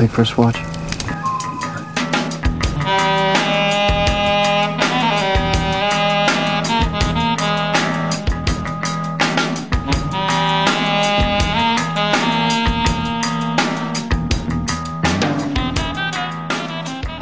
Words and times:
take 0.00 0.10
first 0.10 0.38
watch. 0.38 0.56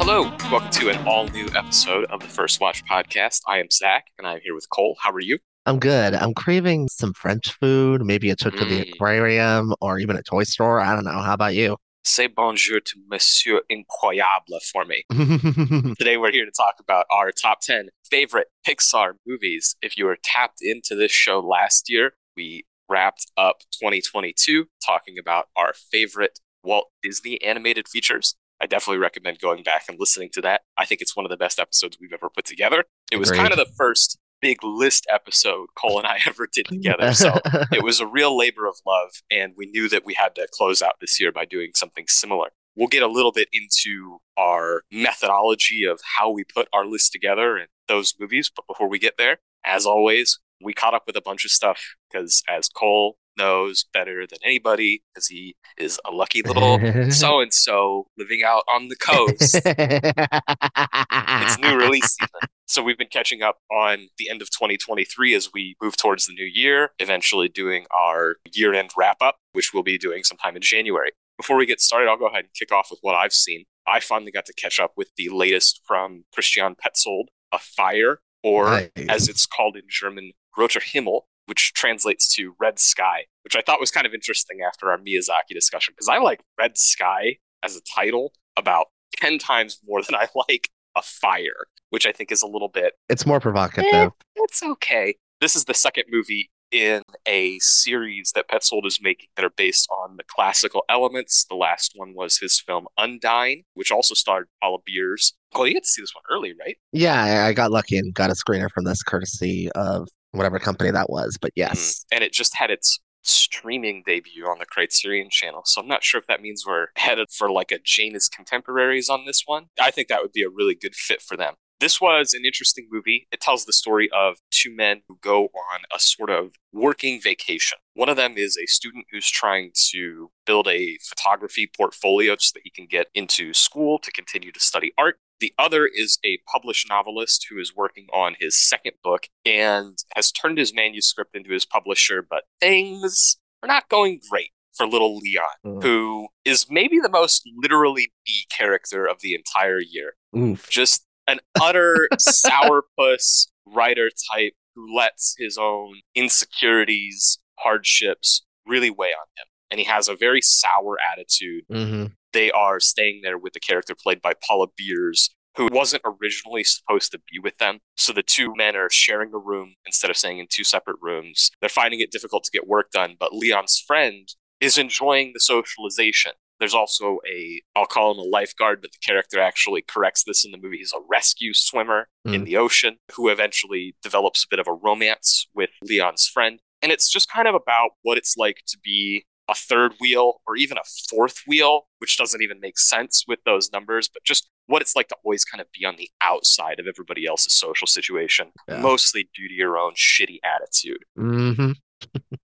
Hello, 0.01 0.23
welcome 0.51 0.69
to 0.71 0.89
an 0.89 1.07
all 1.07 1.27
new 1.27 1.45
episode 1.55 2.05
of 2.05 2.19
the 2.21 2.27
First 2.27 2.59
Watch 2.59 2.83
podcast. 2.85 3.41
I 3.47 3.59
am 3.59 3.69
Zach, 3.71 4.05
and 4.17 4.27
I'm 4.27 4.39
here 4.41 4.55
with 4.55 4.67
Cole. 4.69 4.97
How 5.01 5.11
are 5.11 5.19
you? 5.19 5.37
I'm 5.65 5.79
good. 5.79 6.15
I'm 6.15 6.33
craving 6.33 6.87
some 6.89 7.13
French 7.13 7.51
food, 7.59 8.03
maybe 8.03 8.29
a 8.31 8.35
trip 8.35 8.55
to 8.55 8.65
the 8.65 8.81
Mm. 8.85 8.93
aquarium 8.93 9.73
or 9.81 9.99
even 9.99 10.15
a 10.15 10.23
toy 10.23 10.43
store. 10.43 10.79
I 10.81 10.95
don't 10.95 11.03
know. 11.05 11.21
How 11.21 11.33
about 11.33 11.53
you? 11.53 11.77
Say 12.09 12.25
bonjour 12.25 12.79
to 12.79 12.95
Monsieur 13.07 13.61
Incroyable 13.69 14.59
for 14.73 14.83
me. 14.83 15.03
Today, 15.99 16.17
we're 16.17 16.31
here 16.31 16.43
to 16.43 16.51
talk 16.51 16.77
about 16.79 17.05
our 17.11 17.31
top 17.31 17.59
10 17.61 17.89
favorite 18.09 18.47
Pixar 18.67 19.11
movies. 19.27 19.75
If 19.83 19.95
you 19.95 20.05
were 20.05 20.17
tapped 20.23 20.57
into 20.59 20.95
this 20.95 21.11
show 21.11 21.39
last 21.39 21.87
year, 21.87 22.13
we 22.35 22.65
wrapped 22.89 23.27
up 23.37 23.59
2022 23.73 24.65
talking 24.83 25.19
about 25.19 25.49
our 25.55 25.73
favorite 25.91 26.39
Walt 26.63 26.87
Disney 27.03 27.39
animated 27.43 27.87
features. 27.87 28.33
I 28.59 28.65
definitely 28.65 28.97
recommend 28.97 29.39
going 29.39 29.61
back 29.61 29.83
and 29.87 29.99
listening 29.99 30.29
to 30.33 30.41
that. 30.41 30.61
I 30.79 30.85
think 30.85 31.01
it's 31.01 31.15
one 31.15 31.27
of 31.27 31.29
the 31.29 31.37
best 31.37 31.59
episodes 31.59 31.99
we've 32.01 32.11
ever 32.11 32.29
put 32.35 32.45
together. 32.45 32.85
It 33.11 33.17
was 33.17 33.29
Agreed. 33.29 33.41
kind 33.41 33.51
of 33.53 33.59
the 33.59 33.71
first 33.77 34.17
big 34.41 34.63
list 34.63 35.05
episode 35.11 35.67
Cole 35.75 35.97
and 35.97 36.07
I 36.07 36.19
ever 36.27 36.47
did 36.51 36.65
together. 36.67 37.13
So 37.19 37.37
it 37.71 37.83
was 37.83 37.99
a 37.99 38.07
real 38.07 38.37
labor 38.37 38.65
of 38.65 38.75
love, 38.85 39.09
and 39.29 39.53
we 39.57 39.65
knew 39.65 39.89
that 39.89 40.05
we 40.05 40.13
had 40.13 40.35
to 40.35 40.47
close 40.51 40.81
out 40.81 40.95
this 41.01 41.19
year 41.19 41.31
by 41.31 41.45
doing 41.45 41.71
something 41.75 42.05
similar. 42.07 42.49
We'll 42.75 42.87
get 42.87 43.03
a 43.03 43.07
little 43.07 43.31
bit 43.31 43.49
into 43.51 44.19
our 44.37 44.83
methodology 44.91 45.83
of 45.83 45.99
how 46.17 46.29
we 46.29 46.43
put 46.43 46.69
our 46.71 46.85
list 46.85 47.11
together 47.11 47.57
and 47.57 47.67
those 47.87 48.13
movies, 48.19 48.49
but 48.55 48.67
before 48.67 48.87
we 48.87 48.99
get 48.99 49.17
there, 49.17 49.39
as 49.65 49.85
always, 49.85 50.39
we 50.63 50.73
caught 50.73 50.93
up 50.93 51.03
with 51.07 51.17
a 51.17 51.21
bunch 51.21 51.43
of 51.43 51.51
stuff 51.51 51.95
because, 52.09 52.43
as 52.47 52.69
Cole 52.69 53.17
knows 53.39 53.85
better 53.93 54.27
than 54.27 54.37
anybody, 54.43 55.01
because 55.13 55.27
he 55.27 55.55
is 55.77 55.99
a 56.05 56.11
lucky 56.11 56.41
little 56.43 56.77
so 57.11 57.39
and 57.39 57.53
so 57.53 58.05
living 58.17 58.41
out 58.45 58.63
on 58.71 58.89
the 58.89 58.95
coast. 58.97 59.55
it's 59.65 61.57
new 61.59 61.75
release 61.75 62.05
season. 62.19 62.49
So 62.67 62.83
we've 62.83 62.97
been 62.97 63.07
catching 63.07 63.41
up 63.41 63.57
on 63.71 64.09
the 64.19 64.29
end 64.29 64.41
of 64.43 64.49
2023 64.51 65.33
as 65.33 65.49
we 65.53 65.75
move 65.81 65.97
towards 65.97 66.27
the 66.27 66.33
new 66.33 66.45
year, 66.45 66.91
eventually 66.99 67.47
doing 67.49 67.85
our 67.97 68.35
year 68.53 68.73
end 68.73 68.91
wrap 68.97 69.17
up, 69.21 69.37
which 69.53 69.73
we'll 69.73 69.83
be 69.83 69.97
doing 69.97 70.23
sometime 70.23 70.55
in 70.55 70.61
January. 70.61 71.11
Before 71.37 71.55
we 71.55 71.65
get 71.65 71.79
started, 71.79 72.09
I'll 72.09 72.17
go 72.17 72.27
ahead 72.27 72.41
and 72.45 72.53
kick 72.53 72.71
off 72.71 72.89
with 72.91 72.99
what 73.01 73.15
I've 73.15 73.33
seen. 73.33 73.63
I 73.87 73.99
finally 74.01 74.31
got 74.31 74.45
to 74.45 74.53
catch 74.53 74.79
up 74.79 74.91
with 74.97 75.09
the 75.17 75.29
latest 75.29 75.81
from 75.87 76.25
Christian 76.33 76.75
Petzold, 76.75 77.25
Afire, 77.51 78.19
or 78.43 78.65
Nice. 78.69 78.89
as 79.07 79.27
it's 79.29 79.45
called 79.45 79.75
in 79.75 79.83
German, 79.89 80.33
Roter 80.57 80.81
Himmel, 80.81 81.27
which 81.49 81.73
translates 81.73 82.33
to 82.35 82.55
Red 82.59 82.79
Sky, 82.79 83.25
which 83.43 83.55
I 83.55 83.61
thought 83.61 83.79
was 83.79 83.91
kind 83.91 84.07
of 84.07 84.13
interesting 84.13 84.59
after 84.65 84.91
our 84.91 84.97
Miyazaki 84.97 85.53
discussion, 85.53 85.93
because 85.95 86.07
I 86.07 86.19
like 86.19 86.41
Red 86.57 86.77
Sky 86.77 87.37
as 87.63 87.75
a 87.75 87.81
title 87.93 88.31
about 88.55 88.87
10 89.17 89.39
times 89.39 89.79
more 89.85 90.01
than 90.01 90.15
I 90.15 90.27
like 90.49 90.69
Afire, 90.95 91.67
which 91.89 92.05
I 92.05 92.11
think 92.11 92.31
is 92.31 92.41
a 92.41 92.47
little 92.47 92.69
bit 92.69 92.93
It's 93.09 93.25
more 93.25 93.39
provocative. 93.39 93.85
Eh, 93.93 94.09
it's 94.35 94.63
okay. 94.63 95.15
This 95.41 95.55
is 95.55 95.65
the 95.65 95.73
second 95.73 96.05
movie 96.09 96.49
in 96.71 97.01
a 97.27 97.57
series 97.59 98.31
that 98.35 98.47
Petzold 98.47 98.85
is 98.85 98.99
making 99.01 99.29
that 99.35 99.45
are 99.45 99.51
based 99.55 99.87
on 99.89 100.17
the 100.17 100.23
classical 100.27 100.83
elements. 100.89 101.45
The 101.49 101.55
last 101.55 101.93
one 101.95 102.13
was 102.13 102.37
his 102.37 102.59
film 102.59 102.85
Undine, 102.97 103.63
which 103.73 103.91
also 103.91 104.13
starred 104.13 104.47
Paula 104.61 104.77
Beers. 104.85 105.33
Oh, 105.55 105.63
you 105.63 105.73
get 105.73 105.83
to 105.83 105.89
see 105.89 106.01
this 106.01 106.13
one 106.13 106.23
early, 106.29 106.53
right? 106.59 106.77
Yeah, 106.91 107.45
I 107.47 107.53
got 107.53 107.71
lucky 107.71 107.97
and 107.97 108.13
got 108.13 108.29
a 108.29 108.33
screener 108.33 108.69
from 108.71 108.83
this 108.83 109.01
courtesy 109.01 109.71
of 109.71 110.07
whatever 110.31 110.59
company 110.59 110.91
that 110.91 111.09
was. 111.09 111.37
But 111.39 111.51
mm, 111.51 111.57
yes, 111.57 112.05
And 112.11 112.23
it 112.23 112.33
just 112.33 112.55
had 112.55 112.71
its 112.71 112.99
streaming 113.21 114.03
debut 114.05 114.45
on 114.45 114.59
the 114.59 114.65
Criterion 114.65 115.29
channel. 115.29 115.61
So 115.65 115.81
I'm 115.81 115.87
not 115.87 116.03
sure 116.03 116.19
if 116.19 116.27
that 116.27 116.41
means 116.41 116.65
we're 116.65 116.87
headed 116.95 117.27
for 117.31 117.51
like 117.51 117.71
a 117.71 117.79
Janus 117.83 118.29
Contemporaries 118.29 119.09
on 119.09 119.25
this 119.25 119.43
one. 119.45 119.65
I 119.79 119.91
think 119.91 120.07
that 120.07 120.21
would 120.21 120.31
be 120.31 120.43
a 120.43 120.49
really 120.49 120.75
good 120.75 120.95
fit 120.95 121.21
for 121.21 121.37
them. 121.37 121.55
This 121.79 122.01
was 122.01 122.33
an 122.33 122.43
interesting 122.45 122.87
movie. 122.91 123.27
It 123.31 123.39
tells 123.39 123.65
the 123.65 123.73
story 123.73 124.09
of 124.13 124.37
two 124.51 124.75
men 124.75 125.01
who 125.07 125.17
go 125.21 125.45
on 125.45 125.81
a 125.95 125.99
sort 125.99 126.29
of 126.29 126.51
working 126.73 127.21
vacation. 127.21 127.77
One 127.93 128.09
of 128.09 128.17
them 128.17 128.33
is 128.37 128.57
a 128.57 128.65
student 128.65 129.05
who's 129.11 129.29
trying 129.29 129.71
to 129.91 130.29
build 130.45 130.67
a 130.67 130.97
photography 131.07 131.69
portfolio 131.75 132.35
so 132.37 132.51
that 132.55 132.61
he 132.63 132.69
can 132.69 132.85
get 132.85 133.07
into 133.13 133.53
school 133.53 133.97
to 133.99 134.11
continue 134.11 134.51
to 134.51 134.59
study 134.59 134.91
art. 134.97 135.17
The 135.39 135.53
other 135.57 135.87
is 135.87 136.19
a 136.25 136.39
published 136.51 136.89
novelist 136.89 137.45
who 137.49 137.59
is 137.59 137.73
working 137.73 138.07
on 138.13 138.35
his 138.39 138.57
second 138.59 138.95
book 139.01 139.27
and 139.45 139.97
has 140.15 140.33
turned 140.33 140.57
his 140.57 140.73
manuscript 140.73 141.33
into 141.33 141.51
his 141.51 141.65
publisher, 141.65 142.25
but 142.29 142.43
things 142.59 143.37
are 143.63 143.67
not 143.67 143.87
going 143.87 144.19
great 144.29 144.51
for 144.75 144.85
little 144.85 145.17
Leon, 145.17 145.45
Mm. 145.65 145.83
who 145.83 146.27
is 146.45 146.67
maybe 146.69 146.99
the 146.99 147.09
most 147.09 147.49
literally 147.57 148.11
B 148.25 148.45
character 148.49 149.05
of 149.05 149.21
the 149.21 149.33
entire 149.33 149.79
year 149.79 150.15
oof. 150.37 150.69
just 150.69 151.05
an 151.29 151.39
utter 151.61 152.07
sourpuss 152.17 153.47
writer 153.65 154.09
type 154.33 154.53
who 154.75 154.95
lets 154.95 155.35
his 155.37 155.57
own 155.57 155.95
insecurities, 156.15 157.39
hardships 157.59 158.45
really 158.65 158.89
weigh 158.89 159.07
on 159.07 159.27
him. 159.37 159.47
And 159.71 159.79
he 159.79 159.85
has 159.85 160.07
a 160.07 160.15
very 160.15 160.41
sour 160.41 160.97
attitude. 161.13 161.65
hmm 161.69 162.05
They 162.33 162.51
are 162.51 162.79
staying 162.79 163.21
there 163.23 163.37
with 163.37 163.53
the 163.53 163.59
character 163.59 163.95
played 163.95 164.21
by 164.21 164.33
Paula 164.47 164.67
Beers, 164.77 165.33
who 165.57 165.67
wasn't 165.71 166.03
originally 166.05 166.63
supposed 166.63 167.11
to 167.11 167.19
be 167.31 167.39
with 167.39 167.57
them. 167.57 167.79
So 167.97 168.13
the 168.13 168.23
two 168.23 168.53
men 168.55 168.75
are 168.75 168.89
sharing 168.89 169.33
a 169.33 169.37
room 169.37 169.75
instead 169.85 170.09
of 170.09 170.17
staying 170.17 170.39
in 170.39 170.47
two 170.49 170.63
separate 170.63 170.97
rooms. 171.01 171.51
They're 171.59 171.69
finding 171.69 171.99
it 171.99 172.11
difficult 172.11 172.43
to 172.45 172.51
get 172.51 172.67
work 172.67 172.91
done, 172.91 173.15
but 173.19 173.33
Leon's 173.33 173.83
friend 173.85 174.27
is 174.61 174.77
enjoying 174.77 175.31
the 175.33 175.39
socialization. 175.39 176.33
There's 176.59 176.73
also 176.73 177.19
a, 177.29 177.61
I'll 177.75 177.85
call 177.85 178.11
him 178.11 178.17
a 178.19 178.23
lifeguard, 178.23 178.81
but 178.81 178.91
the 178.91 178.97
character 179.05 179.39
actually 179.39 179.81
corrects 179.81 180.23
this 180.25 180.43
in 180.45 180.51
the 180.51 180.57
movie. 180.57 180.77
He's 180.77 180.93
a 180.93 180.99
rescue 181.09 181.53
swimmer 181.53 182.07
in 182.25 182.41
Mm. 182.41 182.45
the 182.45 182.57
ocean 182.57 182.97
who 183.13 183.29
eventually 183.29 183.95
develops 184.03 184.43
a 184.43 184.47
bit 184.49 184.59
of 184.59 184.67
a 184.67 184.73
romance 184.73 185.47
with 185.55 185.69
Leon's 185.83 186.27
friend. 186.27 186.59
And 186.81 186.91
it's 186.91 187.09
just 187.09 187.29
kind 187.31 187.47
of 187.47 187.55
about 187.55 187.91
what 188.03 188.17
it's 188.17 188.35
like 188.37 188.57
to 188.67 188.77
be 188.83 189.25
a 189.49 189.55
third 189.55 189.93
wheel 189.99 190.41
or 190.45 190.55
even 190.57 190.77
a 190.77 190.81
fourth 191.09 191.41
wheel, 191.47 191.87
which 191.97 192.17
doesn't 192.17 192.41
even 192.43 192.59
make 192.59 192.77
sense 192.77 193.23
with 193.27 193.39
those 193.45 193.71
numbers, 193.71 194.07
but 194.07 194.23
just 194.23 194.47
what 194.67 194.81
it's 194.81 194.95
like 194.95 195.07
to 195.07 195.15
always 195.25 195.43
kind 195.43 195.59
of 195.59 195.67
be 195.71 195.85
on 195.85 195.95
the 195.95 196.09
outside 196.21 196.79
of 196.79 196.85
everybody 196.87 197.25
else's 197.25 197.53
social 197.53 197.87
situation, 197.87 198.51
Yeah. 198.67 198.79
mostly 198.81 199.27
due 199.35 199.47
to 199.47 199.53
your 199.53 199.77
own 199.79 199.93
shitty 199.95 200.37
attitude 200.43 201.03
hmm 201.15 201.71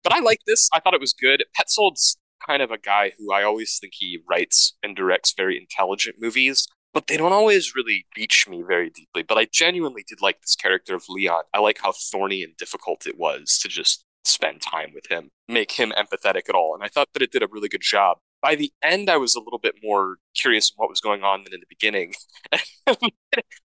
but 0.04 0.12
I 0.14 0.20
like 0.20 0.40
this. 0.46 0.68
I 0.74 0.82
thought 0.82 0.94
it 0.94 1.00
was 1.00 1.14
good. 1.14 1.46
Petzold's 1.58 2.18
kind 2.46 2.62
of 2.62 2.72
a 2.72 2.78
guy 2.78 3.14
who 3.18 3.32
I 3.32 3.44
always 3.44 3.78
think 3.80 3.94
he 3.96 4.20
writes 4.30 4.76
and 4.84 4.96
directs 4.96 5.34
very 5.36 5.58
intelligent 5.58 6.18
movies, 6.20 6.68
but 6.94 7.08
they 7.08 7.18
don't 7.18 7.34
always 7.34 7.76
really 7.76 8.06
reach 8.16 8.48
me 8.48 8.64
very 8.66 8.90
deeply. 8.90 9.24
But 9.24 9.38
I 9.38 9.48
genuinely 9.52 10.04
did 10.08 10.22
like 10.22 10.42
this 10.42 10.56
character 10.56 10.96
of 10.96 11.04
Leon. 11.10 11.44
I 11.54 11.60
like 11.60 11.80
how 11.82 11.92
thorny 11.92 12.44
and 12.44 12.56
difficult 12.58 13.06
it 13.08 13.18
was 13.18 13.60
to 13.60 13.68
just 13.68 14.04
spend 14.24 14.62
time 14.62 14.92
with 14.94 15.08
him, 15.10 15.30
make 15.48 15.72
him 15.74 15.94
empathetic 15.98 16.50
at 16.50 16.56
all. 16.56 16.74
And 16.74 16.84
I 16.84 16.88
thought 16.88 17.10
that 17.14 17.22
it 17.22 17.32
did 17.32 17.44
a 17.44 17.48
really 17.48 17.70
good 17.70 17.82
job. 17.82 18.18
By 18.42 18.56
the 18.56 18.72
end, 18.84 19.10
I 19.10 19.18
was 19.18 19.36
a 19.36 19.40
little 19.40 19.60
bit 19.60 19.76
more 19.84 20.18
curious 20.36 20.72
what 20.76 20.90
was 20.90 21.00
going 21.00 21.24
on 21.24 21.44
than 21.44 21.54
in 21.54 21.60
the 21.60 21.66
beginning. 21.68 22.14
and 22.52 22.62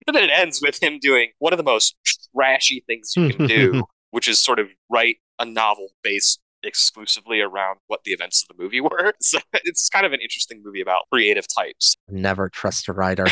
then 0.06 0.24
it 0.24 0.30
ends 0.32 0.62
with 0.62 0.82
him 0.82 1.00
doing 1.00 1.32
one 1.40 1.54
of 1.54 1.58
the 1.58 1.64
most 1.64 1.96
trashy 2.36 2.84
things 2.86 3.14
you 3.16 3.30
can 3.30 3.48
do, 3.48 3.84
which 4.12 4.28
is 4.28 4.40
sort 4.40 4.60
of 4.60 4.68
write 4.90 5.18
a 5.40 5.46
novel 5.46 5.90
based 6.04 6.40
exclusively 6.68 7.42
around 7.42 7.80
what 7.88 8.02
the 8.04 8.12
events 8.12 8.44
of 8.44 8.56
the 8.56 8.62
movie 8.62 8.82
were. 8.82 9.14
So 9.22 9.40
it's 9.54 9.90
kind 9.90 10.06
of 10.06 10.14
an 10.14 10.20
interesting 10.22 10.62
movie 10.64 10.82
about 10.82 11.04
creative 11.12 11.46
types. 11.48 11.96
Never 12.10 12.50
trust 12.50 12.88
a 12.88 12.94
writer. 12.94 13.26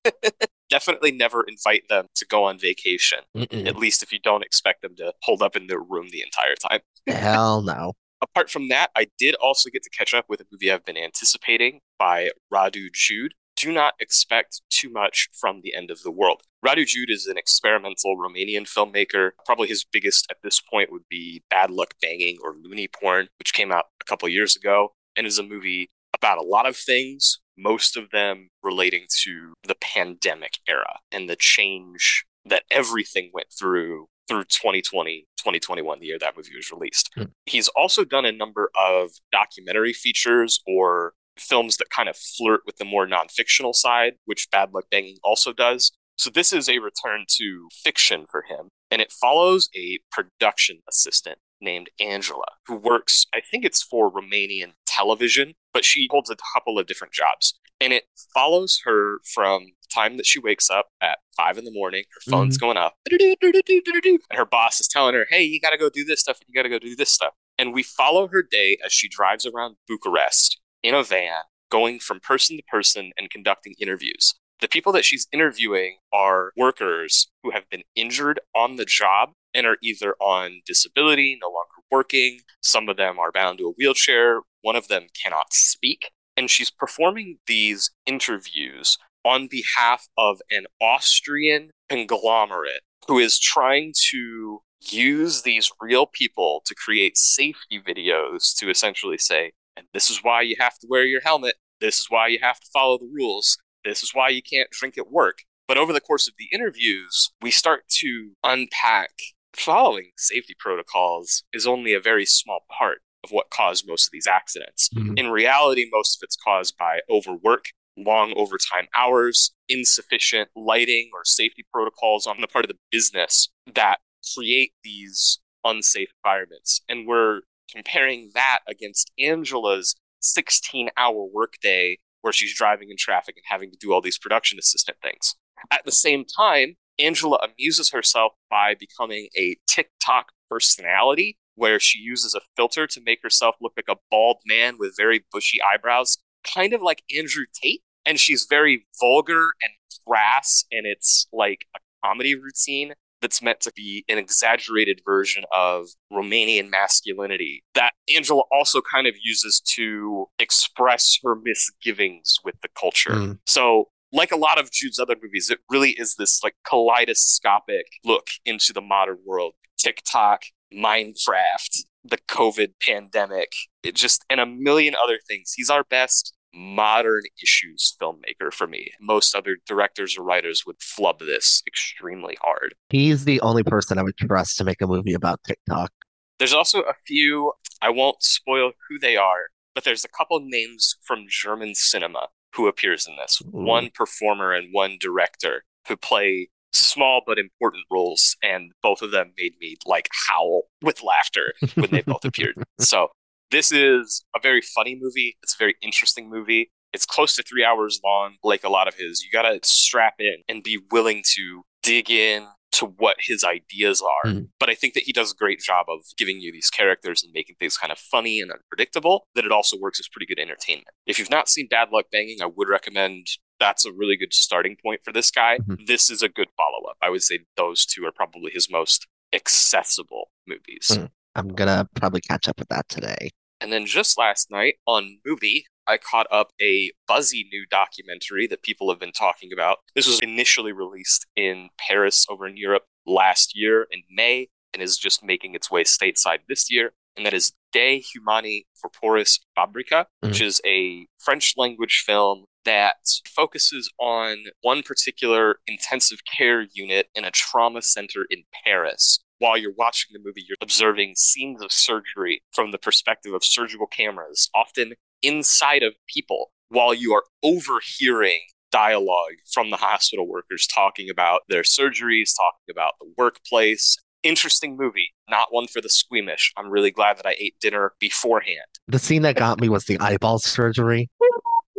Definitely 0.70 1.12
never 1.12 1.44
invite 1.44 1.82
them 1.88 2.06
to 2.14 2.26
go 2.26 2.44
on 2.44 2.58
vacation, 2.58 3.18
Mm-mm. 3.36 3.66
at 3.66 3.76
least 3.76 4.02
if 4.02 4.12
you 4.12 4.18
don't 4.18 4.42
expect 4.42 4.80
them 4.82 4.96
to 4.96 5.12
hold 5.22 5.42
up 5.42 5.54
in 5.54 5.66
their 5.66 5.80
room 5.80 6.08
the 6.10 6.22
entire 6.22 6.54
time. 6.54 6.80
Hell 7.06 7.62
no. 7.62 7.92
Apart 8.22 8.50
from 8.50 8.68
that, 8.68 8.90
I 8.96 9.08
did 9.18 9.34
also 9.34 9.68
get 9.68 9.82
to 9.82 9.90
catch 9.90 10.14
up 10.14 10.26
with 10.28 10.40
a 10.40 10.44
movie 10.50 10.70
I've 10.70 10.84
been 10.84 10.96
anticipating 10.96 11.80
by 11.98 12.30
Radu 12.52 12.86
Jude. 12.92 13.34
Do 13.62 13.70
not 13.70 13.94
expect 14.00 14.60
too 14.70 14.90
much 14.90 15.28
from 15.32 15.60
the 15.62 15.72
end 15.72 15.92
of 15.92 16.02
the 16.02 16.10
world. 16.10 16.42
Radu 16.66 16.84
Jude 16.84 17.10
is 17.10 17.28
an 17.28 17.38
experimental 17.38 18.16
Romanian 18.16 18.62
filmmaker. 18.62 19.30
Probably 19.46 19.68
his 19.68 19.84
biggest 19.84 20.26
at 20.32 20.38
this 20.42 20.60
point 20.60 20.90
would 20.90 21.04
be 21.08 21.44
Bad 21.48 21.70
Luck 21.70 21.94
Banging 22.02 22.38
or 22.42 22.56
Loony 22.60 22.88
Porn, 22.88 23.28
which 23.38 23.54
came 23.54 23.70
out 23.70 23.84
a 24.00 24.04
couple 24.04 24.28
years 24.28 24.56
ago 24.56 24.94
and 25.16 25.28
is 25.28 25.38
a 25.38 25.44
movie 25.44 25.92
about 26.12 26.38
a 26.38 26.42
lot 26.42 26.66
of 26.66 26.76
things, 26.76 27.38
most 27.56 27.96
of 27.96 28.10
them 28.10 28.48
relating 28.64 29.06
to 29.22 29.54
the 29.62 29.76
pandemic 29.76 30.54
era 30.68 30.98
and 31.12 31.30
the 31.30 31.36
change 31.36 32.24
that 32.44 32.64
everything 32.68 33.30
went 33.32 33.52
through 33.56 34.08
through 34.28 34.44
2020, 34.44 35.26
2021, 35.38 36.00
the 36.00 36.06
year 36.06 36.18
that 36.18 36.36
movie 36.36 36.56
was 36.56 36.72
released. 36.72 37.10
Hmm. 37.14 37.24
He's 37.46 37.68
also 37.68 38.04
done 38.04 38.24
a 38.24 38.32
number 38.32 38.70
of 38.76 39.10
documentary 39.30 39.92
features 39.92 40.60
or 40.66 41.12
films 41.38 41.76
that 41.78 41.90
kind 41.90 42.08
of 42.08 42.16
flirt 42.16 42.60
with 42.66 42.76
the 42.76 42.84
more 42.84 43.06
non-fictional 43.06 43.72
side, 43.72 44.14
which 44.24 44.48
Bad 44.50 44.72
Luck 44.72 44.84
Banging 44.90 45.16
also 45.24 45.52
does. 45.52 45.92
So 46.16 46.30
this 46.30 46.52
is 46.52 46.68
a 46.68 46.78
return 46.78 47.24
to 47.38 47.68
fiction 47.82 48.26
for 48.30 48.42
him, 48.42 48.68
and 48.90 49.00
it 49.00 49.10
follows 49.12 49.68
a 49.74 49.98
production 50.10 50.78
assistant 50.88 51.38
named 51.60 51.88
Angela, 52.00 52.44
who 52.66 52.76
works, 52.76 53.26
I 53.34 53.40
think 53.40 53.64
it's 53.64 53.82
for 53.82 54.12
Romanian 54.12 54.72
television, 54.86 55.54
but 55.72 55.84
she 55.84 56.08
holds 56.10 56.30
a 56.30 56.36
couple 56.54 56.78
of 56.78 56.86
different 56.86 57.12
jobs. 57.14 57.58
And 57.80 57.92
it 57.92 58.04
follows 58.34 58.80
her 58.84 59.18
from 59.34 59.64
the 59.64 59.88
time 59.92 60.16
that 60.16 60.26
she 60.26 60.38
wakes 60.38 60.70
up 60.70 60.88
at 61.00 61.18
five 61.36 61.58
in 61.58 61.64
the 61.64 61.72
morning, 61.72 62.04
her 62.14 62.30
phone's 62.30 62.56
mm-hmm. 62.56 62.66
going 62.66 62.76
up, 62.76 62.94
and 63.10 64.20
her 64.32 64.44
boss 64.44 64.80
is 64.80 64.88
telling 64.88 65.14
her, 65.14 65.26
hey, 65.30 65.42
you 65.42 65.60
got 65.60 65.70
to 65.70 65.78
go 65.78 65.88
do 65.88 66.04
this 66.04 66.20
stuff 66.20 66.38
and 66.40 66.46
you 66.48 66.54
got 66.54 66.62
to 66.62 66.68
go 66.68 66.78
do 66.78 66.94
this 66.94 67.10
stuff. 67.10 67.32
And 67.58 67.72
we 67.72 67.82
follow 67.82 68.28
her 68.28 68.42
day 68.42 68.78
as 68.84 68.92
she 68.92 69.08
drives 69.08 69.46
around 69.46 69.76
Bucharest 69.88 70.60
in 70.82 70.94
a 70.94 71.02
van, 71.02 71.42
going 71.70 71.98
from 71.98 72.20
person 72.20 72.56
to 72.56 72.62
person 72.64 73.12
and 73.16 73.30
conducting 73.30 73.74
interviews. 73.78 74.34
The 74.60 74.68
people 74.68 74.92
that 74.92 75.04
she's 75.04 75.26
interviewing 75.32 75.96
are 76.12 76.52
workers 76.56 77.28
who 77.42 77.50
have 77.50 77.68
been 77.70 77.82
injured 77.96 78.40
on 78.54 78.76
the 78.76 78.84
job 78.84 79.30
and 79.54 79.66
are 79.66 79.78
either 79.82 80.14
on 80.20 80.60
disability, 80.66 81.38
no 81.40 81.48
longer 81.48 81.86
working. 81.90 82.40
Some 82.62 82.88
of 82.88 82.96
them 82.96 83.18
are 83.18 83.32
bound 83.32 83.58
to 83.58 83.68
a 83.68 83.72
wheelchair. 83.72 84.40
One 84.62 84.76
of 84.76 84.88
them 84.88 85.06
cannot 85.22 85.52
speak. 85.52 86.10
And 86.36 86.48
she's 86.48 86.70
performing 86.70 87.38
these 87.46 87.90
interviews 88.06 88.96
on 89.24 89.48
behalf 89.48 90.06
of 90.16 90.40
an 90.50 90.64
Austrian 90.80 91.70
conglomerate 91.88 92.82
who 93.06 93.18
is 93.18 93.38
trying 93.38 93.92
to 94.10 94.60
use 94.80 95.42
these 95.42 95.70
real 95.80 96.06
people 96.06 96.62
to 96.66 96.74
create 96.74 97.16
safety 97.16 97.80
videos 97.80 98.56
to 98.58 98.70
essentially 98.70 99.18
say, 99.18 99.52
and 99.76 99.86
this 99.92 100.10
is 100.10 100.22
why 100.22 100.42
you 100.42 100.56
have 100.58 100.78
to 100.78 100.86
wear 100.88 101.04
your 101.04 101.20
helmet. 101.22 101.56
This 101.80 102.00
is 102.00 102.06
why 102.08 102.28
you 102.28 102.38
have 102.42 102.60
to 102.60 102.66
follow 102.72 102.98
the 102.98 103.10
rules. 103.12 103.58
This 103.84 104.02
is 104.02 104.14
why 104.14 104.28
you 104.28 104.42
can't 104.42 104.70
drink 104.70 104.96
at 104.96 105.10
work. 105.10 105.38
But 105.68 105.78
over 105.78 105.92
the 105.92 106.00
course 106.00 106.28
of 106.28 106.34
the 106.38 106.48
interviews, 106.52 107.30
we 107.40 107.50
start 107.50 107.88
to 108.00 108.32
unpack 108.44 109.10
following 109.54 110.10
safety 110.16 110.54
protocols 110.58 111.44
is 111.52 111.66
only 111.66 111.92
a 111.94 112.00
very 112.00 112.26
small 112.26 112.60
part 112.70 113.02
of 113.24 113.30
what 113.30 113.50
caused 113.50 113.86
most 113.86 114.06
of 114.06 114.10
these 114.12 114.26
accidents. 114.26 114.88
Mhm. 114.94 115.18
In 115.18 115.30
reality, 115.30 115.86
most 115.90 116.16
of 116.16 116.24
it's 116.26 116.36
caused 116.36 116.76
by 116.76 117.00
overwork, 117.08 117.70
long 117.96 118.32
overtime 118.34 118.88
hours, 118.94 119.54
insufficient 119.68 120.50
lighting 120.56 121.10
or 121.12 121.24
safety 121.24 121.64
protocols 121.72 122.26
on 122.26 122.40
the 122.40 122.48
part 122.48 122.64
of 122.64 122.70
the 122.70 122.78
business 122.90 123.50
that 123.66 124.00
create 124.34 124.72
these 124.82 125.40
unsafe 125.64 126.10
environments. 126.24 126.80
And 126.88 127.06
we're 127.06 127.42
comparing 127.74 128.30
that 128.34 128.60
against 128.68 129.10
Angela's 129.18 129.94
16 130.20 130.90
hour 130.96 131.26
workday 131.32 131.98
where 132.22 132.32
she's 132.32 132.54
driving 132.54 132.90
in 132.90 132.96
traffic 132.96 133.36
and 133.36 133.44
having 133.48 133.70
to 133.70 133.76
do 133.78 133.92
all 133.92 134.00
these 134.00 134.18
production 134.18 134.58
assistant 134.58 134.96
things. 135.02 135.34
At 135.70 135.84
the 135.84 135.92
same 135.92 136.24
time, 136.24 136.76
Angela 136.98 137.38
amuses 137.42 137.90
herself 137.90 138.32
by 138.50 138.74
becoming 138.78 139.28
a 139.36 139.56
TikTok 139.66 140.32
personality 140.48 141.36
where 141.54 141.80
she 141.80 141.98
uses 141.98 142.34
a 142.34 142.40
filter 142.56 142.86
to 142.86 143.00
make 143.04 143.20
herself 143.22 143.56
look 143.60 143.72
like 143.76 143.88
a 143.88 144.00
bald 144.10 144.38
man 144.46 144.76
with 144.78 144.94
very 144.96 145.24
bushy 145.32 145.58
eyebrows, 145.62 146.18
kind 146.54 146.72
of 146.72 146.80
like 146.80 147.02
Andrew 147.16 147.44
Tate. 147.62 147.82
And 148.04 148.18
she's 148.18 148.46
very 148.48 148.86
vulgar 149.00 149.42
and 149.62 149.72
crass, 150.06 150.64
and 150.72 150.86
it's 150.86 151.28
like 151.32 151.66
a 151.76 151.78
comedy 152.04 152.34
routine 152.34 152.94
that's 153.22 153.40
meant 153.40 153.60
to 153.60 153.72
be 153.74 154.04
an 154.08 154.18
exaggerated 154.18 155.00
version 155.06 155.44
of 155.56 155.86
Romanian 156.12 156.70
masculinity 156.70 157.64
that 157.74 157.92
Angela 158.14 158.42
also 158.52 158.80
kind 158.82 159.06
of 159.06 159.14
uses 159.22 159.60
to 159.74 160.26
express 160.38 161.18
her 161.24 161.34
misgivings 161.34 162.38
with 162.44 162.56
the 162.62 162.68
culture. 162.78 163.12
Mm. 163.12 163.38
So, 163.46 163.88
like 164.12 164.32
a 164.32 164.36
lot 164.36 164.60
of 164.60 164.70
Jude's 164.70 164.98
other 164.98 165.16
movies, 165.22 165.48
it 165.48 165.60
really 165.70 165.92
is 165.92 166.16
this 166.16 166.42
like 166.42 166.54
kaleidoscopic 166.68 167.86
look 168.04 168.26
into 168.44 168.72
the 168.74 168.82
modern 168.82 169.18
world. 169.24 169.54
TikTok, 169.78 170.42
Minecraft, 170.74 171.84
the 172.04 172.18
COVID 172.28 172.74
pandemic, 172.80 173.52
it 173.82 173.94
just 173.94 174.24
and 174.28 174.40
a 174.40 174.46
million 174.46 174.94
other 175.02 175.18
things. 175.26 175.54
He's 175.56 175.70
our 175.70 175.84
best 175.84 176.34
modern 176.54 177.22
issues 177.42 177.96
filmmaker 178.00 178.52
for 178.52 178.66
me. 178.66 178.92
Most 179.00 179.34
other 179.34 179.56
directors 179.66 180.16
or 180.16 180.24
writers 180.24 180.64
would 180.66 180.80
flub 180.80 181.20
this 181.20 181.62
extremely 181.66 182.36
hard. 182.40 182.74
He's 182.90 183.24
the 183.24 183.40
only 183.40 183.62
person 183.62 183.98
I 183.98 184.02
would 184.02 184.16
trust 184.16 184.58
to 184.58 184.64
make 184.64 184.80
a 184.82 184.86
movie 184.86 185.14
about 185.14 185.40
TikTok. 185.44 185.92
There's 186.38 186.52
also 186.52 186.80
a 186.80 186.94
few, 187.06 187.52
I 187.80 187.90
won't 187.90 188.22
spoil 188.22 188.72
who 188.88 188.98
they 188.98 189.16
are, 189.16 189.50
but 189.74 189.84
there's 189.84 190.04
a 190.04 190.08
couple 190.08 190.40
names 190.40 190.96
from 191.02 191.26
German 191.28 191.74
cinema 191.74 192.28
who 192.54 192.66
appears 192.66 193.06
in 193.06 193.16
this. 193.16 193.40
Ooh. 193.44 193.50
One 193.50 193.90
performer 193.94 194.52
and 194.52 194.68
one 194.72 194.98
director 195.00 195.64
who 195.88 195.96
play 195.96 196.48
small 196.72 197.22
but 197.26 197.38
important 197.38 197.84
roles 197.90 198.36
and 198.42 198.72
both 198.82 199.02
of 199.02 199.10
them 199.10 199.32
made 199.38 199.52
me 199.60 199.76
like 199.86 200.08
howl 200.28 200.62
with 200.82 201.02
laughter 201.02 201.52
when 201.74 201.90
they 201.90 202.02
both 202.02 202.24
appeared. 202.24 202.62
So, 202.80 203.08
this 203.52 203.70
is 203.70 204.24
a 204.34 204.40
very 204.40 204.60
funny 204.60 204.98
movie. 205.00 205.36
It's 205.42 205.54
a 205.54 205.58
very 205.58 205.76
interesting 205.82 206.28
movie. 206.28 206.72
It's 206.92 207.06
close 207.06 207.36
to 207.36 207.42
3 207.42 207.64
hours 207.64 208.00
long 208.04 208.36
like 208.42 208.64
a 208.64 208.68
lot 208.68 208.88
of 208.88 208.94
his. 208.96 209.22
You 209.22 209.30
got 209.30 209.42
to 209.42 209.60
strap 209.62 210.14
in 210.18 210.42
and 210.48 210.62
be 210.62 210.80
willing 210.90 211.22
to 211.36 211.62
dig 211.84 212.10
in 212.10 212.48
to 212.72 212.86
what 212.86 213.16
his 213.20 213.44
ideas 213.44 214.00
are. 214.02 214.30
Mhm. 214.30 214.48
But 214.58 214.70
I 214.70 214.74
think 214.74 214.94
that 214.94 215.02
he 215.04 215.12
does 215.12 215.32
a 215.32 215.34
great 215.34 215.60
job 215.60 215.86
of 215.88 216.00
giving 216.16 216.40
you 216.40 216.50
these 216.50 216.70
characters 216.70 217.22
and 217.22 217.30
making 217.32 217.56
things 217.60 217.76
kind 217.76 217.92
of 217.92 217.98
funny 217.98 218.40
and 218.40 218.50
unpredictable, 218.50 219.26
that 219.34 219.44
it 219.44 219.52
also 219.52 219.76
works 219.78 220.00
as 220.00 220.08
pretty 220.08 220.24
good 220.26 220.38
entertainment. 220.40 220.88
If 221.06 221.18
you've 221.18 221.30
not 221.30 221.48
seen 221.50 221.68
Bad 221.68 221.90
Luck 221.92 222.06
Banging, 222.10 222.40
I 222.42 222.46
would 222.46 222.68
recommend 222.68 223.26
that's 223.60 223.84
a 223.84 223.92
really 223.92 224.16
good 224.16 224.32
starting 224.32 224.76
point 224.82 225.02
for 225.04 225.12
this 225.12 225.30
guy. 225.30 225.58
Mhm. 225.58 225.86
This 225.86 226.08
is 226.10 226.22
a 226.22 226.28
good 226.28 226.48
follow 226.56 226.88
up. 226.88 226.96
I 227.02 227.10
would 227.10 227.22
say 227.22 227.40
those 227.56 227.84
two 227.84 228.04
are 228.06 228.12
probably 228.12 228.50
his 228.52 228.70
most 228.70 229.06
accessible 229.34 230.30
movies. 230.46 230.88
Mhm. 230.90 231.10
I'm 231.34 231.48
gonna 231.48 231.88
probably 231.94 232.20
catch 232.22 232.48
up 232.48 232.58
with 232.58 232.68
that 232.68 232.88
today. 232.88 233.30
And 233.62 233.72
then 233.72 233.86
just 233.86 234.18
last 234.18 234.50
night 234.50 234.74
on 234.86 235.18
MUBI, 235.26 235.62
I 235.86 235.96
caught 235.96 236.26
up 236.30 236.52
a 236.60 236.90
buzzy 237.06 237.48
new 237.52 237.64
documentary 237.70 238.46
that 238.48 238.62
people 238.62 238.90
have 238.90 238.98
been 238.98 239.12
talking 239.12 239.50
about. 239.52 239.78
This 239.94 240.06
was 240.06 240.18
initially 240.20 240.72
released 240.72 241.26
in 241.36 241.70
Paris 241.78 242.26
over 242.28 242.46
in 242.46 242.56
Europe 242.56 242.84
last 243.06 243.56
year 243.56 243.86
in 243.90 244.02
May 244.10 244.48
and 244.74 244.82
is 244.82 244.98
just 244.98 245.24
making 245.24 245.54
its 245.54 245.70
way 245.70 245.84
stateside 245.84 246.38
this 246.48 246.70
year. 246.70 246.92
And 247.16 247.26
that 247.26 247.34
is 247.34 247.52
De 247.72 248.00
Humani 248.00 248.66
Corporis 248.82 249.38
Fabrica, 249.54 250.06
mm-hmm. 250.06 250.28
which 250.28 250.40
is 250.40 250.60
a 250.66 251.06
French 251.18 251.54
language 251.56 252.02
film 252.06 252.46
that 252.64 252.96
focuses 253.26 253.90
on 253.98 254.44
one 254.62 254.82
particular 254.82 255.56
intensive 255.66 256.20
care 256.24 256.66
unit 256.72 257.08
in 257.14 257.24
a 257.24 257.30
trauma 257.30 257.82
center 257.82 258.24
in 258.30 258.44
Paris. 258.64 259.18
While 259.42 259.56
you're 259.56 259.74
watching 259.76 260.10
the 260.12 260.20
movie, 260.24 260.44
you're 260.46 260.56
observing 260.62 261.14
scenes 261.16 261.64
of 261.64 261.72
surgery 261.72 262.44
from 262.52 262.70
the 262.70 262.78
perspective 262.78 263.34
of 263.34 263.42
surgical 263.42 263.88
cameras, 263.88 264.48
often 264.54 264.92
inside 265.20 265.82
of 265.82 265.94
people, 266.06 266.52
while 266.68 266.94
you 266.94 267.12
are 267.12 267.24
overhearing 267.42 268.38
dialogue 268.70 269.34
from 269.52 269.70
the 269.70 269.76
hospital 269.76 270.28
workers 270.28 270.68
talking 270.68 271.10
about 271.10 271.40
their 271.48 271.62
surgeries, 271.62 272.30
talking 272.36 272.70
about 272.70 272.92
the 273.00 273.12
workplace. 273.18 273.96
Interesting 274.22 274.76
movie, 274.76 275.12
not 275.28 275.48
one 275.50 275.66
for 275.66 275.80
the 275.80 275.88
squeamish. 275.88 276.52
I'm 276.56 276.70
really 276.70 276.92
glad 276.92 277.18
that 277.18 277.26
I 277.26 277.34
ate 277.36 277.56
dinner 277.60 277.94
beforehand. 277.98 278.60
The 278.86 279.00
scene 279.00 279.22
that 279.22 279.34
got 279.34 279.60
me 279.60 279.68
was 279.68 279.86
the 279.86 279.98
eyeball 279.98 280.38
surgery. 280.38 281.10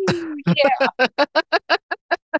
yeah. 0.12 1.08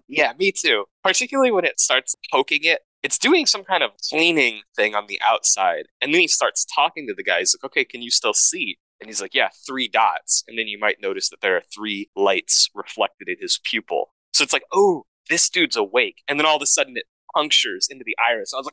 yeah, 0.08 0.32
me 0.38 0.52
too. 0.52 0.84
Particularly 1.02 1.50
when 1.50 1.64
it 1.64 1.80
starts 1.80 2.14
poking 2.30 2.60
it. 2.62 2.80
It's 3.02 3.18
doing 3.18 3.44
some 3.44 3.64
kind 3.64 3.82
of 3.82 3.90
cleaning 4.08 4.62
thing 4.74 4.94
on 4.94 5.06
the 5.08 5.20
outside. 5.30 5.86
And 6.00 6.14
then 6.14 6.22
he 6.22 6.28
starts 6.28 6.64
talking 6.64 7.06
to 7.06 7.14
the 7.14 7.22
guy. 7.22 7.40
He's 7.40 7.54
like, 7.54 7.64
okay, 7.70 7.84
can 7.84 8.00
you 8.00 8.10
still 8.10 8.32
see? 8.32 8.78
And 9.00 9.08
he's 9.10 9.20
like, 9.20 9.34
yeah, 9.34 9.48
three 9.66 9.88
dots. 9.88 10.42
And 10.48 10.58
then 10.58 10.68
you 10.68 10.78
might 10.78 11.02
notice 11.02 11.28
that 11.28 11.42
there 11.42 11.56
are 11.56 11.62
three 11.74 12.08
lights 12.16 12.70
reflected 12.74 13.28
in 13.28 13.36
his 13.40 13.60
pupil. 13.62 14.12
So 14.32 14.42
it's 14.42 14.54
like, 14.54 14.64
oh, 14.72 15.04
this 15.28 15.50
dude's 15.50 15.76
awake. 15.76 16.22
And 16.28 16.38
then 16.38 16.46
all 16.46 16.56
of 16.56 16.62
a 16.62 16.66
sudden 16.66 16.96
it 16.96 17.04
punctures 17.34 17.88
into 17.90 18.04
the 18.06 18.16
iris. 18.26 18.54
I 18.54 18.58
was 18.58 18.70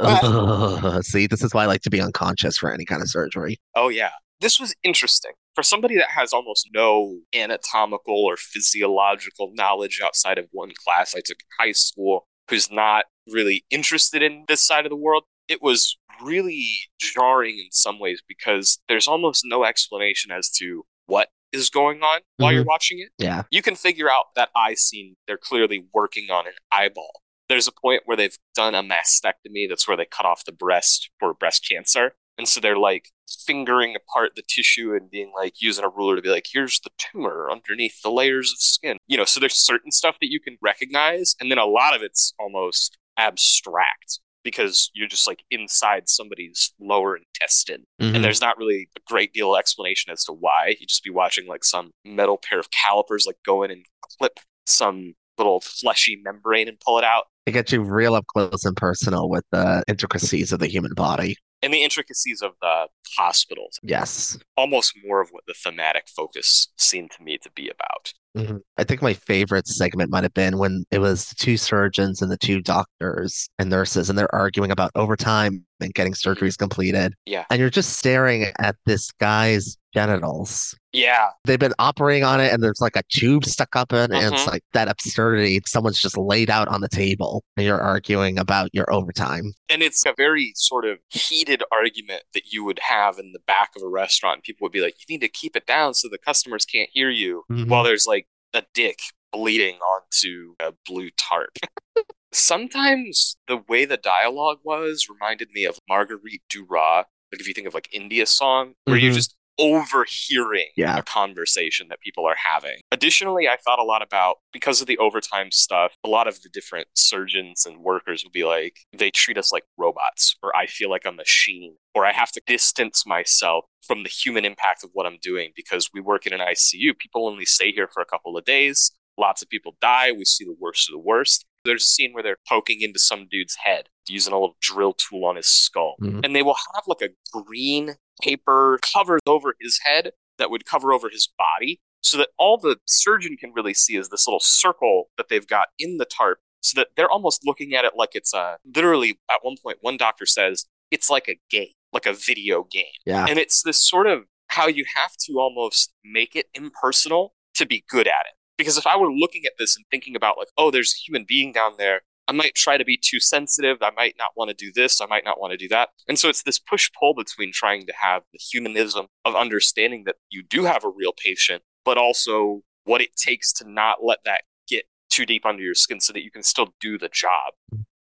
like. 0.00 1.04
See, 1.04 1.26
this 1.26 1.42
is 1.42 1.52
why 1.52 1.64
I 1.64 1.66
like 1.66 1.82
to 1.82 1.90
be 1.90 2.00
unconscious 2.00 2.56
for 2.56 2.72
any 2.72 2.84
kind 2.84 3.02
of 3.02 3.10
surgery. 3.10 3.58
Oh, 3.74 3.88
yeah. 3.88 4.12
This 4.40 4.58
was 4.58 4.74
interesting. 4.82 5.32
For 5.58 5.64
somebody 5.64 5.96
that 5.96 6.10
has 6.10 6.32
almost 6.32 6.68
no 6.72 7.18
anatomical 7.34 8.14
or 8.14 8.36
physiological 8.36 9.50
knowledge 9.54 10.00
outside 10.00 10.38
of 10.38 10.46
one 10.52 10.70
class 10.84 11.16
I 11.16 11.18
took 11.18 11.38
in 11.40 11.66
high 11.66 11.72
school, 11.72 12.28
who's 12.48 12.70
not 12.70 13.06
really 13.28 13.64
interested 13.68 14.22
in 14.22 14.44
this 14.46 14.64
side 14.64 14.86
of 14.86 14.90
the 14.90 14.96
world, 14.96 15.24
it 15.48 15.60
was 15.60 15.98
really 16.22 16.82
jarring 17.00 17.58
in 17.58 17.72
some 17.72 17.98
ways 17.98 18.22
because 18.28 18.78
there's 18.88 19.08
almost 19.08 19.42
no 19.44 19.64
explanation 19.64 20.30
as 20.30 20.48
to 20.58 20.84
what 21.06 21.26
is 21.52 21.70
going 21.70 22.02
on 22.02 22.20
while 22.36 22.52
you're 22.52 22.60
mm-hmm. 22.60 22.68
watching 22.68 23.00
it. 23.00 23.08
Yeah. 23.18 23.42
You 23.50 23.60
can 23.60 23.74
figure 23.74 24.08
out 24.08 24.26
that 24.36 24.50
eye 24.54 24.74
scene, 24.74 25.16
they're 25.26 25.36
clearly 25.36 25.88
working 25.92 26.30
on 26.30 26.46
an 26.46 26.52
eyeball. 26.70 27.22
There's 27.48 27.66
a 27.66 27.72
point 27.72 28.02
where 28.04 28.16
they've 28.16 28.38
done 28.54 28.76
a 28.76 28.82
mastectomy. 28.84 29.68
That's 29.68 29.88
where 29.88 29.96
they 29.96 30.06
cut 30.06 30.24
off 30.24 30.44
the 30.44 30.52
breast 30.52 31.10
for 31.18 31.34
breast 31.34 31.66
cancer. 31.68 32.12
And 32.38 32.46
so 32.46 32.60
they're 32.60 32.78
like 32.78 33.10
fingering 33.46 33.94
apart 33.96 34.32
the 34.36 34.42
tissue 34.48 34.94
and 34.94 35.10
being 35.10 35.32
like 35.36 35.60
using 35.60 35.84
a 35.84 35.88
ruler 35.88 36.16
to 36.16 36.22
be 36.22 36.28
like, 36.30 36.46
here's 36.50 36.80
the 36.80 36.90
tumor 36.98 37.48
underneath 37.50 38.00
the 38.02 38.10
layers 38.10 38.52
of 38.52 38.58
skin. 38.58 38.96
You 39.06 39.16
know, 39.16 39.24
so 39.24 39.40
there's 39.40 39.54
certain 39.54 39.90
stuff 39.92 40.16
that 40.20 40.30
you 40.30 40.40
can 40.40 40.56
recognize, 40.62 41.34
and 41.40 41.50
then 41.50 41.58
a 41.58 41.66
lot 41.66 41.94
of 41.94 42.02
it's 42.02 42.32
almost 42.38 42.96
abstract 43.18 44.20
because 44.44 44.90
you're 44.94 45.08
just 45.08 45.26
like 45.26 45.42
inside 45.50 46.08
somebody's 46.08 46.72
lower 46.80 47.16
intestine 47.16 47.84
Mhm. 48.00 48.14
and 48.14 48.24
there's 48.24 48.40
not 48.40 48.56
really 48.56 48.88
a 48.96 49.00
great 49.10 49.32
deal 49.34 49.54
of 49.54 49.58
explanation 49.58 50.12
as 50.12 50.24
to 50.24 50.32
why 50.32 50.76
you 50.80 50.86
just 50.86 51.02
be 51.02 51.10
watching 51.10 51.46
like 51.46 51.64
some 51.64 51.90
metal 52.04 52.38
pair 52.38 52.58
of 52.60 52.70
calipers 52.70 53.26
like 53.26 53.36
go 53.44 53.62
in 53.64 53.70
and 53.72 53.84
clip 54.00 54.38
some 54.66 55.14
little 55.36 55.60
fleshy 55.60 56.16
membrane 56.24 56.68
and 56.68 56.78
pull 56.80 56.98
it 56.98 57.04
out 57.04 57.24
It 57.46 57.52
gets 57.52 57.72
you 57.72 57.82
real 57.82 58.14
up 58.14 58.26
close 58.28 58.64
and 58.64 58.76
personal 58.76 59.28
with 59.28 59.44
the 59.50 59.82
intricacies 59.88 60.52
of 60.52 60.60
the 60.60 60.66
human 60.68 60.94
body. 60.94 61.36
And 61.62 61.72
the 61.72 61.82
intricacies 61.82 62.42
of 62.42 62.52
the 62.60 62.86
hospitals 63.16 63.78
Yes. 63.82 64.38
almost 64.56 64.94
more 65.04 65.20
of 65.20 65.30
what 65.30 65.44
the 65.46 65.54
thematic 65.54 66.04
focus 66.08 66.68
seemed 66.76 67.10
to 67.12 67.22
me 67.22 67.38
to 67.38 67.50
be 67.52 67.68
about 67.68 68.12
Mhm. 68.36 68.60
I 68.76 68.84
think 68.84 69.00
my 69.02 69.14
favorite 69.14 69.66
segment 69.66 70.10
might 70.10 70.22
have 70.22 70.34
been 70.34 70.58
when 70.58 70.84
it 70.90 70.98
was 70.98 71.30
the 71.30 71.34
two 71.34 71.56
surgeons 71.56 72.20
and 72.22 72.30
the 72.30 72.36
two 72.36 72.60
doctors 72.60 73.48
and 73.58 73.70
nurses, 73.70 74.08
and 74.10 74.18
they're 74.18 74.32
arguing 74.32 74.70
about 74.70 74.92
overtime 74.94 75.64
and 75.80 75.94
getting 75.94 76.12
surgeries 76.12 76.56
completed. 76.56 77.14
Yeah. 77.24 77.46
And 77.50 77.58
you're 77.58 77.70
just 77.70 77.96
staring 77.98 78.52
at 78.58 78.76
this 78.84 79.10
guy's 79.12 79.77
genitals. 79.94 80.74
yeah 80.92 81.28
They've 81.44 81.58
been 81.58 81.74
operating 81.78 82.24
on 82.24 82.40
it, 82.40 82.52
and 82.52 82.62
there's 82.62 82.80
like 82.80 82.96
a 82.96 83.02
tube 83.10 83.44
stuck 83.44 83.74
up 83.76 83.92
in, 83.92 84.12
it, 84.12 84.22
and 84.22 84.34
it's 84.34 84.44
Mhm. 84.44 84.48
like 84.52 84.62
that 84.72 84.88
absurdity. 84.88 85.60
Someone's 85.66 86.00
just 86.00 86.16
laid 86.16 86.50
out 86.50 86.68
on 86.68 86.80
the 86.80 86.88
table, 86.88 87.42
and 87.56 87.64
you're 87.66 87.80
arguing 87.80 88.38
about 88.38 88.70
your 88.74 88.92
overtime. 88.92 89.52
and 89.70 89.82
it's 89.82 90.04
a 90.06 90.14
very 90.16 90.52
sort 90.56 90.84
of 90.86 90.98
heated 91.10 91.62
argument 91.72 92.22
that 92.34 92.52
you 92.52 92.64
would 92.64 92.78
have 92.80 93.18
in 93.18 93.32
the 93.32 93.38
back 93.46 93.70
of 93.76 93.82
a 93.82 93.88
restaurant 93.88 94.42
people 94.42 94.64
would 94.64 94.72
be 94.72 94.80
like 94.80 94.94
you 94.98 95.04
need 95.14 95.20
to 95.20 95.28
keep 95.28 95.54
it 95.56 95.66
down 95.66 95.92
so 95.94 96.08
the 96.08 96.18
customers 96.18 96.64
can't 96.64 96.88
hear 96.92 97.10
you 97.10 97.44
Mhm. 97.50 97.68
while 97.68 97.84
there's 97.84 98.06
like 98.06 98.26
a 98.54 98.62
dick 98.74 98.98
bleeding 99.32 99.76
onto 99.76 100.54
a 100.60 100.72
blue 100.86 101.10
tarp 101.18 101.50
sometimes 102.32 103.36
the 103.46 103.58
way 103.68 103.84
the 103.84 103.96
dialogue 103.96 104.58
was 104.64 105.06
reminded 105.10 105.48
me 105.52 105.64
of 105.64 105.78
marguerite 105.88 106.42
duras 106.48 107.04
like 107.32 107.40
if 107.40 107.46
you 107.48 107.52
think 107.54 107.66
of 107.66 107.74
like 107.74 107.88
india 107.92 108.24
song 108.26 108.72
where 108.84 108.96
you're 108.96 109.12
Mhm. 109.12 109.16
just 109.16 109.34
overhearing 109.58 110.68
Yeah. 110.76 110.98
a 110.98 111.02
conversation 111.02 111.88
that 111.88 112.00
people 112.00 112.24
are 112.26 112.36
having. 112.36 112.80
Additionally, 112.92 113.48
I 113.48 113.56
thought 113.56 113.78
a 113.78 113.84
lot 113.84 114.02
about 114.02 114.36
because 114.52 114.80
of 114.80 114.86
the 114.86 114.98
overtime 114.98 115.50
stuff, 115.50 115.92
a 116.04 116.08
lot 116.08 116.26
of 116.28 116.42
the 116.42 116.48
different 116.48 116.88
surgeons 116.94 117.66
and 117.66 117.78
workers 117.78 118.24
would 118.24 118.32
be 118.32 118.44
like, 118.44 118.74
they 118.92 119.10
treat 119.10 119.38
us 119.38 119.52
like 119.52 119.64
robots, 119.76 120.36
or 120.42 120.54
I 120.56 120.66
feel 120.66 120.90
like 120.90 121.04
a 121.04 121.12
machine, 121.12 121.76
or 121.94 122.04
I 122.06 122.12
have 122.12 122.32
to 122.32 122.42
distance 122.46 123.04
myself 123.06 123.64
from 123.86 124.02
the 124.02 124.08
human 124.08 124.44
impact 124.44 124.84
of 124.84 124.90
what 124.92 125.06
I'm 125.06 125.18
doing 125.22 125.52
because 125.56 125.90
we 125.92 126.00
work 126.00 126.26
in 126.26 126.32
an 126.32 126.40
ICU. 126.40 126.94
People 126.98 127.26
only 127.26 127.44
stay 127.44 127.72
here 127.72 127.88
for 127.92 128.00
a 128.02 128.06
couple 128.06 128.36
of 128.36 128.44
days. 128.44 128.92
Lots 129.16 129.42
of 129.42 129.48
people 129.48 129.76
die. 129.80 130.12
We 130.12 130.24
see 130.24 130.44
the 130.44 130.56
worst 130.58 130.88
of 130.88 130.92
the 130.92 130.98
worst. 130.98 131.44
There's 131.64 131.82
a 131.82 131.86
scene 131.86 132.12
where 132.12 132.22
they're 132.22 132.36
poking 132.48 132.82
into 132.82 132.98
some 133.00 133.26
dude's 133.28 133.56
head 133.56 133.88
using 134.08 134.32
a 134.32 134.36
little 134.38 134.56
drill 134.60 134.94
tool 134.94 135.24
on 135.24 135.36
his 135.36 135.48
skull. 135.48 135.96
Mhm. 136.00 136.24
And 136.24 136.34
they 136.36 136.42
will 136.42 136.54
have 136.74 136.84
like 136.86 137.02
a 137.02 137.10
green 137.32 137.96
paper 138.22 138.78
covers 138.94 139.20
over 139.26 139.54
his 139.60 139.80
head 139.84 140.12
that 140.38 140.50
would 140.50 140.64
cover 140.64 140.92
over 140.92 141.08
his 141.10 141.28
body 141.38 141.80
so 142.00 142.16
that 142.16 142.28
all 142.38 142.56
the 142.58 142.76
surgeon 142.86 143.36
can 143.36 143.52
really 143.52 143.74
see 143.74 143.96
is 143.96 144.08
this 144.08 144.26
little 144.26 144.40
circle 144.40 145.10
that 145.16 145.28
they've 145.28 145.46
got 145.46 145.68
in 145.78 145.98
the 145.98 146.04
tarp 146.04 146.38
so 146.60 146.78
that 146.80 146.88
they're 146.96 147.10
almost 147.10 147.42
looking 147.44 147.74
at 147.74 147.84
it 147.84 147.92
like 147.96 148.10
it's 148.14 148.32
a 148.34 148.56
literally 148.74 149.18
at 149.30 149.38
one 149.42 149.56
point 149.62 149.78
one 149.80 149.96
doctor 149.96 150.26
says 150.26 150.64
it's 150.90 151.10
like 151.10 151.28
a 151.28 151.38
game 151.50 151.68
like 151.92 152.06
a 152.06 152.12
video 152.12 152.64
game 152.70 152.84
Yeah. 153.06 153.26
and 153.28 153.38
it's 153.38 153.62
this 153.62 153.78
sort 153.78 154.06
of 154.06 154.24
how 154.48 154.66
you 154.66 154.84
have 154.96 155.12
to 155.26 155.38
almost 155.38 155.92
make 156.04 156.34
it 156.36 156.46
impersonal 156.54 157.34
to 157.54 157.66
be 157.66 157.84
good 157.88 158.06
at 158.06 158.26
it 158.26 158.34
because 158.56 158.78
if 158.78 158.86
i 158.86 158.96
were 158.96 159.12
looking 159.12 159.42
at 159.44 159.52
this 159.58 159.76
and 159.76 159.84
thinking 159.90 160.14
about 160.16 160.38
like 160.38 160.48
oh 160.56 160.70
there's 160.70 160.92
a 160.94 160.98
human 161.04 161.24
being 161.26 161.52
down 161.52 161.72
there 161.78 162.02
I 162.28 162.32
might 162.32 162.54
try 162.54 162.76
to 162.76 162.84
be 162.84 162.98
too 162.98 163.20
sensitive. 163.20 163.78
I 163.80 163.90
might 163.96 164.14
not 164.18 164.32
want 164.36 164.50
to 164.50 164.54
do 164.54 164.70
this. 164.70 165.00
I 165.00 165.06
might 165.06 165.24
not 165.24 165.40
want 165.40 165.52
to 165.52 165.56
do 165.56 165.68
that. 165.68 165.88
And 166.06 166.18
so 166.18 166.28
it's 166.28 166.42
this 166.42 166.58
push 166.58 166.90
pull 166.98 167.14
between 167.14 167.52
trying 167.52 167.86
to 167.86 167.92
have 168.00 168.22
the 168.32 168.38
humanism 168.38 169.06
of 169.24 169.34
understanding 169.34 170.04
that 170.04 170.16
you 170.28 170.42
do 170.42 170.64
have 170.64 170.84
a 170.84 170.90
real 170.94 171.14
patient, 171.24 171.62
but 171.86 171.96
also 171.96 172.60
what 172.84 173.00
it 173.00 173.16
takes 173.16 173.52
to 173.54 173.70
not 173.70 174.04
let 174.04 174.18
that 174.26 174.42
get 174.68 174.84
too 175.10 175.24
deep 175.24 175.46
under 175.46 175.62
your 175.62 175.74
skin 175.74 176.00
so 176.00 176.12
that 176.12 176.22
you 176.22 176.30
can 176.30 176.42
still 176.42 176.74
do 176.80 176.98
the 176.98 177.08
job. 177.08 177.54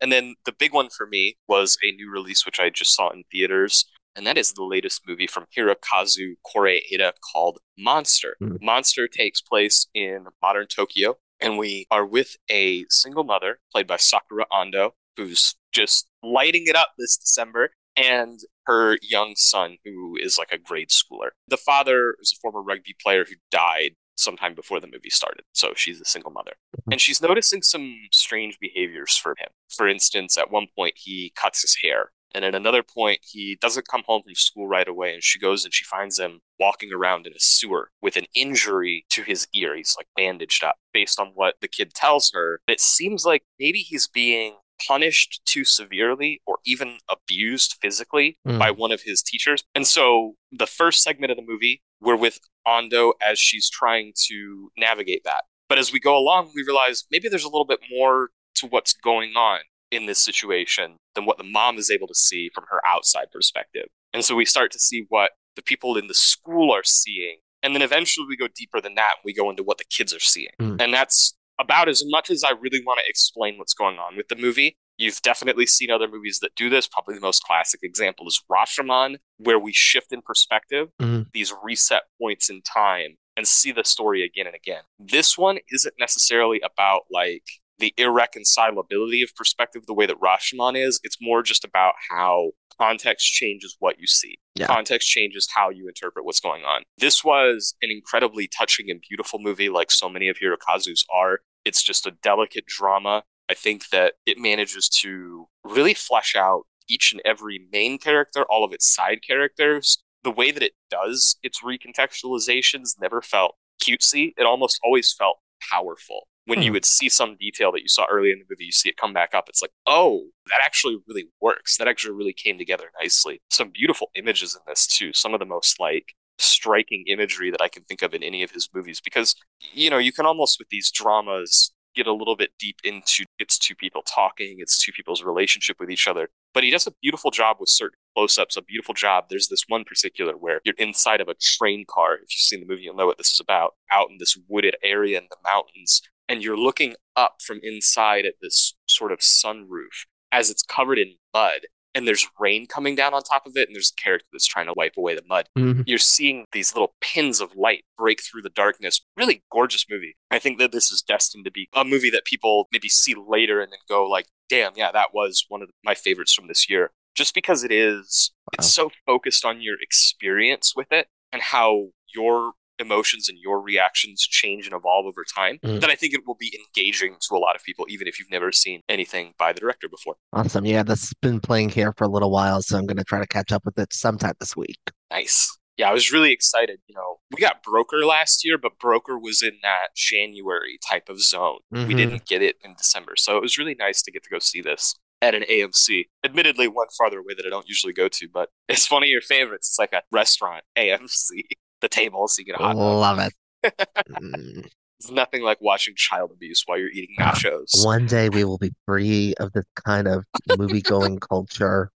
And 0.00 0.10
then 0.10 0.34
the 0.46 0.52
big 0.52 0.72
one 0.72 0.88
for 0.88 1.06
me 1.06 1.36
was 1.46 1.76
a 1.84 1.92
new 1.92 2.10
release, 2.10 2.46
which 2.46 2.58
I 2.58 2.70
just 2.70 2.94
saw 2.94 3.10
in 3.10 3.24
theaters. 3.30 3.84
And 4.14 4.26
that 4.26 4.38
is 4.38 4.52
the 4.52 4.64
latest 4.64 5.02
movie 5.06 5.26
from 5.26 5.44
Hirokazu 5.54 6.34
Kore-eda 6.50 7.12
called 7.32 7.58
Monster. 7.78 8.36
Mm. 8.42 8.62
Monster 8.62 9.08
takes 9.08 9.42
place 9.42 9.88
in 9.94 10.24
modern 10.40 10.66
Tokyo 10.68 11.16
and 11.40 11.58
we 11.58 11.86
are 11.90 12.06
with 12.06 12.36
a 12.50 12.84
single 12.90 13.24
mother 13.24 13.58
played 13.72 13.86
by 13.86 13.96
Sakura 13.96 14.46
Ando, 14.52 14.92
who's 15.16 15.54
just 15.72 16.08
lighting 16.22 16.64
it 16.66 16.76
up 16.76 16.88
this 16.98 17.16
December, 17.16 17.70
and 17.96 18.40
her 18.66 18.98
young 19.02 19.34
son, 19.36 19.76
who 19.84 20.16
is 20.16 20.38
like 20.38 20.52
a 20.52 20.58
grade 20.58 20.90
schooler. 20.90 21.30
The 21.48 21.56
father 21.56 22.16
is 22.20 22.32
a 22.32 22.40
former 22.40 22.62
rugby 22.62 22.94
player 23.02 23.24
who 23.24 23.36
died 23.50 23.92
sometime 24.16 24.54
before 24.54 24.80
the 24.80 24.86
movie 24.86 25.10
started, 25.10 25.44
so 25.52 25.72
she's 25.76 26.00
a 26.00 26.04
single 26.04 26.30
mother. 26.30 26.52
Mm-hmm. 26.76 26.92
And 26.92 27.00
she's 27.00 27.20
noticing 27.20 27.62
some 27.62 27.96
strange 28.12 28.58
behaviors 28.58 29.16
for 29.16 29.32
him. 29.38 29.48
For 29.68 29.88
instance, 29.88 30.36
at 30.38 30.50
one 30.50 30.66
point, 30.76 30.94
he 30.96 31.32
cuts 31.36 31.62
his 31.62 31.76
hair. 31.82 32.10
And 32.34 32.44
at 32.44 32.54
another 32.54 32.82
point, 32.82 33.20
he 33.22 33.56
doesn't 33.60 33.88
come 33.88 34.02
home 34.06 34.22
from 34.22 34.34
school 34.34 34.66
right 34.68 34.86
away. 34.86 35.14
And 35.14 35.22
she 35.22 35.38
goes 35.38 35.64
and 35.64 35.72
she 35.72 35.84
finds 35.84 36.18
him 36.18 36.40
walking 36.60 36.92
around 36.92 37.26
in 37.26 37.32
a 37.32 37.38
sewer 37.40 37.90
with 38.02 38.16
an 38.16 38.26
injury 38.34 39.06
to 39.10 39.22
his 39.22 39.46
ear. 39.54 39.74
He's 39.76 39.94
like 39.96 40.08
bandaged 40.16 40.62
up 40.62 40.76
based 40.92 41.18
on 41.18 41.28
what 41.34 41.54
the 41.60 41.68
kid 41.68 41.94
tells 41.94 42.30
her. 42.34 42.60
It 42.68 42.80
seems 42.80 43.24
like 43.24 43.42
maybe 43.58 43.78
he's 43.78 44.06
being 44.06 44.56
punished 44.86 45.40
too 45.46 45.64
severely 45.64 46.42
or 46.46 46.58
even 46.66 46.98
abused 47.08 47.76
physically 47.80 48.38
Mm. 48.46 48.58
by 48.58 48.70
one 48.70 48.92
of 48.92 49.00
his 49.02 49.22
teachers. 49.22 49.64
And 49.74 49.86
so 49.86 50.34
the 50.52 50.66
first 50.66 51.02
segment 51.02 51.30
of 51.30 51.36
the 51.38 51.44
movie, 51.46 51.80
we're 52.02 52.16
with 52.16 52.38
Ando 52.66 53.12
as 53.26 53.38
she's 53.38 53.70
trying 53.70 54.12
to 54.26 54.70
navigate 54.76 55.22
that. 55.24 55.44
But 55.70 55.78
as 55.78 55.92
we 55.92 56.00
go 56.00 56.16
along, 56.16 56.52
we 56.54 56.62
realize 56.62 57.04
maybe 57.10 57.28
there's 57.30 57.44
a 57.44 57.48
little 57.48 57.64
bit 57.64 57.80
more 57.90 58.30
to 58.56 58.66
what's 58.66 58.92
going 58.92 59.32
on 59.36 59.60
in 59.96 60.06
this 60.06 60.18
situation 60.18 60.96
than 61.14 61.24
what 61.24 61.38
the 61.38 61.44
mom 61.44 61.78
is 61.78 61.90
able 61.90 62.06
to 62.06 62.14
see 62.14 62.50
from 62.54 62.64
her 62.70 62.80
outside 62.86 63.26
perspective. 63.32 63.86
And 64.12 64.24
so 64.24 64.34
we 64.34 64.44
start 64.44 64.70
to 64.72 64.78
see 64.78 65.06
what 65.08 65.32
the 65.56 65.62
people 65.62 65.96
in 65.96 66.06
the 66.06 66.14
school 66.14 66.72
are 66.72 66.84
seeing. 66.84 67.38
And 67.62 67.74
then 67.74 67.82
eventually 67.82 68.26
we 68.28 68.36
go 68.36 68.48
deeper 68.54 68.80
than 68.80 68.94
that. 68.94 69.14
We 69.24 69.32
go 69.34 69.50
into 69.50 69.62
what 69.62 69.78
the 69.78 69.84
kids 69.84 70.14
are 70.14 70.20
seeing. 70.20 70.52
Mm. 70.60 70.80
And 70.80 70.94
that's 70.94 71.34
about 71.58 71.88
as 71.88 72.02
much 72.06 72.30
as 72.30 72.44
I 72.44 72.50
really 72.50 72.82
want 72.84 73.00
to 73.02 73.08
explain 73.08 73.58
what's 73.58 73.74
going 73.74 73.98
on 73.98 74.16
with 74.16 74.28
the 74.28 74.36
movie. 74.36 74.76
You've 74.98 75.20
definitely 75.22 75.66
seen 75.66 75.90
other 75.90 76.08
movies 76.08 76.38
that 76.40 76.54
do 76.54 76.70
this. 76.70 76.86
Probably 76.86 77.14
the 77.14 77.20
most 77.20 77.42
classic 77.42 77.80
example 77.82 78.26
is 78.28 78.42
Rashomon, 78.50 79.16
where 79.38 79.58
we 79.58 79.72
shift 79.72 80.12
in 80.12 80.22
perspective, 80.22 80.88
Mhm. 81.00 81.26
these 81.32 81.52
reset 81.62 82.02
points 82.20 82.48
in 82.48 82.62
time, 82.62 83.16
and 83.36 83.46
see 83.46 83.72
the 83.72 83.84
story 83.84 84.22
again 84.22 84.46
and 84.46 84.56
again. 84.56 84.84
This 84.98 85.36
one 85.36 85.58
isn't 85.70 85.94
necessarily 85.98 86.60
about 86.60 87.02
like 87.10 87.44
the 87.78 87.92
irreconcilability 87.98 89.22
of 89.22 89.34
perspective 89.36 89.86
the 89.86 89.94
way 89.94 90.06
that 90.06 90.20
Rashomon 90.20 90.76
is. 90.76 91.00
It's 91.02 91.18
more 91.20 91.42
just 91.42 91.64
about 91.64 91.94
how 92.10 92.52
context 92.80 93.26
changes 93.32 93.76
what 93.78 93.98
you 93.98 94.06
see. 94.06 94.38
Yeah. 94.54 94.66
Context 94.66 95.08
changes 95.08 95.48
how 95.54 95.70
you 95.70 95.88
interpret 95.88 96.24
what's 96.24 96.40
going 96.40 96.64
on. 96.64 96.82
This 96.98 97.24
was 97.24 97.74
an 97.82 97.90
incredibly 97.90 98.48
touching 98.48 98.90
and 98.90 99.00
beautiful 99.08 99.38
movie, 99.38 99.68
like 99.68 99.90
so 99.90 100.08
many 100.08 100.28
of 100.28 100.36
Hirokazu's 100.36 101.04
are. 101.14 101.40
It's 101.64 101.82
just 101.82 102.06
a 102.06 102.12
delicate 102.22 102.66
drama. 102.66 103.22
I 103.48 103.54
think 103.54 103.90
that 103.90 104.14
it 104.24 104.38
manages 104.38 104.88
to 105.00 105.46
really 105.64 105.94
flesh 105.94 106.34
out 106.34 106.62
each 106.88 107.12
and 107.12 107.20
every 107.24 107.66
main 107.72 107.98
character, 107.98 108.44
all 108.48 108.64
of 108.64 108.72
its 108.72 108.92
side 108.92 109.20
characters. 109.26 110.02
The 110.22 110.30
way 110.30 110.50
that 110.50 110.62
it 110.62 110.72
does 110.90 111.36
its 111.42 111.60
recontextualizations 111.62 112.94
never 113.00 113.22
felt 113.22 113.56
cutesy. 113.82 114.32
It 114.36 114.44
almost 114.44 114.80
always 114.84 115.12
felt 115.12 115.36
powerful. 115.70 116.28
When 116.46 116.62
you 116.62 116.70
Hmm. 116.70 116.74
would 116.74 116.84
see 116.84 117.08
some 117.08 117.36
detail 117.36 117.72
that 117.72 117.82
you 117.82 117.88
saw 117.88 118.06
early 118.10 118.30
in 118.30 118.38
the 118.38 118.44
movie, 118.48 118.64
you 118.64 118.72
see 118.72 118.88
it 118.88 118.96
come 118.96 119.12
back 119.12 119.34
up. 119.34 119.48
It's 119.48 119.62
like, 119.62 119.72
oh, 119.86 120.28
that 120.46 120.60
actually 120.64 120.96
really 121.06 121.28
works. 121.40 121.76
That 121.76 121.88
actually 121.88 122.14
really 122.14 122.32
came 122.32 122.56
together 122.58 122.90
nicely. 123.00 123.40
Some 123.50 123.70
beautiful 123.70 124.10
images 124.14 124.54
in 124.54 124.60
this 124.66 124.86
too. 124.86 125.12
Some 125.12 125.34
of 125.34 125.40
the 125.40 125.46
most 125.46 125.78
like 125.80 126.14
striking 126.38 127.04
imagery 127.08 127.50
that 127.50 127.62
I 127.62 127.68
can 127.68 127.82
think 127.84 128.02
of 128.02 128.14
in 128.14 128.22
any 128.22 128.42
of 128.42 128.50
his 128.52 128.68
movies. 128.74 129.00
Because, 129.00 129.34
you 129.72 129.90
know, 129.90 129.98
you 129.98 130.12
can 130.12 130.26
almost 130.26 130.58
with 130.58 130.68
these 130.68 130.90
dramas 130.90 131.72
get 131.94 132.06
a 132.06 132.12
little 132.12 132.36
bit 132.36 132.50
deep 132.58 132.76
into 132.84 133.24
it's 133.38 133.58
two 133.58 133.74
people 133.74 134.02
talking, 134.02 134.56
it's 134.58 134.78
two 134.84 134.92
people's 134.92 135.22
relationship 135.22 135.80
with 135.80 135.90
each 135.90 136.06
other. 136.06 136.28
But 136.52 136.62
he 136.62 136.70
does 136.70 136.86
a 136.86 136.92
beautiful 137.02 137.30
job 137.30 137.56
with 137.58 137.70
certain 137.70 137.98
close 138.14 138.36
ups, 138.38 138.56
a 138.56 138.62
beautiful 138.62 138.92
job. 138.94 139.24
There's 139.30 139.48
this 139.48 139.64
one 139.66 139.82
particular 139.84 140.34
where 140.34 140.60
you're 140.64 140.74
inside 140.78 141.20
of 141.22 141.28
a 141.28 141.34
train 141.40 141.84
car. 141.88 142.14
If 142.16 142.20
you've 142.22 142.38
seen 142.38 142.60
the 142.60 142.66
movie, 142.66 142.82
you'll 142.82 142.96
know 142.96 143.06
what 143.06 143.18
this 143.18 143.32
is 143.32 143.40
about. 143.40 143.74
Out 143.90 144.10
in 144.10 144.18
this 144.18 144.36
wooded 144.46 144.76
area 144.84 145.18
in 145.18 145.26
the 145.30 145.36
mountains, 145.42 146.02
and 146.28 146.42
you're 146.42 146.56
looking 146.58 146.94
up 147.16 147.36
from 147.42 147.60
inside 147.62 148.24
at 148.26 148.34
this 148.42 148.74
sort 148.86 149.12
of 149.12 149.20
sunroof 149.20 150.06
as 150.32 150.50
it's 150.50 150.62
covered 150.62 150.98
in 150.98 151.14
mud. 151.32 151.60
and 151.94 152.06
there's 152.06 152.28
rain 152.38 152.66
coming 152.66 152.94
down 152.94 153.14
on 153.14 153.22
top 153.22 153.46
of 153.46 153.56
it, 153.56 153.68
and 153.70 153.74
there's 153.74 153.90
a 153.90 154.02
character 154.02 154.26
that's 154.30 154.46
trying 154.46 154.66
to 154.66 154.74
wipe 154.76 154.98
away 154.98 155.14
the 155.14 155.22
mud. 155.26 155.48
Mhm. 155.56 155.82
You're 155.86 155.96
seeing 155.96 156.44
these 156.52 156.74
little 156.74 156.94
pins 157.00 157.40
of 157.40 157.54
light 157.56 157.86
break 157.96 158.22
through 158.22 158.42
the 158.42 158.50
darkness. 158.50 159.00
Really 159.16 159.42
gorgeous 159.50 159.86
movie. 159.88 160.14
I 160.30 160.38
think 160.38 160.58
that 160.58 160.72
this 160.72 160.90
is 160.92 161.00
destined 161.00 161.46
to 161.46 161.50
be 161.50 161.70
a 161.72 161.86
movie 161.86 162.10
that 162.10 162.26
people 162.26 162.68
maybe 162.70 162.90
see 162.90 163.14
later 163.14 163.62
and 163.62 163.72
then 163.72 163.78
go 163.88 164.06
like, 164.06 164.26
"Damn, 164.50 164.74
yeah, 164.76 164.92
that 164.92 165.14
was 165.14 165.46
one 165.48 165.62
of 165.62 165.70
my 165.84 165.94
favorites 165.94 166.34
from 166.34 166.48
this 166.48 166.68
year." 166.68 166.92
Just 167.14 167.32
because 167.32 167.64
it 167.64 167.72
is, 167.72 168.30
it's 168.52 168.70
so 168.74 168.90
focused 169.06 169.46
on 169.46 169.62
your 169.62 169.80
experience 169.80 170.74
with 170.76 170.92
it 170.92 171.08
and 171.32 171.40
how 171.40 171.92
your 172.14 172.52
emotions 172.78 173.28
and 173.28 173.38
your 173.38 173.60
reactions 173.60 174.20
change 174.22 174.66
and 174.66 174.74
evolve 174.74 175.06
over 175.06 175.24
time 175.34 175.58
Mm. 175.64 175.80
that 175.80 175.90
I 175.90 175.94
think 175.94 176.14
it 176.14 176.26
will 176.26 176.34
be 176.36 176.58
engaging 176.66 177.16
to 177.28 177.34
a 177.34 177.38
lot 177.38 177.56
of 177.56 177.62
people, 177.62 177.86
even 177.88 178.06
if 178.06 178.18
you've 178.18 178.30
never 178.30 178.52
seen 178.52 178.82
anything 178.88 179.34
by 179.38 179.52
the 179.52 179.60
director 179.60 179.88
before. 179.88 180.16
Awesome. 180.32 180.64
Yeah, 180.66 180.82
that's 180.82 181.12
been 181.14 181.40
playing 181.40 181.70
here 181.70 181.92
for 181.96 182.04
a 182.04 182.08
little 182.08 182.30
while, 182.30 182.62
so 182.62 182.76
I'm 182.78 182.86
going 182.86 182.96
to 182.98 183.04
try 183.04 183.20
to 183.20 183.26
catch 183.26 183.52
up 183.52 183.64
with 183.64 183.78
it 183.78 183.92
sometime 183.92 184.34
this 184.40 184.56
week. 184.56 184.78
Nice. 185.10 185.56
Yeah, 185.78 185.90
I 185.90 185.92
was 185.92 186.10
really 186.10 186.32
excited. 186.32 186.78
You 186.86 186.94
know, 186.94 187.18
we 187.30 187.40
got 187.40 187.62
Broker 187.62 188.04
last 188.06 188.44
year, 188.44 188.56
but 188.56 188.78
Broker 188.78 189.18
was 189.18 189.42
in 189.42 189.58
that 189.62 189.88
January 189.94 190.78
type 190.88 191.08
of 191.08 191.20
zone. 191.20 191.58
We 191.70 191.78
Mhm. 191.80 191.96
didn't 191.96 192.26
get 192.26 192.42
it 192.42 192.56
in 192.64 192.74
December. 192.76 193.14
So 193.16 193.36
it 193.36 193.42
was 193.42 193.58
really 193.58 193.74
nice 193.74 194.00
to 194.02 194.10
get 194.10 194.22
to 194.24 194.30
go 194.30 194.38
see 194.38 194.62
this 194.62 194.94
at 195.20 195.34
an 195.34 195.44
AMC. 195.48 196.06
Admittedly, 196.24 196.68
one 196.68 196.86
farther 196.96 197.18
away 197.18 197.34
that 197.34 197.44
I 197.46 197.50
don't 197.50 197.68
usually 197.68 197.92
go 197.92 198.08
to, 198.08 198.28
but 198.32 198.48
it's 198.68 198.90
one 198.90 199.02
of 199.02 199.08
your 199.10 199.20
favorites. 199.20 199.68
It's 199.68 199.78
like 199.78 199.92
a 199.92 200.02
restaurant, 200.10 200.64
AMC, 200.78 201.42
the 201.80 201.88
table, 201.88 202.28
so 202.28 202.40
you 202.40 202.46
get 202.46 202.56
a 202.56 202.58
hot 202.58 202.74
dog. 202.74 202.76
Love 202.76 203.18
it. 203.18 203.88
Mm. 204.10 204.68
It's 204.98 205.10
nothing 205.10 205.42
like 205.42 205.60
watching 205.60 205.92
child 205.94 206.30
abuse 206.32 206.62
while 206.64 206.78
you're 206.78 206.88
eating 206.88 207.16
nachos. 207.20 207.84
One 207.84 208.06
day 208.06 208.30
we 208.30 208.44
will 208.44 208.56
be 208.56 208.72
free 208.86 209.34
of 209.38 209.52
this 209.52 209.66
kind 209.84 210.08
of 210.08 210.24
movie 210.56 210.80
going 210.80 211.18
culture, 211.18 211.90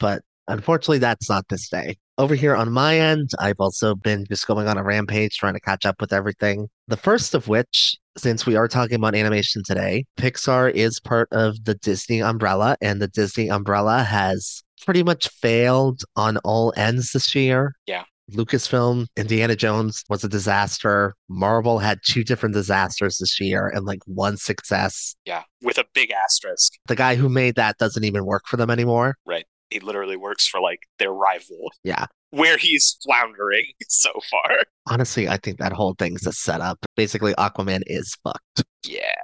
but 0.00 0.22
unfortunately, 0.48 0.98
that's 0.98 1.28
not 1.28 1.46
this 1.48 1.68
day. 1.68 1.96
Over 2.18 2.34
here 2.34 2.56
on 2.56 2.72
my 2.72 2.98
end, 2.98 3.30
I've 3.38 3.60
also 3.60 3.94
been 3.94 4.24
just 4.28 4.46
going 4.46 4.66
on 4.66 4.78
a 4.78 4.82
rampage 4.82 5.36
trying 5.36 5.54
to 5.54 5.60
catch 5.60 5.84
up 5.84 6.00
with 6.00 6.12
everything. 6.12 6.68
The 6.88 6.96
first 6.96 7.34
of 7.34 7.48
which, 7.48 7.96
since 8.16 8.46
we 8.46 8.56
are 8.56 8.68
talking 8.68 8.96
about 8.96 9.14
animation 9.14 9.62
today, 9.64 10.04
Pixar 10.18 10.72
is 10.72 11.00
part 11.00 11.28
of 11.32 11.64
the 11.64 11.74
Disney 11.74 12.20
umbrella, 12.20 12.76
and 12.80 13.00
the 13.00 13.08
Disney 13.08 13.48
umbrella 13.48 14.02
has 14.02 14.62
pretty 14.84 15.02
much 15.02 15.28
failed 15.28 16.02
on 16.16 16.36
all 16.38 16.72
ends 16.76 17.12
this 17.12 17.34
year. 17.34 17.74
Yeah. 17.86 18.04
Lucasfilm, 18.32 19.06
Indiana 19.16 19.56
Jones 19.56 20.02
was 20.08 20.24
a 20.24 20.28
disaster. 20.28 21.14
Marvel 21.28 21.78
had 21.78 22.00
two 22.04 22.24
different 22.24 22.54
disasters 22.54 23.18
this 23.18 23.40
year 23.40 23.68
and 23.68 23.84
like 23.84 24.00
one 24.06 24.36
success. 24.36 25.14
Yeah, 25.24 25.42
with 25.62 25.78
a 25.78 25.84
big 25.94 26.10
asterisk. 26.10 26.72
The 26.86 26.96
guy 26.96 27.16
who 27.16 27.28
made 27.28 27.56
that 27.56 27.78
doesn't 27.78 28.04
even 28.04 28.24
work 28.24 28.44
for 28.46 28.56
them 28.56 28.70
anymore. 28.70 29.16
Right. 29.26 29.46
He 29.70 29.80
literally 29.80 30.16
works 30.16 30.46
for 30.46 30.60
like 30.60 30.80
their 30.98 31.12
rival. 31.12 31.72
Yeah. 31.82 32.06
Where 32.30 32.56
he's 32.56 32.96
floundering 33.04 33.66
so 33.88 34.12
far. 34.30 34.58
Honestly, 34.86 35.28
I 35.28 35.36
think 35.36 35.58
that 35.58 35.72
whole 35.72 35.94
thing's 35.98 36.26
a 36.26 36.32
setup. 36.32 36.78
Basically, 36.96 37.34
Aquaman 37.34 37.82
is 37.86 38.16
fucked. 38.22 38.64
Yeah. 38.84 39.14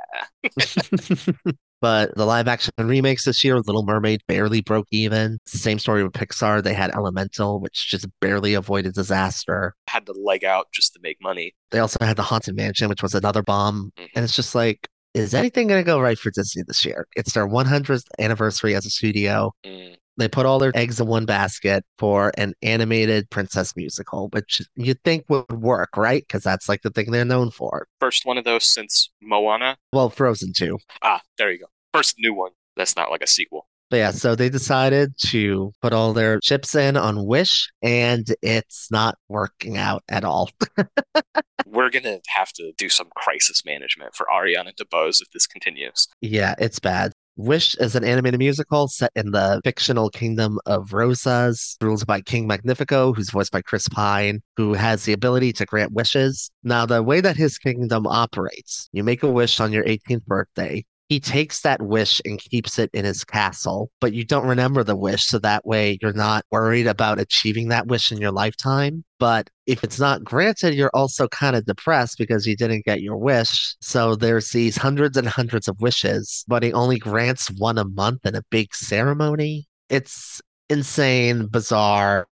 But 1.80 2.14
the 2.14 2.26
live 2.26 2.46
action 2.48 2.72
remakes 2.78 3.24
this 3.24 3.42
year, 3.42 3.56
Little 3.56 3.84
Mermaid 3.84 4.20
barely 4.26 4.60
broke 4.60 4.86
even. 4.90 5.38
Same 5.46 5.78
story 5.78 6.02
with 6.04 6.12
Pixar. 6.12 6.62
They 6.62 6.74
had 6.74 6.90
Elemental, 6.94 7.60
which 7.60 7.88
just 7.88 8.06
barely 8.20 8.54
avoided 8.54 8.94
disaster. 8.94 9.74
Had 9.88 10.06
to 10.06 10.12
leg 10.12 10.44
out 10.44 10.66
just 10.72 10.92
to 10.94 11.00
make 11.02 11.18
money. 11.22 11.54
They 11.70 11.78
also 11.78 11.98
had 12.02 12.16
The 12.16 12.22
Haunted 12.22 12.54
Mansion, 12.56 12.88
which 12.88 13.02
was 13.02 13.14
another 13.14 13.42
bomb. 13.42 13.92
Mhm. 13.98 14.08
And 14.14 14.24
it's 14.24 14.36
just 14.36 14.54
like, 14.54 14.88
is 15.14 15.34
anything 15.34 15.66
going 15.66 15.80
to 15.82 15.86
go 15.86 16.00
right 16.00 16.18
for 16.18 16.30
Disney 16.30 16.62
this 16.66 16.84
year? 16.84 17.06
It's 17.16 17.32
their 17.32 17.46
100th 17.46 18.06
anniversary 18.18 18.74
as 18.74 18.86
a 18.86 18.90
studio. 18.90 19.52
Mm. 19.64 19.96
They 20.20 20.28
put 20.28 20.44
all 20.44 20.58
their 20.58 20.72
eggs 20.74 21.00
in 21.00 21.06
one 21.06 21.24
basket 21.24 21.84
for 21.98 22.30
an 22.36 22.54
animated 22.62 23.30
princess 23.30 23.74
musical, 23.74 24.28
which 24.28 24.60
you'd 24.76 25.02
think 25.02 25.24
would 25.28 25.50
work, 25.50 25.96
right? 25.96 26.22
Because 26.22 26.42
that's 26.42 26.68
like 26.68 26.82
the 26.82 26.90
thing 26.90 27.10
they're 27.10 27.24
known 27.24 27.50
for. 27.50 27.86
First 28.00 28.26
one 28.26 28.36
of 28.36 28.44
those 28.44 28.64
since 28.64 29.10
Moana. 29.22 29.78
Well, 29.92 30.10
Frozen 30.10 30.52
too. 30.52 30.78
Ah, 31.02 31.22
there 31.38 31.50
you 31.50 31.60
go. 31.60 31.66
First 31.94 32.16
new 32.18 32.34
one. 32.34 32.50
That's 32.76 32.96
not 32.96 33.10
like 33.10 33.22
a 33.22 33.26
sequel. 33.26 33.66
But 33.90 33.96
yeah, 33.96 34.10
so 34.12 34.36
they 34.36 34.48
decided 34.48 35.14
to 35.30 35.72
put 35.82 35.92
all 35.92 36.12
their 36.12 36.38
chips 36.38 36.76
in 36.76 36.96
on 36.96 37.26
Wish, 37.26 37.68
and 37.82 38.24
it's 38.40 38.88
not 38.92 39.16
working 39.28 39.78
out 39.78 40.04
at 40.08 40.22
all. 40.22 40.50
We're 41.66 41.90
gonna 41.90 42.20
have 42.28 42.52
to 42.52 42.72
do 42.78 42.88
some 42.88 43.08
crisis 43.16 43.64
management 43.64 44.14
for 44.14 44.26
Ariana 44.32 44.74
DeBose 44.76 45.20
if 45.20 45.30
this 45.32 45.46
continues. 45.46 46.06
Yeah, 46.20 46.54
it's 46.58 46.78
bad. 46.78 47.12
Wish 47.40 47.74
is 47.76 47.94
an 47.94 48.04
animated 48.04 48.38
musical 48.38 48.86
set 48.86 49.12
in 49.16 49.30
the 49.30 49.62
fictional 49.64 50.10
kingdom 50.10 50.58
of 50.66 50.92
Rosas, 50.92 51.78
ruled 51.80 52.06
by 52.06 52.20
King 52.20 52.46
Magnifico, 52.46 53.14
who's 53.14 53.30
voiced 53.30 53.50
by 53.50 53.62
Chris 53.62 53.88
Pine, 53.88 54.42
who 54.58 54.74
has 54.74 55.06
the 55.06 55.14
ability 55.14 55.54
to 55.54 55.64
grant 55.64 55.92
wishes. 55.92 56.50
Now, 56.64 56.84
the 56.84 57.02
way 57.02 57.22
that 57.22 57.38
his 57.38 57.56
kingdom 57.56 58.06
operates, 58.06 58.90
you 58.92 59.02
make 59.02 59.22
a 59.22 59.30
wish 59.30 59.58
on 59.58 59.72
your 59.72 59.84
18th 59.84 60.26
birthday. 60.26 60.84
He 61.10 61.18
takes 61.18 61.62
that 61.62 61.82
wish 61.82 62.22
and 62.24 62.38
keeps 62.38 62.78
it 62.78 62.88
in 62.94 63.04
his 63.04 63.24
castle, 63.24 63.90
but 64.00 64.12
you 64.12 64.24
don't 64.24 64.46
remember 64.46 64.84
the 64.84 64.94
wish, 64.94 65.26
so 65.26 65.40
that 65.40 65.66
way 65.66 65.98
you're 66.00 66.12
not 66.12 66.44
worried 66.52 66.86
about 66.86 67.18
achieving 67.18 67.66
that 67.68 67.88
wish 67.88 68.12
in 68.12 68.18
your 68.18 68.30
lifetime. 68.30 69.02
But 69.18 69.50
if 69.66 69.82
it's 69.82 69.98
not 69.98 70.22
granted, 70.22 70.74
you're 70.74 70.92
also 70.94 71.26
kind 71.26 71.56
of 71.56 71.66
depressed 71.66 72.16
because 72.16 72.46
you 72.46 72.54
didn't 72.54 72.84
get 72.84 73.02
your 73.02 73.16
wish. 73.16 73.74
So 73.80 74.14
there's 74.14 74.52
these 74.52 74.76
hundreds 74.76 75.16
and 75.16 75.26
hundreds 75.26 75.66
of 75.66 75.80
wishes, 75.80 76.44
but 76.46 76.62
he 76.62 76.72
only 76.72 76.98
grants 77.00 77.50
one 77.58 77.78
a 77.78 77.84
month 77.84 78.24
in 78.24 78.36
a 78.36 78.44
big 78.48 78.72
ceremony. 78.72 79.66
It's 79.88 80.40
insane, 80.68 81.48
bizarre. 81.48 82.28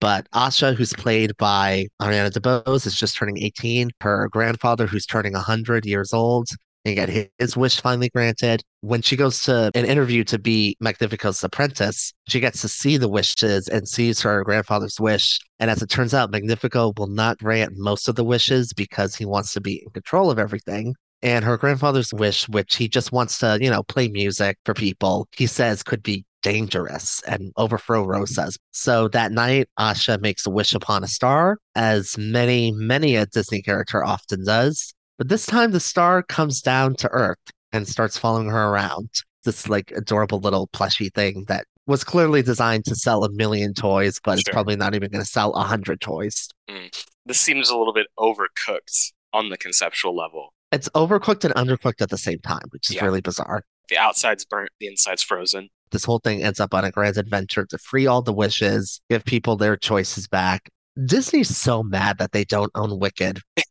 But 0.00 0.28
Asha, 0.32 0.74
who's 0.74 0.92
played 0.92 1.36
by 1.38 1.86
Ariana 2.02 2.30
DeBose, 2.30 2.86
is 2.86 2.96
just 2.96 3.16
turning 3.16 3.38
18. 3.38 3.90
Her 4.00 4.28
grandfather, 4.30 4.86
who's 4.88 5.06
turning 5.06 5.32
100 5.32 5.86
years 5.86 6.12
old, 6.12 6.48
and 6.86 6.94
get 6.94 7.08
his, 7.08 7.26
his 7.38 7.56
wish 7.56 7.80
finally 7.80 8.08
granted. 8.08 8.62
When 8.80 9.02
she 9.02 9.16
goes 9.16 9.42
to 9.42 9.70
an 9.74 9.84
interview 9.84 10.22
to 10.24 10.38
be 10.38 10.76
Magnifico's 10.80 11.42
apprentice, 11.42 12.14
she 12.28 12.38
gets 12.38 12.60
to 12.62 12.68
see 12.68 12.96
the 12.96 13.08
wishes 13.08 13.68
and 13.68 13.88
sees 13.88 14.22
her 14.22 14.44
grandfather's 14.44 15.00
wish. 15.00 15.40
And 15.58 15.70
as 15.70 15.82
it 15.82 15.90
turns 15.90 16.14
out, 16.14 16.30
Magnifico 16.30 16.92
will 16.96 17.08
not 17.08 17.38
grant 17.38 17.72
most 17.76 18.08
of 18.08 18.14
the 18.14 18.24
wishes 18.24 18.72
because 18.72 19.16
he 19.16 19.24
wants 19.24 19.52
to 19.54 19.60
be 19.60 19.82
in 19.84 19.90
control 19.90 20.30
of 20.30 20.38
everything. 20.38 20.94
And 21.22 21.44
her 21.44 21.56
grandfather's 21.56 22.14
wish, 22.14 22.48
which 22.48 22.76
he 22.76 22.88
just 22.88 23.10
wants 23.10 23.38
to, 23.38 23.58
you 23.60 23.70
know, 23.70 23.82
play 23.82 24.08
music 24.08 24.58
for 24.64 24.74
people, 24.74 25.26
he 25.36 25.46
says 25.46 25.82
could 25.82 26.02
be 26.02 26.24
dangerous 26.42 27.20
and 27.26 27.52
overthrow 27.56 28.04
Rosas. 28.04 28.56
So 28.70 29.08
that 29.08 29.32
night, 29.32 29.68
Asha 29.80 30.20
makes 30.20 30.46
a 30.46 30.50
wish 30.50 30.74
upon 30.74 31.02
a 31.02 31.08
star, 31.08 31.58
as 31.74 32.16
many, 32.16 32.70
many 32.70 33.16
a 33.16 33.26
Disney 33.26 33.62
character 33.62 34.04
often 34.04 34.44
does. 34.44 34.94
But 35.18 35.28
this 35.28 35.46
time 35.46 35.72
the 35.72 35.80
star 35.80 36.22
comes 36.22 36.60
down 36.60 36.94
to 36.96 37.08
Earth 37.08 37.38
and 37.72 37.88
starts 37.88 38.18
following 38.18 38.48
her 38.48 38.68
around. 38.68 39.08
This 39.44 39.68
like 39.68 39.92
adorable 39.92 40.40
little 40.40 40.66
plushy 40.72 41.08
thing 41.10 41.44
that 41.48 41.64
was 41.86 42.02
clearly 42.02 42.42
designed 42.42 42.84
to 42.86 42.96
sell 42.96 43.24
a 43.24 43.30
million 43.30 43.72
toys, 43.74 44.18
but 44.24 44.38
it's 44.38 44.48
probably 44.48 44.74
not 44.76 44.94
even 44.94 45.08
going 45.10 45.22
to 45.24 45.30
sell 45.30 45.52
a 45.54 45.62
hundred 45.62 46.00
toys. 46.00 46.48
Mm. 46.68 47.04
This 47.24 47.40
seems 47.40 47.70
a 47.70 47.76
little 47.76 47.92
bit 47.92 48.08
overcooked 48.18 49.12
on 49.32 49.48
the 49.50 49.56
conceptual 49.56 50.16
level. 50.16 50.52
It's 50.72 50.88
overcooked 50.90 51.44
and 51.44 51.54
undercooked 51.54 52.00
at 52.02 52.10
the 52.10 52.18
same 52.18 52.40
time, 52.40 52.64
which 52.70 52.90
is 52.90 52.96
Yeah. 52.96 53.04
really 53.04 53.20
bizarre. 53.20 53.62
The 53.88 53.98
outside's 53.98 54.44
burnt, 54.44 54.70
the 54.80 54.88
inside's 54.88 55.22
frozen. 55.22 55.68
This 55.92 56.04
whole 56.04 56.18
thing 56.18 56.42
ends 56.42 56.58
up 56.58 56.74
on 56.74 56.84
a 56.84 56.90
grand 56.90 57.16
adventure 57.16 57.64
to 57.66 57.78
free 57.78 58.08
all 58.08 58.20
the 58.20 58.32
wishes, 58.32 59.00
give 59.08 59.24
people 59.24 59.56
their 59.56 59.76
choices 59.76 60.26
back. 60.26 60.68
Disney's 61.04 61.56
so 61.56 61.84
mad 61.84 62.18
that 62.18 62.32
they 62.32 62.42
don't 62.44 62.72
own 62.74 62.98
Wicked. 62.98 63.40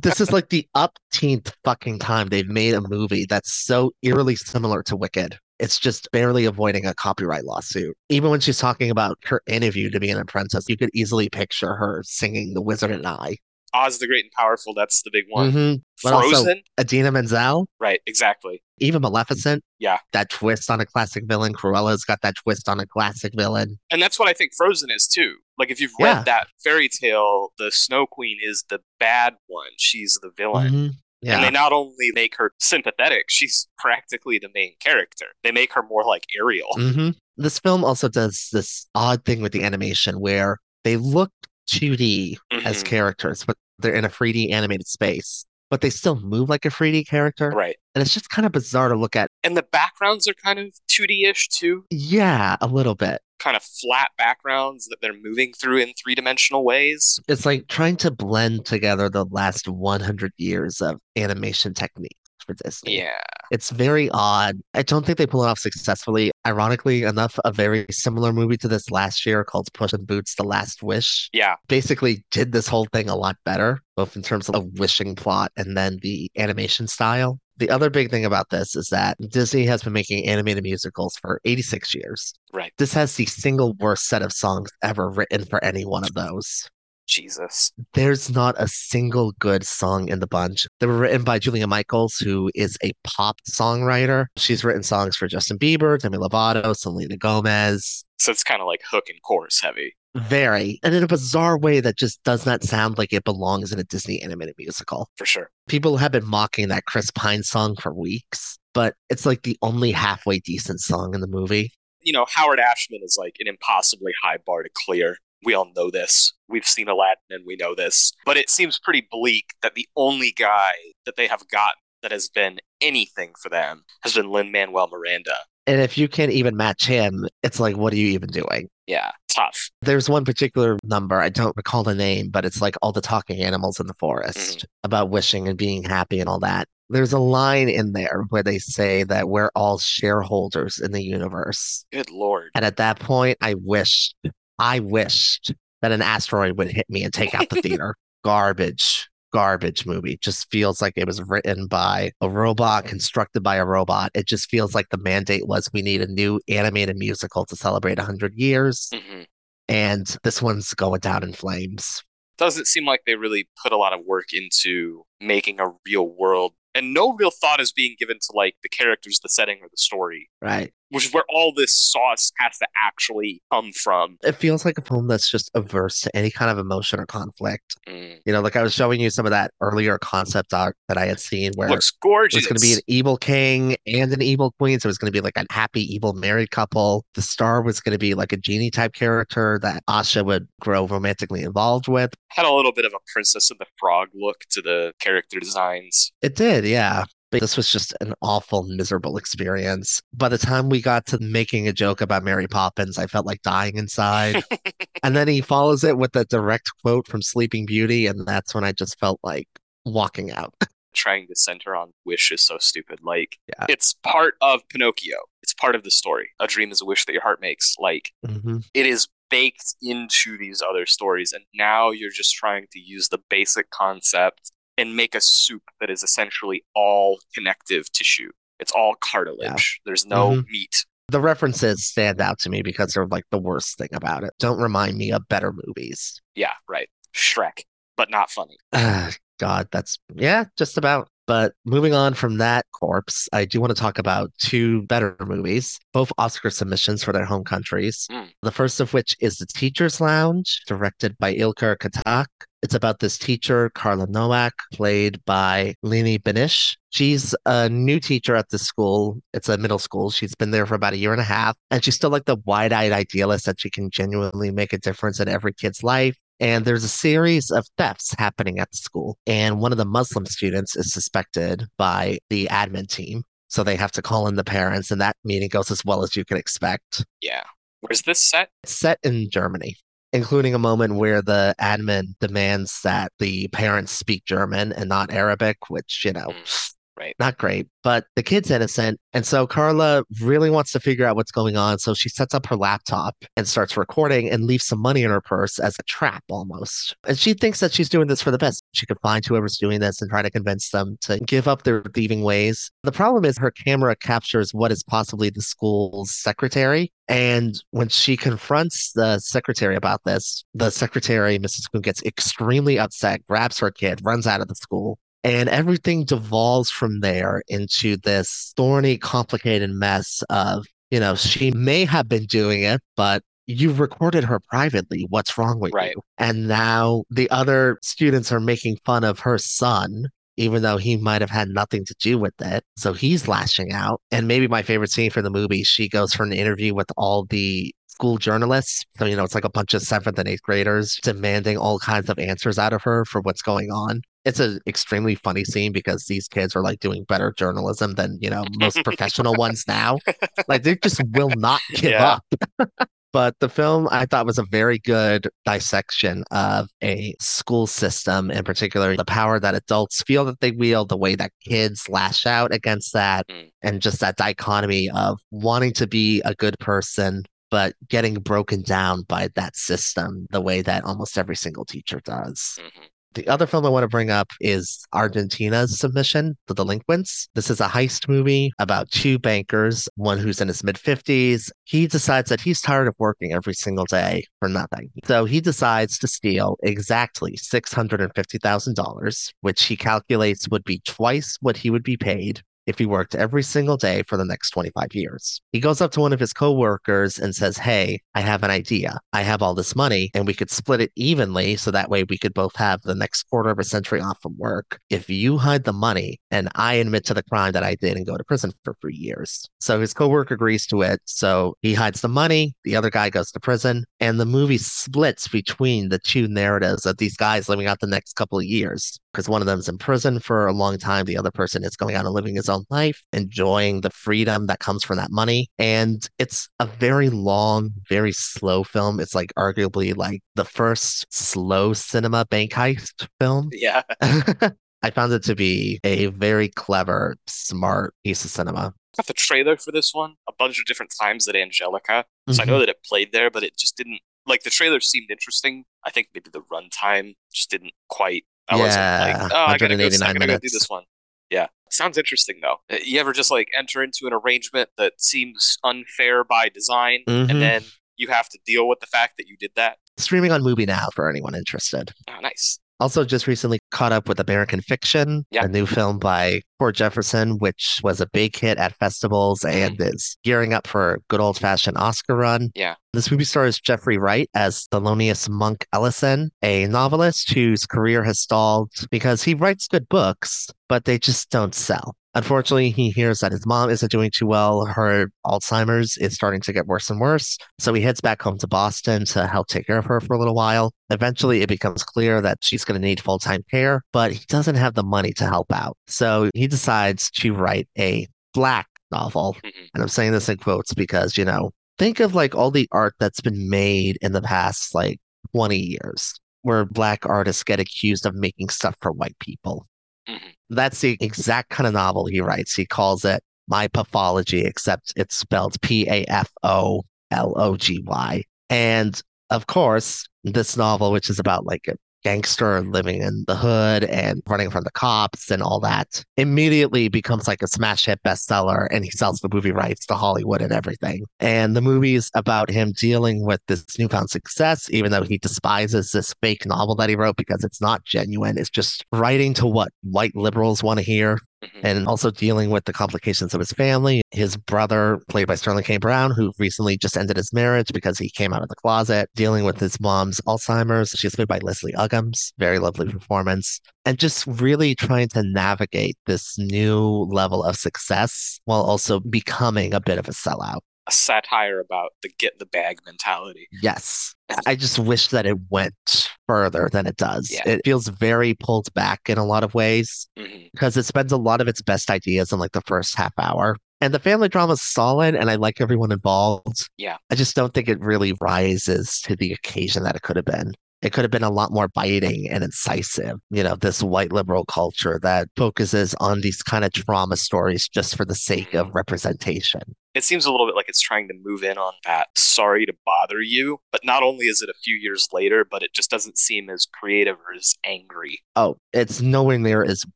this 0.00 0.20
is 0.20 0.32
like 0.32 0.48
the 0.48 0.66
upteenth 0.74 1.52
fucking 1.64 1.98
time 1.98 2.28
they've 2.28 2.48
made 2.48 2.74
a 2.74 2.80
movie 2.80 3.26
that's 3.28 3.52
so 3.52 3.92
eerily 4.02 4.36
similar 4.36 4.82
to 4.84 4.96
Wicked. 4.96 5.38
It's 5.58 5.78
just 5.78 6.10
barely 6.12 6.44
avoiding 6.44 6.86
a 6.86 6.94
copyright 6.94 7.44
lawsuit. 7.44 7.96
Even 8.08 8.30
when 8.30 8.40
she's 8.40 8.58
talking 8.58 8.90
about 8.90 9.18
her 9.24 9.42
interview 9.46 9.90
to 9.90 10.00
be 10.00 10.10
an 10.10 10.18
apprentice, 10.18 10.68
you 10.68 10.76
could 10.76 10.90
easily 10.94 11.28
picture 11.28 11.74
her 11.74 12.02
singing 12.04 12.54
The 12.54 12.62
Wizard 12.62 12.90
and 12.90 13.06
I. 13.06 13.36
Oz 13.74 13.98
the 13.98 14.06
Great 14.06 14.24
and 14.24 14.32
Powerful, 14.32 14.74
that's 14.74 15.02
the 15.02 15.10
big 15.12 15.24
one. 15.30 15.50
hmm 15.50 15.74
also- 16.04 16.30
Frozen? 16.30 16.62
Idina 16.80 17.12
Menzel, 17.12 17.66
Right, 17.80 18.00
exactly. 18.06 18.62
even 18.78 19.02
Maleficent. 19.02 19.62
Yeah. 19.78 19.98
That 20.12 20.30
twist 20.30 20.70
on 20.70 20.80
a 20.80 20.86
classic 20.86 21.24
villain. 21.26 21.52
Cruella's 21.52 22.04
got 22.04 22.20
that 22.22 22.34
twist 22.36 22.68
on 22.68 22.80
a 22.80 22.86
classic 22.86 23.32
villain. 23.36 23.78
And 23.90 24.02
that's 24.02 24.18
what 24.18 24.28
I 24.28 24.32
think 24.32 24.52
Frozen 24.56 24.90
is 24.90 25.06
too. 25.06 25.36
Like 25.58 25.70
if 25.70 25.80
you've 25.80 25.92
Yeah. 26.00 26.16
read 26.16 26.24
that 26.26 26.48
fairy 26.62 26.88
tale, 26.88 27.52
the 27.58 27.70
Snow 27.70 28.06
Queen 28.06 28.38
is 28.42 28.64
the 28.68 28.80
bad 28.98 29.34
one. 29.46 29.70
She's 29.78 30.18
the 30.22 30.30
villain. 30.36 30.72
Mhm. 30.72 30.90
Yeah. 31.22 31.36
And 31.36 31.44
they 31.44 31.50
not 31.50 31.72
only 31.72 32.10
make 32.14 32.36
her 32.36 32.52
sympathetic, 32.58 33.26
she's 33.28 33.68
practically 33.78 34.40
the 34.40 34.48
main 34.54 34.74
character. 34.80 35.26
They 35.44 35.52
make 35.52 35.72
her 35.74 35.82
more 35.84 36.04
like 36.04 36.24
Ariel. 36.36 36.68
hmm 36.74 37.10
This 37.36 37.58
film 37.60 37.84
also 37.84 38.08
does 38.08 38.48
this 38.52 38.86
odd 38.96 39.24
thing 39.24 39.40
with 39.40 39.52
the 39.52 39.62
animation 39.62 40.18
where 40.20 40.58
they 40.84 40.96
look 40.96 41.30
2D 41.70 42.36
as 42.64 42.82
Mhm. 42.82 42.86
characters, 42.86 43.44
but 43.44 43.56
they're 43.78 43.94
in 43.94 44.04
a 44.04 44.08
3D 44.08 44.52
animated 44.52 44.86
space. 44.86 45.44
but 45.70 45.80
they 45.80 45.88
still 45.90 46.20
move 46.20 46.50
like 46.50 46.66
a 46.66 46.68
3D 46.68 47.06
character. 47.08 47.48
Right. 47.48 47.76
And 47.94 48.02
it's 48.02 48.12
just 48.12 48.28
kind 48.28 48.44
of 48.44 48.52
bizarre 48.52 48.90
to 48.90 48.94
look 48.94 49.16
at. 49.16 49.30
And 49.42 49.56
the 49.56 49.62
backgrounds 49.62 50.28
are 50.28 50.34
kind 50.34 50.58
of 50.58 50.66
2D 50.90 51.26
ish 51.30 51.48
too. 51.48 51.84
Yeah, 51.90 52.56
a 52.60 52.66
little 52.66 52.94
bit. 52.94 53.20
Kind 53.38 53.56
of 53.56 53.62
flat 53.62 54.10
backgrounds 54.18 54.86
that 54.88 54.98
they're 55.00 55.14
moving 55.18 55.52
through 55.58 55.78
in 55.78 55.92
three 55.94 56.14
dimensional 56.14 56.62
ways. 56.64 57.18
It's 57.26 57.46
like 57.46 57.68
trying 57.68 57.96
to 57.96 58.10
blend 58.10 58.66
together 58.66 59.08
the 59.08 59.24
last 59.24 59.66
100 59.66 60.32
years 60.36 60.80
of 60.82 61.00
animation 61.16 61.72
techniques 61.74 62.16
for 62.42 62.54
Disney. 62.54 62.98
Yeah. 62.98 63.18
It's 63.50 63.70
very 63.70 64.08
odd. 64.10 64.58
I 64.74 64.82
don't 64.82 65.04
think 65.04 65.18
they 65.18 65.26
pull 65.26 65.44
it 65.44 65.48
off 65.48 65.58
successfully. 65.58 66.30
Ironically 66.46 67.02
enough, 67.02 67.38
a 67.44 67.52
very 67.52 67.86
similar 67.90 68.32
movie 68.32 68.56
to 68.58 68.68
this 68.68 68.90
last 68.90 69.26
year 69.26 69.44
called 69.44 69.68
Puss 69.74 69.92
in 69.92 70.04
Boots: 70.04 70.34
The 70.36 70.44
Last 70.44 70.82
Wish 70.82 71.28
Yeah. 71.32 71.56
basically 71.68 72.24
did 72.30 72.52
this 72.52 72.66
whole 72.66 72.86
thing 72.92 73.08
a 73.08 73.16
lot 73.16 73.36
better, 73.44 73.80
both 73.96 74.16
in 74.16 74.22
terms 74.22 74.48
of 74.48 74.54
the 74.54 74.80
wishing 74.80 75.14
plot 75.14 75.52
and 75.56 75.76
then 75.76 75.98
the 76.02 76.30
animation 76.38 76.86
style. 76.88 77.38
The 77.58 77.68
other 77.70 77.90
big 77.90 78.10
thing 78.10 78.24
about 78.24 78.48
this 78.48 78.74
is 78.74 78.88
that 78.88 79.16
Disney 79.30 79.66
has 79.66 79.82
been 79.82 79.92
making 79.92 80.26
animated 80.26 80.64
musicals 80.64 81.16
for 81.20 81.40
86 81.44 81.94
years. 81.94 82.34
Right. 82.52 82.72
This 82.78 82.94
has 82.94 83.14
the 83.14 83.26
single 83.26 83.74
worst 83.74 84.06
set 84.06 84.22
of 84.22 84.32
songs 84.32 84.70
ever 84.82 85.10
written 85.10 85.44
for 85.44 85.62
any 85.62 85.84
one 85.84 86.02
of 86.04 86.14
those. 86.14 86.68
Jesus. 87.06 87.72
There's 87.94 88.30
not 88.30 88.54
a 88.58 88.68
single 88.68 89.32
good 89.38 89.66
song 89.66 90.08
in 90.08 90.20
the 90.20 90.26
bunch. 90.26 90.66
They 90.80 90.86
were 90.86 90.98
written 90.98 91.24
by 91.24 91.38
Julia 91.38 91.66
Michaels, 91.66 92.16
who 92.16 92.50
is 92.54 92.76
a 92.82 92.92
pop 93.04 93.36
songwriter. 93.50 94.26
She's 94.36 94.64
written 94.64 94.82
songs 94.82 95.16
for 95.16 95.28
Justin 95.28 95.58
Bieber, 95.58 95.98
Demi 95.98 96.18
Lovato, 96.18 96.74
Selena 96.76 97.16
Gomez. 97.16 98.04
So 98.18 98.30
it's 98.30 98.44
kind 98.44 98.60
of 98.60 98.66
like 98.66 98.82
hook 98.88 99.04
and 99.08 99.20
chorus 99.22 99.60
heavy. 99.60 99.94
Very, 100.14 100.78
and 100.82 100.94
in 100.94 101.02
a 101.02 101.06
bizarre 101.06 101.58
way 101.58 101.80
that 101.80 101.96
just 101.96 102.22
does 102.22 102.44
not 102.44 102.62
sound 102.62 102.98
like 102.98 103.12
it 103.12 103.24
belongs 103.24 103.72
in 103.72 103.78
a 103.78 103.84
Disney 103.84 104.22
animated 104.22 104.54
musical. 104.58 105.08
For 105.16 105.24
sure. 105.24 105.50
People 105.68 105.96
have 105.96 106.12
been 106.12 106.26
mocking 106.26 106.68
that 106.68 106.84
Chris 106.84 107.10
Pine 107.10 107.42
song 107.42 107.76
for 107.76 107.94
weeks, 107.94 108.58
but 108.74 108.94
it's 109.08 109.24
like 109.24 109.42
the 109.42 109.56
only 109.62 109.90
halfway 109.90 110.38
decent 110.38 110.80
song 110.80 111.14
in 111.14 111.22
the 111.22 111.26
movie. 111.26 111.72
You 112.00 112.12
know, 112.12 112.26
Howard 112.28 112.60
Ashman 112.60 113.00
is 113.02 113.16
like 113.18 113.36
an 113.40 113.48
impossibly 113.48 114.12
high 114.22 114.38
bar 114.44 114.62
to 114.62 114.70
clear. 114.86 115.16
We 115.44 115.54
all 115.54 115.70
know 115.74 115.90
this. 115.90 116.32
We've 116.48 116.66
seen 116.66 116.88
Aladdin 116.88 117.16
and 117.30 117.44
we 117.46 117.56
know 117.56 117.74
this. 117.74 118.12
But 118.24 118.36
it 118.36 118.50
seems 118.50 118.78
pretty 118.78 119.06
bleak 119.10 119.46
that 119.62 119.74
the 119.74 119.88
only 119.96 120.32
guy 120.32 120.72
that 121.06 121.16
they 121.16 121.26
have 121.26 121.48
gotten 121.48 121.80
that 122.02 122.12
has 122.12 122.28
been 122.28 122.58
anything 122.80 123.32
for 123.40 123.48
them 123.48 123.84
has 124.02 124.14
been 124.14 124.30
Lin 124.30 124.52
Manuel 124.52 124.88
Miranda. 124.88 125.36
And 125.66 125.80
if 125.80 125.96
you 125.96 126.08
can't 126.08 126.32
even 126.32 126.56
match 126.56 126.86
him, 126.86 127.28
it's 127.44 127.60
like, 127.60 127.76
what 127.76 127.92
are 127.92 127.96
you 127.96 128.08
even 128.08 128.28
doing? 128.28 128.68
Yeah, 128.88 129.12
tough. 129.28 129.70
There's 129.80 130.10
one 130.10 130.24
particular 130.24 130.76
number, 130.82 131.20
I 131.20 131.28
don't 131.28 131.56
recall 131.56 131.84
the 131.84 131.94
name, 131.94 132.30
but 132.30 132.44
it's 132.44 132.60
like 132.60 132.74
all 132.82 132.90
the 132.90 133.00
talking 133.00 133.40
animals 133.40 133.78
in 133.78 133.86
the 133.86 133.94
forest 134.00 134.58
mm-hmm. 134.58 134.66
about 134.82 135.10
wishing 135.10 135.46
and 135.46 135.56
being 135.56 135.84
happy 135.84 136.18
and 136.18 136.28
all 136.28 136.40
that. 136.40 136.66
There's 136.90 137.12
a 137.12 137.20
line 137.20 137.68
in 137.68 137.92
there 137.92 138.24
where 138.30 138.42
they 138.42 138.58
say 138.58 139.04
that 139.04 139.28
we're 139.28 139.50
all 139.54 139.78
shareholders 139.78 140.80
in 140.80 140.90
the 140.90 141.02
universe. 141.02 141.86
Good 141.92 142.10
lord. 142.10 142.50
And 142.54 142.64
at 142.64 142.76
that 142.78 142.98
point, 142.98 143.38
I 143.40 143.54
wished, 143.54 144.16
I 144.58 144.80
wished 144.80 145.52
that 145.80 145.92
an 145.92 146.02
asteroid 146.02 146.58
would 146.58 146.70
hit 146.70 146.86
me 146.88 147.02
and 147.02 147.12
take 147.12 147.34
out 147.34 147.48
the 147.48 147.56
theater. 147.62 147.96
Garbage, 148.24 149.08
garbage 149.32 149.84
movie. 149.84 150.16
Just 150.20 150.50
feels 150.50 150.80
like 150.80 150.92
it 150.96 151.06
was 151.06 151.20
written 151.22 151.66
by 151.66 152.12
a 152.20 152.28
robot, 152.28 152.84
constructed 152.84 153.42
by 153.42 153.56
a 153.56 153.64
robot. 153.64 154.10
It 154.14 154.26
just 154.26 154.48
feels 154.48 154.74
like 154.74 154.88
the 154.90 154.98
mandate 154.98 155.46
was 155.46 155.68
we 155.72 155.82
need 155.82 156.00
a 156.02 156.06
new 156.06 156.40
animated 156.48 156.96
musical 156.96 157.44
to 157.46 157.56
celebrate 157.56 157.98
100 157.98 158.34
years. 158.34 158.90
hmm 158.92 159.22
And 159.68 160.16
this 160.22 160.40
one's 160.40 160.72
going 160.74 161.00
down 161.00 161.24
in 161.24 161.32
flames. 161.32 162.02
Doesn't 162.38 162.66
seem 162.66 162.86
like 162.86 163.02
they 163.06 163.14
really 163.16 163.48
put 163.62 163.72
a 163.72 163.76
lot 163.76 163.92
of 163.92 164.00
work 164.06 164.26
into 164.32 165.02
making 165.20 165.60
a 165.60 165.72
real 165.86 166.08
world, 166.08 166.54
and 166.74 166.94
no 166.94 167.12
real 167.12 167.30
thought 167.30 167.60
is 167.60 167.72
being 167.72 167.94
given 167.98 168.16
to 168.20 168.32
like 168.34 168.56
the 168.62 168.68
characters, 168.68 169.20
the 169.22 169.28
setting, 169.28 169.58
or 169.62 169.68
the 169.68 169.76
story, 169.76 170.28
Right. 170.40 170.72
Which 170.92 171.06
is 171.06 171.12
where 171.12 171.24
all 171.28 171.52
this 171.54 171.76
sauce 171.76 172.32
has 172.38 172.58
to 172.58 172.66
actually 172.76 173.42
come 173.50 173.72
from. 173.72 174.18
It 174.22 174.36
feels 174.36 174.64
like 174.64 174.78
a 174.78 174.82
film 174.82 175.08
that's 175.08 175.30
just 175.30 175.50
averse 175.54 176.00
to 176.02 176.16
any 176.16 176.30
kind 176.30 176.50
of 176.50 176.58
emotion 176.58 177.00
or 177.00 177.06
conflict. 177.06 177.76
Mm. 177.88 178.20
You 178.26 178.32
know, 178.32 178.40
like 178.40 178.56
I 178.56 178.62
was 178.62 178.74
showing 178.74 179.00
you 179.00 179.10
some 179.10 179.26
of 179.26 179.30
that 179.30 179.52
earlier 179.60 179.98
concept 179.98 180.52
art 180.52 180.76
that 180.88 180.98
I 180.98 181.06
had 181.06 181.18
seen 181.18 181.52
where 181.54 181.70
Looks 181.70 181.90
It 181.90 182.00
gorgeous. 182.02 182.36
was 182.36 182.46
going 182.46 182.56
to 182.56 182.60
be 182.60 182.74
an 182.74 182.80
evil 182.86 183.16
king 183.16 183.76
and 183.86 184.12
an 184.12 184.22
evil 184.22 184.52
queen. 184.58 184.78
So 184.80 184.86
it 184.86 184.90
was 184.90 184.98
going 184.98 185.12
to 185.12 185.16
be 185.16 185.22
like 185.22 185.36
a 185.36 185.46
happy, 185.50 185.82
evil 185.92 186.12
married 186.12 186.50
couple. 186.50 187.04
The 187.14 187.22
star 187.22 187.62
was 187.62 187.80
going 187.80 187.92
to 187.92 187.98
be 187.98 188.14
like 188.14 188.32
a 188.32 188.36
genie 188.36 188.70
type 188.70 188.92
character 188.92 189.58
that 189.62 189.82
Asha 189.88 190.24
would 190.24 190.46
grow 190.60 190.86
romantically 190.86 191.42
involved 191.42 191.88
with. 191.88 192.12
Had 192.28 192.44
a 192.44 192.52
little 192.52 192.72
bit 192.72 192.84
of 192.84 192.92
a 192.92 192.98
Princess 193.12 193.50
and 193.50 193.58
the 193.58 193.66
Frog 193.78 194.08
look 194.14 194.40
to 194.50 194.60
the 194.62 194.92
character 195.00 195.40
designs. 195.40 196.12
It 196.22 196.36
did, 196.36 196.64
yeah. 196.64 197.04
But 197.32 197.40
this 197.40 197.56
was 197.56 197.70
just 197.70 197.94
an 198.00 198.14
awful, 198.22 198.62
miserable 198.64 199.16
experience. 199.16 200.00
By 200.12 200.28
the 200.28 200.38
time 200.38 200.68
we 200.68 200.80
got 200.80 201.06
to 201.06 201.18
making 201.18 201.66
a 201.66 201.72
joke 201.72 202.00
about 202.00 202.22
Mary 202.22 202.46
Poppins, 202.46 202.98
I 202.98 203.06
felt 203.06 203.26
like 203.26 203.42
dying 203.42 203.76
inside. 203.76 204.44
and 205.02 205.16
then 205.16 205.28
he 205.28 205.40
follows 205.40 205.82
it 205.82 205.96
with 205.96 206.14
a 206.14 206.24
direct 206.26 206.70
quote 206.82 207.08
from 207.08 207.22
Sleeping 207.22 207.66
Beauty. 207.66 208.06
And 208.06 208.26
that's 208.26 208.54
when 208.54 208.64
I 208.64 208.72
just 208.72 208.98
felt 209.00 209.18
like 209.22 209.48
walking 209.84 210.30
out. 210.30 210.54
Trying 210.94 211.26
to 211.28 211.34
center 211.34 211.74
on 211.74 211.92
wish 212.04 212.30
is 212.30 212.42
so 212.42 212.58
stupid. 212.58 212.98
Like, 213.02 213.38
Yeah. 213.48 213.64
it's 213.68 213.94
part 214.02 214.34
of 214.42 214.60
Pinocchio. 214.68 215.16
It's 215.42 215.54
part 215.54 215.74
of 215.74 215.84
the 215.84 215.90
story. 215.90 216.28
A 216.38 216.46
dream 216.46 216.70
is 216.70 216.82
a 216.82 216.84
wish 216.84 217.06
that 217.06 217.14
your 217.14 217.22
heart 217.22 217.40
makes. 217.40 217.76
Like, 217.78 218.12
hmm 218.26 218.58
it 218.74 218.84
is 218.84 219.08
baked 219.30 219.74
into 219.80 220.36
these 220.36 220.60
other 220.60 220.84
stories 220.84 221.32
and 221.32 221.42
now 221.54 221.90
you're 221.90 222.10
just 222.10 222.34
trying 222.34 222.66
to 222.70 222.78
use 222.78 223.08
the 223.08 223.16
basic 223.30 223.70
concept 223.70 224.52
and 224.78 224.96
make 224.96 225.14
a 225.14 225.20
soup 225.20 225.62
that 225.80 225.90
is 225.90 226.02
essentially 226.02 226.64
all 226.74 227.18
connective 227.34 227.90
tissue 227.92 228.30
it's 228.58 228.72
all 228.72 228.94
cartilage 229.00 229.80
there's 229.86 230.06
no 230.06 230.30
Mhm. 230.30 230.46
meat 230.48 230.84
The 231.08 231.20
references 231.20 231.84
stand 231.86 232.20
out 232.20 232.38
to 232.40 232.48
me 232.50 232.62
because 232.62 232.94
they're 232.94 233.06
like 233.06 233.24
the 233.30 233.38
worst 233.38 233.76
thing 233.76 233.90
about 233.92 234.24
it. 234.24 234.30
Don't 234.38 234.58
remind 234.58 234.96
me 234.96 235.12
of 235.12 235.26
better 235.28 235.52
movies. 235.52 236.20
yeah 236.34 236.52
right 236.68 236.88
shrek 237.14 237.64
but 237.96 238.10
not 238.10 238.30
funny 238.30 238.56
Ah, 238.72 239.10
God, 239.38 239.68
that's 239.72 239.98
yeah, 240.14 240.44
just 240.56 240.78
about. 240.78 241.08
But 241.26 241.52
moving 241.64 241.94
on 241.94 242.14
from 242.14 242.38
that 242.38 242.66
corpse, 242.72 243.28
I 243.32 243.44
do 243.44 243.60
want 243.60 243.74
to 243.74 243.80
talk 243.80 243.98
about 243.98 244.32
two 244.38 244.82
better 244.82 245.16
movies, 245.20 245.78
both 245.92 246.12
Oscar 246.18 246.50
submissions 246.50 247.04
for 247.04 247.12
their 247.12 247.24
home 247.24 247.44
countries. 247.44 248.08
Mm. 248.10 248.28
The 248.42 248.50
first 248.50 248.80
of 248.80 248.92
which 248.92 249.16
is 249.20 249.36
The 249.36 249.46
Teacher's 249.46 250.00
Lounge, 250.00 250.62
directed 250.66 251.16
by 251.18 251.34
Ilker 251.34 251.76
Çatak. 251.76 252.26
It's 252.62 252.74
about 252.74 253.00
this 253.00 253.18
teacher, 253.18 253.70
Carla 253.70 254.06
Nowak, 254.06 254.52
played 254.72 255.24
by 255.24 255.74
Leonie 255.82 256.18
Benesch. 256.18 256.76
She's 256.90 257.34
a 257.44 257.68
new 257.68 257.98
teacher 257.98 258.36
at 258.36 258.50
the 258.50 258.58
school. 258.58 259.20
It's 259.34 259.48
a 259.48 259.58
middle 259.58 259.80
school. 259.80 260.10
She's 260.10 260.34
been 260.36 260.52
there 260.52 260.66
for 260.66 260.76
about 260.76 260.92
a 260.92 260.96
year 260.96 261.12
and 261.12 261.20
a 261.20 261.24
half, 261.24 261.56
and 261.72 261.82
she's 261.82 261.96
still 261.96 262.10
like 262.10 262.26
the 262.26 262.36
wide-eyed 262.44 262.92
idealist 262.92 263.46
that 263.46 263.60
she 263.60 263.68
can 263.68 263.90
genuinely 263.90 264.52
make 264.52 264.72
a 264.72 264.78
difference 264.78 265.18
in 265.18 265.28
every 265.28 265.52
kid's 265.52 265.82
life. 265.82 266.16
And 266.42 266.66
there's 266.66 266.84
a 266.84 266.88
series 266.88 267.50
of 267.50 267.66
thefts 267.78 268.14
happening 268.18 268.58
at 268.58 268.70
the 268.70 268.76
school. 268.76 269.16
And 269.26 269.60
one 269.60 269.72
of 269.72 269.78
the 269.78 269.86
Muslim 269.86 270.26
students 270.26 270.76
is 270.76 270.92
suspected 270.92 271.64
by 271.78 272.18
the 272.28 272.48
admin 272.50 272.88
team. 272.88 273.22
So 273.48 273.64
they 273.64 273.76
have 273.76 273.92
to 273.92 274.02
call 274.02 274.28
in 274.28 274.36
the 274.36 274.44
parents, 274.44 274.90
and 274.90 275.00
that 275.00 275.16
meeting 275.24 275.48
goes 275.48 275.70
as 275.70 275.84
well 275.84 276.02
as 276.02 276.16
you 276.16 276.24
can 276.24 276.36
expect. 276.38 277.04
yeah 277.22 277.44
where's 277.80 278.02
this 278.02 278.18
set 278.20 278.48
It's 278.62 278.72
set 278.76 278.98
in 279.02 279.30
Germany, 279.30 279.76
including 280.12 280.54
a 280.54 280.58
moment 280.58 280.96
where 280.96 281.22
the 281.22 281.54
admin 281.60 282.14
demands 282.20 282.80
that 282.82 283.12
the 283.18 283.48
parents 283.48 283.92
speak 283.92 284.24
German 284.24 284.72
and 284.72 284.88
not 284.88 285.12
Arabic, 285.12 285.70
which, 285.70 286.02
you 286.04 286.12
know, 286.12 286.28
Mm, 286.28 286.72
not 287.18 287.38
great. 287.38 287.68
But 287.82 288.06
the 288.16 288.22
kid's 288.22 288.50
innocent. 288.50 289.00
And 289.12 289.26
so 289.26 289.46
Carla 289.46 290.04
really 290.20 290.50
wants 290.50 290.72
to 290.72 290.80
figure 290.80 291.04
out 291.06 291.16
what's 291.16 291.32
going 291.32 291.56
on. 291.56 291.78
So 291.78 291.94
she 291.94 292.08
sets 292.08 292.34
up 292.34 292.46
her 292.46 292.56
laptop 292.56 293.16
and 293.36 293.48
starts 293.48 293.76
recording 293.76 294.30
and 294.30 294.44
leaves 294.44 294.66
some 294.66 294.80
money 294.80 295.02
in 295.02 295.10
her 295.10 295.20
purse 295.20 295.58
as 295.58 295.76
a 295.78 295.82
trap 295.82 296.22
almost. 296.30 296.96
And 297.06 297.18
she 297.18 297.34
thinks 297.34 297.60
that 297.60 297.72
she's 297.72 297.88
doing 297.88 298.08
this 298.08 298.22
for 298.22 298.30
the 298.30 298.38
best. 298.38 298.62
She 298.72 298.86
could 298.86 299.00
find 299.00 299.24
whoever's 299.24 299.58
doing 299.58 299.80
this 299.80 300.00
and 300.00 300.10
try 300.10 300.22
to 300.22 300.30
convince 300.30 300.70
them 300.70 300.96
to 301.02 301.18
give 301.20 301.48
up 301.48 301.64
their 301.64 301.82
thieving 301.94 302.22
ways. 302.22 302.70
The 302.84 302.92
problem 302.92 303.24
is 303.24 303.38
her 303.38 303.50
camera 303.50 303.96
captures 303.96 304.54
what 304.54 304.72
is 304.72 304.82
possibly 304.82 305.30
the 305.30 305.42
school's 305.42 306.14
secretary. 306.14 306.92
And 307.08 307.54
when 307.72 307.88
she 307.88 308.16
confronts 308.16 308.92
the 308.92 309.18
secretary 309.18 309.76
about 309.76 310.04
this, 310.04 310.44
the 310.54 310.70
secretary, 310.70 311.38
Mrs. 311.38 311.70
Kuhn, 311.70 311.82
gets 311.82 312.02
extremely 312.04 312.78
upset, 312.78 313.26
grabs 313.26 313.58
her 313.58 313.70
kid, 313.70 314.00
runs 314.04 314.26
out 314.26 314.40
of 314.40 314.48
the 314.48 314.54
school. 314.54 314.98
And 315.24 315.48
everything 315.48 316.04
devolves 316.04 316.70
from 316.70 317.00
there 317.00 317.42
into 317.48 317.96
this 317.96 318.52
thorny, 318.56 318.98
complicated 318.98 319.70
mess 319.70 320.22
of, 320.30 320.66
you 320.90 320.98
know, 320.98 321.14
she 321.14 321.50
may 321.52 321.84
have 321.84 322.08
been 322.08 322.24
doing 322.24 322.62
it, 322.62 322.80
but 322.96 323.22
you've 323.46 323.80
recorded 323.80 324.24
her 324.24 324.40
privately. 324.50 325.06
What's 325.08 325.38
wrong 325.38 325.60
with 325.60 325.72
Right. 325.72 325.92
you? 325.94 326.02
And 326.18 326.48
now 326.48 327.04
the 327.10 327.30
other 327.30 327.78
students 327.82 328.32
are 328.32 328.40
making 328.40 328.78
fun 328.84 329.04
of 329.04 329.20
her 329.20 329.38
son, 329.38 330.08
even 330.36 330.62
though 330.62 330.76
he 330.76 330.96
might 330.96 331.20
have 331.20 331.30
had 331.30 331.48
nothing 331.48 331.84
to 331.84 331.94
do 332.00 332.18
with 332.18 332.34
it. 332.40 332.64
So 332.76 332.92
he's 332.92 333.28
lashing 333.28 333.72
out. 333.72 334.00
And 334.10 334.26
maybe 334.26 334.48
my 334.48 334.62
favorite 334.62 334.90
scene 334.90 335.10
from 335.10 335.24
the 335.24 335.30
movie, 335.30 335.62
she 335.62 335.88
goes 335.88 336.14
for 336.14 336.24
an 336.24 336.32
interview 336.32 336.74
with 336.74 336.90
all 336.96 337.24
the 337.26 337.74
school 338.02 338.18
journalists. 338.18 338.84
So, 338.98 339.04
you 339.04 339.14
know, 339.14 339.22
it's 339.22 339.34
like 339.36 339.44
a 339.44 339.50
bunch 339.50 339.74
of 339.74 339.82
seventh 339.82 340.18
and 340.18 340.28
eighth 340.28 340.42
graders 340.42 340.98
demanding 341.04 341.56
all 341.56 341.78
kinds 341.78 342.10
of 342.10 342.18
answers 342.18 342.58
out 342.58 342.72
of 342.72 342.82
her 342.82 343.04
for 343.04 343.20
what's 343.20 343.42
going 343.42 343.70
on. 343.70 344.00
It's 344.24 344.40
an 344.40 344.58
extremely 344.66 345.14
funny 345.14 345.44
scene 345.44 345.70
because 345.70 346.06
these 346.06 346.26
kids 346.26 346.56
are 346.56 346.62
like 346.62 346.80
doing 346.80 347.04
better 347.04 347.32
journalism 347.38 347.94
than, 347.94 348.18
you 348.20 348.28
know, 348.28 348.44
most 348.58 348.82
professional 348.84 349.36
ones 349.36 349.64
now. 349.68 350.00
Like 350.48 350.64
they 350.64 350.74
just 350.74 351.00
will 351.12 351.30
not 351.30 351.62
give 351.72 351.92
Yeah. 351.92 352.18
up. 352.18 352.24
But 353.12 353.38
the 353.40 353.50
film 353.50 353.88
I 353.90 354.06
thought 354.06 354.24
was 354.24 354.38
a 354.38 354.46
very 354.50 354.78
good 354.78 355.28
dissection 355.44 356.24
of 356.30 356.68
a 356.82 357.14
school 357.20 357.66
system, 357.66 358.30
in 358.30 358.42
particular, 358.42 358.96
the 358.96 359.04
power 359.04 359.38
that 359.38 359.54
adults 359.54 360.02
feel 360.06 360.24
that 360.24 360.40
they 360.40 360.50
wield, 360.50 360.88
the 360.88 360.96
way 360.96 361.14
that 361.16 361.30
kids 361.46 361.90
lash 361.90 362.24
out 362.24 362.54
against 362.54 362.94
that, 362.94 363.26
Mm. 363.28 363.50
and 363.62 363.82
just 363.82 364.00
that 364.00 364.16
dichotomy 364.16 364.88
of 364.88 365.18
wanting 365.30 365.74
to 365.74 365.86
be 365.86 366.22
a 366.24 366.34
good 366.36 366.58
person, 366.58 367.24
but 367.52 367.74
getting 367.88 368.14
broken 368.14 368.62
down 368.62 369.02
by 369.02 369.28
that 369.34 369.54
system, 369.54 370.26
the 370.30 370.40
way 370.40 370.62
that 370.62 370.84
almost 370.84 371.18
every 371.18 371.36
single 371.36 371.66
teacher 371.66 372.00
does. 372.02 372.58
Mhm. 372.58 372.88
The 373.14 373.28
other 373.28 373.46
film 373.46 373.66
I 373.66 373.68
want 373.68 373.84
to 373.84 373.88
bring 373.88 374.08
up 374.08 374.28
is 374.40 374.86
Argentina's 374.94 375.78
Submission, 375.78 376.38
The 376.46 376.54
Delinquents. 376.54 377.28
This 377.34 377.50
is 377.50 377.60
a 377.60 377.68
heist 377.68 378.08
movie 378.08 378.52
about 378.58 378.90
two 378.90 379.18
bankers, 379.18 379.86
one 379.96 380.16
who's 380.16 380.40
in 380.40 380.48
his 380.48 380.64
mid 380.64 380.78
50s. 380.78 381.52
He 381.64 381.86
decides 381.86 382.30
that 382.30 382.40
he's 382.40 382.62
tired 382.62 382.88
of 382.88 382.94
working 382.98 383.34
every 383.34 383.52
single 383.52 383.84
day 383.84 384.24
for 384.40 384.48
nothing. 384.48 384.90
So 385.04 385.26
he 385.26 385.42
decides 385.42 385.98
to 385.98 386.08
steal 386.08 386.56
exactly 386.62 387.36
$650,000, 387.36 389.34
which 389.42 389.64
he 389.64 389.76
calculates 389.76 390.48
would 390.48 390.64
be 390.64 390.80
twice 390.86 391.36
what 391.42 391.58
he 391.58 391.68
would 391.68 391.84
be 391.84 391.98
paid 391.98 392.40
if 392.66 392.78
he 392.78 392.86
worked 392.86 393.14
every 393.14 393.42
single 393.42 393.76
day 393.76 394.02
for 394.06 394.16
the 394.16 394.24
next 394.24 394.50
25 394.50 394.94
years. 394.94 395.40
He 395.52 395.60
goes 395.60 395.80
up 395.80 395.90
to 395.92 396.00
one 396.00 396.12
of 396.12 396.20
his 396.20 396.32
coworkers 396.32 397.18
and 397.18 397.34
says, 397.34 397.58
Hey, 397.58 398.00
I 398.14 398.20
have 398.20 398.42
an 398.42 398.50
idea. 398.50 398.98
I 399.12 399.22
have 399.22 399.42
all 399.42 399.54
this 399.54 399.74
money 399.74 400.10
and 400.14 400.26
we 400.26 400.34
could 400.34 400.50
split 400.50 400.80
it 400.80 400.92
evenly 400.96 401.56
so 401.56 401.70
that 401.70 401.90
way 401.90 402.04
we 402.04 402.18
could 402.18 402.34
both 402.34 402.54
have 402.56 402.80
the 402.82 402.94
next 402.94 403.24
quarter 403.24 403.50
of 403.50 403.58
a 403.58 403.64
century 403.64 404.00
off 404.00 404.18
from 404.22 404.36
work. 404.38 404.78
If 404.90 405.08
you 405.10 405.38
hide 405.38 405.64
the 405.64 405.72
money 405.72 406.20
and 406.30 406.48
I 406.54 406.74
admit 406.74 407.04
to 407.06 407.14
the 407.14 407.22
crime 407.22 407.52
that 407.52 407.62
I 407.62 407.74
did 407.74 407.96
and 407.96 408.06
go 408.06 408.16
to 408.16 408.24
prison 408.24 408.52
for 408.64 408.74
three 408.80 408.96
years. 408.96 409.48
So 409.60 409.80
his 409.80 409.94
coworker 409.94 410.34
agrees 410.34 410.66
to 410.68 410.82
it. 410.82 411.00
So 411.04 411.56
he 411.62 411.74
hides 411.74 412.00
the 412.00 412.08
money, 412.08 412.54
the 412.64 412.76
other 412.76 412.90
guy 412.90 413.10
goes 413.10 413.30
to 413.32 413.40
prison, 413.40 413.84
and 414.00 414.18
the 414.18 414.26
movie 414.26 414.58
splits 414.58 415.28
between 415.28 415.88
the 415.88 415.98
two 415.98 416.28
narratives 416.28 416.86
of 416.86 416.98
these 416.98 417.16
guys 417.16 417.48
living 417.48 417.66
out 417.66 417.80
the 417.80 417.86
next 417.86 418.14
couple 418.14 418.38
of 418.38 418.44
years 418.44 418.98
because 419.12 419.28
one 419.28 419.42
of 419.42 419.46
them's 419.46 419.68
in 419.68 419.78
prison 419.78 420.18
for 420.18 420.46
a 420.46 420.52
long 420.52 420.78
time. 420.78 421.04
The 421.04 421.16
other 421.16 421.30
person 421.30 421.64
is 421.64 421.76
going 421.76 421.94
out 421.94 422.04
and 422.04 422.14
living 422.14 422.36
his 422.36 422.48
own 422.48 422.64
life, 422.70 423.02
enjoying 423.12 423.82
the 423.82 423.90
freedom 423.90 424.46
that 424.46 424.60
comes 424.60 424.84
from 424.84 424.96
that 424.96 425.10
money. 425.10 425.48
And 425.58 426.08
it's 426.18 426.48
a 426.60 426.66
very 426.66 427.10
long, 427.10 427.70
very 427.88 428.12
slow 428.12 428.64
film. 428.64 429.00
It's 429.00 429.14
like 429.14 429.32
arguably 429.36 429.96
like 429.96 430.20
the 430.34 430.44
first 430.44 431.06
slow 431.10 431.72
cinema 431.72 432.24
bank 432.26 432.52
heist 432.52 433.06
film. 433.20 433.50
Yeah. 433.52 433.82
I 434.82 434.90
found 434.90 435.12
it 435.12 435.22
to 435.24 435.34
be 435.34 435.78
a 435.84 436.06
very 436.06 436.48
clever, 436.48 437.16
smart 437.26 437.94
piece 438.04 438.24
of 438.24 438.30
cinema. 438.30 438.74
got 438.96 439.06
the 439.06 439.12
trailer 439.12 439.56
for 439.56 439.70
this 439.70 439.94
one 439.94 440.14
a 440.28 440.32
bunch 440.36 440.58
of 440.58 440.64
different 440.64 440.92
times 441.00 441.28
at 441.28 441.36
Angelika. 441.36 442.04
So 442.30 442.42
I 442.42 442.46
know 442.46 442.54
mm-hmm. 442.54 442.60
that 442.60 442.68
it 442.68 442.84
played 442.84 443.12
there, 443.12 443.30
but 443.30 443.44
it 443.44 443.56
just 443.56 443.76
didn't 443.76 444.00
like 444.26 444.42
the 444.42 444.50
trailer 444.50 444.80
seemed 444.80 445.10
interesting. 445.10 445.64
I 445.84 445.90
think 445.90 446.08
maybe 446.14 446.30
the 446.32 446.42
runtime 446.42 447.14
just 447.32 447.50
didn't 447.50 447.72
quite. 447.88 448.24
I 448.52 448.56
wasn't 448.56 448.80
Yeah, 448.80 449.00
like, 449.22 449.32
oh, 449.32 449.36
I 449.36 449.58
gotta 449.58 449.76
go, 449.76 449.84
I 449.84 449.86
189 449.88 450.14
gotta 450.14 450.26
go 450.26 450.38
do 450.38 450.48
this 450.52 450.66
one. 450.68 450.84
Yeah, 451.30 451.46
sounds 451.70 451.96
interesting 451.98 452.40
though. 452.42 452.56
Uh, 452.70 452.76
You 452.84 453.00
ever 453.00 453.12
just 453.12 453.30
like 453.30 453.48
enter 453.58 453.82
into 453.82 454.06
an 454.06 454.12
arrangement 454.12 454.70
that 454.76 455.00
seems 455.00 455.58
unfair 455.64 456.24
by 456.24 456.48
design, 456.50 457.00
Mhm. 457.08 457.30
and 457.30 457.40
then 457.42 457.64
you 457.96 458.08
have 458.08 458.28
to 458.30 458.38
deal 458.46 458.68
with 458.68 458.80
the 458.80 458.86
fact 458.86 459.14
that 459.18 459.26
you 459.28 459.36
did 459.38 459.52
that? 459.56 459.78
Streaming 459.98 460.32
on 460.32 460.42
MUBI 460.42 460.66
Now 460.66 460.88
for 460.94 461.08
anyone 461.08 461.34
interested. 461.34 461.92
Oh, 462.08 462.20
nice. 462.20 462.58
Also, 462.82 463.04
just 463.04 463.28
recently 463.28 463.60
caught 463.70 463.92
up 463.92 464.08
with 464.08 464.18
American 464.18 464.60
Fiction, 464.60 465.24
Yeah. 465.30 465.44
a 465.44 465.48
new 465.48 465.66
film 465.66 466.00
by 466.00 466.40
Cord 466.58 466.74
Jefferson, 466.74 467.38
which 467.38 467.78
was 467.84 468.00
a 468.00 468.08
big 468.12 468.36
hit 468.36 468.58
at 468.58 468.74
festivals 468.74 469.42
mm-hmm. 469.42 469.56
and 469.56 469.94
is 469.94 470.16
gearing 470.24 470.52
up 470.52 470.66
for 470.66 470.94
a 470.94 470.98
good 471.08 471.20
old 471.20 471.38
fashioned 471.38 471.78
Oscar 471.78 472.16
run. 472.16 472.50
Yeah. 472.56 472.74
This 472.92 473.08
movie 473.08 473.22
stars 473.22 473.60
Jeffrey 473.60 473.98
Wright 473.98 474.28
as 474.34 474.66
Thelonious 474.72 475.28
Monk 475.28 475.64
Ellison, 475.72 476.32
a 476.42 476.66
novelist 476.66 477.32
whose 477.32 477.66
career 477.66 478.02
has 478.02 478.18
stalled 478.18 478.72
because 478.90 479.22
he 479.22 479.34
writes 479.34 479.68
good 479.68 479.88
books, 479.88 480.50
but 480.68 480.84
they 480.84 480.98
just 480.98 481.30
don't 481.30 481.54
sell. 481.54 481.94
Unfortunately, 482.14 482.70
he 482.70 482.90
hears 482.90 483.20
that 483.20 483.32
his 483.32 483.46
mom 483.46 483.70
isn't 483.70 483.90
doing 483.90 484.10
too 484.14 484.26
well. 484.26 484.66
Her 484.66 485.10
Alzheimer's 485.24 485.96
is 485.96 486.14
starting 486.14 486.40
to 486.42 486.52
get 486.52 486.66
worse 486.66 486.90
and 486.90 487.00
worse. 487.00 487.38
So 487.58 487.72
he 487.72 487.80
heads 487.82 488.00
back 488.02 488.20
home 488.20 488.36
to 488.38 488.46
Boston 488.46 489.04
to 489.06 489.26
help 489.26 489.46
take 489.48 489.66
care 489.66 489.78
of 489.78 489.86
her 489.86 490.00
for 490.00 490.14
a 490.14 490.18
little 490.18 490.34
while. 490.34 490.72
Eventually, 490.90 491.40
it 491.40 491.48
becomes 491.48 491.82
clear 491.82 492.20
that 492.20 492.38
she's 492.42 492.64
going 492.64 492.80
to 492.80 492.86
need 492.86 493.00
full 493.00 493.18
time 493.18 493.42
care, 493.50 493.82
but 493.92 494.12
he 494.12 494.24
doesn't 494.28 494.56
have 494.56 494.74
the 494.74 494.82
money 494.82 495.12
to 495.14 495.24
help 495.24 495.50
out. 495.52 495.76
So 495.86 496.30
he 496.34 496.46
decides 496.46 497.10
to 497.12 497.32
write 497.34 497.68
a 497.78 498.06
black 498.34 498.66
novel. 498.90 499.36
Mhm. 499.44 499.52
And 499.74 499.82
I'm 499.82 499.88
saying 499.88 500.12
this 500.12 500.28
in 500.28 500.36
quotes 500.38 500.74
because, 500.74 501.16
you 501.16 501.24
know, 501.24 501.50
think 501.78 502.00
of 502.00 502.14
like 502.14 502.34
all 502.34 502.50
the 502.50 502.68
art 502.72 502.94
that's 503.00 503.20
been 503.22 503.48
made 503.48 503.96
in 504.02 504.12
the 504.12 504.22
past 504.22 504.74
like 504.74 505.00
20 505.34 505.58
years 505.58 506.14
where 506.42 506.64
black 506.64 507.06
artists 507.06 507.42
get 507.44 507.60
accused 507.60 508.04
of 508.04 508.14
making 508.14 508.48
stuff 508.50 508.76
for 508.82 508.92
white 508.92 509.18
people. 509.18 509.66
Mhm. 510.08 510.34
That's 510.52 510.80
the 510.80 510.96
exact 511.00 511.48
kind 511.50 511.66
of 511.66 511.72
novel 511.72 512.06
he 512.06 512.20
writes. 512.20 512.54
He 512.54 512.66
calls 512.66 513.04
it 513.04 513.22
My 513.48 513.68
Pathology, 513.68 514.44
except 514.44 514.92
it's 514.96 515.16
spelled 515.16 515.60
P 515.62 515.88
A 515.88 516.04
F 516.04 516.30
O 516.42 516.84
L 517.10 517.32
O 517.36 517.56
G 517.56 517.82
Y. 517.84 518.22
And 518.50 519.00
of 519.30 519.46
course, 519.46 520.06
this 520.24 520.56
novel, 520.56 520.92
which 520.92 521.08
is 521.08 521.18
about 521.18 521.46
like 521.46 521.66
a 521.68 521.76
gangster 522.02 522.60
living 522.62 523.02
in 523.02 523.24
the 523.26 523.36
hood 523.36 523.84
and 523.84 524.22
running 524.26 524.50
from 524.50 524.64
the 524.64 524.70
cops 524.70 525.30
and 525.30 525.42
all 525.42 525.60
that, 525.60 526.04
immediately 526.16 526.88
becomes 526.88 527.28
like 527.28 527.42
a 527.42 527.46
smash 527.46 527.86
hit 527.86 528.02
bestseller. 528.02 528.66
And 528.70 528.84
he 528.84 528.90
sells 528.90 529.20
the 529.20 529.28
movie 529.32 529.52
rights 529.52 529.86
to 529.86 529.94
Hollywood 529.94 530.42
and 530.42 530.52
everything. 530.52 531.04
And 531.20 531.56
the 531.56 531.60
movie 531.60 531.94
is 531.94 532.10
about 532.14 532.50
him 532.50 532.72
dealing 532.72 533.24
with 533.24 533.40
this 533.48 533.78
newfound 533.78 534.10
success, 534.10 534.68
even 534.70 534.92
though 534.92 535.02
he 535.02 535.18
despises 535.18 535.92
this 535.92 536.14
fake 536.20 536.46
novel 536.46 536.74
that 536.76 536.88
he 536.88 536.96
wrote 536.96 537.16
because 537.16 537.44
it's 537.44 537.60
not 537.60 537.84
genuine. 537.84 538.38
It's 538.38 538.50
just 538.50 538.84
writing 538.92 539.34
to 539.34 539.46
what 539.46 539.72
white 539.82 540.16
liberals 540.16 540.62
want 540.62 540.78
to 540.78 540.84
hear 540.84 541.18
Mhm. 541.42 541.60
and 541.64 541.88
also 541.88 542.10
dealing 542.10 542.50
with 542.50 542.64
the 542.66 542.72
complications 542.72 543.34
of 543.34 543.40
his 543.40 543.52
family. 543.52 544.00
His 544.12 544.36
brother, 544.36 545.00
played 545.08 545.26
by 545.26 545.34
Sterling 545.34 545.64
K. 545.64 545.76
Brown, 545.76 546.12
who 546.12 546.32
recently 546.38 546.76
just 546.76 546.96
ended 546.96 547.16
his 547.16 547.32
marriage 547.32 547.70
because 547.72 547.98
he 547.98 548.10
came 548.10 548.32
out 548.32 548.42
of 548.42 548.48
the 548.48 548.54
closet, 548.54 549.08
dealing 549.16 549.44
with 549.44 549.58
his 549.58 549.80
mom's 549.80 550.20
Alzheimer's. 550.22 550.90
She's 550.90 551.14
played 551.16 551.28
by 551.28 551.38
Leslie 551.38 551.72
Uggams, 551.72 552.32
very 552.38 552.58
lovely 552.58 552.88
performance, 552.92 553.60
and 553.84 553.98
just 553.98 554.26
really 554.26 554.74
trying 554.74 555.08
to 555.08 555.22
navigate 555.24 555.96
this 556.06 556.38
new 556.38 557.06
level 557.10 557.42
of 557.42 557.56
success 557.56 558.38
while 558.44 558.62
also 558.62 559.00
becoming 559.00 559.74
a 559.74 559.80
bit 559.80 559.98
of 559.98 560.08
a 560.08 560.12
sellout. 560.12 560.60
A 560.88 560.92
satire 560.92 561.60
about 561.60 561.90
the 562.02 562.10
get 562.18 562.38
the 562.40 562.46
bag 562.46 562.78
mentality. 562.84 563.46
Yes. 563.62 564.14
I 564.46 564.56
just 564.56 564.78
wish 564.78 565.08
that 565.08 565.26
it 565.26 565.36
went 565.50 566.10
further 566.26 566.68
than 566.72 566.86
it 566.86 566.96
does. 566.96 567.30
Yeah. 567.30 567.48
It 567.48 567.60
feels 567.64 567.86
very 567.88 568.34
pulled 568.34 568.72
back 568.74 569.08
in 569.08 569.16
a 569.18 569.24
lot 569.24 569.44
of 569.44 569.54
ways 569.54 570.08
Mhm. 570.18 570.50
because 570.52 570.76
it 570.76 570.84
spends 570.84 571.12
a 571.12 571.16
lot 571.16 571.40
of 571.40 571.46
its 571.48 571.62
best 571.62 571.90
ideas 571.90 572.32
in 572.32 572.38
like 572.40 572.52
the 572.52 572.62
first 572.62 572.96
half 572.96 573.12
hour. 573.18 573.56
And 573.80 573.92
the 573.94 573.98
family 574.00 574.28
drama 574.28 574.54
is 574.54 574.60
solid 574.62 575.14
and 575.14 575.30
I 575.30 575.34
like 575.36 575.60
everyone 575.60 575.92
involved. 575.92 576.68
Yeah. 576.78 576.96
I 577.10 577.14
just 577.14 577.36
don't 577.36 577.52
think 577.54 577.68
it 577.68 577.80
really 577.80 578.14
rises 578.20 579.00
to 579.02 579.14
the 579.14 579.32
occasion 579.32 579.82
that 579.84 579.94
it 579.96 580.02
could 580.02 580.16
have 580.16 580.24
been. 580.24 580.52
It 580.82 580.92
could 580.92 581.04
have 581.04 581.10
been 581.12 581.22
a 581.22 581.30
lot 581.30 581.52
more 581.52 581.68
biting 581.68 582.28
and 582.28 582.42
incisive. 582.42 583.18
You 583.30 583.44
know, 583.44 583.54
this 583.54 583.82
white 583.82 584.12
liberal 584.12 584.44
culture 584.44 584.98
that 585.02 585.28
focuses 585.36 585.94
on 586.00 586.20
these 586.20 586.42
kind 586.42 586.64
of 586.64 586.72
trauma 586.72 587.16
stories 587.16 587.68
just 587.68 587.96
for 587.96 588.04
the 588.04 588.16
sake 588.16 588.52
of 588.54 588.66
mm-hmm. 588.66 588.76
representation. 588.76 589.62
It 589.94 590.04
seems 590.04 590.24
a 590.24 590.32
little 590.32 590.46
bit 590.46 590.56
like 590.56 590.68
it's 590.68 590.80
trying 590.80 591.06
to 591.08 591.14
move 591.22 591.44
in 591.44 591.58
on 591.58 591.74
that 591.84 592.08
sorry 592.16 592.64
to 592.66 592.72
bother 592.84 593.20
you, 593.20 593.58
but 593.70 593.82
not 593.84 594.02
only 594.02 594.24
is 594.24 594.40
it 594.42 594.48
a 594.48 594.58
few 594.64 594.74
years 594.74 595.06
later, 595.12 595.46
but 595.48 595.62
it 595.62 595.74
just 595.74 595.90
doesn't 595.90 596.18
seem 596.18 596.48
as 596.48 596.66
creative 596.66 597.16
or 597.16 597.34
as 597.36 597.54
angry. 597.64 598.20
Oh, 598.34 598.56
it's 598.72 599.02
nowhere 599.02 599.38
near 599.38 599.62
as 599.62 599.84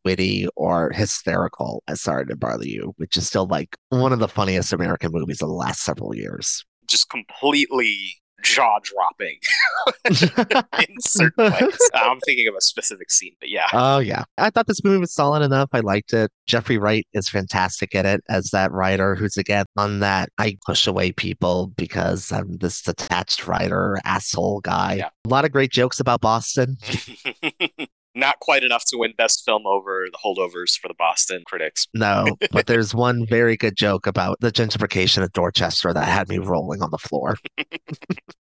witty 0.04 0.48
or 0.54 0.92
hysterical 0.92 1.82
as 1.88 2.02
Sorry 2.02 2.26
to 2.26 2.36
Bother 2.36 2.66
You, 2.66 2.92
which 2.98 3.16
is 3.16 3.26
still 3.26 3.46
like 3.46 3.76
one 3.88 4.12
of 4.12 4.18
the 4.18 4.28
funniest 4.28 4.72
American 4.72 5.12
movies 5.12 5.42
of 5.42 5.48
the 5.48 5.54
last 5.54 5.80
several 5.80 6.14
years. 6.14 6.64
Just 6.86 7.08
completely 7.08 7.98
jaw 8.46 8.78
dropping 8.82 9.38
in 10.88 11.00
certain 11.00 11.52
ways. 11.52 11.78
I'm 11.94 12.20
thinking 12.20 12.48
of 12.48 12.54
a 12.54 12.60
specific 12.60 13.10
scene, 13.10 13.34
but 13.40 13.48
yeah. 13.48 13.66
Oh 13.72 13.98
yeah. 13.98 14.24
I 14.38 14.50
thought 14.50 14.66
this 14.66 14.84
movie 14.84 14.98
was 14.98 15.12
solid 15.12 15.42
enough. 15.42 15.68
I 15.72 15.80
liked 15.80 16.12
it. 16.12 16.30
Jeffrey 16.46 16.78
Wright 16.78 17.06
is 17.12 17.28
fantastic 17.28 17.94
at 17.94 18.06
it 18.06 18.22
as 18.28 18.50
that 18.50 18.72
writer 18.72 19.14
who's 19.14 19.36
again 19.36 19.66
on 19.76 20.00
that 20.00 20.28
I 20.38 20.56
push 20.64 20.86
away 20.86 21.12
people 21.12 21.68
because 21.76 22.30
I'm 22.32 22.56
this 22.58 22.82
detached 22.82 23.46
writer, 23.46 23.98
asshole 24.04 24.60
guy. 24.60 24.94
Yeah. 24.94 25.08
A 25.24 25.28
lot 25.28 25.44
of 25.44 25.52
great 25.52 25.72
jokes 25.72 26.00
about 26.00 26.20
Boston. 26.20 26.76
Not 28.16 28.40
quite 28.40 28.64
enough 28.64 28.84
to 28.86 28.96
win 28.96 29.12
Best 29.16 29.44
Film 29.44 29.66
over 29.66 30.06
The 30.10 30.18
Holdovers 30.18 30.78
for 30.80 30.88
the 30.88 30.94
Boston 30.98 31.42
critics. 31.46 31.86
No, 31.94 32.36
but 32.50 32.66
there's 32.66 32.94
one 32.94 33.26
very 33.26 33.56
good 33.56 33.76
joke 33.76 34.06
about 34.06 34.38
the 34.40 34.50
gentrification 34.50 35.22
of 35.22 35.32
Dorchester 35.32 35.92
that 35.92 36.08
had 36.08 36.28
me 36.28 36.38
rolling 36.38 36.82
on 36.82 36.90
the 36.90 36.98
floor. 36.98 37.36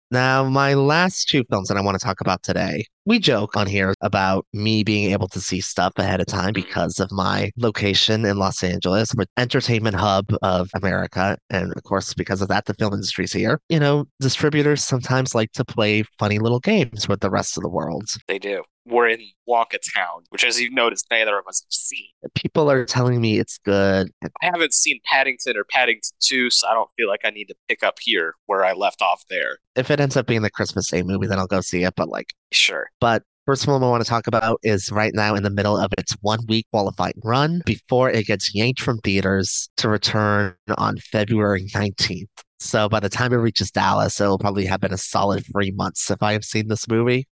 Now, 0.09 0.45
my 0.45 0.73
last 0.73 1.27
two 1.27 1.43
films 1.49 1.67
that 1.67 1.75
I 1.75 1.81
want 1.81 1.99
to 1.99 2.05
talk 2.05 2.21
about 2.21 2.41
today, 2.41 2.85
we 3.05 3.19
joke 3.19 3.57
on 3.57 3.67
here 3.67 3.93
about 3.99 4.45
me 4.53 4.81
being 4.81 5.11
able 5.11 5.27
to 5.27 5.41
see 5.41 5.59
stuff 5.59 5.91
ahead 5.97 6.21
of 6.21 6.27
time 6.27 6.53
because 6.53 7.01
of 7.01 7.11
my 7.11 7.51
location 7.57 8.23
in 8.23 8.37
Los 8.37 8.63
Angeles, 8.63 9.13
with 9.17 9.27
entertainment 9.35 9.97
hub 9.97 10.27
of 10.41 10.69
America. 10.75 11.37
And 11.49 11.73
of 11.75 11.83
course, 11.83 12.13
because 12.13 12.41
of 12.41 12.47
that, 12.47 12.65
the 12.65 12.73
film 12.75 12.93
industry's 12.93 13.33
here. 13.33 13.59
You 13.67 13.81
know, 13.81 14.05
distributors 14.21 14.81
sometimes 14.81 15.35
like 15.35 15.51
to 15.53 15.65
play 15.65 16.03
funny 16.17 16.39
little 16.39 16.61
games 16.61 17.09
with 17.09 17.19
the 17.19 17.29
rest 17.29 17.57
of 17.57 17.63
the 17.63 17.69
world. 17.69 18.07
They 18.29 18.39
do. 18.39 18.63
We're 18.87 19.09
in 19.09 19.21
Wonka 19.47 19.77
Town, 19.95 20.23
which, 20.29 20.43
as 20.45 20.59
you've 20.59 20.73
noticed, 20.73 21.07
neither 21.11 21.37
of 21.37 21.45
us 21.47 21.61
have 21.61 21.71
seen. 21.71 22.07
People 22.35 22.71
are 22.71 22.85
telling 22.85 23.19
me 23.19 23.37
it's 23.37 23.57
good. 23.57 24.11
I 24.23 24.45
haven't 24.45 24.73
seen 24.73 24.99
Paddington 25.05 25.57
or 25.57 25.65
Paddington 25.65 26.15
2, 26.21 26.49
so 26.49 26.67
I 26.67 26.73
don't 26.73 26.89
feel 26.97 27.07
like 27.07 27.21
I 27.25 27.29
need 27.29 27.45
to 27.45 27.55
pick 27.67 27.83
up 27.83 27.97
here 27.99 28.35
where 28.45 28.63
I 28.63 28.73
left 28.73 29.01
off 29.01 29.23
there. 29.29 29.57
If 29.75 29.91
it 29.91 29.99
ends 29.99 30.15
up 30.15 30.25
being 30.25 30.41
the 30.41 30.49
Christmas 30.49 30.89
Day 30.89 31.03
movie, 31.03 31.27
then 31.27 31.37
I'll 31.37 31.47
go 31.47 31.61
see 31.61 31.83
it. 31.83 31.93
But 31.95 32.09
like, 32.09 32.33
Sure. 32.51 32.89
But 33.01 33.23
first 33.45 33.65
film 33.65 33.83
I 33.83 33.89
want 33.89 34.03
to 34.03 34.09
talk 34.09 34.27
about 34.27 34.59
is 34.63 34.91
right 34.91 35.13
now 35.13 35.35
in 35.35 35.43
the 35.43 35.49
middle 35.49 35.77
of 35.77 35.91
its 35.97 36.13
one 36.21 36.39
week 36.47 36.65
qualifying 36.71 37.19
run 37.23 37.61
before 37.65 38.09
it 38.09 38.25
gets 38.25 38.53
yanked 38.55 38.81
from 38.81 38.99
theaters 38.99 39.69
to 39.77 39.89
return 39.89 40.55
on 40.77 40.97
February 40.97 41.65
19th. 41.73 42.27
So 42.59 42.89
by 42.89 42.99
the 42.99 43.09
time 43.09 43.33
it 43.33 43.37
reaches 43.37 43.71
Dallas, 43.71 44.19
it'll 44.19 44.39
probably 44.39 44.65
have 44.65 44.81
been 44.81 44.93
a 44.93 44.97
solid 44.97 45.45
three 45.51 45.71
months 45.71 46.09
if 46.09 46.23
I 46.23 46.33
have 46.33 46.43
seen 46.43 46.67
this 46.67 46.87
movie. 46.87 47.27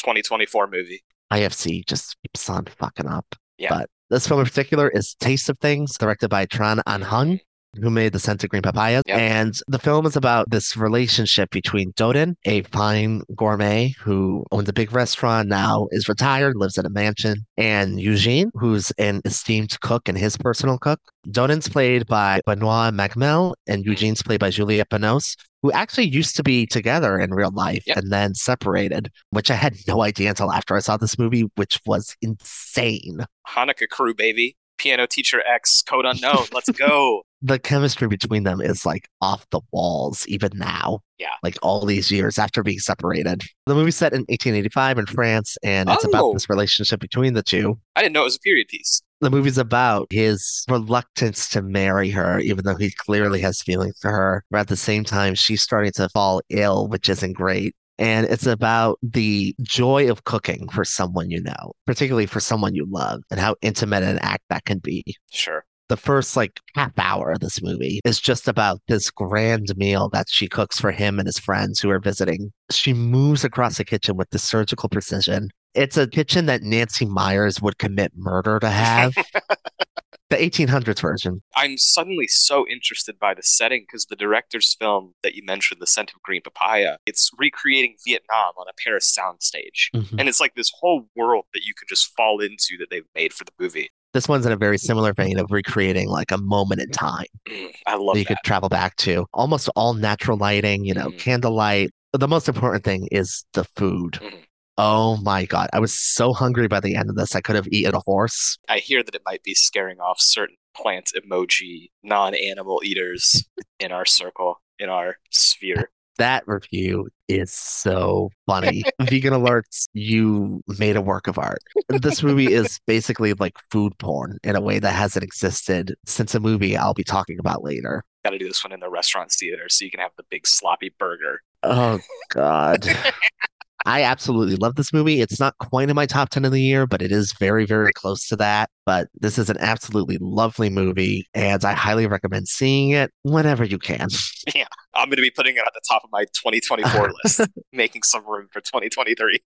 2024 0.00 0.68
movie. 0.68 1.02
IFC 1.32 1.86
just 1.86 2.16
keeps 2.22 2.48
on 2.50 2.66
fucking 2.66 3.06
up. 3.06 3.26
Yeah. 3.58 3.68
But 3.70 3.90
this 4.08 4.26
film 4.26 4.40
in 4.40 4.46
particular 4.46 4.88
is 4.88 5.14
Taste 5.20 5.48
of 5.48 5.58
Things, 5.58 5.96
directed 5.96 6.28
by 6.28 6.46
Tran 6.46 6.80
Anh 6.86 7.02
Hung, 7.02 7.38
who 7.80 7.90
made 7.90 8.12
The 8.12 8.18
Scent 8.18 8.42
of 8.42 8.50
Green 8.50 8.62
Papaya. 8.62 9.02
Yep. 9.06 9.18
And 9.18 9.60
the 9.68 9.78
film 9.78 10.06
is 10.06 10.16
about 10.16 10.50
this 10.50 10.76
relationship 10.76 11.50
between 11.50 11.92
Dodin, 11.92 12.34
a 12.44 12.62
fine 12.64 13.22
gourmet 13.36 13.94
who 14.00 14.44
owns 14.50 14.68
a 14.68 14.72
big 14.72 14.92
restaurant, 14.92 15.48
now 15.48 15.88
is 15.92 16.08
retired, 16.08 16.56
lives 16.56 16.78
in 16.78 16.86
a 16.86 16.90
mansion, 16.90 17.46
and 17.56 18.00
Eugene, 18.00 18.50
who's 18.54 18.90
an 18.92 19.20
esteemed 19.24 19.78
cook 19.80 20.08
and 20.08 20.18
his 20.18 20.36
personal 20.36 20.78
cook. 20.78 21.00
Dodin's 21.30 21.68
played 21.68 22.06
by 22.06 22.40
Benoit 22.46 22.92
Magimel, 22.94 23.54
and 23.66 23.84
Eugene's 23.84 24.22
played 24.22 24.40
by 24.40 24.50
Juliette 24.50 24.88
Binoche, 24.90 25.36
who 25.62 25.70
actually 25.72 26.08
used 26.08 26.34
to 26.36 26.42
be 26.42 26.66
together 26.66 27.18
in 27.18 27.32
real 27.32 27.52
life 27.52 27.84
Yep. 27.86 27.96
and 27.98 28.12
then 28.12 28.34
separated, 28.34 29.10
which 29.30 29.50
I 29.50 29.54
had 29.54 29.76
no 29.86 30.02
idea 30.02 30.30
until 30.30 30.50
after 30.52 30.74
I 30.74 30.80
saw 30.80 30.96
this 30.96 31.18
movie, 31.18 31.44
which 31.56 31.80
was 31.86 32.16
insane. 32.22 33.26
Haneke 33.46 33.88
Crew, 33.90 34.14
baby. 34.14 34.56
Piano 34.78 35.06
Teacher 35.06 35.42
X, 35.46 35.82
Code 35.82 36.06
Unknown. 36.06 36.46
Let's 36.52 36.70
go. 36.70 37.22
The 37.42 37.58
chemistry 37.58 38.06
between 38.06 38.44
them 38.44 38.60
is 38.60 38.84
like 38.84 39.08
off 39.22 39.46
the 39.50 39.60
walls, 39.72 40.26
even 40.28 40.50
now. 40.54 41.00
Yeah. 41.18 41.28
Like 41.42 41.56
all 41.62 41.86
these 41.86 42.10
years 42.10 42.38
after 42.38 42.62
being 42.62 42.78
separated. 42.78 43.42
The 43.66 43.74
movie's 43.74 43.96
set 43.96 44.12
in 44.12 44.20
1885 44.28 44.98
in 44.98 45.06
France, 45.06 45.56
and 45.62 45.88
it's 45.88 46.04
Oh. 46.04 46.08
about 46.08 46.32
this 46.34 46.50
relationship 46.50 47.00
between 47.00 47.34
the 47.34 47.42
two. 47.42 47.78
I 47.96 48.02
didn't 48.02 48.12
know 48.14 48.22
it 48.22 48.24
was 48.24 48.36
a 48.36 48.40
period 48.40 48.68
piece. 48.68 49.02
The 49.22 49.30
movie's 49.30 49.58
about 49.58 50.06
his 50.10 50.64
reluctance 50.70 51.48
to 51.50 51.62
marry 51.62 52.10
her, 52.10 52.38
even 52.40 52.64
though 52.64 52.76
he 52.76 52.90
clearly 52.90 53.40
has 53.40 53.60
feelings 53.62 53.96
for 54.00 54.10
her. 54.10 54.44
But 54.50 54.60
at 54.60 54.68
the 54.68 54.76
same 54.76 55.04
time, 55.04 55.34
she's 55.34 55.62
starting 55.62 55.92
to 55.92 56.08
fall 56.10 56.40
ill, 56.50 56.88
which 56.88 57.08
isn't 57.08 57.32
great. 57.34 57.74
And 57.98 58.26
it's 58.26 58.46
about 58.46 58.98
the 59.02 59.54
joy 59.60 60.10
of 60.10 60.24
cooking 60.24 60.68
for 60.70 60.86
someone 60.86 61.30
you 61.30 61.42
know, 61.42 61.72
particularly 61.86 62.24
for 62.24 62.40
someone 62.40 62.74
you 62.74 62.86
love, 62.88 63.20
and 63.30 63.38
how 63.38 63.56
intimate 63.60 64.02
an 64.02 64.18
act 64.20 64.44
that 64.48 64.64
can 64.64 64.78
be. 64.78 65.04
Sure. 65.30 65.66
The 65.90 65.96
first 65.96 66.36
like 66.36 66.60
half 66.76 66.96
hour 66.98 67.32
of 67.32 67.40
this 67.40 67.60
movie 67.60 68.00
is 68.04 68.20
just 68.20 68.46
about 68.46 68.80
this 68.86 69.10
grand 69.10 69.76
meal 69.76 70.08
that 70.10 70.28
she 70.30 70.46
cooks 70.46 70.78
for 70.78 70.92
him 70.92 71.18
and 71.18 71.26
his 71.26 71.40
friends 71.40 71.80
who 71.80 71.90
are 71.90 71.98
visiting. 71.98 72.52
She 72.70 72.92
moves 72.92 73.42
across 73.42 73.76
the 73.76 73.84
kitchen 73.84 74.16
with 74.16 74.30
the 74.30 74.38
surgical 74.38 74.88
precision. 74.88 75.50
It's 75.74 75.96
a 75.96 76.06
kitchen 76.06 76.46
that 76.46 76.62
Nancy 76.62 77.06
Meyers 77.06 77.60
would 77.60 77.78
commit 77.78 78.12
murder 78.14 78.60
to 78.60 78.70
have. 78.70 79.14
the 80.30 80.36
1800s 80.36 81.00
version. 81.00 81.42
I'm 81.56 81.76
suddenly 81.76 82.28
so 82.28 82.64
interested 82.68 83.18
by 83.18 83.34
the 83.34 83.42
setting 83.42 83.82
because 83.82 84.06
the 84.06 84.14
director's 84.14 84.76
film 84.78 85.14
that 85.24 85.34
you 85.34 85.42
mentioned, 85.44 85.80
The 85.80 85.88
Scent 85.88 86.12
of 86.14 86.22
Green 86.22 86.40
Papaya, 86.40 86.98
it's 87.04 87.32
recreating 87.36 87.96
Vietnam 88.06 88.52
on 88.56 88.66
a 88.68 88.72
Paris 88.80 89.12
soundstage. 89.12 89.90
Mhm. 89.92 90.20
And 90.20 90.28
it's 90.28 90.38
like 90.38 90.54
this 90.54 90.70
whole 90.78 91.08
world 91.16 91.46
that 91.52 91.64
you 91.64 91.74
can 91.74 91.88
just 91.88 92.14
fall 92.16 92.40
into 92.40 92.78
that 92.78 92.90
they've 92.90 93.02
made 93.16 93.32
for 93.32 93.42
the 93.42 93.52
movie. 93.58 93.90
This 94.12 94.28
one's 94.28 94.44
in 94.46 94.52
a 94.52 94.56
very 94.56 94.78
similar 94.78 95.12
vein 95.12 95.38
of 95.38 95.50
recreating 95.50 96.08
like 96.08 96.32
a 96.32 96.38
moment 96.38 96.80
in 96.80 96.90
time 96.90 97.26
Mm, 97.48 97.72
I 97.86 97.94
love 97.94 98.14
that 98.14 98.18
you 98.18 98.24
that. 98.24 98.28
could 98.28 98.44
travel 98.44 98.68
back 98.68 98.96
to. 98.96 99.26
Almost 99.32 99.68
all 99.76 99.94
natural 99.94 100.36
lighting, 100.36 100.84
you 100.84 100.94
know, 100.94 101.10
Mhm. 101.10 101.18
candlelight. 101.18 101.90
The 102.12 102.28
most 102.28 102.48
important 102.48 102.84
thing 102.84 103.08
is 103.12 103.44
the 103.52 103.64
food. 103.76 104.14
Mhm. 104.22 104.44
Oh 104.78 105.16
my 105.18 105.44
God. 105.44 105.68
I 105.72 105.78
was 105.78 105.92
so 105.94 106.32
hungry 106.32 106.66
by 106.66 106.80
the 106.80 106.94
end 106.96 107.10
of 107.10 107.16
this. 107.16 107.36
I 107.36 107.40
could 107.40 107.54
have 107.56 107.68
eaten 107.70 107.94
a 107.94 108.00
horse. 108.00 108.58
I 108.68 108.78
hear 108.78 109.02
that 109.02 109.14
it 109.14 109.22
might 109.26 109.42
be 109.42 109.54
scaring 109.54 110.00
off 110.00 110.20
certain 110.20 110.56
plant 110.74 111.12
emoji, 111.16 111.90
non 112.02 112.34
animal 112.34 112.80
eaters 112.84 113.44
in 113.78 113.92
our 113.92 114.06
circle, 114.06 114.60
in 114.78 114.88
our 114.88 115.18
sphere. 115.30 115.90
That 116.20 116.44
review 116.46 117.08
is 117.28 117.50
so 117.50 118.28
funny. 118.44 118.82
Vegan 119.00 119.32
alerts, 119.32 119.86
you 119.94 120.62
made 120.78 120.96
a 120.96 121.00
work 121.00 121.28
of 121.28 121.38
art. 121.38 121.62
This 121.88 122.22
movie 122.22 122.52
is 122.52 122.78
basically 122.86 123.32
like 123.32 123.56
food 123.70 123.96
porn 123.96 124.36
in 124.44 124.54
a 124.54 124.60
way 124.60 124.80
that 124.80 124.90
hasn't 124.90 125.24
existed 125.24 125.94
since 126.04 126.34
a 126.34 126.40
movie 126.40 126.76
I'll 126.76 126.92
be 126.92 127.04
talking 127.04 127.38
about 127.38 127.64
later. 127.64 128.04
Got 128.22 128.32
to 128.32 128.38
do 128.38 128.48
this 128.48 128.62
one 128.62 128.72
in 128.72 128.80
the 128.80 128.90
restaurant 128.90 129.32
theater 129.32 129.70
so 129.70 129.86
you 129.86 129.90
can 129.90 130.00
have 130.00 130.12
the 130.18 130.24
big 130.28 130.46
sloppy 130.46 130.94
burger. 130.98 131.40
Oh 131.62 132.00
God. 132.28 132.86
I 133.86 134.02
absolutely 134.02 134.56
love 134.56 134.74
this 134.74 134.92
movie. 134.92 135.20
It's 135.20 135.40
not 135.40 135.56
quite 135.58 135.88
in 135.88 135.96
my 135.96 136.06
top 136.06 136.28
10 136.28 136.44
of 136.44 136.52
the 136.52 136.60
year, 136.60 136.86
but 136.86 137.00
it 137.00 137.10
is 137.12 137.32
very, 137.32 137.64
very 137.64 137.92
close 137.92 138.26
to 138.28 138.36
that. 138.36 138.68
But 138.84 139.08
this 139.20 139.38
is 139.38 139.48
an 139.48 139.56
absolutely 139.58 140.18
lovely 140.20 140.68
movie, 140.68 141.26
and 141.34 141.64
I 141.64 141.72
highly 141.72 142.06
recommend 142.06 142.46
seeing 142.48 142.90
it 142.90 143.10
whenever 143.22 143.64
you 143.64 143.78
can. 143.78 144.08
Yeah, 144.54 144.64
I'm 144.94 145.08
going 145.08 145.16
to 145.16 145.22
be 145.22 145.30
putting 145.30 145.56
it 145.56 145.62
at 145.66 145.72
the 145.74 145.80
top 145.88 146.02
of 146.02 146.10
my 146.12 146.24
2024 146.34 147.12
list, 147.24 147.40
making 147.72 148.02
some 148.02 148.26
room 148.26 148.48
for 148.52 148.60
2023. 148.60 149.38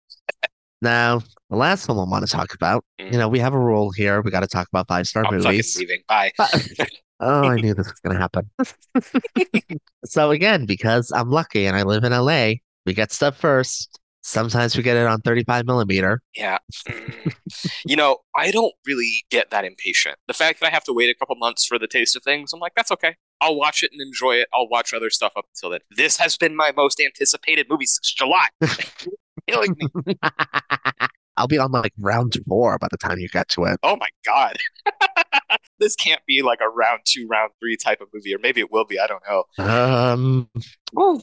Now, 0.81 1.21
the 1.51 1.57
last 1.57 1.87
film 1.87 1.99
I 1.99 2.05
want 2.05 2.27
to 2.27 2.31
talk 2.33 2.55
about, 2.55 2.85
you 2.99 3.07
Mm. 3.07 3.13
know, 3.19 3.29
we 3.29 3.39
have 3.39 3.55
a 3.55 3.59
rule 3.59 3.91
here. 3.91 4.21
We 4.21 4.31
got 4.31 4.41
to 4.41 4.47
talk 4.47 4.69
about 4.69 4.89
five 4.89 5.07
star 5.07 5.25
movies. 5.31 5.77
leaving. 5.79 6.03
Bye. 6.09 6.33
Oh, 7.25 7.45
I 7.45 7.57
knew 7.57 7.73
this 7.73 7.87
was 7.87 8.01
going 8.01 8.17
to 8.17 8.21
happen. 8.21 8.51
so, 10.05 10.33
again, 10.33 10.67
because 10.67 11.13
I'm 11.15 11.31
lucky 11.31 11.67
and 11.67 11.77
I 11.77 11.85
live 11.85 12.03
in 12.03 12.11
LA, 12.13 12.55
we 12.85 12.95
get 12.95 13.13
stuff 13.13 13.37
first. 13.37 14.01
Sometimes 14.23 14.77
we 14.77 14.83
get 14.85 14.97
it 14.97 15.07
on 15.07 15.21
35 15.21 15.67
millimeter. 15.67 16.21
Yeah. 16.37 16.59
Mm. 16.89 17.35
you 17.85 17.97
know, 17.97 18.19
I 18.37 18.51
don't 18.53 18.73
really 18.87 19.25
get 19.31 19.51
that 19.51 19.65
impatient. 19.65 20.17
The 20.29 20.35
fact 20.35 20.61
that 20.61 20.67
I 20.67 20.71
have 20.71 20.85
to 20.85 20.93
wait 20.93 21.11
a 21.11 21.15
couple 21.15 21.35
months 21.37 21.67
for 21.67 21.79
the 21.79 21.89
taste 21.89 22.15
of 22.17 22.23
things, 22.23 22.53
I'm 22.53 22.61
like, 22.61 22.73
that's 22.77 22.93
okay. 22.93 23.17
I'll 23.41 23.57
watch 23.57 23.83
it 23.83 23.91
and 23.93 24.01
enjoy 24.01 24.37
it. 24.37 24.49
I'll 24.55 24.69
watch 24.69 24.95
other 24.95 25.11
stuff 25.11 25.33
up 25.37 25.47
until 25.55 25.71
then. 25.71 25.81
This 25.97 26.17
has 26.19 26.37
been 26.37 26.55
my 26.55 26.73
most 26.77 27.01
anticipated 27.01 27.67
movie 27.69 27.87
since 27.87 28.13
July. 28.13 28.47
Killing 29.49 29.77
me. 30.07 30.15
I'll 31.37 31.49
be 31.49 31.59
on 31.59 31.73
like 31.73 31.93
round 31.99 32.37
four 32.47 32.79
by 32.79 32.89
the 32.91 32.99
time 32.99 33.19
you 33.19 33.29
get 33.29 33.49
to 33.51 33.65
it. 33.65 33.81
Oh 33.83 33.97
my 33.97 34.09
god. 34.25 34.59
this 35.79 35.95
can't 35.97 36.21
be 36.27 36.43
like 36.43 36.61
a 36.61 36.69
round 36.69 37.01
two, 37.05 37.27
round 37.29 37.53
three 37.61 37.77
type 37.77 38.01
of 38.01 38.09
movie, 38.13 38.35
or 38.35 38.39
maybe 38.39 38.61
it 38.61 38.73
will 38.73 38.85
be. 38.85 38.99
I 38.99 39.07
don't 39.07 39.23
know. 39.29 39.45
Um, 39.65 40.49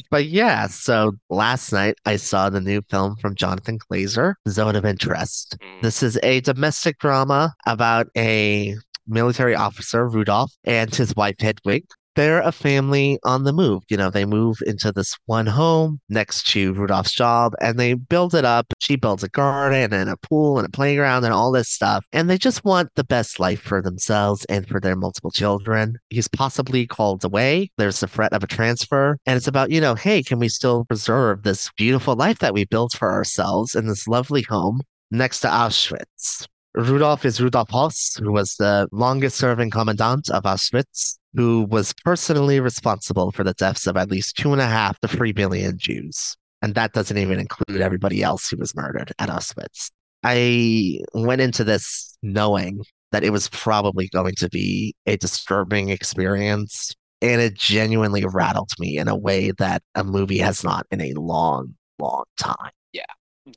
but 0.10 0.26
yeah, 0.26 0.68
so 0.68 1.14
last 1.30 1.72
night 1.72 1.96
I 2.06 2.16
saw 2.16 2.50
the 2.50 2.62
new 2.62 2.82
film 2.90 3.16
from 3.18 3.36
Jonathan 3.36 3.80
Glazer, 3.80 4.36
Zone 4.48 4.76
of 4.76 4.86
Interest. 4.86 5.58
Mm. 5.62 5.82
This 5.82 6.04
is 6.04 6.20
a 6.24 6.42
domestic 6.42 7.00
drama 7.00 7.54
about 7.66 8.08
a 8.18 8.76
military 9.08 9.56
officer, 9.56 10.08
Rudolph, 10.08 10.54
and 10.64 10.94
his 10.94 11.16
wife, 11.16 11.36
Hedwig. 11.40 11.86
They're 12.20 12.42
a 12.42 12.52
family 12.52 13.18
on 13.24 13.46
the 13.46 13.54
move. 13.54 13.84
You 13.88 13.96
know, 13.96 14.10
they 14.10 14.26
move 14.26 14.58
into 14.66 14.92
this 14.92 15.18
one 15.28 15.46
home 15.46 16.02
next 16.10 16.48
to 16.48 16.74
Rudolph's 16.74 17.14
job 17.14 17.54
and 17.62 17.80
they 17.80 17.94
build 17.94 18.36
it 18.36 18.44
up. 18.44 18.74
She 18.80 18.98
builds 18.98 19.24
a 19.24 19.30
garden 19.30 19.94
and 19.94 20.10
a 20.10 20.18
pool 20.18 20.60
and 20.60 20.68
a 20.68 20.70
playground 20.70 21.24
and 21.24 21.34
all 21.34 21.50
this 21.50 21.70
stuff. 21.70 22.04
And 22.12 22.30
they 22.30 22.38
just 22.38 22.66
want 22.66 22.90
the 22.96 23.06
best 23.06 23.40
life 23.40 23.62
for 23.62 23.82
themselves 23.82 24.44
and 24.50 24.68
for 24.68 24.82
their 24.82 24.98
multiple 24.98 25.32
children. 25.32 25.98
He's 26.10 26.28
possibly 26.28 26.86
called 26.86 27.24
away. 27.24 27.72
There's 27.78 28.02
the 28.02 28.08
threat 28.08 28.34
of 28.34 28.44
a 28.44 28.48
transfer. 28.48 29.18
And 29.26 29.38
it's 29.38 29.48
about, 29.48 29.72
you 29.72 29.80
know, 29.80 29.96
hey, 29.96 30.22
can 30.22 30.40
we 30.40 30.50
still 30.50 30.84
preserve 30.84 31.44
this 31.44 31.72
beautiful 31.78 32.18
life 32.18 32.40
that 32.40 32.54
we 32.54 32.66
built 32.66 32.98
for 32.98 33.14
ourselves 33.14 33.76
in 33.76 33.88
this 33.88 34.10
lovely 34.10 34.42
home 34.42 34.82
next 35.10 35.40
to 35.40 35.48
Auschwitz? 35.48 36.46
Rudolph 36.76 37.26
is 37.26 37.42
Rudolf 37.42 37.70
Hoss, 37.70 38.18
who 38.22 38.32
was 38.32 38.56
the 38.56 38.90
longest 38.92 39.38
serving 39.38 39.72
commandant 39.72 40.30
of 40.30 40.44
Auschwitz, 40.44 41.18
who 41.34 41.64
was 41.70 41.94
personally 42.04 42.60
responsible 42.60 43.32
for 43.32 43.44
the 43.44 43.54
deaths 43.54 43.88
of 43.88 43.98
at 43.98 44.10
least 44.10 44.38
two 44.38 44.52
and 44.52 44.62
a 44.62 44.68
half 44.68 45.00
to 45.00 45.08
three 45.08 45.34
million 45.34 45.78
Jews. 45.78 46.36
And 46.62 46.76
that 46.76 46.94
doesn't 46.94 47.18
even 47.18 47.40
include 47.40 47.82
everybody 47.82 48.22
else 48.24 48.50
who 48.50 48.58
was 48.58 48.76
murdered 48.76 49.14
at 49.20 49.30
Auschwitz. 49.30 49.92
I 50.24 51.00
went 51.14 51.42
into 51.42 51.64
this 51.64 52.18
knowing 52.22 52.82
that 53.12 53.24
it 53.24 53.32
was 53.32 53.50
probably 53.50 54.10
going 54.10 54.36
to 54.36 54.50
be 54.50 54.94
a 55.06 55.18
disturbing 55.18 55.90
experience. 55.90 56.94
And 57.22 57.42
it 57.42 57.56
genuinely 57.56 58.26
rattled 58.26 58.72
me 58.80 58.98
in 58.98 59.08
a 59.08 59.16
way 59.16 59.52
that 59.58 59.82
a 59.96 60.04
movie 60.04 60.38
has 60.38 60.64
not 60.64 60.86
in 60.90 61.02
a 61.02 61.14
long, 61.14 61.76
long 62.00 62.24
time. 62.40 62.72
Yeah. 62.94 63.04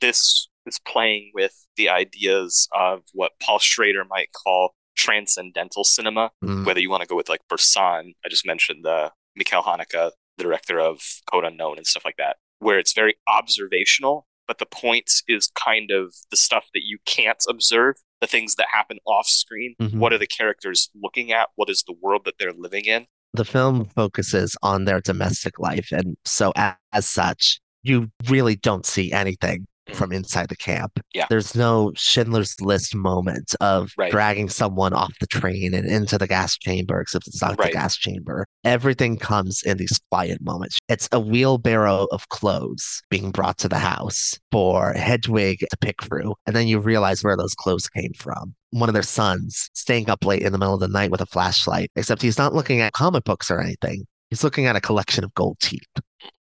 This 0.00 0.48
is 0.66 0.80
playing 0.80 1.30
with 1.34 1.54
the 1.76 1.88
ideas 1.88 2.68
of 2.74 3.02
what 3.12 3.32
Paul 3.40 3.58
Schrader 3.58 4.04
might 4.08 4.30
call 4.32 4.74
transcendental 4.96 5.84
cinema, 5.84 6.30
Mm. 6.44 6.66
whether 6.66 6.80
you 6.80 6.90
want 6.90 7.02
to 7.02 7.08
go 7.08 7.16
with 7.16 7.28
like 7.28 7.40
Bresson, 7.48 8.14
I 8.24 8.28
just 8.28 8.46
mentioned 8.46 8.84
the 8.84 9.12
Michael 9.36 9.62
Haneke, 9.62 10.10
the 10.38 10.44
director 10.44 10.80
of 10.80 11.00
Code 11.30 11.44
Unknown 11.44 11.76
and 11.78 11.86
stuff 11.86 12.04
like 12.04 12.16
that, 12.18 12.36
where 12.58 12.78
it's 12.78 12.92
very 12.92 13.14
observational, 13.28 14.26
but 14.48 14.58
the 14.58 14.66
point 14.66 15.10
is 15.28 15.48
kind 15.54 15.90
of 15.90 16.14
the 16.30 16.36
stuff 16.36 16.66
that 16.74 16.82
you 16.84 16.98
can't 17.06 17.42
observe, 17.48 17.96
the 18.20 18.26
things 18.26 18.54
that 18.56 18.66
happen 18.72 18.98
off 19.06 19.26
screen. 19.26 19.74
Mhm. 19.80 19.94
What 19.98 20.12
are 20.12 20.18
the 20.18 20.26
characters 20.26 20.90
looking 20.94 21.32
at? 21.32 21.48
What 21.56 21.70
is 21.70 21.82
the 21.86 21.94
world 22.00 22.22
that 22.24 22.34
they're 22.38 22.52
living 22.52 22.84
in? 22.84 23.06
The 23.34 23.44
film 23.44 23.86
focuses 23.86 24.56
on 24.62 24.84
their 24.84 25.00
domestic 25.00 25.58
life. 25.58 25.88
And 25.90 26.16
so, 26.24 26.52
as, 26.54 26.74
as 26.92 27.08
such, 27.08 27.60
you 27.82 28.10
really 28.28 28.54
don't 28.56 28.86
see 28.86 29.10
anything 29.10 29.66
Mm. 29.90 29.96
from 29.96 30.12
inside 30.12 30.48
the 30.48 30.56
camp. 30.56 31.00
Yeah. 31.12 31.26
There's 31.28 31.56
no 31.56 31.90
Schindler's 31.96 32.54
List 32.60 32.94
moment 32.94 33.52
of 33.60 33.90
Right. 33.98 34.12
dragging 34.12 34.48
someone 34.48 34.92
off 34.92 35.12
the 35.18 35.26
train 35.26 35.74
and 35.74 35.84
into 35.88 36.18
the 36.18 36.28
gas 36.28 36.56
chamber, 36.56 37.00
except 37.00 37.26
it's 37.26 37.42
not 37.42 37.58
Right. 37.58 37.66
the 37.72 37.72
gas 37.78 37.96
chamber. 37.96 38.46
Everything 38.64 39.16
comes 39.16 39.60
in 39.64 39.78
these 39.78 39.98
quiet 40.10 40.40
moments. 40.40 40.78
It's 40.88 41.08
a 41.10 41.18
wheelbarrow 41.18 42.06
of 42.12 42.28
clothes 42.28 43.02
being 43.10 43.32
brought 43.32 43.58
to 43.58 43.68
the 43.68 43.78
house 43.80 44.38
for 44.52 44.92
Hedwig 44.92 45.58
to 45.58 45.76
pick 45.80 46.00
through. 46.00 46.34
And 46.46 46.54
then 46.54 46.68
you 46.68 46.78
realize 46.78 47.24
where 47.24 47.36
those 47.36 47.54
clothes 47.54 47.88
came 47.88 48.12
from. 48.16 48.54
One 48.70 48.88
of 48.88 48.92
their 48.94 49.02
sons 49.02 49.68
staying 49.74 50.08
up 50.08 50.24
late 50.24 50.42
in 50.42 50.52
the 50.52 50.58
middle 50.58 50.74
of 50.74 50.80
the 50.80 50.86
night 50.86 51.10
with 51.10 51.20
a 51.20 51.26
flashlight, 51.26 51.90
except 51.96 52.22
he's 52.22 52.38
not 52.38 52.54
looking 52.54 52.80
at 52.80 52.92
comic 52.92 53.24
books 53.24 53.50
or 53.50 53.60
anything. 53.60 54.04
He's 54.30 54.44
looking 54.44 54.66
at 54.66 54.76
a 54.76 54.80
collection 54.80 55.24
of 55.24 55.34
gold 55.34 55.58
teeth. 55.60 55.82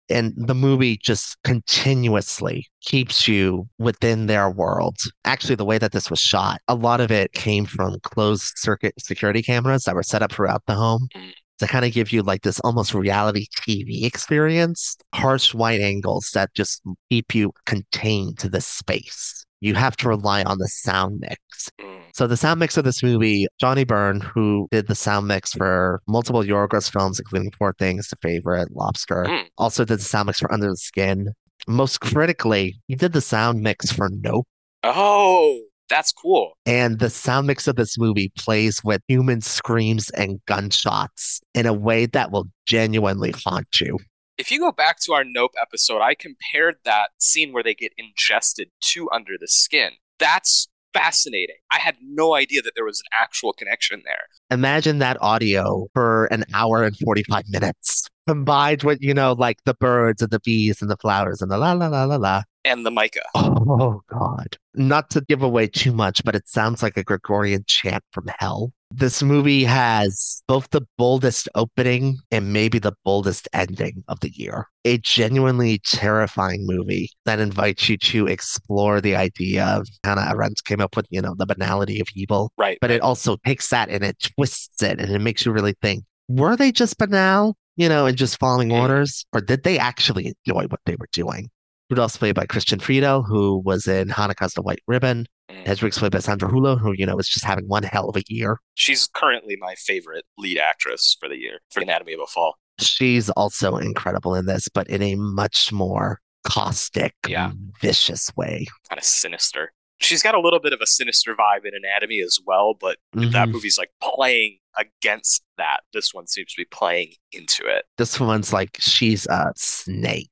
And 0.09 0.33
the 0.37 0.55
movie 0.55 0.97
just 0.97 1.37
continuously 1.43 2.67
keeps 2.81 3.27
you 3.27 3.67
within 3.77 4.27
their 4.27 4.49
world. 4.49 4.97
Actually, 5.25 5.55
the 5.55 5.65
way 5.65 5.77
that 5.77 5.91
this 5.91 6.09
was 6.09 6.19
shot, 6.19 6.61
a 6.67 6.75
lot 6.75 7.01
of 7.01 7.11
it 7.11 7.33
came 7.33 7.65
from 7.65 7.99
closed 8.03 8.53
circuit 8.57 8.93
security 8.99 9.41
cameras 9.41 9.83
that 9.83 9.95
were 9.95 10.03
set 10.03 10.21
up 10.21 10.31
throughout 10.31 10.63
the 10.67 10.75
home 10.75 11.07
Mm. 11.15 11.33
to 11.59 11.67
kind 11.67 11.85
of 11.85 11.91
give 11.93 12.11
you 12.13 12.21
like 12.21 12.43
this 12.43 12.59
almost 12.61 12.93
reality 12.93 13.47
TV 13.57 14.05
experience. 14.05 14.95
Harsh 15.15 15.53
white 15.53 15.81
angles 15.81 16.29
that 16.33 16.53
just 16.53 16.81
keep 17.09 17.33
you 17.35 17.51
contained 17.65 18.37
to 18.39 18.49
the 18.49 18.61
space. 18.61 19.46
You 19.59 19.73
have 19.75 19.97
to 19.97 20.09
rely 20.09 20.43
on 20.43 20.59
the 20.59 20.67
sound 20.67 21.19
mix. 21.19 21.69
Mm. 21.81 22.01
So 22.13 22.27
the 22.27 22.37
sound 22.37 22.59
mix 22.59 22.77
of 22.77 22.83
this 22.83 23.01
movie, 23.03 23.47
Johnnie 23.59 23.83
Burn, 23.83 24.21
who 24.21 24.67
did 24.71 24.87
the 24.87 24.95
sound 24.95 25.27
mix 25.27 25.53
for 25.53 26.01
multiple 26.07 26.43
Yorgos 26.43 26.91
films, 26.91 27.19
including 27.19 27.51
Poor 27.57 27.73
Things, 27.77 28.07
The 28.07 28.17
Favorite, 28.21 28.69
Lobster, 28.75 29.25
Mm. 29.25 29.45
also 29.57 29.85
did 29.85 29.99
the 29.99 30.03
sound 30.03 30.27
mix 30.27 30.39
for 30.39 30.51
Under 30.51 30.69
the 30.69 30.77
Skin. 30.77 31.33
Most 31.67 31.99
critically, 32.01 32.79
he 32.87 32.95
did 32.95 33.13
the 33.13 33.21
sound 33.21 33.61
mix 33.61 33.91
for 33.91 34.09
Nope. 34.09 34.47
Oh, 34.83 35.59
that's 35.89 36.11
cool. 36.11 36.53
And 36.65 36.99
the 36.99 37.09
sound 37.09 37.47
mix 37.47 37.67
of 37.67 37.75
this 37.75 37.97
movie 37.97 38.31
plays 38.37 38.83
with 38.83 39.01
human 39.07 39.41
screams 39.41 40.09
and 40.11 40.39
gunshots 40.45 41.41
in 41.53 41.65
a 41.65 41.73
way 41.73 42.05
that 42.07 42.31
will 42.31 42.45
genuinely 42.65 43.33
haunt 43.45 43.81
you. 43.81 43.97
If 44.37 44.51
you 44.51 44.59
go 44.59 44.71
back 44.71 44.99
to 45.01 45.13
our 45.13 45.23
Nope 45.23 45.53
episode, 45.59 45.99
I 45.99 46.13
compared 46.13 46.75
that 46.85 47.09
scene 47.17 47.53
where 47.53 47.63
they 47.63 47.73
get 47.73 47.93
ingested 47.97 48.69
to 48.91 49.09
Under 49.11 49.33
the 49.39 49.47
Skin. 49.47 49.93
That's 50.19 50.67
fascinating. 50.93 51.55
I 51.71 51.79
had 51.79 51.95
no 52.01 52.35
idea 52.35 52.61
that 52.61 52.73
there 52.75 52.85
was 52.85 52.99
an 52.99 53.17
actual 53.19 53.51
connection 53.51 54.03
there. 54.05 54.27
Imagine 54.51 54.99
that 54.99 55.17
audio 55.21 55.87
for 55.95 56.25
an 56.25 56.45
hour 56.53 56.83
and 56.83 56.95
45 56.95 57.45
minutes, 57.49 58.07
combined 58.27 58.83
with, 58.83 58.99
you 59.01 59.13
know, 59.13 59.33
like 59.33 59.57
the 59.65 59.73
birds 59.75 60.21
and 60.21 60.31
the 60.31 60.39
bees 60.41 60.81
and 60.81 60.91
the 60.91 60.97
flowers 60.97 61.41
and 61.41 61.49
the 61.51 61.57
la 61.57 61.71
la 61.73 61.87
la 61.87 62.03
la 62.03 62.15
la. 62.17 62.43
And 62.65 62.85
the 62.85 62.91
mica 62.91 63.21
Oh, 63.35 64.01
God. 64.09 64.57
Not 64.75 65.09
to 65.11 65.21
give 65.21 65.41
away 65.41 65.67
too 65.67 65.93
much, 65.93 66.23
but 66.25 66.35
it 66.35 66.47
sounds 66.47 66.83
like 66.83 66.97
a 66.97 67.03
Gregorian 67.03 67.63
chant 67.65 68.03
from 68.11 68.29
hell. 68.39 68.73
This 68.91 69.23
movie 69.23 69.63
has 69.63 70.43
both 70.47 70.69
the 70.71 70.81
boldest 70.97 71.49
opening 71.55 72.17
and 72.31 72.53
maybe 72.53 72.79
the 72.79 72.93
boldest 73.03 73.47
ending 73.53 74.03
of 74.07 74.19
the 74.19 74.31
year. 74.31 74.67
A 74.85 74.97
genuinely 74.97 75.79
terrifying 75.79 76.65
movie 76.65 77.09
that 77.25 77.39
invites 77.39 77.87
you 77.89 77.97
to 77.97 78.27
explore 78.27 79.01
the 79.01 79.15
idea 79.15 79.65
of 79.65 79.87
Hannah 80.03 80.27
Arendt 80.29 80.63
came 80.65 80.79
up 80.81 80.95
with, 80.95 81.05
you 81.09 81.21
know, 81.21 81.35
the 81.37 81.45
banality 81.45 81.99
of 81.99 82.07
evil, 82.15 82.51
Right. 82.57 82.77
but 82.81 82.91
it 82.91 83.01
also 83.01 83.37
takes 83.45 83.69
that 83.69 83.89
and 83.89 84.03
it 84.03 84.31
twists 84.35 84.81
it 84.83 84.99
and 84.99 85.09
it 85.11 85.19
makes 85.19 85.45
you 85.45 85.51
really 85.51 85.75
think, 85.81 86.03
were 86.29 86.55
they 86.55 86.71
just 86.71 86.97
banal, 86.97 87.55
you 87.77 87.87
know, 87.87 88.05
and 88.05 88.17
just 88.17 88.39
following 88.39 88.71
orders, 88.71 89.25
or 89.33 89.39
did 89.41 89.63
they 89.63 89.79
actually 89.79 90.35
enjoy 90.45 90.65
what 90.67 90.81
they 90.85 90.95
were 90.99 91.07
doing? 91.13 91.49
Rudolph's 91.89 92.17
played 92.17 92.35
by 92.35 92.45
Christian 92.45 92.79
Friedel, 92.79 93.23
who 93.23 93.61
was 93.63 93.87
in 93.87 94.09
Haneke's 94.09 94.53
The 94.55 94.61
White 94.61 94.81
Ribbon. 94.87 95.25
Mm. 95.49 95.65
Hedwig's 95.65 95.97
played 95.97 96.11
by 96.11 96.19
Sandra 96.19 96.49
Hüller, 96.49 96.77
who, 96.77 96.91
you 96.93 97.05
know, 97.05 97.17
is 97.17 97.29
just 97.29 97.45
having 97.45 97.65
one 97.69 97.83
hell 97.83 98.09
of 98.09 98.17
a 98.17 98.23
year. 98.27 98.59
She's 98.75 99.07
currently 99.13 99.55
my 99.57 99.75
favorite 99.75 100.25
lead 100.37 100.57
actress 100.57 101.15
for 101.17 101.29
the 101.29 101.37
year 101.37 101.59
for 101.71 101.79
Anatomy 101.79 102.11
of 102.13 102.19
a 102.19 102.25
Fall. 102.25 102.55
She's 102.81 103.29
also 103.31 103.77
incredible 103.77 104.35
in 104.35 104.45
this, 104.47 104.67
but 104.67 104.87
in 104.89 105.01
a 105.01 105.15
much 105.15 105.71
more 105.71 106.19
caustic, 106.43 107.13
Yeah. 107.25 107.51
vicious 107.81 108.29
way. 108.35 108.65
Kind 108.89 108.99
of 108.99 109.05
sinister. 109.05 109.71
She's 109.99 110.21
got 110.21 110.35
a 110.35 110.39
little 110.39 110.59
bit 110.59 110.73
of 110.73 110.79
a 110.81 110.85
sinister 110.85 111.33
vibe 111.35 111.65
in 111.65 111.71
Anatomy 111.73 112.19
as 112.19 112.37
well, 112.45 112.73
but 112.79 112.97
that 113.13 113.47
Mhm. 113.47 113.51
movie's 113.51 113.77
like 113.77 113.89
playing 114.01 114.59
against 114.77 115.43
that. 115.57 115.81
This 115.93 116.13
one 116.13 116.27
seems 116.27 116.53
to 116.53 116.61
be 116.61 116.65
playing 116.65 117.13
into 117.31 117.65
it. 117.65 117.85
This 117.97 118.19
one's 118.19 118.53
like 118.53 118.77
she's 118.79 119.25
a 119.27 119.51
snake. 119.55 120.29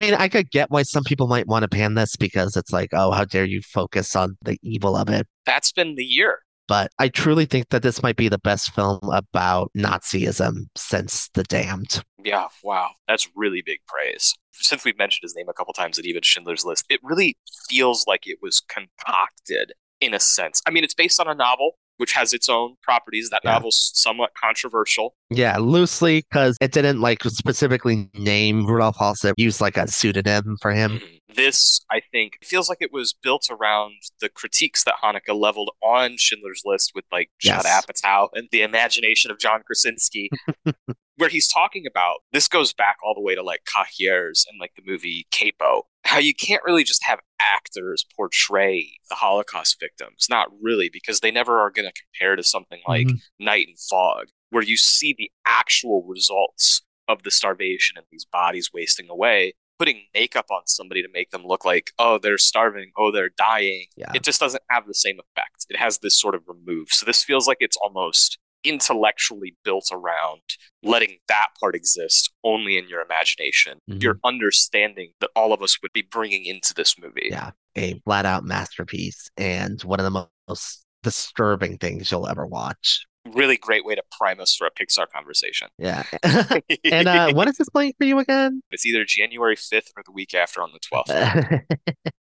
I 0.00 0.06
mean, 0.06 0.14
I 0.14 0.28
could 0.28 0.50
get 0.50 0.70
why 0.70 0.82
some 0.82 1.04
people 1.04 1.28
might 1.28 1.46
want 1.46 1.62
to 1.62 1.68
pan 1.68 1.94
this 1.94 2.16
because 2.16 2.56
it's 2.56 2.72
like, 2.72 2.90
oh, 2.92 3.12
how 3.12 3.24
dare 3.24 3.44
you 3.44 3.62
focus 3.62 4.16
on 4.16 4.36
the 4.42 4.58
evil 4.62 4.96
of 4.96 5.08
it. 5.08 5.28
That's 5.46 5.70
been 5.70 5.94
the 5.94 6.04
year. 6.04 6.40
But 6.68 6.90
I 6.98 7.08
truly 7.08 7.44
think 7.44 7.68
that 7.68 7.82
this 7.82 8.02
might 8.02 8.16
be 8.16 8.28
the 8.28 8.38
best 8.38 8.72
film 8.72 9.00
about 9.12 9.70
Nazism 9.76 10.66
since 10.76 11.28
The 11.34 11.42
Damned. 11.44 12.02
Yeah, 12.24 12.48
wow. 12.62 12.90
That's 13.06 13.28
really 13.36 13.62
big 13.64 13.80
praise. 13.86 14.34
Since 14.52 14.84
we've 14.84 14.98
mentioned 14.98 15.22
his 15.22 15.34
name 15.36 15.48
a 15.48 15.52
couple 15.52 15.74
times 15.74 15.98
at 15.98 16.06
even 16.06 16.22
Schindler's 16.22 16.64
List, 16.64 16.86
it 16.88 17.00
really 17.02 17.36
feels 17.68 18.06
like 18.06 18.26
it 18.26 18.38
was 18.40 18.60
concocted 18.68 19.72
in 20.00 20.14
a 20.14 20.20
sense. 20.20 20.62
I 20.66 20.70
mean, 20.70 20.82
it's 20.82 20.94
based 20.94 21.20
on 21.20 21.28
a 21.28 21.34
novel, 21.34 21.72
which 21.98 22.12
has 22.12 22.32
its 22.32 22.48
own 22.48 22.74
properties. 22.82 23.30
That 23.30 23.40
Yeah. 23.44 23.52
novel's 23.54 23.90
somewhat 23.94 24.32
controversial. 24.34 25.14
Yeah, 25.30 25.56
loosely 25.58 26.22
because 26.22 26.56
it 26.60 26.72
didn't 26.72 27.00
like 27.00 27.22
specifically 27.24 28.08
name 28.14 28.66
Rudolf 28.66 28.96
Hoss, 28.96 29.24
used 29.36 29.60
like 29.60 29.76
a 29.76 29.86
pseudonym 29.88 30.56
for 30.60 30.72
him. 30.72 30.98
Mhm. 30.98 31.18
This, 31.34 31.80
I 31.90 32.00
think, 32.12 32.34
feels 32.44 32.68
like 32.68 32.78
it 32.82 32.92
was 32.92 33.14
built 33.14 33.48
around 33.50 33.94
the 34.20 34.28
critiques 34.28 34.84
that 34.84 34.96
Haneke 35.02 35.34
leveled 35.34 35.70
on 35.82 36.16
Schindler's 36.18 36.60
List 36.64 36.92
with 36.94 37.06
like 37.10 37.30
Judd 37.40 37.62
Yes. 37.64 37.86
Apatow 37.86 38.28
and 38.34 38.48
the 38.52 38.60
imagination 38.62 39.30
of 39.30 39.38
John 39.38 39.62
Krasinski, 39.64 40.28
where 41.16 41.28
he's 41.28 41.48
talking 41.48 41.84
about 41.86 42.18
this 42.32 42.48
goes 42.48 42.72
back 42.72 42.96
all 43.04 43.14
the 43.14 43.20
way 43.20 43.34
to 43.34 43.42
like 43.42 43.60
Cahiers 43.66 44.44
and 44.50 44.58
like 44.60 44.72
the 44.76 44.82
movie 44.84 45.26
Capo. 45.30 45.82
How 46.04 46.18
you 46.18 46.34
can't 46.34 46.62
really 46.64 46.84
just 46.84 47.04
have 47.04 47.20
actors 47.40 48.04
portray 48.16 48.88
the 49.08 49.14
Holocaust 49.14 49.76
victims. 49.80 50.26
Not 50.30 50.48
really, 50.60 50.88
because 50.92 51.20
they 51.20 51.30
never 51.30 51.60
are 51.60 51.70
going 51.70 51.88
to 51.88 51.92
compare 52.02 52.36
to 52.36 52.42
something 52.42 52.80
like 52.88 53.06
Mhm. 53.06 53.20
Night 53.38 53.68
and 53.68 53.78
Fog, 53.78 54.28
where 54.50 54.62
you 54.62 54.76
see 54.76 55.14
the 55.16 55.30
actual 55.46 56.02
results 56.04 56.82
of 57.08 57.22
the 57.24 57.30
starvation 57.30 57.96
and 57.96 58.06
these 58.10 58.24
bodies 58.24 58.70
wasting 58.72 59.08
away. 59.10 59.54
Putting 59.78 60.04
makeup 60.14 60.46
on 60.50 60.62
somebody 60.66 61.02
to 61.02 61.08
make 61.12 61.30
them 61.30 61.44
look 61.44 61.64
like, 61.64 61.90
oh, 61.98 62.16
they're 62.18 62.38
starving, 62.38 62.92
oh, 62.96 63.10
they're 63.10 63.30
dying. 63.36 63.86
Yeah. 63.96 64.12
It 64.14 64.22
just 64.22 64.38
doesn't 64.38 64.62
have 64.70 64.86
the 64.86 64.94
same 64.94 65.18
effect. 65.18 65.66
It 65.68 65.76
has 65.76 65.98
this 65.98 66.20
sort 66.20 66.36
of 66.36 66.42
remove. 66.46 66.88
So 66.90 67.04
this 67.04 67.24
feels 67.24 67.48
like 67.48 67.56
it's 67.58 67.76
almost 67.78 68.38
intellectually 68.64 69.56
built 69.64 69.88
around 69.92 70.40
letting 70.82 71.18
that 71.28 71.48
part 71.60 71.74
exist 71.74 72.32
only 72.44 72.76
in 72.78 72.88
your 72.88 73.00
imagination. 73.00 73.78
Mhm. 73.88 74.02
Your 74.02 74.18
understanding 74.24 75.12
that 75.20 75.30
all 75.34 75.52
of 75.52 75.62
us 75.62 75.80
would 75.82 75.92
be 75.92 76.02
bringing 76.02 76.44
into 76.44 76.74
this 76.74 76.98
movie. 76.98 77.28
Yeah, 77.30 77.50
a 77.76 78.00
flat 78.00 78.26
out 78.26 78.44
masterpiece 78.44 79.28
and 79.36 79.80
one 79.82 80.00
of 80.00 80.04
the 80.04 80.28
most 80.48 80.84
disturbing 81.02 81.78
things 81.78 82.10
you'll 82.10 82.28
ever 82.28 82.46
watch. 82.46 83.04
Really 83.26 83.56
great 83.56 83.84
way 83.84 83.94
to 83.94 84.02
prime 84.18 84.40
us 84.40 84.54
for 84.54 84.66
a 84.66 84.70
Pixar 84.70 85.06
conversation. 85.14 85.68
Yeah. 85.78 86.04
and 86.84 87.08
uh, 87.08 87.32
when 87.32 87.48
is 87.48 87.56
this 87.56 87.68
playing 87.68 87.94
for 87.98 88.04
you 88.04 88.20
again? 88.20 88.62
It's 88.70 88.86
either 88.86 89.04
January 89.04 89.56
5th 89.56 89.88
or 89.96 90.04
the 90.04 90.12
week 90.12 90.32
after 90.32 90.62
on 90.62 90.70
the 90.72 90.78
12th. 90.78 91.62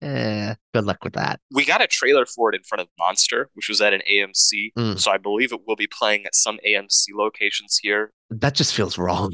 Good 0.72 0.84
luck 0.84 1.04
with 1.04 1.12
that. 1.12 1.40
We 1.52 1.66
got 1.66 1.82
a 1.82 1.86
trailer 1.86 2.24
for 2.24 2.50
it 2.50 2.56
in 2.56 2.62
front 2.62 2.80
of 2.80 2.88
Monster, 2.98 3.50
which 3.52 3.68
was 3.68 3.82
at 3.82 3.92
an 3.92 4.00
AMC. 4.10 4.72
Mm. 4.78 4.98
So 4.98 5.10
I 5.10 5.18
believe 5.18 5.52
it 5.52 5.60
will 5.66 5.76
be 5.76 5.86
playing 5.86 6.24
at 6.24 6.34
some 6.34 6.58
AMC 6.66 7.08
locations 7.14 7.78
here. 7.82 8.12
That 8.30 8.54
just 8.54 8.74
feels 8.74 8.96
wrong. 8.96 9.32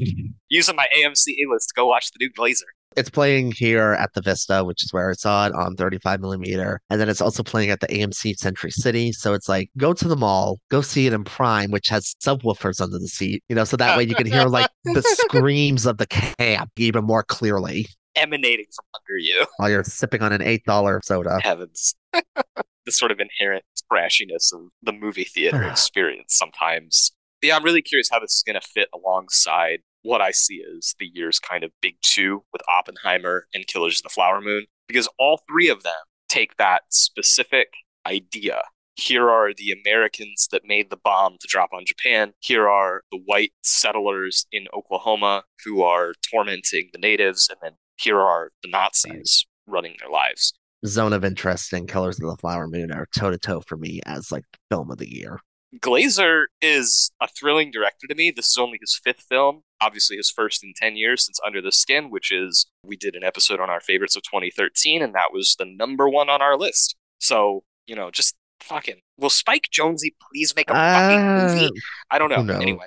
Using 0.49 0.75
my 0.75 0.87
AMC 0.97 1.29
A 1.29 1.49
list 1.49 1.69
to 1.69 1.73
go 1.75 1.87
watch 1.87 2.11
the 2.11 2.17
new 2.19 2.31
Glazer. 2.31 2.63
It's 2.97 3.09
playing 3.09 3.53
here 3.55 3.93
at 3.93 4.13
the 4.13 4.21
Vista, 4.21 4.63
which 4.63 4.83
is 4.83 4.91
where 4.91 5.11
I 5.11 5.13
saw 5.13 5.45
it 5.45 5.53
on 5.53 5.75
35 5.75 6.19
millimeter. 6.19 6.81
And 6.89 6.99
then 6.99 7.09
it's 7.09 7.21
also 7.21 7.43
playing 7.43 7.69
at 7.69 7.79
the 7.79 7.87
AMC 7.87 8.37
Century 8.37 8.71
City. 8.71 9.11
So 9.11 9.33
it's 9.33 9.47
like, 9.47 9.69
go 9.77 9.93
to 9.93 10.07
the 10.07 10.15
mall, 10.15 10.59
go 10.69 10.81
see 10.81 11.05
it 11.05 11.13
in 11.13 11.23
Prime, 11.23 11.69
which 11.69 11.89
has 11.89 12.15
subwoofers 12.21 12.81
under 12.81 12.97
the 12.97 13.07
seat, 13.07 13.43
you 13.49 13.55
know, 13.55 13.63
so 13.63 13.77
that 13.77 13.95
way 13.97 14.03
you 14.03 14.15
can 14.15 14.25
hear 14.25 14.45
like 14.45 14.69
the 14.83 15.03
screams 15.03 15.85
of 15.85 15.97
the 15.97 16.07
camp 16.07 16.71
even 16.77 17.05
more 17.05 17.23
clearly 17.23 17.87
Emanating 18.15 18.65
from 18.75 18.85
under 18.95 19.19
you. 19.19 19.45
while 19.57 19.69
you're 19.69 19.83
sipping 19.83 20.23
on 20.23 20.33
an 20.33 20.41
$8 20.41 21.03
soda. 21.03 21.39
Heavens. 21.43 21.93
the 22.13 22.91
sort 22.91 23.11
of 23.11 23.19
inherent 23.19 23.63
trashiness 23.91 24.51
of 24.53 24.61
the 24.81 24.91
movie 24.91 25.23
theater 25.23 25.63
experience 25.69 26.35
sometimes. 26.35 27.11
Yeah, 27.43 27.55
I'm 27.55 27.63
really 27.63 27.83
curious 27.83 28.09
how 28.11 28.19
this 28.19 28.33
is 28.33 28.43
going 28.43 28.59
to 28.59 28.67
fit 28.67 28.89
alongside 28.93 29.81
what 30.07 30.21
I 30.21 30.31
see 30.31 30.63
as 30.77 30.95
the 30.99 31.11
year's 31.13 31.37
kind 31.37 31.65
of 31.65 31.71
big 31.81 31.95
two 32.01 32.43
with 32.53 32.61
Oppenheimer 32.69 33.45
and 33.53 33.67
Killers 33.67 33.99
of 33.99 34.03
the 34.03 34.09
Flower 34.09 34.39
Moon, 34.39 34.65
because 34.87 35.09
all 35.19 35.41
three 35.49 35.67
of 35.67 35.83
them 35.83 35.93
take 36.29 36.55
that 36.55 36.83
specific 36.89 37.67
idea. 38.07 38.61
Here 38.95 39.29
are 39.29 39.53
the 39.53 39.71
Americans 39.71 40.47
that 40.51 40.61
made 40.65 40.89
the 40.89 40.97
bomb 40.97 41.35
to 41.41 41.47
drop 41.47 41.69
on 41.73 41.83
Japan. 41.85 42.31
Here 42.39 42.69
are 42.69 43.01
the 43.11 43.19
white 43.25 43.51
settlers 43.63 44.47
in 44.51 44.67
Oklahoma 44.73 45.43
who 45.65 45.83
are 45.83 46.13
tormenting 46.31 46.89
the 46.93 46.99
natives. 46.99 47.49
And 47.49 47.59
then 47.61 47.73
here 47.97 48.19
are 48.19 48.51
the 48.63 48.69
Nazis 48.69 49.45
running 49.67 49.97
their 49.99 50.09
lives. 50.09 50.53
Zone 50.85 51.13
of 51.13 51.25
interest 51.25 51.73
and 51.73 51.87
Killers 51.87 52.19
of 52.19 52.29
the 52.29 52.37
Flower 52.37 52.67
Moon 52.67 52.91
are 52.91 53.07
toe 53.15 53.29
to 53.29 53.37
toe 53.37 53.61
for 53.61 53.77
me 53.77 53.99
as 54.05 54.31
like 54.31 54.45
film 54.71 54.89
of 54.89 54.97
the 54.97 55.13
year. 55.13 55.41
Glazer 55.75 56.45
is 56.61 57.11
a 57.21 57.27
thrilling 57.27 57.71
director 57.71 58.07
to 58.07 58.15
me. 58.15 58.31
This 58.35 58.47
is 58.47 58.57
only 58.57 58.77
his 58.81 58.99
fifth 59.03 59.21
film, 59.27 59.63
obviously 59.81 60.17
his 60.17 60.29
first 60.29 60.63
in 60.63 60.73
10 60.75 60.95
years 60.95 61.25
since 61.25 61.39
Under 61.45 61.61
the 61.61 61.71
Skin, 61.71 62.09
which 62.09 62.31
is, 62.31 62.67
we 62.83 62.95
did 62.95 63.15
an 63.15 63.23
episode 63.23 63.59
on 63.59 63.69
our 63.69 63.81
favorites 63.81 64.15
of 64.15 64.23
2013, 64.23 65.01
and 65.01 65.13
that 65.13 65.33
was 65.33 65.55
the 65.59 65.65
number 65.65 66.07
one 66.09 66.29
on 66.29 66.41
our 66.41 66.57
list. 66.57 66.95
So, 67.19 67.63
you 67.85 67.95
know, 67.95 68.09
just 68.11 68.35
fucking, 68.61 69.01
will 69.17 69.29
Spike 69.29 69.67
Jonesy 69.71 70.15
please 70.31 70.53
make 70.55 70.69
a 70.69 70.73
fucking 70.73 71.19
Uh, 71.19 71.53
movie? 71.53 71.69
I 72.09 72.17
don't 72.17 72.29
know. 72.29 72.55
Anyway, 72.55 72.85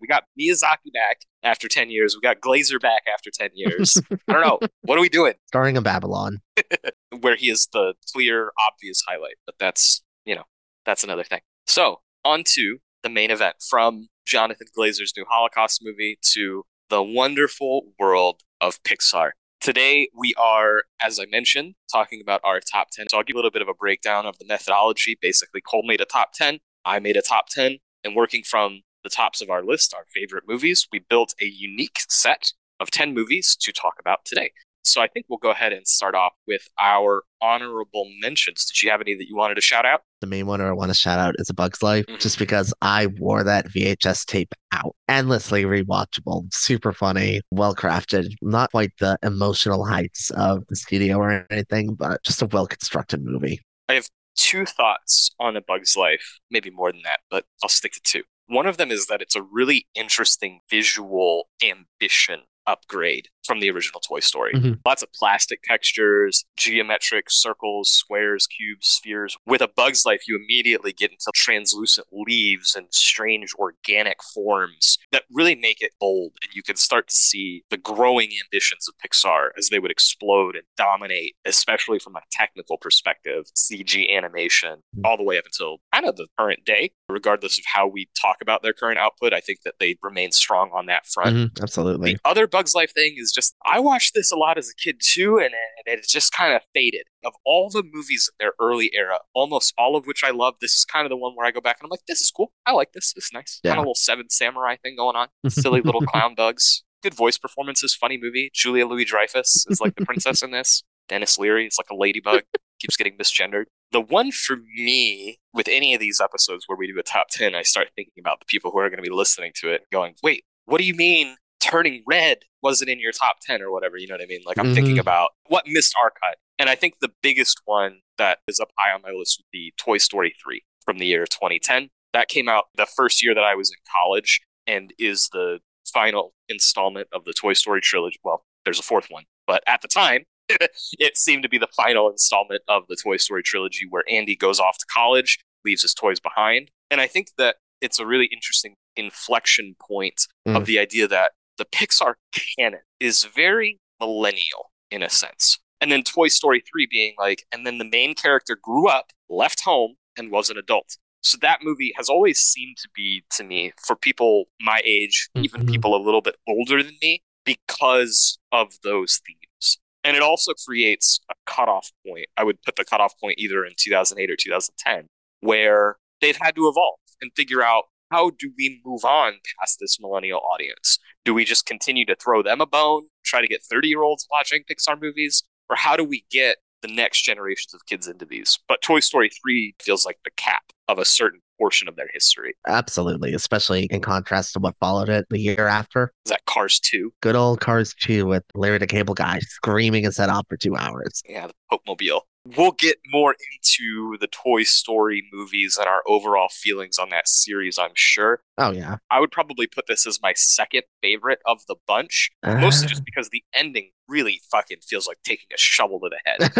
we 0.00 0.06
got 0.08 0.24
Miyazaki 0.40 0.90
back 0.94 1.18
after 1.42 1.68
10 1.68 1.90
years. 1.90 2.16
We 2.16 2.22
got 2.22 2.40
Glazer 2.40 2.80
back 2.80 3.02
after 3.12 3.30
10 3.30 3.50
years. 3.54 4.00
I 4.28 4.32
don't 4.32 4.40
know. 4.42 4.58
What 4.82 4.96
are 4.98 5.02
we 5.02 5.10
doing? 5.10 5.34
Starring 5.48 5.76
in 5.76 5.82
Babylon. 5.82 6.40
where 7.20 7.36
he 7.36 7.50
is 7.50 7.68
the 7.72 7.92
clear, 8.12 8.52
obvious 8.68 9.02
highlight. 9.06 9.36
But 9.44 9.56
that's, 9.58 10.02
you 10.24 10.34
know, 10.34 10.44
that's 10.86 11.04
another 11.04 11.24
thing. 11.24 11.40
So, 11.66 12.00
on 12.24 12.44
to 12.54 12.78
the 13.02 13.08
main 13.08 13.30
event 13.30 13.56
from 13.68 14.08
Jonathan 14.26 14.66
Glazer's 14.76 15.12
new 15.16 15.24
Holocaust 15.28 15.80
movie 15.82 16.18
to 16.32 16.64
the 16.88 17.02
wonderful 17.02 17.92
world 17.98 18.40
of 18.60 18.82
Pixar. 18.82 19.30
Today, 19.60 20.08
we 20.16 20.34
are, 20.34 20.82
as 21.00 21.20
I 21.20 21.26
mentioned, 21.26 21.74
talking 21.90 22.20
about 22.20 22.40
our 22.44 22.60
top 22.60 22.88
10. 22.92 23.08
So, 23.08 23.18
I'll 23.18 23.22
give 23.22 23.34
a 23.34 23.38
little 23.38 23.50
bit 23.50 23.62
of 23.62 23.68
a 23.68 23.74
breakdown 23.74 24.26
of 24.26 24.38
the 24.38 24.46
methodology. 24.46 25.16
Basically, 25.20 25.60
Cole 25.60 25.84
made 25.86 26.00
a 26.00 26.04
top 26.04 26.32
10, 26.34 26.58
I 26.84 26.98
made 26.98 27.16
a 27.16 27.22
top 27.22 27.48
10, 27.48 27.78
and 28.04 28.16
working 28.16 28.42
from 28.42 28.82
the 29.04 29.10
tops 29.10 29.40
of 29.40 29.50
our 29.50 29.64
list, 29.64 29.94
our 29.94 30.06
favorite 30.14 30.44
movies, 30.46 30.86
we 30.92 31.00
built 31.00 31.34
a 31.40 31.46
unique 31.46 31.98
set 32.08 32.52
of 32.80 32.90
10 32.90 33.14
movies 33.14 33.56
to 33.60 33.72
talk 33.72 33.94
about 33.98 34.24
today. 34.24 34.52
So 34.84 35.00
I 35.00 35.08
think 35.08 35.26
we'll 35.28 35.38
go 35.38 35.50
ahead 35.50 35.72
and 35.72 35.86
start 35.86 36.14
off 36.14 36.32
with 36.46 36.68
our 36.80 37.22
honorable 37.40 38.08
mentions. 38.20 38.64
Did 38.64 38.82
you 38.82 38.90
have 38.90 39.00
any 39.00 39.14
that 39.14 39.28
you 39.28 39.36
wanted 39.36 39.54
to 39.54 39.60
shout 39.60 39.86
out? 39.86 40.02
The 40.22 40.28
main 40.28 40.46
one 40.46 40.60
or 40.60 40.68
I 40.68 40.72
want 40.72 40.90
to 40.90 40.94
shout 40.94 41.18
out 41.18 41.34
is 41.40 41.50
A 41.50 41.54
Bug's 41.54 41.82
Life, 41.82 42.06
Mhm. 42.06 42.20
just 42.20 42.38
because 42.38 42.72
I 42.80 43.08
wore 43.08 43.42
that 43.42 43.66
VHS 43.68 44.24
tape 44.24 44.54
out. 44.70 44.94
Endlessly 45.08 45.64
rewatchable, 45.64 46.46
super 46.54 46.92
funny, 46.92 47.40
well 47.50 47.74
crafted. 47.74 48.32
Not 48.40 48.70
quite 48.70 48.92
the 49.00 49.18
emotional 49.24 49.84
heights 49.84 50.30
of 50.30 50.62
the 50.68 50.76
studio 50.76 51.16
or 51.18 51.44
anything, 51.50 51.94
but 51.96 52.22
just 52.22 52.40
a 52.40 52.46
well 52.46 52.68
constructed 52.68 53.24
movie. 53.24 53.60
I 53.88 53.94
have 53.94 54.06
Two 54.34 54.64
thoughts 54.64 55.30
on 55.38 55.56
A 55.58 55.60
Bug's 55.60 55.94
Life, 55.94 56.38
maybe 56.50 56.70
more 56.70 56.90
than 56.90 57.02
that, 57.02 57.20
but 57.30 57.44
I'll 57.62 57.68
stick 57.68 57.92
to 57.92 58.00
two. 58.02 58.22
One 58.46 58.66
of 58.66 58.78
them 58.78 58.90
is 58.90 59.06
that 59.08 59.20
it's 59.20 59.36
a 59.36 59.42
really 59.42 59.86
interesting 59.94 60.60
visual 60.70 61.48
ambition 61.62 62.44
upgrade 62.66 63.28
from 63.44 63.60
the 63.60 63.70
original 63.70 64.00
Toy 64.00 64.20
Story. 64.20 64.52
Mhm. 64.54 64.78
Lots 64.84 65.02
of 65.02 65.12
plastic 65.12 65.62
textures, 65.62 66.44
geometric 66.56 67.30
circles, 67.30 67.90
squares, 67.90 68.46
cubes, 68.46 68.86
spheres. 68.88 69.36
With 69.46 69.60
A 69.60 69.68
Bug's 69.68 70.04
Life, 70.06 70.22
you 70.28 70.36
immediately 70.36 70.92
get 70.92 71.10
into 71.10 71.30
translucent 71.34 72.06
leaves 72.12 72.74
and 72.76 72.86
strange 72.90 73.52
organic 73.54 74.22
forms 74.22 74.98
that 75.10 75.24
really 75.30 75.54
make 75.54 75.82
it 75.82 75.92
bold. 76.00 76.32
And 76.42 76.52
you 76.54 76.62
can 76.62 76.76
start 76.76 77.08
to 77.08 77.14
see 77.14 77.64
the 77.70 77.76
growing 77.76 78.30
ambitions 78.44 78.88
of 78.88 78.94
Pixar 79.04 79.50
as 79.58 79.68
they 79.68 79.78
would 79.78 79.90
explode 79.90 80.54
and 80.56 80.64
dominate, 80.76 81.36
especially 81.44 81.98
from 81.98 82.16
a 82.16 82.22
technical 82.30 82.76
perspective, 82.78 83.44
CG 83.56 84.08
animation, 84.10 84.82
all 85.04 85.16
the 85.16 85.22
way 85.22 85.38
up 85.38 85.44
until 85.46 85.78
kind 85.92 86.06
of 86.06 86.16
the 86.16 86.28
current 86.38 86.64
day. 86.64 86.90
Regardless 87.08 87.58
of 87.58 87.64
how 87.66 87.86
we 87.86 88.08
talk 88.20 88.36
about 88.40 88.62
their 88.62 88.72
current 88.72 88.98
output, 88.98 89.32
I 89.32 89.40
think 89.40 89.60
that 89.64 89.74
they 89.80 89.96
remain 90.02 90.32
strong 90.32 90.70
on 90.72 90.86
that 90.86 91.06
front. 91.06 91.36
Mhm, 91.36 91.62
absolutely. 91.62 92.14
The 92.14 92.20
other 92.24 92.46
Bugs 92.46 92.74
Life 92.74 92.92
thing 92.94 93.14
is 93.16 93.31
just 93.32 93.54
I 93.64 93.80
watched 93.80 94.14
this 94.14 94.30
a 94.30 94.36
lot 94.36 94.58
as 94.58 94.68
a 94.68 94.74
kid 94.74 95.00
too, 95.00 95.38
and 95.38 95.52
it, 95.86 95.98
it 95.98 96.08
just 96.08 96.32
kind 96.32 96.54
of 96.54 96.62
faded. 96.74 97.02
Of 97.24 97.34
all 97.44 97.70
the 97.70 97.82
movies 97.92 98.28
of 98.28 98.34
their 98.38 98.52
early 98.60 98.90
era, 98.94 99.18
almost 99.34 99.72
all 99.78 99.96
of 99.96 100.06
which 100.06 100.22
I 100.24 100.30
love, 100.30 100.54
this 100.60 100.74
is 100.74 100.84
kind 100.84 101.04
of 101.04 101.10
the 101.10 101.16
one 101.16 101.32
where 101.34 101.46
I 101.46 101.50
go 101.50 101.60
back 101.60 101.78
and 101.80 101.86
I'm 101.86 101.90
like, 101.90 102.06
this 102.08 102.20
is 102.20 102.30
cool. 102.30 102.52
I 102.66 102.72
like 102.72 102.92
this. 102.92 103.12
This 103.12 103.24
is 103.24 103.30
nice. 103.32 103.60
Yeah. 103.62 103.70
Kind 103.70 103.78
of 103.78 103.84
a 103.84 103.88
little 103.88 103.94
Seven 103.94 104.28
Samurai 104.28 104.76
thing 104.82 104.96
going 104.96 105.16
on. 105.16 105.28
Silly 105.48 105.80
little 105.80 106.00
clown 106.02 106.34
bugs. 106.34 106.82
Good 107.02 107.14
voice 107.14 107.38
performances. 107.38 107.94
Funny 107.94 108.18
movie. 108.20 108.50
Julia 108.54 108.86
Louis 108.86 109.04
Dreyfus 109.04 109.66
is 109.68 109.80
like 109.80 109.94
the 109.96 110.04
princess 110.04 110.42
in 110.42 110.50
this. 110.50 110.82
Denis 111.08 111.38
Leary 111.38 111.66
is 111.66 111.76
like 111.78 111.90
a 111.90 111.96
ladybug. 111.96 112.42
Keeps 112.80 112.96
getting 112.96 113.16
misgendered. 113.16 113.64
The 113.92 114.00
one 114.00 114.32
for 114.32 114.56
me 114.56 115.38
with 115.52 115.68
any 115.68 115.94
of 115.94 116.00
these 116.00 116.20
episodes 116.20 116.64
where 116.66 116.76
we 116.76 116.86
do 116.86 116.98
a 116.98 117.02
top 117.02 117.26
10, 117.30 117.54
I 117.54 117.62
start 117.62 117.88
thinking 117.94 118.14
about 118.18 118.40
the 118.40 118.46
people 118.46 118.70
who 118.70 118.78
are 118.78 118.88
going 118.88 119.02
to 119.02 119.08
be 119.08 119.14
listening 119.14 119.52
to 119.56 119.70
it 119.70 119.82
going, 119.92 120.14
wait, 120.22 120.44
what 120.64 120.78
do 120.78 120.84
you 120.84 120.94
mean 120.94 121.36
turning 121.62 122.02
red 122.06 122.38
wasn't 122.62 122.90
in 122.90 122.98
your 123.00 123.12
top 123.12 123.36
10 123.46 123.62
or 123.62 123.70
whatever? 123.70 123.96
You 123.96 124.08
know 124.08 124.14
what 124.14 124.22
I 124.22 124.26
mean? 124.26 124.40
Like 124.44 124.58
I'm 124.58 124.74
thinking 124.74 124.96
Mhm. 124.96 125.00
about 125.00 125.30
what 125.46 125.66
missed 125.66 125.94
our 126.02 126.10
cut. 126.10 126.38
And 126.58 126.68
I 126.68 126.74
think 126.74 126.94
the 127.00 127.12
biggest 127.22 127.60
one 127.64 128.00
that 128.18 128.38
is 128.46 128.60
up 128.60 128.70
high 128.78 128.92
on 128.92 129.02
my 129.02 129.10
list 129.10 129.38
would 129.40 129.50
be 129.52 129.72
Toy 129.78 129.98
Story 129.98 130.34
3 130.42 130.62
from 130.84 130.98
the 130.98 131.06
year 131.06 131.26
2010. 131.26 131.88
That 132.12 132.28
came 132.28 132.48
out 132.48 132.64
the 132.74 132.86
first 132.86 133.22
year 133.24 133.34
that 133.34 133.44
I 133.44 133.54
was 133.54 133.70
in 133.70 133.78
college 133.90 134.40
and 134.66 134.92
is 134.98 135.28
the 135.32 135.60
final 135.92 136.34
installment 136.48 137.08
of 137.12 137.24
the 137.24 137.32
Toy 137.32 137.52
Story 137.54 137.80
trilogy. 137.80 138.18
Well, 138.22 138.44
there's 138.64 138.78
a 138.78 138.82
fourth 138.82 139.06
one, 139.10 139.24
but 139.46 139.62
at 139.66 139.82
the 139.82 139.88
time, 139.88 140.24
it 140.48 141.16
seemed 141.16 141.42
to 141.42 141.48
be 141.48 141.58
the 141.58 141.68
final 141.68 142.10
installment 142.10 142.62
of 142.68 142.86
the 142.88 142.96
Toy 142.96 143.16
Story 143.16 143.42
trilogy 143.42 143.86
where 143.88 144.04
Andy 144.10 144.36
goes 144.36 144.60
off 144.60 144.78
to 144.78 144.86
college, 144.92 145.38
leaves 145.64 145.82
his 145.82 145.94
toys 145.94 146.20
behind. 146.20 146.70
And 146.90 147.00
I 147.00 147.06
think 147.06 147.28
that 147.38 147.56
it's 147.80 147.98
a 147.98 148.06
really 148.06 148.26
interesting 148.26 148.74
inflection 148.96 149.74
point 149.80 150.26
of 150.46 150.62
Mm. 150.62 150.66
the 150.66 150.78
idea 150.78 151.08
that 151.08 151.32
the 151.58 151.64
Pixar 151.66 152.14
canon 152.56 152.80
is 153.00 153.24
very 153.24 153.78
millennial 154.00 154.72
in 154.90 155.02
a 155.02 155.10
sense. 155.10 155.58
And 155.80 155.90
then 155.90 156.02
Toy 156.04 156.28
Story 156.28 156.62
3 156.70 156.86
being 156.90 157.14
like, 157.18 157.44
and 157.52 157.66
then 157.66 157.78
the 157.78 157.88
main 157.88 158.14
character 158.14 158.56
grew 158.60 158.88
up, 158.88 159.06
left 159.28 159.60
home, 159.62 159.94
and 160.16 160.30
was 160.30 160.48
an 160.50 160.56
adult. 160.56 160.96
So 161.22 161.38
that 161.40 161.60
movie 161.62 161.92
has 161.96 162.08
always 162.08 162.38
seemed 162.38 162.76
to 162.78 162.88
be 162.94 163.24
to 163.36 163.44
me 163.44 163.72
for 163.84 163.96
people 163.96 164.44
my 164.60 164.80
age, 164.84 165.28
even 165.36 165.62
Mhm. 165.62 165.70
people 165.70 165.96
a 165.96 166.02
little 166.02 166.20
bit 166.20 166.36
older 166.48 166.82
than 166.82 166.96
me, 167.02 167.22
because 167.44 168.38
of 168.52 168.80
those 168.82 169.20
themes. 169.26 169.78
And 170.04 170.16
it 170.16 170.22
also 170.22 170.52
creates 170.66 171.20
a 171.30 171.34
cutoff 171.46 171.90
point. 172.06 172.26
I 172.36 172.44
would 172.44 172.60
put 172.62 172.76
the 172.76 172.84
cutoff 172.84 173.14
point 173.20 173.38
either 173.38 173.64
in 173.64 173.74
2008 173.76 174.30
or 174.30 174.36
2010, 174.36 175.06
where 175.40 175.96
they've 176.20 176.36
had 176.36 176.54
to 176.56 176.68
evolve 176.68 176.98
and 177.20 177.30
figure 177.36 177.62
out 177.62 177.84
how 178.10 178.30
do 178.30 178.52
we 178.58 178.80
move 178.84 179.04
on 179.04 179.40
past 179.58 179.78
this 179.80 179.98
millennial 180.00 180.40
audience? 180.40 180.98
Do 181.24 181.34
we 181.34 181.44
just 181.44 181.66
continue 181.66 182.04
to 182.06 182.16
throw 182.16 182.42
them 182.42 182.60
a 182.60 182.66
bone, 182.66 183.04
try 183.24 183.40
to 183.40 183.46
get 183.46 183.62
30 183.62 183.88
year 183.88 184.02
olds 184.02 184.26
watching 184.30 184.62
Pixar 184.68 185.00
movies? 185.00 185.42
Or 185.70 185.76
how 185.76 185.96
do 185.96 186.04
we 186.04 186.24
get 186.30 186.58
the 186.82 186.88
next 186.88 187.22
generations 187.22 187.72
of 187.74 187.86
kids 187.86 188.08
into 188.08 188.24
these? 188.24 188.58
But 188.68 188.82
Toy 188.82 189.00
Story 189.00 189.30
3 189.42 189.74
feels 189.80 190.04
like 190.04 190.18
the 190.24 190.32
cap 190.36 190.64
of 190.88 190.98
a 190.98 191.04
certain 191.04 191.40
portion 191.58 191.86
of 191.88 191.94
their 191.94 192.08
history. 192.12 192.54
Absolutely, 192.66 193.32
especially 193.34 193.84
in 193.84 194.00
contrast 194.00 194.52
to 194.54 194.58
what 194.58 194.74
followed 194.80 195.08
it 195.08 195.26
the 195.30 195.38
year 195.38 195.68
after. 195.68 196.12
Is 196.26 196.30
that 196.30 196.44
Cars 196.46 196.80
2? 196.80 197.12
Good 197.20 197.36
old 197.36 197.60
Cars 197.60 197.94
2 198.00 198.26
with 198.26 198.42
Larry 198.54 198.78
the 198.78 198.88
Cable 198.88 199.14
Guy 199.14 199.38
screaming 199.38 200.04
and 200.04 200.12
set 200.12 200.28
off 200.28 200.44
for 200.48 200.56
two 200.56 200.74
hours. 200.74 201.22
Yeah, 201.28 201.46
the 201.46 201.54
Pope 201.70 201.82
Mobile. 201.86 202.26
We'll 202.56 202.72
get 202.72 202.96
more 203.06 203.36
into 203.52 204.16
the 204.20 204.26
Toy 204.26 204.64
Story 204.64 205.22
movies 205.32 205.76
and 205.78 205.86
our 205.86 206.02
overall 206.08 206.48
feelings 206.50 206.98
on 206.98 207.10
that 207.10 207.28
series, 207.28 207.78
I'm 207.78 207.92
sure. 207.94 208.40
Oh, 208.58 208.70
yeah. 208.70 208.96
I 209.10 209.18
would 209.18 209.30
probably 209.30 209.66
put 209.66 209.86
this 209.86 210.06
as 210.06 210.20
my 210.22 210.34
second 210.36 210.82
favorite 211.00 211.38
of 211.46 211.60
the 211.68 211.76
bunch, 211.86 212.30
mostly 212.44 212.86
Uh. 212.86 212.88
just 212.90 213.04
because 213.04 213.30
the 213.30 213.42
ending 213.54 213.90
really 214.08 214.42
fucking 214.50 214.76
feels 214.86 215.06
like 215.06 215.16
taking 215.24 215.46
a 215.54 215.56
shovel 215.58 215.98
to 216.00 216.10
the 216.10 216.20
head. 216.26 216.52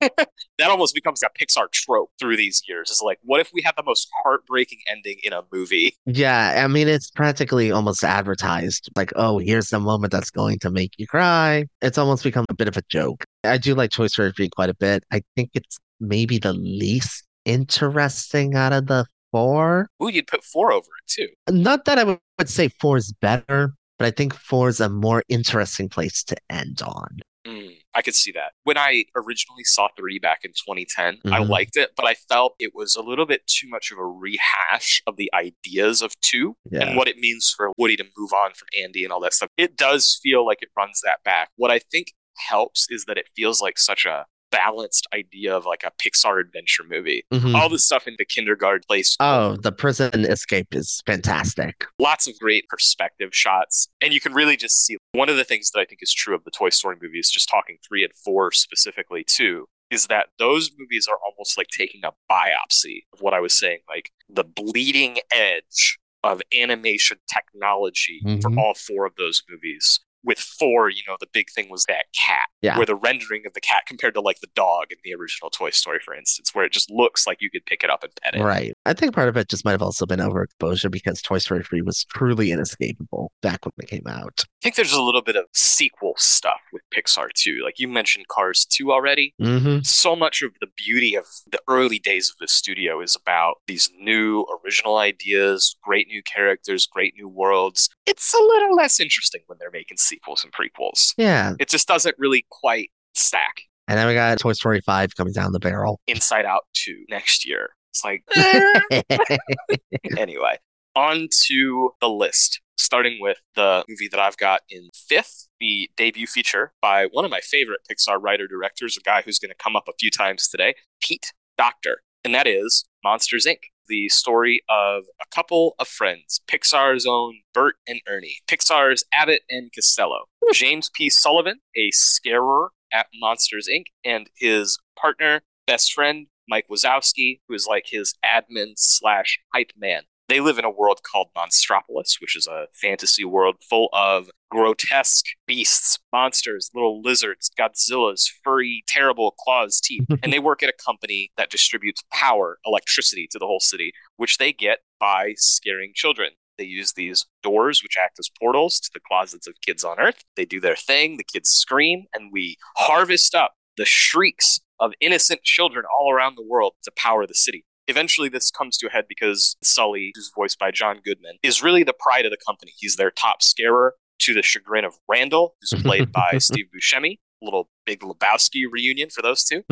that 0.58 0.70
almost 0.70 0.94
becomes 0.94 1.22
a 1.22 1.28
Pixar 1.38 1.70
trope 1.72 2.10
through 2.18 2.38
these 2.38 2.62
years. 2.66 2.90
It's 2.90 3.02
like, 3.02 3.18
what 3.22 3.38
if 3.40 3.50
we 3.52 3.60
had 3.62 3.74
the 3.76 3.82
most 3.82 4.08
heartbreaking 4.24 4.78
ending 4.90 5.18
in 5.22 5.34
a 5.34 5.42
movie? 5.52 5.94
Yeah, 6.06 6.62
I 6.64 6.68
mean, 6.68 6.88
it's 6.88 7.10
practically 7.10 7.70
almost 7.70 8.02
advertised. 8.02 8.88
Like, 8.96 9.12
oh, 9.16 9.38
here's 9.38 9.68
the 9.68 9.80
moment 9.80 10.12
that's 10.12 10.30
going 10.30 10.58
to 10.60 10.70
make 10.70 10.92
you 10.96 11.06
cry. 11.06 11.66
It's 11.82 11.98
almost 11.98 12.24
become 12.24 12.46
a 12.48 12.54
bit 12.54 12.68
of 12.68 12.78
a 12.78 12.82
joke. 12.88 13.24
I 13.44 13.58
do 13.58 13.74
like 13.74 13.90
Toy 13.90 14.06
Story 14.06 14.32
3 14.32 14.48
quite 14.56 14.70
a 14.70 14.74
bit. 14.74 15.04
I 15.12 15.22
think 15.36 15.50
it's 15.54 15.78
maybe 16.00 16.38
the 16.38 16.54
least 16.54 17.24
interesting 17.44 18.54
out 18.54 18.72
of 18.72 18.86
the 18.86 19.04
four. 19.32 19.88
Ooh, 20.02 20.08
you'd 20.08 20.26
put 20.26 20.44
four 20.44 20.72
over 20.72 20.86
it 21.02 21.06
too. 21.08 21.28
Not 21.48 21.84
that 21.86 21.98
I 21.98 22.04
would 22.38 22.48
say 22.48 22.68
four 22.80 22.96
is 22.96 23.12
better, 23.20 23.74
but 23.98 24.06
I 24.06 24.10
think 24.10 24.34
four 24.34 24.68
is 24.68 24.80
a 24.80 24.88
more 24.88 25.22
interesting 25.28 25.88
place 25.88 26.22
to 26.24 26.36
end 26.48 26.82
on. 26.82 27.18
Mm, 27.46 27.76
I 27.94 28.02
could 28.02 28.14
see 28.14 28.32
that. 28.32 28.52
When 28.64 28.76
I 28.76 29.04
originally 29.16 29.64
saw 29.64 29.88
three 29.96 30.18
back 30.18 30.40
in 30.44 30.52
2010, 30.52 31.20
I 31.32 31.40
Mhm. 31.40 31.48
liked 31.48 31.76
it, 31.78 31.92
but 31.96 32.04
I 32.06 32.12
felt 32.14 32.54
it 32.58 32.74
was 32.74 32.96
a 32.96 33.02
little 33.02 33.24
bit 33.24 33.46
too 33.46 33.66
much 33.68 33.90
of 33.90 33.98
a 33.98 34.04
rehash 34.04 35.02
of 35.06 35.16
the 35.16 35.30
ideas 35.32 36.02
of 36.02 36.12
two 36.20 36.56
Yeah. 36.70 36.88
and 36.88 36.96
what 36.96 37.08
it 37.08 37.16
means 37.16 37.52
for 37.56 37.72
Woody 37.78 37.96
to 37.96 38.04
move 38.16 38.32
on 38.34 38.52
from 38.52 38.68
Andy 38.78 39.04
and 39.04 39.12
all 39.12 39.20
that 39.20 39.32
stuff. 39.32 39.48
It 39.56 39.74
does 39.76 40.20
feel 40.22 40.44
like 40.46 40.58
it 40.60 40.68
runs 40.76 41.00
that 41.02 41.22
back. 41.24 41.48
What 41.56 41.70
I 41.70 41.78
think 41.78 42.12
helps 42.36 42.86
is 42.90 43.06
that 43.06 43.16
it 43.16 43.28
feels 43.34 43.60
like 43.62 43.78
such 43.78 44.04
a 44.04 44.26
balanced 44.50 45.06
idea 45.14 45.56
of 45.56 45.64
like 45.66 45.82
a 45.84 45.92
Pixar 46.02 46.40
adventure 46.40 46.84
movie. 46.88 47.24
Mhm. 47.32 47.54
All 47.54 47.68
the 47.68 47.78
stuff 47.78 48.06
in 48.08 48.14
the 48.18 48.24
kindergarten 48.24 48.82
place. 48.86 49.16
Oh, 49.20 49.56
the 49.56 49.72
prison 49.72 50.24
escape 50.24 50.74
is 50.74 51.00
fantastic. 51.06 51.84
lots 51.98 52.26
of 52.26 52.38
great 52.38 52.68
perspective 52.68 53.30
shots 53.32 53.88
and 54.00 54.12
you 54.12 54.20
can 54.20 54.32
really 54.32 54.56
just 54.56 54.84
see 54.84 54.96
one 55.12 55.28
of 55.28 55.36
the 55.36 55.44
things 55.44 55.70
that 55.70 55.80
i 55.80 55.84
think 55.84 56.00
is 56.02 56.12
true 56.12 56.34
of 56.34 56.42
the 56.44 56.50
toy 56.50 56.68
story 56.70 56.96
movies 57.00 57.30
just 57.30 57.48
talking 57.48 57.76
three 57.86 58.02
and 58.04 58.12
four 58.24 58.50
specifically 58.52 59.24
too 59.26 59.66
is 59.90 60.06
that 60.06 60.28
those 60.38 60.70
movies 60.78 61.06
are 61.10 61.18
almost 61.26 61.56
like 61.58 61.66
taking 61.68 62.00
a 62.04 62.12
biopsy 62.32 63.02
of 63.12 63.20
what 63.20 63.34
i 63.34 63.40
was 63.40 63.58
saying 63.58 63.78
like 63.88 64.10
the 64.28 64.44
bleeding 64.44 65.18
edge 65.32 65.98
of 66.24 66.40
animation 66.58 67.18
technology 67.32 68.20
for 68.42 68.50
Mhm. 68.50 68.58
all 68.58 68.74
four 68.74 69.06
of 69.06 69.14
those 69.16 69.42
movies 69.48 70.00
with 70.24 70.38
four 70.38 70.90
you 70.90 71.02
know 71.08 71.16
the 71.20 71.26
big 71.32 71.46
thing 71.54 71.68
was 71.70 71.84
that 71.84 72.04
cat 72.14 72.46
Yeah. 72.62 72.76
where 72.76 72.86
the 72.86 72.94
rendering 72.94 73.42
of 73.46 73.54
the 73.54 73.60
cat 73.60 73.82
compared 73.86 74.14
to 74.14 74.20
like 74.20 74.40
the 74.40 74.48
dog 74.54 74.86
in 74.90 74.98
the 75.04 75.14
original 75.14 75.50
toy 75.50 75.70
story 75.70 75.98
for 76.04 76.14
instance 76.14 76.54
where 76.54 76.64
it 76.64 76.72
just 76.72 76.90
looks 76.90 77.26
like 77.26 77.38
you 77.40 77.50
could 77.50 77.64
pick 77.66 77.82
it 77.84 77.90
up 77.90 78.02
and 78.04 78.12
pet 78.22 78.34
it 78.34 78.42
Right. 78.42 78.74
I 78.86 78.92
think 78.92 79.14
part 79.14 79.28
of 79.28 79.36
it 79.36 79.48
just 79.48 79.64
might 79.64 79.72
have 79.72 79.82
also 79.82 80.06
been 80.06 80.20
overexposure 80.20 80.90
because 80.90 81.20
Toy 81.22 81.38
Story 81.38 81.62
3 81.62 81.82
was 81.82 82.04
truly 82.04 82.50
inescapable 82.50 83.32
back 83.42 83.64
when 83.64 83.72
it 83.78 83.88
came 83.88 84.06
out. 84.06 84.44
I 84.46 84.62
think 84.62 84.74
there's 84.76 84.92
a 84.92 85.02
little 85.02 85.22
bit 85.22 85.36
of 85.36 85.44
sequel 85.54 86.14
stuff 86.16 86.60
with 86.72 86.82
Pixar 86.94 87.28
too. 87.34 87.60
Like 87.64 87.78
you 87.78 87.88
mentioned 87.88 88.28
Cars 88.28 88.64
2 88.66 88.92
already. 88.92 89.34
hmm 89.40 89.78
So 89.82 90.16
much 90.16 90.42
of 90.42 90.52
the 90.60 90.66
beauty 90.76 91.14
of 91.14 91.24
the 91.50 91.60
early 91.68 91.98
days 91.98 92.30
of 92.30 92.36
the 92.40 92.48
studio 92.48 93.00
is 93.00 93.14
about 93.16 93.56
these 93.66 93.90
new 93.98 94.44
original 94.64 94.96
ideas, 94.96 95.76
great 95.82 96.08
new 96.08 96.22
characters, 96.22 96.86
great 96.86 97.14
new 97.16 97.28
worlds. 97.28 97.88
It's 98.06 98.34
a 98.34 98.38
little 98.42 98.74
less 98.74 99.00
interesting 99.00 99.42
when 99.46 99.58
they're 99.58 99.70
making 99.70 99.98
sequels 100.10 100.44
and 100.44 100.52
prequels. 100.52 101.14
Yeah. 101.16 101.54
It 101.58 101.68
just 101.68 101.88
doesn't 101.88 102.16
really 102.18 102.44
quite 102.50 102.90
stack. 103.14 103.62
And 103.88 103.98
then 103.98 104.06
we 104.06 104.14
got 104.14 104.38
Toy 104.38 104.52
Story 104.52 104.80
5 104.80 105.16
coming 105.16 105.32
down 105.32 105.52
the 105.52 105.58
barrel. 105.58 106.00
Inside 106.06 106.44
Out 106.44 106.62
2 106.74 107.06
next 107.08 107.46
year. 107.46 107.70
It's 107.90 108.04
like, 108.04 108.22
eh. 108.36 109.02
anyway, 110.16 110.58
on 110.94 111.28
to 111.46 111.90
the 112.00 112.08
list. 112.08 112.60
Starting 112.78 113.18
with 113.20 113.38
the 113.56 113.84
movie 113.88 114.08
that 114.08 114.20
I've 114.20 114.38
got 114.38 114.62
in 114.70 114.88
fifth, 114.94 115.48
the 115.60 115.90
debut 115.96 116.26
feature 116.26 116.72
by 116.80 117.06
one 117.06 117.26
of 117.26 117.30
my 117.30 117.40
favorite 117.40 117.80
Pixar 117.90 118.18
writer 118.22 118.46
directors, 118.46 118.96
a 118.96 119.00
guy 119.00 119.22
who's 119.22 119.38
going 119.38 119.50
to 119.50 119.62
come 119.62 119.76
up 119.76 119.84
a 119.86 119.92
few 119.98 120.10
times 120.10 120.48
today, 120.48 120.74
Pete 121.02 121.32
Docter. 121.58 122.02
And 122.24 122.34
that 122.34 122.46
is 122.46 122.84
Monsters 123.04 123.44
Inc., 123.46 123.69
the 123.90 124.08
story 124.08 124.62
of 124.70 125.04
a 125.20 125.26
couple 125.34 125.74
of 125.78 125.88
friends, 125.88 126.40
Pixar's 126.46 127.06
own 127.06 127.40
Bert 127.52 127.74
and 127.86 128.00
Ernie, 128.08 128.38
Pixar's 128.48 129.04
Abbott 129.12 129.42
and 129.50 129.70
Costello, 129.74 130.24
hmm. 130.42 130.52
James 130.54 130.88
P. 130.94 131.10
Sullivan, 131.10 131.58
a 131.76 131.90
scarer 131.90 132.70
at 132.92 133.08
Monsters 133.14 133.68
Inc., 133.70 133.86
and 134.04 134.30
his 134.36 134.78
partner, 134.98 135.42
best 135.66 135.92
friend, 135.92 136.28
Mike 136.48 136.66
Wazowski, 136.70 137.40
who 137.48 137.54
is 137.54 137.66
like 137.66 137.84
his 137.86 138.14
admin 138.24 138.72
slash 138.76 139.38
hype 139.52 139.72
man. 139.76 140.02
They 140.30 140.38
live 140.38 140.60
in 140.60 140.64
a 140.64 140.70
world 140.70 141.00
called 141.02 141.30
Monstropolis, 141.36 142.20
which 142.20 142.36
is 142.36 142.46
a 142.46 142.66
fantasy 142.72 143.24
world 143.24 143.56
full 143.68 143.88
of 143.92 144.30
grotesque 144.48 145.24
beasts, 145.44 145.98
monsters, 146.12 146.70
little 146.72 147.02
lizards, 147.02 147.50
Godzillas, 147.58 148.30
furry, 148.44 148.84
terrible 148.86 149.34
claws, 149.40 149.80
teeth. 149.80 150.06
and 150.22 150.32
they 150.32 150.38
work 150.38 150.62
at 150.62 150.68
a 150.68 150.84
company 150.86 151.32
that 151.36 151.50
distributes 151.50 152.04
power, 152.12 152.58
electricity 152.64 153.26
to 153.32 153.40
the 153.40 153.46
whole 153.46 153.58
city, 153.58 153.90
which 154.18 154.38
they 154.38 154.52
get 154.52 154.78
by 155.00 155.34
scaring 155.36 155.90
children. 155.96 156.30
They 156.58 156.64
use 156.64 156.92
these 156.92 157.26
doors, 157.42 157.82
which 157.82 157.96
act 158.00 158.20
as 158.20 158.30
portals 158.40 158.78
to 158.78 158.90
the 158.94 159.00
closets 159.00 159.48
of 159.48 159.60
kids 159.66 159.82
on 159.82 159.98
Earth. 159.98 160.22
They 160.36 160.44
do 160.44 160.60
their 160.60 160.76
thing, 160.76 161.16
the 161.16 161.24
kids 161.24 161.50
scream, 161.50 162.04
and 162.14 162.30
we 162.32 162.56
harvest 162.76 163.34
up 163.34 163.54
the 163.76 163.84
shrieks 163.84 164.60
of 164.78 164.92
innocent 165.00 165.42
children 165.42 165.86
all 165.98 166.12
around 166.12 166.36
the 166.36 166.46
world 166.46 166.74
to 166.84 166.92
power 166.96 167.26
the 167.26 167.34
city. 167.34 167.64
Eventually, 167.90 168.28
this 168.28 168.50
comes 168.52 168.76
to 168.78 168.86
a 168.86 168.90
head 168.90 169.06
because 169.08 169.56
Sully, 169.62 170.12
who's 170.14 170.30
voiced 170.34 170.58
by 170.60 170.70
John 170.70 171.00
Goodman, 171.04 171.38
is 171.42 171.62
really 171.62 171.82
the 171.82 171.92
pride 171.92 172.24
of 172.24 172.30
the 172.30 172.38
company. 172.46 172.72
He's 172.76 172.94
their 172.94 173.10
top 173.10 173.42
scarer 173.42 173.94
to 174.20 174.32
the 174.32 174.42
chagrin 174.42 174.84
of 174.84 174.94
Randall, 175.08 175.56
who's 175.60 175.82
played 175.82 176.12
by 176.12 176.38
Steve 176.38 176.66
Buscemi. 176.74 177.18
Little 177.42 177.68
Big 177.86 178.00
Lebowski 178.00 178.64
reunion 178.70 179.08
for 179.08 179.22
those 179.22 179.42
two. 179.42 179.62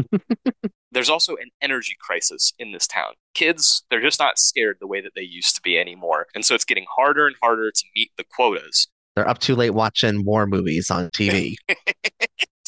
There's 0.90 1.10
also 1.10 1.36
an 1.36 1.50
energy 1.60 1.94
crisis 2.00 2.54
in 2.58 2.72
this 2.72 2.86
town. 2.86 3.12
Kids, 3.34 3.84
they're 3.90 4.00
just 4.00 4.18
not 4.18 4.38
scared 4.38 4.78
the 4.80 4.86
way 4.86 5.02
that 5.02 5.12
they 5.14 5.22
used 5.22 5.54
to 5.56 5.60
be 5.60 5.78
anymore. 5.78 6.26
And 6.34 6.46
so 6.46 6.54
it's 6.54 6.64
getting 6.64 6.86
harder 6.96 7.26
and 7.26 7.36
harder 7.42 7.70
to 7.70 7.84
meet 7.94 8.10
the 8.16 8.24
quotas. 8.24 8.88
They're 9.14 9.28
up 9.28 9.38
too 9.38 9.54
late 9.54 9.74
watching 9.74 10.24
war 10.24 10.46
movies 10.46 10.90
on 10.90 11.10
TV. 11.10 11.56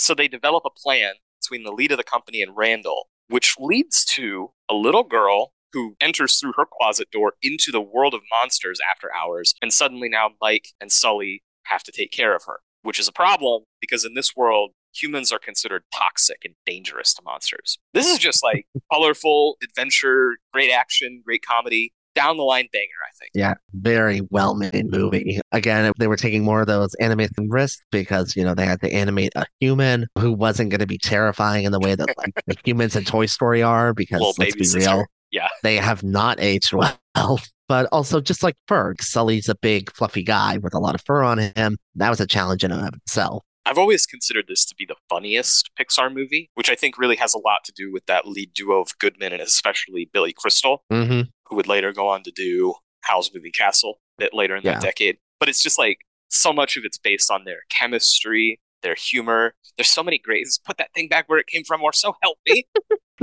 So 0.00 0.14
they 0.14 0.28
develop 0.28 0.64
a 0.64 0.70
plan 0.70 1.12
between 1.42 1.62
the 1.62 1.72
lead 1.72 1.92
of 1.92 1.98
the 1.98 2.04
company 2.04 2.40
and 2.40 2.56
Randall, 2.56 3.08
which 3.30 3.54
leads 3.58 4.04
to 4.04 4.50
a 4.68 4.74
little 4.74 5.04
girl 5.04 5.52
who 5.72 5.96
enters 6.00 6.38
through 6.38 6.52
her 6.56 6.66
closet 6.70 7.10
door 7.10 7.34
into 7.42 7.70
the 7.70 7.80
world 7.80 8.12
of 8.12 8.20
monsters 8.42 8.80
after 8.90 9.08
hours. 9.14 9.54
And 9.62 9.72
suddenly 9.72 10.08
now 10.08 10.30
Mike 10.40 10.68
and 10.80 10.90
Sully 10.90 11.42
have 11.64 11.84
to 11.84 11.92
take 11.92 12.10
care 12.10 12.34
of 12.34 12.42
her, 12.46 12.60
which 12.82 12.98
is 12.98 13.06
a 13.06 13.12
problem 13.12 13.62
because 13.80 14.04
in 14.04 14.14
this 14.14 14.34
world, 14.36 14.72
humans 14.92 15.30
are 15.30 15.38
considered 15.38 15.84
toxic 15.94 16.38
and 16.44 16.54
dangerous 16.66 17.14
to 17.14 17.22
monsters. 17.24 17.78
This 17.94 18.08
is 18.08 18.18
just 18.18 18.42
like 18.42 18.66
colorful 18.92 19.56
adventure, 19.62 20.36
great 20.52 20.72
action, 20.72 21.22
great 21.24 21.42
comedy. 21.46 21.92
Down 22.14 22.36
the 22.36 22.42
line 22.42 22.68
banger, 22.72 22.86
I 23.06 23.12
think. 23.18 23.30
Yeah, 23.34 23.54
very 23.74 24.20
well 24.30 24.54
made 24.54 24.90
movie. 24.90 25.40
Again, 25.52 25.92
they 25.98 26.08
were 26.08 26.16
taking 26.16 26.42
more 26.44 26.60
of 26.60 26.66
those 26.66 26.94
animation 27.00 27.48
risks 27.48 27.82
because, 27.92 28.34
you 28.34 28.44
know, 28.44 28.54
they 28.54 28.66
had 28.66 28.80
to 28.80 28.92
animate 28.92 29.32
a 29.36 29.46
human 29.60 30.06
who 30.18 30.32
wasn't 30.32 30.70
going 30.70 30.80
to 30.80 30.86
be 30.86 30.98
terrifying 30.98 31.64
in 31.64 31.72
the 31.72 31.78
way 31.80 31.94
that 31.94 32.08
like 32.18 32.32
the 32.46 32.56
humans 32.64 32.96
in 32.96 33.04
Toy 33.04 33.26
Story 33.26 33.62
are 33.62 33.94
because 33.94 34.20
Little 34.20 34.34
let's 34.38 34.56
be 34.56 34.64
sister. 34.64 34.90
real, 34.90 35.04
Yeah. 35.30 35.48
they 35.62 35.76
have 35.76 36.02
not 36.02 36.40
aged 36.40 36.72
well. 36.72 36.98
But 37.68 37.86
also 37.92 38.20
just 38.20 38.42
like 38.42 38.56
Ferg, 38.68 39.00
Sully's 39.00 39.48
a 39.48 39.54
big 39.54 39.92
fluffy 39.92 40.24
guy 40.24 40.56
with 40.58 40.74
a 40.74 40.80
lot 40.80 40.96
of 40.96 41.02
fur 41.06 41.22
on 41.22 41.38
him. 41.38 41.78
That 41.94 42.10
was 42.10 42.18
a 42.20 42.26
challenge 42.26 42.64
in 42.64 42.72
and 42.72 42.84
of 42.88 42.94
itself. 42.94 43.44
I've 43.64 43.78
always 43.78 44.06
considered 44.06 44.46
this 44.48 44.64
to 44.64 44.74
be 44.74 44.84
the 44.84 44.96
funniest 45.08 45.70
Pixar 45.78 46.12
movie, 46.12 46.50
which 46.54 46.68
I 46.68 46.74
think 46.74 46.98
really 46.98 47.14
has 47.14 47.32
a 47.32 47.38
lot 47.38 47.58
to 47.66 47.72
do 47.76 47.92
with 47.92 48.04
that 48.06 48.26
lead 48.26 48.52
duo 48.54 48.80
of 48.80 48.88
Goodman 48.98 49.32
and 49.32 49.40
especially 49.40 50.10
Billy 50.12 50.32
Crystal, 50.36 50.82
hmm 50.90 51.20
who 51.50 51.56
would 51.56 51.68
later 51.68 51.92
go 51.92 52.08
on 52.08 52.22
to 52.22 52.30
do 52.30 52.74
Howl's 53.02 53.30
Moving 53.34 53.52
Castle 53.52 53.98
a 54.18 54.24
bit 54.24 54.34
later 54.34 54.56
in 54.56 54.64
that 54.64 54.80
decade. 54.80 55.18
But 55.38 55.48
it's 55.48 55.62
just 55.62 55.78
like 55.78 55.98
so 56.28 56.52
much 56.52 56.76
of 56.76 56.84
it's 56.84 56.96
based 56.98 57.30
on 57.30 57.44
their 57.44 57.58
chemistry, 57.70 58.60
their 58.82 58.94
humor. 58.94 59.52
There's 59.76 59.90
so 59.90 60.02
many 60.02 60.18
great. 60.18 60.46
Just 60.46 60.64
put 60.64 60.78
that 60.78 60.90
thing 60.94 61.08
back 61.08 61.28
where 61.28 61.38
it 61.38 61.46
came 61.46 61.64
from, 61.64 61.82
or 61.82 61.92
so 61.92 62.14
help 62.22 62.38
me. 62.48 62.64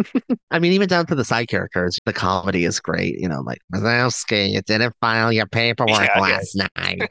I 0.51 0.59
mean, 0.59 0.73
even 0.73 0.87
down 0.87 1.05
to 1.07 1.15
the 1.15 1.25
side 1.25 1.47
characters, 1.47 1.97
the 2.05 2.13
comedy 2.13 2.65
is 2.65 2.79
great. 2.79 3.19
You 3.19 3.27
know, 3.27 3.41
like 3.41 3.59
Wazowski, 3.73 4.51
you 4.51 4.61
didn't 4.61 4.93
file 5.01 5.31
your 5.31 5.47
paperwork 5.47 5.97
Yeah, 5.97 6.09
yeah. 6.15 6.21
last 6.21 6.61
night. 6.77 7.01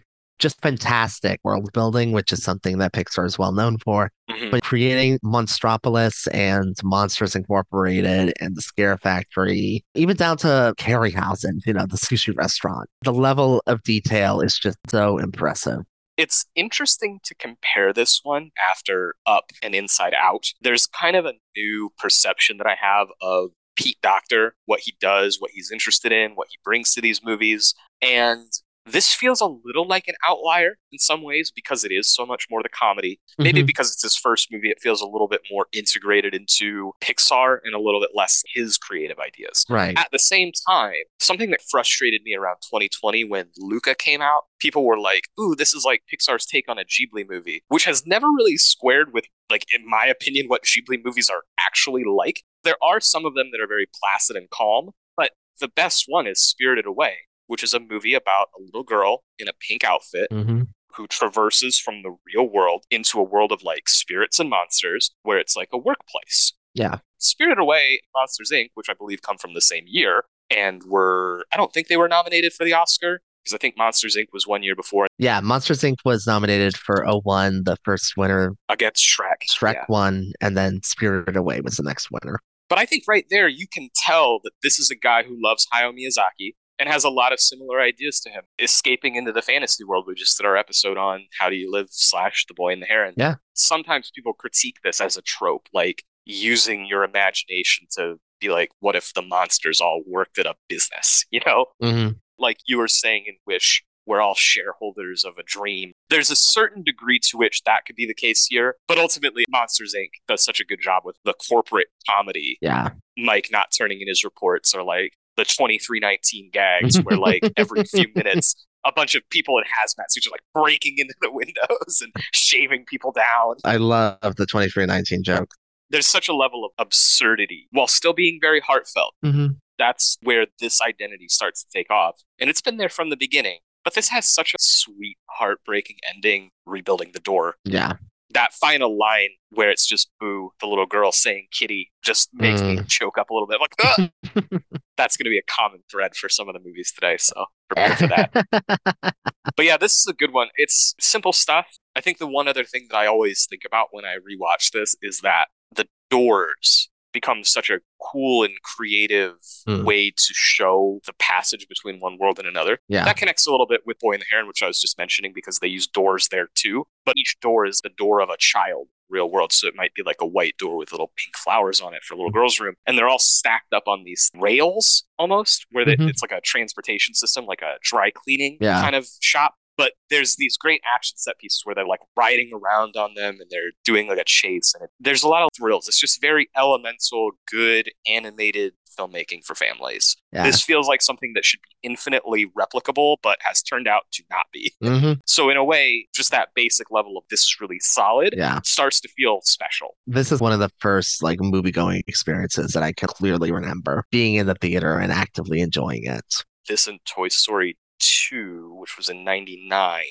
Just 0.42 0.60
fantastic 0.60 1.38
world 1.44 1.72
building, 1.72 2.10
which 2.10 2.32
is 2.32 2.42
something 2.42 2.78
that 2.78 2.92
Pixar 2.92 3.24
is 3.24 3.38
well 3.38 3.52
known 3.52 3.78
for. 3.78 4.10
Mhm. 4.28 4.50
But 4.50 4.64
creating 4.64 5.20
Monstropolis 5.24 6.26
and 6.34 6.74
Monsters 6.82 7.36
Incorporated 7.36 8.32
and 8.40 8.56
the 8.56 8.60
Scare 8.60 8.98
Factory, 8.98 9.84
even 9.94 10.16
down 10.16 10.38
to 10.38 10.74
Harryhausen, 10.78 11.60
you 11.64 11.72
know, 11.72 11.86
the 11.86 11.96
sushi 11.96 12.36
restaurant, 12.36 12.90
the 13.02 13.12
level 13.12 13.62
of 13.68 13.84
detail 13.84 14.40
is 14.40 14.58
just 14.58 14.78
so 14.90 15.18
impressive. 15.18 15.82
It's 16.16 16.44
interesting 16.56 17.20
to 17.22 17.36
compare 17.36 17.92
this 17.92 18.18
one 18.24 18.50
after 18.68 19.14
Up 19.24 19.52
and 19.62 19.76
Inside 19.76 20.14
Out. 20.18 20.46
There's 20.60 20.88
kind 20.88 21.14
of 21.14 21.24
a 21.24 21.34
new 21.56 21.92
perception 21.98 22.56
that 22.58 22.66
I 22.66 22.74
have 22.80 23.06
of 23.20 23.50
Pete 23.76 23.98
Docter, 24.02 24.56
what 24.66 24.80
he 24.80 24.96
does, 25.00 25.40
what 25.40 25.52
he's 25.52 25.70
interested 25.70 26.10
in, 26.10 26.32
what 26.32 26.48
he 26.50 26.58
brings 26.64 26.94
to 26.94 27.00
these 27.00 27.22
movies. 27.22 27.74
And 28.02 28.50
This 28.84 29.14
feels 29.14 29.40
a 29.40 29.46
little 29.46 29.86
like 29.86 30.08
an 30.08 30.16
outlier 30.28 30.76
in 30.90 30.98
some 30.98 31.22
ways 31.22 31.52
because 31.54 31.84
it 31.84 31.92
is 31.92 32.12
so 32.12 32.26
much 32.26 32.46
more 32.50 32.62
the 32.62 32.68
comedy. 32.68 33.20
Maybe 33.38 33.62
Mhm. 33.62 33.66
because 33.66 33.92
it's 33.92 34.02
his 34.02 34.16
first 34.16 34.50
movie, 34.50 34.70
it 34.70 34.80
feels 34.80 35.00
a 35.00 35.06
little 35.06 35.28
bit 35.28 35.42
more 35.50 35.66
integrated 35.72 36.34
into 36.34 36.92
Pixar 37.00 37.58
and 37.62 37.74
a 37.74 37.80
little 37.80 38.00
bit 38.00 38.10
less 38.14 38.42
his 38.54 38.76
creative 38.78 39.20
ideas. 39.20 39.64
Right. 39.68 39.96
At 39.96 40.08
the 40.10 40.18
same 40.18 40.50
time, 40.68 41.04
something 41.20 41.50
that 41.50 41.60
frustrated 41.70 42.22
me 42.24 42.34
around 42.34 42.56
2020 42.68 43.22
when 43.24 43.50
Luca 43.56 43.94
came 43.94 44.20
out, 44.20 44.46
people 44.58 44.84
were 44.84 44.98
like, 44.98 45.28
ooh, 45.40 45.54
this 45.54 45.74
is 45.74 45.84
like 45.84 46.02
Pixar's 46.12 46.44
take 46.44 46.68
on 46.68 46.78
a 46.78 46.84
Ghibli 46.84 47.24
movie, 47.28 47.62
which 47.68 47.84
has 47.84 48.04
never 48.04 48.26
really 48.36 48.56
squared 48.56 49.12
with, 49.14 49.26
like, 49.48 49.64
in 49.72 49.88
my 49.88 50.06
opinion, 50.06 50.46
what 50.48 50.64
Ghibli 50.64 50.98
movies 51.04 51.30
are 51.30 51.42
actually 51.58 52.02
like. 52.04 52.42
There 52.64 52.76
are 52.82 53.00
some 53.00 53.24
of 53.26 53.34
them 53.34 53.50
that 53.52 53.60
are 53.60 53.66
very 53.68 53.86
placid 54.00 54.36
and 54.36 54.50
calm, 54.50 54.90
but 55.16 55.32
the 55.60 55.68
best 55.68 56.04
one 56.08 56.26
is 56.26 56.42
Spirited 56.42 56.86
Away, 56.86 57.18
which 57.52 57.62
is 57.62 57.74
a 57.74 57.78
movie 57.80 58.14
about 58.14 58.48
a 58.58 58.62
little 58.62 58.82
girl 58.82 59.22
in 59.38 59.46
a 59.46 59.52
pink 59.68 59.84
outfit 59.84 60.26
hmm 60.30 60.62
who 60.94 61.06
traverses 61.06 61.78
from 61.78 62.02
the 62.02 62.14
real 62.26 62.46
world 62.46 62.84
into 62.90 63.18
a 63.18 63.22
world 63.22 63.50
of 63.50 63.62
like 63.62 63.88
spirits 63.88 64.38
and 64.38 64.50
monsters 64.50 65.10
where 65.22 65.38
it's 65.38 65.56
like 65.56 65.70
a 65.72 65.78
workplace. 65.78 66.52
Yeah. 66.74 66.98
Spirited 67.16 67.58
Away, 67.58 68.02
Monsters 68.14 68.50
Inc., 68.52 68.68
which 68.74 68.90
I 68.90 68.92
believe 68.92 69.22
come 69.22 69.38
from 69.38 69.54
the 69.54 69.62
same 69.62 69.84
year, 69.86 70.24
and 70.50 70.82
were 70.84 71.46
I 71.50 71.56
don't 71.56 71.72
think 71.72 71.88
they 71.88 71.96
were 71.96 72.08
nominated 72.08 72.52
for 72.52 72.64
the 72.66 72.74
Oscar 72.74 73.20
because 73.42 73.54
I 73.54 73.58
think 73.58 73.78
Monsters 73.78 74.18
Inc. 74.18 74.26
was 74.34 74.46
one 74.46 74.62
year 74.62 74.76
before 74.76 75.06
Yeah. 75.16 75.40
Monsters 75.40 75.80
Inc. 75.80 75.96
was 76.04 76.26
nominated 76.26 76.76
for 76.76 76.96
a 77.04 77.16
01, 77.18 77.62
the 77.64 77.78
first 77.86 78.12
winner. 78.18 78.52
against 78.68 79.02
Shrek. 79.02 79.46
Shrek 79.50 79.74
Yeah. 79.74 79.84
won, 79.88 80.32
and 80.42 80.58
then 80.58 80.80
Spirited 80.84 81.36
Away 81.36 81.62
was 81.62 81.76
the 81.78 81.84
next 81.84 82.08
winner. 82.10 82.38
But 82.68 82.78
I 82.78 82.84
think 82.84 83.04
right 83.08 83.24
there 83.30 83.48
you 83.48 83.66
can 83.66 83.88
tell 83.96 84.40
that 84.44 84.52
this 84.62 84.78
is 84.78 84.90
a 84.90 84.94
guy 84.94 85.22
who 85.22 85.38
loves 85.42 85.66
Hayao 85.72 85.92
Miyazaki 85.94 86.52
and 86.78 86.88
has 86.88 87.04
a 87.04 87.10
lot 87.10 87.32
of 87.32 87.40
similar 87.40 87.80
ideas 87.80 88.20
to 88.20 88.30
him. 88.30 88.42
Escaping 88.58 89.14
into 89.16 89.32
the 89.32 89.42
fantasy 89.42 89.84
world, 89.84 90.04
we 90.06 90.14
just 90.14 90.36
did 90.36 90.46
our 90.46 90.56
episode 90.56 90.96
on 90.96 91.26
How 91.38 91.48
Do 91.48 91.56
You 91.56 91.70
Live 91.70 91.88
slash 91.90 92.46
The 92.46 92.54
Boy 92.54 92.72
and 92.72 92.82
the 92.82 92.86
Heron. 92.86 93.14
Yeah. 93.16 93.36
Sometimes 93.54 94.10
people 94.14 94.32
critique 94.32 94.76
this 94.82 95.00
as 95.00 95.16
a 95.16 95.22
trope, 95.22 95.68
like 95.72 96.02
using 96.24 96.86
your 96.86 97.04
imagination 97.04 97.86
to 97.96 98.16
be 98.40 98.48
like, 98.48 98.70
what 98.80 98.96
if 98.96 99.12
the 99.14 99.22
monsters 99.22 99.80
all 99.80 100.02
worked 100.06 100.38
at 100.38 100.46
a 100.46 100.54
business? 100.68 101.24
You 101.30 101.40
know? 101.46 101.66
hmm 101.80 102.08
like 102.42 102.58
you 102.66 102.76
were 102.76 102.88
saying 102.88 103.24
in 103.26 103.36
Wish, 103.46 103.82
we're 104.04 104.20
all 104.20 104.34
shareholders 104.34 105.24
of 105.24 105.38
a 105.38 105.42
dream. 105.44 105.92
There's 106.10 106.30
a 106.30 106.36
certain 106.36 106.82
degree 106.82 107.20
to 107.30 107.38
which 107.38 107.62
that 107.64 107.86
could 107.86 107.96
be 107.96 108.04
the 108.04 108.14
case 108.14 108.46
here, 108.46 108.74
but 108.88 108.98
ultimately, 108.98 109.44
Monsters 109.48 109.94
Inc. 109.96 110.08
does 110.28 110.44
such 110.44 110.60
a 110.60 110.64
good 110.64 110.80
job 110.80 111.04
with 111.04 111.16
the 111.24 111.34
corporate 111.48 111.86
comedy. 112.10 112.58
Yeah. 112.60 112.90
Mike 113.16 113.48
not 113.52 113.68
turning 113.76 114.00
in 114.00 114.08
his 114.08 114.24
reports 114.24 114.74
or 114.74 114.82
like 114.82 115.12
the 115.42 115.52
2319 115.52 116.50
gags, 116.52 117.00
where 117.02 117.16
like 117.16 117.42
every 117.56 117.84
few 117.84 118.06
minutes, 118.14 118.54
a 118.84 118.92
bunch 118.92 119.14
of 119.14 119.22
people 119.30 119.58
in 119.58 119.64
hazmat 119.64 120.04
suits 120.10 120.26
are 120.26 120.30
like 120.30 120.40
breaking 120.54 120.94
into 120.98 121.14
the 121.20 121.30
windows 121.32 122.00
and 122.00 122.12
shaving 122.32 122.84
people 122.86 123.12
down. 123.12 123.56
I 123.64 123.76
love 123.76 124.36
the 124.36 124.46
2319 124.46 125.24
joke. 125.24 125.54
There's 125.90 126.06
such 126.06 126.28
a 126.28 126.34
level 126.34 126.64
of 126.64 126.70
absurdity 126.78 127.68
while 127.72 127.86
still 127.86 128.12
being 128.12 128.38
very 128.40 128.60
heartfelt. 128.60 129.14
hmm 129.22 129.48
that's 129.78 130.16
where 130.22 130.46
this 130.60 130.80
identity 130.80 131.26
starts 131.28 131.64
to 131.64 131.68
take 131.76 131.90
off. 131.90 132.20
And 132.38 132.48
it's 132.48 132.60
been 132.60 132.76
there 132.76 132.88
from 132.88 133.10
the 133.10 133.16
beginning. 133.16 133.58
But 133.82 133.94
this 133.94 134.08
has 134.10 134.32
such 134.32 134.54
a 134.54 134.58
sweet, 134.60 135.16
heartbreaking 135.28 135.96
ending, 136.14 136.50
rebuilding 136.66 137.10
the 137.12 137.18
door. 137.18 137.56
Yeah. 137.64 137.94
That 138.30 138.52
final 138.52 138.96
line 138.96 139.30
where 139.50 139.70
it's 139.70 139.84
just 139.84 140.08
Boo, 140.20 140.52
the 140.60 140.66
little 140.66 140.86
girl 140.86 141.10
saying 141.10 141.48
kitty, 141.50 141.90
just 142.04 142.30
makes 142.32 142.62
me 142.62 142.78
choke 142.86 143.18
up 143.18 143.30
a 143.30 143.34
little 143.34 143.48
bit. 143.48 143.58
I'm 143.60 143.60
like, 143.60 144.10
"Ugh." 144.54 144.62
that's 145.02 145.16
going 145.16 145.24
to 145.24 145.30
be 145.30 145.38
a 145.38 145.52
common 145.52 145.80
thread 145.90 146.14
for 146.14 146.28
some 146.28 146.48
of 146.48 146.54
the 146.54 146.60
movies 146.64 146.92
today. 146.92 147.16
So 147.18 147.46
prepare 147.68 147.96
for 147.96 148.06
that. 148.06 149.14
But 149.56 149.66
yeah, 149.66 149.76
this 149.76 149.98
is 149.98 150.06
a 150.08 150.14
good 150.14 150.32
one. 150.32 150.48
It's 150.56 150.94
simple 150.98 151.32
stuff. 151.32 151.66
I 151.94 152.00
think 152.00 152.18
the 152.18 152.26
one 152.26 152.48
other 152.48 152.64
thing 152.64 152.86
that 152.90 152.96
I 152.96 153.06
always 153.06 153.46
think 153.48 153.62
about 153.66 153.88
when 153.90 154.04
I 154.04 154.16
rewatch 154.16 154.70
this 154.72 154.96
is 155.02 155.20
that 155.20 155.48
the 155.74 155.86
doors 156.10 156.88
become 157.12 157.44
such 157.44 157.70
a 157.70 157.80
cool 158.10 158.42
and 158.44 158.54
creative 158.62 159.34
Hmm. 159.66 159.84
way 159.84 160.10
to 160.10 160.34
show 160.34 161.00
the 161.06 161.12
passage 161.14 161.66
between 161.68 162.00
one 162.00 162.18
world 162.18 162.38
and 162.38 162.48
another. 162.48 162.78
Yeah. 162.88 163.04
That 163.04 163.16
connects 163.16 163.46
a 163.46 163.50
little 163.50 163.66
bit 163.66 163.82
with 163.86 163.98
Boy 164.00 164.12
and 164.12 164.22
the 164.22 164.26
Heron, 164.30 164.48
which 164.48 164.62
I 164.62 164.66
was 164.66 164.80
just 164.80 164.98
mentioning 164.98 165.32
because 165.34 165.58
they 165.60 165.68
use 165.68 165.86
doors 165.86 166.28
there 166.28 166.48
too. 166.54 166.84
But 167.04 167.14
each 167.16 167.36
door 167.40 167.64
is 167.66 167.80
the 167.80 167.90
door 167.90 168.20
of 168.20 168.28
a 168.28 168.36
child, 168.38 168.88
real 169.08 169.30
world. 169.30 169.52
So 169.52 169.66
it 169.68 169.74
might 169.76 169.94
be 169.94 170.02
like 170.02 170.20
a 170.20 170.26
white 170.26 170.56
door 170.58 170.76
with 170.76 170.90
little 170.92 171.12
pink 171.16 171.36
flowers 171.36 171.80
on 171.80 171.94
it 171.94 172.02
for 172.02 172.14
a 172.14 172.16
little 172.16 172.30
girl's 172.32 172.58
room. 172.58 172.74
And 172.86 172.96
they're 172.98 173.08
all 173.08 173.18
stacked 173.18 173.72
up 173.72 173.84
on 173.86 174.04
these 174.04 174.30
rails 174.34 175.04
almost, 175.18 175.66
where 175.70 175.84
they, 175.84 175.96
Mhm. 175.96 176.08
it's 176.08 176.22
like 176.22 176.32
a 176.32 176.40
transportation 176.40 177.14
system, 177.14 177.44
like 177.46 177.62
a 177.62 177.76
dry 177.82 178.10
cleaning 178.10 178.58
Yeah. 178.60 178.80
kind 178.80 178.94
of 178.96 179.06
shop. 179.20 179.54
But 179.76 179.92
there's 180.10 180.36
these 180.36 180.56
great 180.56 180.80
action 180.94 181.16
set 181.16 181.38
pieces 181.38 181.62
where 181.64 181.74
they're 181.74 181.86
like 181.86 182.00
riding 182.16 182.50
around 182.52 182.96
on 182.96 183.14
them 183.14 183.38
and 183.40 183.50
they're 183.50 183.72
doing 183.84 184.06
like 184.08 184.18
a 184.18 184.24
chase. 184.24 184.74
And 184.74 184.84
it, 184.84 184.90
there's 185.00 185.22
a 185.22 185.28
lot 185.28 185.42
of 185.44 185.48
thrills. 185.56 185.88
It's 185.88 185.98
just 186.00 186.20
very 186.20 186.48
elemental, 186.56 187.30
good 187.50 187.90
animated 188.06 188.74
filmmaking 188.98 189.42
for 189.44 189.54
families. 189.54 190.16
Yeah. 190.32 190.44
This 190.44 190.62
feels 190.62 190.86
like 190.86 191.00
something 191.00 191.32
that 191.34 191.46
should 191.46 191.60
be 191.62 191.88
infinitely 191.88 192.46
replicable, 192.58 193.16
but 193.22 193.38
has 193.40 193.62
turned 193.62 193.88
out 193.88 194.02
to 194.12 194.22
not 194.30 194.44
be. 194.52 194.72
hmm 194.82 195.12
So, 195.26 195.48
in 195.48 195.56
a 195.56 195.64
way, 195.64 196.06
just 196.14 196.30
that 196.30 196.50
basic 196.54 196.90
level 196.90 197.16
of 197.16 197.24
this 197.30 197.40
is 197.40 197.56
really 197.58 197.78
solid 197.80 198.34
Yeah. 198.36 198.60
starts 198.64 199.00
to 199.00 199.08
feel 199.16 199.40
special. 199.44 199.96
This 200.06 200.30
is 200.30 200.40
one 200.40 200.52
of 200.52 200.58
the 200.58 200.70
first 200.78 201.22
like 201.22 201.38
movie 201.40 201.70
going 201.72 202.02
experiences 202.06 202.72
that 202.74 202.82
I 202.82 202.92
can 202.92 203.08
clearly 203.08 203.50
remember 203.50 204.04
being 204.10 204.34
in 204.34 204.46
the 204.46 204.54
theater 204.54 204.98
and 204.98 205.10
actively 205.10 205.60
enjoying 205.60 206.04
it. 206.04 206.44
This 206.68 206.86
and 206.86 207.00
Toy 207.06 207.28
Story 207.28 207.76
2, 208.02 208.74
which 208.78 208.96
was 208.96 209.08
in 209.08 209.24
99, 209.24 210.04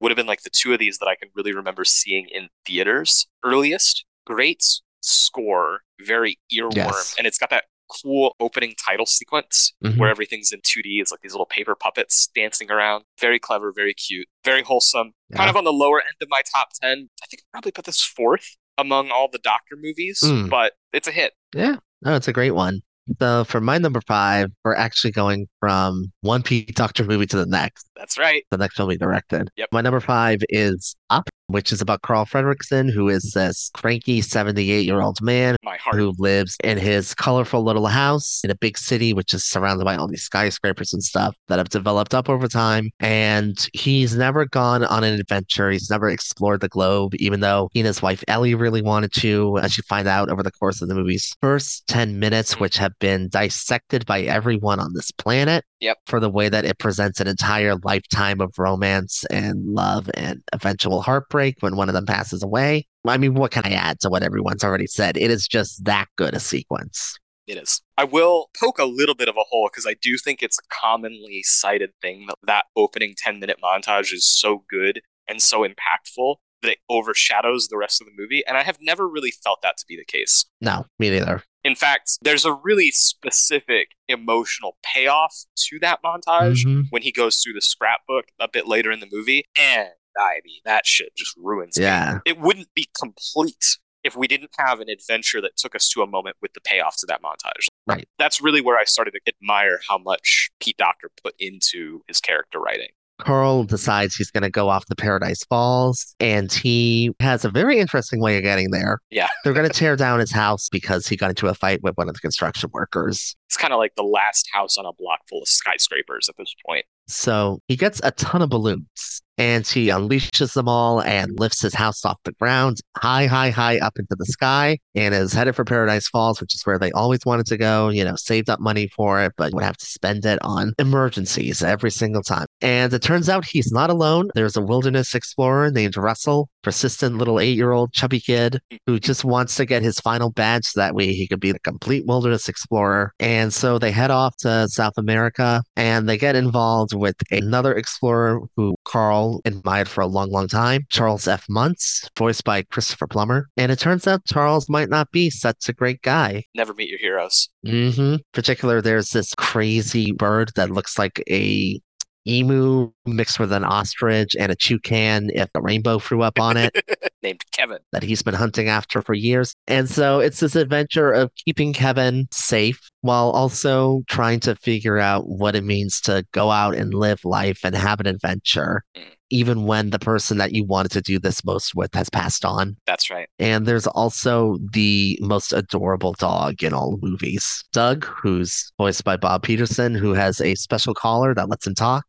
would 0.00 0.10
have 0.10 0.16
been 0.16 0.26
like 0.26 0.42
the 0.42 0.50
two 0.50 0.72
of 0.72 0.78
these 0.78 0.98
that 0.98 1.08
I 1.08 1.16
can 1.16 1.28
really 1.34 1.52
remember 1.52 1.84
seeing 1.84 2.28
in 2.30 2.48
theaters 2.66 3.26
earliest. 3.44 4.04
Great 4.26 4.62
score, 5.02 5.80
very 6.00 6.38
earworm. 6.52 6.76
Yes. 6.76 7.14
And 7.18 7.26
it's 7.26 7.38
got 7.38 7.50
that 7.50 7.64
cool 8.02 8.36
opening 8.38 8.74
title 8.86 9.06
sequence 9.06 9.72
Mhm. 9.82 9.96
where 9.96 10.10
everything's 10.10 10.52
in 10.52 10.60
2D. 10.62 11.00
It's 11.00 11.10
like 11.10 11.22
these 11.22 11.32
little 11.32 11.46
paper 11.46 11.74
puppets 11.74 12.28
dancing 12.34 12.70
around. 12.70 13.04
Very 13.18 13.38
clever, 13.38 13.72
very 13.74 13.94
cute, 13.94 14.28
very 14.44 14.62
wholesome. 14.62 15.12
Kind 15.34 15.48
of 15.48 15.56
on 15.56 15.64
the 15.64 15.72
lower 15.72 16.00
end 16.00 16.16
of 16.20 16.28
my 16.28 16.42
top 16.54 16.68
10. 16.82 17.08
I 17.22 17.26
think 17.26 17.40
I'd 17.42 17.50
probably 17.52 17.72
put 17.72 17.86
this 17.86 18.02
fourth 18.02 18.56
among 18.76 19.10
all 19.10 19.28
the 19.30 19.38
Docter 19.38 19.74
movies, 19.76 20.20
Mm. 20.22 20.50
but 20.50 20.74
it's 20.92 21.08
a 21.08 21.12
hit. 21.12 21.32
Yeah, 21.54 21.76
no, 22.02 22.14
it's 22.14 22.28
a 22.28 22.32
great 22.32 22.50
one. 22.52 22.82
So 23.20 23.44
for 23.44 23.60
my 23.60 23.78
number 23.78 24.00
five, 24.06 24.50
we're 24.64 24.74
actually 24.74 25.12
going 25.12 25.48
from 25.60 26.12
one 26.20 26.42
Pete 26.42 26.74
Docter 26.74 27.04
movie 27.04 27.26
to 27.26 27.36
the 27.36 27.46
next, 27.46 27.88
That's 27.96 28.18
right. 28.18 28.44
the 28.50 28.58
next 28.58 28.76
film 28.76 28.90
he 28.90 28.96
directed. 28.96 29.48
Yep. 29.56 29.68
My 29.72 29.80
number 29.80 30.00
five 30.00 30.40
is 30.48 30.94
Up, 31.10 31.28
which 31.48 31.72
is 31.72 31.80
about 31.80 32.02
Carl 32.02 32.26
Fredricksen, 32.26 32.90
who 32.90 33.08
is 33.08 33.32
this 33.32 33.70
cranky 33.74 34.20
78 34.20 34.84
year 34.84 35.00
old 35.00 35.20
man 35.20 35.56
who 35.92 36.14
lives 36.18 36.56
in 36.62 36.78
his 36.78 37.14
colorful 37.14 37.64
little 37.64 37.86
house 37.86 38.42
in 38.44 38.50
a 38.50 38.54
big 38.54 38.76
city, 38.76 39.12
which 39.12 39.34
is 39.34 39.44
surrounded 39.44 39.84
by 39.84 39.96
all 39.96 40.06
these 40.06 40.22
skyscrapers 40.22 40.92
and 40.92 41.02
stuff 41.02 41.34
that 41.48 41.58
have 41.58 41.70
developed 41.70 42.14
up 42.14 42.28
over 42.28 42.48
time. 42.48 42.90
And 43.00 43.66
he's 43.72 44.14
never 44.14 44.44
gone 44.44 44.84
on 44.84 45.04
an 45.04 45.18
adventure. 45.18 45.70
He's 45.70 45.90
never 45.90 46.08
explored 46.08 46.60
the 46.60 46.68
globe, 46.68 47.14
even 47.16 47.40
though 47.40 47.70
he 47.72 47.80
and 47.80 47.86
his 47.86 48.02
wife 48.02 48.22
Ellie 48.28 48.54
really 48.54 48.82
wanted 48.82 49.12
to, 49.14 49.58
as 49.58 49.76
you 49.76 49.82
find 49.88 50.06
out 50.06 50.30
over 50.30 50.42
the 50.42 50.52
course 50.52 50.82
of 50.82 50.88
the 50.88 50.94
movie's 50.94 51.34
first 51.40 51.86
10 51.88 52.18
minutes, 52.18 52.60
which 52.60 52.76
have 52.76 52.92
been 52.98 53.28
dissected 53.28 54.04
by 54.04 54.22
everyone 54.22 54.80
on 54.80 54.92
this 54.92 55.10
planet. 55.12 55.64
Yep. 55.80 55.98
For 56.06 56.18
the 56.18 56.28
way 56.28 56.48
that 56.48 56.64
it 56.64 56.78
presents 56.78 57.20
an 57.20 57.28
entire 57.28 57.76
lifetime 57.84 58.40
of 58.40 58.52
romance 58.58 59.24
and 59.26 59.64
love 59.64 60.10
and 60.14 60.42
eventual 60.52 61.02
heartbreak 61.02 61.37
when 61.60 61.76
one 61.76 61.88
of 61.88 61.94
them 61.94 62.06
passes 62.06 62.42
away. 62.42 62.86
I 63.06 63.16
mean, 63.16 63.34
what 63.34 63.50
can 63.50 63.64
I 63.64 63.70
add 63.70 64.00
to 64.00 64.10
what 64.10 64.22
everyone's 64.22 64.62
already 64.64 64.86
said? 64.86 65.16
It 65.16 65.30
is 65.30 65.46
just 65.46 65.84
that 65.84 66.06
good 66.16 66.34
a 66.34 66.40
sequence. 66.40 67.16
It 67.46 67.56
is. 67.56 67.80
I 67.96 68.04
will 68.04 68.50
poke 68.60 68.78
a 68.78 68.84
little 68.84 69.14
bit 69.14 69.28
of 69.28 69.36
a 69.36 69.44
hole 69.48 69.70
because 69.72 69.86
I 69.86 69.94
do 70.02 70.18
think 70.18 70.42
it's 70.42 70.58
a 70.58 70.74
commonly 70.82 71.42
cited 71.44 71.90
thing 72.02 72.26
that 72.26 72.34
that 72.46 72.64
opening 72.76 73.14
10 73.16 73.40
minute 73.40 73.58
montage 73.64 74.12
is 74.12 74.26
so 74.26 74.64
good 74.68 75.00
and 75.26 75.40
so 75.40 75.66
impactful 75.66 76.36
that 76.60 76.72
it 76.72 76.78
overshadows 76.90 77.68
the 77.68 77.76
rest 77.78 78.00
of 78.02 78.06
the 78.06 78.12
movie. 78.20 78.42
And 78.46 78.56
I 78.56 78.64
have 78.64 78.78
never 78.80 79.08
really 79.08 79.32
felt 79.44 79.60
that 79.62 79.76
to 79.78 79.84
be 79.88 79.96
the 79.96 80.04
case. 80.04 80.44
No, 80.60 80.84
me 80.98 81.08
neither. 81.08 81.42
In 81.64 81.74
fact, 81.74 82.18
there's 82.22 82.44
a 82.44 82.52
really 82.52 82.90
specific 82.90 83.88
emotional 84.08 84.76
payoff 84.82 85.34
to 85.68 85.78
that 85.80 86.00
montage 86.04 86.64
Mhm. 86.64 86.84
when 86.90 87.02
he 87.02 87.12
goes 87.12 87.38
through 87.40 87.52
the 87.54 87.60
scrapbook 87.60 88.26
a 88.40 88.48
bit 88.48 88.66
later 88.66 88.90
in 88.90 89.00
the 89.00 89.08
movie. 89.10 89.44
And 89.56 89.88
I 90.18 90.40
mean, 90.44 90.60
that 90.64 90.86
shit 90.86 91.14
just 91.16 91.36
ruins 91.36 91.78
me. 91.78 91.84
Yeah. 91.84 92.18
It 92.24 92.40
wouldn't 92.40 92.68
be 92.74 92.88
complete 92.98 93.78
if 94.04 94.16
we 94.16 94.28
didn't 94.28 94.50
have 94.58 94.80
an 94.80 94.88
adventure 94.88 95.40
that 95.40 95.56
took 95.56 95.74
us 95.74 95.88
to 95.90 96.02
a 96.02 96.06
moment 96.06 96.36
with 96.40 96.52
the 96.54 96.60
payoff 96.60 96.96
to 96.98 97.06
that 97.06 97.22
montage. 97.22 97.66
Right. 97.86 98.08
That's 98.18 98.40
really 98.40 98.60
where 98.60 98.78
I 98.78 98.84
started 98.84 99.12
to 99.12 99.20
admire 99.26 99.80
how 99.88 99.98
much 99.98 100.50
Pete 100.60 100.76
Docter 100.76 101.10
put 101.22 101.34
into 101.38 102.02
his 102.06 102.20
character 102.20 102.60
writing. 102.60 102.88
Carl 103.18 103.64
decides 103.64 104.14
he's 104.14 104.30
going 104.30 104.44
to 104.44 104.50
go 104.50 104.68
off 104.68 104.86
to 104.86 104.94
Paradise 104.94 105.42
Falls, 105.44 106.14
and 106.20 106.52
he 106.52 107.10
has 107.18 107.44
a 107.44 107.50
very 107.50 107.78
interesting 107.78 108.20
way 108.20 108.36
of 108.36 108.44
getting 108.44 108.70
there. 108.70 109.00
Yeah. 109.10 109.26
They're 109.42 109.52
going 109.52 109.66
to 109.68 109.74
tear 109.74 109.96
down 109.96 110.20
his 110.20 110.30
house 110.30 110.68
because 110.68 111.08
he 111.08 111.16
got 111.16 111.30
into 111.30 111.48
a 111.48 111.54
fight 111.54 111.82
with 111.82 111.96
one 111.96 112.08
of 112.08 112.14
the 112.14 112.20
construction 112.20 112.70
workers. 112.72 113.34
It's 113.48 113.56
kind 113.56 113.72
of 113.72 113.78
like 113.78 113.94
the 113.96 114.02
last 114.02 114.46
house 114.52 114.76
on 114.76 114.84
a 114.84 114.92
block 114.92 115.20
full 115.28 115.42
of 115.42 115.48
skyscrapers 115.48 116.28
at 116.28 116.36
this 116.36 116.54
point. 116.66 116.84
So 117.06 117.60
he 117.66 117.76
gets 117.76 118.00
a 118.04 118.10
ton 118.10 118.42
of 118.42 118.50
balloons 118.50 119.22
and 119.38 119.66
he 119.66 119.86
unleashes 119.86 120.52
them 120.52 120.68
all 120.68 121.00
and 121.00 121.38
lifts 121.38 121.62
his 121.62 121.72
house 121.72 122.04
off 122.04 122.18
the 122.24 122.32
ground 122.32 122.78
high, 122.98 123.26
high, 123.26 123.50
high 123.50 123.78
up 123.78 123.98
into 123.98 124.16
the 124.18 124.26
sky 124.26 124.76
and 124.96 125.14
is 125.14 125.32
headed 125.32 125.54
for 125.54 125.64
Paradise 125.64 126.08
Falls, 126.08 126.40
which 126.40 126.54
is 126.54 126.66
where 126.66 126.78
they 126.78 126.90
always 126.92 127.20
wanted 127.24 127.46
to 127.46 127.56
go. 127.56 127.88
You 127.88 128.04
know, 128.04 128.16
saved 128.16 128.50
up 128.50 128.60
money 128.60 128.88
for 128.88 129.22
it, 129.22 129.32
but 129.36 129.54
would 129.54 129.62
have 129.62 129.76
to 129.76 129.86
spend 129.86 130.26
it 130.26 130.38
on 130.42 130.74
emergencies 130.78 131.62
every 131.62 131.92
single 131.92 132.22
time. 132.22 132.46
And 132.60 132.92
it 132.92 133.02
turns 133.02 133.28
out 133.28 133.46
he's 133.46 133.70
not 133.70 133.90
alone. 133.90 134.28
There's 134.34 134.56
a 134.56 134.62
wilderness 134.62 135.14
explorer 135.14 135.70
named 135.70 135.96
Russell, 135.96 136.50
persistent 136.64 137.16
little 137.16 137.38
eight 137.38 137.56
year 137.56 137.72
old 137.72 137.92
chubby 137.92 138.20
kid 138.20 138.60
who 138.86 138.94
mm-hmm. 138.94 138.96
just 138.96 139.24
wants 139.24 139.54
to 139.54 139.64
get 139.64 139.82
his 139.82 140.00
final 140.00 140.30
badge 140.30 140.66
so 140.66 140.80
that 140.80 140.94
way 140.94 141.12
he 141.12 141.28
could 141.28 141.40
be 141.40 141.50
a 141.50 141.58
complete 141.60 142.04
wilderness 142.06 142.48
explorer. 142.48 143.12
And 143.20 143.37
so 143.52 143.78
they 143.78 143.90
head 143.90 144.10
off 144.10 144.36
to 144.38 144.68
South 144.68 144.94
America 144.96 145.62
and 145.76 146.08
they 146.08 146.18
get 146.18 146.36
involved 146.36 146.94
with 146.94 147.16
another 147.30 147.74
explorer 147.74 148.40
who 148.56 148.74
Carl 148.84 149.40
admired 149.44 149.88
for 149.88 150.00
a 150.00 150.06
long, 150.06 150.30
long 150.30 150.48
time, 150.48 150.86
Charles 150.90 151.28
F. 151.28 151.44
Muntz, 151.48 152.08
voiced 152.16 152.44
by 152.44 152.62
Christopher 152.62 153.06
Plummer. 153.06 153.48
And 153.56 153.70
it 153.70 153.78
turns 153.78 154.06
out 154.06 154.24
Charles 154.26 154.68
might 154.68 154.88
not 154.88 155.10
be 155.12 155.30
such 155.30 155.68
a 155.68 155.72
great 155.72 156.02
guy. 156.02 156.44
Never 156.54 156.74
meet 156.74 156.90
your 156.90 156.98
heroes. 156.98 157.48
Mm-hmm. 157.66 158.16
Particular, 158.32 158.80
there's 158.82 159.10
this 159.10 159.34
crazy 159.34 160.12
bird 160.12 160.52
that 160.56 160.70
looks 160.70 160.98
like 160.98 161.22
a 161.30 161.80
emu 162.28 162.90
mixed 163.06 163.40
with 163.40 163.52
an 163.52 163.64
ostrich 163.64 164.36
and 164.38 164.52
a 164.52 164.54
toucan 164.56 165.30
if 165.32 165.48
a 165.54 165.60
rainbow 165.62 165.98
threw 165.98 166.22
up 166.22 166.38
on 166.38 166.56
it 166.56 166.76
Named 167.22 167.42
Kevin. 167.52 167.78
that 167.92 168.02
he's 168.02 168.22
been 168.22 168.34
hunting 168.34 168.68
after 168.68 169.00
for 169.02 169.14
years. 169.14 169.54
And 169.66 169.88
so 169.88 170.20
it's 170.20 170.40
this 170.40 170.54
adventure 170.56 171.10
of 171.10 171.30
keeping 171.46 171.72
Kevin 171.72 172.28
safe 172.30 172.78
while 173.00 173.30
also 173.30 174.02
trying 174.08 174.40
to 174.40 174.54
figure 174.56 174.98
out 174.98 175.28
what 175.28 175.56
it 175.56 175.64
means 175.64 176.00
to 176.02 176.24
go 176.32 176.50
out 176.50 176.74
and 176.74 176.92
live 176.94 177.24
life 177.24 177.60
and 177.64 177.74
have 177.74 178.00
an 178.00 178.06
adventure, 178.06 178.82
Mm. 178.96 179.02
even 179.30 179.64
when 179.64 179.90
the 179.90 179.98
person 179.98 180.38
that 180.38 180.52
you 180.52 180.64
wanted 180.64 180.90
to 180.92 181.00
do 181.00 181.18
this 181.18 181.44
most 181.44 181.74
with 181.74 181.92
has 181.94 182.10
passed 182.10 182.44
on. 182.44 182.76
That's 182.86 183.08
right. 183.10 183.28
And 183.38 183.66
there's 183.66 183.86
also 183.86 184.58
the 184.72 185.18
most 185.22 185.52
adorable 185.52 186.14
dog 186.14 186.62
in 186.62 186.72
all 186.74 186.98
movies, 187.00 187.64
Doug, 187.72 188.04
who's 188.04 188.72
voiced 188.78 189.04
by 189.04 189.16
Bob 189.16 189.42
Peterson, 189.42 189.94
who 189.94 190.12
has 190.12 190.40
a 190.40 190.54
special 190.56 190.94
collar 190.94 191.34
that 191.34 191.48
lets 191.48 191.66
him 191.66 191.74
talk. 191.74 192.04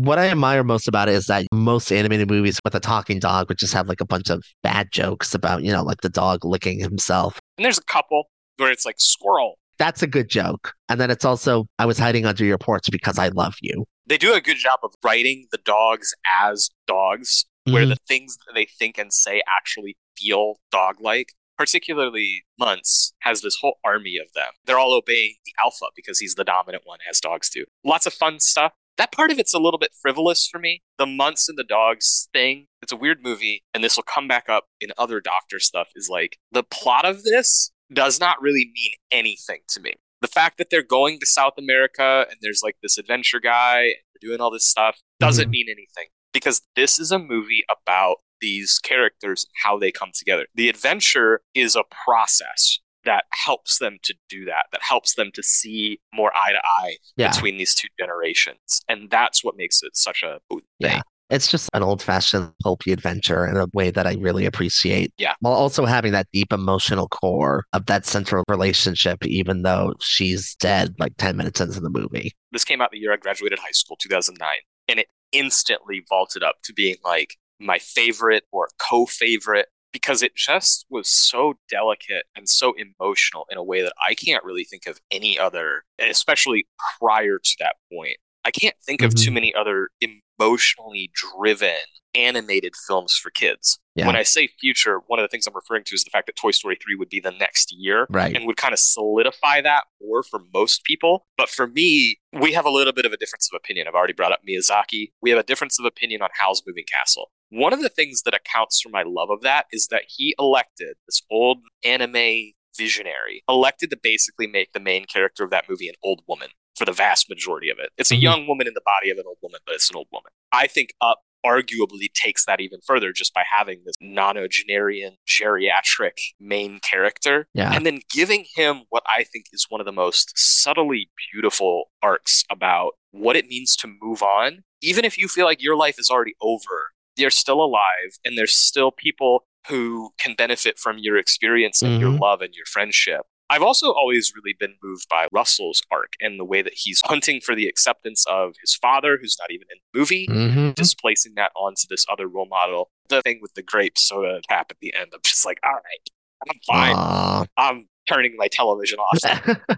What 0.00 0.18
I 0.18 0.28
admire 0.28 0.62
most 0.62 0.86
about 0.86 1.08
it 1.08 1.16
is 1.16 1.26
that 1.26 1.46
most 1.52 1.90
animated 1.90 2.30
movies 2.30 2.60
with 2.64 2.72
a 2.76 2.80
talking 2.80 3.18
dog 3.18 3.48
would 3.48 3.58
just 3.58 3.74
have 3.74 3.88
like 3.88 4.00
a 4.00 4.04
bunch 4.06 4.30
of 4.30 4.44
bad 4.62 4.92
jokes 4.92 5.34
about, 5.34 5.64
you 5.64 5.72
know, 5.72 5.82
like 5.82 6.02
the 6.02 6.08
dog 6.08 6.44
licking 6.44 6.78
himself. 6.78 7.40
And 7.56 7.64
there's 7.64 7.78
a 7.78 7.84
couple 7.84 8.30
where 8.58 8.70
it's 8.70 8.86
like 8.86 8.94
squirrel. 8.98 9.58
That's 9.76 10.00
a 10.00 10.06
good 10.06 10.28
joke. 10.28 10.72
And 10.88 11.00
then 11.00 11.10
it's 11.10 11.24
also, 11.24 11.66
I 11.80 11.86
was 11.86 11.98
hiding 11.98 12.26
under 12.26 12.44
your 12.44 12.58
porch 12.58 12.86
because 12.92 13.18
I 13.18 13.28
love 13.28 13.56
you. 13.60 13.84
They 14.06 14.18
do 14.18 14.34
a 14.34 14.40
good 14.40 14.56
job 14.56 14.78
of 14.84 14.92
writing 15.04 15.46
the 15.50 15.58
dogs 15.58 16.14
as 16.40 16.70
dogs, 16.86 17.44
where 17.64 17.84
Mhm. 17.84 17.88
the 17.90 17.98
things 18.06 18.36
that 18.46 18.52
they 18.54 18.66
think 18.66 18.98
and 18.98 19.12
say 19.12 19.42
actually 19.48 19.96
feel 20.16 20.60
dog 20.70 21.00
like. 21.00 21.32
Particularly, 21.56 22.44
Muntz 22.56 23.12
has 23.22 23.40
this 23.42 23.56
whole 23.60 23.78
army 23.84 24.16
of 24.16 24.32
them. 24.32 24.52
They're 24.64 24.78
all 24.78 24.94
obeying 24.94 25.34
the 25.44 25.52
alpha 25.62 25.86
because 25.96 26.20
he's 26.20 26.36
the 26.36 26.44
dominant 26.44 26.84
one, 26.86 27.00
as 27.10 27.18
dogs 27.18 27.50
do. 27.50 27.64
Lots 27.84 28.06
of 28.06 28.14
fun 28.14 28.38
stuff. 28.38 28.72
That 28.98 29.12
part 29.12 29.30
of 29.30 29.38
it's 29.38 29.54
a 29.54 29.58
little 29.58 29.78
bit 29.78 29.92
frivolous 30.02 30.46
for 30.46 30.58
me. 30.58 30.82
The 30.98 31.06
Muntz 31.06 31.48
and 31.48 31.56
the 31.56 31.64
dogs 31.64 32.28
thing, 32.32 32.66
it's 32.82 32.92
a 32.92 32.96
weird 32.96 33.22
movie, 33.22 33.62
and 33.72 33.82
this 33.82 33.96
will 33.96 34.02
come 34.02 34.28
back 34.28 34.48
up 34.48 34.64
in 34.80 34.90
other 34.98 35.20
Docter 35.20 35.60
stuff, 35.60 35.88
is 35.94 36.08
like 36.10 36.36
the 36.52 36.64
plot 36.64 37.04
of 37.04 37.22
this 37.22 37.70
does 37.92 38.20
not 38.20 38.42
really 38.42 38.70
mean 38.74 38.92
anything 39.10 39.60
to 39.68 39.80
me. 39.80 39.94
The 40.20 40.28
fact 40.28 40.58
that 40.58 40.68
they're 40.70 40.82
going 40.82 41.20
to 41.20 41.26
South 41.26 41.54
America 41.58 42.26
and 42.28 42.36
there's 42.42 42.60
like 42.62 42.76
this 42.82 42.98
adventure 42.98 43.40
guy 43.40 43.82
and 43.82 43.94
they're 44.20 44.28
doing 44.30 44.40
all 44.40 44.50
this 44.50 44.68
stuff 44.68 44.98
doesn't 45.20 45.48
Mhm. 45.48 45.52
mean 45.52 45.66
anything 45.70 46.08
because 46.32 46.62
this 46.74 46.98
is 46.98 47.12
a 47.12 47.18
movie 47.20 47.64
about 47.70 48.16
these 48.40 48.78
characters 48.80 49.44
and 49.44 49.52
how 49.64 49.78
they 49.78 49.92
come 49.92 50.10
together. 50.12 50.46
The 50.54 50.68
adventure 50.68 51.42
is 51.54 51.76
a 51.76 51.84
process 51.84 52.80
that 53.08 53.24
helps 53.32 53.78
them 53.78 53.96
to 54.02 54.14
do 54.28 54.44
that, 54.44 54.66
that 54.70 54.82
helps 54.82 55.14
them 55.14 55.30
to 55.32 55.42
see 55.42 55.98
more 56.14 56.30
eye 56.36 56.52
to 56.52 56.60
eye 56.82 56.96
Yeah. 57.16 57.30
between 57.30 57.56
these 57.56 57.74
two 57.74 57.88
generations. 57.98 58.82
And 58.86 59.08
that's 59.10 59.42
what 59.42 59.56
makes 59.56 59.82
it 59.82 59.96
such 59.96 60.22
a 60.22 60.40
thing. 60.50 60.60
Yeah. 60.78 61.00
It's 61.30 61.48
just 61.48 61.68
an 61.74 61.82
old 61.82 62.02
fashioned 62.02 62.52
pulpy 62.62 62.92
adventure 62.92 63.46
in 63.46 63.56
a 63.56 63.66
way 63.72 63.90
that 63.90 64.06
I 64.06 64.14
really 64.14 64.44
appreciate. 64.46 65.12
Yeah. 65.18 65.34
While 65.40 65.54
also 65.54 65.86
having 65.86 66.12
that 66.12 66.26
deep 66.32 66.52
emotional 66.52 67.08
core 67.08 67.64
of 67.72 67.86
that 67.86 68.04
central 68.06 68.44
relationship, 68.48 69.24
even 69.26 69.62
though 69.62 69.94
she's 70.00 70.54
dead 70.56 70.94
like 70.98 71.12
10 71.16 71.36
minutes 71.36 71.60
into 71.60 71.80
the 71.80 71.90
movie. 71.90 72.32
This 72.52 72.64
came 72.64 72.80
out 72.82 72.90
the 72.92 72.98
year 72.98 73.12
I 73.12 73.16
graduated 73.16 73.58
high 73.58 73.72
school, 73.72 73.96
2009, 74.00 74.48
and 74.88 75.00
it 75.00 75.08
instantly 75.32 76.02
vaulted 76.08 76.42
up 76.42 76.56
to 76.64 76.72
being 76.72 76.96
like 77.04 77.36
my 77.60 77.78
favorite 77.78 78.44
or 78.52 78.68
co 78.78 79.04
favorite 79.06 79.66
because 79.92 80.22
it 80.22 80.34
just 80.36 80.86
was 80.90 81.08
so 81.08 81.54
delicate 81.68 82.24
and 82.36 82.48
so 82.48 82.74
emotional 82.74 83.46
in 83.50 83.58
a 83.58 83.62
way 83.64 83.82
that 83.82 83.92
I 84.06 84.14
can't 84.14 84.44
really 84.44 84.64
think 84.64 84.86
of 84.86 85.00
any 85.10 85.38
other, 85.38 85.84
especially 85.98 86.66
prior 86.98 87.38
to 87.42 87.56
that 87.60 87.76
point. 87.92 88.16
I 88.44 88.50
can't 88.50 88.76
think 88.84 89.02
of 89.02 89.14
too 89.14 89.30
Mhm. 89.30 89.34
many 89.34 89.54
other 89.54 89.90
emotionally 90.38 91.10
driven 91.12 91.76
animated 92.14 92.74
films 92.86 93.14
for 93.14 93.30
kids. 93.30 93.78
Yeah. 93.94 94.06
When 94.06 94.16
I 94.16 94.22
say 94.22 94.48
future, 94.60 95.00
one 95.08 95.18
of 95.18 95.24
the 95.24 95.28
things 95.28 95.46
I'm 95.46 95.54
referring 95.54 95.84
to 95.84 95.94
is 95.94 96.04
the 96.04 96.10
fact 96.10 96.26
that 96.26 96.36
Toy 96.36 96.52
Story 96.52 96.76
3 96.82 96.94
would 96.94 97.10
be 97.10 97.20
the 97.20 97.30
next 97.32 97.70
year 97.72 98.06
Right. 98.08 98.34
and 98.34 98.46
would 98.46 98.56
kind 98.56 98.72
of 98.72 98.78
solidify 98.80 99.60
that 99.60 99.84
more 100.00 100.22
for 100.22 100.40
most 100.54 100.84
people. 100.84 101.26
But 101.36 101.50
for 101.50 101.66
me, 101.66 102.18
we 102.32 102.52
have 102.54 102.64
a 102.64 102.70
little 102.70 102.92
bit 102.94 103.04
of 103.04 103.12
a 103.12 103.16
difference 103.18 103.48
of 103.52 103.56
opinion. 103.56 103.86
I've 103.86 103.94
already 103.94 104.14
brought 104.14 104.32
up 104.32 104.40
Miyazaki. 104.48 105.12
We 105.20 105.30
have 105.30 105.38
a 105.38 105.42
difference 105.42 105.78
of 105.78 105.84
opinion 105.84 106.22
on 106.22 106.30
Howl's 106.38 106.62
Moving 106.66 106.84
Castle. 106.90 107.30
One 107.50 107.72
of 107.72 107.80
the 107.80 107.88
things 107.88 108.22
that 108.22 108.34
accounts 108.34 108.80
for 108.80 108.90
my 108.90 109.02
love 109.06 109.30
of 109.30 109.40
that 109.42 109.66
is 109.72 109.88
that 109.90 110.02
he 110.08 110.34
elected 110.38 110.96
this 111.06 111.22
old 111.30 111.58
anime 111.84 112.52
visionary, 112.76 113.42
elected 113.48 113.90
to 113.90 113.98
basically 114.02 114.46
make 114.46 114.72
the 114.72 114.80
main 114.80 115.06
character 115.06 115.44
of 115.44 115.50
that 115.50 115.64
movie 115.68 115.88
an 115.88 115.94
old 116.02 116.22
woman 116.28 116.48
for 116.76 116.84
the 116.84 116.92
vast 116.92 117.28
majority 117.28 117.70
of 117.70 117.78
it. 117.78 117.90
It's 117.98 118.10
a 118.10 118.14
Mhm. 118.16 118.22
young 118.22 118.46
woman 118.46 118.66
in 118.68 118.74
the 118.74 118.82
body 118.84 119.10
of 119.10 119.18
an 119.18 119.24
old 119.26 119.38
woman, 119.42 119.60
but 119.66 119.74
it's 119.74 119.90
an 119.90 119.96
old 119.96 120.08
woman. 120.12 120.30
I 120.52 120.66
think 120.66 120.90
Up 121.00 121.20
arguably 121.46 122.12
takes 122.12 122.44
that 122.44 122.60
even 122.60 122.80
further 122.86 123.12
just 123.12 123.32
by 123.32 123.44
having 123.50 123.82
this 123.84 123.94
nonagenarian 124.02 125.16
geriatric 125.26 126.18
main 126.38 126.80
character 126.80 127.48
Yeah. 127.54 127.72
and 127.74 127.86
then 127.86 128.00
giving 128.12 128.44
him 128.54 128.82
what 128.90 129.02
I 129.06 129.24
think 129.24 129.46
is 129.52 129.66
one 129.68 129.80
of 129.80 129.84
the 129.84 129.92
most 129.92 130.32
subtly 130.36 131.10
beautiful 131.32 131.90
arcs 132.02 132.44
about 132.50 132.92
what 133.12 133.36
it 133.36 133.46
means 133.46 133.76
to 133.76 133.86
move 134.00 134.22
on. 134.22 134.64
Even 134.82 135.04
if 135.04 135.16
you 135.16 135.26
feel 135.28 135.46
like 135.46 135.62
your 135.62 135.76
life 135.76 135.98
is 135.98 136.10
already 136.10 136.34
over, 136.40 136.90
you're 137.18 137.30
still 137.30 137.62
alive 137.62 138.18
and 138.24 138.38
there's 138.38 138.56
still 138.56 138.90
people 138.90 139.44
who 139.68 140.10
can 140.18 140.34
benefit 140.34 140.78
from 140.78 140.98
your 140.98 141.18
experience 141.18 141.82
and 141.82 142.00
your 142.00 142.10
Mhm. 142.12 142.20
love 142.20 142.40
and 142.40 142.54
your 142.54 142.64
friendship. 142.66 143.22
I've 143.50 143.62
also 143.62 143.92
always 143.92 144.32
really 144.34 144.54
been 144.58 144.76
moved 144.82 145.08
by 145.08 145.26
Russell's 145.32 145.82
arc 145.90 146.12
and 146.20 146.38
the 146.38 146.44
way 146.44 146.60
that 146.62 146.74
he's 146.74 147.00
hunting 147.04 147.40
for 147.40 147.54
the 147.54 147.66
acceptance 147.66 148.26
of 148.26 148.54
his 148.60 148.74
father, 148.74 149.18
who's 149.20 149.36
not 149.38 149.50
even 149.50 149.66
in 149.70 149.78
the 149.92 149.98
movie, 149.98 150.26
hmm 150.26 150.70
displacing 150.72 151.34
that 151.34 151.50
onto 151.56 151.86
this 151.88 152.04
other 152.10 152.28
role 152.28 152.46
model. 152.46 152.90
The 153.08 153.22
thing 153.22 153.40
with 153.42 153.54
the 153.54 153.62
grape 153.62 153.98
soda 153.98 154.40
cap 154.48 154.66
at 154.70 154.78
the 154.80 154.94
end, 154.94 155.10
I'm 155.14 155.20
just 155.24 155.44
like, 155.44 155.58
all 155.64 155.72
right, 155.72 156.10
I'm 156.48 156.60
fine. 156.66 156.94
Aw. 156.96 157.44
I'm 157.56 157.88
turning 158.08 158.36
my 158.36 158.48
television 158.48 158.98
off. 158.98 159.18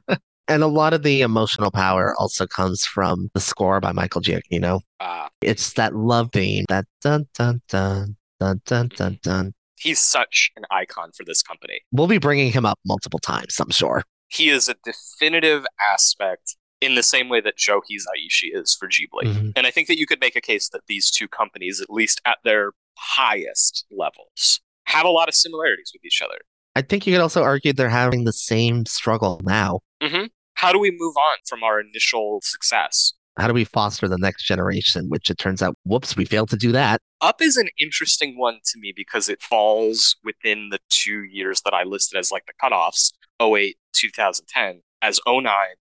and 0.51 0.63
a 0.63 0.67
lot 0.67 0.93
of 0.93 1.03
the 1.03 1.23
emotional 1.23 1.71
power 1.71 2.15
also 2.19 2.47
comes 2.47 2.85
from 2.85 3.31
the 3.35 3.41
score 3.41 3.81
by 3.81 3.93
Michael 3.93 4.21
Giacchino. 4.21 4.81
Uh, 5.01 5.29
It's 5.41 5.73
that 5.75 5.95
love 5.95 6.31
theme, 6.33 6.65
that 6.69 6.85
dun 7.01 7.27
dun 7.35 7.63
dun 7.69 8.17
dun 8.41 8.61
dun 8.67 8.89
dun 8.97 9.19
dun. 9.23 9.55
he's 9.79 9.99
such 10.01 10.51
an 10.57 10.65
icon 10.71 11.11
for 11.17 11.25
this 11.25 11.43
company. 11.43 11.81
We'll 11.93 12.07
be 12.07 12.19
bringing 12.19 12.53
him 12.53 12.67
up 12.67 12.79
multiple 12.85 13.19
times, 13.21 13.59
I'm 13.59 13.71
sure. 13.71 14.03
He 14.29 14.51
is 14.51 14.69
a 14.69 14.75
definitive 14.85 15.65
aspect 15.93 16.57
in 16.83 16.95
the 16.95 17.03
same 17.03 17.29
way 17.29 17.41
that 17.41 17.57
Joe 17.57 17.81
Hisaishi 17.91 18.51
is 18.53 18.75
for 18.79 18.89
Ghibli. 18.89 19.25
Mhm. 19.25 19.53
And 19.57 19.67
I 19.67 19.71
think 19.71 19.89
that 19.89 19.99
you 19.99 20.07
could 20.07 20.21
make 20.21 20.37
a 20.37 20.41
case 20.41 20.69
that 20.71 20.83
these 20.87 21.11
two 21.11 21.29
companies, 21.29 21.81
at 21.81 21.91
least 21.91 22.21
at 22.27 22.39
their 22.45 22.73
highest 22.97 23.85
levels, 23.91 24.61
have 24.85 25.05
a 25.07 25.11
lot 25.11 25.29
of 25.29 25.35
similarities 25.35 25.91
with 25.95 26.05
each 26.05 26.21
other. 26.23 26.39
I 26.77 26.83
think 26.83 27.07
you 27.07 27.13
could 27.15 27.21
also 27.23 27.43
argue 27.43 27.73
they're 27.73 27.89
having 27.89 28.25
the 28.25 28.33
same 28.33 28.87
struggle 28.87 29.41
now. 29.45 29.81
hmm 30.03 30.27
How 30.61 30.73
do 30.73 30.79
we 30.79 30.91
move 30.91 31.17
on 31.17 31.39
from 31.49 31.63
our 31.63 31.81
initial 31.81 32.41
success? 32.43 33.15
How 33.39 33.49
do 33.49 33.55
we 33.55 33.65
foster 33.65 34.09
the 34.09 34.19
next 34.19 34.45
generation? 34.45 35.07
Which 35.09 35.31
it 35.31 35.39
turns 35.39 35.63
out, 35.63 35.75
whoops, 35.87 36.19
we 36.19 36.27
failed 36.27 36.51
to 36.51 36.57
do 36.57 36.71
that. 36.73 37.01
Up 37.23 37.41
is 37.41 37.57
an 37.57 37.71
interesting 37.79 38.39
one 38.39 38.59
to 38.67 38.79
me 38.79 38.93
because 38.95 39.31
it 39.31 39.41
falls 39.41 40.17
within 40.23 40.69
the 40.69 40.79
two 40.91 41.23
years 41.23 41.63
that 41.63 41.73
I 41.73 41.85
listed 41.85 42.19
as 42.19 42.31
like 42.31 42.45
the 42.45 42.53
cutoffs 42.63 43.13
08, 43.41 43.79
2010. 43.95 44.83
As 45.01 45.19
09, 45.27 45.45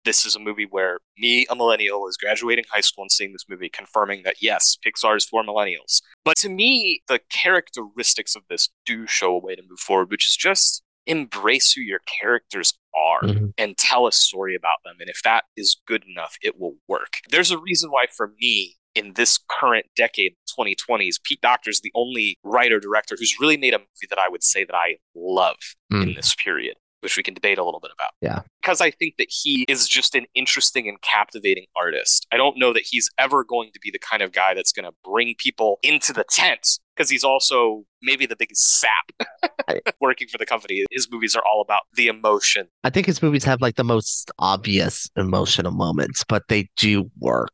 this 0.07 0.25
is 0.25 0.35
a 0.35 0.41
movie 0.41 0.67
where 0.71 0.97
me, 1.19 1.45
a 1.51 1.55
millennial, 1.55 2.01
was 2.01 2.17
graduating 2.17 2.65
high 2.73 2.81
school 2.81 3.03
and 3.03 3.13
seeing 3.13 3.33
this 3.33 3.45
movie, 3.47 3.69
confirming 3.69 4.23
that 4.25 4.37
yes, 4.41 4.79
Pixar 4.83 5.19
is 5.19 5.27
for 5.27 5.45
millennials. 5.45 6.01
But 6.25 6.39
to 6.39 6.49
me, 6.49 7.03
the 7.09 7.21
characteristics 7.31 8.35
of 8.35 8.45
this 8.49 8.71
do 8.87 9.07
show 9.07 9.35
a 9.35 9.39
way 9.39 9.57
to 9.57 9.63
move 9.69 9.81
forward, 9.81 10.11
which 10.11 10.25
is 10.25 10.35
just 10.35 10.83
embrace 11.07 11.73
who 11.73 11.81
your 11.83 12.01
characters 12.21 12.75
are 12.97 13.23
Mhm. 13.23 13.53
and 13.59 13.77
tell 13.77 14.07
a 14.07 14.13
story 14.13 14.55
about 14.55 14.79
them. 14.85 14.97
And 15.01 15.09
if 15.11 15.21
that 15.25 15.45
is 15.57 15.81
good 15.87 16.05
enough, 16.09 16.37
it 16.43 16.59
will 16.59 16.77
work. 16.89 17.15
There's 17.29 17.51
a 17.51 17.59
reason 17.59 17.91
why, 17.91 18.07
for 18.15 18.33
me, 18.41 18.77
in 18.95 19.15
this 19.15 19.39
current 19.51 19.87
decade, 19.97 20.37
2020s, 20.47 21.19
Pete 21.23 21.41
Docter 21.41 21.69
is 21.71 21.81
the 21.81 21.91
only 21.95 22.37
writer 22.45 22.79
director 22.79 23.17
who's 23.19 23.41
really 23.41 23.57
made 23.57 23.75
a 23.75 23.79
movie 23.79 24.07
that 24.09 24.19
I 24.19 24.29
would 24.29 24.45
say 24.45 24.65
that 24.65 24.75
I 24.77 24.99
love 25.17 25.57
in 25.91 26.11
Mm. 26.11 26.17
this 26.17 26.35
period, 26.37 26.77
which 27.01 27.17
we 27.17 27.23
can 27.25 27.35
debate 27.35 27.59
a 27.59 27.65
little 27.65 27.81
bit 27.81 27.91
about. 27.93 28.13
Yeah. 28.23 28.43
Because 28.63 28.81
I 28.81 28.93
think 28.93 29.17
that 29.19 29.29
he 29.29 29.65
is 29.69 29.89
just 29.89 30.15
an 30.15 30.27
interesting 30.35 30.89
and 30.89 31.01
captivating 31.03 31.67
artist. 31.77 32.27
I 32.31 32.37
don't 32.37 32.57
know 32.57 32.73
that 32.73 32.85
he's 32.89 33.11
ever 33.19 33.43
going 33.43 33.73
to 33.73 33.81
be 33.81 33.91
the 33.91 33.99
kind 33.99 34.23
of 34.23 34.31
guy 34.33 34.55
that's 34.55 34.73
going 34.73 34.87
to 34.89 34.95
bring 35.03 35.35
people 35.39 35.81
into 35.83 36.13
the 36.13 36.25
tent 36.31 36.79
because 36.95 37.11
he's 37.11 37.25
also 37.25 37.85
maybe 38.03 38.27
the 38.27 38.37
biggest 38.37 38.81
sap 38.81 39.51
working 40.01 40.29
for 40.29 40.39
the 40.39 40.47
company. 40.47 40.85
His 40.91 41.11
movies 41.11 41.35
are 41.35 41.43
all 41.51 41.61
about 41.61 41.83
the 41.95 42.09
emotion. 42.09 42.69
I 42.85 42.91
think 42.91 43.07
his 43.07 43.23
movies 43.23 43.45
have 43.45 43.61
like 43.61 43.77
the 43.77 43.85
most 43.85 44.31
obvious 44.39 45.09
emotional 45.17 45.73
moments, 45.73 46.25
but 46.29 46.43
they 46.49 46.69
do 46.77 47.11
work. 47.19 47.53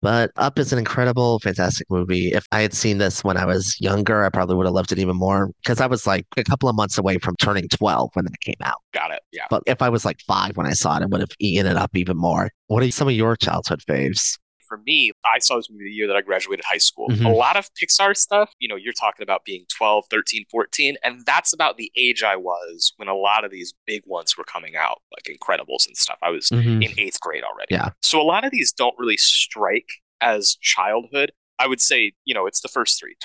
But 0.00 0.30
Up 0.36 0.60
is 0.60 0.72
an 0.72 0.78
incredible, 0.78 1.40
fantastic 1.40 1.90
movie. 1.90 2.32
If 2.32 2.46
I 2.52 2.60
had 2.60 2.72
seen 2.72 2.98
this 2.98 3.24
when 3.24 3.36
I 3.36 3.44
was 3.44 3.76
younger, 3.80 4.24
I 4.24 4.28
probably 4.28 4.54
would 4.54 4.66
have 4.66 4.74
loved 4.74 4.92
it 4.92 4.98
even 5.00 5.16
more 5.16 5.50
because 5.62 5.80
I 5.80 5.86
was 5.86 6.06
like 6.06 6.24
a 6.36 6.44
couple 6.44 6.68
of 6.68 6.76
months 6.76 6.98
away 6.98 7.18
from 7.18 7.34
turning 7.40 7.68
12 7.68 8.10
when 8.14 8.26
it 8.26 8.40
came 8.40 8.54
out. 8.62 8.80
Got 8.94 9.10
it. 9.10 9.22
Yeah. 9.32 9.46
But 9.50 9.64
if 9.66 9.82
I 9.82 9.88
was 9.88 10.04
like 10.04 10.20
five 10.20 10.56
when 10.56 10.66
I 10.66 10.72
saw 10.72 10.96
it, 10.96 11.02
I 11.02 11.06
would 11.06 11.20
have 11.20 11.32
eaten 11.40 11.66
it 11.66 11.76
up 11.76 11.90
even 11.96 12.16
more. 12.16 12.50
What 12.68 12.84
are 12.84 12.90
some 12.92 13.08
of 13.08 13.14
your 13.14 13.34
childhood 13.34 13.80
faves? 13.88 14.38
For 14.68 14.78
me, 14.86 15.10
I 15.24 15.38
saw 15.38 15.56
this 15.56 15.68
movie 15.70 15.84
the 15.84 15.90
year 15.90 16.06
that 16.06 16.16
I 16.16 16.20
graduated 16.20 16.64
high 16.64 16.78
school. 16.78 17.08
Mhm. 17.08 17.24
A 17.24 17.28
lot 17.30 17.56
of 17.56 17.68
Pixar 17.74 18.16
stuff, 18.16 18.50
you 18.58 18.68
know, 18.68 18.76
you're 18.76 18.92
talking 18.92 19.22
about 19.22 19.44
being 19.44 19.64
12, 19.76 20.04
13, 20.10 20.44
14, 20.50 20.96
and 21.02 21.24
that's 21.26 21.52
about 21.52 21.76
the 21.76 21.90
age 21.96 22.22
I 22.22 22.36
was 22.36 22.92
when 22.96 23.08
a 23.08 23.14
lot 23.16 23.44
of 23.44 23.50
these 23.50 23.74
big 23.86 24.02
ones 24.06 24.36
were 24.36 24.44
coming 24.44 24.76
out, 24.76 25.00
like 25.12 25.36
Incredibles 25.36 25.86
and 25.86 25.96
stuff. 25.96 26.18
I 26.22 26.30
was 26.30 26.48
Mhm. 26.50 26.84
in 26.84 27.00
eighth 27.00 27.20
grade 27.20 27.42
already. 27.44 27.74
Yeah. 27.74 27.90
So 28.02 28.20
a 28.20 28.22
lot 28.24 28.44
of 28.44 28.50
these 28.52 28.72
don't 28.72 28.94
really 28.98 29.16
strike 29.16 29.88
as 30.20 30.56
childhood. 30.60 31.32
I 31.58 31.66
would 31.66 31.80
say, 31.80 32.12
you 32.24 32.34
know, 32.34 32.46
it's 32.46 32.60
the 32.60 32.68
first 32.68 33.00
three 33.00 33.16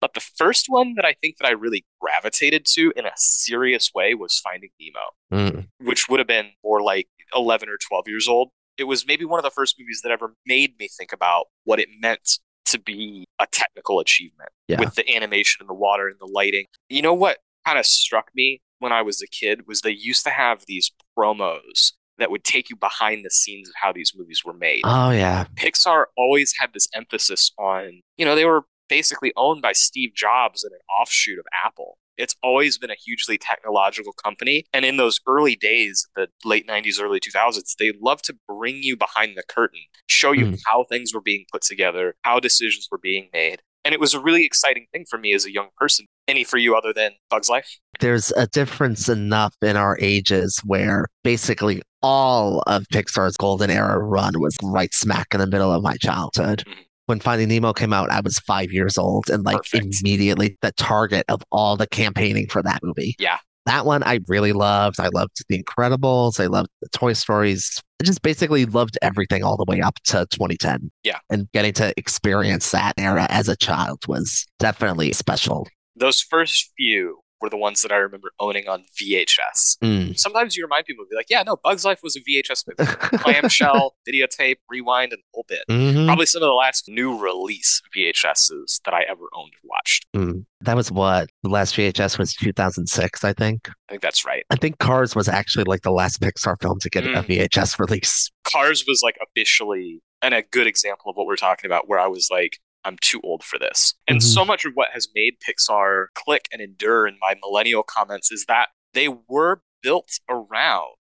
Toy 0.00 0.02
Story, 0.02 0.02
A 0.02 0.02
Bug's 0.02 0.02
Life, 0.02 0.02
and 0.02 0.02
Toy 0.02 0.02
Story 0.02 0.02
2 0.02 0.02
for 0.02 0.02
sure. 0.02 0.02
Yeah. 0.02 0.02
Those 0.02 0.02
are 0.02 0.02
the 0.02 0.02
ones 0.02 0.02
that 0.02 0.02
came 0.02 0.02
out 0.02 0.02
when 0.02 0.02
I 0.02 0.02
was 0.02 0.02
the 0.02 0.02
youngest. 0.02 0.02
But 0.02 0.14
the 0.14 0.20
first 0.20 0.66
one 0.68 0.94
that 0.96 1.04
I 1.04 1.14
think 1.22 1.36
that 1.38 1.46
I 1.46 1.52
really 1.52 1.84
gravitated 2.00 2.66
to 2.74 2.92
in 2.96 3.06
a 3.06 3.12
serious 3.16 3.90
way 3.94 4.14
was 4.14 4.38
Finding 4.40 4.70
Nemo 4.80 5.00
Mm. 5.32 5.68
which 5.80 6.08
would 6.08 6.20
have 6.20 6.26
been 6.28 6.50
more 6.62 6.82
like 6.82 7.08
11 7.34 7.68
or 7.68 7.78
12 7.88 8.08
years 8.08 8.28
old. 8.28 8.50
It 8.76 8.84
was 8.84 9.06
maybe 9.06 9.24
one 9.24 9.38
of 9.38 9.44
the 9.44 9.50
first 9.50 9.76
movies 9.78 10.00
that 10.02 10.10
ever 10.12 10.34
made 10.46 10.74
me 10.78 10.88
think 10.88 11.12
about 11.12 11.46
what 11.64 11.78
it 11.80 11.88
meant 12.00 12.38
to 12.66 12.78
be 12.78 13.24
a 13.40 13.46
technical 13.46 14.00
achievement 14.00 14.50
Yeah. 14.68 14.80
with 14.80 14.94
the 14.94 15.08
animation 15.14 15.58
and 15.60 15.68
the 15.68 15.74
water 15.74 16.08
and 16.08 16.18
the 16.20 16.26
lighting. 16.26 16.66
You 16.88 17.02
know 17.02 17.14
what 17.14 17.38
kind 17.66 17.78
of 17.78 17.86
struck 17.86 18.30
me 18.34 18.60
when 18.80 18.92
I 18.92 19.02
was 19.02 19.22
a 19.22 19.26
kid 19.26 19.66
was 19.66 19.80
they 19.80 19.90
used 19.92 20.24
to 20.24 20.30
have 20.30 20.64
these 20.66 20.90
promos 21.18 21.92
that 22.18 22.30
would 22.30 22.44
take 22.44 22.70
you 22.70 22.76
behind 22.76 23.24
the 23.24 23.30
scenes 23.30 23.68
of 23.68 23.74
how 23.80 23.92
these 23.92 24.12
movies 24.14 24.42
were 24.44 24.52
made. 24.54 24.82
Oh, 24.84 25.10
yeah. 25.10 25.46
Pixar 25.56 26.04
always 26.16 26.54
had 26.58 26.72
this 26.72 26.88
emphasis 26.94 27.52
on, 27.58 28.00
you 28.16 28.24
know, 28.24 28.34
they 28.36 28.44
were 28.44 28.62
basically 28.88 29.32
owned 29.36 29.62
by 29.62 29.72
Steve 29.72 30.14
Jobs 30.14 30.64
and 30.64 30.72
an 30.72 30.80
offshoot 31.00 31.38
of 31.38 31.44
Apple. 31.64 31.98
It's 32.16 32.36
always 32.44 32.78
been 32.78 32.90
a 32.90 32.96
hugely 33.04 33.38
technological 33.38 34.12
company. 34.12 34.64
And 34.72 34.84
in 34.84 34.98
those 34.98 35.18
early 35.26 35.56
days, 35.56 36.06
the 36.14 36.28
late 36.44 36.66
90s, 36.66 37.00
early 37.00 37.18
2000s, 37.18 37.74
they 37.78 37.92
loved 38.00 38.24
to 38.26 38.36
bring 38.46 38.76
you 38.82 38.96
behind 38.96 39.36
the 39.36 39.42
curtain, 39.48 39.80
show 40.08 40.30
you 40.30 40.46
Mm. 40.46 40.60
how 40.66 40.84
things 40.84 41.12
were 41.12 41.20
being 41.20 41.44
put 41.50 41.62
together, 41.62 42.14
how 42.22 42.38
decisions 42.38 42.86
were 42.90 42.98
being 42.98 43.30
made. 43.32 43.62
And 43.84 43.92
it 43.92 44.00
was 44.00 44.14
a 44.14 44.20
really 44.20 44.44
exciting 44.44 44.86
thing 44.92 45.04
for 45.10 45.18
me 45.18 45.34
as 45.34 45.44
a 45.44 45.52
young 45.52 45.68
person. 45.76 46.06
Any 46.26 46.44
for 46.44 46.56
you 46.56 46.74
other 46.76 46.92
than 46.92 47.12
Bug's 47.28 47.50
Life? 47.50 47.80
There's 48.00 48.30
a 48.32 48.46
difference 48.46 49.08
enough 49.10 49.54
in 49.60 49.76
our 49.76 49.98
ages 50.00 50.58
where 50.64 51.06
basically 51.22 51.82
all 52.00 52.62
of 52.66 52.84
Pixar's 52.92 53.36
golden 53.36 53.70
era 53.70 53.98
run 53.98 54.40
was 54.40 54.56
right 54.62 54.94
smack 54.94 55.28
in 55.34 55.40
the 55.40 55.46
middle 55.46 55.72
of 55.72 55.82
my 55.82 55.96
childhood. 55.96 56.62
Mhm. 56.66 56.83
When 57.06 57.20
Finding 57.20 57.48
Nemo 57.48 57.72
came 57.72 57.92
out, 57.92 58.10
I 58.10 58.20
was 58.20 58.38
five 58.38 58.72
years 58.72 58.96
old 58.96 59.28
and 59.28 59.44
like 59.44 59.58
Perfect. 59.58 59.96
immediately 60.00 60.56
the 60.62 60.72
target 60.72 61.24
of 61.28 61.42
all 61.52 61.76
the 61.76 61.86
campaigning 61.86 62.48
for 62.48 62.62
that 62.62 62.80
movie. 62.82 63.14
Yeah. 63.18 63.38
That 63.66 63.86
one 63.86 64.02
I 64.02 64.20
really 64.28 64.52
loved. 64.52 65.00
I 65.00 65.08
loved 65.08 65.42
The 65.48 65.62
Incredibles. 65.62 66.38
I 66.38 66.46
loved 66.46 66.68
the 66.82 66.88
Toy 66.90 67.14
Stories. 67.14 67.80
I 68.00 68.04
just 68.04 68.22
basically 68.22 68.66
loved 68.66 68.98
everything 69.00 69.42
all 69.42 69.56
the 69.56 69.64
way 69.66 69.80
up 69.80 69.96
to 70.04 70.26
2010. 70.30 70.90
Yeah. 71.02 71.18
And 71.30 71.50
getting 71.52 71.72
to 71.74 71.94
experience 71.96 72.70
that 72.72 72.92
era 72.98 73.26
as 73.30 73.48
a 73.48 73.56
child 73.56 74.00
was 74.06 74.44
definitely 74.58 75.12
special. 75.12 75.66
Those 75.96 76.20
first 76.20 76.72
few 76.76 77.20
were 77.44 77.50
the 77.50 77.56
ones 77.58 77.82
that 77.82 77.92
I 77.92 77.96
remember 77.96 78.32
owning 78.40 78.66
on 78.68 78.84
VHS. 79.00 79.78
Mm. 79.82 80.18
Sometimes 80.18 80.56
you 80.56 80.64
remind 80.64 80.86
people, 80.86 81.04
be 81.08 81.14
like, 81.14 81.26
yeah, 81.28 81.42
no, 81.42 81.56
Bug's 81.62 81.84
Life 81.84 82.00
was 82.02 82.16
a 82.16 82.20
VHS 82.20 82.64
movie. 82.66 82.90
clamshell, 83.18 83.94
videotape, 84.08 84.56
rewind, 84.70 85.12
and 85.12 85.22
whole 85.32 85.44
bit. 85.46 85.62
Mhm. 85.70 86.06
Probably 86.06 86.26
some 86.26 86.42
of 86.42 86.46
the 86.46 86.54
last 86.54 86.88
new 86.88 87.18
release 87.18 87.82
VHSs 87.96 88.80
that 88.84 88.94
I 88.94 89.02
ever 89.08 89.24
owned 89.34 89.52
and 89.62 89.68
watched. 89.70 90.06
Mm. 90.16 90.44
That 90.62 90.76
was 90.76 90.90
what 90.90 91.28
the 91.42 91.50
last 91.50 91.74
VHS 91.76 92.18
was 92.18 92.32
2006, 92.34 93.22
I 93.24 93.32
think. 93.34 93.68
I 93.68 93.92
think 93.92 94.02
that's 94.02 94.24
right. 94.24 94.44
I 94.50 94.56
think 94.56 94.78
Cars 94.78 95.14
was 95.14 95.28
actually 95.28 95.64
like 95.64 95.82
the 95.82 95.90
last 95.92 96.20
Pixar 96.20 96.56
film 96.60 96.80
to 96.80 96.88
get 96.90 97.04
a 97.04 97.08
Mm. 97.08 97.26
VHS 97.26 97.78
release. 97.78 98.30
Cars 98.44 98.84
was 98.88 99.02
like 99.02 99.16
officially 99.22 100.00
and 100.22 100.32
a 100.32 100.42
good 100.42 100.66
example 100.66 101.10
of 101.10 101.16
what 101.16 101.26
we're 101.26 101.36
talking 101.36 101.68
about, 101.68 101.86
where 101.86 101.98
I 102.00 102.06
was 102.06 102.28
like, 102.30 102.58
I'm 102.84 102.96
too 103.00 103.20
old 103.22 103.42
for 103.44 103.58
this. 103.58 103.94
And 104.06 104.18
Mhm. 104.18 104.22
so 104.34 104.44
much 104.44 104.64
of 104.64 104.72
what 104.74 104.90
has 104.92 105.08
made 105.14 105.34
Pixar 105.40 106.06
click 106.14 106.48
and 106.52 106.60
endure 106.60 107.06
in 107.06 107.18
my 107.20 107.34
millennial 107.40 107.82
comments 107.82 108.30
is 108.30 108.44
that 108.46 108.68
they 108.92 109.08
were 109.08 109.62
built 109.82 110.18
around 110.28 110.96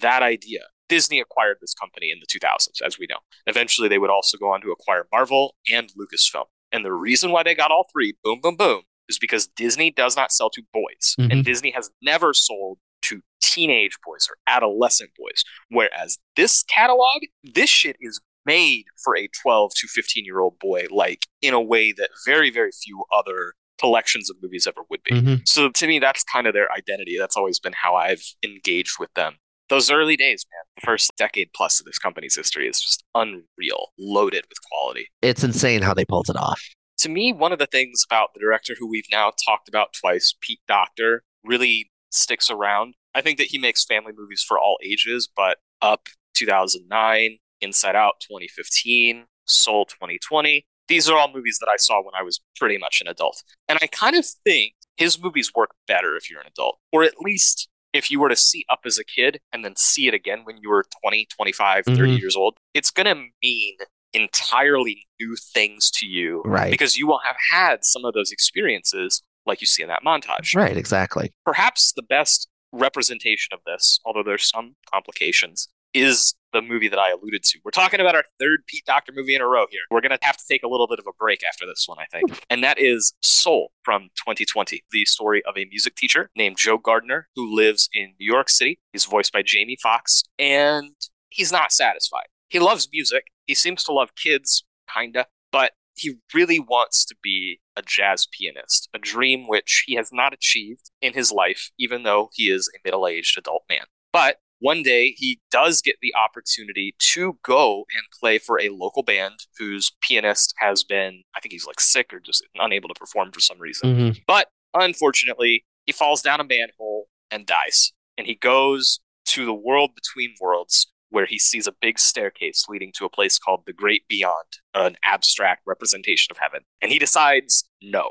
that 0.00 0.22
idea. 0.22 0.66
Disney 0.88 1.20
acquired 1.20 1.56
this 1.60 1.74
company 1.74 2.10
in 2.10 2.18
the 2.20 2.26
2000s, 2.26 2.80
as 2.82 2.98
we 2.98 3.06
know. 3.08 3.18
Eventually, 3.46 3.88
they 3.88 3.98
would 3.98 4.10
also 4.10 4.36
go 4.36 4.52
on 4.52 4.60
to 4.60 4.70
acquire 4.72 5.06
Marvel 5.10 5.56
and 5.70 5.90
Lucasfilm. 5.98 6.46
And 6.70 6.84
the 6.84 6.92
reason 6.92 7.30
why 7.30 7.42
they 7.42 7.54
got 7.54 7.70
all 7.70 7.86
three, 7.92 8.14
boom, 8.22 8.40
boom, 8.40 8.56
boom, 8.56 8.82
is 9.08 9.18
because 9.18 9.46
Disney 9.46 9.90
does 9.90 10.16
not 10.16 10.32
sell 10.32 10.50
to 10.50 10.62
boys. 10.72 11.14
Mhm. 11.18 11.32
And 11.32 11.44
Disney 11.44 11.70
has 11.70 11.90
never 12.02 12.34
sold 12.34 12.78
to 13.02 13.22
teenage 13.42 13.96
boys 14.04 14.26
or 14.30 14.36
adolescent 14.46 15.10
boys. 15.16 15.44
Whereas 15.68 16.18
this 16.36 16.62
catalog, 16.62 17.22
this 17.42 17.68
shit 17.70 17.96
is 18.00 18.20
made 18.44 18.84
for 19.02 19.16
a 19.16 19.28
12 19.42 19.72
to 19.76 19.86
15 19.88 20.24
year 20.24 20.40
old 20.40 20.58
boy, 20.58 20.86
like 20.90 21.26
in 21.40 21.54
a 21.54 21.60
way 21.60 21.92
that 21.92 22.10
very, 22.26 22.50
very 22.50 22.70
few 22.72 23.04
other 23.16 23.54
collections 23.78 24.30
of 24.30 24.36
movies 24.42 24.66
ever 24.66 24.82
would 24.90 25.02
be. 25.02 25.12
Mhm. 25.12 25.48
So 25.48 25.68
to 25.68 25.86
me, 25.86 25.98
that's 25.98 26.22
kind 26.24 26.46
of 26.46 26.54
their 26.54 26.70
identity. 26.72 27.16
That's 27.18 27.36
always 27.36 27.58
been 27.58 27.72
how 27.72 27.96
I've 27.96 28.22
engaged 28.44 28.98
with 28.98 29.12
them. 29.14 29.38
Those 29.68 29.90
early 29.90 30.16
days, 30.16 30.44
man, 30.52 30.62
the 30.76 30.86
first 30.86 31.10
decade 31.16 31.48
plus 31.54 31.80
of 31.80 31.86
this 31.86 31.98
company's 31.98 32.36
history 32.36 32.68
is 32.68 32.80
just 32.80 33.04
unreal, 33.14 33.92
loaded 33.98 34.44
with 34.48 34.58
quality. 34.70 35.08
It's 35.22 35.42
insane 35.42 35.82
how 35.82 35.94
they 35.94 36.04
pulled 36.04 36.28
it 36.28 36.36
off. 36.36 36.62
To 36.98 37.08
me, 37.08 37.32
one 37.32 37.52
of 37.52 37.58
the 37.58 37.66
things 37.66 38.04
about 38.08 38.34
the 38.34 38.40
director 38.40 38.74
who 38.78 38.88
we've 38.88 39.06
now 39.10 39.32
talked 39.44 39.68
about 39.68 39.92
twice, 39.94 40.34
Pete 40.40 40.60
Docter, 40.68 41.24
really 41.42 41.90
sticks 42.10 42.50
around. 42.50 42.94
I 43.14 43.22
think 43.22 43.38
that 43.38 43.48
he 43.48 43.58
makes 43.58 43.84
family 43.84 44.12
movies 44.16 44.44
for 44.46 44.58
all 44.60 44.78
ages, 44.84 45.28
but 45.34 45.58
Up 45.80 46.08
2009, 46.34 47.38
Inside 47.62 47.96
Out 47.96 48.14
2015, 48.20 49.24
Soul 49.46 49.84
2020, 49.86 50.66
these 50.88 51.08
are 51.08 51.16
all 51.18 51.32
movies 51.32 51.58
that 51.60 51.68
I 51.72 51.76
saw 51.78 52.02
when 52.02 52.14
I 52.18 52.22
was 52.22 52.40
pretty 52.56 52.76
much 52.76 53.00
an 53.00 53.08
adult. 53.08 53.42
And 53.68 53.78
I 53.80 53.86
kind 53.86 54.16
of 54.16 54.26
think 54.44 54.74
his 54.96 55.20
movies 55.22 55.52
work 55.54 55.70
better 55.88 56.16
if 56.16 56.30
you're 56.30 56.40
an 56.40 56.46
adult, 56.48 56.78
or 56.92 57.02
at 57.02 57.20
least 57.20 57.68
if 57.92 58.10
you 58.10 58.20
were 58.20 58.28
to 58.28 58.36
see 58.36 58.64
Up 58.70 58.80
as 58.84 58.98
a 58.98 59.04
kid 59.04 59.40
and 59.52 59.64
then 59.64 59.74
see 59.76 60.06
it 60.08 60.14
again 60.14 60.40
when 60.44 60.58
you 60.58 60.68
were 60.70 60.84
20, 61.02 61.26
25, 61.34 61.84
30 61.86 61.98
Mhm. 62.16 62.18
years 62.20 62.36
old, 62.36 62.56
it's 62.74 62.90
going 62.90 63.06
to 63.06 63.26
mean 63.42 63.76
entirely 64.14 65.06
new 65.20 65.36
things 65.36 65.90
to 65.90 66.06
you 66.06 66.42
Right. 66.44 66.70
because 66.70 66.96
you 66.96 67.06
will 67.06 67.20
have 67.20 67.36
had 67.50 67.84
some 67.84 68.04
of 68.04 68.12
those 68.14 68.30
experiences 68.30 69.22
like 69.46 69.60
you 69.60 69.66
see 69.66 69.82
in 69.82 69.88
that 69.88 70.04
montage. 70.04 70.54
Right, 70.54 70.76
exactly. 70.76 71.32
Perhaps 71.44 71.92
the 71.94 72.02
best 72.02 72.48
representation 72.72 73.52
of 73.52 73.60
this, 73.66 73.98
although 74.04 74.22
there's 74.22 74.48
some 74.48 74.76
complications, 74.90 75.68
is 75.94 76.34
the 76.52 76.62
movie 76.62 76.88
that 76.88 76.98
I 76.98 77.10
alluded 77.10 77.42
to. 77.44 77.58
We're 77.64 77.70
talking 77.70 78.00
about 78.00 78.14
our 78.14 78.24
third 78.38 78.60
Pete 78.66 78.84
Docter 78.84 79.12
movie 79.14 79.34
in 79.34 79.40
a 79.40 79.46
row 79.46 79.66
here. 79.70 79.80
We're 79.90 80.00
going 80.00 80.16
to 80.16 80.18
have 80.22 80.36
to 80.36 80.44
take 80.46 80.62
a 80.62 80.68
little 80.68 80.86
bit 80.86 80.98
of 80.98 81.06
a 81.06 81.12
break 81.18 81.40
after 81.48 81.66
this 81.66 81.84
one, 81.86 81.98
I 81.98 82.04
think. 82.12 82.44
And 82.50 82.62
that 82.62 82.78
is 82.78 83.14
Soul 83.22 83.72
from 83.82 84.10
2020, 84.16 84.84
the 84.90 85.04
story 85.04 85.42
of 85.46 85.56
a 85.56 85.64
music 85.66 85.96
teacher 85.96 86.30
named 86.36 86.56
Joe 86.58 86.78
Gardner 86.78 87.28
who 87.34 87.54
lives 87.54 87.88
in 87.94 88.12
New 88.20 88.30
York 88.30 88.50
City. 88.50 88.78
He's 88.92 89.04
voiced 89.04 89.32
by 89.32 89.42
Jamie 89.42 89.78
Foxx, 89.82 90.22
and 90.38 90.92
he's 91.30 91.52
not 91.52 91.72
satisfied. 91.72 92.26
He 92.48 92.58
loves 92.58 92.88
music. 92.92 93.24
He 93.46 93.54
seems 93.54 93.82
to 93.84 93.92
love 93.92 94.14
kids, 94.14 94.64
kinda, 94.94 95.26
but 95.50 95.72
he 95.94 96.16
really 96.34 96.60
wants 96.60 97.04
to 97.06 97.14
be 97.22 97.60
a 97.76 97.82
jazz 97.82 98.26
pianist, 98.30 98.88
a 98.94 98.98
dream 98.98 99.46
which 99.48 99.84
he 99.86 99.94
has 99.94 100.10
not 100.12 100.32
achieved 100.32 100.90
in 101.00 101.14
his 101.14 101.32
life, 101.32 101.70
even 101.78 102.02
though 102.02 102.28
he 102.32 102.50
is 102.50 102.68
a 102.74 102.78
middle 102.84 103.06
aged 103.06 103.38
adult 103.38 103.64
man. 103.68 103.84
But 104.12 104.36
one 104.62 104.84
day 104.84 105.12
he 105.16 105.40
does 105.50 105.82
get 105.82 105.96
the 106.00 106.14
opportunity 106.14 106.94
to 106.98 107.36
go 107.44 107.78
and 107.78 108.02
play 108.20 108.38
for 108.38 108.60
a 108.60 108.68
local 108.68 109.02
band 109.02 109.34
whose 109.58 109.90
pianist 110.00 110.54
has 110.58 110.84
been, 110.84 111.22
I 111.36 111.40
think 111.40 111.52
he's 111.52 111.66
like 111.66 111.80
sick 111.80 112.12
or 112.12 112.20
just 112.20 112.46
unable 112.54 112.88
to 112.88 112.94
perform 112.94 113.32
for 113.32 113.40
some 113.40 113.58
reason. 113.58 113.96
Mhm. 113.96 114.22
But 114.26 114.48
unfortunately, 114.72 115.64
he 115.86 115.92
falls 115.92 116.22
down 116.22 116.38
a 116.40 116.44
manhole 116.44 117.08
and 117.30 117.44
dies. 117.44 117.92
And 118.16 118.24
he 118.26 118.36
goes 118.36 119.00
to 119.26 119.44
the 119.44 119.54
world 119.54 119.96
between 119.96 120.34
worlds 120.40 120.86
where 121.10 121.26
he 121.26 121.40
sees 121.40 121.66
a 121.66 121.74
big 121.80 121.98
staircase 121.98 122.66
leading 122.68 122.92
to 122.98 123.04
a 123.04 123.10
place 123.10 123.38
called 123.38 123.64
the 123.66 123.72
Great 123.72 124.06
Beyond, 124.08 124.46
an 124.74 124.96
abstract 125.04 125.62
representation 125.66 126.28
of 126.30 126.38
heaven. 126.38 126.60
And 126.80 126.92
he 126.92 126.98
decides, 127.00 127.64
no, 127.82 128.10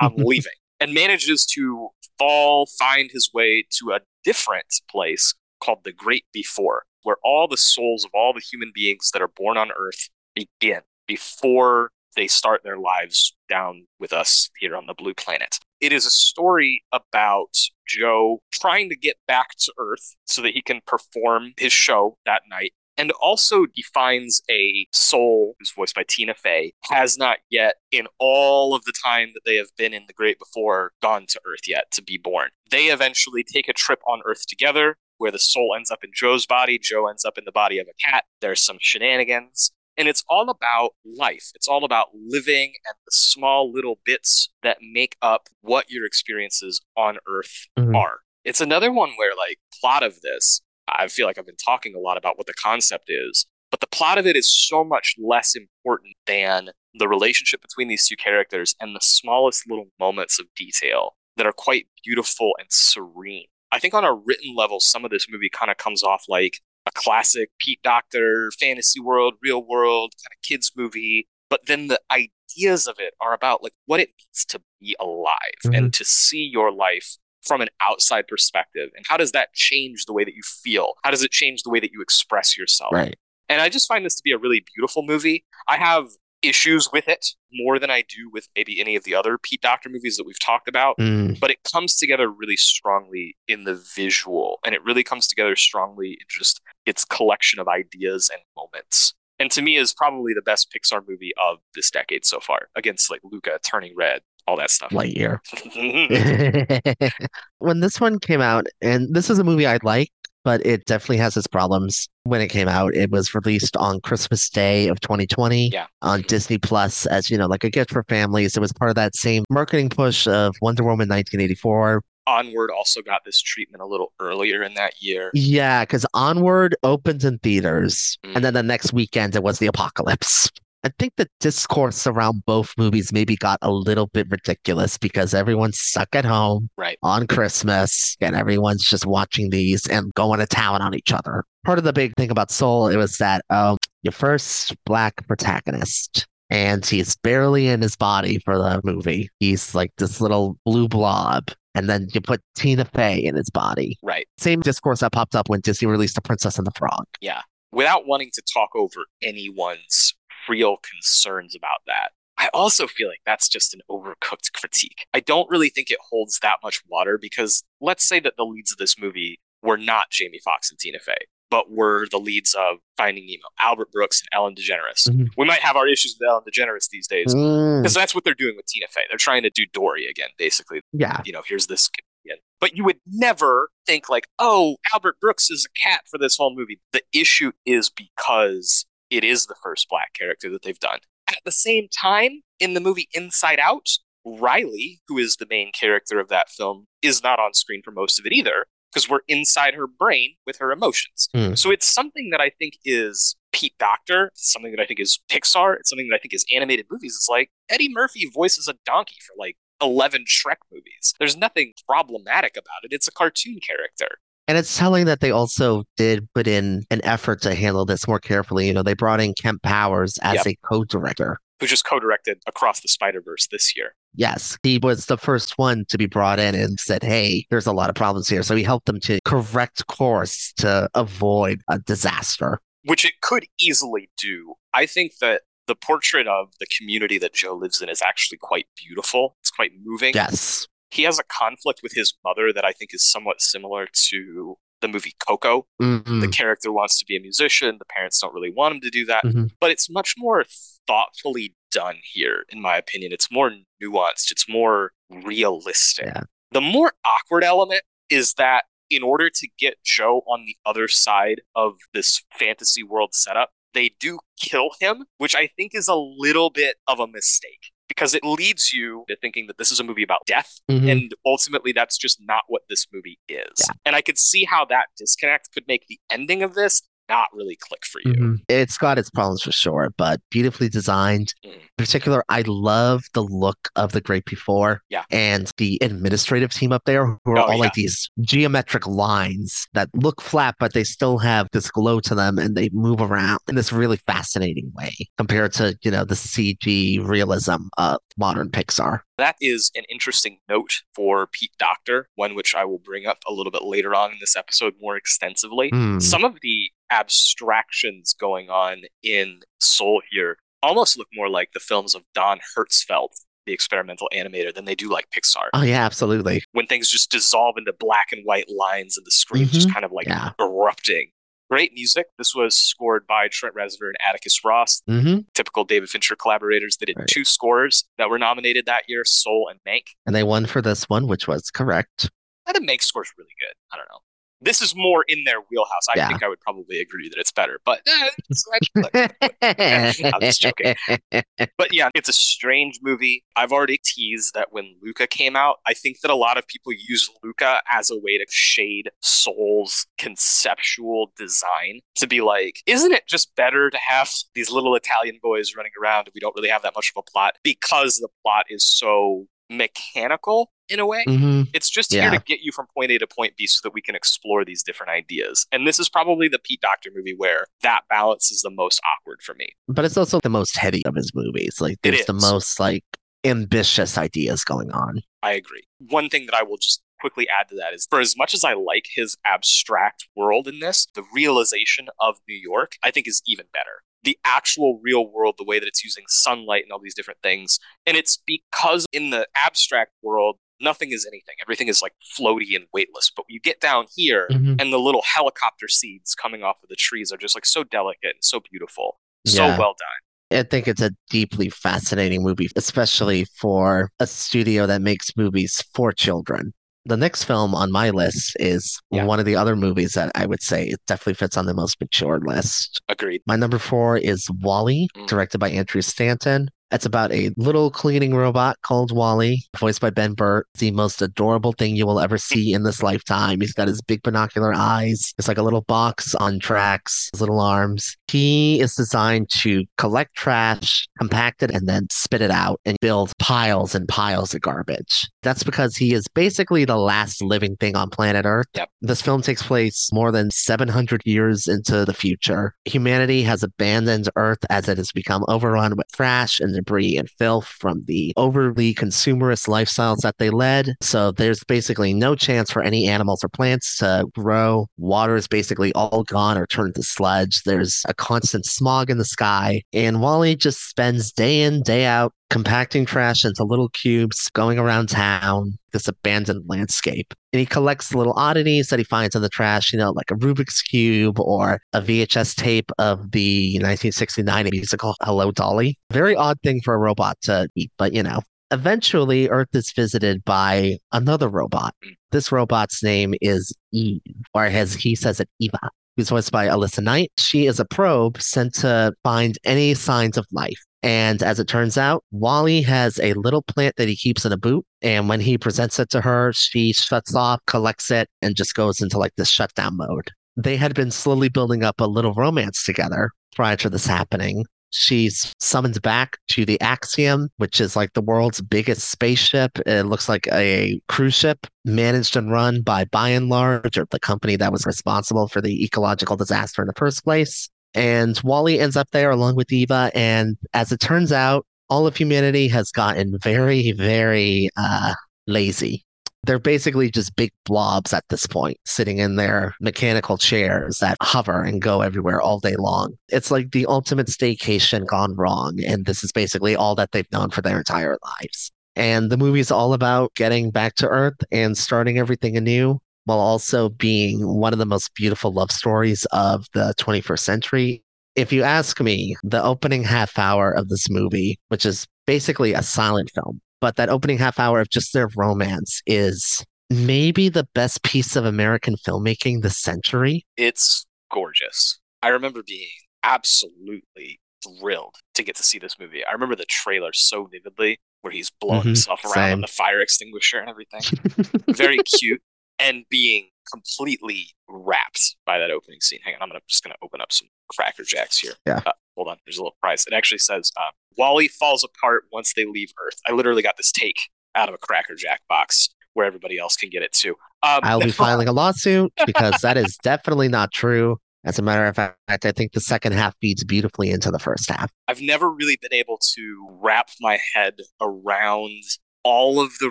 I'm 0.00 0.14
leaving. 0.16 0.52
And 0.80 0.94
manages 0.94 1.46
to 1.54 1.90
fall, 2.18 2.66
find 2.78 3.10
his 3.12 3.30
way 3.34 3.66
to 3.78 3.92
a 3.92 4.00
different 4.24 4.66
place 4.90 5.34
called 5.64 5.84
the 5.84 5.92
Great 5.92 6.24
Before, 6.32 6.84
where 7.02 7.16
all 7.24 7.48
the 7.48 7.56
souls 7.56 8.04
of 8.04 8.10
all 8.14 8.32
the 8.32 8.40
human 8.40 8.72
beings 8.74 9.10
that 9.12 9.22
are 9.22 9.28
born 9.28 9.56
on 9.56 9.70
Earth 9.76 10.10
begin 10.34 10.80
before 11.06 11.90
they 12.16 12.26
start 12.26 12.62
their 12.62 12.78
lives 12.78 13.36
down 13.48 13.86
with 13.98 14.12
us 14.12 14.50
here 14.58 14.76
on 14.76 14.86
the 14.86 14.94
blue 14.94 15.14
planet. 15.14 15.58
It 15.80 15.92
is 15.92 16.06
a 16.06 16.10
story 16.10 16.84
about 16.92 17.56
Joe 17.86 18.40
trying 18.52 18.88
to 18.88 18.96
get 18.96 19.16
back 19.26 19.50
to 19.60 19.72
Earth 19.78 20.14
so 20.24 20.40
that 20.42 20.54
he 20.54 20.62
can 20.62 20.80
perform 20.86 21.52
his 21.58 21.72
show 21.72 22.16
that 22.24 22.42
night. 22.48 22.72
And 22.96 23.10
also 23.20 23.66
defines 23.74 24.40
a 24.48 24.86
soul 24.92 25.56
who's 25.58 25.72
voiced 25.72 25.96
by 25.96 26.04
Tina 26.08 26.32
Fey 26.32 26.74
has 26.84 27.18
not 27.18 27.38
yet, 27.50 27.74
in 27.90 28.06
all 28.20 28.72
of 28.72 28.84
the 28.84 28.92
time 29.04 29.30
that 29.34 29.40
they 29.44 29.56
have 29.56 29.74
been 29.76 29.92
in 29.92 30.04
the 30.06 30.12
Great 30.12 30.38
Before, 30.38 30.92
gone 31.02 31.26
to 31.30 31.40
Earth 31.44 31.66
yet 31.66 31.90
to 31.90 32.02
be 32.02 32.18
born. 32.18 32.50
They 32.70 32.86
eventually 32.86 33.42
take 33.42 33.68
a 33.68 33.72
trip 33.72 33.98
on 34.06 34.22
Earth 34.24 34.46
together 34.46 34.96
where 35.18 35.30
the 35.30 35.38
soul 35.38 35.74
ends 35.76 35.90
up 35.90 36.02
in 36.04 36.10
Joe's 36.14 36.46
body, 36.46 36.78
Joe 36.78 37.06
ends 37.08 37.24
up 37.24 37.38
in 37.38 37.44
the 37.44 37.52
body 37.52 37.78
of 37.78 37.86
a 37.88 37.94
cat. 38.10 38.24
There's 38.40 38.64
some 38.64 38.78
shenanigans. 38.80 39.72
And 39.96 40.08
it's 40.08 40.24
all 40.28 40.50
about 40.50 40.90
life. 41.04 41.50
It's 41.54 41.68
all 41.68 41.84
about 41.84 42.08
living 42.26 42.72
and 42.84 42.94
the 43.06 43.12
small 43.12 43.72
little 43.72 44.00
bits 44.04 44.48
that 44.64 44.78
make 44.82 45.16
up 45.22 45.48
what 45.60 45.88
your 45.88 46.04
experiences 46.04 46.80
on 46.96 47.18
Earth 47.28 47.68
Mhm. 47.78 47.96
are. 47.96 48.20
It's 48.44 48.60
another 48.60 48.90
one 48.90 49.12
where, 49.12 49.36
like, 49.36 49.58
plot 49.80 50.02
of 50.02 50.20
this, 50.20 50.62
I 50.88 51.06
feel 51.06 51.26
like 51.26 51.38
I've 51.38 51.46
been 51.46 51.54
talking 51.64 51.94
a 51.94 52.00
lot 52.00 52.16
about 52.16 52.36
what 52.36 52.48
the 52.48 52.54
concept 52.54 53.04
is, 53.08 53.46
but 53.70 53.78
the 53.80 53.86
plot 53.86 54.18
of 54.18 54.26
it 54.26 54.36
is 54.36 54.50
so 54.52 54.82
much 54.82 55.14
less 55.16 55.54
important 55.54 56.16
than 56.26 56.70
the 56.94 57.08
relationship 57.08 57.62
between 57.62 57.86
these 57.88 58.06
two 58.08 58.16
characters 58.16 58.74
and 58.80 58.94
the 58.96 59.00
smallest 59.00 59.68
little 59.68 59.86
moments 60.00 60.38
of 60.40 60.46
detail 60.56 61.16
that 61.36 61.46
are 61.46 61.52
quite 61.52 61.86
beautiful 62.04 62.56
and 62.58 62.66
serene. 62.70 63.46
I 63.72 63.78
think 63.78 63.94
on 63.94 64.04
a 64.04 64.14
written 64.14 64.54
level, 64.54 64.80
some 64.80 65.04
of 65.04 65.10
this 65.10 65.26
movie 65.28 65.50
kind 65.50 65.70
of 65.70 65.76
comes 65.76 66.02
off 66.02 66.24
like 66.28 66.60
a 66.86 66.90
classic 66.92 67.50
Pete 67.58 67.80
Docter, 67.82 68.50
fantasy 68.58 69.00
world, 69.00 69.34
real 69.42 69.64
world 69.66 70.12
kind 70.18 70.36
of 70.36 70.42
kids 70.42 70.72
movie. 70.76 71.28
But 71.50 71.66
then 71.66 71.88
the 71.88 72.00
ideas 72.10 72.86
of 72.86 72.96
it 72.98 73.14
are 73.20 73.34
about 73.34 73.62
like 73.62 73.72
what 73.86 74.00
it 74.00 74.10
means 74.18 74.44
to 74.48 74.60
be 74.80 74.96
alive 75.00 75.36
Mhm. 75.64 75.76
and 75.76 75.94
to 75.94 76.04
see 76.04 76.42
your 76.44 76.70
life 76.72 77.16
from 77.46 77.60
an 77.60 77.68
outside 77.80 78.26
perspective. 78.26 78.90
And 78.96 79.04
how 79.08 79.16
does 79.16 79.32
that 79.32 79.52
change 79.54 80.04
the 80.06 80.12
way 80.12 80.24
that 80.24 80.34
you 80.34 80.42
feel? 80.42 80.94
How 81.04 81.10
does 81.10 81.22
it 81.22 81.30
change 81.30 81.62
the 81.62 81.70
way 81.70 81.80
that 81.80 81.90
you 81.92 82.00
express 82.00 82.56
yourself? 82.56 82.92
Right. 82.92 83.16
And 83.48 83.60
I 83.60 83.68
just 83.68 83.86
find 83.86 84.04
this 84.04 84.14
to 84.14 84.22
be 84.24 84.32
a 84.32 84.38
really 84.38 84.64
beautiful 84.74 85.02
movie. 85.02 85.44
I 85.68 85.76
have 85.76 86.08
issues 86.44 86.90
with 86.92 87.08
it 87.08 87.26
more 87.52 87.78
than 87.78 87.90
I 87.90 88.02
do 88.02 88.30
with 88.32 88.48
maybe 88.56 88.80
any 88.80 88.96
of 88.96 89.04
the 89.04 89.14
other 89.14 89.38
Pete 89.38 89.60
Docter 89.62 89.88
movies 89.88 90.16
that 90.16 90.24
we've 90.26 90.38
talked 90.38 90.68
about 90.68 90.96
Mm. 90.98 91.38
but 91.40 91.50
it 91.50 91.58
comes 91.72 91.96
together 91.96 92.30
really 92.30 92.56
strongly 92.56 93.36
in 93.48 93.64
the 93.64 93.82
visual 93.96 94.58
and 94.64 94.74
it 94.74 94.84
really 94.84 95.02
comes 95.02 95.26
together 95.26 95.56
strongly 95.56 96.10
in 96.12 96.26
just 96.28 96.60
its 96.86 97.04
collection 97.04 97.58
of 97.58 97.68
ideas 97.68 98.30
and 98.32 98.42
moments 98.56 99.14
and 99.38 99.50
to 99.50 99.62
me 99.62 99.76
is 99.76 99.92
probably 99.92 100.32
the 100.34 100.42
best 100.42 100.72
pixar 100.72 101.00
movie 101.08 101.32
of 101.40 101.58
this 101.74 101.90
decade 101.90 102.24
so 102.24 102.38
far 102.40 102.68
against 102.76 103.10
like 103.10 103.20
luca 103.24 103.58
turning 103.68 103.94
red 103.96 104.20
all 104.46 104.56
that 104.56 104.70
stuff 104.70 104.90
Lightyear. 104.90 105.38
when 107.58 107.80
this 107.80 108.00
one 108.00 108.18
came 108.18 108.40
out, 108.40 108.66
and 108.82 109.14
this 109.14 109.30
is 109.30 109.38
a 109.38 109.44
movie 109.44 109.66
I'd 109.66 109.84
like, 109.84 110.10
but 110.44 110.64
it 110.64 110.84
definitely 110.84 111.16
has 111.18 111.36
its 111.36 111.46
problems. 111.46 112.08
When 112.24 112.40
it 112.40 112.48
came 112.48 112.68
out, 112.68 112.94
it 112.94 113.10
was 113.10 113.34
released 113.34 113.76
on 113.76 114.00
Christmas 114.00 114.48
Day 114.48 114.88
of 114.88 115.00
2020 115.00 115.70
Yeah. 115.72 115.86
on 116.02 116.22
Disney 116.22 116.58
Plus 116.58 117.06
as, 117.06 117.30
you 117.30 117.36
know, 117.38 117.46
like 117.46 117.64
a 117.64 117.70
gift 117.70 117.90
for 117.92 118.04
families. 118.08 118.56
It 118.56 118.60
was 118.60 118.72
part 118.72 118.90
of 118.90 118.94
that 118.96 119.16
same 119.16 119.44
marketing 119.50 119.88
push 119.88 120.26
of 120.26 120.54
Wonder 120.62 120.84
Woman 120.84 121.08
1984. 121.08 122.02
onward 122.26 122.70
also 122.70 123.02
got 123.02 123.20
this 123.26 123.38
treatment 123.42 123.82
a 123.82 123.86
little 123.86 124.10
earlier 124.18 124.62
in 124.62 124.72
that 124.72 124.94
year 124.98 125.30
Yeah, 125.34 125.82
because 125.84 126.06
Onward 126.14 126.74
opens 126.82 127.22
in 127.22 127.36
theaters, 127.40 128.16
Mm. 128.24 128.36
and 128.36 128.44
then 128.46 128.54
the 128.54 128.62
next 128.62 128.94
weekend 128.94 129.36
it 129.36 129.42
was 129.42 129.58
the 129.58 129.66
apocalypse. 129.66 130.48
I 130.84 130.90
think 130.98 131.14
the 131.16 131.26
discourse 131.40 132.06
around 132.06 132.44
both 132.44 132.74
movies 132.76 133.10
maybe 133.10 133.36
got 133.36 133.58
a 133.62 133.72
little 133.72 134.06
bit 134.08 134.26
ridiculous 134.30 134.98
because 134.98 135.32
everyone's 135.32 135.78
stuck 135.78 136.14
at 136.14 136.26
home 136.26 136.68
right 136.76 136.98
on 137.02 137.26
Christmas 137.26 138.18
and 138.20 138.36
everyone's 138.36 138.86
just 138.86 139.06
watching 139.06 139.48
these 139.48 139.86
and 139.86 140.12
going 140.12 140.40
to 140.40 140.46
town 140.46 140.82
on 140.82 140.94
each 140.94 141.10
other. 141.10 141.42
Part 141.64 141.78
of 141.78 141.84
the 141.84 141.94
big 141.94 142.12
thing 142.18 142.30
about 142.30 142.50
Soul, 142.50 142.88
it 142.88 142.98
was 142.98 143.16
that 143.16 143.46
um, 143.48 143.78
your 144.02 144.12
first 144.12 144.76
black 144.84 145.26
protagonist, 145.26 146.26
and 146.50 146.84
he's 146.84 147.16
barely 147.16 147.68
in 147.68 147.80
his 147.80 147.96
body 147.96 148.38
for 148.40 148.58
the 148.58 148.82
movie. 148.84 149.30
He's 149.40 149.74
like 149.74 149.90
this 149.96 150.20
little 150.20 150.58
blue 150.66 150.86
blob. 150.86 151.48
And 151.74 151.88
then 151.88 152.08
you 152.12 152.20
put 152.20 152.42
Tina 152.54 152.84
Fey 152.84 153.18
in 153.18 153.34
his 153.34 153.48
body. 153.48 153.96
right 154.02 154.28
Same 154.36 154.60
discourse 154.60 155.00
that 155.00 155.12
popped 155.12 155.34
up 155.34 155.48
when 155.48 155.60
Disney 155.60 155.88
released 155.88 156.14
The 156.14 156.20
Princess 156.20 156.58
and 156.58 156.66
the 156.66 156.72
Frog. 156.76 157.06
yeah 157.22 157.40
without 157.74 158.06
wanting 158.06 158.30
to 158.32 158.42
talk 158.52 158.70
over 158.76 159.04
anyone's 159.22 160.13
real 160.48 160.76
concerns 160.78 161.54
about 161.56 161.80
that 161.86 162.10
I 162.36 162.48
also 162.52 162.88
feel 162.88 163.06
like 163.08 163.20
that's 163.24 163.48
just 163.48 163.74
an 163.74 163.80
overcooked 163.88 164.52
critique. 164.54 165.06
I 165.14 165.20
don't 165.20 165.48
really 165.48 165.68
think 165.68 165.88
it 165.90 165.98
holds 166.10 166.40
that 166.40 166.56
much 166.64 166.82
water 166.88 167.16
because 167.16 167.62
let's 167.80 168.04
say 168.04 168.18
that 168.18 168.34
the 168.36 168.44
leads 168.44 168.72
of 168.72 168.78
this 168.78 168.98
movie 168.98 169.38
were 169.62 169.76
not 169.76 170.10
Jamie 170.10 170.40
Foxx 170.44 170.68
and 170.68 170.76
Tina 170.78 170.98
Fey, 170.98 171.14
but 171.48 171.70
were 171.70 172.08
the 172.10 172.18
leads 172.18 172.52
of 172.54 172.78
Finding 172.96 173.26
Nemo, 173.26 173.44
Albert 173.60 173.92
Brooks 173.92 174.20
and 174.20 174.28
Ellen 174.36 174.56
DeGeneres. 174.56 175.08
Mhm. 175.08 175.28
We 175.38 175.46
might 175.46 175.60
have 175.60 175.76
our 175.76 175.86
issues 175.86 176.16
with 176.18 176.28
Ellen 176.28 176.42
DeGeneres 176.52 176.88
these 176.90 177.06
days 177.06 177.32
Mm, 177.32 177.82
because 177.82 177.94
that's 177.94 178.16
what 178.16 178.24
they're 178.24 178.34
doing 178.34 178.56
with 178.56 178.66
Tina 178.66 178.88
Fey. 178.90 179.02
They're 179.08 179.16
trying 179.16 179.44
to 179.44 179.50
do 179.50 179.64
Dory 179.72 180.08
again, 180.08 180.30
basically. 180.36 180.80
yeah. 180.92 181.22
You 181.24 181.32
know, 181.32 181.42
here's 181.46 181.68
this 181.68 181.88
comedian. 181.88 182.42
But 182.60 182.76
you 182.76 182.82
would 182.82 182.98
never 183.06 183.68
think 183.86 184.08
like, 184.08 184.26
oh, 184.40 184.76
Albert 184.92 185.20
Brooks 185.20 185.50
is 185.52 185.66
a 185.66 185.78
cat 185.88 186.00
for 186.10 186.18
this 186.18 186.36
whole 186.36 186.52
movie. 186.54 186.80
The 186.92 187.02
issue 187.12 187.52
is 187.64 187.90
because 187.90 188.86
it 189.16 189.24
is 189.24 189.46
the 189.46 189.54
first 189.62 189.88
black 189.88 190.12
character 190.14 190.50
that 190.50 190.62
they've 190.62 190.78
done. 190.78 191.00
At 191.28 191.38
the 191.44 191.52
same 191.52 191.88
time, 191.88 192.42
in 192.60 192.74
the 192.74 192.80
movie 192.80 193.08
Inside 193.14 193.58
Out, 193.58 193.88
Riley, 194.24 195.00
who 195.08 195.18
is 195.18 195.36
the 195.36 195.46
main 195.48 195.72
character 195.72 196.18
of 196.18 196.28
that 196.28 196.48
film, 196.48 196.86
is 197.02 197.22
not 197.22 197.38
on 197.38 197.54
screen 197.54 197.82
for 197.84 197.90
most 197.90 198.18
of 198.18 198.26
it 198.26 198.32
either 198.32 198.66
because 198.94 199.08
we're 199.08 199.20
inside 199.26 199.74
her 199.74 199.86
brain 199.86 200.34
with 200.46 200.58
her 200.58 200.70
emotions. 200.70 201.28
Hmm. 201.34 201.54
So 201.54 201.70
it's 201.70 201.86
something 201.86 202.30
that 202.30 202.40
I 202.40 202.50
think 202.58 202.74
is 202.84 203.36
Pete 203.52 203.74
Docter, 203.78 204.26
it's 204.26 204.52
something 204.52 204.70
that 204.70 204.80
I 204.80 204.86
think 204.86 205.00
is 205.00 205.18
Pixar, 205.30 205.76
it's 205.78 205.90
something 205.90 206.08
that 206.08 206.16
I 206.16 206.18
think 206.18 206.32
is 206.32 206.46
animated 206.54 206.86
movies. 206.90 207.14
It's 207.16 207.28
like 207.28 207.50
Eddie 207.68 207.92
Murphy 207.92 208.30
voices 208.32 208.68
a 208.68 208.74
donkey 208.86 209.16
for 209.26 209.34
like 209.38 209.56
11 209.82 210.24
Shrek 210.28 210.58
movies. 210.72 211.14
There's 211.18 211.36
nothing 211.36 211.72
problematic 211.88 212.52
about 212.52 212.84
it. 212.84 212.92
It's 212.92 213.08
a 213.08 213.12
cartoon 213.12 213.58
character. 213.66 214.18
And 214.46 214.58
it's 214.58 214.76
telling 214.76 215.06
that 215.06 215.20
they 215.20 215.30
also 215.30 215.84
did 215.96 216.28
put 216.34 216.46
in 216.46 216.82
an 216.90 217.00
effort 217.04 217.40
to 217.42 217.54
handle 217.54 217.84
this 217.86 218.06
more 218.06 218.18
carefully. 218.20 218.66
You 218.66 218.74
know, 218.74 218.82
they 218.82 218.94
brought 218.94 219.20
in 219.20 219.32
Kemp 219.40 219.62
Powers 219.62 220.18
as 220.22 220.34
Yep. 220.34 220.46
a 220.46 220.56
co-director. 220.66 221.38
Who 221.60 221.66
just 221.66 221.86
co-directed 221.86 222.38
Across 222.46 222.80
the 222.80 222.88
Spider-Verse 222.88 223.46
this 223.50 223.74
year. 223.76 223.94
Yes, 224.14 224.58
he 224.62 224.78
was 224.78 225.06
the 225.06 225.16
first 225.16 225.56
one 225.56 225.84
to 225.88 225.96
be 225.96 226.06
brought 226.06 226.38
in 226.38 226.54
and 226.54 226.78
said, 226.78 227.02
Hey, 227.02 227.46
there's 227.48 227.66
a 227.66 227.72
lot 227.72 227.88
of 227.88 227.94
problems 227.94 228.28
here. 228.28 228.42
So 228.42 228.54
he 228.54 228.62
helped 228.62 228.86
them 228.86 229.00
to 229.00 229.18
correct 229.24 229.86
course 229.86 230.52
to 230.58 230.90
avoid 230.94 231.60
a 231.70 231.78
disaster. 231.78 232.58
which 232.86 233.04
it 233.06 233.14
could 233.22 233.46
easily 233.62 234.10
do. 234.18 234.54
I 234.74 234.84
think 234.84 235.12
that 235.22 235.42
the 235.66 235.74
portrait 235.74 236.26
of 236.28 236.48
the 236.60 236.66
community 236.76 237.16
that 237.16 237.32
Joe 237.32 237.54
lives 237.54 237.80
in 237.80 237.88
is 237.88 238.02
actually 238.02 238.36
quite 238.36 238.66
beautiful. 238.76 239.36
It's 239.40 239.50
quite 239.50 239.70
moving. 239.82 240.12
Yes. 240.14 240.66
He 240.94 241.02
has 241.02 241.18
a 241.18 241.24
conflict 241.24 241.80
with 241.82 241.92
his 241.92 242.14
mother 242.24 242.52
that 242.52 242.64
I 242.64 242.72
think 242.72 242.94
is 242.94 243.04
somewhat 243.10 243.40
similar 243.40 243.86
to 244.10 244.56
the 244.80 244.88
movie 244.88 245.14
Coco. 245.26 245.66
Mhm. 245.80 246.20
The 246.20 246.28
character 246.28 246.70
wants 246.70 246.98
to 246.98 247.04
be 247.06 247.16
a 247.16 247.20
musician, 247.20 247.76
the 247.78 247.84
parents 247.86 248.20
don't 248.20 248.34
really 248.34 248.50
want 248.50 248.74
him 248.76 248.80
to 248.82 248.90
do 248.90 249.04
that, 249.06 249.24
Mhm. 249.24 249.50
but 249.60 249.70
it's 249.70 249.88
much 249.90 250.14
more 250.16 250.44
thoughtfully 250.86 251.54
done 251.70 251.98
here, 252.12 252.44
in 252.50 252.60
my 252.60 252.76
opinion. 252.76 253.12
It's 253.12 253.30
more 253.30 253.50
nuanced, 253.82 254.30
it's 254.30 254.48
more 254.48 254.92
realistic. 255.10 256.06
Yeah. 256.06 256.22
The 256.52 256.60
more 256.60 256.92
awkward 257.04 257.44
element 257.44 257.82
is 258.10 258.34
that 258.34 258.64
in 258.90 259.02
order 259.02 259.30
to 259.30 259.48
get 259.58 259.82
Joe 259.82 260.22
on 260.26 260.44
the 260.44 260.56
other 260.66 260.86
side 260.86 261.40
of 261.56 261.76
this 261.94 262.22
fantasy 262.38 262.82
world 262.82 263.14
setup, 263.14 263.50
they 263.72 263.88
do 263.98 264.20
kill 264.38 264.70
him, 264.80 265.06
which 265.18 265.34
I 265.34 265.48
think 265.48 265.74
is 265.74 265.88
a 265.88 265.96
little 265.96 266.50
bit 266.50 266.76
of 266.86 267.00
a 267.00 267.06
mistake. 267.06 267.72
Because 267.88 268.14
it 268.14 268.24
leads 268.24 268.72
you 268.72 269.04
to 269.08 269.16
thinking 269.16 269.46
that 269.46 269.58
this 269.58 269.70
is 269.70 269.80
a 269.80 269.84
movie 269.84 270.02
about 270.02 270.24
death. 270.26 270.60
Mhm. 270.70 270.90
And 270.90 271.14
ultimately, 271.26 271.72
that's 271.72 271.98
just 271.98 272.18
not 272.20 272.44
what 272.48 272.62
this 272.68 272.86
movie 272.92 273.18
is. 273.28 273.52
Yeah. 273.68 273.74
And 273.84 273.96
I 273.96 274.00
could 274.00 274.18
see 274.18 274.44
how 274.44 274.64
that 274.66 274.86
disconnect 274.96 275.52
could 275.52 275.64
make 275.68 275.86
the 275.86 275.98
ending 276.10 276.42
of 276.42 276.54
this 276.54 276.82
not 277.08 277.28
really 277.32 277.56
click 277.60 277.84
for 277.84 278.00
you. 278.04 278.12
Mhm. 278.14 278.36
It's 278.48 278.78
got 278.78 278.98
its 278.98 279.10
problems 279.10 279.42
for 279.42 279.52
sure, 279.52 279.92
but 279.96 280.20
beautifully 280.30 280.68
designed. 280.68 281.34
Mm. 281.44 281.52
In 281.54 281.60
particular, 281.76 282.24
I 282.28 282.42
love 282.46 283.02
the 283.14 283.22
look 283.22 283.68
of 283.76 283.92
the 283.92 284.00
Great 284.00 284.24
Before 284.24 284.80
Yeah. 284.90 285.04
and 285.10 285.50
the 285.58 285.78
administrative 285.82 286.52
team 286.52 286.72
up 286.72 286.82
there 286.86 287.06
who 287.06 287.18
are 287.32 287.38
Oh, 287.38 287.42
all 287.44 287.50
yeah. 287.52 287.56
like 287.60 287.74
these 287.74 288.08
geometric 288.20 288.86
lines 288.86 289.66
that 289.74 289.88
look 289.94 290.20
flat, 290.20 290.54
but 290.58 290.72
they 290.72 290.84
still 290.84 291.18
have 291.18 291.48
this 291.52 291.70
glow 291.70 292.00
to 292.00 292.14
them 292.14 292.38
and 292.38 292.56
they 292.56 292.68
move 292.72 293.00
around 293.00 293.38
in 293.48 293.54
this 293.54 293.72
really 293.72 293.98
fascinating 294.06 294.70
way 294.74 294.92
compared 295.18 295.52
to, 295.54 295.76
you 295.82 295.90
know, 295.90 296.04
the 296.04 296.14
CG 296.16 297.00
realism 297.00 297.68
of 297.78 297.98
modern 298.16 298.48
Pixar. 298.50 299.00
That 299.18 299.36
is 299.40 299.70
an 299.76 299.84
interesting 299.90 300.38
note 300.48 300.82
for 300.94 301.26
Pete 301.28 301.52
Docter, 301.58 302.08
one 302.16 302.34
which 302.34 302.54
I 302.54 302.64
will 302.64 302.78
bring 302.78 303.06
up 303.06 303.18
a 303.28 303.32
little 303.32 303.52
bit 303.52 303.62
later 303.62 303.94
on 303.94 304.12
in 304.12 304.16
this 304.20 304.36
episode 304.36 304.74
more 304.80 304.96
extensively. 304.96 305.68
Hmm. 305.70 305.98
Some 306.00 306.24
of 306.24 306.38
the 306.42 306.70
abstractions 306.90 308.14
going 308.18 308.50
on 308.50 308.82
in 309.02 309.40
Soul 309.60 310.02
here 310.10 310.36
almost 310.62 310.96
look 310.98 311.08
more 311.14 311.28
like 311.28 311.52
the 311.52 311.60
films 311.60 311.94
of 311.94 312.02
Don 312.14 312.40
Hertzfeldt, 312.56 313.08
the 313.46 313.52
experimental 313.52 314.08
animator, 314.14 314.54
than 314.54 314.64
they 314.64 314.74
do 314.74 314.88
like 314.90 315.06
Pixar. 315.14 315.48
Oh, 315.52 315.62
yeah, 315.62 315.84
absolutely. 315.84 316.42
when 316.52 316.66
things 316.66 316.88
just 316.88 317.10
dissolve 317.10 317.56
into 317.58 317.72
black 317.78 318.12
and 318.12 318.22
white 318.24 318.48
lines 318.48 318.96
and 318.96 319.04
the 319.06 319.10
screen 319.10 319.46
just 319.48 319.70
kind 319.72 319.84
of 319.84 319.92
like 319.92 320.06
Yeah. 320.06 320.30
erupting. 320.40 321.10
Great 321.50 321.72
music. 321.74 322.06
This 322.16 322.34
was 322.34 322.56
scored 322.56 323.06
by 323.06 323.28
Trent 323.28 323.54
Reznor 323.54 323.88
and 323.88 323.96
Atticus 324.08 324.42
Ross, 324.42 324.80
hmm 324.86 325.18
typical 325.34 325.64
David 325.64 325.90
Fincher 325.90 326.16
collaborators. 326.16 326.78
They 326.78 326.86
did 326.86 326.96
Right. 326.98 327.06
two 327.06 327.24
scores 327.26 327.84
that 327.98 328.08
were 328.08 328.18
nominated 328.18 328.64
that 328.64 328.84
year, 328.88 329.04
Soul 329.04 329.50
and 329.50 329.60
Mank. 329.68 329.88
And 330.06 330.16
they 330.16 330.22
won 330.22 330.46
for 330.46 330.62
this 330.62 330.84
one, 330.88 331.06
which 331.06 331.28
was 331.28 331.50
correct. 331.50 332.10
I 332.46 332.52
think 332.52 332.66
Mank 332.68 332.82
score's 332.82 333.12
really 333.18 333.34
good. 333.38 333.52
I 333.70 333.76
don't 333.76 333.88
know. 333.90 333.98
This 334.44 334.60
is 334.60 334.74
more 334.76 335.04
in 335.08 335.24
their 335.24 335.40
wheelhouse. 335.50 335.88
I 335.88 335.94
Yeah. 335.98 336.08
think 336.08 336.22
I 336.22 336.28
would 336.28 336.40
probably 336.40 336.80
agree 336.80 337.08
that 337.08 337.18
it's 337.18 337.32
better, 337.32 337.58
but 337.64 337.80
eh, 337.86 338.10
it's- 338.30 340.00
I'm 340.14 340.20
just 340.20 340.40
joking. 340.40 340.74
But 341.58 341.72
yeah, 341.72 341.90
it's 341.94 342.08
a 342.08 342.12
strange 342.12 342.78
movie. 342.82 343.24
I've 343.36 343.52
already 343.52 343.78
teased 343.84 344.34
that 344.34 344.48
when 344.52 344.74
Luca 344.82 345.06
came 345.06 345.34
out, 345.36 345.56
I 345.66 345.74
think 345.74 346.00
that 346.00 346.10
a 346.10 346.14
lot 346.14 346.36
of 346.38 346.46
people 346.46 346.72
use 346.72 347.08
Luca 347.22 347.60
as 347.70 347.90
a 347.90 347.96
way 347.98 348.18
to 348.18 348.24
shade 348.28 348.90
Soul's 349.02 349.86
conceptual 349.98 351.12
design 351.16 351.80
to 351.96 352.06
be 352.06 352.20
like, 352.20 352.56
isn't 352.66 352.92
it 352.92 353.06
just 353.08 353.34
better 353.36 353.70
to 353.70 353.78
have 353.78 354.10
these 354.34 354.50
little 354.50 354.74
Italian 354.74 355.18
boys 355.22 355.54
running 355.56 355.72
around 355.80 356.06
and 356.06 356.12
we 356.14 356.20
don't 356.20 356.34
really 356.36 356.48
have 356.48 356.62
that 356.62 356.74
much 356.74 356.92
of 356.94 357.00
a 357.06 357.10
plot 357.10 357.34
because 357.42 357.96
the 357.96 358.08
plot 358.22 358.46
is 358.48 358.64
so 358.64 359.26
mechanical 359.50 360.50
in 360.68 360.80
a 360.80 360.86
way? 360.86 361.04
hmm 361.06 361.42
It's 361.52 361.70
just 361.70 361.92
Yeah. 361.92 362.02
here 362.02 362.18
to 362.18 362.24
get 362.24 362.40
you 362.40 362.52
from 362.52 362.66
point 362.74 362.90
A 362.90 362.98
to 362.98 363.06
point 363.06 363.36
B 363.36 363.46
so 363.46 363.60
that 363.64 363.74
we 363.74 363.80
can 363.82 363.94
explore 363.94 364.44
these 364.44 364.62
different 364.62 364.90
ideas. 364.90 365.46
And 365.52 365.66
this 365.66 365.78
is 365.78 365.88
probably 365.88 366.28
the 366.28 366.38
Pete 366.38 366.60
Docter 366.60 366.90
movie 366.94 367.14
where 367.16 367.46
that 367.62 367.82
balance 367.88 368.30
is 368.30 368.42
the 368.42 368.50
most 368.50 368.80
awkward 368.84 369.22
for 369.22 369.34
me. 369.34 369.48
But 369.68 369.84
it's 369.84 369.96
also 369.96 370.20
the 370.20 370.28
most 370.30 370.56
heady 370.56 370.84
of 370.86 370.94
his 370.94 371.12
movies. 371.14 371.60
Like 371.60 371.78
there's 371.82 372.06
the 372.06 372.12
most 372.12 372.58
like 372.58 372.84
ambitious 373.24 373.96
ideas 373.98 374.44
going 374.44 374.70
on. 374.72 375.00
I 375.22 375.32
agree. 375.32 375.62
One 375.78 376.08
thing 376.08 376.26
that 376.26 376.34
I 376.34 376.42
will 376.42 376.58
just 376.58 376.82
quickly 377.00 377.26
add 377.28 377.48
to 377.48 377.56
that 377.56 377.74
is 377.74 377.86
for 377.88 378.00
as 378.00 378.16
much 378.16 378.34
as 378.34 378.44
I 378.44 378.54
like 378.54 378.86
his 378.94 379.16
abstract 379.26 380.08
world 380.16 380.48
in 380.48 380.60
this, 380.60 380.86
the 380.94 381.04
realization 381.14 381.88
of 382.00 382.16
New 382.28 382.36
York, 382.36 382.76
I 382.82 382.90
think, 382.90 383.06
is 383.08 383.22
even 383.26 383.46
better. 383.52 383.82
The 384.02 384.18
actual 384.24 384.80
real 384.82 385.10
world, 385.10 385.36
the 385.38 385.44
way 385.44 385.58
that 385.58 385.66
it's 385.66 385.82
using 385.82 386.04
sunlight 386.08 386.62
and 386.62 386.72
all 386.72 386.78
these 386.78 386.94
different 386.94 387.20
things. 387.22 387.58
And 387.86 387.96
it's 387.96 388.18
because 388.26 388.84
in 388.92 389.10
the 389.10 389.26
abstract 389.34 389.92
world, 390.02 390.36
nothing 390.60 390.92
is 390.92 391.06
anything. 391.06 391.34
Everything 391.42 391.68
is 391.68 391.82
like 391.82 391.92
floaty 392.18 392.54
and 392.54 392.66
weightless. 392.72 393.10
But 393.14 393.26
you 393.28 393.40
get 393.40 393.60
down 393.60 393.86
here, 393.96 394.28
Mhm. 394.30 394.60
and 394.60 394.72
the 394.72 394.78
little 394.78 395.02
helicopter 395.02 395.68
seeds 395.68 396.14
coming 396.14 396.42
off 396.42 396.56
of 396.62 396.68
the 396.68 396.76
trees 396.76 397.12
are 397.12 397.16
just 397.16 397.34
like 397.34 397.46
so 397.46 397.64
delicate 397.64 398.14
and 398.14 398.22
so 398.24 398.40
beautiful. 398.50 398.98
So 399.26 399.44
Yeah. 399.46 399.58
well 399.58 399.74
done. 399.78 400.38
I 400.38 400.42
think 400.42 400.66
it's 400.66 400.80
a 400.82 400.90
deeply 401.10 401.48
fascinating 401.50 402.22
movie, 402.22 402.48
especially 402.56 403.26
for 403.38 403.90
a 404.00 404.06
studio 404.06 404.66
that 404.66 404.82
makes 404.82 405.16
movies 405.16 405.62
for 405.74 405.92
children. 405.92 406.52
The 406.86 406.96
next 406.98 407.24
film 407.24 407.54
on 407.54 407.72
my 407.72 407.88
list 407.90 408.36
is 408.40 408.78
Yeah. 408.90 409.04
one 409.04 409.18
of 409.18 409.24
the 409.24 409.36
other 409.36 409.56
movies 409.56 409.92
that 409.92 410.12
I 410.14 410.26
would 410.26 410.42
say 410.42 410.66
it 410.66 410.80
definitely 410.86 411.14
fits 411.14 411.36
on 411.36 411.46
the 411.46 411.54
most 411.54 411.80
mature 411.80 412.20
list. 412.20 412.82
Agreed. 412.88 413.22
My 413.26 413.36
number 413.36 413.58
four 413.58 413.96
is 413.96 414.28
WALL-E, 414.42 414.88
Mm. 414.94 415.06
directed 415.06 415.38
by 415.38 415.48
Andrew 415.50 415.80
Stanton. 415.80 416.48
It's 416.70 416.86
about 416.86 417.12
a 417.12 417.30
little 417.36 417.70
cleaning 417.70 418.14
robot 418.14 418.56
called 418.62 418.90
WALL-E, 418.90 419.44
voiced 419.56 419.80
by 419.80 419.90
Ben 419.90 420.14
Burtt. 420.14 420.46
The 420.58 420.70
most 420.72 421.00
adorable 421.02 421.52
thing 421.52 421.76
you 421.76 421.86
will 421.86 422.00
ever 422.00 422.18
see 422.18 422.52
in 422.52 422.64
this 422.64 422.82
lifetime. 422.82 423.40
He's 423.40 423.52
got 423.52 423.68
his 423.68 423.80
big 423.82 424.02
binocular 424.02 424.52
eyes. 424.54 425.12
It's 425.18 425.28
like 425.28 425.38
a 425.38 425.42
little 425.42 425.62
box 425.62 426.14
on 426.16 426.40
tracks, 426.40 427.10
his 427.12 427.20
little 427.20 427.40
arms. 427.40 427.96
He 428.08 428.60
is 428.60 428.74
designed 428.74 429.28
to 429.40 429.64
collect 429.78 430.14
trash, 430.14 430.88
compact 430.98 431.42
it, 431.42 431.50
and 431.50 431.68
then 431.68 431.86
spit 431.90 432.22
it 432.22 432.30
out 432.30 432.60
and 432.64 432.76
build 432.80 433.12
piles 433.18 433.74
and 433.74 433.86
piles 433.86 434.34
of 434.34 434.40
garbage. 434.40 435.08
That's 435.22 435.42
because 435.42 435.76
he 435.76 435.94
is 435.94 436.06
basically 436.14 436.64
the 436.64 436.76
last 436.76 437.22
living 437.22 437.56
thing 437.56 437.76
on 437.76 437.90
planet 437.90 438.26
Earth. 438.26 438.46
Yep. 438.54 438.68
This 438.82 439.02
film 439.02 439.22
takes 439.22 439.42
place 439.42 439.90
more 439.92 440.12
than 440.12 440.30
700 440.30 441.02
years 441.04 441.46
into 441.46 441.84
the 441.84 441.94
future. 441.94 442.54
Humanity 442.64 443.22
has 443.22 443.42
abandoned 443.42 444.08
Earth 444.16 444.44
as 444.50 444.68
it 444.68 444.78
has 444.78 444.92
become 444.92 445.24
overrun 445.28 445.76
with 445.76 445.86
trash 445.92 446.40
and 446.40 446.53
debris 446.54 446.96
and 446.96 447.08
filth 447.10 447.46
from 447.46 447.84
the 447.86 448.12
overly 448.16 448.74
consumerist 448.74 449.48
lifestyles 449.48 449.98
that 449.98 450.16
they 450.18 450.30
led. 450.30 450.74
So 450.80 451.12
there's 451.12 451.42
basically 451.44 451.94
no 451.94 452.14
chance 452.14 452.50
for 452.50 452.62
any 452.62 452.88
animals 452.88 453.22
or 453.24 453.28
plants 453.28 453.78
to 453.78 454.06
grow. 454.14 454.66
Water 454.78 455.16
is 455.16 455.28
basically 455.28 455.72
all 455.74 456.04
gone 456.04 456.38
or 456.38 456.46
turned 456.46 456.74
to 456.76 456.82
sludge. 456.82 457.42
There's 457.42 457.82
a 457.88 457.94
constant 457.94 458.46
smog 458.46 458.90
in 458.90 458.98
the 458.98 459.04
sky. 459.04 459.62
And 459.72 460.00
WALL-E 460.00 460.36
just 460.36 460.68
spends 460.68 461.12
day 461.12 461.42
in, 461.42 461.62
day 461.62 461.84
out 461.84 462.12
compacting 462.30 462.84
trash 462.84 463.24
into 463.24 463.44
little 463.44 463.68
cubes, 463.70 464.28
going 464.32 464.58
around 464.58 464.88
town, 464.88 465.56
this 465.72 465.88
abandoned 465.88 466.44
landscape. 466.48 467.14
And 467.32 467.40
he 467.40 467.46
collects 467.46 467.94
little 467.94 468.14
oddities 468.14 468.68
that 468.68 468.78
he 468.78 468.84
finds 468.84 469.14
in 469.14 469.22
the 469.22 469.28
trash, 469.28 469.72
you 469.72 469.78
know, 469.78 469.92
like 469.92 470.10
a 470.10 470.14
Rubik's 470.14 470.62
Cube 470.62 471.20
or 471.20 471.60
a 471.72 471.80
VHS 471.80 472.34
tape 472.36 472.70
of 472.78 473.12
the 473.12 473.54
1969 473.54 474.48
musical 474.50 474.94
Hello 475.02 475.30
Dolly. 475.30 475.78
Very 475.92 476.16
odd 476.16 476.38
thing 476.42 476.60
for 476.64 476.74
a 476.74 476.78
robot 476.78 477.18
to 477.22 477.48
eat, 477.54 477.70
but 477.78 477.92
you 477.92 478.02
know. 478.02 478.20
Eventually, 478.50 479.28
Earth 479.30 479.48
is 479.54 479.72
visited 479.74 480.24
by 480.24 480.76
another 480.92 481.28
robot. 481.28 481.74
This 482.12 482.30
robot's 482.30 482.82
name 482.84 483.14
is 483.20 483.52
Eve, 483.72 484.00
or 484.32 484.44
as 484.44 484.74
he 484.74 484.94
says 484.94 485.18
it, 485.18 485.28
Eva 485.40 485.58
who's 485.96 486.10
voiced 486.10 486.32
by 486.32 486.46
Elissa 486.46 486.80
Knight. 486.80 487.12
She 487.18 487.46
is 487.46 487.60
a 487.60 487.64
probe 487.64 488.20
sent 488.20 488.54
to 488.56 488.92
find 489.02 489.38
any 489.44 489.74
signs 489.74 490.16
of 490.16 490.26
life. 490.32 490.60
And 490.82 491.22
as 491.22 491.40
it 491.40 491.48
turns 491.48 491.78
out, 491.78 492.04
WALL-E 492.10 492.60
has 492.62 493.00
a 493.00 493.14
little 493.14 493.40
plant 493.42 493.76
that 493.76 493.88
he 493.88 493.96
keeps 493.96 494.26
in 494.26 494.32
a 494.32 494.36
boot. 494.36 494.66
And 494.82 495.08
when 495.08 495.20
he 495.20 495.38
presents 495.38 495.78
it 495.78 495.88
to 495.90 496.02
her, 496.02 496.32
she 496.34 496.74
shuts 496.74 497.14
off, 497.14 497.40
collects 497.46 497.90
it, 497.90 498.08
and 498.20 498.36
just 498.36 498.54
goes 498.54 498.82
into 498.82 498.98
like 498.98 499.14
this 499.16 499.30
shutdown 499.30 499.78
mode. 499.78 500.10
They 500.36 500.56
had 500.56 500.74
been 500.74 500.90
slowly 500.90 501.30
building 501.30 501.62
up 501.62 501.80
a 501.80 501.86
little 501.86 502.12
romance 502.12 502.64
together 502.64 503.10
prior 503.34 503.56
to 503.56 503.70
this 503.70 503.86
happening. 503.86 504.44
She's 504.76 505.32
summoned 505.38 505.80
back 505.82 506.18
to 506.30 506.44
the 506.44 506.60
Axiom, 506.60 507.28
which 507.36 507.60
is 507.60 507.76
like 507.76 507.92
the 507.92 508.02
world's 508.02 508.40
biggest 508.40 508.90
spaceship. 508.90 509.58
It 509.66 509.86
looks 509.86 510.08
like 510.08 510.26
a 510.32 510.80
cruise 510.88 511.14
ship 511.14 511.46
managed 511.64 512.16
and 512.16 512.32
run 512.32 512.60
by 512.60 512.84
Buy 512.86 513.12
n 513.12 513.28
Large, 513.28 513.78
or 513.78 513.86
the 513.90 514.00
company 514.00 514.34
that 514.34 514.50
was 514.50 514.66
responsible 514.66 515.28
for 515.28 515.40
the 515.40 515.64
ecological 515.64 516.16
disaster 516.16 516.60
in 516.60 516.66
the 516.66 516.74
first 516.76 517.04
place. 517.04 517.48
And 517.74 518.18
WALL-E 518.24 518.58
ends 518.58 518.76
up 518.76 518.90
there 518.90 519.10
along 519.10 519.36
with 519.36 519.52
Eva. 519.52 519.92
And 519.94 520.36
as 520.52 520.72
it 520.72 520.80
turns 520.80 521.12
out, 521.12 521.46
all 521.70 521.86
of 521.86 521.96
humanity 521.96 522.48
has 522.48 522.70
gotten 522.72 523.16
very, 523.20 523.72
very 523.72 524.50
uh, 524.56 524.94
lazy. 525.28 525.84
They're 526.26 526.38
basically 526.38 526.90
just 526.90 527.16
big 527.16 527.32
blobs 527.44 527.92
at 527.92 528.04
this 528.08 528.26
point, 528.26 528.58
sitting 528.64 528.98
in 528.98 529.16
their 529.16 529.54
mechanical 529.60 530.16
chairs 530.16 530.78
that 530.78 530.96
hover 531.02 531.42
and 531.42 531.60
go 531.60 531.80
everywhere 531.82 532.20
all 532.20 532.40
day 532.40 532.56
long. 532.56 532.94
It's 533.08 533.30
like 533.30 533.52
the 533.52 533.66
ultimate 533.66 534.06
staycation 534.06 534.86
gone 534.86 535.14
wrong. 535.16 535.58
And 535.66 535.84
this 535.84 536.02
is 536.02 536.12
basically 536.12 536.56
all 536.56 536.74
that 536.76 536.92
they've 536.92 537.10
known 537.12 537.30
for 537.30 537.42
their 537.42 537.58
entire 537.58 537.98
lives. 538.02 538.50
And 538.76 539.10
the 539.10 539.16
movie's 539.16 539.50
all 539.50 539.72
about 539.72 540.14
getting 540.14 540.50
back 540.50 540.74
to 540.76 540.88
Earth 540.88 541.14
and 541.30 541.56
starting 541.56 541.98
everything 541.98 542.36
anew 542.36 542.80
while 543.04 543.20
also 543.20 543.68
being 543.68 544.26
one 544.26 544.52
of 544.52 544.58
the 544.58 544.66
most 544.66 544.94
beautiful 544.94 545.32
love 545.32 545.50
stories 545.50 546.06
of 546.06 546.46
the 546.54 546.74
21st 546.78 547.18
century. 547.18 547.83
If 548.16 548.32
you 548.32 548.42
ask 548.42 548.80
me, 548.80 549.16
the 549.22 549.42
opening 549.42 549.82
half 549.84 550.18
hour 550.18 550.52
of 550.52 550.68
this 550.68 550.88
movie, 550.88 551.38
which 551.48 551.66
is 551.66 551.86
basically 552.06 552.52
a 552.52 552.62
silent 552.62 553.10
film, 553.14 553.40
but 553.60 553.76
that 553.76 553.88
opening 553.88 554.18
half 554.18 554.38
hour 554.38 554.60
of 554.60 554.68
just 554.70 554.92
their 554.92 555.08
romance 555.16 555.82
is 555.86 556.44
maybe 556.70 557.28
the 557.28 557.46
best 557.54 557.82
piece 557.82 558.14
of 558.16 558.24
American 558.24 558.76
filmmaking 558.86 559.42
this 559.42 559.58
century. 559.60 560.24
It's 560.36 560.86
gorgeous. 561.10 561.80
I 562.02 562.08
remember 562.08 562.42
being 562.46 562.68
absolutely 563.02 564.20
thrilled 564.60 564.94
to 565.14 565.22
get 565.22 565.36
to 565.36 565.42
see 565.42 565.58
this 565.58 565.78
movie. 565.78 566.04
I 566.04 566.12
remember 566.12 566.36
the 566.36 566.44
trailer 566.46 566.92
so 566.92 567.24
vividly 567.26 567.80
where 568.02 568.12
he's 568.12 568.30
blowing 568.30 568.60
Mhm, 568.62 568.66
himself 568.66 569.04
around 569.04 569.14
same. 569.14 569.32
on 569.34 569.40
the 569.40 569.46
fire 569.46 569.80
extinguisher 569.80 570.38
and 570.38 570.48
everything. 570.48 570.82
Very 571.54 571.78
cute 571.78 572.22
and 572.58 572.84
being 572.90 573.28
completely 573.50 574.28
wrapped 574.48 575.16
by 575.26 575.38
that 575.38 575.50
opening 575.50 575.80
scene. 575.80 576.00
Hang 576.04 576.14
on, 576.14 576.22
I'm 576.22 576.28
gonna, 576.28 576.40
just 576.48 576.64
going 576.64 576.72
to 576.72 576.78
open 576.84 577.00
up 577.00 577.12
some 577.12 577.28
Cracker 577.50 577.84
Jacks 577.84 578.18
here. 578.18 578.32
Yeah. 578.46 578.60
Uh, 578.66 578.72
hold 578.96 579.08
on, 579.08 579.16
there's 579.26 579.38
a 579.38 579.40
little 579.40 579.56
prize. 579.60 579.84
It 579.86 579.94
actually 579.94 580.18
says 580.18 580.52
uh, 580.56 580.70
WALL-E 580.96 581.28
falls 581.28 581.64
apart 581.64 582.04
once 582.12 582.32
they 582.34 582.44
leave 582.44 582.72
Earth. 582.84 583.00
I 583.08 583.12
literally 583.12 583.42
got 583.42 583.56
this 583.56 583.72
take 583.72 583.98
out 584.34 584.48
of 584.48 584.54
a 584.54 584.58
Cracker 584.58 584.94
Jack 584.94 585.20
box 585.28 585.68
where 585.94 586.06
everybody 586.06 586.38
else 586.38 586.56
can 586.56 586.70
get 586.70 586.82
it 586.82 586.92
too. 586.92 587.14
Um, 587.42 587.60
I'll 587.62 587.80
be 587.80 587.90
filing 587.92 588.28
a 588.28 588.32
lawsuit 588.32 588.92
because 589.06 589.40
that 589.42 589.56
is 589.56 589.76
definitely 589.82 590.28
not 590.28 590.52
true. 590.52 590.98
As 591.24 591.38
a 591.38 591.42
matter 591.42 591.64
of 591.64 591.74
fact, 591.74 591.96
I 592.08 592.32
think 592.32 592.52
the 592.52 592.60
second 592.60 592.92
half 592.92 593.14
feeds 593.20 593.44
beautifully 593.44 593.90
into 593.90 594.10
the 594.10 594.18
first 594.18 594.50
half. 594.50 594.70
I've 594.88 595.00
never 595.00 595.30
really 595.30 595.56
been 595.60 595.72
able 595.72 595.98
to 596.14 596.58
wrap 596.60 596.90
my 597.00 597.18
head 597.34 597.54
around 597.80 598.62
all 599.04 599.40
of 599.40 599.52
the 599.60 599.70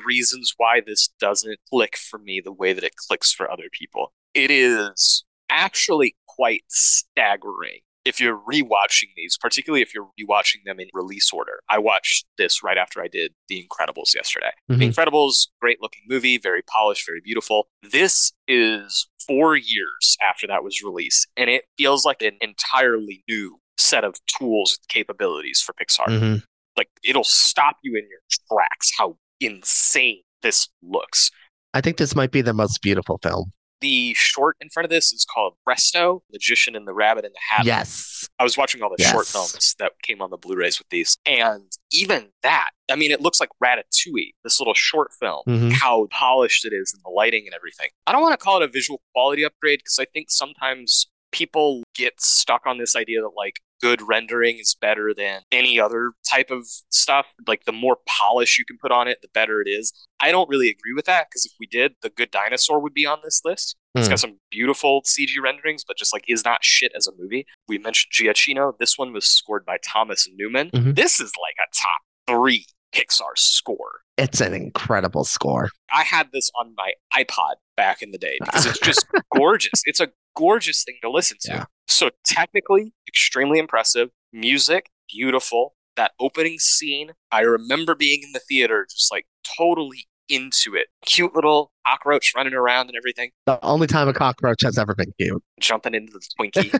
reasons 0.05 0.53
why 0.57 0.81
this 0.85 1.09
doesn't 1.19 1.59
click 1.69 1.97
for 1.97 2.19
me 2.19 2.41
the 2.43 2.51
way 2.53 2.71
that 2.73 2.83
it 2.83 2.95
clicks 2.95 3.33
for 3.33 3.49
other 3.51 3.69
people. 3.71 4.13
It 4.33 4.51
is 4.51 5.23
actually 5.49 6.15
quite 6.27 6.63
staggering 6.69 7.79
if 8.05 8.19
you're 8.19 8.37
rewatching 8.37 9.07
these, 9.15 9.37
particularly 9.39 9.81
if 9.81 9.93
you're 9.93 10.09
rewatching 10.19 10.63
them 10.65 10.77
in 10.79 10.87
release 10.93 11.31
order. 11.31 11.61
I 11.69 11.77
watched 11.79 12.25
this 12.37 12.61
right 12.61 12.77
after 12.77 13.01
I 13.01 13.07
did 13.07 13.33
The 13.47 13.65
Incredibles 13.65 14.13
yesterday. 14.13 14.51
The 14.67 14.75
Mhm. 14.75 14.93
Incredibles, 14.93 15.47
great 15.61 15.81
looking 15.81 16.03
movie, 16.07 16.37
very 16.37 16.61
polished, 16.63 17.05
very 17.07 17.21
beautiful. 17.21 17.69
This 17.81 18.33
is 18.47 19.07
four 19.25 19.55
years 19.55 20.17
after 20.21 20.47
that 20.47 20.63
was 20.65 20.83
released, 20.83 21.27
and 21.37 21.49
it 21.49 21.63
feels 21.77 22.03
like 22.05 22.21
an 22.21 22.37
entirely 22.41 23.23
new 23.29 23.61
set 23.77 24.03
of 24.03 24.15
tools 24.37 24.77
and 24.77 24.87
capabilities 24.89 25.61
for 25.61 25.73
Pixar. 25.73 26.07
Mhm. 26.07 26.43
Like 26.75 26.89
it'll 27.03 27.23
stop 27.23 27.77
you 27.83 27.95
in 27.95 28.05
your 28.09 28.19
tracks 28.49 28.91
how 28.97 29.17
insane 29.45 30.21
this 30.41 30.69
looks. 30.81 31.31
I 31.73 31.81
think 31.81 31.97
this 31.97 32.15
might 32.15 32.31
be 32.31 32.41
the 32.41 32.53
most 32.53 32.81
beautiful 32.81 33.19
film. 33.23 33.51
The 33.81 34.13
short 34.13 34.55
in 34.61 34.69
front 34.69 34.85
of 34.85 34.89
this 34.89 35.11
is 35.11 35.25
called 35.25 35.55
Presto, 35.65 36.23
Magician 36.31 36.73
and 36.75 36.87
the 36.87 36.93
Rabbit 36.93 37.25
in 37.25 37.31
the 37.33 37.39
Hat. 37.49 37.65
Yes. 37.65 38.29
I 38.39 38.43
was 38.43 38.57
watching 38.57 38.81
all 38.81 38.93
the 38.95 39.03
short 39.03 39.27
films 39.27 39.75
that 39.77 39.91
came 40.03 40.21
on 40.21 40.29
the 40.29 40.37
Blu-rays 40.37 40.79
with 40.79 40.87
these, 40.89 41.17
and 41.25 41.69
even 41.91 42.29
that, 42.43 42.69
I 42.89 42.95
mean, 42.95 43.11
it 43.11 43.19
looks 43.19 43.41
like 43.41 43.49
Ratatouille, 43.61 44.35
this 44.45 44.59
little 44.59 44.73
short 44.73 45.11
film. 45.19 45.43
Mhm. 45.47 45.73
How 45.73 46.07
polished 46.11 46.63
it 46.63 46.71
is, 46.71 46.93
and 46.93 47.03
the 47.03 47.09
lighting 47.09 47.43
and 47.45 47.53
everything. 47.53 47.89
I 48.07 48.13
don't 48.13 48.21
want 48.21 48.39
to 48.39 48.43
call 48.43 48.61
it 48.61 48.63
a 48.63 48.67
visual 48.69 49.01
quality 49.13 49.43
upgrade 49.43 49.79
because 49.79 49.99
I 49.99 50.05
think 50.05 50.31
sometimes 50.31 51.07
people 51.33 51.83
get 51.95 52.21
stuck 52.21 52.65
on 52.65 52.77
this 52.77 52.95
idea 52.95 53.19
that 53.21 53.31
like 53.35 53.59
good 53.83 54.01
rendering 54.01 54.57
is 54.59 54.75
better 54.79 55.13
than 55.13 55.41
any 55.51 55.77
other 55.77 56.13
type 56.29 56.49
of 56.49 56.65
stuff. 56.89 57.25
Like 57.45 57.65
the 57.65 57.73
more 57.73 57.97
polish 58.07 58.57
you 58.57 58.63
can 58.63 58.77
put 58.81 58.91
on 58.93 59.09
it, 59.09 59.17
the 59.21 59.27
better 59.33 59.61
it 59.61 59.67
is. 59.67 59.91
I 60.21 60.31
don't 60.31 60.47
really 60.47 60.69
agree 60.69 60.93
with 60.95 61.03
that 61.05 61.27
because 61.29 61.45
if 61.45 61.51
we 61.59 61.65
did, 61.67 61.95
The 62.01 62.09
Good 62.09 62.31
Dinosaur 62.31 62.79
would 62.79 62.93
be 62.93 63.05
on 63.05 63.19
this 63.25 63.41
list. 63.43 63.75
It's 63.95 64.07
got 64.07 64.19
some 64.19 64.39
beautiful 64.49 65.01
CG 65.05 65.33
renderings, 65.43 65.83
but 65.85 65.97
just 65.97 66.13
like 66.13 66.23
is 66.29 66.45
not 66.45 66.63
shit 66.63 66.93
as 66.95 67.07
a 67.07 67.11
movie. 67.19 67.45
We 67.67 67.77
mentioned 67.77 68.11
Giacchino. 68.13 68.71
This 68.79 68.97
one 68.97 69.11
was 69.13 69.27
scored 69.27 69.65
by 69.65 69.77
Thomas 69.85 70.27
Newman. 70.33 70.71
Mhm. 70.71 70.95
This 70.95 71.19
is 71.19 71.31
like 71.39 71.55
a 71.59 71.69
top 71.75 71.99
three 72.39 72.65
Pixar 72.95 73.35
score. 73.37 74.01
It's 74.17 74.39
an 74.41 74.53
incredible 74.53 75.23
score. 75.25 75.69
I 75.93 76.03
had 76.03 76.29
this 76.31 76.49
on 76.59 76.73
my 76.77 76.93
iPod 77.13 77.55
back 77.75 78.01
in 78.01 78.11
the 78.11 78.17
day 78.17 78.37
because 78.39 78.65
it's 78.65 78.79
just 78.91 79.05
gorgeous. 79.35 79.81
It's 79.85 79.99
a 79.99 80.09
gorgeous 80.37 80.83
thing 80.83 80.95
to 81.01 81.09
listen 81.11 81.37
to. 81.41 81.51
Yeah. 81.51 81.65
So 81.87 82.09
technically, 82.25 82.93
extremely 83.07 83.59
impressive. 83.59 84.09
Music, 84.31 84.89
beautiful. 85.09 85.75
That 85.95 86.13
opening 86.19 86.57
scene, 86.59 87.11
I 87.31 87.41
remember 87.41 87.93
being 87.93 88.21
in 88.23 88.31
the 88.33 88.39
theater 88.39 88.87
just 88.89 89.11
like 89.11 89.25
totally 89.57 90.07
into 90.29 90.73
it. 90.75 90.87
Cute 91.05 91.35
little 91.35 91.71
cockroach 91.85 92.33
running 92.35 92.53
around 92.53 92.87
and 92.87 92.95
everything, 92.97 93.29
The 93.45 93.59
only 93.63 93.87
time 93.87 94.07
a 94.07 94.13
cockroach 94.13 94.63
has 94.63 94.77
ever 94.77 94.95
been 94.95 95.13
cute. 95.19 95.43
jumping 95.59 95.93
into 95.93 96.13
the 96.13 96.21
Twinkie. 96.39 96.73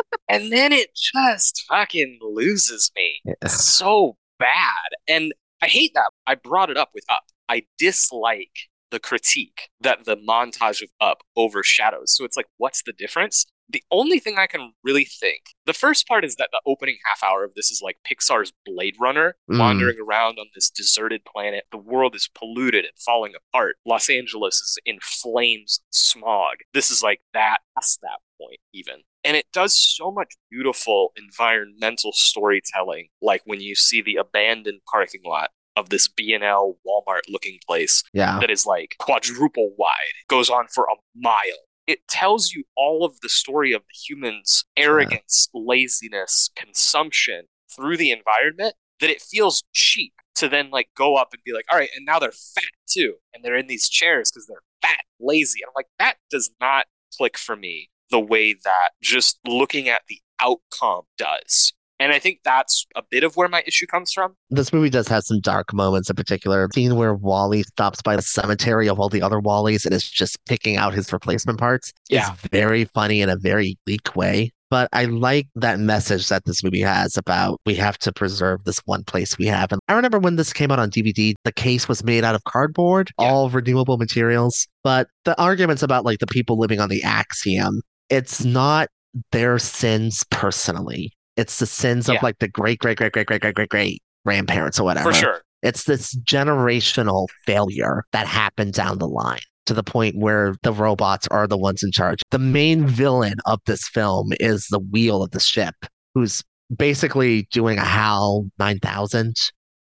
and 0.28 0.52
then 0.52 0.72
it 0.72 0.90
just 0.94 1.64
fucking 1.68 2.18
loses 2.22 2.92
me 2.94 3.20
so 3.46 4.16
bad. 4.38 4.68
And 5.08 5.32
I 5.62 5.66
hate 5.66 5.92
that. 5.94 6.10
I 6.26 6.34
brought 6.36 6.70
it 6.70 6.76
up 6.76 6.90
with 6.94 7.04
Up. 7.08 7.22
I 7.48 7.62
dislike 7.78 8.68
the 8.90 9.00
critique 9.00 9.68
that 9.80 10.04
the 10.04 10.16
montage 10.16 10.82
of 10.82 10.90
Up 11.00 11.22
overshadows. 11.36 12.14
So 12.16 12.24
it's 12.24 12.36
like, 12.36 12.46
what's 12.58 12.82
the 12.82 12.92
difference? 12.92 13.46
The 13.72 13.84
only 13.92 14.18
thing 14.18 14.36
I 14.36 14.46
can 14.48 14.72
really 14.82 15.04
think, 15.04 15.42
the 15.64 15.72
first 15.72 16.08
part 16.08 16.24
is 16.24 16.34
that 16.36 16.48
the 16.50 16.60
opening 16.66 16.96
half 17.06 17.22
hour 17.22 17.44
of 17.44 17.54
this 17.54 17.70
is 17.70 17.80
like 17.82 17.98
Pixar's 18.10 18.52
Blade 18.66 18.96
Runner 19.00 19.36
Mm. 19.50 19.58
wandering 19.60 19.98
around 20.00 20.38
on 20.40 20.46
this 20.54 20.70
deserted 20.70 21.24
planet. 21.24 21.64
The 21.70 21.78
world 21.78 22.14
is 22.16 22.28
polluted 22.34 22.84
and 22.84 22.94
falling 22.98 23.32
apart. 23.34 23.76
Los 23.86 24.10
Angeles 24.10 24.56
is 24.56 24.78
in 24.84 24.98
flames 25.02 25.80
smog. 25.90 26.56
This 26.74 26.90
is 26.90 27.02
like 27.02 27.20
that, 27.32 27.58
past 27.76 28.00
that 28.02 28.18
point, 28.40 28.58
even. 28.72 29.02
And 29.22 29.36
it 29.36 29.46
does 29.52 29.74
so 29.76 30.10
much 30.10 30.34
beautiful 30.50 31.12
environmental 31.16 32.12
storytelling, 32.12 33.08
like 33.22 33.42
when 33.44 33.60
you 33.60 33.74
see 33.74 34.02
the 34.02 34.16
abandoned 34.16 34.80
parking 34.90 35.20
lot 35.24 35.50
of 35.76 35.90
this 35.90 36.08
B&L 36.08 36.76
Walmart 36.86 37.20
looking 37.28 37.58
place 37.66 38.02
Yeah. 38.12 38.38
that 38.40 38.50
is 38.50 38.66
like 38.66 38.96
quadruple 38.98 39.74
wide, 39.78 40.14
goes 40.28 40.50
on 40.50 40.66
for 40.74 40.84
a 40.84 40.96
mile. 41.14 41.66
It 41.90 42.06
tells 42.06 42.52
you 42.52 42.62
all 42.76 43.04
of 43.04 43.18
the 43.20 43.28
story 43.28 43.72
of 43.72 43.82
the 43.82 43.98
humans' 44.06 44.64
arrogance, 44.76 45.48
laziness, 45.52 46.48
consumption 46.54 47.46
through 47.74 47.96
the 47.96 48.12
environment 48.12 48.76
that 49.00 49.10
it 49.10 49.20
feels 49.20 49.64
cheap 49.72 50.12
to 50.36 50.48
then 50.48 50.70
like 50.70 50.88
go 50.96 51.16
up 51.16 51.30
and 51.32 51.42
be 51.44 51.52
like, 51.52 51.64
all 51.68 51.76
right, 51.76 51.90
and 51.96 52.06
now 52.06 52.20
they're 52.20 52.30
fat 52.30 52.70
too. 52.88 53.14
And 53.34 53.44
they're 53.44 53.56
in 53.56 53.66
these 53.66 53.88
chairs 53.88 54.30
because 54.30 54.46
they're 54.46 54.62
fat, 54.82 55.00
lazy. 55.18 55.62
And 55.62 55.68
I'm 55.70 55.72
like, 55.74 55.88
that 55.98 56.18
does 56.30 56.52
not 56.60 56.86
click 57.18 57.36
for 57.36 57.56
me 57.56 57.88
the 58.12 58.20
way 58.20 58.52
that 58.52 58.90
just 59.02 59.40
looking 59.44 59.88
at 59.88 60.02
the 60.08 60.20
outcome 60.40 61.02
does. 61.18 61.72
And 62.00 62.12
I 62.12 62.18
think 62.18 62.40
that's 62.44 62.86
a 62.96 63.02
bit 63.10 63.22
of 63.24 63.36
where 63.36 63.48
my 63.48 63.62
issue 63.66 63.86
comes 63.86 64.10
from. 64.12 64.34
This 64.48 64.72
movie 64.72 64.88
does 64.90 65.06
have 65.08 65.22
some 65.22 65.38
dark 65.40 65.72
moments 65.74 66.08
in 66.10 66.16
particular. 66.16 66.66
Scene 66.74 66.96
where 66.96 67.14
WALL-E 67.14 67.62
stops 67.64 68.00
by 68.02 68.16
the 68.16 68.22
cemetery 68.22 68.88
of 68.88 68.98
all 68.98 69.10
the 69.10 69.20
other 69.22 69.38
WALL-Es 69.38 69.84
and 69.84 69.94
is 69.94 70.08
just 70.08 70.38
picking 70.46 70.76
out 70.78 70.94
his 70.94 71.12
replacement 71.12 71.58
parts 71.58 71.92
Yeah. 72.08 72.32
is 72.32 72.38
very 72.50 72.86
funny 72.86 73.20
in 73.20 73.28
a 73.28 73.36
very 73.36 73.76
bleak 73.84 74.16
way. 74.16 74.50
But 74.70 74.88
I 74.92 75.04
like 75.06 75.48
that 75.56 75.80
message 75.80 76.28
that 76.28 76.44
this 76.44 76.62
movie 76.64 76.80
has 76.80 77.16
about 77.16 77.60
we 77.66 77.74
have 77.74 77.98
to 77.98 78.12
preserve 78.12 78.64
this 78.64 78.78
one 78.86 79.02
place 79.04 79.36
we 79.36 79.46
have. 79.46 79.70
And 79.72 79.80
I 79.88 79.92
remember 79.94 80.18
when 80.20 80.36
this 80.36 80.52
came 80.52 80.70
out 80.70 80.78
on 80.78 80.90
DVD, 80.90 81.34
the 81.44 81.52
case 81.52 81.88
was 81.88 82.02
made 82.04 82.24
out 82.24 82.34
of 82.36 82.44
cardboard, 82.44 83.10
Yeah. 83.18 83.26
all 83.26 83.50
renewable 83.50 83.98
materials. 83.98 84.66
But 84.84 85.08
the 85.24 85.38
arguments 85.42 85.82
about 85.82 86.04
like 86.04 86.20
the 86.20 86.26
people 86.28 86.56
living 86.56 86.80
on 86.80 86.88
the 86.88 87.02
axiom, 87.02 87.82
it's 88.08 88.44
not 88.44 88.88
their 89.32 89.58
sins 89.58 90.24
personally. 90.30 91.12
It's 91.40 91.58
the 91.58 91.66
sins 91.66 92.06
Yeah. 92.08 92.16
of 92.16 92.22
like 92.22 92.38
the 92.38 92.48
great, 92.48 92.78
great, 92.80 92.98
great, 92.98 93.12
great, 93.12 93.26
great, 93.26 93.40
great, 93.40 93.54
great, 93.54 93.68
great 93.70 94.02
grandparents 94.26 94.78
or 94.78 94.84
whatever. 94.84 95.10
For 95.10 95.18
sure. 95.18 95.40
It's 95.62 95.84
this 95.84 96.14
generational 96.16 97.28
failure 97.46 98.04
that 98.12 98.26
happened 98.26 98.74
down 98.74 98.98
the 98.98 99.08
line 99.08 99.40
to 99.66 99.72
the 99.74 99.82
point 99.82 100.16
where 100.18 100.54
the 100.62 100.72
robots 100.72 101.26
are 101.28 101.46
the 101.46 101.56
ones 101.56 101.82
in 101.82 101.92
charge. 101.92 102.22
The 102.30 102.38
main 102.38 102.86
villain 102.86 103.36
of 103.46 103.60
this 103.66 103.88
film 103.88 104.32
is 104.38 104.66
the 104.70 104.78
wheel 104.80 105.22
of 105.22 105.30
the 105.30 105.40
ship, 105.40 105.74
who's 106.14 106.42
basically 106.76 107.48
doing 107.52 107.78
a 107.78 107.84
HAL 107.84 108.46
9000. 108.58 109.34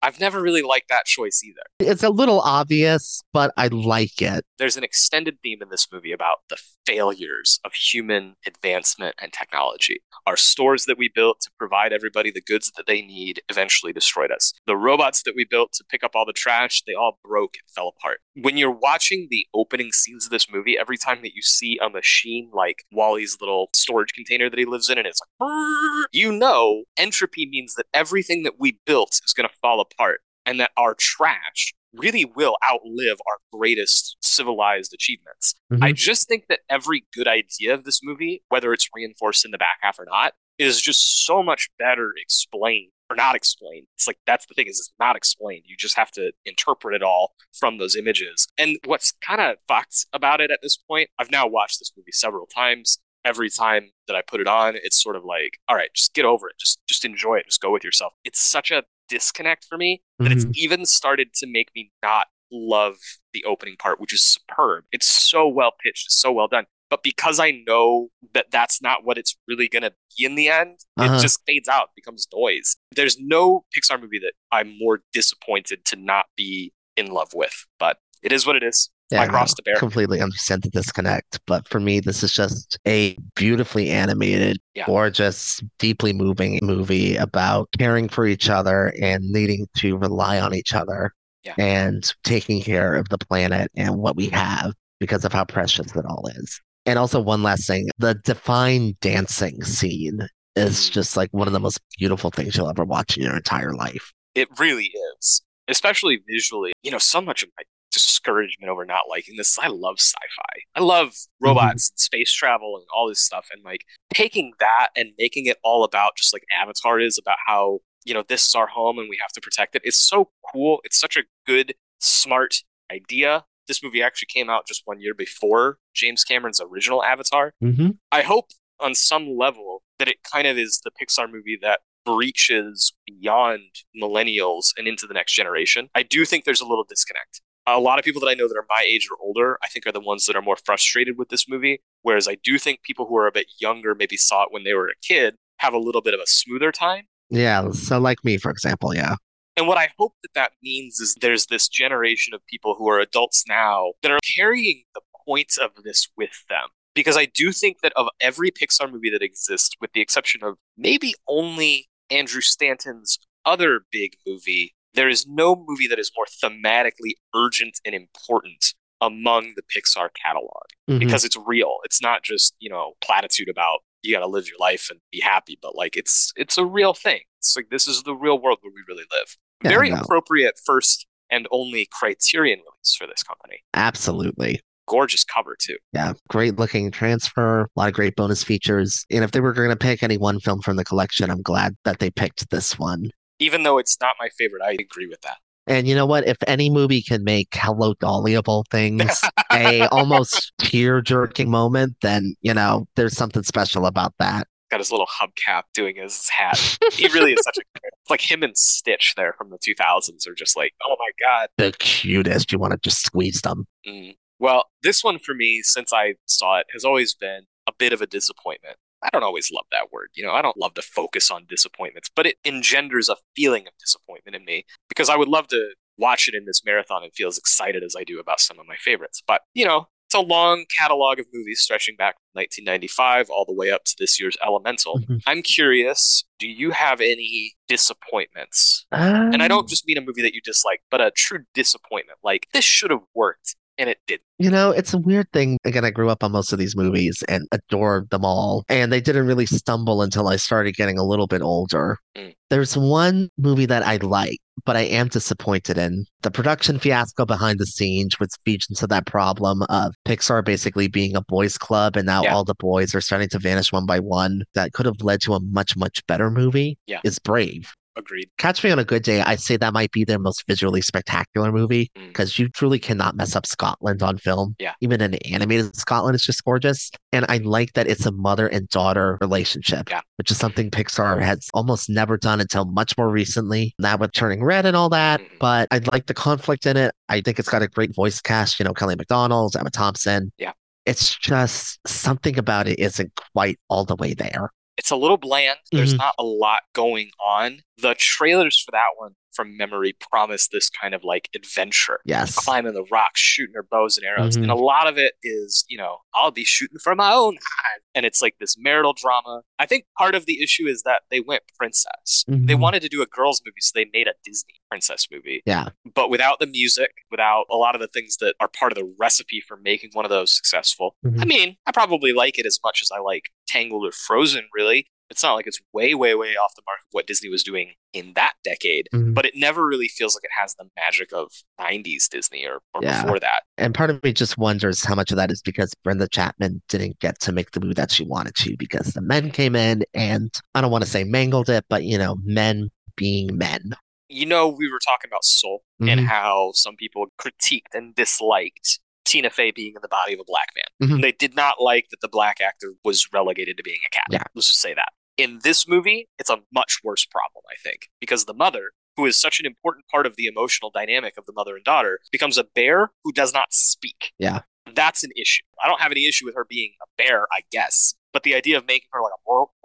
I've 0.01 0.19
never 0.19 0.41
really 0.41 0.61
liked 0.61 0.89
that 0.89 1.05
choice 1.05 1.41
either. 1.43 1.91
It's 1.91 2.03
a 2.03 2.09
little 2.09 2.41
obvious, 2.41 3.21
but 3.33 3.51
I 3.57 3.67
like 3.67 4.21
it. 4.21 4.45
There's 4.59 4.75
an 4.75 4.83
extended 4.83 5.37
theme 5.41 5.61
in 5.61 5.69
this 5.69 5.87
movie 5.89 6.11
about 6.11 6.39
the 6.49 6.57
failures 6.85 7.61
of 7.63 7.71
human 7.73 8.35
advancement 8.45 9.15
and 9.21 9.31
technology. 9.31 10.01
Our 10.27 10.35
stores 10.35 10.83
that 10.83 10.97
we 10.97 11.09
built 11.13 11.39
to 11.41 11.51
provide 11.57 11.93
everybody 11.93 12.29
the 12.29 12.41
goods 12.41 12.69
that 12.75 12.85
they 12.85 13.01
need 13.01 13.41
eventually 13.47 13.93
destroyed 13.93 14.31
us. 14.31 14.53
The 14.67 14.75
robots 14.75 15.23
that 15.23 15.33
we 15.33 15.45
built 15.49 15.71
to 15.73 15.85
pick 15.89 16.03
up 16.03 16.11
all 16.13 16.25
the 16.25 16.33
trash, 16.33 16.83
they 16.85 16.93
all 16.93 17.19
broke 17.23 17.55
and 17.55 17.73
fell 17.73 17.93
apart. 17.97 18.19
When 18.35 18.57
you're 18.57 18.69
watching 18.69 19.27
the 19.31 19.47
opening 19.53 19.93
scenes 19.93 20.25
of 20.25 20.31
this 20.31 20.51
movie, 20.51 20.77
every 20.77 20.97
time 20.97 21.21
that 21.21 21.33
you 21.33 21.41
see 21.41 21.79
a 21.81 21.89
machine 21.89 22.51
like 22.53 22.83
WALL-E's 22.91 23.37
little 23.39 23.69
storage 23.73 24.11
container 24.11 24.49
that 24.49 24.59
he 24.59 24.65
lives 24.65 24.89
in, 24.89 24.97
and 24.97 25.07
it's 25.07 25.21
like, 25.39 26.07
you 26.11 26.33
know, 26.33 26.83
entropy 26.97 27.47
means 27.49 27.75
that 27.75 27.85
everything 27.93 28.43
that 28.43 28.59
we 28.59 28.77
built 28.85 29.21
is 29.25 29.31
going 29.31 29.47
to 29.47 29.55
fall 29.61 29.79
apart 29.79 30.19
and 30.45 30.59
that 30.59 30.71
our 30.75 30.95
trash 30.95 31.73
really 31.93 32.25
will 32.25 32.55
outlive 32.71 33.17
our 33.27 33.37
greatest 33.51 34.17
civilized 34.21 34.93
achievements. 34.93 35.55
Mhm. 35.71 35.83
I 35.83 35.91
just 35.91 36.27
think 36.27 36.47
that 36.47 36.61
every 36.69 37.05
good 37.13 37.27
idea 37.27 37.73
of 37.73 37.83
this 37.83 38.01
movie, 38.03 38.43
whether 38.49 38.73
it's 38.73 38.89
reinforced 38.93 39.45
in 39.45 39.51
the 39.51 39.57
back 39.57 39.77
half 39.81 39.97
or 39.99 40.05
not, 40.05 40.33
is 40.57 40.81
just 40.81 41.25
so 41.25 41.41
much 41.41 41.69
better 41.79 42.13
explained 42.17 42.91
or 43.09 43.15
not 43.15 43.35
explained. 43.35 43.87
It's 43.95 44.07
like 44.07 44.19
that's 44.25 44.45
the 44.45 44.53
thing 44.53 44.67
is 44.67 44.77
it's 44.79 44.91
not 44.99 45.15
explained. 45.15 45.63
You 45.65 45.75
just 45.77 45.95
have 45.95 46.11
to 46.11 46.31
interpret 46.45 46.93
it 46.95 47.01
all 47.01 47.33
from 47.57 47.77
those 47.77 47.95
images. 47.95 48.47
And 48.57 48.77
what's 48.85 49.13
kind 49.25 49.41
of 49.41 49.57
fucked 49.67 50.05
about 50.13 50.41
it 50.41 50.51
at 50.51 50.59
this 50.61 50.77
point, 50.77 51.09
I've 51.17 51.31
now 51.31 51.47
watched 51.47 51.79
this 51.79 51.91
movie 51.97 52.11
several 52.11 52.45
times. 52.45 52.99
every 53.25 53.49
time 53.49 53.91
that 54.07 54.15
I 54.15 54.21
put 54.21 54.39
it 54.39 54.47
on, 54.47 54.77
it's 54.77 55.03
sort 55.03 55.17
of 55.17 55.25
like, 55.25 55.59
all 55.67 55.75
right, 55.75 55.89
just 55.93 56.13
get 56.13 56.23
over 56.23 56.47
it. 56.47 56.55
Just 56.57 56.79
just 56.87 57.03
enjoy 57.03 57.35
it. 57.35 57.45
Just 57.47 57.59
go 57.61 57.69
with 57.69 57.83
yourself. 57.83 58.13
It's 58.23 58.39
such 58.39 58.71
a 58.71 58.83
disconnect 59.09 59.65
for 59.67 59.77
me 59.77 60.01
that 60.19 60.31
it's 60.31 60.45
Mhm. 60.45 60.51
even 60.55 60.85
started 60.85 61.33
to 61.35 61.47
make 61.47 61.69
me 61.75 61.91
not 62.01 62.27
love 62.51 62.97
the 63.33 63.43
opening 63.43 63.75
part, 63.77 63.99
which 63.99 64.13
is 64.13 64.21
superb. 64.23 64.85
It's 64.91 65.05
so 65.07 65.47
well 65.47 65.71
pitched, 65.83 66.11
so 66.11 66.31
well 66.31 66.47
done. 66.47 66.65
But 66.89 67.03
because 67.03 67.39
I 67.39 67.51
know 67.51 68.09
that 68.33 68.49
that's 68.49 68.81
not 68.81 69.03
what 69.03 69.17
it's 69.19 69.35
really 69.47 69.67
going 69.67 69.83
to 69.83 69.93
be 70.17 70.25
in 70.25 70.33
the 70.35 70.49
end, 70.49 70.79
Uh-huh. 70.97 71.15
it 71.15 71.21
just 71.21 71.39
fades 71.45 71.67
out, 71.69 71.89
becomes 71.95 72.27
noise. 72.33 72.77
There's 72.91 73.19
no 73.19 73.65
Pixar 73.75 74.01
movie 74.01 74.17
that 74.19 74.33
I'm 74.51 74.75
more 74.79 75.03
disappointed 75.13 75.85
to 75.85 75.95
not 75.95 76.25
be 76.35 76.73
in 76.97 77.07
love 77.07 77.33
with, 77.35 77.65
but 77.77 77.99
it 78.23 78.31
is 78.31 78.47
what 78.47 78.55
it 78.55 78.63
is. 78.63 78.89
Yeah, 79.11 79.19
My 79.19 79.27
cross 79.27 79.53
to 79.55 79.63
bear. 79.63 79.75
completely 79.75 80.21
understand 80.21 80.61
the 80.61 80.69
disconnect. 80.69 81.39
But 81.47 81.67
for 81.67 81.79
me, 81.79 81.99
this 81.99 82.21
is 82.21 82.31
just 82.31 82.77
a 82.87 83.17
beautifully 83.35 83.89
animated, 83.89 84.57
Yeah. 84.75 84.85
gorgeous, 84.85 85.61
deeply 85.79 86.13
moving 86.13 86.59
movie 86.61 87.15
about 87.15 87.69
caring 87.79 88.07
for 88.07 88.27
each 88.27 88.49
other 88.49 88.93
and 89.01 89.23
needing 89.23 89.67
to 89.77 89.97
rely 89.97 90.39
on 90.39 90.53
each 90.53 90.75
other 90.75 91.11
Yeah. 91.43 91.55
and 91.57 92.13
taking 92.23 92.61
care 92.61 92.93
of 92.95 93.09
the 93.09 93.17
planet 93.17 93.71
and 93.75 93.97
what 93.97 94.15
we 94.15 94.27
have 94.29 94.73
because 94.99 95.25
of 95.25 95.33
how 95.33 95.43
precious 95.45 95.95
it 95.95 96.05
all 96.05 96.27
is. 96.35 96.61
And 96.85 96.99
also, 96.99 97.19
one 97.19 97.41
last 97.43 97.65
thing 97.67 97.89
the 97.97 98.13
Define 98.23 98.95
dancing 99.01 99.63
scene 99.63 100.27
is 100.55 100.89
Mm. 100.89 100.91
just 100.91 101.17
like 101.17 101.29
one 101.31 101.47
of 101.47 101.53
the 101.53 101.59
most 101.59 101.79
beautiful 101.97 102.29
things 102.31 102.55
you'll 102.55 102.69
ever 102.69 102.85
watch 102.85 103.17
in 103.17 103.23
your 103.23 103.35
entire 103.35 103.73
life. 103.73 104.13
It 104.35 104.47
really 104.59 104.91
is, 105.17 105.41
especially 105.67 106.19
visually. 106.27 106.73
You 106.83 106.91
know, 106.91 106.97
so 106.99 107.21
much 107.21 107.41
of 107.43 107.49
my 107.57 107.63
discouragement 107.91 108.69
over 108.69 108.85
not 108.85 109.03
liking 109.09 109.35
this. 109.37 109.57
I 109.59 109.67
love 109.67 109.99
sci-fi. 109.99 110.61
I 110.75 110.81
love 110.81 111.13
robots 111.41 111.89
and 111.89 111.99
space 111.99 112.31
travel 112.31 112.77
and 112.77 112.85
all 112.95 113.07
this 113.07 113.21
stuff. 113.21 113.47
And 113.51 113.63
like 113.63 113.85
taking 114.13 114.53
that 114.59 114.89
and 114.95 115.11
making 115.17 115.45
it 115.47 115.57
all 115.63 115.83
about 115.83 116.15
just 116.15 116.33
like 116.33 116.43
Avatar 116.51 116.99
is 116.99 117.17
about 117.17 117.37
how 117.47 117.79
you 118.05 118.13
know 118.13 118.23
this 118.27 118.47
is 118.47 118.55
our 118.55 118.67
home 118.67 118.97
and 118.99 119.09
we 119.09 119.17
have 119.21 119.31
to 119.33 119.41
protect 119.41 119.75
it. 119.75 119.81
It's 119.85 119.97
so 119.97 120.29
cool. 120.51 120.79
It's 120.83 120.99
such 120.99 121.17
a 121.17 121.23
good, 121.45 121.73
smart 121.99 122.63
idea. 122.91 123.45
This 123.67 123.83
movie 123.83 124.01
actually 124.01 124.29
came 124.33 124.49
out 124.49 124.67
just 124.67 124.81
one 124.85 124.99
year 124.99 125.13
before 125.13 125.77
James 125.93 126.23
Cameron's 126.23 126.59
original 126.59 127.03
Avatar. 127.03 127.53
Mm-hmm. 127.63 127.91
I 128.11 128.23
hope 128.23 128.47
on 128.79 128.95
some 128.95 129.37
level 129.37 129.83
that 129.99 130.07
it 130.07 130.23
kind 130.23 130.47
of 130.47 130.57
is 130.57 130.81
the 130.83 130.91
Pixar 130.91 131.31
movie 131.31 131.59
that 131.61 131.81
breaches 132.05 132.93
beyond 133.05 133.61
millennials 134.01 134.73
and 134.77 134.87
into 134.87 135.05
the 135.05 135.13
next 135.13 135.33
generation. 135.33 135.89
I 135.93 136.03
do 136.03 136.25
think 136.25 136.45
there's 136.45 136.61
a 136.61 136.65
little 136.65 136.85
disconnect. 136.87 137.41
A 137.75 137.79
lot 137.79 137.99
of 137.99 138.05
people 138.05 138.19
that 138.21 138.27
I 138.27 138.33
know 138.33 138.47
that 138.47 138.57
are 138.57 138.65
my 138.69 138.83
age 138.85 139.07
or 139.11 139.17
older, 139.21 139.57
I 139.63 139.67
think, 139.67 139.85
are 139.87 139.91
the 139.91 139.99
ones 139.99 140.25
that 140.25 140.35
are 140.35 140.41
more 140.41 140.57
frustrated 140.65 141.17
with 141.17 141.29
this 141.29 141.47
movie. 141.47 141.81
Whereas 142.01 142.27
I 142.27 142.37
do 142.43 142.57
think 142.57 142.81
people 142.83 143.05
who 143.05 143.17
are 143.17 143.27
a 143.27 143.31
bit 143.31 143.47
younger, 143.59 143.95
maybe 143.95 144.17
saw 144.17 144.43
it 144.43 144.49
when 144.51 144.63
they 144.63 144.73
were 144.73 144.87
a 144.87 144.95
kid, 145.01 145.35
have 145.57 145.73
a 145.73 145.77
little 145.77 146.01
bit 146.01 146.13
of 146.13 146.19
a 146.19 146.27
smoother 146.27 146.71
time. 146.71 147.05
Yeah. 147.29 147.71
So, 147.71 147.99
like 147.99 148.23
me, 148.23 148.37
for 148.37 148.51
example, 148.51 148.95
yeah. 148.95 149.15
And 149.55 149.67
what 149.67 149.77
I 149.77 149.89
hope 149.97 150.13
that 150.23 150.33
that 150.35 150.51
means 150.63 150.99
is 150.99 151.15
there's 151.19 151.47
this 151.47 151.67
generation 151.67 152.33
of 152.33 152.45
people 152.47 152.75
who 152.75 152.89
are 152.89 152.99
adults 152.99 153.43
now 153.47 153.91
that 154.01 154.11
are 154.11 154.19
carrying 154.35 154.83
the 154.95 155.01
points 155.25 155.57
of 155.57 155.71
this 155.83 156.07
with 156.15 156.45
them. 156.49 156.69
Because 156.95 157.17
I 157.17 157.25
do 157.25 157.51
think 157.51 157.81
that 157.81 157.93
of 157.95 158.07
every 158.19 158.51
Pixar 158.51 158.91
movie 158.91 159.09
that 159.11 159.21
exists, 159.21 159.75
with 159.79 159.91
the 159.93 160.01
exception 160.01 160.43
of 160.43 160.55
maybe 160.77 161.13
only 161.27 161.87
Andrew 162.09 162.41
Stanton's 162.41 163.19
other 163.45 163.81
big 163.91 164.13
movie, 164.25 164.73
there 164.93 165.09
is 165.09 165.27
no 165.27 165.55
movie 165.67 165.87
that 165.87 165.99
is 165.99 166.11
more 166.15 166.25
thematically 166.43 167.13
urgent 167.35 167.79
and 167.85 167.93
important 167.95 168.73
among 169.01 169.53
the 169.55 169.61
Pixar 169.63 170.09
catalog 170.21 170.63
Mhm. 170.89 170.99
because 170.99 171.23
it's 171.23 171.37
real. 171.45 171.77
It's 171.85 172.01
not 172.01 172.21
just, 172.23 172.53
you 172.59 172.69
know, 172.69 172.93
platitude 173.01 173.47
about 173.49 173.79
you 174.01 174.13
got 174.13 174.19
to 174.21 174.27
live 174.27 174.47
your 174.47 174.57
life 174.59 174.87
and 174.89 174.99
be 175.11 175.19
happy, 175.19 175.57
but 175.61 175.75
like 175.75 175.95
it's 175.97 176.31
it's 176.35 176.57
a 176.57 176.65
real 176.65 176.93
thing. 176.93 177.21
It's 177.37 177.55
like 177.55 177.69
this 177.69 177.87
is 177.87 178.03
the 178.03 178.15
real 178.15 178.39
world 178.39 178.59
where 178.61 178.73
we 178.73 178.81
really 178.87 179.05
live. 179.11 179.35
Yeah, 179.63 179.69
Very 179.71 179.89
no. 179.89 179.97
appropriate 179.97 180.55
first 180.65 181.05
and 181.29 181.47
only 181.51 181.87
Criterion 181.91 182.59
release 182.59 182.95
for 182.97 183.05
this 183.07 183.23
company. 183.23 183.59
Absolutely. 183.73 184.59
Gorgeous 184.87 185.23
cover 185.23 185.55
too. 185.59 185.77
Yeah, 185.93 186.13
great 186.29 186.57
looking 186.57 186.89
transfer, 186.91 187.61
a 187.61 187.67
lot 187.75 187.89
of 187.89 187.93
great 187.93 188.15
bonus 188.15 188.43
features. 188.43 189.05
And 189.11 189.23
if 189.23 189.31
they 189.31 189.39
were 189.39 189.53
going 189.53 189.69
to 189.69 189.75
pick 189.75 190.01
any 190.01 190.17
one 190.17 190.39
film 190.39 190.61
from 190.61 190.77
the 190.77 190.83
collection, 190.85 191.29
I'm 191.29 191.41
glad 191.43 191.75
that 191.85 191.99
they 191.99 192.09
picked 192.09 192.49
this 192.49 192.79
one. 192.79 193.11
Even 193.39 193.63
though 193.63 193.77
it's 193.77 193.97
not 194.01 194.15
my 194.19 194.29
favorite, 194.37 194.61
I 194.63 194.71
agree 194.71 195.07
with 195.07 195.21
that. 195.21 195.37
And 195.67 195.87
you 195.87 195.93
know 195.93 196.05
what? 196.05 196.27
If 196.27 196.37
any 196.47 196.69
movie 196.69 197.01
can 197.01 197.23
make 197.23 197.49
Hello 197.53 197.93
Dollyable 197.95 198.63
things 198.71 199.21
a 199.51 199.87
almost 199.89 200.51
tear 200.57 200.99
jerking 201.01 201.49
moment, 201.49 201.95
then 202.01 202.35
you 202.41 202.53
know 202.53 202.87
there's 202.95 203.15
something 203.15 203.43
special 203.43 203.85
about 203.85 204.13
that. 204.19 204.47
Got 204.71 204.79
his 204.79 204.91
little 204.91 205.07
hubcap 205.07 205.63
doing 205.73 205.95
his 205.95 206.27
hat. 206.29 206.77
He 206.91 207.07
really 207.13 207.33
is 207.33 207.41
such 207.43 207.57
a 207.57 207.61
it's 207.83 208.09
like 208.09 208.31
him 208.31 208.43
and 208.43 208.57
Stitch 208.57 209.13
there 209.15 209.33
from 209.33 209.51
the 209.51 209.59
2000s 209.59 210.27
are 210.27 210.33
just 210.33 210.57
like, 210.57 210.73
oh 210.83 210.95
my 210.97 211.11
god. 211.19 211.49
The 211.57 211.75
cutest. 211.77 212.51
You 212.51 212.59
want 212.59 212.73
to 212.73 212.79
just 212.81 213.03
squeeze 213.03 213.41
them. 213.41 213.65
Mm. 213.87 214.15
Well, 214.39 214.65
this 214.81 215.03
one 215.03 215.19
for 215.19 215.35
me, 215.35 215.61
since 215.63 215.93
I 215.93 216.15
saw 216.25 216.59
it, 216.59 216.67
has 216.73 216.83
always 216.83 217.13
been 217.13 217.41
a 217.67 217.73
bit 217.77 217.93
of 217.93 218.01
a 218.01 218.07
disappointment. 218.07 218.77
I 219.03 219.09
don't 219.11 219.23
always 219.23 219.49
love 219.51 219.65
that 219.71 219.91
word. 219.91 220.09
You 220.13 220.25
know, 220.25 220.31
I 220.33 220.41
don't 220.41 220.57
love 220.57 220.73
to 220.75 220.81
focus 220.81 221.31
on 221.31 221.45
disappointments, 221.47 222.09
but 222.15 222.25
it 222.25 222.35
engenders 222.45 223.09
a 223.09 223.15
feeling 223.35 223.65
of 223.67 223.73
disappointment 223.79 224.35
in 224.35 224.45
me 224.45 224.65
because 224.89 225.09
I 225.09 225.15
would 225.15 225.29
love 225.29 225.47
to 225.49 225.69
watch 225.97 226.27
it 226.27 226.33
in 226.35 226.45
this 226.45 226.63
marathon 226.65 227.03
and 227.03 227.13
feel 227.13 227.27
as 227.27 227.37
excited 227.37 227.83
as 227.83 227.95
I 227.97 228.03
do 228.03 228.19
about 228.19 228.39
some 228.39 228.59
of 228.59 228.67
my 228.67 228.75
favorites. 228.77 229.21
But, 229.25 229.41
you 229.53 229.65
know, 229.65 229.87
it's 230.07 230.15
a 230.15 230.19
long 230.21 230.65
catalog 230.75 231.19
of 231.19 231.27
movies 231.31 231.61
stretching 231.61 231.95
back 231.95 232.15
from 232.15 232.41
1995 232.41 233.29
all 233.29 233.45
the 233.45 233.53
way 233.53 233.69
up 233.69 233.83
to 233.85 233.95
this 233.99 234.19
year's 234.19 234.37
Elemental. 234.43 234.97
Mhm. 234.99 235.21
I'm 235.27 235.43
curious, 235.43 236.23
do 236.39 236.47
you 236.47 236.71
have 236.71 236.99
any 236.99 237.53
disappointments? 237.67 238.85
And 238.91 239.41
I 239.41 239.45
Um, 239.45 239.49
don't 239.49 239.69
just 239.69 239.85
mean 239.85 239.97
a 239.97 240.01
movie 240.01 240.21
that 240.23 240.33
you 240.33 240.41
dislike, 240.41 240.81
but 240.89 240.99
a 241.01 241.11
true 241.11 241.45
disappointment. 241.53 242.19
Like, 242.23 242.47
this 242.53 242.65
should 242.65 242.89
have 242.91 243.03
worked 243.13 243.55
and 243.79 243.89
it 243.89 243.97
didn't. 244.05 244.21
You 244.37 244.51
know, 244.51 244.71
it's 244.71 244.93
a 244.93 244.97
weird 244.97 245.31
thing. 245.31 245.57
Again, 245.65 245.83
I 245.85 245.89
grew 245.89 246.09
up 246.09 246.23
on 246.23 246.31
most 246.31 246.53
of 246.53 246.59
these 246.59 246.75
movies 246.75 247.23
and 247.27 247.47
adored 247.51 248.09
them 248.09 248.23
all. 248.23 248.63
And 248.69 248.91
they 248.91 249.01
didn't 249.01 249.25
really 249.25 249.45
stumble 249.45 250.01
until 250.01 250.27
I 250.27 250.35
started 250.35 250.75
getting 250.75 250.99
a 250.99 251.03
little 251.03 251.27
bit 251.27 251.41
older. 251.41 251.97
Mm. 252.15 252.35
There's 252.49 252.77
one 252.77 253.29
movie 253.37 253.65
that 253.65 253.83
I 253.83 253.97
like, 253.97 254.39
but 254.65 254.75
I 254.75 254.81
am 254.81 255.07
disappointed 255.07 255.77
in. 255.77 256.05
The 256.21 256.31
production 256.31 256.79
fiasco 256.79 257.25
behind 257.25 257.59
the 257.59 257.65
scenes, 257.65 258.19
which 258.19 258.31
feeds 258.45 258.67
into 258.69 258.87
that 258.87 259.05
problem 259.05 259.63
of 259.69 259.93
Pixar 260.05 260.43
basically 260.43 260.87
being 260.87 261.15
a 261.15 261.21
boys' 261.21 261.57
club, 261.57 261.95
and 261.95 262.05
now 262.05 262.23
Yeah. 262.23 262.33
all 262.35 262.43
the 262.43 262.55
boys 262.55 262.93
are 262.93 263.01
starting 263.01 263.29
to 263.29 263.39
vanish 263.39 263.71
one 263.71 263.85
by 263.85 263.99
one. 263.99 264.43
That 264.55 264.73
could 264.73 264.85
have 264.85 265.01
led 265.01 265.21
to 265.21 265.33
a 265.35 265.39
much, 265.39 265.77
much 265.77 266.05
better 266.07 266.29
movie. 266.29 266.77
Yeah. 266.87 266.99
Is 267.03 267.19
Brave. 267.19 267.73
Agreed. 267.99 268.29
Catch 268.37 268.63
Me 268.63 268.71
on 268.71 268.79
a 268.79 268.83
Good 268.83 269.03
Day, 269.03 269.21
I'd 269.21 269.39
say 269.41 269.57
that 269.57 269.73
might 269.73 269.91
be 269.91 270.03
their 270.05 270.17
most 270.17 270.43
visually 270.47 270.81
spectacular 270.81 271.51
movie 271.51 271.91
Mm. 271.97 272.07
because 272.07 272.39
you 272.39 272.47
truly 272.49 272.79
cannot 272.79 273.15
mess 273.15 273.35
up 273.35 273.45
Scotland 273.45 274.01
on 274.01 274.17
film. 274.17 274.55
Yeah. 274.59 274.73
Even 274.81 275.01
in 275.01 275.15
animated 275.31 275.75
Scotland, 275.75 276.15
it's 276.15 276.25
just 276.25 276.43
gorgeous. 276.43 276.89
And 277.11 277.25
I 277.29 277.37
like 277.37 277.73
that 277.73 277.87
it's 277.87 278.05
a 278.05 278.11
mother 278.11 278.47
and 278.47 278.67
daughter 278.69 279.17
relationship, 279.21 279.89
Yeah. 279.89 280.01
which 280.17 280.31
is 280.31 280.37
something 280.37 280.71
Pixar 280.71 281.21
has 281.21 281.47
almost 281.53 281.89
never 281.89 282.17
done 282.17 282.39
until 282.41 282.65
much 282.65 282.97
more 282.97 283.09
recently. 283.09 283.73
Now 283.79 283.97
with 283.97 284.13
Turning 284.13 284.43
Red 284.43 284.65
and 284.65 284.75
all 284.75 284.89
that. 284.89 285.19
Mhm. 285.21 285.39
But 285.39 285.67
I 285.71 285.81
like 285.91 286.07
the 286.07 286.13
conflict 286.13 286.65
in 286.65 286.77
it. 286.77 286.93
I 287.09 287.21
think 287.21 287.37
it's 287.37 287.49
got 287.49 287.61
a 287.61 287.67
great 287.67 287.93
voice 287.95 288.21
cast, 288.21 288.59
you 288.59 288.63
know, 288.63 288.73
Kelly 288.73 288.95
Macdonald, 288.95 289.55
Emma 289.55 289.69
Thompson. 289.69 290.31
Yeah. 290.37 290.53
It's 290.85 291.15
just 291.15 291.79
something 291.85 292.39
about 292.39 292.67
it 292.67 292.79
isn't 292.79 293.11
quite 293.33 293.57
all 293.69 293.85
the 293.85 293.95
way 293.95 294.13
there. 294.13 294.49
It's 294.77 294.91
a 294.91 294.95
little 294.95 295.17
bland. 295.17 295.59
There's 295.73 295.93
Mhm. 295.93 295.97
not 295.97 296.15
a 296.17 296.23
lot 296.23 296.61
going 296.73 297.11
on. 297.23 297.59
The 297.81 297.95
trailers 297.97 298.59
for 298.61 298.71
that 298.71 298.87
one, 298.97 299.15
from 299.33 299.55
memory, 299.55 299.93
promise 300.11 300.47
this 300.47 300.69
kind 300.69 300.93
of 300.93 301.03
like 301.03 301.29
adventure. 301.35 301.99
Yes. 302.05 302.35
Climbing 302.35 302.73
the 302.73 302.83
rocks, 302.91 303.19
shooting 303.21 303.53
her 303.55 303.63
bows 303.69 303.97
and 303.97 304.05
arrows. 304.05 304.37
Mhm. 304.37 304.43
And 304.43 304.51
a 304.51 304.55
lot 304.55 304.87
of 304.87 304.97
it 304.97 305.13
is, 305.23 305.63
you 305.69 305.77
know, 305.77 305.99
I'll 306.13 306.31
be 306.31 306.43
shooting 306.43 306.79
for 306.79 306.95
my 306.95 307.13
own 307.13 307.35
hide. 307.37 307.81
And 307.95 308.05
it's 308.05 308.21
like 308.21 308.35
this 308.39 308.57
marital 308.57 308.93
drama. 308.93 309.41
I 309.59 309.65
think 309.65 309.85
part 309.97 310.15
of 310.15 310.25
the 310.25 310.41
issue 310.43 310.67
is 310.67 310.81
that 310.83 311.03
they 311.11 311.19
went 311.19 311.43
princess. 311.57 312.25
They 312.27 312.53
Mhm. 312.53 312.59
wanted 312.59 312.81
to 312.81 312.89
do 312.89 313.01
a 313.01 313.05
girls' 313.05 313.41
movie, 313.45 313.61
so 313.61 313.71
they 313.75 313.85
made 313.93 314.07
a 314.07 314.13
Disney 314.23 314.55
princess 314.69 315.07
movie. 315.11 315.41
Yeah. 315.45 315.69
But 315.85 316.09
without 316.09 316.39
the 316.39 316.47
music, 316.47 316.91
without 317.11 317.45
a 317.49 317.55
lot 317.55 317.75
of 317.75 317.81
the 317.81 317.87
things 317.87 318.17
that 318.17 318.35
are 318.39 318.47
part 318.47 318.71
of 318.71 318.77
the 318.77 318.93
recipe 318.99 319.41
for 319.41 319.57
making 319.57 319.91
one 319.93 320.05
of 320.05 320.09
those 320.09 320.35
successful. 320.35 320.95
Mhm. 321.05 321.21
I 321.21 321.25
mean, 321.25 321.57
I 321.65 321.71
probably 321.71 322.13
like 322.13 322.37
it 322.39 322.45
as 322.45 322.59
much 322.63 322.81
as 322.81 322.89
I 322.91 322.99
like 322.99 323.29
Tangled 323.47 323.85
or 323.87 323.91
Frozen, 323.91 324.49
really. 324.53 324.87
It's 325.09 325.23
not 325.23 325.33
like 325.33 325.47
it's 325.47 325.59
way, 325.73 325.93
way, 325.95 326.13
way 326.15 326.35
off 326.35 326.53
the 326.55 326.61
mark 326.65 326.79
of 326.81 326.87
what 326.91 327.07
Disney 327.07 327.29
was 327.29 327.43
doing 327.43 327.73
in 327.93 328.13
that 328.13 328.33
decade, 328.43 328.87
Mhm. 328.93 329.13
but 329.15 329.25
it 329.25 329.33
never 329.35 329.65
really 329.65 329.87
feels 329.87 330.15
like 330.15 330.23
it 330.23 330.29
has 330.39 330.53
the 330.55 330.69
magic 330.75 331.11
of 331.13 331.31
90s 331.59 332.07
Disney 332.07 332.45
or, 332.45 332.59
or 332.73 332.83
Yeah. 332.83 333.01
before 333.01 333.19
that. 333.19 333.43
And 333.57 333.73
part 333.73 333.89
of 333.89 334.03
me 334.03 334.13
just 334.13 334.37
wonders 334.37 334.83
how 334.83 334.93
much 334.95 335.09
of 335.11 335.17
that 335.17 335.31
is 335.31 335.41
because 335.41 335.73
Brenda 335.83 336.07
Chapman 336.07 336.61
didn't 336.69 336.99
get 336.99 337.19
to 337.21 337.31
make 337.31 337.51
the 337.51 337.59
movie 337.59 337.73
that 337.73 337.91
she 337.91 338.03
wanted 338.03 338.35
to 338.35 338.55
because 338.57 338.93
the 338.93 339.01
men 339.01 339.31
came 339.31 339.55
in 339.55 339.83
and 339.93 340.31
I 340.53 340.61
don't 340.61 340.71
want 340.71 340.83
to 340.83 340.89
say 340.89 341.03
mangled 341.03 341.49
it, 341.49 341.65
but 341.69 341.83
you 341.83 341.97
know, 341.97 342.17
men 342.23 342.69
being 342.95 343.35
men. 343.37 343.75
You 344.09 344.25
know, 344.25 344.47
we 344.47 344.69
were 344.71 344.79
talking 344.79 345.09
about 345.09 345.23
Soul 345.23 345.63
and 345.79 346.01
Mhm. 346.01 346.05
how 346.07 346.51
some 346.53 346.75
people 346.75 347.07
critiqued 347.19 347.73
and 347.73 347.93
disliked 347.95 348.79
Tina 349.05 349.29
Fey 349.31 349.49
being 349.51 349.73
in 349.75 349.81
the 349.81 349.87
body 349.87 350.13
of 350.13 350.19
a 350.19 350.23
black 350.23 350.49
man. 350.55 350.89
Mhm. 350.89 351.01
They 351.01 351.11
did 351.11 351.35
not 351.35 351.59
like 351.61 351.89
that 351.89 352.01
the 352.01 352.07
black 352.07 352.39
actor 352.41 352.73
was 352.83 353.07
relegated 353.11 353.57
to 353.57 353.63
being 353.63 353.79
a 353.87 353.89
cat. 353.89 354.03
Yeah. 354.11 354.23
Let's 354.35 354.49
just 354.49 354.61
say 354.61 354.73
that. 354.75 354.89
In 355.19 355.39
this 355.43 355.67
movie, 355.67 356.07
it's 356.17 356.29
a 356.29 356.39
much 356.53 356.79
worse 356.83 357.05
problem, 357.05 357.43
I 357.51 357.55
think, 357.63 357.89
because 357.99 358.25
the 358.25 358.33
mother, 358.33 358.71
who 358.97 359.05
is 359.05 359.19
such 359.19 359.39
an 359.39 359.45
important 359.45 359.85
part 359.87 360.05
of 360.05 360.15
the 360.15 360.25
emotional 360.25 360.71
dynamic 360.71 361.15
of 361.17 361.25
the 361.25 361.33
mother 361.33 361.55
and 361.55 361.63
daughter, 361.63 361.99
becomes 362.11 362.37
a 362.37 362.43
bear 362.43 362.91
who 363.03 363.11
does 363.11 363.33
not 363.33 363.47
speak. 363.51 364.11
Yeah. 364.17 364.41
That's 364.75 365.03
an 365.03 365.11
issue. 365.17 365.43
I 365.63 365.67
don't 365.67 365.81
have 365.81 365.91
any 365.91 366.07
issue 366.07 366.25
with 366.25 366.35
her 366.35 366.45
being 366.47 366.73
a 366.81 366.85
bear, 367.01 367.25
I 367.31 367.41
guess. 367.51 367.95
But 368.13 368.23
the 368.23 368.35
idea 368.35 368.57
of 368.57 368.67
making 368.67 368.87
her 368.91 369.01
like 369.01 369.11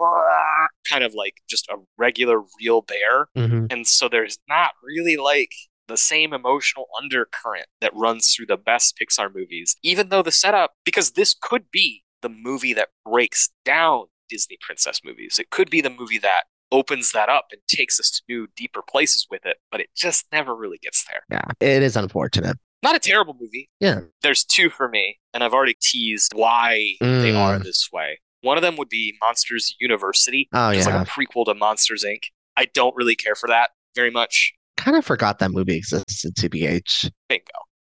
a 0.01 0.67
kind 0.91 1.05
of 1.05 1.15
like 1.15 1.35
just 1.49 1.69
a 1.69 1.77
regular 1.97 2.43
real 2.61 2.83
bear 2.83 3.29
Mhm. 3.37 3.73
and 3.73 3.87
so 3.87 4.09
there's 4.09 4.39
not 4.49 4.73
really 4.83 5.17
like 5.17 5.51
the 5.89 5.97
same 5.97 6.33
emotional 6.33 6.87
undercurrent 7.01 7.67
that 7.81 7.95
runs 7.95 8.35
through 8.35 8.47
the 8.47 8.57
best 8.57 8.97
Pixar 8.99 9.35
movies, 9.35 9.77
even 9.83 10.09
though 10.09 10.23
the 10.23 10.33
setup, 10.33 10.73
because 10.85 11.13
this 11.13 11.35
could 11.39 11.71
be 11.71 12.03
the 12.23 12.29
movie 12.31 12.73
that 12.73 12.89
breaks 13.05 13.51
down 13.67 14.07
Disney 14.35 14.59
princess 14.61 15.01
movies. 15.05 15.39
It 15.39 15.51
could 15.51 15.71
be 15.71 15.81
the 15.81 15.91
movie 15.91 16.19
that 16.19 16.45
opens 16.73 17.13
that 17.13 17.29
up 17.29 17.47
and 17.53 17.61
takes 17.69 18.01
us 18.01 18.11
to 18.11 18.23
new, 18.29 18.49
deeper 18.57 18.83
places 18.83 19.27
with 19.31 19.47
it, 19.47 19.59
but 19.71 19.81
it 19.81 19.91
just 19.97 20.27
never 20.33 20.57
really 20.57 20.79
gets 20.79 21.05
there. 21.09 21.23
Yeah, 21.31 21.45
it 21.61 21.83
is 21.85 21.97
unfortunate. 21.97 22.57
Not 22.83 22.97
a 22.97 22.99
terrible 22.99 23.37
movie. 23.41 23.69
Yeah. 23.79 24.01
There's 24.23 24.43
two 24.45 24.71
for 24.71 24.89
me, 24.89 25.19
and 25.33 25.45
I've 25.45 25.53
already 25.55 25.77
teased 25.81 26.33
why 26.35 26.97
they 27.01 27.31
Mm. 27.33 27.37
are 27.39 27.59
this 27.61 27.89
way. 27.93 28.19
One 28.41 28.59
of 28.59 28.63
them 28.63 28.77
would 28.77 28.89
be 28.89 29.15
Monsters 29.23 29.75
University, 29.79 30.49
Oh 30.53 30.71
which 30.71 30.79
is 30.81 30.87
yeah, 30.87 30.99
like 30.99 31.09
a 31.09 31.11
prequel 31.11 31.45
to 31.47 31.55
Monsters 31.55 32.05
Inc. 32.05 32.25
I 32.57 32.67
don't 32.75 32.95
really 32.97 33.15
care 33.17 33.35
for 33.37 33.47
that 33.49 33.71
very 33.95 34.11
much. 34.11 34.53
kind 34.77 34.97
of 34.97 35.05
forgot 35.05 35.39
that 35.39 35.51
movie 35.53 35.77
exists 35.77 36.25
in 36.25 36.33
TBH. 36.33 37.09
Bingo. 37.29 37.45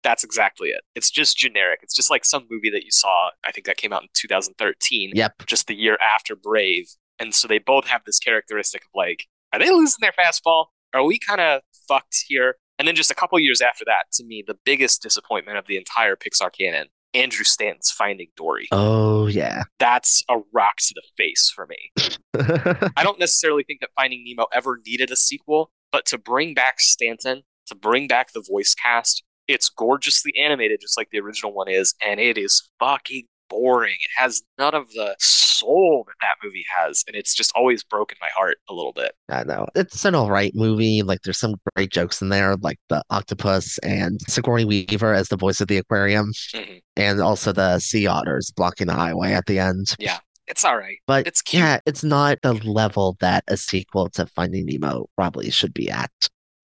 That's 0.08 0.24
exactly 0.24 0.70
it. 0.70 0.80
It's 0.96 1.12
just 1.12 1.38
generic. 1.38 1.82
It's 1.84 1.94
just 1.94 2.10
like 2.10 2.24
some 2.24 2.48
movie 2.50 2.70
that 2.70 2.86
you 2.86 2.92
saw, 2.92 3.32
I 3.44 3.52
think 3.52 3.66
that 3.66 3.76
came 3.76 3.92
out 3.92 4.04
in 4.04 4.08
2013, 4.14 5.12
Yep. 5.14 5.34
just 5.48 5.68
the 5.68 5.76
year 5.76 5.98
after 6.02 6.34
Brave. 6.34 6.86
And 7.20 7.36
so 7.36 7.46
they 7.46 7.58
both 7.60 7.88
have 7.88 8.04
this 8.06 8.18
characteristic 8.18 8.84
of 8.84 8.90
like, 8.96 9.26
are 9.52 9.60
they 9.60 9.70
losing 9.70 9.98
their 10.00 10.14
fastball? 10.14 10.68
Are 10.94 11.04
we 11.04 11.20
kind 11.20 11.42
of 11.42 11.62
fucked 11.90 12.24
here? 12.26 12.56
And 12.80 12.88
then 12.88 12.96
just 12.96 13.12
a 13.12 13.16
couple 13.16 13.38
years 13.38 13.60
after 13.60 13.84
that, 13.84 14.04
to 14.14 14.24
me, 14.24 14.46
the 14.48 14.58
biggest 14.64 15.02
disappointment 15.02 15.58
of 15.58 15.68
the 15.68 15.76
entire 15.76 16.16
Pixar 16.16 16.54
canon, 16.58 16.88
Andrew 17.14 17.44
Stanton's 17.44 17.92
Finding 17.92 18.28
Dory. 18.38 18.70
Oh 18.72 19.28
yeah. 19.28 19.64
That's 19.78 20.24
a 20.30 20.38
rock 20.54 20.78
to 20.78 20.94
the 20.96 21.04
face 21.18 21.52
for 21.54 21.68
me. 21.68 21.92
I 22.96 23.04
don't 23.04 23.20
necessarily 23.20 23.64
think 23.64 23.82
that 23.82 23.90
Finding 23.98 24.24
Nemo 24.26 24.46
ever 24.54 24.80
needed 24.86 25.12
a 25.12 25.18
sequel, 25.18 25.70
but 25.92 26.06
to 26.06 26.18
bring 26.18 26.54
back 26.54 26.80
Stanton, 26.80 27.42
to 27.66 27.76
bring 27.76 28.08
back 28.08 28.32
the 28.32 28.42
voice 28.48 28.74
cast, 28.74 29.24
it's 29.48 29.70
gorgeously 29.70 30.34
animated, 30.40 30.80
just 30.82 30.98
like 30.98 31.10
the 31.12 31.20
original 31.20 31.54
one 31.54 31.68
is, 31.70 31.94
and 32.06 32.20
it 32.20 32.38
is 32.38 32.70
fucking 32.80 33.26
boring. 33.50 33.94
It 33.94 34.22
has 34.22 34.42
none 34.60 34.76
of 34.76 34.90
the 34.92 35.16
soul 35.20 36.04
that 36.08 36.16
that 36.22 36.36
movie 36.44 36.66
has, 36.78 37.04
and 37.08 37.16
it's 37.16 37.34
just 37.34 37.52
always 37.56 37.82
broken 37.84 38.18
my 38.20 38.28
heart 38.36 38.58
a 38.70 38.74
little 38.74 38.92
bit. 38.92 39.14
I 39.30 39.44
know. 39.46 39.66
It's 39.76 40.04
an 40.04 40.16
alright 40.16 40.52
movie. 40.54 41.02
Like 41.02 41.22
there's 41.22 41.40
some 41.40 41.56
great 41.76 41.90
jokes 41.92 42.22
in 42.22 42.28
there, 42.30 42.56
like 42.58 42.78
the 42.90 43.02
octopus 43.10 43.78
and 43.80 44.20
Sigourney 44.28 44.66
Weaver 44.66 45.14
as 45.14 45.30
the 45.30 45.38
voice 45.38 45.62
of 45.62 45.70
the 45.70 45.78
aquarium, 45.78 46.34
Mhm. 46.54 46.82
and 46.98 47.22
also 47.22 47.54
the 47.54 47.80
sea 47.80 48.06
otters 48.06 48.52
blocking 48.56 48.88
the 48.88 48.94
highway 48.96 49.32
at 49.32 49.46
the 49.46 49.60
end. 49.60 49.96
Yeah, 49.98 50.20
it's 50.48 50.66
all 50.66 50.78
right. 50.78 50.98
But 51.08 51.26
It's 51.26 51.42
cute. 51.42 51.62
yeah, 51.62 51.80
it's 51.86 52.04
not 52.04 52.40
the 52.44 52.54
level 52.54 53.16
that 53.22 53.46
a 53.48 53.56
sequel 53.56 54.10
to 54.12 54.26
Finding 54.28 54.66
Nemo 54.66 55.08
probably 55.16 55.50
should 55.52 55.74
be 55.74 55.90
at. 55.90 56.12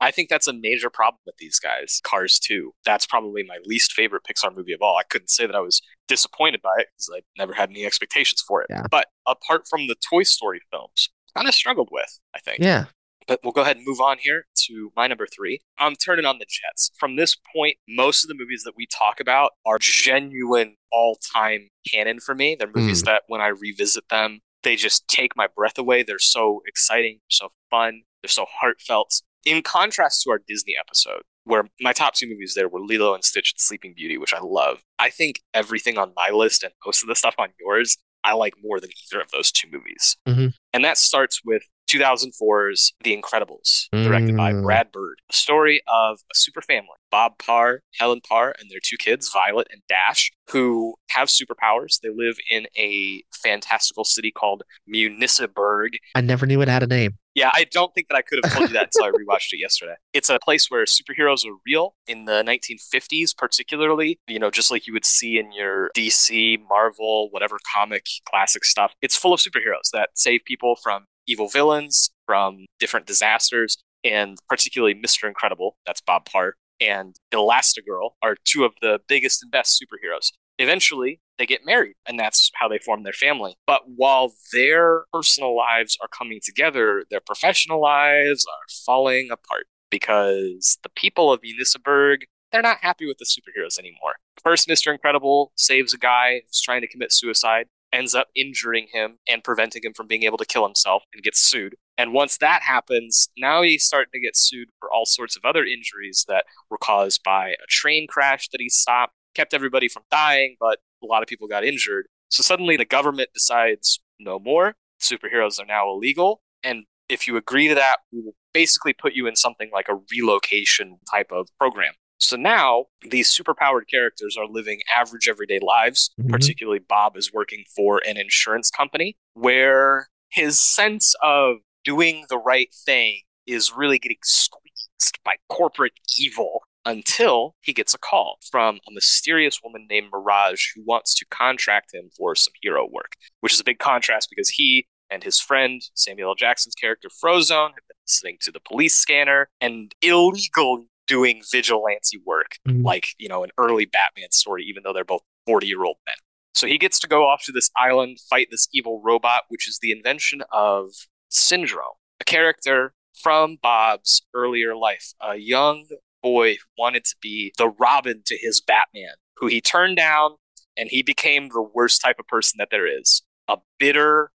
I 0.04 0.12
think 0.12 0.30
that's 0.30 0.48
a 0.48 0.54
major 0.54 0.90
problem 0.90 1.20
with 1.26 1.38
these 1.38 1.60
guys. 1.60 2.02
Cars 2.04 2.38
2. 2.40 2.74
That's 2.86 3.06
probably 3.06 3.44
my 3.44 3.58
least 3.66 3.94
favorite 3.94 4.24
Pixar 4.30 4.56
movie 4.56 4.74
of 4.74 4.82
all. 4.82 4.98
I 4.98 5.04
couldn't 5.10 5.30
say 5.30 5.46
that 5.46 5.56
I 5.56 5.62
was 5.62 5.82
disappointed 6.08 6.62
by 6.62 6.74
it 6.78 6.88
because 6.92 7.10
I 7.16 7.22
never 7.38 7.54
had 7.54 7.70
any 7.70 7.86
expectations 7.86 8.44
for 8.46 8.62
it. 8.62 8.68
Yeah. 8.70 8.84
But 8.92 9.08
apart 9.26 9.64
from 9.70 9.88
the 9.88 9.96
Toy 10.10 10.24
Story 10.24 10.60
films, 10.72 11.10
kind 11.36 11.48
of 11.48 11.54
struggled 11.54 11.90
with, 11.92 12.20
I 12.36 12.40
think. 12.40 12.60
Yeah. 12.60 12.86
But 13.28 13.40
we'll 13.44 13.54
go 13.54 13.62
ahead 13.62 13.78
and 13.78 13.86
move 13.88 14.02
on 14.02 14.18
here 14.20 14.46
to 14.68 14.92
my 14.98 15.08
number 15.08 15.26
three. 15.26 15.62
I'm 15.80 15.96
turning 15.96 16.26
on 16.26 16.40
the 16.40 16.46
Jets. 16.46 16.92
From 17.00 17.16
this 17.16 17.38
point, 17.56 17.78
most 17.88 18.26
of 18.26 18.28
the 18.28 18.36
movies 18.36 18.64
that 18.66 18.74
we 18.76 18.86
talk 18.88 19.22
about 19.22 19.52
are 19.66 19.78
genuine 19.80 20.76
all 20.92 21.18
time 21.34 21.70
canon 21.90 22.20
for 22.20 22.36
me. 22.36 22.58
They're 22.60 22.70
movies 22.74 23.04
mm. 23.04 23.06
that 23.06 23.24
when 23.28 23.40
I 23.40 23.48
revisit 23.48 24.10
them, 24.10 24.42
they 24.64 24.76
just 24.76 25.08
take 25.08 25.38
my 25.38 25.48
breath 25.56 25.78
away. 25.78 26.04
They're 26.04 26.20
so 26.20 26.62
exciting, 26.68 27.20
so 27.30 27.50
fun, 27.70 28.02
they're 28.22 28.30
so 28.30 28.46
heartfelt. 28.50 29.22
In 29.46 29.62
contrast 29.62 30.22
to 30.24 30.32
our 30.32 30.40
Disney 30.48 30.74
episode, 30.80 31.22
where 31.46 31.70
my 31.82 31.92
top 31.94 32.14
two 32.14 32.28
movies 32.30 32.54
there 32.56 32.70
were 32.70 32.80
Lilo 32.80 33.14
and 33.14 33.24
Stitch 33.24 33.54
and 33.54 33.60
Sleeping 33.60 33.94
Beauty, 33.96 34.18
which 34.18 34.34
I 34.34 34.40
love. 34.40 34.80
I 35.00 35.10
think 35.10 35.42
everything 35.54 35.98
on 35.98 36.14
my 36.16 36.30
list 36.34 36.64
and 36.64 36.72
most 36.86 37.04
of 37.04 37.10
the 37.10 37.16
stuff 37.16 37.36
on 37.38 37.50
yours, 37.60 37.98
I 38.24 38.34
like 38.34 38.54
more 38.64 38.80
than 38.80 38.90
either 39.12 39.22
of 39.22 39.32
those 39.32 39.52
two 39.52 39.68
movies. 39.70 40.16
Mhm. 40.28 40.54
And 40.72 40.86
that 40.86 40.98
starts 40.98 41.42
with 41.44 41.64
2004's 41.90 42.94
The 43.04 43.16
Incredibles, 43.16 43.90
directed 43.92 44.38
by 44.38 44.54
Mm. 44.54 44.64
Brad 44.64 44.92
Bird. 44.92 45.20
A 45.30 45.34
story 45.34 45.82
of 45.88 46.20
a 46.32 46.36
super 46.36 46.62
family 46.62 46.88
Bob 47.12 47.38
Parr, 47.38 47.82
Helen 48.00 48.22
Parr, 48.22 48.56
and 48.58 48.72
their 48.72 48.80
two 48.82 48.96
kids, 48.98 49.30
Violet 49.32 49.68
and 49.70 49.82
Dash, 49.90 50.32
who 50.50 50.96
have 51.10 51.28
superpowers. 51.28 52.00
They 52.02 52.10
live 52.10 52.38
in 52.50 52.66
a 52.78 53.24
fantastical 53.44 54.06
city 54.06 54.32
called 54.32 54.64
Municiberg. 54.92 55.90
I 56.16 56.22
never 56.22 56.46
knew 56.46 56.62
it 56.62 56.68
had 56.70 56.82
a 56.84 56.88
name. 56.88 57.18
Yeah, 57.36 57.50
I 57.54 57.66
don't 57.72 57.94
think 57.96 58.10
that 58.10 58.16
I 58.16 58.22
could 58.22 58.40
have 58.44 58.54
told 58.54 58.70
you 58.70 58.74
that 58.74 58.90
until 58.94 59.06
I 59.06 59.10
rewatched 59.10 59.54
it 59.54 59.60
yesterday. 59.60 59.96
It's 60.14 60.30
a 60.30 60.38
place 60.40 60.70
where 60.70 60.86
superheroes 60.86 61.46
are 61.46 61.56
real 61.66 61.96
in 62.08 62.26
the 62.26 62.44
1950s, 62.44 63.36
particularly, 63.36 64.20
you 64.28 64.38
know, 64.38 64.52
just 64.52 64.70
like 64.70 64.86
you 64.86 64.94
would 64.94 65.06
see 65.06 65.40
in 65.40 65.52
your 65.52 65.90
DC, 65.98 66.60
Marvel, 66.70 67.30
whatever 67.32 67.58
comic 67.74 68.06
classic 68.30 68.64
stuff. 68.64 68.94
It's 69.02 69.18
full 69.18 69.34
of 69.34 69.40
superheroes 69.40 69.90
that 69.94 70.10
save 70.14 70.42
people 70.46 70.76
from 70.84 71.06
evil 71.28 71.48
villains, 71.48 72.12
from 72.28 72.66
different 72.80 73.08
disasters, 73.08 73.78
and 74.04 74.38
particularly 74.48 74.94
Mr. 74.94 75.28
Incredible, 75.28 75.78
that's 75.88 76.02
Bob 76.02 76.26
Parr, 76.26 76.56
and 76.80 77.16
Elastigirl 77.34 78.12
are 78.22 78.36
two 78.46 78.64
of 78.64 78.74
the 78.82 79.00
biggest 79.08 79.42
and 79.42 79.52
best 79.52 79.82
superheroes. 79.82 80.32
Eventually, 80.60 81.20
they 81.38 81.46
get 81.46 81.66
married, 81.66 81.96
and 82.08 82.20
that's 82.20 82.52
how 82.56 82.68
they 82.68 82.78
form 82.78 83.04
their 83.04 83.14
family. 83.14 83.56
But 83.66 83.82
while 83.88 84.34
their 84.52 85.06
personal 85.12 85.56
lives 85.56 85.98
are 86.02 86.08
coming 86.08 86.40
together, 86.44 87.04
their 87.10 87.20
professional 87.20 87.82
lives 87.82 88.46
are 88.46 88.68
falling 88.86 89.30
apart 89.32 89.66
because 89.90 90.78
the 90.84 90.90
people 90.90 91.32
of 91.32 91.42
Municiberg, 91.42 92.24
they're 92.52 92.62
not 92.62 92.80
happy 92.82 93.08
with 93.08 93.18
the 93.18 93.26
superheroes 93.26 93.80
anymore. 93.80 94.16
First, 94.44 94.68
Mr. 94.68 94.92
Incredible 94.92 95.52
saves 95.56 95.94
a 95.94 95.98
guy 95.98 96.42
who's 96.46 96.62
trying 96.62 96.82
to 96.82 96.88
commit 96.88 97.12
suicide, 97.12 97.68
ends 97.92 98.16
up 98.16 98.28
injuring 98.36 98.88
him 98.92 99.20
and 99.28 99.44
preventing 99.44 99.84
him 99.84 99.94
from 99.94 100.08
being 100.08 100.24
able 100.24 100.38
to 100.38 100.46
kill 100.46 100.66
himself 100.66 101.04
and 101.14 101.24
gets 101.24 101.40
sued. 101.40 101.76
And 101.98 102.14
once 102.14 102.38
that 102.40 102.64
happens, 102.64 103.30
now 103.38 103.62
he's 103.62 103.86
starting 103.86 104.12
to 104.14 104.20
get 104.20 104.36
sued 104.36 104.70
for 104.80 104.92
all 104.92 105.06
sorts 105.06 105.36
of 105.36 105.46
other 105.46 105.64
injuries 105.64 106.26
that 106.28 106.46
were 106.70 106.80
caused 106.80 107.24
by 107.24 107.50
a 107.50 107.68
train 107.70 108.08
crash 108.08 108.50
that 108.50 108.62
he 108.62 108.70
stopped, 108.70 109.14
kept 109.36 109.54
everybody 109.54 109.88
from 109.88 110.04
dying, 110.12 110.56
but 110.60 110.80
a 111.04 111.06
lot 111.06 111.22
of 111.22 111.28
people 111.28 111.48
got 111.48 111.64
injured. 111.64 112.08
So 112.30 112.42
suddenly 112.42 112.78
the 112.78 112.86
government 112.86 113.30
decides 113.34 114.00
no 114.20 114.40
more. 114.40 114.76
Superheroes 115.02 115.62
are 115.62 115.66
now 115.66 115.90
illegal. 115.90 116.42
And 116.64 116.86
if 117.10 117.28
you 117.28 117.38
agree 117.38 117.68
to 117.68 117.76
that, 117.76 117.98
we 118.12 118.22
will 118.22 118.36
basically 118.54 118.94
put 118.94 119.14
you 119.14 119.28
in 119.28 119.36
something 119.36 119.70
like 119.74 119.88
a 119.90 120.00
relocation 120.12 120.98
type 121.12 121.32
of 121.32 121.50
program. 121.60 121.94
So 122.20 122.38
now 122.38 122.86
these 123.10 123.30
superpowered 123.30 123.88
characters 123.92 124.38
are 124.38 124.48
living 124.48 124.80
average 124.96 125.28
everyday 125.28 125.60
lives. 125.60 126.12
Mhm. 126.20 126.32
Particularly, 126.32 126.80
Bob 126.80 127.18
is 127.18 127.34
working 127.34 127.66
for 127.76 128.02
an 128.08 128.18
insurance 128.18 128.72
company 128.72 129.18
where 129.34 130.08
his 130.32 130.60
sense 130.60 131.14
of 131.22 131.58
doing 131.84 132.26
the 132.30 132.38
right 132.38 132.74
thing 132.86 133.22
is 133.46 133.74
really 133.74 134.00
getting 134.00 134.18
squeezed 134.24 135.20
by 135.26 135.36
corporate 135.50 135.94
evil 136.18 136.64
until 136.86 137.56
he 137.62 137.74
gets 137.74 137.94
a 137.94 137.98
call 137.98 138.38
from 138.52 138.76
a 138.88 138.92
mysterious 138.92 139.60
woman 139.64 139.88
named 139.90 140.08
Mirage 140.12 140.68
who 140.76 140.84
wants 140.86 141.16
to 141.16 141.26
contract 141.26 141.94
him 141.94 142.10
for 142.18 142.36
some 142.36 142.54
hero 142.62 142.88
work, 142.90 143.14
which 143.42 143.54
is 143.54 143.60
a 143.60 143.64
big 143.64 143.80
contrast 143.80 144.30
because 144.30 144.50
he 144.50 144.88
and 145.10 145.24
his 145.24 145.40
friend, 145.40 145.82
Samuel 145.94 146.30
L. 146.30 146.36
Jackson's 146.36 146.76
character 146.76 147.08
Frozone, 147.24 147.70
have 147.70 147.88
been 147.88 147.98
listening 148.08 148.38
to 148.42 148.52
the 148.52 148.60
police 148.60 148.96
scanner 148.96 149.50
and 149.62 149.94
illegal 150.02 150.86
doing 151.08 151.44
vigilante 151.52 152.20
work, 152.26 152.58
Mhm. 152.68 152.84
like, 152.84 153.10
you 153.18 153.28
know, 153.28 153.44
an 153.44 153.52
early 153.58 153.86
Batman 153.86 154.32
story, 154.32 154.64
even 154.64 154.84
though 154.84 154.94
they're 154.94 155.04
both 155.04 155.22
40 155.46 155.68
year 155.68 155.84
old 155.84 155.98
men. 156.06 156.16
So 156.56 156.66
he 156.68 156.78
gets 156.78 157.00
to 157.00 157.08
go 157.08 157.28
off 157.28 157.44
to 157.46 157.52
this 157.52 157.70
island, 157.78 158.20
fight 158.30 158.48
this 158.52 158.68
evil 158.74 159.02
robot, 159.04 159.44
which 159.50 159.68
is 159.68 159.80
the 159.82 159.92
invention 159.92 160.44
of 160.52 160.92
Syndrome, 161.30 161.96
a 162.20 162.24
character 162.24 162.94
from 163.22 163.58
Bob's 163.62 164.26
earlier 164.34 164.76
life, 164.76 165.14
a 165.20 165.36
young 165.36 165.88
boy 166.24 166.58
wanted 166.78 167.04
to 167.06 167.16
be 167.22 167.54
the 167.58 167.70
Robin 167.70 168.22
to 168.26 168.38
his 168.38 168.62
Batman, 168.62 169.14
who 169.38 169.48
he 169.48 169.62
turned 169.62 169.98
down, 169.98 170.32
and 170.76 170.90
he 170.90 171.04
became 171.04 171.50
the 171.50 171.62
worst 171.62 172.02
type 172.02 172.16
of 172.20 172.28
person 172.28 172.58
that 172.58 172.70
there 172.72 172.88
is 172.88 173.22
a 173.48 173.58
bitter 173.78 174.32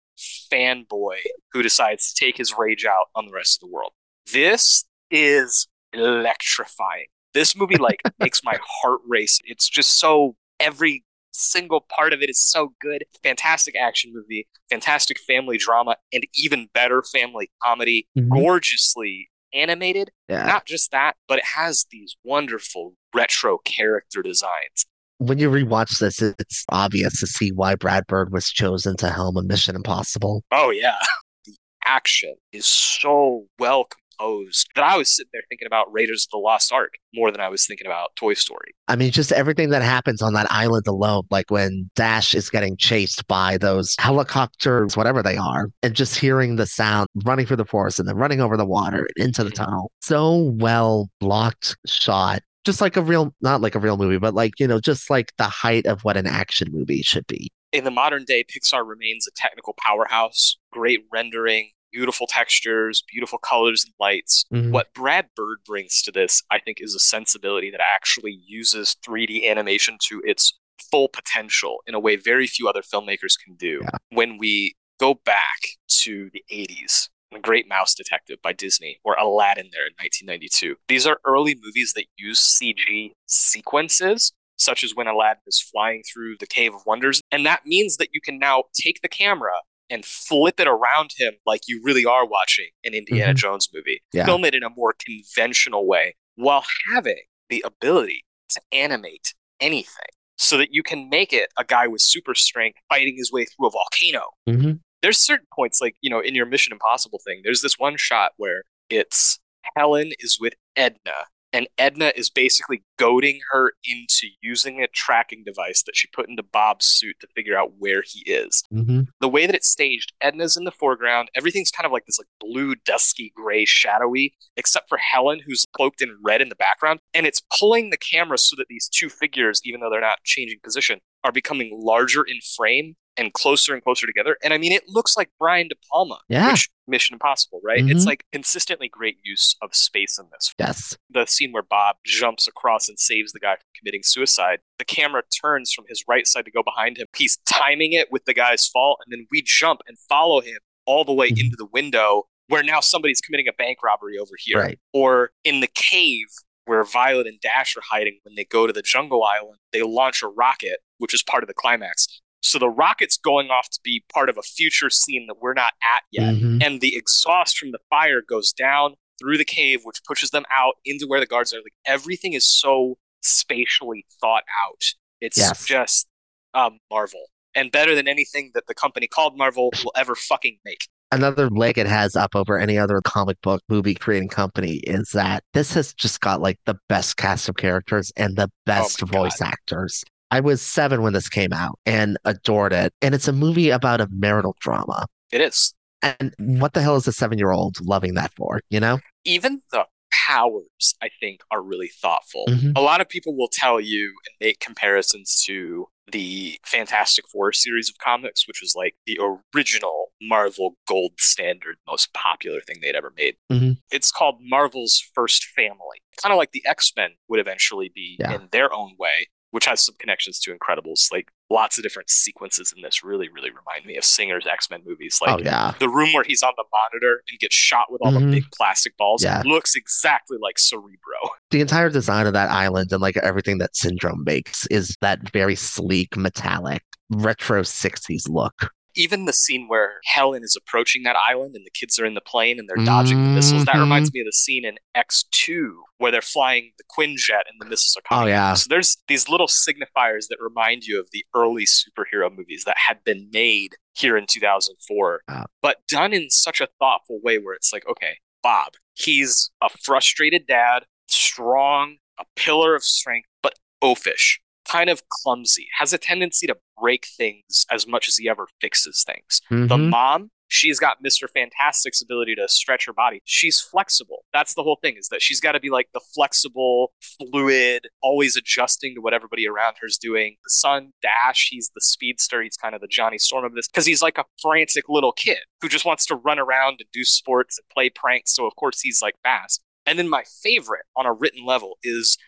fanboy 0.52 1.16
who 1.52 1.62
decides 1.62 2.12
to 2.12 2.24
take 2.24 2.36
his 2.36 2.55
rage 2.56 2.85
out 2.85 3.06
on 3.15 3.27
the 3.27 3.32
rest 3.32 3.56
of 3.56 3.69
the 3.69 3.73
world. 3.74 3.93
This 4.32 4.85
is 5.10 5.66
electrifying. 5.93 7.06
This 7.35 7.56
movie 7.56 7.77
like 7.77 8.02
makes 8.19 8.43
my 8.44 8.59
heart 8.82 9.01
race. 9.06 9.40
It's 9.44 9.69
just 9.69 9.98
so 9.98 10.36
Every 10.60 11.05
single 11.31 11.86
part 11.89 12.12
of 12.12 12.20
it 12.20 12.28
is 12.28 12.40
so 12.40 12.73
good. 12.81 13.05
Fantastic 13.23 13.77
action 13.77 14.12
movie, 14.12 14.48
fantastic 14.69 15.20
family 15.20 15.56
drama, 15.56 15.97
and 16.12 16.24
even 16.35 16.69
better 16.74 17.02
family 17.02 17.51
comedy. 17.62 18.09
Mhm. 18.19 18.28
Gorgeously 18.31 19.31
animated. 19.52 20.10
Yeah. 20.28 20.44
Not 20.44 20.66
just 20.66 20.90
that, 20.92 21.16
but 21.26 21.38
it 21.38 21.44
has 21.44 21.86
these 21.90 22.16
wonderful 22.24 22.94
retro 23.14 23.58
character 23.58 24.22
designs. 24.22 24.86
When 25.18 25.38
you 25.38 25.50
rewatch 25.50 25.98
this, 25.98 26.22
it's 26.22 26.64
obvious 26.70 27.18
to 27.20 27.26
see 27.26 27.50
why 27.50 27.74
Brad 27.74 28.06
Bird 28.06 28.32
was 28.32 28.48
chosen 28.48 28.96
to 28.98 29.10
helm 29.10 29.36
a 29.36 29.42
Mission 29.42 29.74
Impossible. 29.74 30.44
Oh 30.52 30.70
yeah. 30.70 30.98
The 31.44 31.54
action 31.86 32.34
is 32.52 32.66
so 32.66 33.46
well 33.58 33.88
that 34.19 34.85
I 34.85 34.97
was 34.97 35.15
sitting 35.15 35.31
there 35.32 35.43
thinking 35.49 35.66
about 35.66 35.93
Raiders 35.93 36.27
of 36.27 36.31
the 36.31 36.39
Lost 36.39 36.73
Ark 36.73 36.95
more 37.15 37.31
than 37.31 37.40
I 37.40 37.49
was 37.49 37.66
thinking 37.66 37.86
about 37.86 38.15
Toy 38.16 38.35
Story. 38.35 38.74
I 38.89 38.97
mean, 38.97 39.11
just 39.11 39.32
everything 39.32 39.70
that 39.70 39.82
happens 39.82 40.23
on 40.23 40.32
that 40.35 40.51
island 40.51 40.86
alone, 40.86 41.24
like 41.31 41.51
when 41.51 41.90
Dash 41.95 42.35
is 42.35 42.51
getting 42.51 42.77
chased 42.77 43.27
by 43.28 43.59
those 43.59 43.95
helicopters, 43.99 44.97
whatever 44.97 45.23
they 45.23 45.36
are, 45.36 45.70
and 45.82 45.95
just 45.95 46.19
hearing 46.19 46.57
the 46.57 46.66
sound 46.66 47.09
running 47.24 47.47
through 47.47 47.57
the 47.57 47.65
forest 47.65 47.99
and 47.99 48.09
then 48.09 48.16
running 48.16 48.40
over 48.40 48.57
the 48.57 48.66
water 48.66 49.07
and 49.16 49.27
into 49.27 49.45
the 49.45 49.51
Mhm. 49.51 49.55
tunnel. 49.55 49.93
So 50.01 50.55
well 50.59 51.09
blocked 51.20 51.77
shot. 51.86 52.43
Just 52.65 52.81
like 52.81 52.97
a 52.97 53.03
real, 53.03 53.35
not 53.40 53.61
like 53.61 53.74
a 53.74 53.78
real 53.78 53.97
movie, 53.97 54.19
but 54.19 54.35
like, 54.35 54.59
you 54.59 54.66
know, 54.66 54.81
just 54.81 55.09
like 55.09 55.32
the 55.39 55.45
height 55.45 55.86
of 55.86 56.03
what 56.03 56.16
an 56.16 56.27
action 56.27 56.69
movie 56.70 57.03
should 57.03 57.27
be. 57.27 57.49
In 57.73 57.85
the 57.85 57.90
modern 57.90 58.24
day, 58.24 58.45
Pixar 58.45 58.86
remains 58.86 59.27
a 59.27 59.31
technical 59.36 59.74
powerhouse, 59.78 60.57
great 60.73 61.01
rendering, 61.12 61.70
beautiful 61.93 62.27
textures, 62.27 63.02
beautiful 63.10 63.39
colors 63.39 63.85
and 63.85 63.94
lights. 63.98 64.44
Mhm. 64.52 64.70
What 64.70 64.93
Brad 64.94 65.28
Bird 65.35 65.59
brings 65.65 66.02
to 66.02 66.12
this, 66.12 66.43
I 66.51 66.59
think, 66.59 66.78
is 66.81 66.94
a 66.94 67.01
sensibility 67.01 67.70
that 67.70 67.81
actually 67.81 68.39
uses 68.47 68.97
3D 69.05 69.48
animation 69.48 69.98
to 70.09 70.23
its 70.24 70.59
full 70.90 71.09
potential 71.09 71.82
in 71.86 71.94
a 71.94 72.01
way 72.01 72.16
very 72.16 72.47
few 72.47 72.69
other 72.69 72.82
filmmakers 72.82 73.35
can 73.43 73.56
do. 73.56 73.81
Yeah. 73.82 73.90
When 74.10 74.39
we 74.39 74.74
go 74.98 75.15
back 75.15 75.60
to 76.02 76.31
the 76.32 76.44
80s, 76.51 77.09
The 77.31 77.39
Great 77.39 77.69
Mouse 77.69 77.94
Detective 77.94 78.40
by 78.43 78.52
Disney, 78.55 79.01
or 79.05 79.15
Aladdin 79.15 79.69
there 79.73 79.86
in 79.86 79.93
1992, 79.98 80.77
these 80.89 81.06
are 81.06 81.20
early 81.27 81.55
movies 81.60 81.93
that 81.94 82.06
use 82.16 82.40
CG 82.40 83.12
sequences. 83.27 84.32
Such 84.60 84.82
as 84.82 84.93
when 84.93 85.06
Aladdin 85.06 85.43
is 85.47 85.60
flying 85.60 86.02
through 86.02 86.36
the 86.40 86.47
Cave 86.47 86.74
of 86.74 86.81
Wonders. 86.85 87.23
And 87.31 87.47
that 87.47 87.65
means 87.65 87.97
that 87.98 88.09
you 88.12 88.20
can 88.20 88.40
now 88.40 88.65
take 88.74 89.02
the 89.02 89.09
camera 89.09 89.52
and 89.90 90.05
flip 90.05 90.60
it 90.60 90.69
around 90.69 91.10
him 91.16 91.35
like 91.47 91.62
you 91.66 91.81
really 91.85 92.05
are 92.05 92.27
watching 92.27 92.69
an 92.85 92.94
Indiana 92.94 93.32
Mhm. 93.32 93.36
Jones 93.36 93.69
movie. 93.73 94.02
Yeah. 94.12 94.24
Film 94.27 94.44
it 94.44 94.55
in 94.55 94.62
a 94.62 94.70
more 94.70 94.94
conventional 95.05 95.86
way 95.86 96.16
while 96.36 96.65
having 96.93 97.23
the 97.48 97.65
ability 97.66 98.24
to 98.51 98.60
animate 98.73 99.35
anything 99.60 100.10
so 100.36 100.56
that 100.56 100.69
you 100.73 100.82
can 100.82 101.09
make 101.09 101.32
it 101.32 101.51
a 101.59 101.65
guy 101.65 101.86
with 101.86 102.01
super 102.01 102.35
strength 102.35 102.78
fighting 102.89 103.16
his 103.16 103.32
way 103.32 103.44
through 103.44 103.66
a 103.69 103.70
volcano. 103.70 104.31
Mhm. 104.48 104.81
There's 105.02 105.19
certain 105.19 105.47
points, 105.55 105.81
like, 105.81 105.97
you 106.01 106.10
know, 106.10 106.20
in 106.20 106.35
your 106.35 106.47
Mission 106.47 106.73
Impossible 106.73 107.20
thing, 107.24 107.40
there's 107.44 107.62
this 107.62 107.78
one 107.78 107.97
shot 107.97 108.32
where 108.36 108.65
it's 108.90 109.39
Helen 109.77 110.12
is 110.19 110.39
with 110.40 110.55
Edna. 110.77 111.27
And 111.52 111.66
Edna 111.78 112.12
is 112.14 112.28
basically 112.28 112.82
goading 112.98 113.40
her 113.52 113.72
into 113.84 114.28
using 114.42 114.82
a 114.82 114.88
tracking 114.88 115.44
device 115.44 115.82
that 115.84 115.96
she 115.96 116.06
put 116.08 116.28
into 116.28 116.42
Bob's 116.42 116.84
suit 116.86 117.16
to 117.20 117.26
figure 117.34 117.56
out 117.56 117.72
where 117.78 118.02
he 118.04 118.20
is 118.30 118.62
Mhm. 118.72 119.06
the 119.20 119.28
way 119.28 119.46
that 119.46 119.54
it's 119.54 119.68
staged, 119.70 120.12
Edna's 120.20 120.56
in 120.56 120.64
the 120.64 120.70
foreground. 120.70 121.30
Everything's 121.34 121.70
kind 121.70 121.86
of 121.86 121.92
like 121.92 122.04
this 122.06 122.18
like 122.18 122.28
blue, 122.38 122.74
dusky, 122.74 123.32
gray, 123.34 123.64
shadowy, 123.64 124.34
except 124.56 124.88
for 124.88 124.98
Helen, 124.98 125.40
who's 125.46 125.64
cloaked 125.72 126.02
in 126.02 126.18
red 126.22 126.42
in 126.42 126.48
the 126.50 126.54
background. 126.56 127.00
And 127.14 127.26
it's 127.26 127.42
pulling 127.58 127.90
the 127.90 127.96
camera 127.96 128.36
so 128.38 128.54
that 128.56 128.66
these 128.68 128.88
two 128.88 129.08
figures, 129.08 129.60
even 129.64 129.80
though 129.80 129.90
they're 129.90 130.00
not 130.00 130.22
changing 130.24 130.58
position, 130.62 131.00
are 131.24 131.32
becoming 131.32 131.70
larger 131.80 132.22
in 132.22 132.40
frame 132.56 132.94
and 133.19 133.32
closer 133.32 133.74
and 133.74 133.82
closer 133.82 134.07
together. 134.07 134.36
And 134.43 134.55
I 134.55 134.59
mean, 134.59 134.73
it 134.73 134.85
looks 134.89 135.16
like 135.16 135.31
Brian 135.39 135.69
De 135.69 135.74
Palma, 135.90 136.20
Yeah. 136.28 136.53
which 136.53 136.69
Mission 136.86 137.15
Impossible, 137.15 137.61
right? 137.62 137.82
Mhm. 137.82 137.90
It's 137.90 138.07
like 138.07 138.24
consistently 138.32 138.89
great 138.89 139.19
use 139.24 139.57
of 139.61 139.74
space 139.74 140.19
in 140.19 140.27
this 140.32 140.55
Yes. 140.59 140.97
the 141.11 141.27
scene 141.27 141.53
where 141.53 141.62
Bob 141.62 141.97
jumps 142.05 142.47
across 142.49 142.89
and 142.89 142.99
saves 142.99 143.32
the 143.32 143.40
guy 143.40 143.57
from 143.57 143.66
committing 143.78 144.03
suicide, 144.03 144.61
the 144.78 144.85
camera 144.85 145.23
turns 145.43 145.73
from 145.73 145.85
his 145.89 146.05
right 146.09 146.27
side 146.27 146.45
to 146.47 146.51
go 146.51 146.62
behind 146.62 146.97
him. 146.97 147.07
He's 147.16 147.36
timing 147.45 147.93
it 147.93 148.11
with 148.11 148.24
the 148.24 148.35
guy's 148.35 148.66
fall, 148.66 148.99
and 149.05 149.12
then 149.12 149.27
we 149.31 149.43
jump 149.43 149.81
and 149.86 149.99
follow 150.09 150.40
him 150.40 150.59
all 150.86 151.05
the 151.05 151.12
way 151.12 151.28
Mhm. 151.31 151.40
into 151.45 151.57
the 151.57 151.66
window 151.66 152.28
where 152.47 152.62
now 152.62 152.81
somebody's 152.81 153.20
committing 153.20 153.47
a 153.49 153.53
bank 153.53 153.82
robbery 153.82 154.16
over 154.16 154.32
here. 154.39 154.59
Right. 154.59 154.78
Or 154.95 155.32
in 155.45 155.61
the 155.61 155.66
cave 155.66 156.28
where 156.65 156.82
Violet 156.85 157.27
and 157.27 157.39
Dash 157.40 157.77
are 157.77 157.82
hiding 157.82 158.20
when 158.23 158.35
they 158.36 158.45
go 158.45 158.66
to 158.66 158.73
the 158.73 158.81
jungle 158.82 159.23
island, 159.24 159.59
they 159.73 159.82
launch 159.82 160.23
a 160.23 160.28
rocket, 160.28 160.81
which 160.97 161.12
is 161.12 161.23
part 161.23 161.43
of 161.43 161.49
the 161.49 161.55
climax. 161.55 162.07
So 162.40 162.59
the 162.59 162.69
rocket's 162.69 163.16
going 163.19 163.48
off 163.51 163.69
to 163.70 163.81
be 163.82 164.05
part 164.12 164.28
of 164.28 164.39
a 164.39 164.43
future 164.43 164.90
scene 164.90 165.27
that 165.27 165.40
we're 165.40 165.55
not 165.55 165.73
at 165.82 166.02
yet 166.12 166.35
Mhm. 166.35 166.62
and 166.65 166.81
the 166.81 166.97
exhaust 166.97 167.59
from 167.59 167.73
the 167.73 167.81
fire 167.90 168.23
goes 168.23 168.52
down 168.52 168.94
through 169.19 169.36
the 169.39 169.44
cave, 169.44 169.81
which 169.85 170.01
pushes 170.06 170.31
them 170.31 170.44
out 170.51 170.74
into 170.85 171.06
where 171.06 171.19
the 171.20 171.27
guards 171.27 171.52
are. 171.52 171.59
Like 171.59 171.74
everything 171.85 172.35
is 172.35 172.47
so 172.47 172.97
spatially 173.23 174.06
thought 174.20 174.44
out. 174.66 174.82
It's 175.20 175.36
Yes. 175.36 175.65
just 175.66 176.06
um, 176.55 176.78
Marvel, 176.90 177.27
and 177.55 177.70
better 177.70 177.94
than 177.94 178.09
anything 178.09 178.52
that 178.55 178.66
the 178.69 178.74
company 178.74 179.06
called 179.06 179.36
Marvel 179.36 179.70
will 179.85 179.93
ever 179.97 180.15
fucking 180.15 180.59
make. 180.65 180.86
Another 181.10 181.48
leg 181.51 181.77
it 181.78 181.86
has 181.86 182.16
up 182.16 182.35
over 182.36 182.59
any 182.59 182.78
other 182.78 183.01
comic 183.05 183.40
book 183.43 183.62
movie 183.69 183.94
creating 183.94 184.28
company 184.28 184.77
is 184.85 185.10
that 185.12 185.43
this 185.55 185.74
has 185.74 185.93
just 185.94 186.20
got 186.20 186.40
like 186.40 186.59
the 186.66 186.77
best 186.89 187.16
cast 187.16 187.48
of 187.48 187.56
characters 187.56 188.12
and 188.16 188.36
the 188.36 188.51
best 188.65 189.02
Oh 189.02 189.06
voice 189.06 189.40
actors. 189.40 190.05
I 190.30 190.40
was 190.40 190.60
seven 190.62 191.02
when 191.02 191.12
this 191.12 191.28
came 191.28 191.52
out 191.52 191.78
and 191.86 192.18
adored 192.24 192.72
it. 192.72 192.92
And 193.02 193.14
it's 193.14 193.28
a 193.28 193.32
movie 193.32 193.70
about 193.70 194.00
a 194.00 194.09
marital 194.10 194.56
drama. 194.60 195.06
It 195.32 195.40
is. 195.40 195.74
And 196.02 196.34
what 196.38 196.74
the 196.74 196.82
hell 196.82 196.96
is 196.96 197.06
a 197.09 197.12
seven 197.12 197.38
year 197.38 197.50
old 197.50 197.76
loving 197.80 198.14
that 198.14 198.32
for? 198.36 198.60
You 198.70 198.80
know? 198.80 199.00
Even 199.24 199.62
the 199.72 199.84
powers, 200.26 200.94
I 201.02 201.09
think, 201.20 201.40
are 201.50 201.62
really 201.62 201.88
thoughtful. 202.02 202.44
Mhm. 202.48 202.72
A 202.76 202.80
lot 202.80 203.00
of 203.00 203.09
people 203.09 203.36
will 203.36 203.48
tell 203.52 203.80
you 203.80 204.14
and 204.26 204.46
make 204.46 204.60
comparisons 204.60 205.42
to 205.46 205.86
the 206.10 206.59
Fantastic 206.64 207.24
Four 207.30 207.52
series 207.52 207.90
of 207.90 207.98
comics, 207.98 208.46
which 208.48 208.60
was 208.62 208.74
like 208.74 208.94
the 209.06 209.18
original 209.55 210.12
Marvel 210.22 210.76
gold 210.86 211.12
standard, 211.18 211.76
most 211.86 212.12
popular 212.14 212.60
thing 212.62 212.76
they'd 212.80 212.94
ever 212.96 213.12
made. 213.16 213.36
Mhm. 213.52 213.76
It's 213.90 214.10
called 214.10 214.36
Marvel's 214.40 215.02
First 215.14 215.44
Family. 215.55 215.98
Kind 216.22 216.32
of 216.32 216.38
like 216.38 216.52
the 216.52 216.64
X 216.66 216.92
Men 216.96 217.10
would 217.28 217.40
eventually 217.40 217.90
be 217.94 218.16
Yeah. 218.20 218.34
in 218.34 218.48
their 218.52 218.72
own 218.72 218.94
way, 218.98 219.26
which 219.50 219.66
has 219.66 219.84
some 219.84 219.94
connections 219.98 220.38
to 220.40 220.54
Incredibles. 220.56 221.10
Like 221.12 221.28
lots 221.50 221.78
of 221.78 221.82
different 221.82 222.10
sequences 222.10 222.72
in 222.76 222.82
this 222.82 223.02
really, 223.02 223.28
really 223.28 223.50
remind 223.50 223.86
me 223.86 223.96
of 223.96 224.04
Singer's 224.04 224.46
X 224.46 224.68
Men 224.70 224.82
movies. 224.86 225.18
Like 225.22 225.40
oh, 225.40 225.42
yeah. 225.42 225.72
the 225.78 225.88
room 225.88 226.12
where 226.12 226.24
he's 226.24 226.42
on 226.42 226.52
the 226.56 226.64
monitor 226.72 227.22
and 227.30 227.38
gets 227.40 227.54
shot 227.54 227.86
with 227.90 228.00
all 228.02 228.12
Mhm. 228.12 228.30
the 228.30 228.40
big 228.40 228.44
plastic 228.56 228.96
balls 228.96 229.22
Yeah. 229.24 229.42
looks 229.44 229.74
exactly 229.74 230.36
like 230.40 230.58
Cerebro. 230.58 230.90
The 231.50 231.62
entire 231.62 231.88
design 231.88 232.26
of 232.26 232.34
that 232.34 232.50
island 232.50 232.92
and 232.92 233.00
like 233.00 233.16
everything 233.16 233.56
that 233.58 233.74
Syndrome 233.74 234.22
makes 234.26 234.66
is 234.66 234.94
that 235.00 235.30
very 235.32 235.54
sleek, 235.54 236.14
metallic, 236.14 236.82
retro 237.10 237.62
60s 237.62 238.28
look. 238.28 238.70
Even 238.98 239.24
the 239.26 239.32
scene 239.32 239.68
where 239.68 240.00
Helen 240.04 240.42
is 240.42 240.56
approaching 240.60 241.04
that 241.04 241.14
island 241.16 241.54
and 241.54 241.64
the 241.64 241.70
kids 241.70 241.98
are 241.98 242.04
in 242.04 242.14
the 242.14 242.20
plane 242.20 242.58
and 242.58 242.68
they're 242.68 242.84
dodging 242.84 243.22
the 243.22 243.30
missiles, 243.30 243.64
that 243.64 243.76
Mhm. 243.76 243.80
reminds 243.82 244.12
me 244.12 244.20
of 244.20 244.26
the 244.26 244.32
scene 244.32 244.64
in 244.64 244.76
X2 244.96 245.84
where 245.98 246.10
they're 246.10 246.20
flying 246.20 246.72
the 246.78 246.84
Quinjet 246.84 247.42
and 247.48 247.60
the 247.60 247.66
missiles 247.66 247.96
are 247.96 248.02
coming. 248.08 248.24
Oh, 248.24 248.28
yeah. 248.28 248.54
So 248.54 248.66
there's 248.68 248.96
these 249.06 249.28
little 249.28 249.46
signifiers 249.46 250.26
that 250.28 250.38
remind 250.40 250.84
you 250.84 250.98
of 250.98 251.08
the 251.12 251.24
early 251.34 251.64
superhero 251.64 252.28
movies 252.36 252.64
that 252.66 252.76
had 252.76 253.04
been 253.04 253.28
made 253.32 253.76
here 253.94 254.16
in 254.16 254.26
2004, 254.26 255.22
Wow. 255.28 255.46
but 255.62 255.86
done 255.86 256.12
in 256.12 256.28
such 256.30 256.60
a 256.60 256.68
thoughtful 256.80 257.20
way 257.22 257.38
where 257.38 257.54
it's 257.54 257.72
like, 257.72 257.86
okay, 257.88 258.18
Bob, 258.42 258.74
he's 258.94 259.50
a 259.62 259.68
frustrated 259.68 260.46
dad, 260.46 260.84
strong, 261.08 261.98
a 262.18 262.24
pillar 262.36 262.74
of 262.74 262.82
strength, 262.82 263.28
but 263.42 263.54
oafish, 263.82 264.40
kind 264.70 264.90
of 264.90 265.03
clumsy, 265.09 265.69
has 265.78 265.93
a 265.93 265.99
tendency 265.99 266.47
to 266.47 266.57
break 266.81 267.07
things 267.07 267.66
as 267.70 267.86
much 267.86 268.09
as 268.09 268.16
he 268.16 268.28
ever 268.28 268.47
fixes 268.61 269.05
things. 269.07 269.40
The 269.51 269.77
Mhm. 269.77 269.89
mom, 269.90 270.31
she's 270.49 270.78
got 270.78 271.03
Mr. 271.03 271.28
Fantastic's 271.28 272.01
ability 272.03 272.35
to 272.36 272.49
stretch 272.49 272.85
her 272.86 272.93
body. 272.93 273.20
She's 273.24 273.61
flexible. 273.61 274.24
That's 274.32 274.55
the 274.55 274.62
whole 274.62 274.78
thing 274.82 274.97
is 274.97 275.09
that 275.09 275.20
she's 275.23 275.40
got 275.40 275.53
to 275.53 275.61
be 275.61 275.70
like 275.70 275.89
the 275.93 276.01
flexible, 276.15 276.93
fluid, 277.01 277.89
always 278.03 278.36
adjusting 278.36 278.95
to 278.95 279.01
what 279.01 279.12
everybody 279.15 279.47
around 279.49 279.77
her's 279.81 279.99
doing. 279.99 280.36
The 280.45 280.51
son, 280.51 280.93
Dash, 281.03 281.49
he's 281.51 281.70
the 281.74 281.81
speedster. 281.81 282.43
He's 282.43 282.57
kind 282.57 282.74
of 282.74 282.81
the 282.81 282.86
Johnny 282.89 283.19
Storm 283.19 283.45
of 283.45 283.55
this 283.55 283.69
because 283.69 283.86
he's 283.86 284.03
like 284.03 284.19
a 284.19 284.24
frantic 284.40 284.85
little 284.89 285.12
kid 285.12 285.39
who 285.61 285.69
just 285.69 285.85
wants 285.85 286.07
to 286.07 286.15
run 286.16 286.39
around 286.39 286.81
and 286.81 286.89
do 286.93 287.05
sports 287.05 287.59
and 287.59 287.69
play 287.70 287.90
pranks. 287.90 288.35
So, 288.35 288.47
of 288.47 288.55
course, 288.57 288.81
he's 288.81 289.03
like 289.03 289.15
fast. 289.23 289.62
And 289.86 289.99
then 289.99 290.09
my 290.09 290.23
favorite 290.43 290.85
on 290.97 291.07
a 291.07 291.15
written 291.15 291.47
level 291.47 291.78
is 291.82 292.19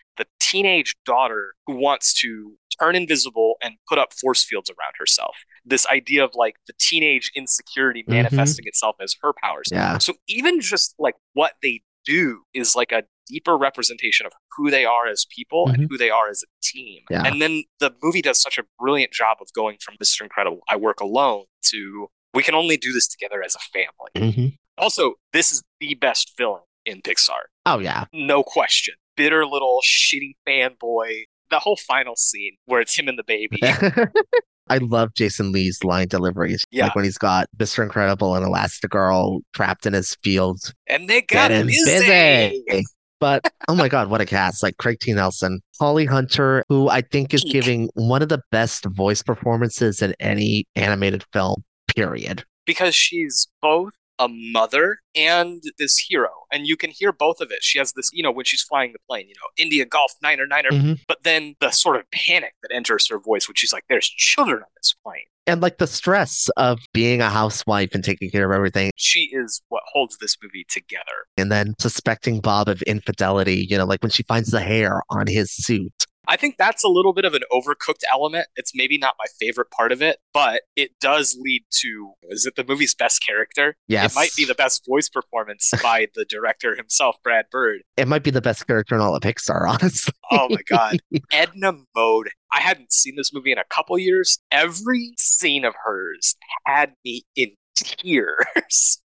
teenage 0.51 0.95
daughter 1.05 1.53
who 1.67 1.75
wants 1.75 2.13
to 2.21 2.53
turn 2.79 2.95
invisible 2.95 3.55
and 3.63 3.75
put 3.87 3.97
up 3.99 4.13
force 4.13 4.43
fields 4.43 4.69
around 4.69 4.93
herself. 4.97 5.35
This 5.65 5.85
idea 5.87 6.23
of 6.23 6.31
like 6.33 6.55
the 6.67 6.73
teenage 6.79 7.31
insecurity 7.35 8.03
Mhm. 8.03 8.09
manifesting 8.09 8.65
itself 8.67 8.95
as 9.01 9.15
her 9.21 9.31
powers. 9.43 9.67
Yeah. 9.71 9.97
So 9.99 10.13
even 10.27 10.59
just 10.61 10.95
like 10.99 11.15
what 11.33 11.53
they 11.61 11.81
do 12.05 12.41
is 12.53 12.75
like 12.75 12.91
a 12.91 13.03
deeper 13.27 13.55
representation 13.57 14.25
of 14.25 14.33
who 14.57 14.69
they 14.71 14.83
are 14.85 15.07
as 15.07 15.25
people 15.35 15.67
and 15.69 15.87
who 15.89 15.97
they 15.97 16.09
are 16.09 16.27
as 16.29 16.43
a 16.43 16.47
team. 16.63 17.03
Yeah. 17.09 17.23
And 17.25 17.41
then 17.41 17.63
the 17.79 17.93
movie 18.01 18.21
does 18.21 18.41
such 18.41 18.57
a 18.57 18.63
brilliant 18.79 19.13
job 19.13 19.37
of 19.39 19.47
going 19.53 19.77
from 19.81 19.95
Mr. 20.03 20.21
Incredible, 20.23 20.61
I 20.67 20.75
work 20.75 20.99
alone, 20.99 21.45
to 21.65 22.07
we 22.33 22.41
can 22.43 22.55
only 22.55 22.77
do 22.77 22.91
this 22.91 23.07
together 23.07 23.43
as 23.43 23.55
a 23.55 23.59
family. 23.59 24.31
hmm 24.33 24.47
Also, 24.77 25.15
this 25.33 25.51
is 25.51 25.61
the 25.79 25.93
best 25.95 26.33
villain 26.37 26.63
in 26.85 27.01
Pixar. 27.01 27.41
Oh 27.67 27.77
yeah. 27.79 28.05
No 28.11 28.41
question. 28.43 28.95
Bitter 29.21 29.45
little 29.45 29.81
shitty 29.85 30.35
fanboy. 30.47 31.25
The 31.51 31.59
whole 31.59 31.77
final 31.77 32.15
scene 32.15 32.55
where 32.65 32.81
it's 32.81 32.97
him 32.97 33.07
and 33.07 33.19
the 33.19 33.23
baby. 33.23 33.59
I 34.67 34.77
love 34.77 35.13
Jason 35.13 35.51
Lee's 35.51 35.83
line 35.83 36.07
deliveries. 36.07 36.63
Yeah. 36.71 36.85
Like 36.85 36.95
when 36.95 37.03
he's 37.03 37.19
got 37.19 37.45
Mr. 37.57 37.83
Incredible 37.83 38.35
and 38.35 38.43
Elastigirl 38.43 39.41
trapped 39.53 39.85
in 39.85 39.93
his 39.93 40.15
field. 40.23 40.73
And 40.87 41.07
they 41.07 41.21
got 41.21 41.49
Getting 41.49 41.67
busy. 41.67 42.83
But 43.19 43.53
oh 43.67 43.75
my 43.75 43.89
God, 43.89 44.09
what 44.09 44.21
a 44.21 44.25
cast. 44.25 44.63
Like 44.63 44.77
Craig 44.77 44.97
T. 44.99 45.13
Nelson, 45.13 45.61
Holly 45.79 46.05
Hunter, 46.05 46.63
who 46.69 46.89
I 46.89 47.01
think 47.01 47.35
is 47.35 47.43
giving 47.43 47.89
one 47.93 48.23
of 48.23 48.29
the 48.29 48.41
best 48.49 48.85
voice 48.85 49.21
performances 49.21 50.01
in 50.01 50.15
any 50.19 50.65
animated 50.75 51.23
film, 51.31 51.63
period. 51.95 52.43
because 52.65 52.95
she's 52.95 53.47
both 53.61 53.91
a 54.21 54.27
mother 54.29 54.99
and 55.15 55.61
this 55.79 55.97
hero. 55.97 56.29
And 56.53 56.67
you 56.67 56.77
can 56.77 56.91
hear 56.91 57.11
both 57.11 57.41
of 57.41 57.49
it. 57.51 57.59
She 57.63 57.79
has 57.79 57.93
this, 57.93 58.09
you 58.13 58.21
know, 58.23 58.31
when 58.31 58.45
she's 58.45 58.61
flying 58.61 58.93
the 58.93 58.99
plane, 59.09 59.27
you 59.27 59.33
know, 59.35 59.47
India 59.57 59.83
Golf 59.85 60.13
Niner 60.21 60.45
Niner. 60.47 60.69
Mhm. 60.69 60.99
But 61.07 61.23
then 61.23 61.55
the 61.59 61.71
sort 61.71 61.95
of 61.97 62.03
panic 62.11 62.53
that 62.61 62.73
enters 62.73 63.07
her 63.09 63.19
voice 63.19 63.47
when 63.47 63.55
she's 63.55 63.73
like, 63.73 63.83
there's 63.89 64.07
children 64.07 64.59
on 64.59 64.69
this 64.77 64.93
plane. 65.03 65.23
And 65.47 65.59
like 65.61 65.79
the 65.79 65.87
stress 65.87 66.49
of 66.55 66.79
being 66.93 67.19
a 67.19 67.29
housewife 67.29 67.89
and 67.95 68.03
taking 68.03 68.29
care 68.29 68.45
of 68.49 68.55
everything, 68.55 68.91
She 68.95 69.31
is 69.33 69.59
what 69.69 69.81
holds 69.91 70.17
this 70.19 70.37
movie 70.41 70.65
together. 70.69 71.01
and 71.35 71.51
then 71.51 71.73
suspecting 71.79 72.39
Bob 72.41 72.69
of 72.69 72.81
infidelity, 72.83 73.65
you 73.69 73.77
know, 73.77 73.85
like 73.85 74.03
when 74.03 74.11
she 74.11 74.23
finds 74.23 74.51
the 74.51 74.59
hair 74.61 75.01
on 75.09 75.25
his 75.27 75.51
suit. 75.51 76.05
I 76.31 76.37
think 76.37 76.55
that's 76.57 76.81
a 76.85 76.87
little 76.87 77.11
bit 77.11 77.25
of 77.25 77.33
an 77.33 77.41
overcooked 77.51 78.03
element. 78.09 78.47
It's 78.55 78.71
maybe 78.73 78.97
not 78.97 79.15
my 79.19 79.25
favorite 79.37 79.69
part 79.69 79.91
of 79.91 80.01
it, 80.01 80.15
but 80.33 80.61
it 80.77 80.91
does 81.01 81.37
lead 81.37 81.65
to 81.81 82.13
is 82.29 82.45
it 82.45 82.55
the 82.55 82.63
movie's 82.63 82.95
best 82.95 83.21
character? 83.21 83.75
Yes. 83.89 84.13
It 84.13 84.15
might 84.15 84.31
be 84.37 84.45
the 84.45 84.55
best 84.55 84.85
voice 84.87 85.09
performance 85.09 85.73
by 85.83 86.07
the 86.15 86.23
director 86.23 86.73
himself, 86.73 87.17
Brad 87.21 87.47
Bird. 87.51 87.81
It 87.97 88.07
might 88.07 88.23
be 88.23 88.31
the 88.31 88.39
best 88.39 88.65
character 88.65 88.95
in 88.95 89.01
all 89.01 89.13
of 89.13 89.21
Pixar, 89.21 89.67
honestly. 89.67 90.13
Oh 90.31 90.47
my 90.49 90.61
god. 90.69 90.99
Edna 91.33 91.73
Mode. 91.93 92.29
I 92.53 92.61
hadn't 92.61 92.93
seen 92.93 93.17
this 93.17 93.33
movie 93.33 93.51
in 93.51 93.57
a 93.57 93.65
couple 93.69 93.99
years. 93.99 94.39
Every 94.51 95.11
scene 95.17 95.65
of 95.65 95.73
hers 95.83 96.37
had 96.65 96.93
me 97.03 97.23
in 97.35 97.49
tears. 97.75 99.01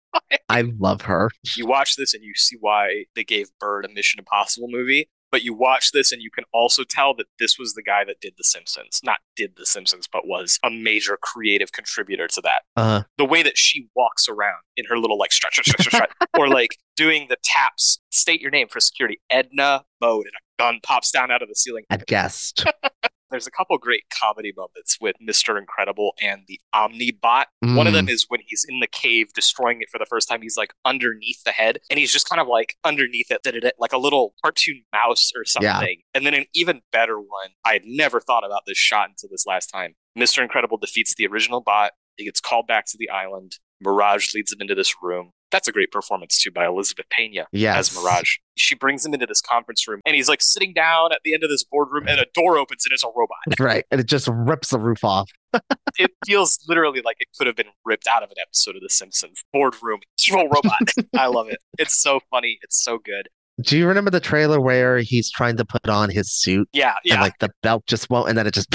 I 0.50 0.62
love 0.78 1.04
her. 1.04 1.30
you 1.56 1.66
watch 1.66 1.96
this 1.96 2.14
and 2.14 2.22
you 2.22 2.34
see 2.36 2.58
why 2.60 3.06
they 3.16 3.24
gave 3.24 3.48
Bird 3.62 3.86
a 3.86 3.90
Mission 3.90 4.20
Impossible 4.20 4.68
movie. 4.70 5.08
But 5.34 5.44
you 5.44 5.56
watch 5.56 5.94
this 5.94 6.12
and 6.12 6.22
you 6.22 6.30
can 6.30 6.44
also 6.54 6.84
tell 6.84 7.16
that 7.16 7.26
this 7.40 7.58
was 7.58 7.74
the 7.74 7.82
guy 7.82 8.04
that 8.06 8.22
did 8.22 8.36
The 8.38 8.44
Simpsons. 8.44 9.00
Not 9.04 9.18
did 9.36 9.56
The 9.58 9.66
Simpsons, 9.66 10.08
but 10.08 10.28
was 10.28 10.60
a 10.64 10.70
major 10.70 11.18
creative 11.20 11.72
contributor 11.72 12.28
to 12.28 12.42
that. 12.42 12.62
Uh, 12.78 13.02
The 13.18 13.26
way 13.26 13.42
that 13.42 13.58
she 13.58 13.88
walks 13.96 14.30
around 14.30 14.62
in 14.78 14.86
her 14.90 14.98
little 15.00 15.18
like 15.18 15.32
stretch, 15.32 15.54
stretch, 15.56 15.82
stretch, 15.88 15.88
stretch, 15.88 16.12
or 16.38 16.48
like 16.60 16.78
doing 16.96 17.26
the 17.30 17.38
taps, 17.44 18.00
state 18.12 18.42
your 18.42 18.52
name 18.52 18.68
for 18.68 18.80
security, 18.80 19.20
Edna 19.32 19.86
Mode, 20.00 20.28
and 20.28 20.34
a 20.36 20.62
gun 20.62 20.80
pops 20.84 21.10
down 21.10 21.32
out 21.32 21.42
of 21.42 21.50
the 21.50 21.56
ceiling. 21.56 21.84
at 21.90 22.06
guest. 22.06 22.64
There's 23.34 23.48
a 23.48 23.52
couple 23.52 23.76
great 23.80 24.04
comedy 24.12 24.54
moments 24.56 25.00
with 25.02 25.16
Mr. 25.20 25.58
Incredible 25.58 26.14
and 26.22 26.44
the 26.48 26.60
Omnibot. 26.76 27.46
One 27.62 27.88
of 27.88 27.94
them 27.94 28.06
mm. 28.06 28.12
is 28.12 28.28
when 28.30 28.42
he's 28.46 28.64
in 28.70 28.80
the 28.80 28.86
cave 28.86 29.34
destroying 29.34 29.82
it 29.82 29.90
for 29.90 29.98
the 29.98 30.06
first 30.06 30.30
time. 30.30 30.44
He's 30.44 30.56
like 30.56 30.72
underneath 30.86 31.44
the 31.44 31.50
head 31.50 31.80
and 31.90 31.98
he's 31.98 32.14
just 32.14 32.30
kind 32.30 32.40
of 32.40 32.48
like 32.48 32.76
underneath 32.84 33.32
it, 33.32 33.74
like 33.80 33.92
a 33.92 33.98
little 33.98 34.36
cartoon 34.44 34.84
mouse 34.94 35.32
or 35.36 35.46
something. 35.46 35.72
Yeah. 35.72 36.04
And 36.14 36.28
then 36.28 36.36
an 36.36 36.46
even 36.54 36.82
better 36.92 37.18
one, 37.18 37.50
I 37.66 37.74
had 37.74 37.86
never 37.86 38.20
thought 38.20 38.46
about 38.46 38.62
this 38.68 38.78
shot 38.78 39.10
until 39.10 39.30
this 39.32 39.48
last 39.48 39.66
time. 39.68 39.96
Mr. 40.16 40.44
Incredible 40.44 40.78
defeats 40.78 41.16
the 41.16 41.26
original 41.26 41.60
bot. 41.60 41.94
He 42.18 42.26
gets 42.26 42.40
called 42.40 42.68
back 42.68 42.86
to 42.88 42.98
the 43.00 43.10
island. 43.10 43.58
Mirage 43.82 44.36
leads 44.36 44.54
him 44.54 44.62
into 44.62 44.76
this 44.76 44.94
room. 45.02 45.32
That's 45.54 45.68
a 45.68 45.72
great 45.72 45.92
performance 45.92 46.42
too 46.42 46.50
by 46.52 46.66
Elizabeth 46.66 47.06
Pena 47.12 47.46
Yes. 47.52 47.92
as 47.92 47.96
Mirage. 48.04 48.38
She 48.56 48.74
brings 48.76 49.06
him 49.06 49.14
into 49.14 49.26
this 49.28 49.40
conference 49.40 49.88
room 49.88 50.02
and 50.06 50.16
he's 50.16 50.28
like 50.28 50.42
sitting 50.42 50.74
down 50.74 51.12
at 51.14 51.20
the 51.24 51.34
end 51.34 51.44
of 51.44 51.50
this 51.50 51.64
boardroom 51.64 52.08
and 52.08 52.20
a 52.20 52.26
door 52.34 52.58
opens 52.58 52.86
and 52.86 52.92
it's 52.92 53.04
a 53.04 53.08
robot. 53.16 53.38
Right. 53.60 53.86
And 53.92 54.02
it 54.02 54.08
just 54.08 54.28
rips 54.32 54.72
the 54.72 54.80
roof 54.80 55.04
off. 55.04 55.30
it 56.00 56.12
feels 56.26 56.60
literally 56.68 57.02
like 57.06 57.18
it 57.20 57.28
could 57.38 57.46
have 57.48 57.56
been 57.56 57.68
ripped 57.86 58.08
out 58.08 58.24
of 58.24 58.30
an 58.32 58.36
episode 58.42 58.76
of 58.76 58.82
The 58.82 58.90
Simpsons. 58.90 59.44
Boardroom, 59.54 60.00
evil 60.28 60.50
robot. 60.50 60.90
I 61.16 61.28
love 61.28 61.48
it. 61.50 61.60
It's 61.78 62.02
so 62.02 62.20
funny. 62.32 62.58
It's 62.64 62.84
so 62.84 62.98
good. 62.98 63.30
Do 63.62 63.78
you 63.78 63.88
remember 63.88 64.10
the 64.10 64.20
trailer 64.20 64.60
where 64.60 64.98
he's 64.98 65.30
trying 65.30 65.58
to 65.58 65.66
put 65.66 65.88
on 65.88 66.10
his 66.10 66.32
suit 66.32 66.68
Yeah, 66.74 66.90
and 66.90 66.98
yeah, 67.06 67.22
like 67.22 67.38
the 67.40 67.50
belt 67.62 67.86
just 67.86 68.10
won't, 68.10 68.30
and 68.30 68.38
then 68.38 68.48
it 68.48 68.54
just 68.54 68.68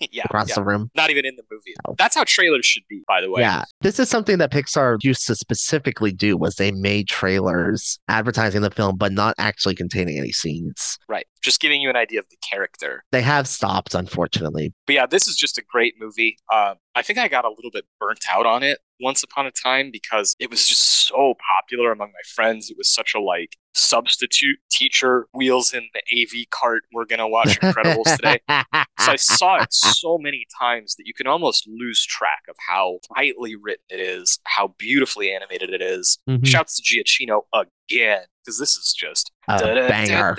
yeah. 0.10 0.22
across 0.24 0.48
yeah. 0.48 0.54
the 0.54 0.64
room? 0.64 0.90
Not 0.94 1.10
even 1.10 1.26
in 1.26 1.36
the 1.36 1.42
movie. 1.50 1.74
No. 1.86 1.94
That's 1.98 2.14
how 2.14 2.24
trailers 2.24 2.64
should 2.64 2.84
be, 2.88 3.02
by 3.06 3.20
the 3.20 3.30
way. 3.30 3.42
Yeah, 3.42 3.64
this 3.82 3.98
is 3.98 4.08
something 4.08 4.38
that 4.38 4.50
Pixar 4.50 4.96
used 5.02 5.26
to 5.26 5.34
specifically 5.34 6.12
do 6.12 6.36
was 6.36 6.54
they 6.54 6.72
made 6.72 7.08
trailers 7.08 7.98
advertising 8.08 8.62
the 8.62 8.70
film, 8.70 8.96
but 8.96 9.12
not 9.12 9.34
actually 9.38 9.74
containing 9.74 10.18
any 10.18 10.32
scenes. 10.32 10.98
Right. 11.08 11.26
Just 11.42 11.60
giving 11.60 11.82
you 11.82 11.90
an 11.90 11.96
idea 11.96 12.20
of 12.20 12.28
the 12.30 12.36
character. 12.48 13.04
They 13.12 13.22
have 13.22 13.46
stopped, 13.46 13.94
unfortunately. 13.94 14.72
But 14.86 14.94
yeah, 14.94 15.06
this 15.06 15.28
is 15.28 15.36
just 15.36 15.58
a 15.58 15.62
great 15.62 15.94
movie. 16.00 16.38
Um, 16.52 16.76
I 16.94 17.02
think 17.02 17.18
I 17.18 17.28
got 17.28 17.44
a 17.44 17.50
little 17.50 17.70
bit 17.70 17.84
burnt 18.00 18.24
out 18.32 18.46
on 18.46 18.62
it 18.62 18.78
once 19.00 19.22
upon 19.22 19.46
a 19.46 19.50
time 19.50 19.90
because 19.90 20.34
it 20.38 20.50
was 20.50 20.66
just 20.66 21.06
so 21.06 21.34
popular 21.60 21.92
among 21.92 22.08
my 22.08 22.20
friends. 22.34 22.70
It 22.70 22.76
was 22.76 22.92
such 22.92 23.14
a 23.14 23.20
like 23.20 23.56
substitute 23.74 24.58
teacher 24.70 25.26
wheels 25.34 25.72
in 25.74 25.88
the 25.92 26.00
AV 26.22 26.46
cart. 26.50 26.84
We're 26.92 27.04
gonna 27.04 27.28
watch 27.28 27.58
Incredibles 27.60 28.16
today. 28.16 28.40
So 28.48 29.12
I 29.12 29.16
saw 29.16 29.56
it 29.62 29.72
so 29.72 30.18
many 30.18 30.46
times 30.58 30.94
that 30.96 31.06
you 31.06 31.14
can 31.14 31.26
almost 31.26 31.68
lose 31.68 32.04
track 32.04 32.42
of 32.48 32.56
how 32.68 32.98
tightly 33.14 33.54
written 33.54 33.84
it 33.90 34.00
is, 34.00 34.38
how 34.44 34.74
beautifully 34.78 35.32
animated 35.32 35.70
it 35.70 35.82
is. 35.82 36.18
Mhm. 36.28 36.46
Shouts 36.46 36.80
to 36.80 36.82
Giacchino 36.82 37.42
again 37.52 38.24
because 38.46 38.58
this 38.58 38.76
is 38.76 38.94
just 38.96 39.32
A 39.48 39.58
banger. 39.88 40.34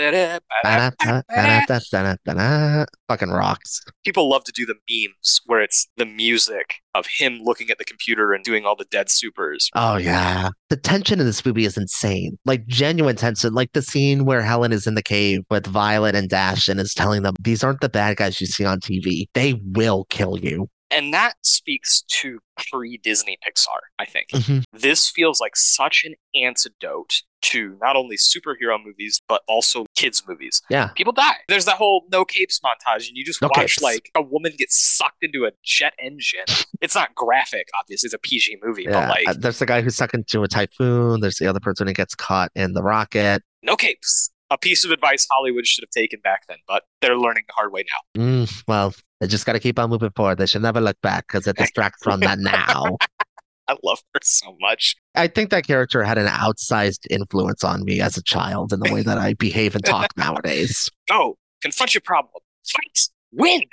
Fucking 3.08 3.30
rocks. 3.30 3.82
people 4.06 4.30
love 4.30 4.44
to 4.46 4.52
do 4.54 4.66
the 4.66 4.76
memes 4.90 5.42
where 5.46 5.62
it's 5.62 5.88
the 5.98 6.06
music 6.06 6.76
of 6.96 7.06
him 7.06 7.42
looking 7.44 7.70
at 7.70 7.78
the 7.78 7.86
computer 7.86 8.34
and 8.34 8.44
doing 8.44 8.66
all 8.66 8.76
the 8.76 8.86
dead 8.86 9.10
supers. 9.10 9.70
Oh 9.76 9.98
yeah. 9.98 10.50
The 10.70 10.78
tension 10.78 11.20
in 11.20 11.26
this 11.26 11.46
movie 11.46 11.66
is 11.66 11.78
insane. 11.78 12.38
Like 12.46 12.66
genuine 12.68 13.16
tension. 13.16 13.54
Like 13.54 13.74
the 13.74 13.82
scene 13.82 14.26
where 14.26 14.42
Helen 14.42 14.72
is 14.72 14.88
in 14.88 14.96
the 14.96 15.04
cave 15.04 15.42
with 15.50 15.68
Violet 15.68 16.16
and 16.16 16.30
Dash 16.30 16.68
and 16.68 16.80
is 16.80 16.94
telling 16.94 17.24
them 17.24 17.36
these 17.42 17.64
aren't 17.64 17.82
the 17.82 17.90
bad 17.90 18.18
guys 18.18 18.42
you 18.42 18.48
see 18.48 18.66
on 18.66 18.80
TV. 18.80 19.26
They 19.34 19.62
will 19.74 20.06
kill 20.10 20.38
you. 20.38 20.68
And 20.90 21.14
that 21.14 21.36
speaks 21.44 22.02
to 22.22 22.40
pre 22.72 22.98
Disney 22.98 23.38
Pixar, 23.46 23.80
I 24.00 24.06
think. 24.06 24.30
Mhm. 24.30 24.64
This 24.74 25.10
feels 25.10 25.40
like 25.42 25.56
such 25.56 26.04
an 26.06 26.16
antidote 26.34 27.24
to 27.44 27.78
not 27.82 27.96
only 27.96 28.16
superhero 28.18 28.84
movies, 28.84 29.22
but 29.28 29.42
also 29.48 29.86
kids' 29.96 30.24
movies. 30.28 30.62
Yeah. 30.70 30.88
People 30.96 31.14
die. 31.14 31.38
There's 31.50 31.66
that 31.66 31.76
whole 31.78 32.06
no 32.12 32.26
capes 32.26 32.60
montage, 32.62 33.08
and 33.08 33.16
you 33.18 33.24
just 33.26 33.42
No 33.42 33.48
watch 33.50 33.76
capes. 33.76 33.82
like 33.82 34.10
a 34.16 34.22
woman 34.22 34.54
get 34.58 34.72
sucked 34.72 35.24
into 35.24 35.46
a 35.46 35.52
jet 35.64 35.94
engine. 36.02 36.46
It's 36.82 36.94
not 36.94 37.16
graphic, 37.16 37.68
obviously, 37.82 38.06
it's 38.08 38.14
a 38.14 38.20
PG 38.20 38.58
movie, 38.64 38.84
Yeah. 38.84 38.92
but 38.92 39.10
like 39.10 39.28
Uh, 39.28 39.34
There's 39.38 39.58
the 39.60 39.66
guy 39.66 39.82
who's 39.82 39.96
sucked 39.96 40.14
into 40.14 40.44
a 40.44 40.48
typhoon. 40.48 41.22
There's 41.22 41.38
the 41.38 41.48
other 41.48 41.60
person 41.60 41.88
who 41.88 41.94
gets 41.94 42.14
caught 42.14 42.52
in 42.56 42.74
the 42.74 42.84
rocket. 42.84 43.42
no 43.64 43.76
capes. 43.76 44.30
A 44.50 44.58
piece 44.58 44.86
of 44.86 44.92
advice 44.92 45.28
Hollywood 45.30 45.68
should 45.68 45.84
have 45.84 45.90
taken 45.90 46.20
back 46.24 46.48
then, 46.48 46.58
but 46.68 46.84
they're 47.02 47.18
learning 47.18 47.44
the 47.48 47.54
hard 47.54 47.74
way 47.74 47.84
now. 48.16 48.22
Mm, 48.22 48.64
well, 48.68 48.94
they 49.20 49.28
just 49.28 49.46
got 49.46 49.54
to 49.54 49.60
keep 49.60 49.78
on 49.78 49.90
moving 49.90 50.12
forward. 50.16 50.38
They 50.38 50.46
should 50.46 50.62
never 50.62 50.80
look 50.80 51.00
back 51.02 51.28
because 51.28 51.48
it 51.48 51.58
distracts 51.58 52.02
from 52.04 52.22
that 52.22 52.40
now. 52.40 52.98
I 53.68 53.76
love 53.84 54.00
her 54.14 54.22
so 54.24 54.56
much. 54.62 54.96
I 55.16 55.28
think 55.28 55.50
that 55.50 55.68
character 55.68 56.02
had 56.04 56.18
an 56.18 56.28
outsized 56.28 57.06
influence 57.10 57.64
on 57.66 57.84
me 57.84 58.00
as 58.00 58.18
a 58.18 58.24
child 58.24 58.72
in 58.72 58.80
the 58.80 58.94
way 58.94 59.02
that 59.02 59.18
I 59.18 59.34
behave 59.34 59.76
and 59.76 59.84
talk 59.84 60.08
nowadays. 60.18 60.90
Go, 61.10 61.38
confront 61.62 61.94
your 61.94 62.02
problem, 62.02 62.42
fight, 62.66 63.10
win. 63.34 63.64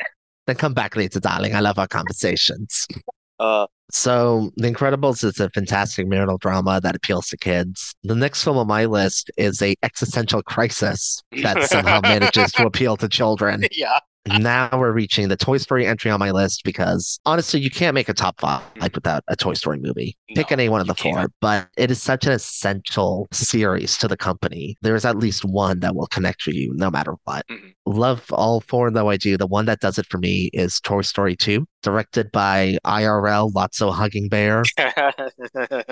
Then 0.47 0.57
come 0.57 0.75
back 0.75 0.97
later, 0.97 1.21
darling. 1.21 1.55
I 1.55 1.61
love 1.61 1.79
our 1.79 1.87
conversations. 1.87 2.87
Uh, 3.39 3.67
So, 3.91 4.51
The 4.57 4.71
Incredibles 4.73 5.23
is 5.25 5.39
a 5.41 5.51
fantastic 5.51 6.07
marital 6.09 6.39
drama 6.39 6.81
that 6.83 6.97
appeals 6.97 7.29
to 7.29 7.37
kids. 7.37 7.95
The 8.03 8.15
next 8.15 8.43
film 8.43 8.57
on 8.59 8.67
my 8.67 8.87
list 8.87 9.31
is 9.37 9.61
a 9.63 9.75
existential 9.83 10.43
crisis 10.43 11.23
that 11.43 11.65
somehow 11.65 12.01
manages 12.03 12.51
to 12.53 12.67
appeal 12.67 12.97
to 12.97 13.09
children. 13.09 13.65
yeah, 13.71 13.99
Now 14.27 14.71
we're 14.73 14.93
reaching 14.93 15.29
the 15.29 15.37
Toy 15.37 15.59
Story 15.59 15.87
entry 15.87 16.11
on 16.11 16.19
my 16.19 16.31
list 16.31 16.63
because 16.65 17.21
honestly, 17.27 17.61
you 17.61 17.71
can't 17.71 17.95
make 17.95 18.09
a 18.09 18.15
top 18.15 18.41
five 18.41 18.63
without 18.95 19.23
a 19.29 19.37
Toy 19.37 19.53
Story 19.53 19.79
movie. 19.79 20.17
Pick 20.35 20.51
any 20.51 20.69
one 20.71 20.81
of 20.81 20.87
the 20.87 20.95
four, 20.95 21.13
can't. 21.13 21.33
but 21.43 21.69
it 21.77 21.91
is 21.91 22.03
such 22.03 22.25
an 22.27 22.33
essential 22.33 23.29
series 23.33 23.99
to 23.99 24.09
the 24.09 24.17
company. 24.17 24.77
There 24.81 24.97
is 24.97 25.05
at 25.05 25.19
least 25.19 25.45
one 25.45 25.81
that 25.81 25.95
will 25.95 26.07
connect 26.09 26.47
with 26.47 26.57
you 26.57 26.73
no 26.75 26.91
matter 26.91 27.15
what. 27.25 27.47
Mhm. 27.49 27.75
Love 27.87 28.25
all 28.33 28.61
four, 28.63 28.91
though 28.91 29.11
I 29.11 29.19
do. 29.19 29.37
The 29.37 29.47
one 29.47 29.67
that 29.67 29.81
does 29.81 29.99
it 29.99 30.07
for 30.07 30.17
me 30.17 30.49
is 30.55 30.81
Toy 30.81 31.03
Story 31.03 31.37
2, 31.37 31.67
directed 31.85 32.33
by 32.33 32.79
IRL 32.85 33.53
Lotso 33.53 33.95
Huggin 33.95 34.29
Bear. 34.29 34.65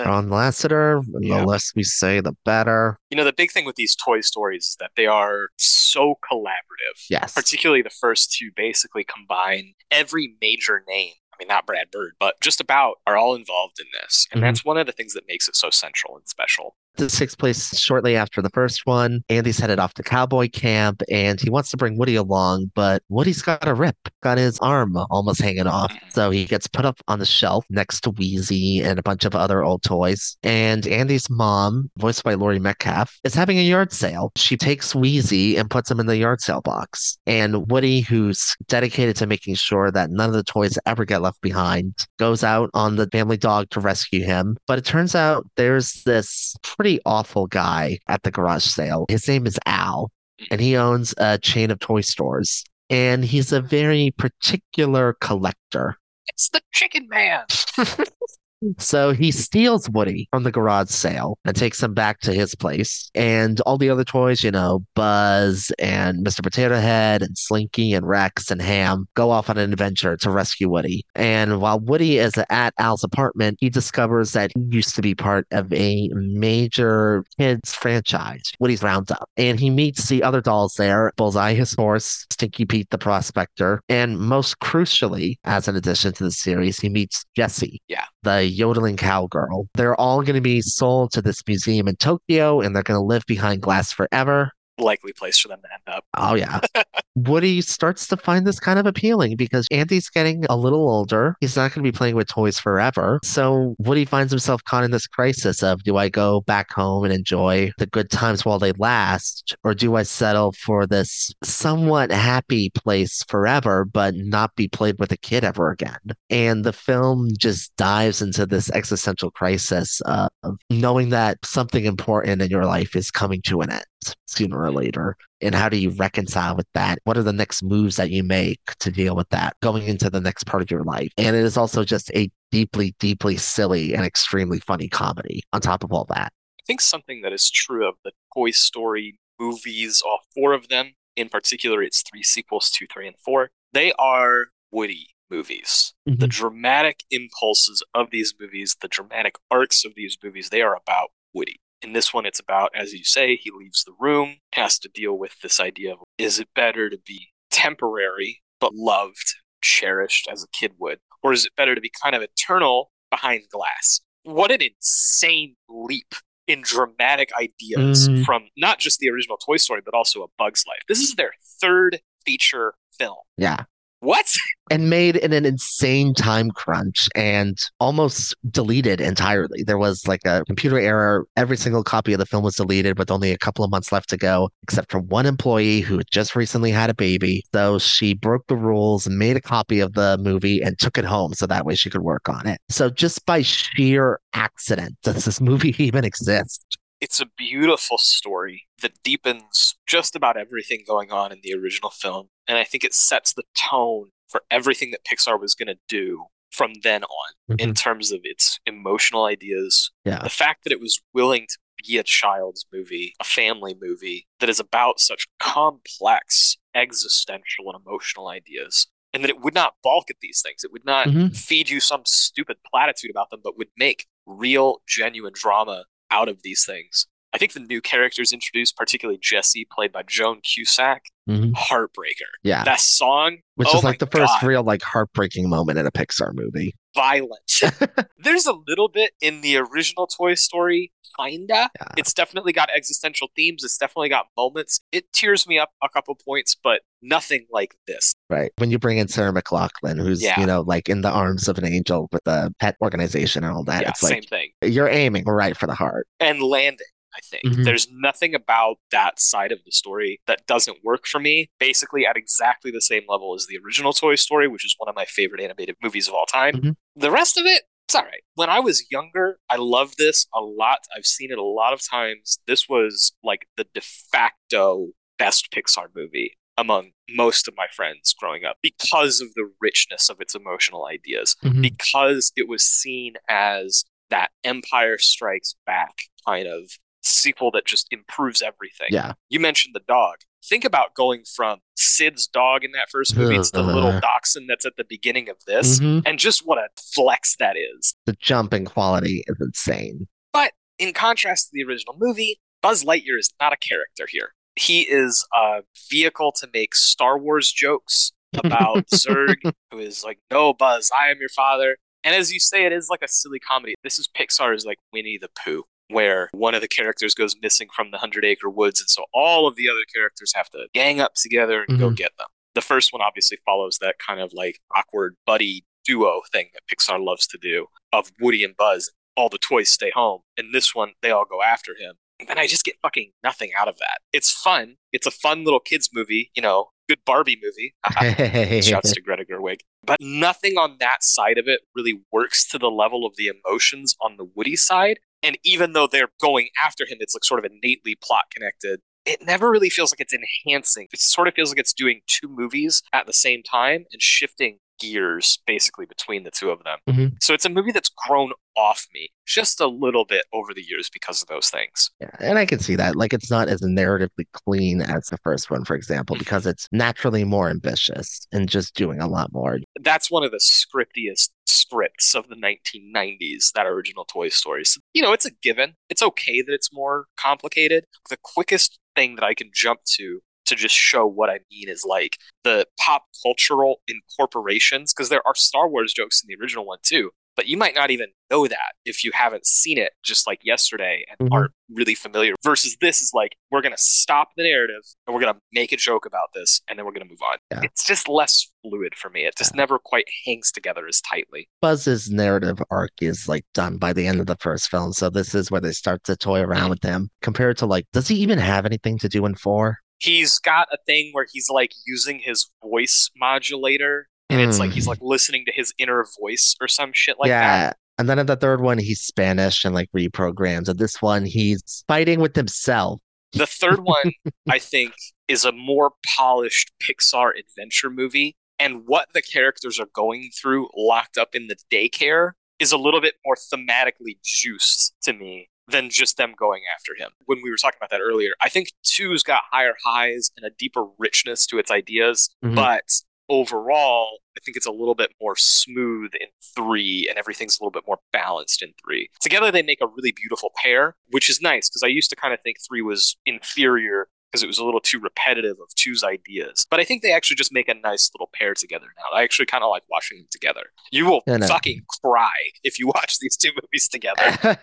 Ron 0.04 0.28
Lasseter. 0.28 1.02
Yeah. 1.20 1.40
The 1.40 1.46
less 1.46 1.72
we 1.76 1.82
say, 1.84 2.20
the 2.20 2.32
better. 2.44 2.98
you 3.10 3.16
know, 3.16 3.24
the 3.24 3.32
big 3.32 3.52
thing 3.52 3.64
with 3.64 3.76
these 3.76 3.94
Toy 3.94 4.20
Stories 4.20 4.64
is 4.64 4.76
that 4.80 4.90
they 4.96 5.06
are 5.06 5.48
so 5.58 6.16
collaborative. 6.30 7.04
Yes. 7.10 7.34
Particularly 7.34 7.82
the 7.82 7.90
first 7.90 8.32
two 8.32 8.50
basically 8.56 9.04
combine 9.04 9.74
every 9.90 10.34
major 10.40 10.82
name. 10.88 11.12
I 11.32 11.36
mean, 11.38 11.48
not 11.48 11.66
Brad 11.66 11.90
Bird, 11.90 12.12
but 12.20 12.34
just 12.40 12.60
about 12.60 12.96
are 13.06 13.16
all 13.16 13.34
involved 13.34 13.78
in 13.80 13.86
this. 14.00 14.26
And 14.32 14.40
Mhm. 14.40 14.44
that's 14.46 14.64
one 14.64 14.76
of 14.78 14.86
the 14.86 14.92
things 14.92 15.14
that 15.14 15.24
makes 15.28 15.48
it 15.48 15.56
so 15.56 15.70
central 15.70 16.16
and 16.16 16.28
special. 16.28 16.76
This 16.96 17.18
takes 17.18 17.34
place 17.34 17.78
shortly 17.78 18.16
after 18.16 18.42
the 18.42 18.50
first 18.50 18.82
one. 18.84 19.22
Andy's 19.28 19.58
headed 19.58 19.78
off 19.78 19.94
to 19.94 20.02
cowboy 20.02 20.48
camp 20.48 21.02
and 21.10 21.40
he 21.40 21.50
wants 21.50 21.70
to 21.70 21.76
bring 21.76 21.96
Woody 21.96 22.16
along, 22.16 22.70
but 22.74 23.02
Woody's 23.08 23.42
got 23.42 23.66
a 23.66 23.74
rip, 23.74 23.96
got 24.22 24.38
his 24.38 24.58
arm 24.60 24.96
almost 25.10 25.40
hanging 25.40 25.66
off. 25.66 25.92
Mm. 25.92 26.12
So 26.12 26.30
he 26.30 26.44
gets 26.44 26.66
put 26.66 26.84
up 26.84 27.00
on 27.08 27.18
the 27.18 27.26
shelf 27.26 27.64
next 27.70 28.02
to 28.02 28.10
Wheezy 28.10 28.80
and 28.80 28.98
a 28.98 29.02
bunch 29.02 29.24
of 29.24 29.34
other 29.34 29.62
old 29.62 29.82
toys. 29.82 30.36
And 30.42 30.86
Andy's 30.86 31.30
mom, 31.30 31.90
voiced 31.96 32.24
by 32.24 32.34
Laurie 32.34 32.58
Metcalf, 32.58 33.18
is 33.24 33.34
having 33.34 33.58
a 33.58 33.62
yard 33.62 33.92
sale. 33.92 34.30
She 34.36 34.56
takes 34.56 34.94
Wheezy 34.94 35.56
and 35.56 35.70
puts 35.70 35.90
him 35.90 35.98
in 35.98 36.06
the 36.06 36.16
yard 36.16 36.40
sale 36.40 36.60
box. 36.60 37.18
And 37.26 37.70
Woody, 37.70 38.00
who's 38.00 38.54
dedicated 38.68 39.16
to 39.16 39.26
making 39.26 39.54
sure 39.54 39.90
that 39.90 40.10
none 40.10 40.28
of 40.28 40.34
the 40.34 40.44
toys 40.44 40.78
ever 40.86 41.04
get 41.04 41.22
left 41.22 41.40
behind, 41.40 41.94
goes 42.18 42.44
out 42.44 42.70
on 42.74 42.96
the 42.96 43.08
family 43.08 43.36
dog 43.36 43.70
to 43.70 43.80
rescue 43.80 44.22
him. 44.22 44.56
But 44.66 44.78
it 44.78 44.84
turns 44.84 45.14
out 45.14 45.46
there's 45.56 46.02
this 46.04 46.54
pretty 46.82 46.98
awful 47.06 47.46
guy 47.46 47.96
at 48.08 48.24
the 48.24 48.30
garage 48.32 48.64
sale. 48.64 49.06
His 49.08 49.28
name 49.28 49.46
is 49.46 49.56
Al, 49.66 50.10
and 50.50 50.60
he 50.60 50.76
owns 50.76 51.14
a 51.16 51.38
chain 51.38 51.70
of 51.70 51.78
toy 51.78 52.00
stores. 52.00 52.64
And 52.90 53.24
he's 53.24 53.52
a 53.52 53.60
very 53.60 54.12
particular 54.18 55.16
collector. 55.20 55.96
It's 56.26 56.48
the 56.48 56.60
Chicken 56.72 57.06
Man. 57.06 57.44
So 58.78 59.12
he 59.12 59.30
steals 59.30 59.88
Woody 59.90 60.28
from 60.30 60.44
the 60.44 60.52
garage 60.52 60.90
sale 60.90 61.38
and 61.44 61.56
takes 61.56 61.82
him 61.82 61.94
back 61.94 62.20
to 62.20 62.32
his 62.32 62.54
place. 62.54 63.10
And 63.14 63.60
all 63.62 63.78
the 63.78 63.90
other 63.90 64.04
toys, 64.04 64.42
you 64.42 64.50
know, 64.50 64.84
Buzz 64.94 65.72
and 65.78 66.24
Mr. 66.24 66.42
Potato 66.42 66.76
Head 66.76 67.22
and 67.22 67.36
Slinky 67.36 67.92
and 67.92 68.06
Rex 68.06 68.50
and 68.50 68.62
Ham 68.62 69.06
go 69.14 69.30
off 69.30 69.50
on 69.50 69.58
an 69.58 69.72
adventure 69.72 70.16
to 70.18 70.30
rescue 70.30 70.68
Woody. 70.68 71.04
And 71.14 71.60
while 71.60 71.80
Woody 71.80 72.18
is 72.18 72.34
at 72.50 72.74
Al's 72.78 73.04
apartment, 73.04 73.58
he 73.60 73.70
discovers 73.70 74.32
that 74.32 74.52
he 74.54 74.62
used 74.70 74.94
to 74.96 75.02
be 75.02 75.14
part 75.14 75.46
of 75.50 75.72
a 75.72 76.08
major 76.12 77.24
kids 77.38 77.74
franchise, 77.74 78.52
Woody's 78.60 78.82
Roundup. 78.82 79.28
And 79.36 79.58
he 79.58 79.70
meets 79.70 80.08
the 80.08 80.22
other 80.22 80.40
dolls 80.40 80.74
there 80.74 81.12
Bullseye, 81.16 81.54
his 81.54 81.74
horse, 81.74 82.26
Stinky 82.30 82.64
Pete, 82.64 82.90
the 82.90 82.98
prospector. 82.98 83.82
And 83.88 84.18
most 84.18 84.58
crucially, 84.60 85.36
as 85.44 85.68
an 85.68 85.76
addition 85.76 86.12
to 86.14 86.24
the 86.24 86.30
series, 86.30 86.80
he 86.80 86.88
meets 86.88 87.24
Jessie 87.34 87.80
the 88.22 88.44
yodeling 88.44 88.96
cowgirl. 88.96 89.68
They're 89.74 90.00
all 90.00 90.22
going 90.22 90.36
to 90.36 90.40
be 90.40 90.60
sold 90.60 91.12
to 91.12 91.22
this 91.22 91.42
museum 91.46 91.88
in 91.88 91.96
Tokyo 91.96 92.60
and 92.60 92.74
they're 92.74 92.82
going 92.82 92.98
to 92.98 93.04
live 93.04 93.24
behind 93.26 93.62
glass 93.62 93.92
forever. 93.92 94.52
Likely 94.78 95.12
place 95.12 95.38
for 95.38 95.48
them 95.48 95.60
to 95.62 95.72
end 95.72 95.96
up. 95.96 96.04
Oh, 96.16 96.34
yeah. 96.34 96.60
Woody 97.14 97.60
starts 97.60 98.06
to 98.08 98.16
find 98.16 98.46
this 98.46 98.58
kind 98.58 98.78
of 98.78 98.86
appealing 98.86 99.36
because 99.36 99.66
Andy's 99.70 100.08
getting 100.08 100.46
a 100.48 100.56
little 100.56 100.88
older. 100.88 101.36
He's 101.40 101.56
not 101.56 101.72
going 101.72 101.84
to 101.84 101.92
be 101.92 101.96
playing 101.96 102.16
with 102.16 102.28
toys 102.28 102.58
forever. 102.58 103.20
So 103.22 103.74
Woody 103.78 104.06
finds 104.06 104.32
himself 104.32 104.64
caught 104.64 104.84
in 104.84 104.90
this 104.90 105.06
crisis 105.06 105.62
of 105.62 105.82
do 105.82 105.98
I 105.98 106.08
go 106.08 106.40
back 106.42 106.72
home 106.72 107.04
and 107.04 107.12
enjoy 107.12 107.70
the 107.76 107.86
good 107.86 108.10
times 108.10 108.44
while 108.44 108.58
they 108.58 108.72
last, 108.72 109.54
or 109.62 109.74
do 109.74 109.94
I 109.96 110.04
settle 110.04 110.52
for 110.52 110.86
this 110.86 111.32
somewhat 111.44 112.10
happy 112.10 112.70
place 112.70 113.22
forever, 113.28 113.84
but 113.84 114.14
not 114.14 114.54
be 114.56 114.68
played 114.68 114.98
with 114.98 115.12
a 115.12 115.18
kid 115.18 115.44
ever 115.44 115.70
again? 115.70 115.98
And 116.30 116.64
the 116.64 116.72
film 116.72 117.28
just 117.38 117.76
dives 117.76 118.22
into 118.22 118.46
this 118.46 118.70
existential 118.70 119.30
crisis 119.30 120.00
of 120.02 120.30
knowing 120.70 121.10
that 121.10 121.44
something 121.44 121.84
important 121.84 122.40
in 122.40 122.50
your 122.50 122.64
life 122.64 122.96
is 122.96 123.10
coming 123.10 123.42
to 123.46 123.60
an 123.60 123.70
end 123.70 123.84
sooner 124.26 124.60
or 124.60 124.70
later. 124.70 125.16
And 125.40 125.54
how 125.54 125.68
do 125.68 125.76
you 125.76 125.90
reconcile 125.90 126.56
with 126.56 126.66
that? 126.74 126.98
What 127.04 127.16
are 127.16 127.22
the 127.22 127.32
next 127.32 127.62
moves 127.62 127.96
that 127.96 128.10
you 128.10 128.22
make 128.22 128.60
to 128.80 128.90
deal 128.90 129.16
with 129.16 129.28
that 129.30 129.56
going 129.60 129.84
into 129.84 130.10
the 130.10 130.20
next 130.20 130.44
part 130.44 130.62
of 130.62 130.70
your 130.70 130.84
life? 130.84 131.12
And 131.16 131.36
it 131.36 131.44
is 131.44 131.56
also 131.56 131.84
just 131.84 132.10
a 132.14 132.30
deeply, 132.50 132.94
deeply 132.98 133.36
silly 133.36 133.94
and 133.94 134.04
extremely 134.04 134.60
funny 134.60 134.88
comedy 134.88 135.42
on 135.52 135.60
top 135.60 135.84
of 135.84 135.92
all 135.92 136.06
that. 136.10 136.32
I 136.60 136.62
think 136.66 136.80
something 136.80 137.22
that 137.22 137.32
is 137.32 137.50
true 137.50 137.88
of 137.88 137.94
the 138.04 138.12
Toy 138.34 138.52
Story 138.52 139.18
movies, 139.40 140.02
all 140.04 140.20
four 140.34 140.52
of 140.52 140.68
them, 140.68 140.92
in 141.16 141.28
particular, 141.28 141.82
its 141.82 142.02
three 142.02 142.22
sequels, 142.22 142.70
two, 142.70 142.86
three, 142.92 143.06
and 143.06 143.16
four, 143.24 143.50
they 143.72 143.92
are 143.98 144.46
Woody 144.70 145.08
movies. 145.30 145.92
The 146.06 146.12
mm-hmm. 146.12 146.26
dramatic 146.26 147.04
impulses 147.10 147.82
of 147.94 148.10
these 148.10 148.34
movies, 148.38 148.76
the 148.80 148.88
dramatic 148.88 149.36
arcs 149.50 149.84
of 149.84 149.94
these 149.94 150.16
movies, 150.22 150.50
they 150.50 150.62
are 150.62 150.76
about 150.76 151.10
Woody. 151.34 151.60
In 151.82 151.92
this 151.92 152.14
one, 152.14 152.26
it's 152.26 152.40
about, 152.40 152.70
as 152.74 152.92
you 152.92 153.04
say, 153.04 153.36
he 153.36 153.50
leaves 153.50 153.84
the 153.84 153.94
room, 153.98 154.36
has 154.54 154.78
to 154.80 154.88
deal 154.88 155.18
with 155.18 155.38
this 155.40 155.58
idea 155.58 155.92
of 155.92 155.98
is 156.18 156.38
it 156.38 156.48
better 156.54 156.88
to 156.88 156.98
be 156.98 157.28
temporary 157.50 158.42
but 158.60 158.74
loved, 158.74 159.34
cherished 159.60 160.28
as 160.30 160.42
a 160.44 160.48
kid 160.52 160.72
would, 160.78 160.98
or 161.22 161.32
is 161.32 161.44
it 161.44 161.52
better 161.56 161.74
to 161.74 161.80
be 161.80 161.90
kind 162.02 162.14
of 162.14 162.22
eternal 162.22 162.90
behind 163.10 163.42
glass? 163.50 164.00
What 164.22 164.52
an 164.52 164.60
insane 164.62 165.56
leap 165.68 166.14
in 166.46 166.60
dramatic 166.62 167.30
ideas 167.40 168.08
Mhm. 168.08 168.24
from 168.24 168.48
not 168.56 168.78
just 168.78 168.98
the 169.00 169.08
original 169.10 169.36
Toy 169.36 169.56
Story, 169.56 169.80
but 169.84 169.94
also 169.94 170.22
A 170.22 170.28
Bug's 170.38 170.64
Life. 170.66 170.82
This 170.88 171.00
is 171.00 171.14
their 171.14 171.32
third 171.60 172.00
feature 172.24 172.74
film. 172.98 173.18
Yeah. 173.36 173.64
What? 174.02 174.26
And 174.68 174.90
made 174.90 175.14
in 175.14 175.32
an 175.32 175.46
insane 175.46 176.12
time 176.12 176.50
crunch 176.50 177.08
and 177.14 177.56
almost 177.78 178.34
deleted 178.50 179.00
entirely. 179.00 179.62
There 179.62 179.78
was 179.78 180.08
like 180.08 180.22
a 180.26 180.42
computer 180.44 180.76
error. 180.76 181.24
Every 181.36 181.56
single 181.56 181.84
copy 181.84 182.12
of 182.12 182.18
the 182.18 182.26
film 182.26 182.42
was 182.42 182.56
deleted 182.56 182.98
with 182.98 183.12
only 183.12 183.30
a 183.30 183.38
couple 183.38 183.64
of 183.64 183.70
months 183.70 183.92
left 183.92 184.08
to 184.10 184.16
go, 184.16 184.50
except 184.64 184.90
for 184.90 184.98
one 184.98 185.24
employee 185.24 185.82
who 185.82 185.98
had 185.98 186.10
just 186.10 186.34
recently 186.34 186.72
had 186.72 186.90
a 186.90 186.94
baby. 186.94 187.44
So 187.54 187.78
she 187.78 188.12
broke 188.12 188.44
the 188.48 188.56
rules 188.56 189.06
and 189.06 189.18
made 189.18 189.36
a 189.36 189.40
copy 189.40 189.78
of 189.78 189.92
the 189.92 190.18
movie 190.18 190.60
and 190.60 190.76
took 190.80 190.98
it 190.98 191.04
home 191.04 191.32
so 191.34 191.46
that 191.46 191.64
way 191.64 191.76
she 191.76 191.88
could 191.88 192.02
work 192.02 192.28
on 192.28 192.48
it. 192.48 192.60
So 192.70 192.90
just 192.90 193.24
by 193.24 193.42
sheer 193.42 194.18
accident 194.32 194.96
does 195.04 195.26
this 195.26 195.40
movie 195.40 195.76
even 195.82 196.04
exist? 196.04 196.76
It's 197.00 197.20
a 197.20 197.26
beautiful 197.26 197.98
story 197.98 198.64
that 198.80 199.00
deepens 199.04 199.76
just 199.86 200.16
about 200.16 200.36
everything 200.36 200.82
going 200.86 201.12
on 201.12 201.30
in 201.30 201.38
the 201.44 201.54
original 201.54 201.90
film. 201.90 202.30
And 202.48 202.58
I 202.58 202.64
think 202.64 202.84
it 202.84 202.94
sets 202.94 203.34
the 203.34 203.44
tone 203.70 204.10
for 204.28 204.42
everything 204.50 204.90
that 204.92 205.04
Pixar 205.04 205.40
was 205.40 205.54
going 205.54 205.68
to 205.68 205.78
do 205.88 206.24
from 206.50 206.72
then 206.82 207.02
on 207.04 207.56
in 207.58 207.72
terms 207.74 208.12
of 208.12 208.20
its 208.24 208.58
emotional 208.66 209.24
ideas. 209.24 209.90
Yeah. 210.04 210.22
The 210.22 210.28
fact 210.28 210.64
that 210.64 210.72
it 210.72 210.80
was 210.80 211.00
willing 211.14 211.46
to 211.48 211.58
be 211.86 211.96
a 211.98 212.02
child's 212.02 212.66
movie, 212.72 213.14
a 213.20 213.24
family 213.24 213.74
movie 213.80 214.26
that 214.40 214.48
is 214.50 214.60
about 214.60 215.00
such 215.00 215.26
complex 215.40 216.56
existential 216.74 217.72
and 217.72 217.80
emotional 217.84 218.28
ideas. 218.28 218.86
And 219.14 219.22
that 219.22 219.30
it 219.30 219.40
would 219.40 219.54
not 219.54 219.74
balk 219.82 220.10
at 220.10 220.16
these 220.22 220.40
things. 220.42 220.64
It 220.64 220.72
would 220.72 220.86
not 220.86 221.06
Mhm. 221.06 221.36
feed 221.36 221.68
you 221.68 221.80
some 221.80 222.02
stupid 222.06 222.56
platitude 222.70 223.10
about 223.10 223.30
them, 223.30 223.40
but 223.44 223.58
would 223.58 223.68
make 223.76 224.06
real, 224.26 224.82
genuine 224.86 225.34
drama 225.34 225.84
out 226.10 226.28
of 226.28 226.42
these 226.42 226.64
things. 226.64 227.06
I 227.34 227.38
think 227.38 227.52
the 227.52 227.60
new 227.60 227.80
characters 227.80 228.32
introduced, 228.32 228.76
particularly 228.76 229.18
Jessie, 229.22 229.66
played 229.70 229.92
by 229.92 230.02
Joan 230.06 230.40
Cusack, 230.42 231.02
Mhm. 231.28 231.52
heartbreaker. 231.54 232.28
Yeah. 232.42 232.64
That 232.64 232.80
song, 232.80 233.38
Which 233.54 233.68
oh 233.72 233.78
is 233.78 233.84
like 233.84 234.00
the 234.00 234.06
first 234.06 234.32
God. 234.40 234.46
real 234.46 234.62
like 234.64 234.82
heartbreaking 234.82 235.48
moment 235.48 235.78
in 235.78 235.86
a 235.86 235.92
Pixar 235.92 236.32
movie. 236.34 236.74
violent. 236.94 237.40
There's 238.18 238.44
a 238.46 238.52
little 238.66 238.88
bit 238.88 239.12
in 239.22 239.40
the 239.40 239.56
original 239.56 240.06
Toy 240.06 240.34
Story, 240.34 240.92
kinda. 241.18 241.70
Yeah. 241.80 241.86
It's 241.96 242.12
definitely 242.12 242.52
got 242.52 242.68
existential 242.74 243.28
themes. 243.34 243.64
It's 243.64 243.78
definitely 243.78 244.10
got 244.10 244.26
moments. 244.36 244.80
It 244.92 245.10
tears 245.14 245.46
me 245.46 245.58
up 245.58 245.70
a 245.82 245.88
couple 245.88 246.14
points, 246.16 246.54
but 246.62 246.82
nothing 247.00 247.46
like 247.50 247.76
this. 247.86 248.12
Right. 248.28 248.50
When 248.58 248.70
you 248.70 248.78
bring 248.78 248.98
in 248.98 249.08
Sarah 249.08 249.32
McLachlan, 249.32 249.98
who's, 249.98 250.22
Yeah. 250.22 250.38
you 250.38 250.44
know, 250.46 250.60
like 250.62 250.88
in 250.90 251.00
the 251.00 251.10
arms 251.10 251.48
of 251.48 251.56
an 251.56 251.64
angel 251.64 252.08
with 252.12 252.24
the 252.24 252.52
pet 252.58 252.76
organization 252.82 253.42
and 253.44 253.54
all 253.54 253.64
that, 253.64 253.82
yeah, 253.82 253.88
it's 253.90 254.00
same 254.00 254.22
thing. 254.22 254.50
you're 254.62 254.88
aiming 254.88 255.24
right 255.24 255.56
for 255.56 255.66
the 255.66 255.74
heart. 255.74 256.06
And 256.20 256.42
landing. 256.42 256.86
I 257.14 257.20
think 257.20 257.44
Mhm. 257.44 257.64
there's 257.64 257.88
nothing 257.90 258.34
about 258.34 258.76
that 258.90 259.20
side 259.20 259.52
of 259.52 259.62
the 259.64 259.72
story 259.72 260.20
that 260.26 260.46
doesn't 260.46 260.82
work 260.84 261.06
for 261.06 261.20
me. 261.20 261.50
Basically, 261.58 262.06
at 262.06 262.16
exactly 262.16 262.70
the 262.70 262.80
same 262.80 263.02
level 263.08 263.34
as 263.34 263.46
the 263.46 263.58
original 263.58 263.92
Toy 263.92 264.14
Story, 264.14 264.48
which 264.48 264.64
is 264.64 264.74
one 264.78 264.88
of 264.88 264.94
my 264.96 265.04
favorite 265.04 265.40
animated 265.42 265.76
movies 265.82 266.08
of 266.08 266.14
all 266.14 266.26
time. 266.26 266.54
Mhm. 266.54 266.76
The 266.96 267.10
rest 267.10 267.36
of 267.36 267.44
it, 267.46 267.64
it's 267.86 267.94
all 267.94 268.04
right. 268.04 268.22
When 268.34 268.48
I 268.50 268.60
was 268.60 268.90
younger, 268.90 269.38
I 269.50 269.56
loved 269.56 269.98
this 269.98 270.26
a 270.34 270.40
lot. 270.40 270.80
I've 270.96 271.06
seen 271.06 271.30
it 271.30 271.38
a 271.38 271.42
lot 271.44 271.72
of 271.72 271.82
times. 271.86 272.38
This 272.46 272.68
was 272.68 273.12
like 273.22 273.46
the 273.56 273.64
de 273.74 273.80
facto 273.80 274.88
best 275.18 275.50
Pixar 275.50 275.88
movie 275.94 276.36
among 276.58 276.92
most 277.08 277.48
of 277.48 277.56
my 277.56 277.66
friends 277.74 278.12
growing 278.18 278.44
up 278.44 278.56
because 278.62 279.20
of 279.20 279.32
the 279.34 279.50
richness 279.60 280.08
of 280.10 280.20
its 280.20 280.34
emotional 280.34 280.86
ideas, 280.86 281.36
Mhm. 281.42 281.62
because 281.62 282.30
it 282.36 282.46
was 282.48 282.62
seen 282.62 283.14
as 283.28 283.84
that 284.10 284.30
Empire 284.44 284.98
Strikes 284.98 285.54
Back 285.64 285.94
kind 286.26 286.46
of 286.46 286.78
sequel 287.02 287.50
that 287.52 287.66
just 287.66 287.86
improves 287.90 288.42
everything. 288.42 288.88
Yeah. 288.90 289.12
You 289.28 289.40
mentioned 289.40 289.74
the 289.74 289.82
dog. 289.86 290.16
think 290.44 290.64
about 290.64 290.92
going 290.96 291.22
from 291.36 291.60
Sid's 291.76 292.26
dog 292.26 292.64
in 292.64 292.72
that 292.72 292.90
first 292.90 293.16
movie 293.16 293.36
to 293.38 293.48
the 293.52 293.62
little 293.62 293.92
dachshund 294.00 294.50
that's 294.50 294.66
at 294.66 294.72
the 294.76 294.82
beginning 294.82 295.28
of 295.28 295.36
this, 295.46 295.78
Mhm. 295.78 296.02
and 296.04 296.18
just 296.18 296.44
what 296.44 296.58
a 296.58 296.66
flex 296.92 297.36
that 297.36 297.54
is. 297.56 297.94
The 298.06 298.16
jumping 298.20 298.64
quality 298.64 299.22
is 299.28 299.36
insane. 299.40 300.08
But 300.32 300.52
in 300.80 300.94
contrast 300.94 301.44
to 301.46 301.50
the 301.52 301.62
original 301.62 301.94
movie, 301.96 302.40
Buzz 302.60 302.82
Lightyear 302.82 303.20
is 303.20 303.32
not 303.40 303.52
a 303.52 303.56
character 303.56 304.08
here. 304.10 304.34
He 304.56 304.82
is 304.82 305.24
a 305.32 305.62
vehicle 305.88 306.32
to 306.40 306.48
make 306.52 306.74
Star 306.74 307.16
Wars 307.20 307.52
jokes 307.52 308.10
about 308.34 308.86
Zurg, 308.92 309.36
who 309.70 309.78
is 309.78 310.02
like, 310.02 310.18
No, 310.32 310.52
Buzz, 310.54 310.90
I 311.00 311.10
am 311.12 311.18
your 311.20 311.28
father. 311.28 311.76
And 312.02 312.16
as 312.16 312.32
you 312.32 312.40
say, 312.40 312.66
it 312.66 312.72
is 312.72 312.88
like 312.90 313.02
a 313.02 313.08
silly 313.08 313.38
comedy. 313.38 313.74
This 313.84 313.96
is 314.00 314.08
Pixar's 314.08 314.64
like 314.64 314.78
Winnie 314.92 315.18
the 315.22 315.28
Pooh, 315.44 315.62
where 315.92 316.28
one 316.32 316.54
of 316.54 316.60
the 316.60 316.68
characters 316.68 317.14
goes 317.14 317.36
missing 317.42 317.68
from 317.74 317.90
the 317.90 317.98
Hundred 317.98 318.24
Acre 318.24 318.50
Woods, 318.50 318.80
and 318.80 318.88
so 318.90 319.04
all 319.14 319.46
of 319.46 319.56
the 319.56 319.68
other 319.68 319.84
characters 319.94 320.32
have 320.34 320.48
to 320.50 320.66
gang 320.74 321.00
up 321.00 321.14
together 321.14 321.64
and 321.68 321.78
go 321.78 321.90
Mhm. 321.90 321.96
get 321.96 322.12
them. 322.18 322.28
The 322.54 322.60
first 322.62 322.92
one 322.92 323.00
obviously 323.02 323.38
follows 323.46 323.78
that 323.80 323.96
kind 323.98 324.20
of 324.20 324.32
like 324.32 324.58
awkward 324.76 325.16
buddy 325.26 325.64
duo 325.84 326.22
thing 326.30 326.50
that 326.54 326.62
Pixar 326.70 327.02
loves 327.02 327.26
to 327.28 327.38
do 327.38 327.66
of 327.92 328.10
Woody 328.20 328.44
and 328.44 328.56
Buzz. 328.56 328.92
All 329.16 329.28
the 329.28 329.38
toys 329.38 329.68
stay 329.70 329.90
home. 329.94 330.20
And 330.36 330.54
this 330.54 330.74
one, 330.74 330.92
they 331.02 331.10
all 331.10 331.24
go 331.24 331.42
after 331.42 331.74
him. 331.74 331.96
And 332.28 332.38
I 332.38 332.46
just 332.46 332.64
get 332.64 332.76
fucking 332.82 333.12
nothing 333.24 333.50
out 333.58 333.66
of 333.68 333.78
that. 333.78 333.98
It's 334.12 334.30
fun. 334.30 334.76
It's 334.92 335.06
a 335.06 335.10
fun 335.10 335.44
little 335.44 335.58
kids 335.60 335.88
movie, 335.92 336.30
you 336.36 336.42
know, 336.42 336.68
good 336.88 337.00
Barbie 337.04 337.40
movie. 337.42 337.74
Shouts 338.62 338.92
to 338.92 339.00
Greta 339.00 339.24
Gerwig. 339.24 339.60
But 339.84 339.96
nothing 340.00 340.56
on 340.56 340.76
that 340.78 341.02
side 341.02 341.36
of 341.38 341.48
it 341.48 341.62
really 341.74 342.00
works 342.12 342.46
to 342.50 342.58
the 342.58 342.70
level 342.70 343.04
of 343.04 343.16
the 343.16 343.28
emotions 343.28 343.96
on 344.00 344.16
the 344.18 344.24
Woody 344.24 344.56
side. 344.56 344.98
And 345.22 345.38
even 345.44 345.72
though 345.72 345.86
they're 345.86 346.12
going 346.20 346.48
after 346.64 346.84
him, 346.84 346.98
it's 347.00 347.14
like 347.14 347.24
sort 347.24 347.44
of 347.44 347.50
innately 347.50 347.96
plot 348.02 348.24
connected. 348.34 348.80
It 349.04 349.20
never 349.22 349.50
really 349.50 349.70
feels 349.70 349.92
like 349.92 350.00
it's 350.00 350.14
enhancing. 350.14 350.88
It 350.92 351.00
sort 351.00 351.28
of 351.28 351.34
feels 351.34 351.50
like 351.50 351.58
it's 351.58 351.72
doing 351.72 352.02
two 352.06 352.28
movies 352.28 352.82
at 352.92 353.06
the 353.06 353.12
same 353.12 353.42
time 353.42 353.84
and 353.92 354.00
shifting 354.00 354.58
gears 354.82 355.38
basically 355.46 355.86
between 355.86 356.24
the 356.24 356.30
two 356.30 356.50
of 356.50 356.62
them. 356.64 356.78
Mhm. 356.88 357.12
So 357.22 357.32
it's 357.34 357.44
a 357.44 357.48
movie 357.48 357.72
that's 357.72 357.88
grown 357.88 358.32
off 358.56 358.86
me 358.92 359.08
just 359.26 359.60
a 359.60 359.66
little 359.66 360.04
bit 360.04 360.24
over 360.34 360.52
the 360.52 360.62
years 360.62 360.90
because 360.92 361.22
of 361.22 361.28
those 361.28 361.48
things. 361.48 361.90
Yeah, 362.00 362.10
and 362.20 362.38
I 362.38 362.44
can 362.44 362.58
see 362.58 362.76
that. 362.76 362.96
Like, 362.96 363.14
it's 363.14 363.30
not 363.30 363.48
as 363.48 363.62
narratively 363.62 364.26
clean 364.32 364.82
as 364.82 365.06
the 365.06 365.16
first 365.24 365.50
one, 365.50 365.64
for 365.64 365.74
example, 365.74 366.16
because 366.16 366.46
it's 366.46 366.66
naturally 366.72 367.24
more 367.24 367.48
ambitious 367.48 368.26
and 368.32 368.48
just 368.48 368.74
doing 368.74 369.00
a 369.00 369.06
lot 369.08 369.32
more. 369.32 369.58
that's 369.80 370.10
one 370.10 370.22
of 370.22 370.30
the 370.32 370.40
scriptiest 370.40 371.30
scripts 371.46 372.14
of 372.14 372.28
the 372.28 372.36
1990s 372.36 373.52
that 373.54 373.66
original 373.66 374.04
toy 374.04 374.28
story 374.28 374.64
so, 374.64 374.80
you 374.94 375.02
know 375.02 375.12
it's 375.12 375.26
a 375.26 375.30
given 375.42 375.74
it's 375.88 376.02
okay 376.02 376.40
that 376.42 376.52
it's 376.52 376.72
more 376.72 377.06
complicated 377.16 377.84
the 378.10 378.16
quickest 378.22 378.78
thing 378.94 379.14
that 379.16 379.24
i 379.24 379.34
can 379.34 379.50
jump 379.52 379.80
to 379.84 380.20
to 380.52 380.62
just 380.62 380.74
show 380.74 381.06
what 381.06 381.30
i 381.30 381.38
mean 381.50 381.68
is 381.68 381.84
like 381.86 382.16
the 382.44 382.66
pop 382.78 383.04
cultural 383.22 383.80
incorporations 383.88 384.92
because 384.92 385.08
there 385.08 385.26
are 385.26 385.34
star 385.34 385.68
wars 385.68 385.92
jokes 385.92 386.22
in 386.22 386.28
the 386.28 386.40
original 386.42 386.64
one 386.66 386.78
too 386.82 387.10
but 387.34 387.46
you 387.46 387.56
might 387.56 387.74
not 387.74 387.90
even 387.90 388.08
know 388.30 388.46
that 388.46 388.72
if 388.84 389.02
you 389.02 389.10
haven't 389.14 389.46
seen 389.46 389.78
it 389.78 389.92
just 390.04 390.26
like 390.26 390.38
yesterday 390.44 391.02
and 391.08 391.30
Mhm. 391.30 391.34
aren't 391.34 391.52
really 391.70 391.94
familiar 391.94 392.34
versus 392.44 392.76
this 392.82 393.00
is 393.00 393.12
like 393.14 393.36
we're 393.50 393.62
going 393.62 393.74
to 393.74 393.80
stop 393.82 394.28
the 394.36 394.42
narrative 394.42 394.82
and 395.06 395.14
we're 395.14 395.20
going 395.22 395.32
to 395.32 395.40
make 395.54 395.72
a 395.72 395.76
joke 395.78 396.04
about 396.04 396.28
this 396.34 396.60
and 396.68 396.78
then 396.78 396.84
we're 396.84 396.92
going 396.92 397.06
to 397.06 397.08
move 397.08 397.22
on 397.22 397.38
Yeah. 397.50 397.60
it's 397.62 397.86
just 397.86 398.06
less 398.06 398.50
fluid 398.62 398.94
for 398.94 399.08
me 399.08 399.24
it 399.24 399.34
just 399.38 399.54
never 399.54 399.78
quite 399.78 400.04
hangs 400.26 400.52
together 400.52 400.86
as 400.86 401.00
tightly 401.00 401.48
Buzz's 401.62 402.10
narrative 402.10 402.58
arc 402.70 402.90
is 403.00 403.26
like 403.28 403.44
done 403.54 403.78
by 403.78 403.94
the 403.94 404.06
end 404.06 404.20
of 404.20 404.26
the 404.26 404.36
first 404.36 404.68
film. 404.70 404.92
So 404.92 405.08
this 405.08 405.34
is 405.34 405.50
where 405.50 405.60
they 405.60 405.72
start 405.72 406.04
to 406.04 406.16
toy 406.16 406.40
around 406.40 406.68
with 406.70 406.82
him 406.82 407.08
compared 407.22 407.56
to 407.58 407.66
like, 407.66 407.86
does 407.94 408.08
he 408.08 408.16
even 408.16 408.38
have 408.38 408.66
anything 408.66 408.98
to 408.98 409.08
do 409.08 409.24
in 409.24 409.34
four? 409.36 409.78
He's 410.02 410.38
got 410.38 410.68
a 410.72 410.78
thing 410.86 411.10
where 411.12 411.26
he's 411.32 411.48
like 411.48 411.70
using 411.86 412.18
his 412.18 412.50
voice 412.62 413.10
modulator 413.16 414.08
and 414.30 414.40
it's 414.40 414.58
like 414.58 414.70
he's 414.72 414.84
Mm. 414.86 414.88
like 414.88 414.98
listening 415.02 415.44
to 415.46 415.52
his 415.52 415.72
inner 415.78 416.04
voice 416.20 416.56
or 416.60 416.66
some 416.68 416.90
shit 416.94 417.16
like 417.18 417.28
yeah. 417.28 417.66
that 417.68 417.76
And 417.98 418.08
then 418.08 418.18
in 418.18 418.26
the 418.26 418.36
third 418.36 418.60
one, 418.62 418.78
he's 418.78 419.00
Spanish 419.02 419.64
and 419.64 419.74
like 419.74 419.90
reprogrammed. 419.94 420.68
And 420.68 420.78
this 420.78 421.00
one, 421.02 421.24
he's 421.26 421.84
fighting 421.86 422.18
with 422.20 422.34
himself. 422.34 423.00
the 423.34 423.46
third 423.46 423.80
one 423.80 424.12
i 424.50 424.58
think 424.58 424.92
is 425.28 425.44
a 425.44 425.52
more 425.52 425.92
polished 426.16 426.70
pixar 426.82 427.30
adventure 427.38 427.90
movie 427.90 428.34
and 428.58 428.82
what 428.86 429.08
the 429.14 429.22
characters 429.22 429.78
are 429.80 429.88
going 429.94 430.30
through 430.38 430.68
locked 430.76 431.16
up 431.18 431.34
in 431.34 431.46
the 431.48 431.56
daycare 431.72 432.32
is 432.58 432.72
a 432.72 432.76
little 432.76 433.00
bit 433.00 433.14
more 433.24 433.36
thematically 433.36 434.16
juiced 434.22 434.94
to 435.02 435.12
me 435.12 435.48
than 435.72 435.90
just 435.90 436.16
them 436.16 436.34
going 436.38 436.62
after 436.76 436.94
him. 436.96 437.10
When 437.26 437.40
we 437.42 437.50
were 437.50 437.56
talking 437.56 437.78
about 437.80 437.90
that 437.90 438.00
earlier, 438.00 438.32
I 438.40 438.48
think 438.48 438.68
two's 438.84 439.22
got 439.22 439.42
higher 439.50 439.74
highs 439.84 440.30
and 440.36 440.46
a 440.46 440.50
deeper 440.56 440.84
richness 440.98 441.46
to 441.48 441.58
its 441.58 441.70
ideas, 441.70 442.30
Mhm. 442.44 442.54
but 442.54 442.84
overall, 443.28 444.18
I 444.36 444.40
think 444.44 444.56
it's 444.56 444.66
a 444.66 444.70
little 444.72 444.94
bit 444.94 445.12
more 445.20 445.34
smooth 445.36 446.12
in 446.20 446.28
three, 446.54 447.06
and 447.08 447.18
everything's 447.18 447.58
a 447.58 447.62
little 447.62 447.70
bit 447.70 447.84
more 447.86 447.98
balanced 448.12 448.62
in 448.62 448.72
three. 448.84 449.08
Together, 449.20 449.50
they 449.50 449.62
make 449.62 449.80
a 449.80 449.86
really 449.86 450.12
beautiful 450.12 450.52
pair, 450.62 450.96
which 451.08 451.28
is 451.30 451.40
nice 451.40 451.68
because 451.68 451.82
I 451.82 451.88
used 451.88 452.10
to 452.10 452.16
kind 452.16 452.34
of 452.34 452.40
think 452.42 452.58
three 452.66 452.82
was 452.82 453.16
inferior 453.26 454.08
because 454.32 454.42
it 454.42 454.46
was 454.46 454.58
a 454.58 454.64
little 454.64 454.80
too 454.80 454.98
repetitive 454.98 455.56
of 455.60 455.68
two's 455.76 456.02
ideas. 456.02 456.66
But 456.70 456.80
I 456.80 456.84
think 456.84 457.02
they 457.02 457.12
actually 457.12 457.36
just 457.36 457.52
make 457.52 457.68
a 457.68 457.74
nice 457.74 458.10
little 458.14 458.30
pair 458.34 458.54
together 458.54 458.86
now. 458.96 459.16
I 459.18 459.22
actually 459.22 459.46
kind 459.46 459.62
of 459.62 459.68
like 459.70 459.82
watching 459.90 460.18
them 460.18 460.26
together. 460.30 460.62
You 460.90 461.04
will 461.06 461.22
fucking 461.46 461.82
cry 462.02 462.32
if 462.64 462.78
you 462.78 462.86
watch 462.94 463.18
these 463.20 463.36
two 463.36 463.50
movies 463.62 463.88
together. 463.88 464.58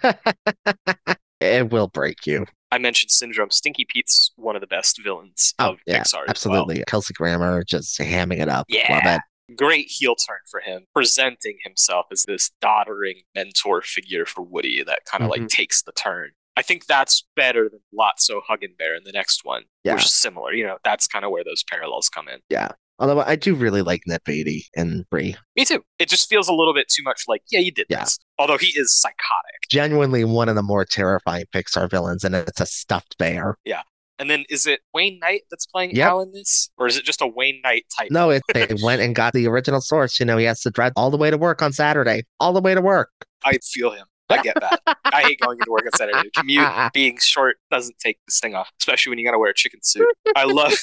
it 1.41 1.70
will 1.72 1.88
break 1.88 2.26
you. 2.26 2.46
I 2.72 2.78
mentioned 2.78 3.12
Syndrome. 3.12 3.50
Stinky 3.52 3.86
Pete's 3.88 4.32
one 4.36 4.56
of 4.56 4.62
the 4.62 4.68
best 4.68 5.02
villains 5.04 5.54
Oh, 5.60 5.72
of 5.72 5.78
yeah, 5.86 6.02
Pixar. 6.02 6.04
as 6.04 6.14
well. 6.14 6.26
absolutely. 6.28 6.84
Kelsey 6.88 7.14
Grammer 7.14 7.64
just 7.64 7.98
hamming 8.00 8.40
it 8.41 8.50
up. 8.50 8.68
Love 8.70 8.82
Yeah. 8.88 9.16
it. 9.16 9.22
Great 9.56 9.88
heel 9.90 10.16
turn 10.16 10.38
for 10.52 10.60
him, 10.60 10.86
presenting 10.94 11.58
himself 11.64 12.06
as 12.12 12.24
this 12.28 12.52
doddering 12.62 13.22
mentor 13.34 13.82
figure 13.82 14.28
for 14.28 14.44
Woody 14.44 14.84
that 14.84 15.00
kind 15.06 15.24
of 15.24 15.32
Mm-hmm. 15.32 15.41
like 15.44 15.50
takes 15.50 15.82
the 15.82 15.91
turn. 15.94 16.30
I 16.60 16.61
think 16.61 16.88
that's 16.88 17.26
better 17.38 17.69
than 17.69 17.80
Lotso 17.98 18.41
Huggin 18.49 18.77
Bear 18.77 18.94
in 18.94 19.03
the 19.06 19.14
next 19.14 19.45
one, 19.45 19.64
Yeah. 19.86 19.94
which 19.94 20.03
is 20.03 20.14
similar. 20.14 20.52
You 20.52 20.65
know, 20.68 20.77
that's 20.84 21.07
kind 21.07 21.23
of 21.23 21.31
where 21.31 21.45
those 21.45 21.64
parallels 21.64 22.10
come 22.10 22.27
in. 22.27 22.40
Yeah. 22.49 22.68
Although 22.99 23.22
I 23.22 23.38
do 23.38 23.56
really 23.56 23.81
like 23.81 24.02
Ned 24.06 24.19
Beatty 24.26 24.65
and 24.76 25.06
three. 25.10 25.38
Me 25.56 25.64
too. 25.64 25.86
It 25.99 26.10
just 26.10 26.27
feels 26.27 26.49
a 26.49 26.53
little 26.53 26.73
bit 26.73 26.90
too 26.90 27.02
much 27.02 27.23
like, 27.30 27.41
yeah, 27.49 27.61
you 27.61 27.72
did 27.72 27.86
Yeah. 27.90 28.02
this. 28.02 28.19
Although 28.38 28.57
he 28.57 28.73
is 28.76 28.94
psychotic. 28.99 29.61
Genuinely 29.72 30.26
one 30.26 30.49
of 30.49 30.56
the 30.56 30.61
more 30.61 30.84
terrifying 30.84 31.45
Pixar 31.56 31.90
villains, 31.90 32.26
and 32.26 32.36
it's 32.36 32.60
a 32.60 32.65
stuffed 32.65 33.18
bear. 33.18 33.56
Yeah. 33.64 33.84
And 34.19 34.30
then 34.30 34.44
is 34.49 34.68
it 34.68 34.81
Wayne 34.94 35.18
Knight 35.19 35.44
that's 35.49 35.65
playing 35.65 35.95
Yep. 35.95 36.10
Al 36.10 36.19
in 36.19 36.34
this? 36.34 36.69
Or 36.77 36.88
is 36.88 36.98
it 36.98 37.06
just 37.06 37.22
a 37.22 37.27
Wayne 37.27 37.61
Knight 37.64 37.86
type? 37.98 38.11
No, 38.11 38.31
it, 38.31 38.41
they 38.53 38.68
went 38.84 39.02
and 39.02 39.15
got 39.15 39.31
the 39.31 39.48
original 39.48 39.80
source. 39.80 40.19
You 40.19 40.26
know, 40.26 40.36
he 40.36 40.44
has 40.44 40.60
to 40.64 40.69
drive 40.69 40.91
all 40.98 41.10
the 41.10 41.15
way 41.15 41.30
to 41.31 41.38
work 41.38 41.61
on 41.61 41.72
Saturday, 41.72 42.23
all 42.41 42.52
the 42.52 42.60
way 42.60 42.76
to 42.76 42.81
work. 42.81 43.11
I 43.45 43.60
feel 43.64 43.91
him. 43.91 44.07
I 44.30 44.42
get 44.42 44.56
that. 44.60 44.82
I 45.06 45.22
hate 45.22 45.40
going 45.40 45.58
into 45.60 45.72
work 45.72 45.86
on 45.86 45.92
Saturday. 45.98 46.30
Commute 46.36 46.68
being 46.94 47.18
short 47.20 47.58
doesn't 47.72 47.98
take 48.00 48.18
the 48.26 48.32
sting 48.32 48.56
off, 48.56 48.70
especially 48.80 49.10
when 49.12 49.20
you 49.20 49.26
got 49.26 49.32
to 49.32 49.40
wear 49.40 49.50
a 49.52 49.54
chicken 49.54 49.80
suit. 49.84 50.06
I 50.36 50.44
love. 50.46 50.74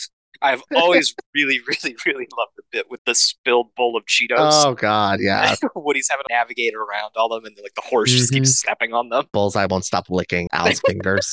I've 0.43 0.63
always 0.75 1.15
really, 1.35 1.61
really, 1.67 1.97
really 2.05 2.29
loved 2.37 2.53
the 2.57 2.63
bit 2.71 2.91
with 2.91 3.01
the 3.07 3.15
spilled 3.15 3.75
bowl 3.75 3.97
of 3.97 4.05
Cheetos. 4.05 4.37
Oh 4.67 4.75
God, 4.75 5.21
yeah. 5.23 5.55
Woody's 5.75 6.09
having 6.11 6.25
to 6.29 6.35
navigate 6.35 6.75
around 6.75 7.13
all 7.17 7.33
of 7.33 7.43
them, 7.43 7.53
and 7.57 7.63
like 7.63 7.75
the 7.75 7.81
horse 7.81 8.11
just 8.13 8.31
Mhm. 8.33 8.37
keeps 8.37 8.59
stepping 8.59 8.93
on 8.93 9.09
them. 9.09 9.25
Bullseye 9.33 9.67
won't 9.71 9.87
stop 9.87 10.11
licking 10.11 10.47
Al's 10.53 10.81
fingers. 10.87 11.31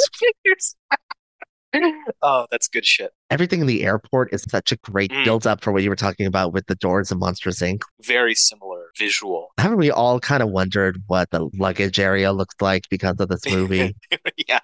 oh, 2.21 2.45
that's 2.51 2.67
good 2.67 2.85
shit. 2.85 3.11
Everything 3.31 3.59
in 3.61 3.67
the 3.67 3.83
airport 3.83 4.31
is 4.33 4.43
such 4.49 4.71
a 4.71 4.77
great 4.77 5.11
Mm. 5.11 5.25
build 5.25 5.47
up 5.47 5.63
for 5.63 5.71
what 5.71 5.81
you 5.83 5.89
were 5.89 5.95
talking 5.95 6.25
about 6.27 6.53
with 6.53 6.67
the 6.67 6.75
doors 6.75 7.11
and 7.11 7.19
Monsters 7.19 7.59
Inc. 7.59 7.81
Very 8.03 8.35
similar 8.35 8.72
visual. 8.97 9.51
Haven't 9.57 9.77
we 9.77 9.91
all 9.91 10.19
kind 10.19 10.43
of 10.43 10.49
wondered 10.49 11.01
what 11.07 11.29
the 11.31 11.49
luggage 11.53 11.99
area 11.99 12.31
looked 12.31 12.61
like 12.61 12.89
because 12.89 13.15
of 13.19 13.29
this 13.29 13.45
movie? 13.49 13.95
yeah. 14.47 14.59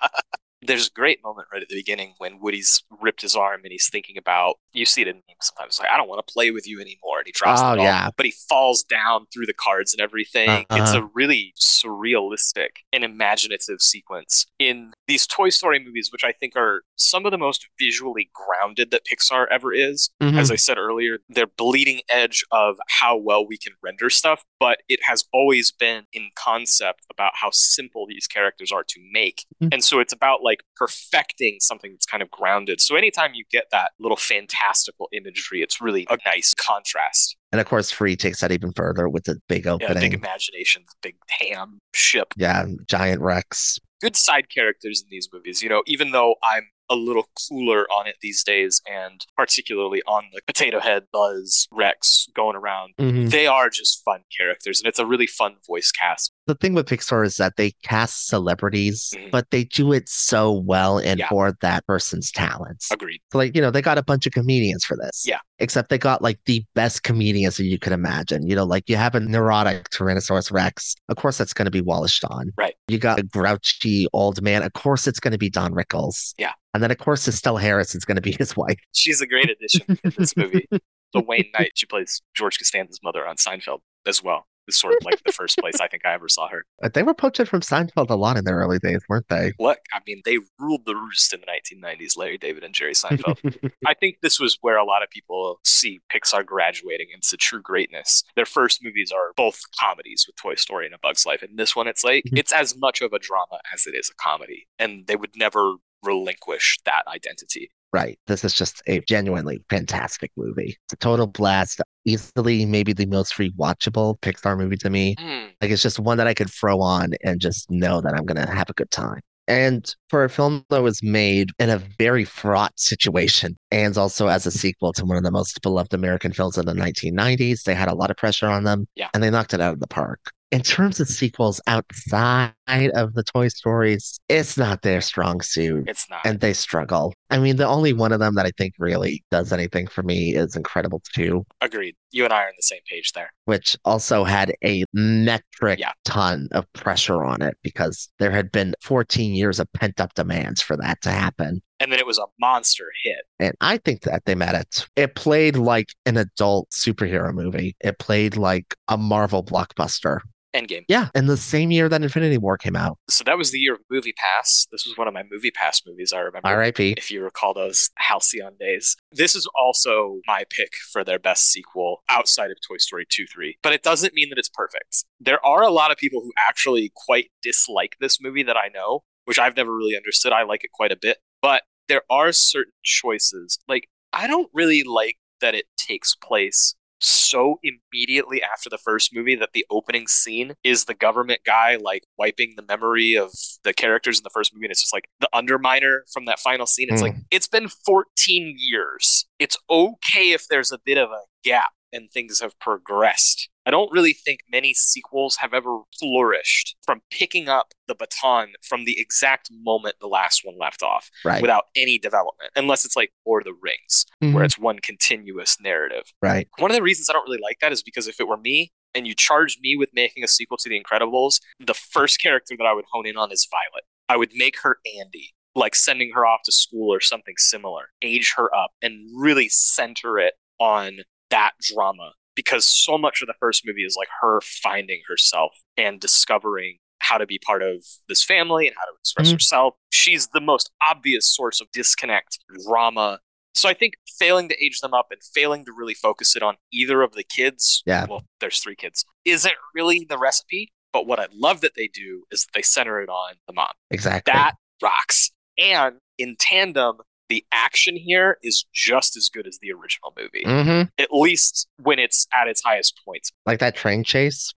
There's 0.70 0.88
a 0.88 0.92
great 0.92 1.20
moment 1.24 1.48
right 1.52 1.62
at 1.62 1.68
the 1.68 1.76
beginning 1.76 2.14
when 2.20 2.40
Woody's 2.40 2.84
ripped 3.02 3.22
his 3.22 3.36
arm 3.36 3.62
and 3.64 3.72
he's 3.72 3.90
thinking 3.90 4.18
about 4.18 4.56
you 4.72 4.86
see 4.86 5.02
it 5.02 5.08
in 5.08 5.16
memes 5.16 5.24
sometimes 5.42 5.80
like 5.80 5.90
I 5.90 5.98
don't 5.98 6.08
want 6.08 6.26
to 6.26 6.32
play 6.32 6.52
with 6.52 6.68
you 6.68 6.80
anymore 6.80 7.18
and 7.18 7.26
he 7.26 7.32
drops 7.34 7.60
Oh, 7.62 7.72
the 7.72 7.76
ball, 7.78 7.86
yeah. 7.86 8.10
but 8.16 8.26
he 8.26 8.32
falls 8.48 8.84
down 8.84 9.26
through 9.34 9.48
the 9.48 9.54
cards 9.54 9.94
and 9.94 10.00
everything. 10.02 10.48
Uh-huh. 10.70 10.78
It's 10.82 10.94
a 10.94 11.04
really 11.16 11.54
surrealistic 11.60 12.70
and 12.94 13.04
imaginative 13.04 13.82
sequence 13.82 14.46
in 14.60 14.94
these 15.08 15.26
Toy 15.26 15.50
Story 15.50 15.84
movies, 15.84 16.10
which 16.12 16.24
I 16.24 16.32
think 16.32 16.56
are 16.56 16.84
some 16.98 17.26
of 17.26 17.32
the 17.32 17.38
most 17.38 17.68
visually 17.80 18.30
grounded 18.34 18.92
that 18.92 19.02
Pixar 19.06 19.48
ever 19.50 19.74
is. 19.74 20.12
Mhm. 20.22 20.38
As 20.38 20.52
I 20.52 20.56
said 20.56 20.78
earlier, 20.78 21.20
they're 21.30 21.48
bleeding 21.48 22.02
edge 22.10 22.44
of 22.52 22.78
how 22.88 23.16
well 23.18 23.46
we 23.46 23.58
can 23.58 23.74
render 23.82 24.10
stuff, 24.10 24.44
but 24.60 24.80
it 24.88 25.00
has 25.04 25.26
always 25.34 25.72
been 25.72 26.06
in 26.14 26.30
concept 26.36 27.06
about 27.10 27.32
how 27.36 27.50
simple 27.52 28.06
these 28.08 28.28
characters 28.28 28.72
are 28.72 28.84
to 28.84 29.00
make. 29.12 29.46
Mhm. 29.64 29.70
And 29.74 29.84
so 29.84 30.00
it's 30.00 30.14
about 30.14 30.44
like 30.44 30.59
perfecting 30.76 31.58
something 31.60 31.92
that's 31.92 32.06
kind 32.06 32.24
of 32.24 32.30
grounded. 32.32 32.82
So 32.82 32.96
anytime 32.96 33.34
you 33.34 33.44
get 33.52 33.66
that 33.72 33.92
little 34.00 34.18
fantastical 34.18 35.08
imagery, 35.12 35.62
it's 35.62 35.82
really 35.82 36.06
a 36.10 36.18
nice 36.26 36.54
contrast. 36.54 37.36
And 37.52 37.60
of 37.60 37.68
course, 37.68 37.92
Free 37.92 38.16
takes 38.16 38.42
that 38.42 38.52
even 38.52 38.72
further 38.74 39.10
with 39.10 39.26
the 39.26 39.40
big 39.48 39.66
Yeah, 39.66 39.74
opening. 39.74 40.00
big 40.12 40.14
imagination, 40.14 40.84
big 41.02 41.16
ham 41.40 41.80
ship. 41.94 42.34
Yeah, 42.38 42.66
giant 42.88 43.22
Rex. 43.22 43.80
Good 44.02 44.16
side 44.16 44.50
characters 44.50 45.02
in 45.02 45.08
these 45.10 45.28
movies. 45.34 45.62
You 45.62 45.70
know, 45.70 45.84
even 45.88 46.12
though 46.12 46.36
I'm 46.44 46.70
a 46.92 46.96
little 46.96 47.30
cooler 47.48 47.86
on 47.92 48.08
it 48.08 48.16
these 48.22 48.44
days, 48.44 48.82
and 48.90 49.24
particularly 49.38 50.02
on 50.08 50.24
the 50.34 50.42
Potato 50.48 50.80
Head, 50.80 51.04
Buzz, 51.14 51.68
Rex 51.72 52.28
going 52.36 52.56
around. 52.56 52.96
Mhm. 52.98 53.30
They 53.30 53.46
are 53.46 53.70
just 53.70 54.04
fun 54.04 54.22
characters, 54.36 54.80
and 54.80 54.88
it's 54.88 54.98
a 54.98 55.06
really 55.06 55.28
fun 55.28 55.58
voice 55.68 55.92
cast. 55.92 56.32
The 56.50 56.56
thing 56.56 56.74
with 56.74 56.88
Pixar 56.88 57.24
is 57.24 57.38
that 57.38 57.58
they 57.58 57.70
cast 57.84 58.26
celebrities, 58.26 59.14
Mhm. 59.16 59.30
but 59.30 59.52
they 59.52 59.66
do 59.66 59.94
it 59.94 60.10
so 60.10 60.52
well 60.52 60.98
and 60.98 61.20
Yeah. 61.20 61.30
for 61.30 61.56
that 61.62 61.86
person's 61.86 62.32
talents. 62.32 62.90
Agreed. 62.92 63.22
So, 63.32 63.38
like, 63.38 63.56
you 63.56 63.62
know, 63.62 63.70
they 63.70 63.84
got 63.84 64.00
a 64.00 64.04
bunch 64.04 64.26
of 64.26 64.34
comedians 64.34 64.84
for 64.84 64.98
this. 64.98 65.26
Yeah. 65.28 65.38
Except 65.60 65.90
they 65.90 66.00
got 66.00 66.24
like 66.24 66.40
the 66.48 66.66
best 66.74 67.04
comedians 67.04 67.58
that 67.58 67.66
you 67.66 67.78
could 67.78 67.94
imagine. 67.94 68.48
You 68.48 68.56
know, 68.56 68.64
like 68.64 68.90
you 68.90 68.96
have 68.96 69.14
a 69.14 69.20
neurotic 69.20 69.92
Tyrannosaurus 69.92 70.52
Rex. 70.52 70.96
Of 71.08 71.18
course, 71.18 71.38
that's 71.38 71.54
going 71.54 71.66
to 71.66 71.72
be 71.72 71.82
Wallace 71.82 72.14
Shawn. 72.14 72.52
Right. 72.58 72.74
You 72.88 72.98
got 72.98 73.20
a 73.20 73.24
grouchy 73.24 74.08
old 74.12 74.42
man. 74.42 74.64
Of 74.64 74.74
course, 74.74 75.06
it's 75.06 75.20
going 75.20 75.34
to 75.34 75.38
be 75.38 75.52
Don 75.52 75.74
Rickles. 75.76 76.34
Yeah. 76.40 76.54
And 76.74 76.82
then, 76.82 76.90
of 76.90 76.98
course, 76.98 77.28
Estelle 77.28 77.58
Harris 77.58 77.94
is 77.94 78.06
going 78.06 78.16
to 78.16 78.22
be 78.24 78.32
his 78.40 78.58
wife. 78.58 78.80
She's 78.94 79.22
a 79.22 79.28
great 79.28 79.52
addition 79.52 80.00
in 80.04 80.14
this 80.18 80.36
movie. 80.36 80.68
The 81.12 81.22
Wayne 81.22 81.50
Knight, 81.58 81.72
she 81.74 81.88
plays 81.88 82.22
George 82.36 82.60
Costanza's 82.60 83.00
mother 83.02 83.26
on 83.28 83.36
Seinfeld 83.38 83.80
as 84.06 84.22
well. 84.24 84.46
Sort 84.72 84.94
of 84.96 85.04
like 85.06 85.22
the 85.24 85.32
first 85.32 85.58
place 85.58 85.80
I 85.80 85.88
think 85.88 86.06
I 86.06 86.14
ever 86.14 86.28
saw 86.30 86.48
her. 86.50 86.66
But 86.80 86.94
they 86.94 87.04
were 87.04 87.14
poaching 87.14 87.46
from 87.46 87.62
Seinfeld 87.62 88.10
a 88.10 88.16
lot 88.16 88.38
in 88.38 88.46
their 88.46 88.58
early 88.58 88.80
days, 88.80 89.02
weren't 89.10 89.28
they? 89.30 89.54
Look, 89.60 89.80
I 89.94 90.00
mean, 90.08 90.22
they 90.26 90.38
ruled 90.60 90.86
the 90.86 90.96
roost 90.96 91.34
in 91.34 91.42
the 91.42 91.48
1990s, 91.48 92.18
Larry 92.18 92.38
David 92.38 92.64
and 92.64 92.74
Jerry 92.74 92.94
Seinfeld. 92.94 93.72
I 93.88 93.94
think 93.94 94.18
this 94.22 94.40
was 94.40 94.58
where 94.62 94.78
a 94.78 94.86
lot 94.86 95.04
of 95.04 95.10
people 95.10 95.60
see 95.66 96.00
Pixar 96.14 96.46
graduating 96.46 97.08
into 97.14 97.38
true 97.38 97.62
greatness. 97.62 98.24
Their 98.36 98.46
first 98.46 98.84
movies 98.84 99.12
are 99.12 99.34
both 99.36 99.60
comedies 99.80 100.26
with 100.28 100.36
Toy 100.36 100.56
Story 100.56 100.86
and 100.86 100.96
A 100.96 101.00
Bug's 101.00 101.26
Life. 101.26 101.42
And 101.42 101.58
this 101.58 101.76
one, 101.76 101.88
it's 101.88 102.04
like, 102.04 102.24
Mhm. 102.26 102.38
it's 102.40 102.52
as 102.52 102.78
much 102.78 103.02
of 103.02 103.14
a 103.14 103.20
drama 103.20 103.60
as 103.74 103.86
it 103.88 103.96
is 103.96 104.10
a 104.10 104.16
comedy. 104.16 104.68
And 104.78 105.08
they 105.08 105.16
would 105.16 105.36
never 105.36 105.76
relinquish 106.04 106.80
that 106.86 107.04
identity. 107.08 107.70
Right. 107.92 108.20
This 108.28 108.44
is 108.44 108.54
just 108.54 108.82
a 108.88 109.00
genuinely 109.02 109.64
fantastic 109.70 110.32
movie. 110.38 110.78
It's 110.86 110.94
a 110.94 110.98
total 110.98 111.26
blast. 111.28 111.82
Easily, 112.10 112.66
maybe 112.66 112.94
the 112.94 113.06
most 113.06 113.34
rewatchable 113.34 114.20
Pixar 114.22 114.58
movie 114.58 114.78
to 114.78 114.90
me. 114.90 115.16
Mm. 115.16 115.50
Like 115.62 115.72
it's 115.72 115.82
just 115.84 116.00
one 116.00 116.18
that 116.18 116.28
I 116.28 116.34
could 116.34 116.50
throw 116.50 116.82
on 116.82 117.12
and 117.24 117.40
just 117.40 117.70
know 117.70 118.02
that 118.02 118.14
I'm 118.14 118.26
gonna 118.26 118.50
have 118.50 118.70
a 118.70 118.74
good 118.74 118.92
time. 118.92 119.22
And 119.48 119.94
for 120.10 120.24
a 120.24 120.30
film 120.30 120.64
that 120.70 120.84
was 120.84 121.02
made 121.02 121.50
in 121.58 121.72
a 121.72 121.80
very 121.98 122.24
fraught 122.24 122.80
situation, 122.80 123.58
and 123.72 123.98
also 123.98 124.28
as 124.28 124.46
a 124.46 124.52
sequel 124.52 124.94
to 124.94 125.04
one 125.06 125.18
of 125.18 125.24
the 125.24 125.32
most 125.32 125.60
beloved 125.64 125.94
American 125.94 126.34
films 126.34 126.58
of 126.58 126.66
the 126.66 126.74
1990s, 126.74 127.64
they 127.64 127.74
had 127.74 127.88
a 127.88 127.96
lot 127.96 128.12
of 128.12 128.18
pressure 128.18 128.48
on 128.48 128.64
them, 128.64 128.88
Yeah. 128.96 129.10
and 129.14 129.24
they 129.24 129.32
knocked 129.32 129.56
it 129.56 129.60
out 129.62 129.74
of 129.74 129.80
the 129.80 129.88
park. 129.88 130.20
In 130.52 130.62
terms 130.62 131.00
of 131.00 131.08
sequels 131.08 131.62
outside 131.68 132.54
of 132.96 133.14
the 133.14 133.24
Toy 133.24 133.50
Stories, 133.50 134.20
it's 134.30 134.58
not 134.58 134.82
their 134.82 135.00
strong 135.00 135.42
suit 135.42 135.88
It's 135.88 136.10
not. 136.10 136.22
and 136.26 136.40
they 136.40 136.54
struggle. 136.54 137.14
I 137.30 137.38
mean, 137.38 137.58
the 137.58 137.68
only 137.68 137.94
one 137.94 138.12
of 138.12 138.20
them 138.20 138.34
that 138.34 138.48
I 138.48 138.52
think 138.58 138.74
really 138.80 139.24
does 139.30 139.54
anything 139.54 139.86
for 139.86 140.02
me 140.02 140.34
is 140.36 140.56
Incredibles 140.56 141.04
2, 141.14 141.46
Agreed. 141.62 141.96
You 142.12 142.24
and 142.24 142.34
I 142.34 142.44
are 142.44 142.48
on 142.48 142.54
the 142.58 142.64
same 142.64 142.80
page 142.90 143.12
there. 143.14 143.32
which 143.46 143.78
also 143.86 144.24
had 144.24 144.52
a 144.64 144.84
metric 144.94 145.78
Yeah. 145.80 145.92
ton 146.04 146.48
of 146.52 146.72
pressure 146.74 147.24
on 147.24 147.44
it 147.44 147.56
because 147.62 148.10
there 148.18 148.32
had 148.32 148.52
been 148.52 148.74
14 148.82 149.36
years 149.36 149.60
of 149.60 149.72
pent 149.74 150.00
up 150.02 150.16
demands 150.16 150.64
for 150.64 150.76
that 150.78 151.00
to 151.04 151.12
happen. 151.12 151.62
And 151.80 151.92
then 151.92 152.00
it 152.00 152.08
was 152.08 152.18
a 152.18 152.26
monster 152.40 152.86
hit. 153.04 153.20
And 153.40 153.56
I 153.62 153.78
think 153.78 154.02
that 154.02 154.24
they 154.26 154.34
met 154.36 154.56
it. 154.56 154.88
It 154.96 155.14
played 155.16 155.56
like 155.58 155.94
an 156.08 156.18
adult 156.18 156.70
superhero 156.72 157.32
movie. 157.34 157.76
It 157.82 158.00
played 158.00 158.36
like 158.36 158.74
a 158.88 158.98
Marvel 158.98 159.44
blockbuster. 159.44 160.20
Endgame. 160.56 160.86
Yeah, 160.88 161.10
in 161.14 161.28
the 161.28 161.38
same 161.38 161.72
year 161.72 161.88
that 161.90 162.02
Infinity 162.02 162.38
War 162.38 162.58
came 162.58 162.76
out. 162.76 162.98
So 163.10 163.24
that 163.26 163.38
was 163.38 163.52
the 163.52 163.60
year 163.60 163.74
of 163.76 163.82
Movie 163.90 164.14
Pass. 164.14 164.68
This 164.72 164.86
was 164.86 164.98
one 164.98 165.08
of 165.08 165.14
my 165.14 165.24
Movie 165.30 165.52
Pass 165.52 165.82
movies, 165.86 166.12
I 166.12 166.20
remember. 166.20 166.48
R.I.P. 166.48 166.96
if 166.98 167.12
you 167.12 167.24
recall 167.24 167.54
those 167.54 167.90
halcyon 167.98 168.56
days. 168.60 168.96
This 169.12 169.36
is 169.36 169.48
also 169.60 170.20
my 170.28 170.44
pick 170.50 170.74
for 170.92 171.04
their 171.04 171.20
best 171.20 171.52
sequel 171.52 172.04
outside 172.10 172.52
of 172.52 172.58
Toy 172.68 172.78
Story 172.78 173.06
2 173.10 173.26
3. 173.28 173.58
But 173.62 173.74
it 173.74 173.84
doesn't 173.84 174.14
mean 174.14 174.30
that 174.30 174.38
it's 174.38 174.50
perfect. 174.50 175.06
There 175.20 175.44
are 175.46 175.62
a 175.62 175.72
lot 175.72 175.92
of 175.92 175.98
people 175.98 176.22
who 176.22 176.32
actually 176.50 176.92
quite 176.96 177.30
dislike 177.42 177.96
this 178.00 178.20
movie 178.22 178.44
that 178.44 178.58
I 178.58 178.70
know, 178.74 179.04
which 179.26 179.40
I've 179.40 179.56
never 179.56 179.76
really 179.76 179.96
understood. 179.96 180.34
I 180.34 180.44
like 180.44 180.64
it 180.64 180.72
quite 180.74 180.92
a 180.92 180.98
bit. 181.00 181.18
But 181.42 181.64
there 181.88 182.02
are 182.10 182.32
certain 182.32 182.74
choices. 182.84 183.60
Like, 183.68 183.88
I 184.14 184.28
don't 184.28 184.50
really 184.54 184.84
like 184.84 185.18
that 185.42 185.56
it 185.56 185.66
takes 185.78 186.16
place 186.16 186.76
so 187.00 187.60
immediately 187.64 188.42
after 188.42 188.70
the 188.70 188.78
first 188.78 189.14
movie 189.14 189.36
that 189.36 189.50
the 189.54 189.66
opening 189.70 190.08
scene 190.08 190.54
is 190.64 190.86
the 190.86 190.94
government 190.94 191.42
guy 191.46 191.78
like 191.78 192.04
wiping 192.18 192.54
the 192.56 192.64
memory 192.68 193.16
of 193.16 193.32
the 193.64 193.74
characters 193.74 194.20
in 194.20 194.24
the 194.24 194.30
first 194.30 194.54
movie 194.54 194.66
and 194.66 194.72
it's 194.72 194.82
just 194.82 194.94
like 194.94 195.08
the 195.20 195.30
underminer 195.34 196.00
from 196.12 196.26
that 196.26 196.40
final 196.40 196.66
scene. 196.66 196.88
It's 196.92 197.02
like 197.02 197.16
hmm. 197.16 197.22
it's 197.32 197.48
been 197.48 197.70
14 197.86 198.56
years. 198.58 199.26
It's 199.40 199.58
okay 199.70 200.32
if 200.32 200.48
there's 200.50 200.72
a 200.72 200.80
bit 200.84 200.98
of 200.98 201.10
a 201.10 201.22
gap 201.44 201.72
and 201.92 202.12
things 202.12 202.40
have 202.40 202.58
progressed 202.60 203.50
i 203.70 203.72
don't 203.72 203.92
really 203.92 204.14
think 204.14 204.40
many 204.52 204.74
sequels 204.74 205.36
have 205.36 205.54
ever 205.54 205.80
flourished 206.00 206.76
from 206.84 207.02
picking 207.12 207.48
up 207.48 207.68
the 207.88 207.94
baton 207.94 208.48
from 208.68 208.84
the 208.86 209.00
exact 209.00 209.48
moment 209.52 209.96
the 210.02 210.08
last 210.08 210.42
one 210.44 210.58
left 210.60 210.82
off 210.82 211.10
Right. 211.24 211.40
without 211.42 211.66
any 211.76 212.00
development 212.00 212.50
unless 212.56 212.84
it's 212.84 212.96
like 212.96 213.12
lord 213.28 213.44
of 213.46 213.54
the 213.54 213.60
rings 213.62 214.06
Mhm. 214.24 214.34
where 214.34 214.44
it's 214.44 214.58
one 214.58 214.80
continuous 214.80 215.58
narrative 215.62 216.06
Right. 216.22 216.48
one 216.58 216.72
of 216.72 216.76
the 216.76 216.82
reasons 216.84 217.10
I 217.10 217.14
don't 217.14 217.28
really 217.30 217.42
like 217.42 217.58
that 217.62 217.72
is 217.72 217.84
because 217.84 218.08
if 218.08 218.20
it 218.20 218.28
were 218.28 218.38
me 218.38 218.72
and 218.96 219.06
you 219.08 219.14
charged 219.14 219.60
me 219.62 219.76
with 219.76 219.90
making 219.94 220.24
a 220.24 220.28
sequel 220.28 220.58
to 220.58 220.68
The 220.70 220.82
Incredibles, 220.82 221.40
the 221.60 221.76
first 221.76 222.20
character 222.20 222.56
that 222.58 222.66
I 222.66 222.74
would 222.74 222.86
hone 222.92 223.06
in 223.06 223.18
on 223.18 223.32
is 223.32 223.48
Violet. 223.52 223.84
I 224.10 224.18
would 224.18 224.32
make 224.34 224.60
her 224.62 224.80
Andy, 225.00 225.36
like 225.54 225.76
sending 225.76 226.12
her 226.16 226.26
off 226.26 226.42
to 226.46 226.52
school 226.52 226.92
or 226.92 227.00
something 227.00 227.36
similar, 227.38 227.90
age 228.02 228.34
her 228.36 228.54
up, 228.54 228.72
and 228.82 228.94
really 229.16 229.48
center 229.48 230.18
it 230.18 230.34
on 230.60 231.00
that 231.30 231.52
drama 231.62 232.14
because 232.40 232.66
so 232.66 232.98
much 232.98 233.22
of 233.22 233.28
the 233.28 233.34
first 233.38 233.66
movie 233.66 233.84
is 233.84 233.98
like 233.98 234.08
her 234.22 234.40
finding 234.42 235.02
herself 235.10 235.52
and 235.76 236.00
discovering 236.00 236.78
how 237.00 237.18
to 237.18 237.26
be 237.26 237.38
part 237.38 237.62
of 237.62 237.84
this 238.08 238.24
family 238.24 238.66
and 238.66 238.76
how 238.78 238.86
to 238.86 238.94
express 239.02 239.28
Mhm. 239.28 239.34
herself. 239.34 239.74
She's 239.92 240.28
the 240.30 240.40
most 240.40 240.72
obvious 240.88 241.36
source 241.36 241.60
of 241.60 241.70
disconnect, 241.74 242.40
drama. 242.66 243.20
So 243.54 243.68
I 243.68 243.74
think 243.74 243.96
failing 244.18 244.48
to 244.48 244.64
age 244.64 244.80
them 244.80 244.94
up 244.94 245.08
and 245.12 245.20
failing 245.34 245.66
to 245.66 245.74
really 245.74 245.94
focus 245.94 246.38
it 246.38 246.42
on 246.44 246.56
either 246.72 247.02
of 247.02 247.12
the 247.12 247.24
kids, 247.26 247.84
Yeah. 247.86 248.06
well, 248.10 248.24
there's 248.40 248.60
three 248.60 248.78
kids, 248.78 249.04
isn't 249.26 249.56
really 249.76 250.06
the 250.08 250.18
recipe. 250.18 250.72
But 250.94 251.06
what 251.08 251.20
I 251.20 251.28
love 251.34 251.60
that 251.62 251.74
they 251.76 251.88
do 251.90 252.24
is 252.32 252.48
they 252.54 252.62
center 252.62 253.02
it 253.02 253.10
on 253.10 253.36
the 253.48 253.54
mom. 253.54 253.74
Exactly. 253.92 254.32
That 254.32 254.54
rocks. 254.82 255.32
And 255.58 255.98
in 256.18 256.38
tandem, 256.38 257.00
the 257.30 257.46
action 257.52 257.96
here 257.96 258.38
is 258.44 258.66
just 258.74 259.16
as 259.16 259.30
good 259.30 259.48
as 259.48 259.60
the 259.62 259.72
original 259.72 260.14
movie, 260.18 260.44
hmm 260.46 260.82
at 260.98 261.10
least 261.12 261.68
when 261.82 262.00
it's 262.00 262.28
at 262.40 262.48
its 262.48 262.62
highest 262.64 263.00
points. 263.06 263.32
Like 263.46 263.60
that 263.60 263.76
train 263.76 264.04
chase. 264.04 264.54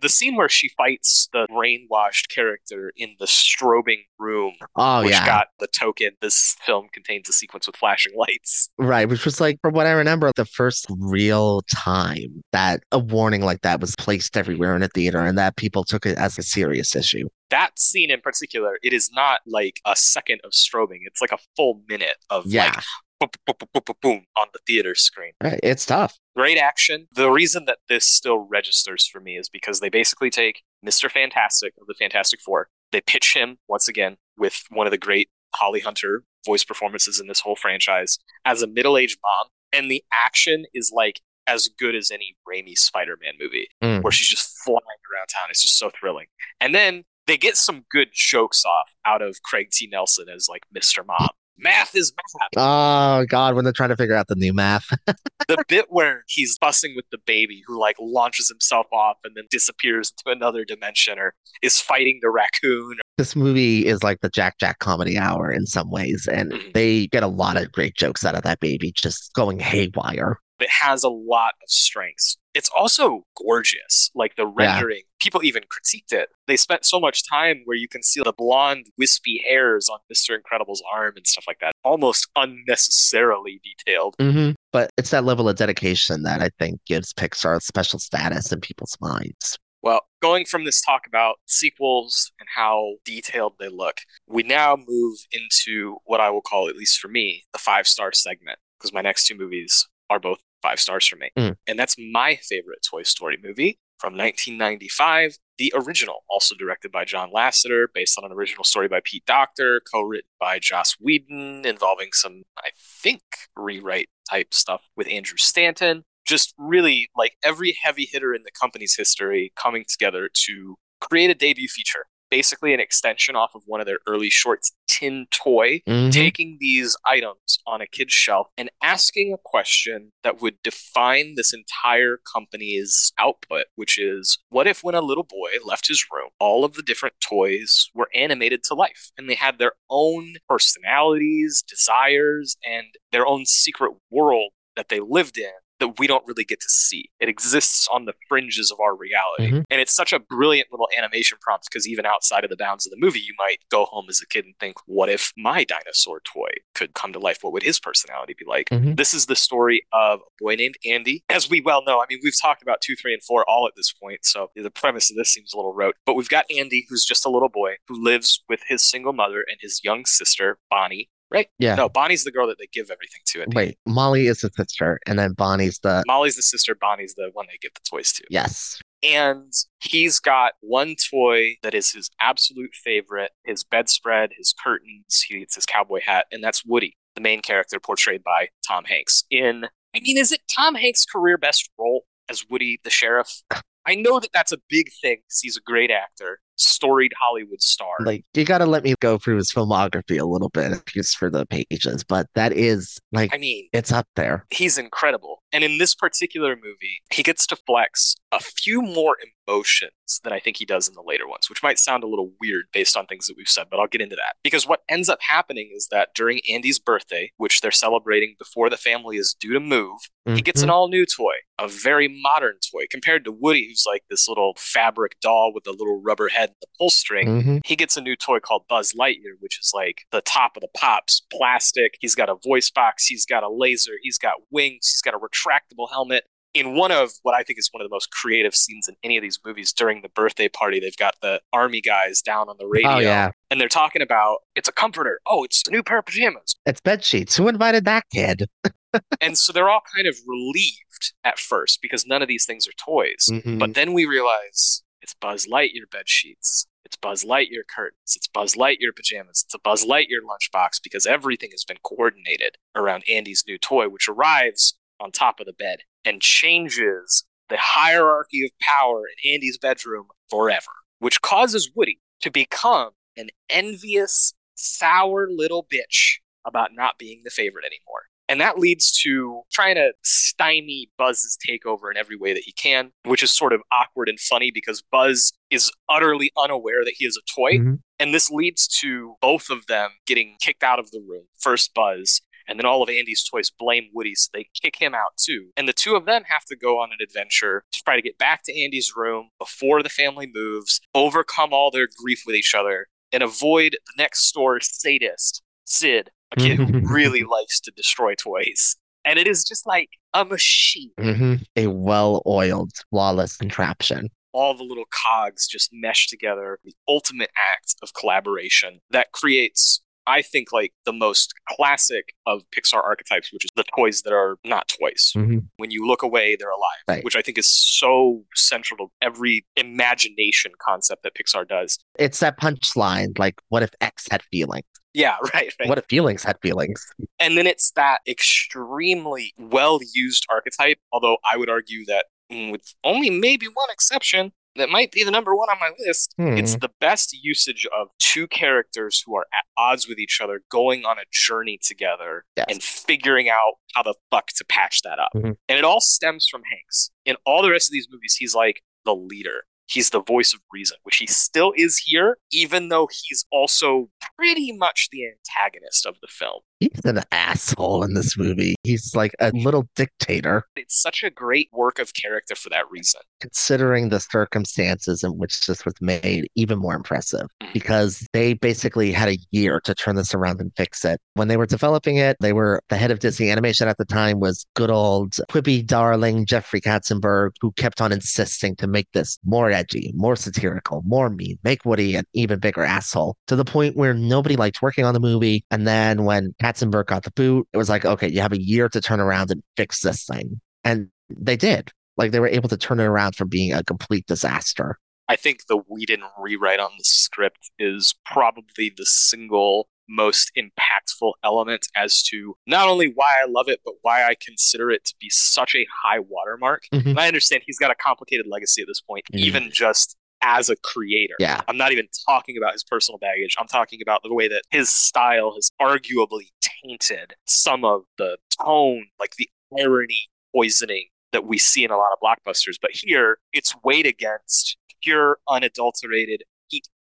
The 0.00 0.08
scene 0.08 0.36
where 0.36 0.48
she 0.48 0.68
fights 0.76 1.28
the 1.32 1.46
brainwashed 1.50 2.28
character 2.28 2.92
in 2.96 3.14
the 3.18 3.26
strobing 3.26 4.04
room, 4.18 4.54
Oh, 4.76 5.02
which 5.04 5.12
yeah. 5.12 5.24
got 5.24 5.46
the 5.58 5.66
token, 5.68 6.10
this 6.20 6.56
film 6.64 6.88
contains 6.92 7.28
a 7.28 7.32
sequence 7.32 7.66
with 7.66 7.76
flashing 7.76 8.12
lights. 8.16 8.68
Right, 8.78 9.08
which 9.08 9.24
was 9.24 9.40
like, 9.40 9.58
from 9.62 9.74
what 9.74 9.86
I 9.86 9.92
remember, 9.92 10.30
the 10.34 10.44
first 10.44 10.86
real 10.98 11.62
time 11.70 12.42
that 12.52 12.82
a 12.92 12.98
warning 12.98 13.42
like 13.42 13.62
that 13.62 13.80
was 13.80 13.94
placed 13.96 14.36
everywhere 14.36 14.76
in 14.76 14.82
a 14.82 14.88
theater 14.88 15.18
and 15.18 15.38
that 15.38 15.56
people 15.56 15.84
took 15.84 16.04
it 16.06 16.18
as 16.18 16.38
a 16.38 16.42
serious 16.42 16.94
issue. 16.94 17.28
That 17.50 17.78
scene 17.78 18.10
in 18.10 18.20
particular, 18.20 18.78
it 18.82 18.92
is 18.92 19.10
not 19.12 19.40
like 19.46 19.80
a 19.86 19.96
second 19.96 20.40
of 20.44 20.52
strobing. 20.52 20.98
It's 21.02 21.20
like 21.20 21.32
a 21.32 21.38
full 21.56 21.82
minute 21.88 22.16
of 22.30 22.44
Yeah, 22.46 22.64
like 22.64 22.84
boom, 23.20 23.30
boom, 23.46 23.82
boom, 23.86 23.96
boom, 24.02 24.26
on 24.36 24.48
the 24.52 24.60
theater 24.66 24.94
screen. 24.94 25.32
right. 25.42 25.58
It's 25.62 25.86
tough. 25.86 26.18
Great 26.36 26.58
action. 26.58 27.08
The 27.12 27.30
reason 27.30 27.64
that 27.64 27.78
this 27.88 28.06
still 28.06 28.38
registers 28.38 29.06
for 29.06 29.20
me 29.20 29.36
is 29.36 29.48
because 29.48 29.80
they 29.80 29.88
basically 29.88 30.30
take 30.30 30.62
Mr. 30.86 31.10
Fantastic 31.10 31.72
of 31.80 31.86
the 31.88 31.94
Fantastic 31.98 32.40
Four, 32.40 32.68
they 32.92 33.00
pitch 33.00 33.34
him 33.34 33.58
once 33.68 33.88
again 33.88 34.16
with 34.36 34.62
one 34.70 34.86
of 34.86 34.90
the 34.92 34.98
great 34.98 35.28
Holly 35.54 35.80
Hunter 35.80 36.22
voice 36.46 36.62
performances 36.64 37.18
in 37.18 37.26
this 37.26 37.40
whole 37.40 37.56
franchise 37.56 38.18
as 38.44 38.62
a 38.62 38.66
middle 38.66 38.96
aged 38.96 39.18
mom. 39.22 39.48
And 39.72 39.90
the 39.90 40.04
action 40.12 40.64
is 40.72 40.92
like 40.94 41.20
as 41.46 41.68
good 41.78 41.94
as 41.94 42.10
any 42.10 42.36
Raimi 42.48 42.76
Spider 42.78 43.16
Man 43.20 43.34
movie 43.40 43.68
Mm. 43.82 44.02
where 44.02 44.12
she's 44.12 44.28
just 44.28 44.56
flying 44.64 44.78
around 45.12 45.26
town. 45.28 45.48
It's 45.50 45.62
just 45.62 45.78
so 45.78 45.90
thrilling. 45.90 46.26
And 46.60 46.74
then 46.74 47.04
they 47.28 47.36
get 47.36 47.56
some 47.56 47.84
good 47.90 48.08
jokes 48.12 48.64
off 48.64 48.88
out 49.06 49.22
of 49.22 49.40
Craig 49.44 49.68
T. 49.70 49.86
Nelson 49.90 50.26
as 50.34 50.48
like 50.48 50.62
Mr. 50.76 51.06
Mom. 51.06 51.28
Math 51.60 51.96
is 51.96 52.12
math. 52.40 52.50
Oh, 52.56 53.26
God, 53.28 53.56
when 53.56 53.64
they're 53.64 53.72
trying 53.72 53.88
to 53.88 53.96
figure 53.96 54.14
out 54.14 54.28
the 54.28 54.36
new 54.36 54.52
math. 54.52 54.86
the 55.48 55.64
bit 55.66 55.86
where 55.88 56.22
he's 56.28 56.56
fussing 56.60 56.92
with 56.94 57.04
the 57.10 57.18
baby 57.26 57.62
who 57.66 57.80
like 57.80 57.96
launches 57.98 58.48
himself 58.48 58.86
off 58.92 59.16
and 59.24 59.34
then 59.36 59.42
disappears 59.50 60.12
into 60.24 60.36
another 60.36 60.64
dimension 60.64 61.18
or 61.18 61.34
is 61.60 61.80
fighting 61.80 62.20
the 62.22 62.30
raccoon. 62.30 62.96
this 63.16 63.34
movie 63.34 63.86
is 63.86 64.04
like 64.04 64.20
the 64.20 64.28
Jack 64.28 64.58
Jack 64.60 64.78
comedy 64.78 65.18
hour 65.18 65.50
in 65.50 65.66
some 65.66 65.90
ways, 65.90 66.28
and 66.32 66.52
Mhm. 66.52 66.72
they 66.74 67.06
get 67.08 67.24
a 67.24 67.28
lot 67.28 67.56
of 67.56 67.72
great 67.72 67.96
jokes 67.96 68.24
out 68.24 68.36
of 68.36 68.44
that 68.44 68.60
baby 68.60 68.92
just 68.92 69.32
going 69.34 69.58
haywire. 69.58 70.38
It 70.60 70.70
has 70.70 71.02
a 71.02 71.08
lot 71.08 71.54
of 71.62 71.68
strengths. 71.68 72.36
It's 72.58 72.68
also 72.76 73.22
gorgeous. 73.36 74.10
Like 74.16 74.34
the 74.34 74.46
rendering, 74.46 74.98
yeah. 74.98 75.16
people 75.20 75.44
even 75.44 75.62
critiqued 75.62 76.12
it. 76.12 76.28
They 76.48 76.56
spent 76.56 76.84
so 76.84 76.98
much 76.98 77.22
time 77.28 77.62
where 77.64 77.76
you 77.76 77.86
can 77.86 78.02
see 78.02 78.20
the 78.20 78.32
blonde, 78.32 78.86
wispy 78.98 79.40
hairs 79.48 79.88
on 79.88 80.00
Mr. 80.12 80.34
Incredible's 80.34 80.82
arm 80.92 81.12
and 81.16 81.24
stuff 81.24 81.44
like 81.46 81.60
that, 81.60 81.72
almost 81.84 82.28
unnecessarily 82.34 83.60
detailed. 83.62 84.16
Mm-hmm. 84.18 84.52
But 84.72 84.90
it's 84.98 85.10
that 85.10 85.24
level 85.24 85.48
of 85.48 85.54
dedication 85.54 86.24
that 86.24 86.42
I 86.42 86.50
think 86.58 86.80
gives 86.84 87.12
Pixar 87.12 87.56
a 87.56 87.60
special 87.60 88.00
status 88.00 88.52
in 88.52 88.60
people's 88.60 88.96
minds. 89.00 89.56
Well, 89.80 90.00
going 90.20 90.44
from 90.44 90.64
this 90.64 90.80
talk 90.80 91.06
about 91.06 91.36
sequels 91.46 92.32
and 92.40 92.48
how 92.52 92.94
detailed 93.04 93.54
they 93.60 93.68
look, 93.68 93.98
we 94.26 94.42
now 94.42 94.76
move 94.76 95.18
into 95.30 95.98
what 96.04 96.20
I 96.20 96.30
will 96.30 96.40
call, 96.40 96.68
at 96.68 96.74
least 96.74 96.98
for 96.98 97.06
me, 97.06 97.44
the 97.52 97.60
five 97.60 97.86
star 97.86 98.12
segment, 98.12 98.58
because 98.78 98.92
my 98.92 99.00
next 99.00 99.28
two 99.28 99.36
movies 99.36 99.86
are 100.10 100.18
both 100.18 100.38
five 100.68 100.80
stars 100.80 101.06
for 101.06 101.16
me. 101.16 101.30
Mm. 101.36 101.56
And 101.66 101.78
that's 101.78 101.96
my 101.98 102.36
favorite 102.36 102.80
Toy 102.88 103.02
Story 103.02 103.38
movie 103.42 103.78
from 103.98 104.12
1995, 104.12 105.36
the 105.58 105.72
original, 105.74 106.24
also 106.30 106.54
directed 106.54 106.92
by 106.92 107.04
John 107.04 107.30
Lasseter, 107.34 107.86
based 107.92 108.16
on 108.18 108.24
an 108.24 108.32
original 108.32 108.64
story 108.64 108.86
by 108.86 109.00
Pete 109.04 109.24
Docter, 109.26 109.80
co 109.92 110.02
written 110.02 110.28
by 110.38 110.58
Joss 110.58 110.96
Whedon, 111.00 111.66
involving 111.66 112.10
some, 112.12 112.42
I 112.58 112.70
think, 113.02 113.22
rewrite 113.56 114.08
type 114.30 114.54
stuff 114.54 114.88
with 114.96 115.08
Andrew 115.08 115.38
Stanton 115.38 116.04
just 116.26 116.52
really 116.58 117.08
like 117.16 117.32
every 117.42 117.74
heavy 117.82 118.06
hitter 118.12 118.34
in 118.34 118.42
the 118.42 118.50
company's 118.50 118.94
history 118.94 119.50
coming 119.56 119.82
together 119.88 120.28
to 120.34 120.76
create 121.00 121.30
a 121.30 121.34
debut 121.34 121.68
feature 121.68 122.04
basically 122.30 122.74
an 122.74 122.80
extension 122.80 123.36
off 123.36 123.54
of 123.54 123.62
one 123.66 123.80
of 123.80 123.86
their 123.86 123.98
early 124.06 124.30
shorts 124.30 124.72
tin 124.98 125.26
toy 125.30 125.80
mm-hmm. 125.86 126.10
taking 126.10 126.56
these 126.60 126.96
items 127.06 127.58
on 127.66 127.80
a 127.80 127.86
kid's 127.86 128.12
shelf 128.12 128.48
and 128.56 128.70
asking 128.82 129.32
a 129.32 129.38
question 129.44 130.12
that 130.22 130.40
would 130.40 130.56
define 130.62 131.34
this 131.36 131.52
entire 131.52 132.18
company's 132.32 133.12
output 133.18 133.64
which 133.76 133.98
is 133.98 134.38
what 134.48 134.66
if 134.66 134.82
when 134.82 134.94
a 134.94 135.00
little 135.00 135.24
boy 135.24 135.50
left 135.64 135.88
his 135.88 136.04
room 136.12 136.28
all 136.38 136.64
of 136.64 136.74
the 136.74 136.82
different 136.82 137.14
toys 137.20 137.90
were 137.94 138.08
animated 138.14 138.62
to 138.62 138.74
life 138.74 139.10
and 139.16 139.28
they 139.28 139.34
had 139.34 139.58
their 139.58 139.72
own 139.90 140.34
personalities 140.48 141.62
desires 141.68 142.56
and 142.66 142.86
their 143.12 143.26
own 143.26 143.44
secret 143.44 143.92
world 144.10 144.50
that 144.76 144.88
they 144.88 145.00
lived 145.00 145.38
in 145.38 145.50
that 145.80 145.98
we 145.98 146.06
don't 146.06 146.26
really 146.26 146.44
get 146.44 146.60
to 146.60 146.68
see. 146.68 147.10
It 147.20 147.28
exists 147.28 147.88
on 147.92 148.04
the 148.04 148.14
fringes 148.28 148.70
of 148.70 148.80
our 148.80 148.96
reality. 148.96 149.46
Mm-hmm. 149.46 149.62
And 149.70 149.80
it's 149.80 149.94
such 149.94 150.12
a 150.12 150.18
brilliant 150.18 150.68
little 150.70 150.88
animation 150.96 151.38
prompt 151.40 151.66
because 151.70 151.86
even 151.88 152.06
outside 152.06 152.44
of 152.44 152.50
the 152.50 152.56
bounds 152.56 152.86
of 152.86 152.90
the 152.90 152.98
movie, 152.98 153.20
you 153.20 153.34
might 153.38 153.58
go 153.70 153.84
home 153.84 154.06
as 154.08 154.20
a 154.20 154.26
kid 154.26 154.44
and 154.44 154.54
think, 154.58 154.76
what 154.86 155.08
if 155.08 155.32
my 155.36 155.64
dinosaur 155.64 156.20
toy 156.24 156.50
could 156.74 156.94
come 156.94 157.12
to 157.12 157.18
life? 157.18 157.38
What 157.42 157.52
would 157.52 157.62
his 157.62 157.78
personality 157.78 158.34
be 158.38 158.44
like? 158.46 158.68
Mm-hmm. 158.70 158.94
This 158.94 159.14
is 159.14 159.26
the 159.26 159.36
story 159.36 159.86
of 159.92 160.20
a 160.20 160.44
boy 160.44 160.56
named 160.56 160.76
Andy. 160.86 161.24
As 161.28 161.48
we 161.48 161.60
well 161.60 161.82
know, 161.84 162.00
I 162.00 162.06
mean, 162.08 162.20
we've 162.22 162.40
talked 162.40 162.62
about 162.62 162.80
two, 162.80 162.96
three, 162.96 163.12
and 163.12 163.22
four 163.22 163.48
all 163.48 163.66
at 163.66 163.74
this 163.76 163.92
point. 163.92 164.24
So 164.24 164.50
the 164.56 164.70
premise 164.70 165.10
of 165.10 165.16
this 165.16 165.32
seems 165.32 165.52
a 165.52 165.56
little 165.56 165.74
rote. 165.74 165.94
But 166.06 166.14
we've 166.14 166.28
got 166.28 166.46
Andy, 166.54 166.86
who's 166.88 167.04
just 167.04 167.26
a 167.26 167.30
little 167.30 167.48
boy 167.48 167.76
who 167.86 168.02
lives 168.02 168.42
with 168.48 168.60
his 168.68 168.82
single 168.82 169.12
mother 169.12 169.44
and 169.48 169.58
his 169.60 169.82
young 169.84 170.04
sister, 170.04 170.58
Bonnie, 170.70 171.08
right? 171.30 171.48
Yeah. 171.58 171.74
No, 171.74 171.88
Bonnie's 171.88 172.24
the 172.24 172.30
girl 172.30 172.46
that 172.48 172.58
they 172.58 172.68
give 172.72 172.90
everything 172.90 173.20
to. 173.26 173.44
Wait, 173.54 173.78
Molly 173.86 174.26
is 174.26 174.40
the 174.40 174.50
sister, 174.50 174.98
and 175.06 175.18
then 175.18 175.32
Bonnie's 175.32 175.78
the 175.80 176.02
Molly's 176.06 176.36
the 176.36 176.42
sister. 176.42 176.74
Bonnie's 176.74 177.14
the 177.14 177.30
one 177.32 177.46
they 177.48 177.58
give 177.60 177.72
the 177.74 177.80
toys 177.88 178.12
to. 178.14 178.24
Yes. 178.30 178.80
And 179.02 179.52
he's 179.80 180.18
got 180.18 180.54
one 180.60 180.96
toy 181.10 181.54
that 181.62 181.74
is 181.74 181.92
his 181.92 182.10
absolute 182.20 182.74
favorite: 182.74 183.32
his 183.44 183.64
bedspread, 183.64 184.30
his 184.36 184.54
curtains. 184.62 185.22
He 185.22 185.40
gets 185.40 185.54
his 185.54 185.66
cowboy 185.66 186.00
hat, 186.04 186.26
and 186.32 186.42
that's 186.42 186.64
Woody, 186.64 186.96
the 187.14 187.20
main 187.20 187.40
character 187.40 187.78
portrayed 187.78 188.22
by 188.24 188.48
Tom 188.66 188.84
Hanks. 188.84 189.24
In, 189.30 189.66
I 189.94 190.00
mean, 190.00 190.18
is 190.18 190.32
it 190.32 190.40
Tom 190.54 190.74
Hanks' 190.74 191.04
career 191.04 191.38
best 191.38 191.70
role 191.78 192.04
as 192.28 192.44
Woody 192.48 192.80
the 192.84 192.90
sheriff? 192.90 193.42
I 193.86 193.94
know 193.94 194.20
that 194.20 194.32
that's 194.34 194.52
a 194.52 194.58
big 194.68 194.90
thing 195.00 195.16
because 195.24 195.40
he's 195.40 195.56
a 195.56 195.62
great 195.62 195.90
actor, 195.90 196.40
storied 196.58 197.12
Hollywood 197.18 197.62
star. 197.62 197.94
Like 198.00 198.24
you 198.34 198.44
got 198.44 198.58
to 198.58 198.66
let 198.66 198.84
me 198.84 198.94
go 199.00 199.18
through 199.18 199.36
his 199.36 199.52
filmography 199.52 200.20
a 200.20 200.24
little 200.24 200.50
bit 200.50 200.84
just 200.86 201.16
for 201.16 201.30
the 201.30 201.46
pages, 201.46 202.04
but 202.04 202.26
that 202.34 202.52
is 202.52 202.98
like 203.12 203.34
I 203.34 203.38
mean, 203.38 203.68
it's 203.72 203.92
up 203.92 204.06
there. 204.16 204.44
He's 204.50 204.78
incredible. 204.78 205.42
And 205.52 205.64
in 205.64 205.78
this 205.78 205.94
particular 205.94 206.56
movie, 206.56 207.02
he 207.10 207.22
gets 207.22 207.46
to 207.48 207.56
flex 207.56 208.16
a 208.32 208.40
few 208.40 208.82
more 208.82 209.16
emotions 209.46 210.20
than 210.22 210.32
I 210.32 210.40
think 210.40 210.58
he 210.58 210.66
does 210.66 210.88
in 210.88 210.94
the 210.94 211.02
later 211.02 211.26
ones, 211.26 211.48
which 211.48 211.62
might 211.62 211.78
sound 211.78 212.04
a 212.04 212.06
little 212.06 212.30
weird 212.40 212.66
based 212.72 212.96
on 212.96 213.06
things 213.06 213.26
that 213.26 213.36
we've 213.36 213.48
said, 213.48 213.66
but 213.70 213.80
I'll 213.80 213.86
get 213.86 214.00
into 214.00 214.16
that. 214.16 214.36
Because 214.42 214.66
what 214.66 214.82
ends 214.88 215.08
up 215.08 215.18
happening 215.26 215.70
is 215.74 215.88
that 215.90 216.10
during 216.14 216.40
Andy's 216.48 216.78
birthday, 216.78 217.30
which 217.38 217.60
they're 217.60 217.70
celebrating 217.70 218.34
before 218.38 218.68
the 218.68 218.76
family 218.76 219.16
is 219.16 219.34
due 219.38 219.54
to 219.54 219.60
move, 219.60 219.98
mm-hmm. 220.26 220.36
he 220.36 220.42
gets 220.42 220.60
an 220.60 220.68
mm-hmm. 220.68 220.74
all 220.74 220.88
new 220.88 221.06
toy, 221.06 221.34
a 221.58 221.68
very 221.68 222.08
modern 222.08 222.56
toy 222.70 222.84
compared 222.90 223.24
to 223.24 223.32
Woody, 223.32 223.68
who's 223.68 223.84
like 223.86 224.02
this 224.10 224.28
little 224.28 224.54
fabric 224.58 225.16
doll 225.20 225.52
with 225.54 225.66
a 225.66 225.72
little 225.72 226.00
rubber 226.02 226.28
head 226.28 226.47
and 226.48 226.56
the 226.60 226.66
pull 226.78 226.90
string. 226.90 227.28
Mm-hmm. 227.28 227.58
He 227.64 227.76
gets 227.76 227.96
a 227.96 228.00
new 228.00 228.16
toy 228.16 228.40
called 228.40 228.64
Buzz 228.68 228.92
Lightyear, 228.92 229.36
which 229.40 229.58
is 229.60 229.72
like 229.74 230.02
the 230.12 230.20
top 230.22 230.56
of 230.56 230.62
the 230.62 230.68
pops, 230.76 231.22
plastic. 231.32 231.96
He's 232.00 232.14
got 232.14 232.28
a 232.28 232.36
voice 232.44 232.70
box, 232.70 233.06
he's 233.06 233.24
got 233.24 233.42
a 233.42 233.48
laser, 233.48 233.92
he's 234.02 234.18
got 234.18 234.34
wings, 234.50 234.88
he's 234.88 235.02
got 235.02 235.14
a 235.14 235.18
retractable 235.18 235.90
helmet 235.90 236.24
in 236.54 236.74
one 236.74 236.90
of 236.90 237.12
what 237.22 237.34
I 237.34 237.42
think 237.42 237.58
is 237.58 237.68
one 237.72 237.80
of 237.80 237.88
the 237.88 237.94
most 237.94 238.10
creative 238.10 238.54
scenes 238.54 238.88
in 238.88 238.96
any 239.04 239.16
of 239.16 239.22
these 239.22 239.38
movies 239.44 239.72
during 239.72 240.02
the 240.02 240.08
birthday 240.08 240.48
party, 240.48 240.80
they've 240.80 240.96
got 240.96 241.14
the 241.20 241.40
army 241.52 241.80
guys 241.80 242.22
down 242.22 242.48
on 242.48 242.56
the 242.58 242.66
radio. 242.66 242.90
Oh, 242.90 242.98
yeah. 242.98 243.30
And 243.50 243.60
they're 243.60 243.68
talking 243.68 244.02
about 244.02 244.38
it's 244.56 244.68
a 244.68 244.72
comforter. 244.72 245.20
Oh, 245.26 245.44
it's 245.44 245.62
a 245.68 245.70
new 245.70 245.82
pair 245.82 245.98
of 245.98 246.06
pajamas. 246.06 246.56
It's 246.66 246.80
bed 246.80 247.04
sheets. 247.04 247.36
Who 247.36 247.48
invited 247.48 247.84
that 247.84 248.04
kid? 248.12 248.48
and 249.20 249.36
so 249.36 249.52
they're 249.52 249.68
all 249.68 249.82
kind 249.94 250.06
of 250.06 250.16
relieved 250.26 251.12
at 251.24 251.38
first 251.38 251.80
because 251.82 252.06
none 252.06 252.22
of 252.22 252.28
these 252.28 252.46
things 252.46 252.66
are 252.66 252.72
toys. 252.84 253.26
Mm-hmm. 253.30 253.58
But 253.58 253.74
then 253.74 253.92
we 253.92 254.06
realize 254.06 254.82
it's 255.08 255.14
Buzz 255.14 255.46
Lightyear 255.46 255.90
bed 255.90 256.06
sheets. 256.06 256.66
It's 256.84 256.96
Buzz 256.96 257.24
Lightyear 257.24 257.62
curtains. 257.74 258.14
It's 258.14 258.28
Buzz 258.28 258.56
Lightyear 258.56 258.94
pajamas. 258.94 259.42
It's 259.46 259.54
a 259.54 259.58
Buzz 259.58 259.86
Lightyear 259.86 260.20
lunchbox 260.22 260.82
because 260.82 261.06
everything 261.06 261.48
has 261.52 261.64
been 261.64 261.78
coordinated 261.82 262.58
around 262.76 263.04
Andy's 263.10 263.42
new 263.48 263.56
toy, 263.56 263.88
which 263.88 264.06
arrives 264.06 264.76
on 265.00 265.10
top 265.10 265.40
of 265.40 265.46
the 265.46 265.54
bed 265.54 265.78
and 266.04 266.20
changes 266.20 267.24
the 267.48 267.56
hierarchy 267.56 268.44
of 268.44 268.50
power 268.60 269.04
in 269.08 269.32
Andy's 269.32 269.56
bedroom 269.56 270.08
forever, 270.28 270.72
which 270.98 271.22
causes 271.22 271.70
Woody 271.74 272.00
to 272.20 272.30
become 272.30 272.90
an 273.16 273.28
envious, 273.48 274.34
sour 274.56 275.26
little 275.30 275.66
bitch 275.72 276.18
about 276.44 276.74
not 276.74 276.98
being 276.98 277.22
the 277.24 277.30
favorite 277.30 277.64
anymore. 277.64 278.08
And 278.28 278.40
that 278.40 278.58
leads 278.58 278.92
to 279.02 279.42
trying 279.50 279.76
to 279.76 279.92
stymie 280.02 280.90
Buzz's 280.98 281.38
takeover 281.48 281.90
in 281.90 281.96
every 281.96 282.16
way 282.16 282.34
that 282.34 282.42
he 282.44 282.52
can, 282.52 282.92
which 283.04 283.22
is 283.22 283.30
sort 283.30 283.52
of 283.52 283.62
awkward 283.72 284.08
and 284.08 284.20
funny 284.20 284.50
because 284.52 284.82
Buzz 284.92 285.32
is 285.50 285.70
utterly 285.88 286.30
unaware 286.36 286.84
that 286.84 286.94
he 286.96 287.06
is 287.06 287.16
a 287.16 287.34
toy. 287.34 287.58
Mm-hmm. 287.58 287.74
And 287.98 288.14
this 288.14 288.30
leads 288.30 288.68
to 288.80 289.14
both 289.20 289.50
of 289.50 289.66
them 289.66 289.90
getting 290.06 290.36
kicked 290.40 290.62
out 290.62 290.78
of 290.78 290.90
the 290.90 291.02
room. 291.06 291.24
First, 291.40 291.72
Buzz, 291.74 292.20
and 292.48 292.58
then 292.58 292.66
all 292.66 292.82
of 292.82 292.88
Andy's 292.88 293.22
toys 293.22 293.50
blame 293.50 293.90
Woody, 293.92 294.14
so 294.14 294.30
they 294.32 294.48
kick 294.60 294.76
him 294.76 294.94
out 294.94 295.16
too. 295.18 295.50
And 295.56 295.68
the 295.68 295.72
two 295.72 295.94
of 295.94 296.06
them 296.06 296.22
have 296.28 296.44
to 296.46 296.56
go 296.56 296.80
on 296.80 296.90
an 296.90 296.98
adventure 297.02 297.64
to 297.72 297.82
try 297.84 297.94
to 297.94 298.02
get 298.02 298.18
back 298.18 298.42
to 298.44 298.62
Andy's 298.62 298.94
room 298.96 299.28
before 299.38 299.82
the 299.82 299.90
family 299.90 300.28
moves, 300.32 300.80
overcome 300.94 301.52
all 301.52 301.70
their 301.70 301.88
grief 302.02 302.22
with 302.26 302.34
each 302.34 302.54
other, 302.54 302.86
and 303.12 303.22
avoid 303.22 303.72
the 303.72 304.02
next 304.02 304.32
door 304.32 304.60
sadist, 304.60 305.42
Sid, 305.64 306.10
a 306.32 306.40
kid 306.40 306.58
who 306.58 306.80
really 306.92 307.24
likes 307.24 307.60
to 307.60 307.70
destroy 307.72 308.14
toys. 308.14 308.76
And 309.04 309.18
it 309.18 309.26
is 309.26 309.44
just 309.44 309.66
like 309.66 309.88
a 310.12 310.24
machine. 310.24 310.90
Mm-hmm. 310.98 311.34
A 311.56 311.66
well 311.68 312.22
oiled, 312.26 312.72
flawless 312.90 313.36
contraption 313.36 314.10
all 314.34 314.54
the 314.54 314.62
little 314.62 314.84
cogs 314.90 315.48
just 315.48 315.70
mesh 315.72 316.06
together, 316.06 316.60
the 316.62 316.74
ultimate 316.86 317.30
act 317.36 317.74
of 317.82 317.92
collaboration 317.94 318.78
that 318.90 319.10
creates 319.10 319.80
I 320.08 320.22
think 320.22 320.52
like 320.52 320.72
the 320.86 320.92
most 320.92 321.34
classic 321.50 322.14
of 322.26 322.40
Pixar 322.56 322.82
archetypes, 322.82 323.30
which 323.30 323.44
is 323.44 323.50
the 323.56 323.64
toys 323.76 324.02
that 324.02 324.14
are 324.14 324.38
not 324.42 324.66
toys. 324.68 325.12
Mm-hmm. 325.14 325.40
When 325.58 325.70
you 325.70 325.86
look 325.86 326.02
away, 326.02 326.34
they're 326.34 326.50
alive, 326.50 326.82
right. 326.88 327.04
which 327.04 327.14
I 327.14 327.20
think 327.20 327.36
is 327.36 327.46
so 327.46 328.24
central 328.34 328.86
to 328.86 328.92
every 329.02 329.44
imagination 329.54 330.52
concept 330.58 331.02
that 331.02 331.12
Pixar 331.14 331.46
does. 331.46 331.78
It's 331.98 332.20
that 332.20 332.40
punchline, 332.40 333.18
like, 333.18 333.34
what 333.50 333.62
if 333.62 333.70
X 333.82 334.06
had 334.10 334.22
feelings? 334.22 334.64
Yeah, 334.98 335.16
right, 335.34 335.54
right. 335.60 335.68
What 335.68 335.78
if 335.78 335.86
feelings 335.86 336.24
had 336.24 336.38
feelings? 336.42 336.84
And 337.20 337.38
then 337.38 337.46
it's 337.46 337.70
that 337.72 338.00
extremely 338.06 339.32
well 339.38 339.80
used 339.94 340.26
archetype, 340.30 340.78
although 340.92 341.18
I 341.30 341.36
would 341.36 341.48
argue 341.48 341.84
that 341.86 342.06
mm, 342.30 342.50
with 342.50 342.74
only 342.82 343.08
maybe 343.08 343.46
one 343.46 343.70
exception, 343.70 344.32
that 344.56 344.70
might 344.70 344.90
be 344.90 345.04
the 345.04 345.12
number 345.12 345.36
one 345.36 345.48
on 345.50 345.56
my 345.60 345.70
list. 345.78 346.14
Hmm. 346.16 346.36
It's 346.36 346.56
the 346.56 346.70
best 346.80 347.16
usage 347.22 347.64
of 347.78 347.88
two 348.00 348.26
characters 348.26 349.00
who 349.06 349.16
are 349.16 349.26
at 349.32 349.44
odds 349.56 349.86
with 349.86 350.00
each 350.00 350.20
other 350.20 350.42
going 350.50 350.84
on 350.84 350.98
a 350.98 351.04
journey 351.12 351.60
together 351.62 352.24
yes. 352.36 352.46
and 352.48 352.60
figuring 352.60 353.28
out 353.28 353.54
how 353.74 353.84
the 353.84 353.94
fuck 354.10 354.28
to 354.36 354.44
patch 354.44 354.82
that 354.82 354.98
up. 354.98 355.10
Mm-hmm. 355.14 355.32
And 355.48 355.58
it 355.58 355.64
all 355.64 355.80
stems 355.80 356.26
from 356.28 356.42
Hanks. 356.50 356.90
In 357.06 357.14
all 357.24 357.42
the 357.42 357.50
rest 357.52 357.68
of 357.68 357.72
these 357.72 357.86
movies, 357.88 358.16
he's 358.18 358.34
like 358.34 358.62
the 358.84 358.96
leader. 358.96 359.44
He's 359.68 359.90
the 359.90 360.02
voice 360.02 360.32
of 360.34 360.40
reason, 360.52 360.78
which 360.82 360.96
he 360.96 361.06
still 361.06 361.52
is 361.56 361.78
here, 361.78 362.16
even 362.32 362.68
though 362.68 362.88
he's 362.90 363.24
also 363.30 363.90
pretty 364.16 364.52
much 364.52 364.88
the 364.90 365.02
antagonist 365.06 365.86
of 365.86 365.96
the 366.00 366.08
film. 366.08 366.40
He's 366.60 366.84
an 366.84 367.02
asshole 367.12 367.84
in 367.84 367.94
this 367.94 368.18
movie. 368.18 368.56
He's 368.64 368.94
like 368.96 369.12
a 369.20 369.30
little 369.32 369.68
dictator. 369.76 370.44
It's 370.56 370.80
such 370.80 371.04
a 371.04 371.10
great 371.10 371.48
work 371.52 371.78
of 371.78 371.94
character 371.94 372.34
for 372.34 372.48
that 372.50 372.64
reason. 372.70 373.00
Considering 373.20 373.90
the 373.90 374.00
circumstances 374.00 375.04
in 375.04 375.12
which 375.18 375.46
this 375.46 375.64
was 375.64 375.74
made, 375.80 376.28
even 376.34 376.58
more 376.58 376.74
impressive 376.74 377.28
Mhm. 377.42 377.52
because 377.52 378.06
they 378.12 378.32
basically 378.34 378.90
had 378.92 379.08
a 379.08 379.18
year 379.30 379.60
to 379.64 379.74
turn 379.74 379.94
this 379.96 380.14
around 380.14 380.40
and 380.40 380.50
fix 380.56 380.84
it. 380.84 381.00
When 381.14 381.28
they 381.28 381.36
were 381.36 381.46
developing 381.46 381.96
it, 381.96 382.16
they 382.20 382.32
were 382.32 382.60
the 382.68 382.76
head 382.76 382.90
of 382.90 382.98
Disney 382.98 383.30
Animation 383.30 383.68
at 383.68 383.76
the 383.78 383.84
time 383.84 384.18
was 384.18 384.46
good 384.54 384.70
old 384.70 385.12
quippy 385.30 385.64
darling 385.64 386.26
Jeffrey 386.26 386.60
Katzenberg, 386.60 387.30
who 387.40 387.52
kept 387.52 387.80
on 387.80 387.92
insisting 387.92 388.56
to 388.56 388.66
make 388.66 388.88
this 388.92 389.18
more 389.24 389.50
edgy, 389.58 389.92
more 389.94 390.16
satirical, 390.16 390.82
more 390.86 391.10
mean, 391.10 391.38
make 391.42 391.64
Woody 391.64 391.96
an 391.96 392.04
even 392.14 392.38
bigger 392.38 392.62
asshole 392.62 393.16
to 393.26 393.36
the 393.36 393.44
point 393.44 393.76
where 393.76 393.94
nobody 393.94 394.36
liked 394.36 394.62
working 394.62 394.84
on 394.84 394.94
the 394.94 395.00
movie. 395.00 395.44
And 395.50 395.66
then 395.66 396.04
when 396.04 396.34
Katzenberg 396.42 396.86
got 396.86 397.02
the 397.02 397.10
boot, 397.10 397.46
it 397.52 397.56
was 397.56 397.68
like, 397.68 397.84
okay, 397.84 398.08
you 398.08 398.20
have 398.20 398.32
a 398.32 398.40
year 398.40 398.68
to 398.68 398.80
turn 398.80 399.00
around 399.00 399.30
and 399.30 399.42
fix 399.56 399.82
this 399.82 400.04
thing. 400.04 400.40
And 400.64 400.88
they 401.10 401.36
did. 401.36 401.70
Like 401.96 402.12
they 402.12 402.20
were 402.20 402.28
able 402.28 402.48
to 402.48 402.56
turn 402.56 402.80
it 402.80 402.84
around 402.84 403.16
from 403.16 403.28
being 403.28 403.52
a 403.52 403.64
complete 403.64 404.06
disaster. 404.06 404.78
I 405.08 405.16
think 405.16 405.46
the 405.48 405.56
Whedon 405.56 406.02
rewrite 406.18 406.60
on 406.60 406.70
the 406.76 406.84
script 406.84 407.50
is 407.58 407.94
probably 408.04 408.72
the 408.76 408.84
single 408.84 409.68
most 409.88 410.30
impactful 410.36 411.12
element 411.24 411.66
as 411.74 412.02
to 412.04 412.36
not 412.46 412.68
only 412.68 412.92
why 412.94 413.16
I 413.22 413.26
love 413.28 413.48
it, 413.48 413.60
but 413.64 413.74
why 413.82 414.04
I 414.04 414.14
consider 414.24 414.70
it 414.70 414.84
to 414.84 414.94
be 415.00 415.08
such 415.10 415.54
a 415.54 415.66
high 415.82 415.98
watermark. 416.00 416.64
Mhm. 416.72 416.86
And 416.90 417.00
I 417.00 417.06
understand 417.06 417.42
he's 417.46 417.58
got 417.58 417.70
a 417.70 417.74
complicated 417.74 418.26
legacy 418.28 418.62
at 418.62 418.68
this 418.68 418.80
point, 418.80 419.04
Mhm. 419.12 419.18
even 419.20 419.50
just 419.52 419.96
as 420.20 420.50
a 420.50 420.56
creator. 420.56 421.14
Yeah. 421.20 421.40
I'm 421.46 421.56
not 421.56 421.70
even 421.72 421.86
talking 422.08 422.36
about 422.36 422.52
his 422.52 422.64
personal 422.64 422.98
baggage. 422.98 423.34
I'm 423.38 423.46
talking 423.46 423.80
about 423.80 424.02
the 424.02 424.12
way 424.12 424.26
that 424.28 424.42
his 424.50 424.68
style 424.74 425.32
has 425.34 425.50
arguably 425.62 426.30
tainted 426.40 427.14
some 427.26 427.64
of 427.64 427.82
the 427.98 428.18
tone, 428.44 428.88
like 428.98 429.14
the 429.16 429.28
irony 429.58 430.08
poisoning 430.34 430.88
that 431.12 431.24
we 431.24 431.38
see 431.38 431.64
in 431.64 431.70
a 431.70 431.76
lot 431.76 431.90
of 431.92 431.98
blockbusters. 432.02 432.56
But 432.60 432.72
here, 432.74 433.18
it's 433.32 433.54
weighed 433.64 433.86
against 433.86 434.56
pure, 434.82 435.18
unadulterated 435.28 436.24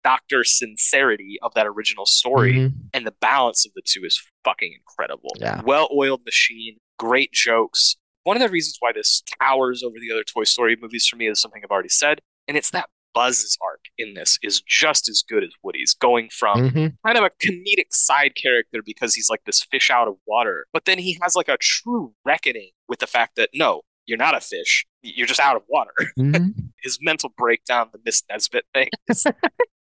Docter 0.06 0.44
sincerity 0.44 1.38
of 1.42 1.52
that 1.56 1.66
original 1.66 2.06
story. 2.06 2.54
Mhm. 2.54 2.74
And 2.94 3.08
the 3.08 3.16
balance 3.22 3.66
of 3.66 3.72
the 3.74 3.82
two 3.84 4.06
is 4.06 4.22
fucking 4.44 4.72
incredible. 4.72 5.32
Yeah. 5.40 5.62
Well 5.66 5.90
oiled 5.92 6.22
machine, 6.26 6.78
great 7.00 7.32
jokes. 7.32 7.96
One 8.24 8.38
of 8.38 8.42
the 8.44 8.50
reasons 8.50 8.78
why 8.80 8.92
this 8.94 9.24
towers 9.42 9.82
over 9.84 9.96
the 10.00 10.12
other 10.14 10.24
Toy 10.24 10.44
Story 10.44 10.78
movies 10.80 11.08
for 11.08 11.16
me 11.16 11.28
is 11.28 11.42
something 11.42 11.62
I've 11.64 11.72
already 11.72 11.90
said, 11.90 12.22
and 12.48 12.56
it's 12.56 12.70
that 12.70 12.88
Buzz's 13.16 13.58
arc 13.66 13.80
in 13.98 14.14
this 14.14 14.38
is 14.44 14.62
just 14.62 15.08
as 15.10 15.24
good 15.28 15.44
as 15.44 15.50
Woody's, 15.64 15.94
going 15.96 16.30
from 16.30 16.70
Mhm. 16.70 16.98
kind 17.06 17.18
of 17.18 17.24
a 17.24 17.30
comedic 17.44 17.92
side 17.92 18.36
character 18.36 18.82
because 18.86 19.16
he's 19.16 19.30
like 19.30 19.44
this 19.46 19.64
fish 19.64 19.90
out 19.90 20.08
of 20.08 20.18
water, 20.28 20.68
but 20.74 20.86
then 20.86 21.00
he 21.00 21.18
has 21.22 21.36
like 21.36 21.48
a 21.48 21.58
true 21.58 22.14
reckoning 22.26 22.72
with 22.88 23.00
the 23.00 23.08
fact 23.08 23.36
that 23.38 23.50
no, 23.54 23.82
you're 24.08 24.18
not 24.18 24.36
a 24.36 24.42
fish, 24.42 24.86
you're 25.02 25.28
just 25.28 25.40
out 25.40 25.56
of 25.56 25.64
water. 25.70 25.92
Mhm. 26.20 26.54
His 26.82 27.00
mental 27.02 27.34
breakdown, 27.38 27.90
the 27.92 28.00
Miss 28.06 28.24
Nesbitt 28.30 28.66
thing, 28.74 28.90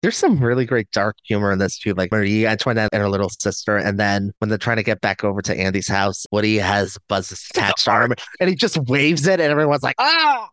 There's 0.01 0.17
some 0.17 0.43
really 0.43 0.65
great 0.65 0.89
dark 0.91 1.15
humor 1.23 1.51
in 1.51 1.59
this 1.59 1.77
too, 1.79 1.93
like 1.93 2.11
Marie 2.11 2.45
Antoinette 2.45 2.89
and 2.91 3.01
her 3.01 3.09
little 3.09 3.29
sister, 3.29 3.77
and 3.77 3.97
then 3.99 4.31
when 4.39 4.49
they're 4.49 4.57
trying 4.57 4.77
to 4.77 4.83
get 4.83 4.99
back 5.01 5.23
over 5.23 5.41
to 5.41 5.57
Andy's 5.57 5.87
house, 5.87 6.25
Woody 6.31 6.57
has 6.57 6.97
Buzz's 7.07 7.45
attached 7.55 7.87
arm, 7.87 8.13
and 8.39 8.49
he 8.49 8.55
just 8.55 8.77
waves 8.89 9.25
it, 9.27 9.39
and 9.39 9.51
everyone's 9.51 9.83
like 9.83 9.95
ah, 9.99 10.49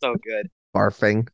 so 0.00 0.14
good. 0.22 0.48
barfing. 0.74 1.26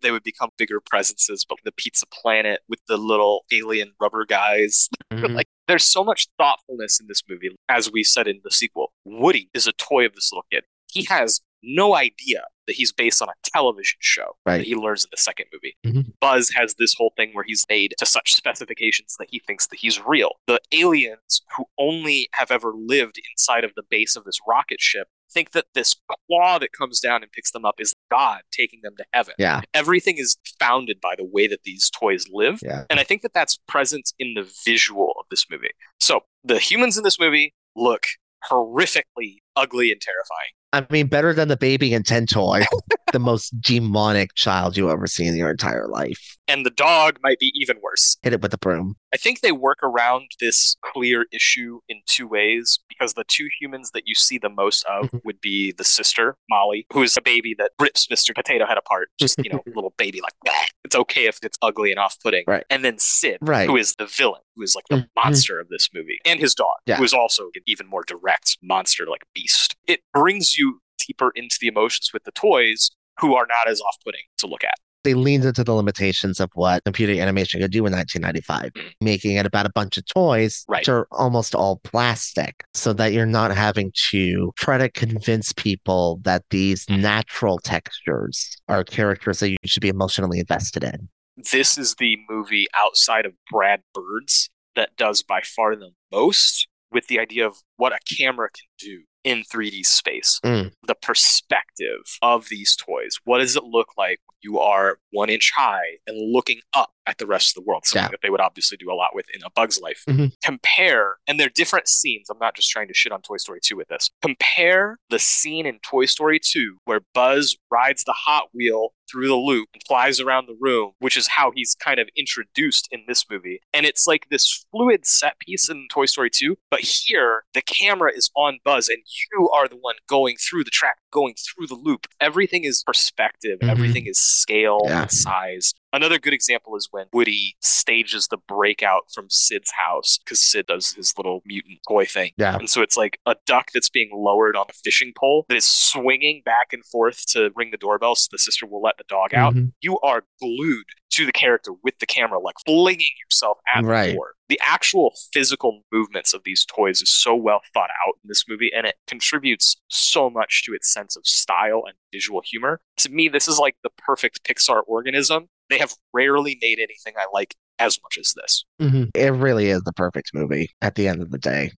they 0.00 0.10
would 0.10 0.22
become 0.22 0.48
bigger 0.56 0.80
presences, 0.80 1.44
but 1.46 1.58
the 1.64 1.72
Pizza 1.72 2.06
Planet 2.06 2.60
with 2.68 2.80
the 2.88 2.96
little 2.96 3.44
alien 3.52 3.92
rubber 4.00 4.24
guys. 4.24 4.88
Mhm. 5.12 5.34
Like, 5.34 5.46
there's 5.68 5.84
so 5.84 6.02
much 6.04 6.28
thoughtfulness 6.38 7.00
in 7.00 7.08
this 7.08 7.22
movie. 7.28 7.50
As 7.68 7.90
we 7.92 8.04
said 8.04 8.26
in 8.28 8.40
the 8.44 8.50
sequel, 8.50 8.92
Woody 9.04 9.50
is 9.52 9.66
a 9.66 9.72
toy 9.72 10.06
of 10.06 10.14
this 10.14 10.30
little 10.32 10.46
kid. 10.52 10.64
He 10.90 11.04
has 11.04 11.40
no 11.62 11.94
idea 11.96 12.44
that 12.68 12.74
he's 12.76 12.92
based 12.92 13.20
on 13.22 13.28
a 13.28 13.32
television 13.44 13.96
show 14.00 14.36
Right. 14.44 14.58
that 14.58 14.66
he 14.66 14.74
learns 14.74 15.04
in 15.04 15.08
the 15.10 15.16
second 15.16 15.46
movie. 15.52 15.76
Mhm. 15.84 16.12
Buzz 16.20 16.50
has 16.50 16.74
this 16.78 16.94
whole 16.94 17.12
thing 17.16 17.32
where 17.32 17.44
he's 17.44 17.64
made 17.68 17.94
to 17.98 18.06
such 18.06 18.34
specifications 18.34 19.16
that 19.18 19.28
he 19.30 19.40
thinks 19.46 19.66
that 19.68 19.78
he's 19.80 20.00
real. 20.00 20.32
The 20.46 20.60
aliens 20.72 21.42
who 21.56 21.64
only 21.78 22.28
have 22.34 22.50
ever 22.50 22.72
lived 22.74 23.18
inside 23.30 23.64
of 23.64 23.72
the 23.74 23.82
base 23.88 24.16
of 24.16 24.24
this 24.24 24.38
rocket 24.46 24.80
ship 24.80 25.08
think 25.32 25.52
that 25.52 25.66
this 25.74 25.94
claw 26.28 26.58
that 26.58 26.72
comes 26.72 27.00
down 27.00 27.22
and 27.22 27.30
picks 27.32 27.50
them 27.52 27.64
up 27.64 27.80
is 27.80 27.94
God 28.10 28.42
taking 28.52 28.80
them 28.82 28.94
to 28.96 29.04
heaven 29.12 29.34
Yeah, 29.38 29.62
everything 29.74 30.18
is 30.18 30.36
founded 30.60 31.00
by 31.00 31.14
the 31.16 31.24
way 31.24 31.46
that 31.48 31.62
these 31.64 31.90
toys 31.90 32.26
live. 32.30 32.60
yeah. 32.62 32.84
And 32.90 33.00
I 33.00 33.04
think 33.04 33.22
that 33.22 33.34
that's 33.34 33.56
present 33.68 34.12
in 34.18 34.34
the 34.34 34.48
visual 34.64 35.14
of 35.18 35.26
this 35.30 35.46
movie. 35.50 35.70
So 36.00 36.20
the 36.44 36.58
humans 36.58 36.96
in 36.96 37.02
this 37.04 37.18
movie 37.18 37.54
look 37.74 38.06
horrifically 38.50 39.38
ugly 39.56 39.90
and 39.92 40.00
terrifying. 40.00 40.50
I 40.72 40.84
mean, 40.92 41.06
better 41.06 41.32
than 41.32 41.48
the 41.48 41.56
baby 41.56 41.94
in 41.94 42.02
Tin 42.02 42.26
Toy, 42.26 42.64
the 43.12 43.18
most 43.18 43.58
demonic 43.60 44.34
child 44.34 44.76
you 44.76 44.90
ever 44.90 45.06
see 45.06 45.24
in 45.26 45.34
your 45.36 45.50
entire 45.50 45.86
life. 45.88 46.36
And 46.48 46.66
the 46.66 46.70
dog 46.70 47.18
might 47.22 47.38
be 47.38 47.50
even 47.54 47.76
worse. 47.82 48.18
Hit 48.22 48.32
it 48.34 48.42
with 48.42 48.52
a 48.52 48.58
broom. 48.58 48.94
I 49.14 49.16
think 49.16 49.40
they 49.40 49.52
work 49.52 49.78
around 49.82 50.26
this 50.40 50.76
clear 50.84 51.24
issue 51.32 51.80
in 51.88 52.00
two 52.06 52.28
ways 52.28 52.78
because 52.88 53.14
the 53.14 53.24
two 53.26 53.48
humans 53.60 53.92
that 53.92 54.02
you 54.06 54.14
see 54.14 54.36
the 54.38 54.50
most 54.50 54.84
of 54.84 55.10
Mhm. 55.10 55.20
would 55.24 55.40
be 55.40 55.72
the 55.72 55.84
sister, 55.84 56.36
Molly, 56.50 56.86
who 56.92 57.02
is 57.02 57.16
a 57.16 57.22
baby 57.22 57.54
that 57.58 57.70
rips 57.80 58.06
Mr. 58.08 58.34
Potato 58.34 58.66
Head 58.66 58.76
apart. 58.76 59.08
Just, 59.18 59.36
you 59.42 59.50
know, 59.50 59.62
little 59.74 59.94
baby 59.96 60.20
like 60.20 60.34
that. 60.44 60.68
It's 60.84 60.96
okay 60.96 61.26
if 61.26 61.38
it's 61.42 61.56
ugly 61.62 61.90
and 61.90 61.98
off 61.98 62.16
putting. 62.22 62.44
Right. 62.46 62.64
And 62.68 62.84
then 62.84 62.98
Sid, 62.98 63.38
Right. 63.40 63.66
who 63.68 63.76
is 63.76 63.94
the 63.94 64.06
villain, 64.06 64.42
who 64.56 64.62
is 64.62 64.74
like 64.74 64.84
the 64.90 64.96
Mhm. 64.96 65.08
monster 65.16 65.58
of 65.58 65.68
this 65.68 65.88
movie, 65.94 66.18
and 66.26 66.38
his 66.38 66.54
dog, 66.54 66.76
Yeah. 66.86 66.96
who 66.96 67.04
is 67.04 67.14
also 67.14 67.44
an 67.54 67.62
even 67.66 67.86
more 67.86 68.02
direct 68.06 68.58
monster 68.62 69.06
like 69.06 69.22
beast. 69.34 69.45
It 69.86 70.00
brings 70.12 70.56
you 70.58 70.80
deeper 70.98 71.30
into 71.34 71.56
the 71.60 71.68
emotions 71.68 72.10
with 72.12 72.24
the 72.24 72.32
toys 72.32 72.90
who 73.20 73.34
are 73.34 73.46
not 73.46 73.70
as 73.70 73.80
off 73.80 73.96
putting 74.04 74.22
to 74.38 74.46
look 74.46 74.64
at. 74.64 74.74
They 75.04 75.14
leaned 75.14 75.44
into 75.44 75.62
the 75.62 75.72
limitations 75.72 76.40
of 76.40 76.50
what 76.54 76.82
computer 76.82 77.12
animation 77.20 77.60
could 77.60 77.70
do 77.70 77.86
in 77.86 77.92
1995, 77.92 78.72
mm. 78.72 78.92
making 79.00 79.36
it 79.36 79.46
about 79.46 79.64
a 79.64 79.70
bunch 79.72 79.96
of 79.96 80.04
toys, 80.06 80.64
Right. 80.66 80.80
which 80.80 80.88
are 80.88 81.06
almost 81.12 81.54
all 81.54 81.78
plastic, 81.84 82.64
so 82.74 82.92
that 82.94 83.12
you're 83.12 83.24
not 83.24 83.54
having 83.54 83.92
to 84.10 84.52
try 84.56 84.78
to 84.78 84.90
convince 84.90 85.52
people 85.52 86.18
that 86.24 86.42
these 86.50 86.86
mm. 86.86 87.00
natural 87.00 87.58
textures 87.58 88.56
are 88.68 88.82
characters 88.82 89.38
that 89.38 89.50
you 89.50 89.56
should 89.64 89.80
be 89.80 89.88
emotionally 89.88 90.40
invested 90.40 90.82
in. 90.82 91.08
this 91.52 91.78
is 91.78 91.94
the 91.96 92.18
movie 92.28 92.66
outside 92.74 93.26
of 93.26 93.34
Brad 93.50 93.82
Bird's 93.94 94.50
that 94.74 94.96
does 94.96 95.22
by 95.22 95.40
far 95.42 95.76
the 95.76 95.90
most 96.10 96.66
with 96.90 97.06
the 97.06 97.18
idea 97.20 97.46
of 97.46 97.56
what 97.76 97.92
a 97.92 97.98
camera 98.16 98.48
can 98.50 98.68
do 98.78 99.02
in 99.24 99.42
3D 99.42 99.84
space. 99.84 100.38
Mm. 100.44 100.72
The 100.86 100.94
perspective 100.94 102.18
of 102.22 102.48
these 102.48 102.76
toys. 102.76 103.18
What 103.24 103.38
does 103.38 103.56
it 103.56 103.64
look 103.64 103.88
like 103.96 104.20
when 104.26 104.36
you 104.40 104.58
are 104.60 104.98
one 105.10 105.28
inch 105.28 105.52
high 105.56 105.98
and 106.06 106.32
looking 106.32 106.60
up 106.74 106.90
at 107.06 107.18
the 107.18 107.26
rest 107.26 107.50
of 107.56 107.62
the 107.62 107.66
world? 107.68 107.84
Something 107.86 108.04
Yeah. 108.04 108.10
that 108.12 108.20
they 108.22 108.30
would 108.30 108.40
obviously 108.40 108.76
do 108.76 108.90
a 108.90 108.94
lot 108.94 109.14
with 109.14 109.26
in 109.34 109.42
A 109.44 109.50
Bug's 109.50 109.80
Life. 109.80 110.02
Mhm. 110.08 110.32
Compare, 110.44 111.16
and 111.26 111.38
they're 111.40 111.48
different 111.48 111.88
scenes. 111.88 112.30
I'm 112.30 112.38
not 112.38 112.54
just 112.54 112.70
trying 112.70 112.88
to 112.88 112.94
shit 112.94 113.12
on 113.12 113.20
Toy 113.22 113.36
Story 113.38 113.60
2 113.60 113.76
with 113.76 113.88
this. 113.88 114.10
Compare 114.22 114.98
the 115.10 115.18
scene 115.18 115.66
in 115.66 115.80
Toy 115.80 116.06
Story 116.06 116.38
2 116.40 116.78
where 116.84 117.00
Buzz 117.12 117.56
rides 117.70 118.04
the 118.04 118.12
Hot 118.12 118.48
Wheel 118.54 118.90
through 119.10 119.28
the 119.28 119.36
loop 119.36 119.68
and 119.72 119.82
flies 119.86 120.18
around 120.18 120.46
the 120.46 120.56
room, 120.60 120.92
which 120.98 121.16
is 121.16 121.28
how 121.28 121.52
he's 121.54 121.76
kind 121.76 122.00
of 122.00 122.08
introduced 122.16 122.88
in 122.90 123.04
this 123.06 123.24
movie. 123.30 123.60
And 123.72 123.86
it's 123.86 124.06
like 124.06 124.28
this 124.30 124.66
fluid 124.72 125.06
set 125.06 125.38
piece 125.38 125.68
in 125.68 125.86
Toy 125.92 126.06
Story 126.06 126.30
2, 126.30 126.56
but 126.70 126.80
here 126.80 127.44
the 127.54 127.62
camera 127.66 128.10
is 128.14 128.30
on 128.36 128.58
Buzz 128.64 128.88
and 128.88 128.98
you 129.32 129.48
are 129.50 129.68
the 129.68 129.76
one 129.76 129.96
going 130.08 130.36
through 130.36 130.64
the 130.64 130.70
track, 130.70 130.96
going 131.10 131.34
through 131.34 131.66
the 131.66 131.74
loop. 131.74 132.06
Everything 132.20 132.64
is 132.64 132.82
perspective, 132.84 133.58
Mhm. 133.60 133.70
everything 133.70 134.06
is 134.06 134.18
scale 134.18 134.80
Yeah. 134.84 135.02
and 135.02 135.10
size. 135.12 135.74
Another 135.96 136.18
good 136.18 136.34
example 136.34 136.76
is 136.76 136.88
when 136.90 137.06
Woody 137.12 137.56
stages 137.60 138.28
the 138.28 138.36
breakout 138.48 139.02
from 139.14 139.26
Sid's 139.30 139.70
house 139.72 140.18
because 140.18 140.40
Sid 140.40 140.66
does 140.66 140.92
his 140.92 141.14
little 141.16 141.42
mutant 141.46 141.78
toy 141.88 142.04
thing. 142.04 142.32
Yeah. 142.36 142.56
And 142.56 142.68
so 142.68 142.82
it's 142.82 142.96
like 142.96 143.18
a 143.26 143.34
duck 143.46 143.70
that's 143.72 143.88
being 143.88 144.10
lowered 144.12 144.56
on 144.56 144.66
a 144.68 144.72
fishing 144.72 145.12
pole 145.16 145.46
that 145.48 145.56
is 145.56 145.64
swinging 145.64 146.42
back 146.44 146.72
and 146.72 146.84
forth 146.84 147.24
to 147.28 147.50
ring 147.56 147.70
the 147.70 147.76
doorbell 147.78 148.14
so 148.14 148.28
the 148.30 148.38
sister 148.38 148.66
will 148.66 148.82
let 148.82 148.98
the 148.98 149.04
dog 149.08 149.32
out. 149.34 149.54
Mhm. 149.54 149.72
You 149.80 149.98
are 150.00 150.24
glued 150.40 150.86
to 151.10 151.24
the 151.24 151.32
character 151.32 151.72
with 151.82 151.98
the 151.98 152.06
camera, 152.06 152.38
like 152.38 152.56
flinging 152.66 153.08
yourself 153.24 153.58
at 153.74 153.84
Right. 153.84 154.08
the 154.08 154.12
door. 154.14 154.34
The 154.48 154.60
actual 154.62 155.16
physical 155.32 155.82
movements 155.90 156.34
of 156.34 156.42
these 156.44 156.64
toys 156.66 157.00
is 157.00 157.10
so 157.10 157.34
well 157.34 157.62
thought 157.72 157.90
out 158.06 158.14
in 158.22 158.28
this 158.28 158.44
movie, 158.46 158.70
and 158.76 158.86
it 158.86 158.96
contributes 159.06 159.76
so 159.88 160.28
much 160.28 160.62
to 160.64 160.74
its 160.74 160.92
sense 160.92 161.16
of 161.16 161.26
style 161.26 161.84
and 161.86 161.96
visual 162.12 162.42
humor. 162.44 162.80
To 162.98 163.08
me, 163.08 163.28
this 163.28 163.48
is 163.48 163.58
like 163.58 163.76
the 163.82 163.90
perfect 163.96 164.44
Pixar 164.44 164.82
organism. 164.86 165.48
They 165.68 165.78
have 165.78 165.92
rarely 166.12 166.58
made 166.60 166.78
anything 166.78 167.14
I 167.18 167.26
like 167.32 167.56
as 167.78 167.98
much 168.02 168.18
as 168.18 168.32
this. 168.34 168.64
Mhm. 168.80 169.10
It 169.14 169.32
really 169.32 169.68
is 169.70 169.82
the 169.82 169.92
perfect 169.92 170.30
movie 170.32 170.70
at 170.80 170.94
the 170.94 171.08
end 171.08 171.22
of 171.22 171.30
the 171.30 171.38
day. 171.38 171.72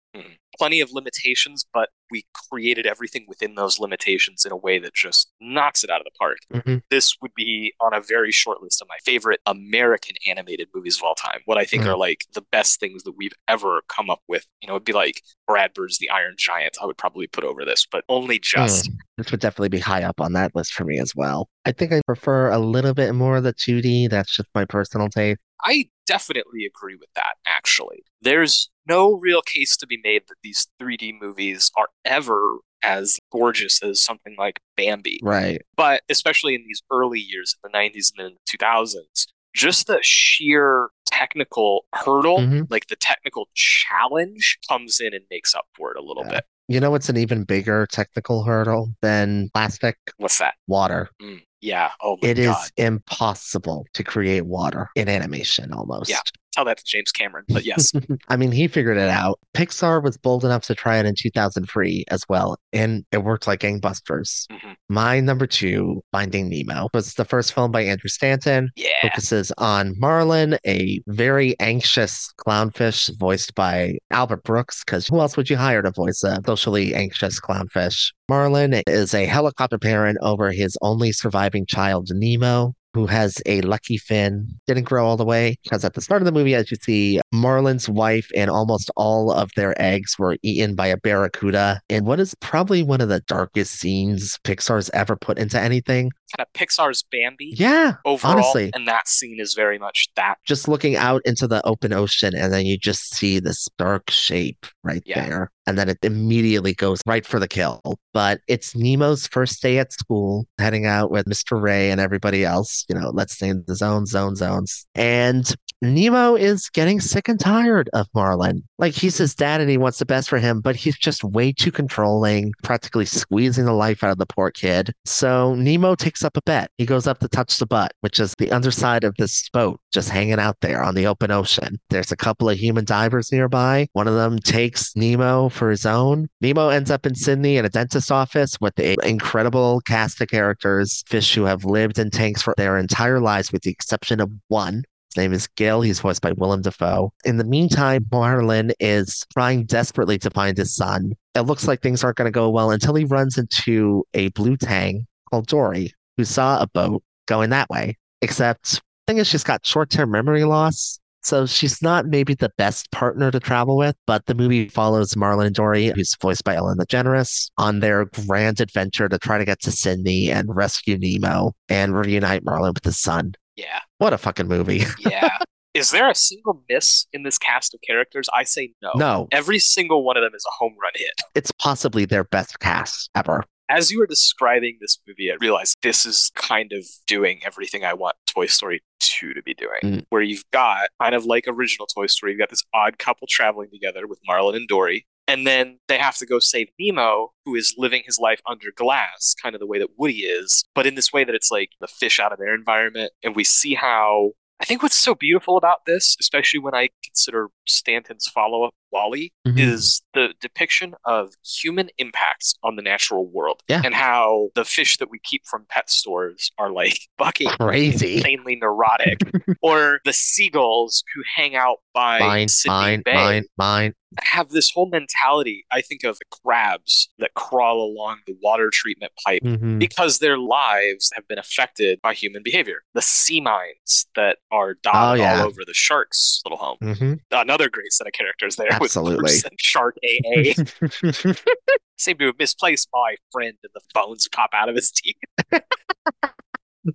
plenty 0.59 0.81
of 0.81 0.91
limitations, 0.91 1.65
but 1.73 1.89
we 2.11 2.25
created 2.51 2.87
everything 2.87 3.25
within 3.29 3.55
those 3.55 3.79
limitations 3.79 4.45
in 4.45 4.53
a 4.53 4.57
way 4.57 4.79
that 4.79 4.95
just 4.95 5.31
knocks 5.41 5.85
it 5.85 5.91
out 5.91 6.01
of 6.01 6.05
the 6.05 6.11
park. 6.19 6.39
Mhm. 6.53 6.83
This 6.91 7.17
would 7.21 7.35
be 7.35 7.73
on 7.81 7.95
a 7.95 8.01
very 8.01 8.33
short 8.33 8.63
list 8.63 8.81
of 8.83 8.89
my 8.89 8.97
favorite 9.05 9.41
American 9.47 10.17
animated 10.27 10.69
movies 10.75 10.97
of 10.97 11.03
all 11.03 11.15
time. 11.15 11.41
What 11.45 11.59
I 11.59 11.65
think 11.65 11.85
Mm. 11.85 11.89
are 11.89 11.97
like 11.97 12.25
the 12.33 12.43
best 12.43 12.81
things 12.81 13.03
that 13.05 13.13
we've 13.17 13.35
ever 13.49 13.83
come 13.89 14.11
up 14.11 14.23
with. 14.29 14.47
You 14.63 14.69
know, 14.69 14.75
it'd 14.75 14.85
be 14.85 14.93
like 14.93 15.23
Brad 15.47 15.75
Bird's 15.75 15.99
The 15.99 16.11
Iron 16.11 16.35
Giant. 16.39 16.77
I 16.81 16.87
would 16.87 16.99
probably 16.99 17.27
put 17.27 17.45
over 17.45 17.65
this, 17.65 17.87
but 17.91 18.05
only 18.09 18.39
just. 18.39 18.91
This 19.17 19.31
would 19.31 19.41
definitely 19.41 19.69
be 19.71 19.79
high 19.81 20.03
up 20.03 20.21
on 20.21 20.33
that 20.35 20.55
list 20.55 20.73
for 20.73 20.85
me 20.85 20.99
as 20.99 21.15
well. 21.15 21.49
I 21.65 21.73
think 21.73 21.93
I 21.93 22.01
prefer 22.07 22.51
a 22.51 22.59
little 22.59 22.95
bit 22.95 23.13
more 23.15 23.37
of 23.39 23.45
the 23.45 23.53
2D. 23.53 24.07
That's 24.09 24.35
just 24.35 24.49
my 24.55 24.65
personal 24.65 25.09
taste. 25.09 25.41
I 25.65 25.91
definitely 26.07 26.65
agree 26.67 26.95
with 26.95 27.09
that, 27.17 27.35
actually. 27.45 28.05
There's 28.23 28.71
no 28.87 29.15
real 29.15 29.43
case 29.43 29.77
to 29.79 29.87
be 29.89 29.99
made 30.05 30.23
that 30.29 30.37
these 30.43 30.69
3D 30.81 31.13
movies 31.21 31.71
are 31.77 31.89
ever 32.09 32.59
as 32.83 33.19
gorgeous 33.33 33.83
as 33.83 34.03
something 34.03 34.35
like 34.39 34.61
Bambi. 34.77 35.19
Right. 35.23 35.63
But 35.77 36.03
especially 36.09 36.55
in 36.55 36.65
these 36.67 36.83
early 36.93 37.21
years, 37.21 37.55
in 37.63 37.71
the 37.71 37.77
90s 37.77 38.13
and 38.17 38.25
then 38.27 38.35
the 38.35 38.57
2000s, 38.59 39.27
just 39.55 39.87
the 39.89 39.99
sheer 40.03 40.89
technical 41.07 41.85
hurdle, 41.95 42.39
Mhm. 42.39 42.67
like 42.71 42.87
the 42.87 42.97
technical 42.97 43.49
challenge, 43.55 44.59
comes 44.69 45.01
in 45.01 45.13
and 45.15 45.25
makes 45.31 45.55
up 45.55 45.67
for 45.77 45.91
it 45.91 45.97
a 45.97 46.03
little 46.03 46.23
Yeah. 46.25 46.31
bit. 46.33 46.45
You 46.69 46.81
know 46.81 46.95
it's 46.95 47.09
an 47.09 47.17
even 47.17 47.45
bigger 47.45 47.87
technical 47.91 48.45
hurdle 48.45 48.93
than 49.01 49.49
plastic? 49.55 49.97
What's 50.19 50.39
that? 50.39 50.55
Water. 50.67 51.09
Mm, 51.21 51.43
yeah. 51.63 51.93
Oh 52.03 52.17
my 52.17 52.21
God. 52.21 52.31
It 52.31 52.39
is 52.39 52.73
impossible 52.77 53.87
to 53.95 54.05
create 54.05 54.43
water 54.43 54.91
in 54.95 55.09
animation 55.09 55.73
almost. 55.73 56.11
Yeah. 56.11 56.21
Tell 56.59 56.65
that 56.65 56.79
to 56.79 56.85
James 56.85 57.13
Cameron. 57.13 57.45
But 57.49 57.65
yes. 57.65 57.93
I 58.29 58.37
mean, 58.37 58.51
he 58.51 58.67
figured 58.67 58.97
it 58.97 59.09
out. 59.09 59.39
Pixar 59.55 60.03
was 60.03 60.17
bold 60.17 60.45
enough 60.45 60.63
to 60.65 60.75
try 60.75 60.97
it 60.99 61.07
in 61.07 61.15
2003 61.17 62.05
as 62.11 62.25
well, 62.29 62.59
and 62.73 63.05
it 63.13 63.19
worked 63.19 63.47
like 63.47 63.61
gangbusters. 63.61 64.45
Mhm. 64.51 64.75
My 64.89 65.21
number 65.21 65.47
two, 65.47 66.03
Finding 66.11 66.49
Nemo, 66.49 66.89
was 66.93 67.15
the 67.15 67.25
first 67.25 67.53
film 67.53 67.71
by 67.71 67.83
Andrew 67.83 68.09
Stanton. 68.09 68.71
Yeah. 68.75 68.89
Focuses 69.03 69.53
on 69.59 69.95
Marlin, 70.01 70.59
a 70.67 71.01
very 71.07 71.55
anxious 71.61 72.29
clownfish 72.45 73.17
voiced 73.21 73.55
by 73.55 73.97
Albert 74.11 74.43
Brooks, 74.43 74.83
because 74.85 75.07
who 75.07 75.21
else 75.21 75.37
would 75.37 75.49
you 75.49 75.57
hire 75.57 75.83
to 75.83 75.93
voice 75.93 76.25
a 76.25 76.41
socially 76.45 76.93
anxious 76.93 77.39
clownfish? 77.39 78.11
Marlin 78.29 78.83
is 78.89 79.15
a 79.15 79.27
helicopter 79.27 79.79
parent 79.79 80.19
over 80.23 80.51
his 80.51 80.77
only 80.83 81.13
surviving 81.13 81.67
child, 81.67 82.09
Nemo, 82.11 82.75
who 82.95 83.07
has 83.07 83.41
a 83.47 83.61
lucky 83.63 83.99
fin. 83.99 84.49
Didn't 84.67 84.85
grow 84.85 85.07
all 85.07 85.17
the 85.17 85.25
way 85.25 85.57
because 85.63 85.85
at 85.85 85.95
the 85.95 86.01
start 86.01 86.23
of 86.23 86.27
the 86.27 86.33
movie, 86.33 86.55
as 86.55 86.71
you 86.71 86.77
see, 86.81 87.21
Marlin's 87.33 87.89
wife 87.89 88.29
and 88.35 88.51
almost 88.51 88.91
all 88.97 89.31
of 89.31 89.51
their 89.57 89.81
eggs 89.81 90.19
were 90.19 90.37
eaten 90.43 90.75
by 90.75 90.87
a 90.87 90.97
barracuda 90.97 91.81
in 91.89 92.05
what 92.05 92.21
is 92.21 92.35
probably 92.41 92.83
one 92.83 93.01
of 93.01 93.09
the 93.09 93.21
darkest 93.21 93.75
scenes 93.79 94.39
Pixar's 94.45 94.91
ever 94.91 95.17
put 95.17 95.39
into 95.39 95.61
anything. 95.61 96.11
Kind 96.37 96.47
of 96.47 96.53
Pixar's 96.53 97.03
Bambi 97.11 97.55
Yeah, 97.57 97.95
overall. 98.05 98.33
honestly. 98.35 98.71
And 98.75 98.87
that 98.89 99.09
scene 99.09 99.39
is 99.41 99.55
very 99.55 99.79
much 99.79 100.09
that. 100.17 100.37
just 100.47 100.69
looking 100.69 100.97
out 100.97 101.23
into 101.25 101.47
the 101.47 101.65
open 101.67 101.93
ocean 101.93 102.35
and 102.35 102.53
then 102.53 102.67
you 102.67 102.79
just 102.79 103.15
see 103.15 103.39
this 103.39 103.67
dark 103.79 104.11
shape 104.11 104.67
right 104.85 105.03
Yeah. 105.07 105.25
there 105.27 105.51
and 105.69 105.79
then 105.79 105.89
it 105.91 105.99
immediately 106.03 106.73
goes 106.73 107.01
right 107.07 107.27
for 107.27 107.39
the 107.39 107.47
kill. 107.47 107.83
But 108.15 108.41
it's 108.49 108.75
nemo's 108.75 109.27
first 109.27 109.61
day 109.61 109.79
at 109.79 109.93
school 109.93 110.47
heading 110.59 110.87
out 110.87 111.11
with 111.11 111.27
mr 111.27 111.61
ray 111.61 111.91
and 111.91 112.01
everybody 112.01 112.45
else 112.45 112.85
you 112.89 112.95
know 112.95 113.11
let's 113.13 113.41
in 113.43 113.65
the 113.67 113.75
zone 113.75 114.07
zone 114.07 114.35
zones. 114.35 114.87
And 114.95 115.55
nemo 115.83 116.35
is 116.35 116.69
getting 116.71 117.01
sick 117.01 117.29
and 117.29 117.39
tired 117.39 117.89
of 117.93 118.07
marlin 118.15 118.63
like 118.79 118.95
he's 118.95 119.17
his 119.17 119.35
dad 119.35 119.61
and 119.61 119.71
he 119.71 119.79
wants 119.79 119.99
the 119.99 120.07
best 120.07 120.29
for 120.29 120.39
him 120.39 120.61
but 120.61 120.77
he's 120.77 120.99
just 120.99 121.23
way 121.25 121.53
too 121.53 121.71
controlling 121.71 122.53
practically 122.63 123.05
squeezing 123.05 123.65
the 123.65 123.73
life 123.73 124.03
out 124.03 124.11
of 124.11 124.19
the 124.19 124.27
poor 124.27 124.51
kid 124.51 124.93
so 125.05 125.55
nemo 125.55 125.95
takes 125.95 126.25
up 126.25 126.37
a 126.37 126.43
bet 126.43 126.71
he 126.79 126.87
goes 126.87 127.07
up 127.07 127.19
to 127.19 127.29
touch 127.29 127.59
the 127.59 127.67
butt 127.67 127.93
which 128.01 128.19
is 128.21 128.35
the 128.39 128.51
underside 128.51 129.05
of 129.05 129.15
this 129.19 129.49
boat 129.51 129.81
just 129.93 130.11
hanging 130.11 130.39
out 130.39 130.57
there 130.61 130.83
on 130.83 130.95
the 130.95 131.07
open 131.07 131.31
ocean. 131.31 131.79
There's 131.91 132.13
a 132.13 132.17
couple 132.17 132.49
of 132.49 132.59
human 132.59 132.85
divers 132.85 133.33
nearby. 133.33 133.89
One 133.93 134.09
of 134.09 134.15
them 134.15 134.39
takes 134.39 134.95
Nemo 134.95 135.49
for 135.49 135.71
his 135.71 135.87
own. 135.87 136.29
Nemo 136.41 136.69
ends 136.69 136.91
up 136.91 137.07
in 137.07 137.15
Sydney 137.15 137.57
in 137.57 137.65
a 137.65 137.69
dentist's 137.69 138.11
office 138.11 138.57
with 138.61 138.75
the 138.77 138.97
incredible 139.07 139.81
cast 139.83 140.21
of 140.21 140.29
characters, 140.29 141.03
fish 141.07 141.35
who 141.35 141.45
have 141.45 141.65
lived 141.65 141.99
in 141.99 142.11
tanks 142.11 142.43
for 142.43 142.55
their 142.57 142.79
entire 142.79 143.21
lives, 143.21 143.53
with 143.53 143.63
the 143.63 143.71
exception 143.71 144.21
of 144.21 144.31
one. 144.49 144.85
Name 145.19 145.33
is 145.33 145.49
Gil. 145.49 145.83
He's 145.83 145.99
voiced 145.99 146.23
by 146.23 146.33
Willem 146.33 146.63
Dafoe. 146.63 147.13
In 147.25 147.39
the 147.39 147.45
meantime, 147.45 148.07
Marlin 148.13 148.73
is 148.79 149.27
trying 149.33 149.65
desperately 149.65 150.17
to 150.19 150.31
find 150.31 150.57
his 150.57 150.77
son. 150.77 151.13
It 151.35 151.41
looks 151.41 151.67
like 151.67 151.83
things 151.83 152.05
aren't 152.05 152.17
going 152.17 152.27
to 152.27 152.31
go 152.31 152.49
well 152.49 152.71
until 152.71 152.95
he 152.95 153.05
runs 153.05 153.37
into 153.37 154.05
a 154.15 154.29
blue 154.29 154.57
tang 154.57 155.09
called 155.29 155.49
Dory, 155.49 155.93
who 156.17 156.25
saw 156.25 156.63
a 156.63 156.69
boat 156.69 157.03
going 157.27 157.51
that 157.51 157.69
way. 157.69 157.99
Except 158.23 158.81
thing 159.09 159.19
is 159.19 159.27
she's 159.27 159.43
got 159.43 159.67
short-term 159.67 160.11
memory 160.11 160.45
loss 160.45 161.01
so 161.23 161.47
she's 161.47 161.83
not 161.83 162.07
maybe 162.07 162.35
the 162.35 162.53
best 162.59 162.91
partner 162.93 163.31
to 163.31 163.41
travel 163.41 163.77
with 163.77 163.97
but 164.07 164.27
the 164.27 164.35
movie 164.35 164.69
follows 164.69 165.17
Marlin 165.17 165.47
and 165.47 165.57
dory 165.57 165.91
who's 165.95 166.15
voiced 166.21 166.45
by 166.45 166.55
ellen 166.55 166.77
degeneres 166.77 167.51
on 167.57 167.81
their 167.81 168.05
grand 168.05 168.61
adventure 168.61 169.09
to 169.09 169.19
try 169.19 169.39
to 169.39 169.47
get 169.47 169.61
to 169.63 169.73
sydney 169.73 170.31
and 170.31 170.55
rescue 170.55 170.99
nemo 170.99 171.53
and 171.71 171.97
reunite 171.97 172.45
Marlin 172.45 172.73
with 172.75 172.85
his 172.85 172.99
son 172.99 173.33
Yeah. 173.59 173.81
what 173.99 174.13
a 174.13 174.19
fucking 174.19 174.49
movie 174.49 174.83
Yeah. 175.01 175.37
is 175.75 175.91
there 175.91 176.09
a 176.11 176.15
single 176.15 176.63
miss 176.69 177.07
in 177.13 177.23
this 177.25 177.39
cast 177.39 177.75
of 177.75 177.81
characters? 177.87 178.29
I 178.35 178.45
say 178.45 178.73
no. 178.83 178.93
no 178.95 179.29
Every 179.33 179.59
single 179.59 180.05
one 180.05 180.17
of 180.17 180.23
them 180.23 180.33
is 180.35 180.45
a 180.47 180.55
home 180.63 180.75
run 180.81 180.93
hit. 180.95 181.13
it's 181.35 181.51
possibly 181.53 182.05
their 182.05 182.25
best 182.25 182.61
cast 182.61 183.11
ever 183.15 183.45
As 183.69 183.91
you 183.91 183.99
were 183.99 184.07
describing 184.07 184.79
this 184.81 184.99
movie, 185.07 185.31
I 185.31 185.37
realized 185.41 185.77
this 185.83 186.07
is 186.07 186.31
kind 186.35 186.73
of 186.73 186.85
doing 187.07 187.41
everything 187.45 187.85
I 187.85 187.93
want 187.95 188.17
Toy 188.27 188.47
Story 188.47 188.81
2 189.01 189.35
to 189.35 189.43
be 189.43 189.53
doing. 189.55 189.81
Mm. 189.83 190.05
Where 190.09 190.23
you've 190.23 190.45
got, 190.53 190.89
kind 191.03 191.15
of 191.15 191.25
like 191.27 191.45
original 191.47 191.87
Toy 191.87 192.07
Story, 192.07 192.33
you've 192.33 192.39
got 192.41 192.49
this 192.51 192.65
odd 192.73 192.99
couple 192.99 193.27
traveling 193.29 193.69
together 193.71 194.07
with 194.07 194.21
Marlin 194.27 194.55
and 194.57 194.67
Dory. 194.69 195.07
And 195.29 195.47
then 195.47 195.79
they 195.89 195.99
have 195.99 196.17
to 196.17 196.27
go 196.27 196.39
save 196.39 196.71
Nemo, 196.81 197.33
who 197.45 197.55
is 197.55 197.75
living 197.77 198.03
his 198.07 198.19
life 198.19 198.41
under 198.49 198.69
glass, 198.75 199.35
kind 199.41 199.55
of 199.55 199.61
the 199.61 199.67
way 199.67 199.79
that 199.79 199.91
Woody 199.99 200.21
is, 200.21 200.65
but 200.75 200.87
in 200.87 200.95
this 200.95 201.13
way 201.13 201.23
that 201.23 201.35
it's 201.35 201.51
like 201.51 201.71
the 201.81 201.87
fish 201.87 202.19
out 202.19 202.33
of 202.33 202.39
their 202.39 202.55
environment. 202.55 203.13
And 203.23 203.37
we 203.37 203.45
see 203.45 203.75
how 203.75 204.33
I 204.61 204.65
think 204.65 204.83
what's 204.83 204.97
so 204.97 205.15
beautiful 205.15 205.57
about 205.57 205.85
this, 205.87 206.17
especially 206.19 206.59
when 206.59 206.75
I 206.75 206.89
consider 207.05 207.49
Stanton's 207.67 208.27
follow 208.27 208.65
up, 208.65 208.75
WALL-E, 208.93 209.33
Mhm. 209.47 209.59
is 209.59 210.03
the 210.15 210.35
depiction 210.41 210.95
of 211.05 211.35
human 211.45 211.91
impacts 211.99 212.55
on 212.63 212.77
the 212.77 212.83
natural 212.83 213.27
world. 213.27 213.63
Yeah. 213.69 213.83
And 213.85 213.95
how 213.95 214.49
the 214.55 214.65
fish 214.65 214.97
that 214.99 215.11
we 215.11 215.19
keep 215.23 215.47
from 215.47 215.67
pet 215.69 215.91
stores 215.91 216.51
are 216.59 216.71
like 216.71 216.99
fucking 217.19 217.49
crazy 217.61 218.17
insanely 218.17 218.57
neurotic. 218.57 219.19
or 219.63 220.01
the 220.05 220.13
seagulls 220.13 221.05
who 221.15 221.23
hang 221.37 221.55
out 221.57 221.79
by 221.95 222.19
mine 222.21 222.49
Sydney 222.49 222.75
mine 222.75 223.03
Bay 223.05 223.15
mine 223.15 223.45
mine 223.57 223.95
have 224.23 224.49
this 224.49 224.71
whole 224.71 224.89
mentality. 224.89 225.67
I 225.71 225.83
think 225.83 226.03
of 226.03 226.19
the 226.19 226.25
crabs 226.43 227.11
that 227.19 227.35
crawl 227.35 227.83
along 227.83 228.21
the 228.27 228.35
water 228.43 228.71
treatment 228.73 229.13
pipe 229.27 229.43
Mhm. 229.43 229.79
because 229.79 230.19
their 230.19 230.39
lives 230.39 231.11
have 231.15 231.29
been 231.29 231.39
affected 231.39 232.01
by 232.03 232.15
human 232.15 232.43
behavior. 232.43 232.85
The 232.95 233.03
sea 233.03 233.41
mines 233.43 234.07
that 234.15 234.39
are 234.51 234.75
dotted 234.83 235.21
Oh, 235.21 235.23
yeah. 235.23 235.41
all 235.43 235.49
over 235.49 235.63
the 235.67 235.75
shark's 235.75 236.41
little 236.47 236.57
home. 236.57 236.79
Mhm. 236.81 237.21
Another 237.31 237.69
great 237.69 237.93
set 237.93 238.07
of 238.07 238.15
characters 238.15 238.57
there 238.57 238.78
Absolutely. 238.83 239.23
with 239.23 239.23
Bruce 239.23 239.45
and 239.45 239.61
Shark 239.61 239.97
AA. 240.05 241.33
Seem 241.99 242.19
to 242.19 242.27
have 242.27 242.39
misplaced 242.39 242.89
my 242.93 243.17
friend 243.33 243.55
and 243.63 243.71
the 243.75 243.81
bones 243.93 244.29
pop 244.29 244.51
out 244.53 244.69
of 244.69 244.77
his 244.77 244.91
teeth. 244.93 245.17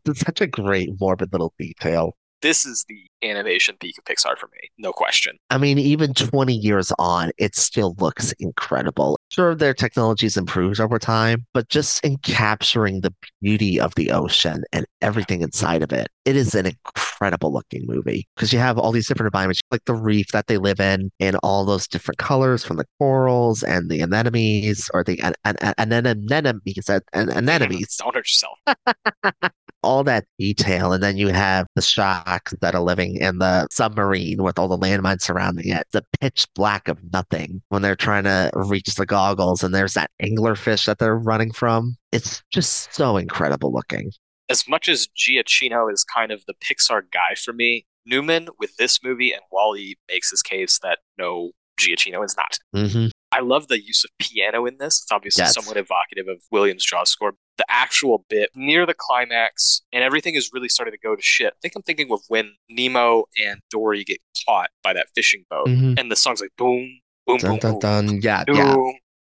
it's 0.06 0.20
such 0.26 0.42
a 0.42 0.48
great 0.48 0.90
morbid 1.00 1.32
little 1.34 1.54
detail 1.60 2.16
This 2.44 2.66
is 2.66 2.84
the 2.90 3.10
animation 3.24 3.78
peak 3.80 3.98
of 3.98 4.04
Pixar 4.04 4.38
for 4.38 4.48
me, 4.48 4.70
no 4.78 4.92
question. 4.92 5.38
I 5.50 5.58
mean, 5.58 5.80
even 5.80 6.14
20 6.14 6.54
years 6.54 6.92
on, 7.00 7.32
it 7.38 7.56
still 7.56 7.96
looks 8.00 8.34
incredible. 8.34 9.18
Sure, 9.32 9.56
their 9.56 9.74
technology's 9.74 10.36
improved 10.36 10.82
over 10.82 11.00
time, 11.00 11.46
but 11.54 11.70
just 11.70 12.04
in 12.04 12.18
capturing 12.18 13.00
the 13.00 13.14
beauty 13.42 13.80
of 13.80 13.96
the 13.96 14.12
ocean 14.12 14.66
and 14.74 14.86
everything 15.02 15.42
inside 15.42 15.84
of 15.84 15.94
it, 15.94 16.10
it 16.26 16.36
is 16.36 16.54
an 16.54 16.66
incredible 16.66 17.54
looking 17.54 17.86
movie 17.88 18.28
because 18.36 18.52
you 18.52 18.60
have 18.60 18.78
all 18.78 18.92
these 18.92 19.08
different 19.08 19.34
environments, 19.34 19.62
like 19.72 19.86
the 19.86 19.96
reef 19.96 20.28
that 20.34 20.48
they 20.48 20.58
live 20.58 20.82
in, 20.82 21.12
and 21.22 21.38
all 21.44 21.64
those 21.64 21.88
different 21.88 22.18
colors 22.18 22.62
from 22.66 22.76
the 22.76 22.86
corals 23.00 23.64
and 23.64 23.90
the 23.90 24.02
anemones 24.02 24.90
or 24.94 25.06
the 25.06 25.18
an- 25.22 25.34
an- 25.46 25.56
an- 25.62 25.76
anemones, 25.78 26.90
an- 26.90 27.30
anemones 27.32 27.96
Don't 27.96 28.14
hurt 28.14 28.28
yourself. 28.28 28.58
all 29.84 30.04
that 30.06 30.26
detail. 30.40 30.94
And 30.94 31.04
then 31.04 31.18
you 31.18 31.30
have 31.30 31.68
the 31.76 31.82
sharks 31.82 32.54
that 32.62 32.76
are 32.76 32.82
living 32.82 33.18
in 33.18 33.40
the 33.40 33.68
submarine 33.72 34.42
with 34.42 34.58
all 34.58 34.68
the 34.68 34.78
landmines 34.78 35.22
surrounding 35.22 35.70
it. 35.70 35.88
The 35.92 36.06
pitch 36.20 36.48
black 36.56 36.88
of 36.88 36.98
nothing 37.12 37.62
when 37.70 37.82
they're 37.82 37.96
trying 37.96 38.24
to 38.24 38.52
reach 38.54 38.96
the 38.96 39.06
goggles. 39.06 39.64
And 39.64 39.74
there's 39.74 39.94
that 39.94 40.12
anglerfish 40.22 40.86
that 40.86 41.00
they're 41.00 41.18
running 41.18 41.52
from. 41.52 41.96
It's 42.12 42.44
just 42.52 42.94
so 42.94 43.18
incredible 43.18 43.72
looking. 43.74 44.12
As 44.50 44.68
much 44.68 44.90
as 44.90 45.08
Giacchino 45.18 45.92
is 45.92 46.04
kind 46.04 46.32
of 46.32 46.44
the 46.46 46.54
Pixar 46.56 47.04
guy 47.12 47.36
for 47.44 47.54
me, 47.54 47.86
Newman 48.06 48.50
with 48.60 48.76
this 48.78 49.02
movie 49.04 49.32
and 49.32 49.42
WALL-E 49.52 49.96
makes 50.10 50.30
his 50.30 50.42
case 50.42 50.80
that 50.84 51.00
no, 51.18 51.52
Giacchino 51.80 52.24
is 52.24 52.36
not. 52.38 52.60
hmm 52.74 53.08
I 53.34 53.40
love 53.42 53.68
the 53.68 53.84
use 53.84 54.04
of 54.04 54.12
piano 54.20 54.66
in 54.66 54.78
this. 54.78 55.02
It's 55.04 55.12
obviously 55.12 55.42
Yes. 55.42 55.54
somewhat 55.54 55.78
evocative 55.78 56.28
of 56.28 56.42
Williams' 56.52 56.86
Jaws 56.86 57.10
score. 57.10 57.34
The 57.58 57.66
actual 57.70 58.26
bit 58.30 58.50
near 58.56 58.86
the 58.86 58.96
climax, 58.98 59.82
and 59.92 60.04
everything 60.04 60.36
is 60.36 60.50
really 60.54 60.70
starting 60.70 60.92
to 60.92 60.98
go 60.98 61.16
to 61.16 61.22
shit. 61.22 61.54
I 61.54 61.58
think 61.62 61.74
I'm 61.76 61.84
thinking 61.84 62.12
of 62.12 62.22
when 62.28 62.56
Nemo 62.70 63.26
and 63.44 63.60
Dory 63.70 64.04
get 64.04 64.20
caught 64.48 64.70
by 64.84 64.94
that 64.94 65.08
fishing 65.16 65.46
boat, 65.50 65.68
Mhm. 65.68 66.00
and 66.00 66.12
the 66.12 66.16
song's 66.16 66.42
like 66.42 66.50
boom, 66.58 67.00
boom, 67.28 67.38
Dun, 67.38 67.60
boom, 67.60 67.80
dun, 67.80 68.08
boom. 68.08 68.20
Yeah, 68.24 68.44
boom, 68.46 68.56
yeah. 68.56 68.76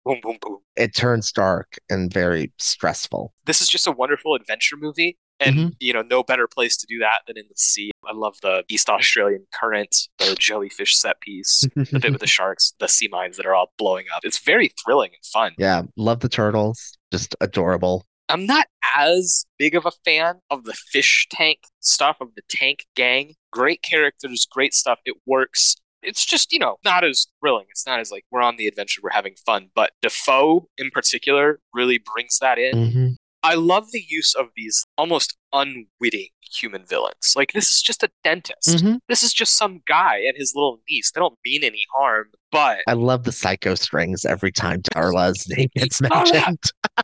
boom, 0.06 0.20
boom, 0.22 0.38
boom. 0.42 0.60
It 0.76 0.96
turns 0.96 1.32
dark 1.32 1.78
and 1.90 2.12
very 2.12 2.52
stressful. 2.58 3.34
This 3.46 3.62
is 3.62 3.70
just 3.70 3.86
a 3.86 3.92
wonderful 3.92 4.34
adventure 4.36 4.78
movie. 4.78 5.18
And 5.40 5.56
Mhm. 5.56 5.76
you 5.80 5.94
know, 5.94 6.02
no 6.04 6.24
better 6.24 6.48
place 6.48 6.78
to 6.78 6.86
do 6.88 7.00
that 7.00 7.22
than 7.28 7.38
in 7.38 7.46
the 7.50 7.56
sea. 7.58 7.92
I 8.06 8.14
love 8.14 8.38
the 8.42 8.64
East 8.70 8.90
Australian 8.90 9.46
current, 9.54 9.96
the 10.20 10.36
jellyfish 10.40 10.96
set 10.96 11.20
piece, 11.22 11.64
the 11.76 12.00
bit 12.00 12.12
with 12.12 12.22
the 12.22 12.28
sharks, 12.38 12.74
the 12.80 12.88
sea 12.88 13.08
mines 13.12 13.38
that 13.38 13.46
are 13.46 13.56
all 13.56 13.74
blowing 13.78 14.06
up. 14.16 14.22
It's 14.24 14.40
very 14.40 14.72
thrilling 14.86 15.12
and 15.14 15.26
fun. 15.26 15.54
yeah, 15.58 15.84
love 15.98 16.20
the 16.22 16.30
turtles. 16.30 16.98
Just 17.12 17.36
adorable. 17.42 18.06
I'm 18.30 18.46
not 18.46 18.68
as 18.96 19.46
big 19.60 19.76
of 19.76 19.86
a 19.86 19.92
fan 20.06 20.36
of 20.50 20.64
the 20.64 20.74
fish 20.74 21.28
tank 21.30 21.60
stuff 21.82 22.18
of 22.22 22.30
the 22.36 22.42
tank 22.50 22.86
gang. 22.96 23.36
Great 23.52 23.82
characters, 23.82 24.48
great 24.50 24.74
stuff. 24.74 25.00
It 25.06 25.16
works. 25.26 25.76
It's 26.02 26.26
just, 26.26 26.52
you 26.52 26.60
know, 26.60 26.78
not 26.84 27.04
as 27.04 27.28
thrilling. 27.40 27.66
It's 27.70 27.86
not 27.86 28.00
as 28.00 28.12
like 28.12 28.26
we're 28.32 28.42
on 28.42 28.58
the 28.58 28.68
adventure, 28.68 29.02
we're 29.04 29.12
having 29.12 29.36
fun. 29.46 29.70
But 29.76 29.92
Dafoe 30.02 30.68
in 30.78 30.90
particular 30.92 31.60
really 31.74 31.98
brings 32.14 32.40
that 32.40 32.58
in. 32.58 32.92
hmm 32.92 33.03
I 33.44 33.56
love 33.56 33.92
the 33.92 34.04
use 34.08 34.34
of 34.36 34.48
these 34.56 34.86
almost 34.98 35.36
unwitting 35.52 36.30
human 36.42 36.86
villains. 36.86 37.34
Like 37.36 37.52
this 37.54 37.72
is 37.72 37.82
just 37.82 38.04
a 38.04 38.10
dentist. 38.24 38.80
hmm 38.82 38.96
This 39.10 39.24
is 39.24 39.34
just 39.34 39.58
some 39.58 39.82
guy 39.88 40.18
and 40.20 40.36
his 40.38 40.54
little 40.56 40.80
niece. 40.90 41.12
They 41.12 41.20
don't 41.20 41.38
mean 41.46 41.64
any 41.64 41.84
harm, 41.96 42.28
but 42.52 42.80
I 42.88 42.94
love 42.94 43.24
the 43.24 43.32
psycho 43.32 43.76
strings 43.76 44.24
every 44.26 44.52
time 44.52 44.82
Darla's 44.82 45.48
name 45.50 45.70
gets 45.76 46.00
Oh, 46.12 46.24
mentioned. 46.24 46.60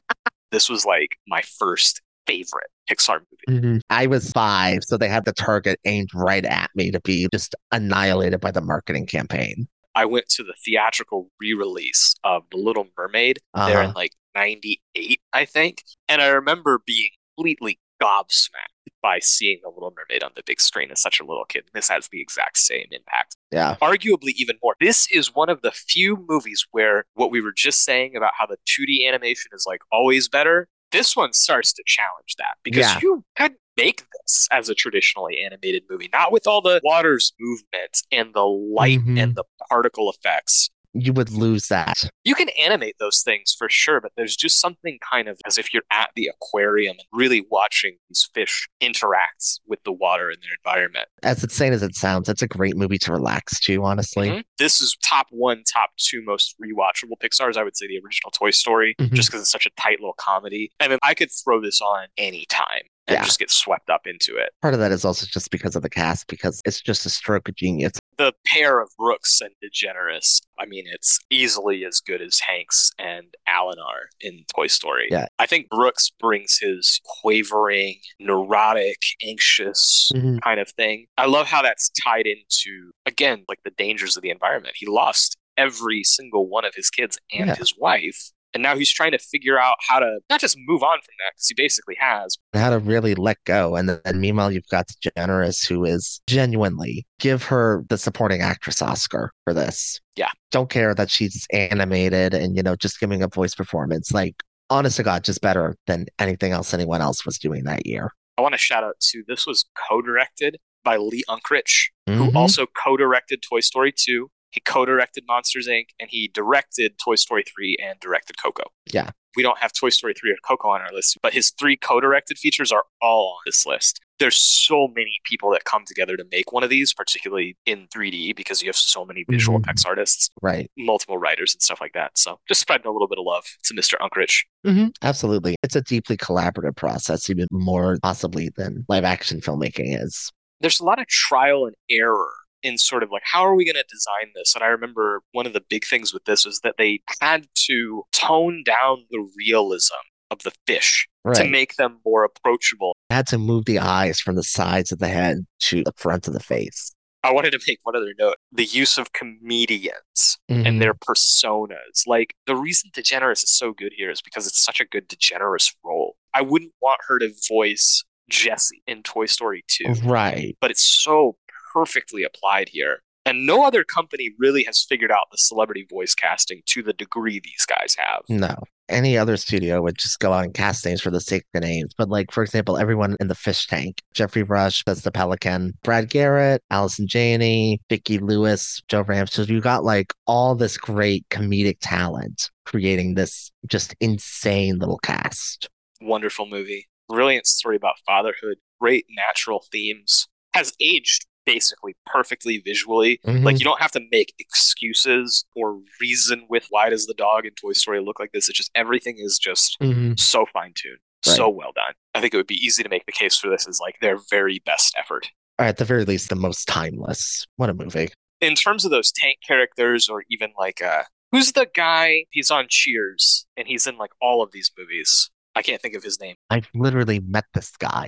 this 0.52 0.70
was 0.70 0.86
like 0.86 1.10
my 1.28 1.42
first 1.60 2.02
favorite 2.28 2.68
Pixar 2.90 3.22
movie. 3.48 3.62
Mhm. 3.62 3.82
I 3.90 4.08
was 4.08 4.32
five, 4.32 4.80
so 4.84 4.98
they 4.98 5.10
had 5.10 5.26
the 5.26 5.34
target 5.34 5.80
aimed 5.86 6.10
right 6.14 6.46
at 6.46 6.70
me 6.76 6.92
to 6.92 7.00
be 7.02 7.28
just 7.34 7.56
annihilated 7.72 8.40
by 8.40 8.52
the 8.52 8.62
marketing 8.62 9.06
campaign. 9.08 9.68
I 10.00 10.06
went 10.06 10.30
to 10.30 10.44
the 10.44 10.54
theatrical 10.66 11.30
re-release 11.42 12.16
of 12.24 12.44
The 12.52 12.58
Little 12.58 12.88
Mermaid 12.98 13.40
there 13.54 13.82
in 13.82 13.90
Uh-huh. 13.90 13.94
like 13.96 14.14
98, 14.36 15.20
I 15.34 15.44
think. 15.46 15.84
And 16.08 16.22
I 16.22 16.28
remember 16.28 16.82
being 16.86 17.10
completely 17.36 17.80
gobsmacked 18.02 18.76
by 19.02 19.20
seeing 19.20 19.60
The 19.62 19.70
Little 19.70 19.94
Mermaid 19.96 20.24
on 20.24 20.32
the 20.36 20.44
big 20.46 20.62
screen 20.62 20.90
as 20.92 21.02
such 21.02 21.20
a 21.20 21.26
little 21.26 21.44
kid. 21.46 21.64
This 21.74 21.90
has 21.90 22.08
the 22.10 22.22
exact 22.22 22.58
same 22.58 22.86
impact. 22.92 23.36
Yeah. 23.52 23.76
Arguably 23.82 24.32
even 24.38 24.58
more. 24.64 24.76
This 24.80 25.08
is 25.12 25.36
one 25.36 25.50
of 25.50 25.62
the 25.64 25.72
few 25.72 26.26
movies 26.30 26.66
where 26.72 27.06
what 27.16 27.30
we 27.32 27.42
were 27.42 27.54
just 27.54 27.84
saying 27.84 28.16
about 28.16 28.32
how 28.40 28.46
the 28.46 28.58
2D 28.66 29.06
animation 29.08 29.52
is 29.54 29.66
like 29.68 29.82
always 29.92 30.30
better, 30.30 30.68
this 30.92 31.16
one 31.16 31.34
starts 31.34 31.74
to 31.74 31.84
challenge 31.86 32.36
that 32.38 32.56
because 32.64 32.86
Yeah. 32.94 33.00
you 33.02 33.24
could 33.38 33.54
make 33.78 34.04
this 34.22 34.48
as 34.52 34.70
a 34.70 34.76
traditionally 34.76 35.40
animated 35.44 35.84
movie, 35.90 36.10
not 36.12 36.32
with 36.32 36.48
all 36.48 36.62
the 36.62 36.82
water's 36.84 37.34
movements 37.40 38.04
and 38.12 38.34
the 38.34 38.46
light 38.46 39.00
Mhm. 39.00 39.22
and 39.22 39.36
the 39.36 39.44
particle 39.70 40.10
effects. 40.12 40.70
You 40.94 41.14
would 41.14 41.30
lose 41.30 41.68
that. 41.68 42.10
You 42.24 42.34
can 42.34 42.50
animate 42.50 42.96
those 43.00 43.22
things 43.22 43.56
for 43.58 43.70
sure, 43.70 44.02
but 44.02 44.12
there's 44.18 44.36
just 44.36 44.60
something 44.60 44.98
kind 45.12 45.28
of 45.28 45.38
as 45.46 45.58
if 45.58 45.72
you're 45.74 45.84
at 45.92 46.10
the 46.16 46.28
aquarium 46.34 46.98
and 46.98 47.08
really 47.12 47.46
watching 47.52 47.98
these 48.10 48.28
fish 48.34 48.68
interact 48.82 49.60
with 49.68 49.84
the 49.84 49.92
water 49.92 50.30
and 50.30 50.38
their 50.42 50.52
environment. 50.66 51.08
As 51.22 51.44
insane 51.44 51.74
as 51.74 51.84
it 51.84 51.96
sounds, 51.96 52.28
it's 52.28 52.42
a 52.42 52.48
great 52.48 52.76
movie 52.76 52.98
to 53.00 53.12
relax 53.12 53.60
to, 53.62 53.84
honestly. 53.84 54.30
Mhm. 54.30 54.44
This 54.58 54.82
is 54.82 54.98
top 55.04 55.28
one, 55.30 55.64
top 55.72 55.92
two 55.98 56.24
most 56.24 56.56
rewatchable 56.60 57.20
Pixar's. 57.22 57.56
I 57.58 57.64
would 57.64 57.78
say 57.78 57.88
the 57.88 58.00
original 58.04 58.32
Toy 58.32 58.50
Story, 58.52 58.96
Mhm. 59.00 59.14
just 59.14 59.30
because 59.30 59.42
it's 59.42 59.52
such 59.52 59.66
a 59.68 59.72
tight 59.80 60.00
little 60.00 60.16
comedy. 60.18 60.72
I 60.80 60.88
mean, 60.88 60.98
I 61.04 61.14
could 61.14 61.30
throw 61.32 61.62
this 61.62 61.82
on 61.82 62.08
anytime 62.18 62.82
and 63.08 63.16
Yeah. 63.16 63.24
just 63.24 63.40
get 63.40 63.52
swept 63.52 63.90
up 63.90 64.08
into 64.08 64.38
it. 64.38 64.50
Part 64.62 64.74
of 64.74 64.80
that 64.80 64.92
is 64.92 65.06
also 65.06 65.26
just 65.28 65.52
because 65.52 65.76
of 65.76 65.84
the 65.84 65.90
cast, 65.90 66.28
because 66.28 66.62
it's 66.66 66.82
just 66.82 67.06
a 67.06 67.10
stroke 67.10 67.48
of 67.48 67.56
genius. 67.56 67.94
The 68.20 68.34
pair 68.46 68.82
of 68.82 68.90
Brooks 68.98 69.40
and 69.42 69.52
DeGeneres, 69.64 70.42
I 70.60 70.66
mean, 70.66 70.84
it's 70.94 71.20
easily 71.32 71.86
as 71.86 72.02
good 72.02 72.22
as 72.22 72.40
Hanks 72.42 72.92
and 73.00 73.34
Allen 73.48 73.80
are 73.80 74.10
in 74.20 74.44
Toy 74.54 74.68
Story. 74.68 75.08
Yeah. 75.10 75.28
I 75.40 75.46
think 75.46 75.70
Brooks 75.70 76.12
brings 76.20 76.58
his 76.60 77.00
quavering, 77.06 78.02
neurotic, 78.20 78.98
anxious 79.26 80.12
Mhm. 80.14 80.42
kind 80.42 80.60
of 80.60 80.70
thing. 80.72 81.08
I 81.18 81.28
love 81.28 81.48
how 81.48 81.62
that's 81.62 81.90
tied 82.04 82.28
into, 82.28 82.92
again, 83.06 83.46
like 83.48 83.60
the 83.64 83.72
dangers 83.72 84.18
of 84.18 84.22
the 84.22 84.30
environment. 84.32 84.76
He 84.78 84.86
lost 84.86 85.38
every 85.58 86.04
single 86.04 86.48
one 86.50 86.66
of 86.66 86.76
his 86.76 86.90
kids 86.90 87.18
and 87.32 87.48
Yeah. 87.48 87.56
his 87.56 87.74
wife. 87.78 88.32
And 88.54 88.64
now 88.64 88.76
he's 88.76 88.92
trying 88.92 89.12
to 89.12 89.20
figure 89.20 89.60
out 89.60 89.76
how 89.88 90.00
to 90.00 90.20
not 90.30 90.40
just 90.40 90.58
move 90.66 90.82
on 90.82 90.98
from 90.98 91.14
that, 91.20 91.34
because 91.36 91.48
he 91.50 91.54
basically 91.56 91.96
has. 92.00 92.38
How 92.54 92.72
to 92.72 92.80
really 92.80 93.14
let 93.14 93.38
go. 93.46 93.76
And 93.76 93.90
then 93.90 94.20
meanwhile, 94.20 94.52
you've 94.52 94.68
got 94.72 94.90
Generous, 95.16 95.64
who 95.64 95.86
is 95.86 96.20
genuinely 96.26 97.06
give 97.20 97.44
her 97.44 97.86
the 97.90 97.98
supporting 97.98 98.42
actress 98.42 98.82
Oscar 98.82 99.32
for 99.44 99.54
this. 99.54 100.00
Yeah. 100.16 100.32
Don't 100.52 100.70
care 100.70 100.96
that 100.96 101.12
she's 101.12 101.46
animated 101.54 102.34
and, 102.34 102.56
you 102.56 102.64
know, 102.64 102.76
just 102.76 103.00
giving 103.00 103.22
a 103.22 103.28
voice 103.28 103.54
performance. 103.54 104.12
Like, 104.12 104.36
honest 104.72 104.98
to 104.98 105.04
God, 105.04 105.24
just 105.24 105.42
better 105.42 105.76
than 105.88 106.08
anything 106.18 106.52
else 106.52 106.74
anyone 106.74 107.02
else 107.02 107.26
was 107.26 107.38
doing 107.38 107.64
that 107.66 107.86
year. 107.86 108.12
I 108.38 108.42
want 108.42 108.54
to 108.54 108.58
shout 108.60 108.84
out 108.84 109.00
to 109.12 109.24
this 109.28 109.46
was 109.46 109.66
co-directed 109.90 110.58
by 110.84 110.98
Lee 110.98 111.24
Unkrich, 111.30 111.90
who 112.08 112.32
Mhm. 112.32 112.36
also 112.36 112.66
co-directed 112.66 113.42
Toy 113.42 113.60
Story 113.60 113.94
2. 113.96 114.32
He 114.52 114.60
co-directed 114.62 115.24
Monsters 115.28 115.68
Inc. 115.68 115.86
and 116.00 116.10
he 116.10 116.30
directed 116.34 116.94
Toy 117.04 117.16
Story 117.16 117.44
3 117.44 117.78
and 117.84 118.00
directed 118.00 118.38
Coco. 118.42 118.64
Yeah. 118.92 119.12
We 119.36 119.44
don't 119.44 119.60
have 119.60 119.72
Toy 119.74 119.90
Story 119.90 120.14
3 120.20 120.32
or 120.32 120.36
Coco 120.44 120.70
on 120.70 120.82
our 120.82 120.92
list, 120.92 121.18
but 121.22 121.34
his 121.34 121.52
three 121.52 121.78
co-directed 121.78 122.38
features 122.40 122.72
are 122.72 122.84
all 123.00 123.36
on 123.38 123.42
this 123.46 123.64
list. 123.66 124.00
There's 124.18 124.36
so 124.36 124.88
many 124.88 125.14
people 125.24 125.52
that 125.52 125.66
come 125.66 125.86
together 125.86 126.18
to 126.18 126.26
make 126.32 126.52
one 126.52 126.64
of 126.64 126.70
these, 126.72 126.94
particularly 126.94 127.56
in 127.68 127.88
3D, 127.94 128.34
because 128.36 128.62
you 128.62 128.68
have 128.68 128.76
so 128.76 129.06
many 129.06 129.24
visual 129.30 129.60
Mhm. 129.60 129.64
effects 129.64 129.86
artists, 129.86 130.30
Right. 130.42 130.70
multiple 130.78 131.20
writers 131.20 131.54
and 131.54 131.62
stuff 131.62 131.80
like 131.80 131.94
that. 131.94 132.18
So 132.18 132.40
just 132.48 132.60
spreading 132.60 132.88
a 132.88 132.92
little 132.92 133.08
bit 133.08 133.20
of 133.20 133.26
love 133.26 133.46
to 133.66 133.74
Mr. 133.76 133.94
Unkrich. 134.02 134.46
hmm 134.66 134.88
Absolutely. 135.04 135.56
It's 135.64 135.76
a 135.76 135.82
deeply 135.82 136.18
collaborative 136.18 136.76
process, 136.76 137.30
even 137.30 137.48
more 137.52 137.98
possibly 138.02 138.50
than 138.58 138.84
live 138.90 139.04
action 139.04 139.42
filmmaking 139.42 140.04
is. 140.04 140.32
there's 140.62 140.82
a 140.82 140.84
lot 140.84 141.00
of 141.00 141.08
trial 141.08 141.66
and 141.68 141.76
error 141.90 142.34
in 142.64 142.78
sort 142.78 143.04
of 143.04 143.10
like 143.12 143.22
how 143.26 143.42
are 143.46 143.56
we 143.56 143.66
going 143.66 143.76
to 143.76 143.84
design 143.90 144.32
this 144.36 144.54
and 144.56 144.64
i 144.64 144.68
remember 144.68 145.22
one 145.32 145.46
of 145.46 145.54
the 145.54 145.62
big 145.70 145.86
things 145.86 146.14
with 146.14 146.24
this 146.26 146.46
was 146.46 146.60
that 146.62 146.76
they 146.78 147.00
had 147.22 147.48
to 147.56 148.04
tone 148.12 148.64
down 148.66 148.98
the 149.12 149.26
realism 149.38 149.94
of 150.32 150.40
the 150.44 150.52
fish 150.68 151.08
to 151.34 151.44
make 151.48 151.76
them 151.76 152.00
more 152.06 152.24
approachable 152.24 152.96
had 153.10 153.28
to 153.28 153.38
move 153.38 153.66
the 153.66 153.80
eyes 153.80 154.20
from 154.20 154.36
the 154.36 154.44
sides 154.44 154.92
of 154.92 155.00
the 155.00 155.08
head 155.08 155.38
to 155.60 155.84
the 155.84 155.94
front 155.98 156.28
of 156.28 156.34
the 156.34 156.40
face. 156.40 156.92
i 157.24 157.32
wanted 157.32 157.52
to 157.52 157.60
make 157.68 157.80
one 157.84 157.96
other 157.96 158.14
note 158.20 158.36
the 158.52 158.66
use 158.66 158.98
of 158.98 159.12
comedians 159.14 160.38
Mhm. 160.52 160.66
and 160.68 160.82
their 160.82 160.94
personas 160.94 162.04
like 162.08 162.34
the 162.48 162.56
reason 162.56 162.90
degeneres 162.94 163.44
is 163.44 163.52
so 163.58 163.72
good 163.74 163.94
here 163.96 164.10
is 164.12 164.22
because 164.22 164.48
it's 164.48 164.64
such 164.64 164.80
a 164.80 164.86
good 164.86 165.08
degeneres 165.08 165.74
role 165.84 166.16
i 166.34 166.42
wouldn't 166.42 166.74
want 166.82 167.00
her 167.08 167.20
to 167.20 167.32
voice 167.48 168.04
Jessie 168.30 168.84
in 168.86 169.02
toy 169.04 169.26
story 169.26 169.64
2 169.68 169.86
Right. 170.06 170.56
but 170.62 170.70
it's 170.72 170.86
so 170.86 171.36
perfectly 171.74 172.24
applied 172.24 172.70
here. 172.70 173.02
And 173.26 173.46
no 173.46 173.64
other 173.64 173.84
company 173.84 174.32
really 174.40 174.64
has 174.64 174.84
figured 174.88 175.12
out 175.12 175.26
the 175.32 175.38
celebrity 175.38 175.86
voice 175.90 176.16
casting 176.16 176.62
to 176.68 176.82
the 176.82 176.94
degree 176.94 177.40
these 177.40 177.66
guys 177.68 177.96
have. 178.00 178.22
No. 178.28 178.56
Any 178.88 179.20
other 179.20 179.38
studio 179.38 179.84
would 179.84 180.00
just 180.00 180.20
go 180.20 180.34
out 180.34 180.46
and 180.46 180.54
cast 180.54 180.84
names 180.84 181.02
for 181.02 181.12
the 181.12 181.22
sake 181.22 181.44
of 181.54 181.62
names. 181.62 181.94
But 181.96 182.10
like, 182.10 182.32
for 182.32 182.42
example, 182.42 182.78
everyone 182.78 183.18
in 183.20 183.28
the 183.28 183.36
fish 183.36 183.68
tank, 183.68 184.02
Geoffrey 184.16 184.42
Rush 184.42 184.84
does 184.84 185.04
the 185.04 185.12
Pelican, 185.12 185.78
Brad 185.84 186.10
Garrett, 186.10 186.64
Allison 186.72 187.06
Janney, 187.08 187.80
Vicki 187.88 188.18
Lewis, 188.18 188.82
Joe 188.88 189.02
Ramsey. 189.02 189.44
So 189.46 189.54
you 189.54 189.62
got 189.62 189.84
like 189.84 190.12
all 190.26 190.56
this 190.56 190.78
great 190.78 191.28
comedic 191.30 191.78
talent 191.82 192.50
creating 192.66 193.14
this 193.14 193.52
just 193.68 193.96
insane 194.00 194.80
little 194.80 195.00
cast. 195.00 195.70
Wonderful 196.02 196.48
movie. 196.48 196.88
Brilliant 197.08 197.46
story 197.46 197.76
about 197.76 197.96
fatherhood. 198.08 198.58
Great 198.80 199.06
natural 199.10 199.66
themes. 199.72 200.28
Has 200.56 200.74
aged 200.80 201.28
basically 201.54 201.96
perfectly 202.06 202.60
visually. 202.60 203.20
Mhm. 203.26 203.44
Like 203.44 203.60
you 203.60 203.66
don't 203.66 203.82
have 203.82 203.92
to 203.92 204.02
make 204.12 204.34
excuses 204.40 205.46
or 205.56 205.80
reason 206.00 206.46
with 206.50 206.66
why 206.70 206.90
does 206.90 207.06
the 207.06 207.14
dog 207.14 207.46
in 207.46 207.52
Toy 207.56 207.74
Story 207.74 208.00
look 208.02 208.20
like 208.20 208.32
this. 208.32 208.50
It's 208.50 208.58
just 208.58 208.72
everything 208.76 209.16
is 209.18 209.40
just 209.40 209.78
Mhm. 209.82 210.20
so 210.20 210.46
fine 210.52 210.74
tuned. 210.76 211.00
So 211.24 211.50
well 211.50 211.72
done. 211.76 211.94
I 212.16 212.22
think 212.22 212.34
it 212.34 212.38
would 212.38 212.48
be 212.48 212.56
easy 212.66 212.82
to 212.82 212.90
make 212.90 213.06
the 213.06 213.12
case 213.12 213.38
for 213.38 213.50
this 213.50 213.68
as 213.68 213.80
like 213.80 213.96
their 214.02 214.18
very 214.30 214.60
best 214.66 214.96
effort. 214.98 215.28
Or 215.60 215.66
at 215.66 215.78
the 215.78 215.84
very 215.86 216.06
least, 216.06 216.30
the 216.30 216.36
most 216.36 216.66
timeless. 216.68 217.46
What 217.58 217.70
a 217.70 217.74
movie. 217.74 218.10
in 218.42 218.56
terms 218.56 218.86
of 218.86 218.92
those 218.92 219.12
tank 219.12 219.38
characters 219.46 220.08
or 220.08 220.24
even 220.30 220.50
like 220.58 220.82
uh 220.82 221.04
who's 221.34 221.52
the 221.52 221.68
guy 221.76 222.24
he's 222.30 222.50
on 222.50 222.66
cheers 222.70 223.46
and 223.58 223.68
he's 223.68 223.86
in 223.86 223.98
like 223.98 224.12
all 224.22 224.42
of 224.42 224.54
these 224.54 224.72
movies 224.78 225.30
i 225.56 225.62
can't 225.62 225.82
think 225.82 225.94
of 225.94 226.02
his 226.04 226.22
name 226.22 226.36
I've 226.50 226.70
literally 226.74 227.20
met 227.20 227.44
this 227.54 227.72
guy 227.76 228.08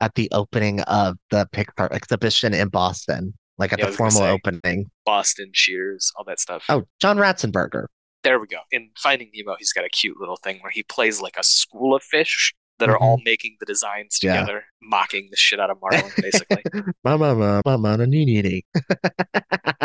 at 0.00 0.14
the 0.14 0.28
opening 0.32 0.80
of 0.82 1.16
the 1.30 1.46
Pixar 1.52 1.90
exhibition 1.92 2.52
in 2.54 2.68
Boston, 2.68 3.34
like 3.58 3.72
at 3.72 3.78
Yeah, 3.78 3.86
the 3.86 3.92
formal 3.92 4.20
say. 4.22 4.30
opening. 4.30 4.90
boston 5.04 5.50
cheers 5.52 6.12
all 6.16 6.24
that 6.24 6.40
stuff 6.40 6.64
Oh, 6.68 6.84
John 7.00 7.16
Ratzenberger. 7.18 7.86
There 8.22 8.40
we 8.40 8.46
go. 8.46 8.58
In 8.72 8.90
Finding 8.96 9.30
Nemo, 9.34 9.54
he's 9.58 9.72
got 9.72 9.84
a 9.84 9.88
cute 9.90 10.18
little 10.18 10.36
thing 10.42 10.58
where 10.62 10.70
he 10.70 10.82
plays 10.82 11.20
like 11.20 11.36
a 11.38 11.44
school 11.44 11.94
of 11.94 12.02
fish 12.02 12.54
that 12.78 12.88
are 12.88 12.96
all 12.96 13.16
mm-hmm. 13.18 13.24
making 13.24 13.56
the 13.60 13.66
designs 13.66 14.18
Yeah. 14.22 14.40
together, 14.40 14.64
mocking 14.82 15.28
the 15.30 15.36
shit 15.36 15.60
out 15.60 15.70
of 15.70 15.76
Marlin, 15.80 16.10
basically. 16.20 16.62
Mama, 17.04 17.34
mama, 17.34 17.62
mama. 17.64 17.96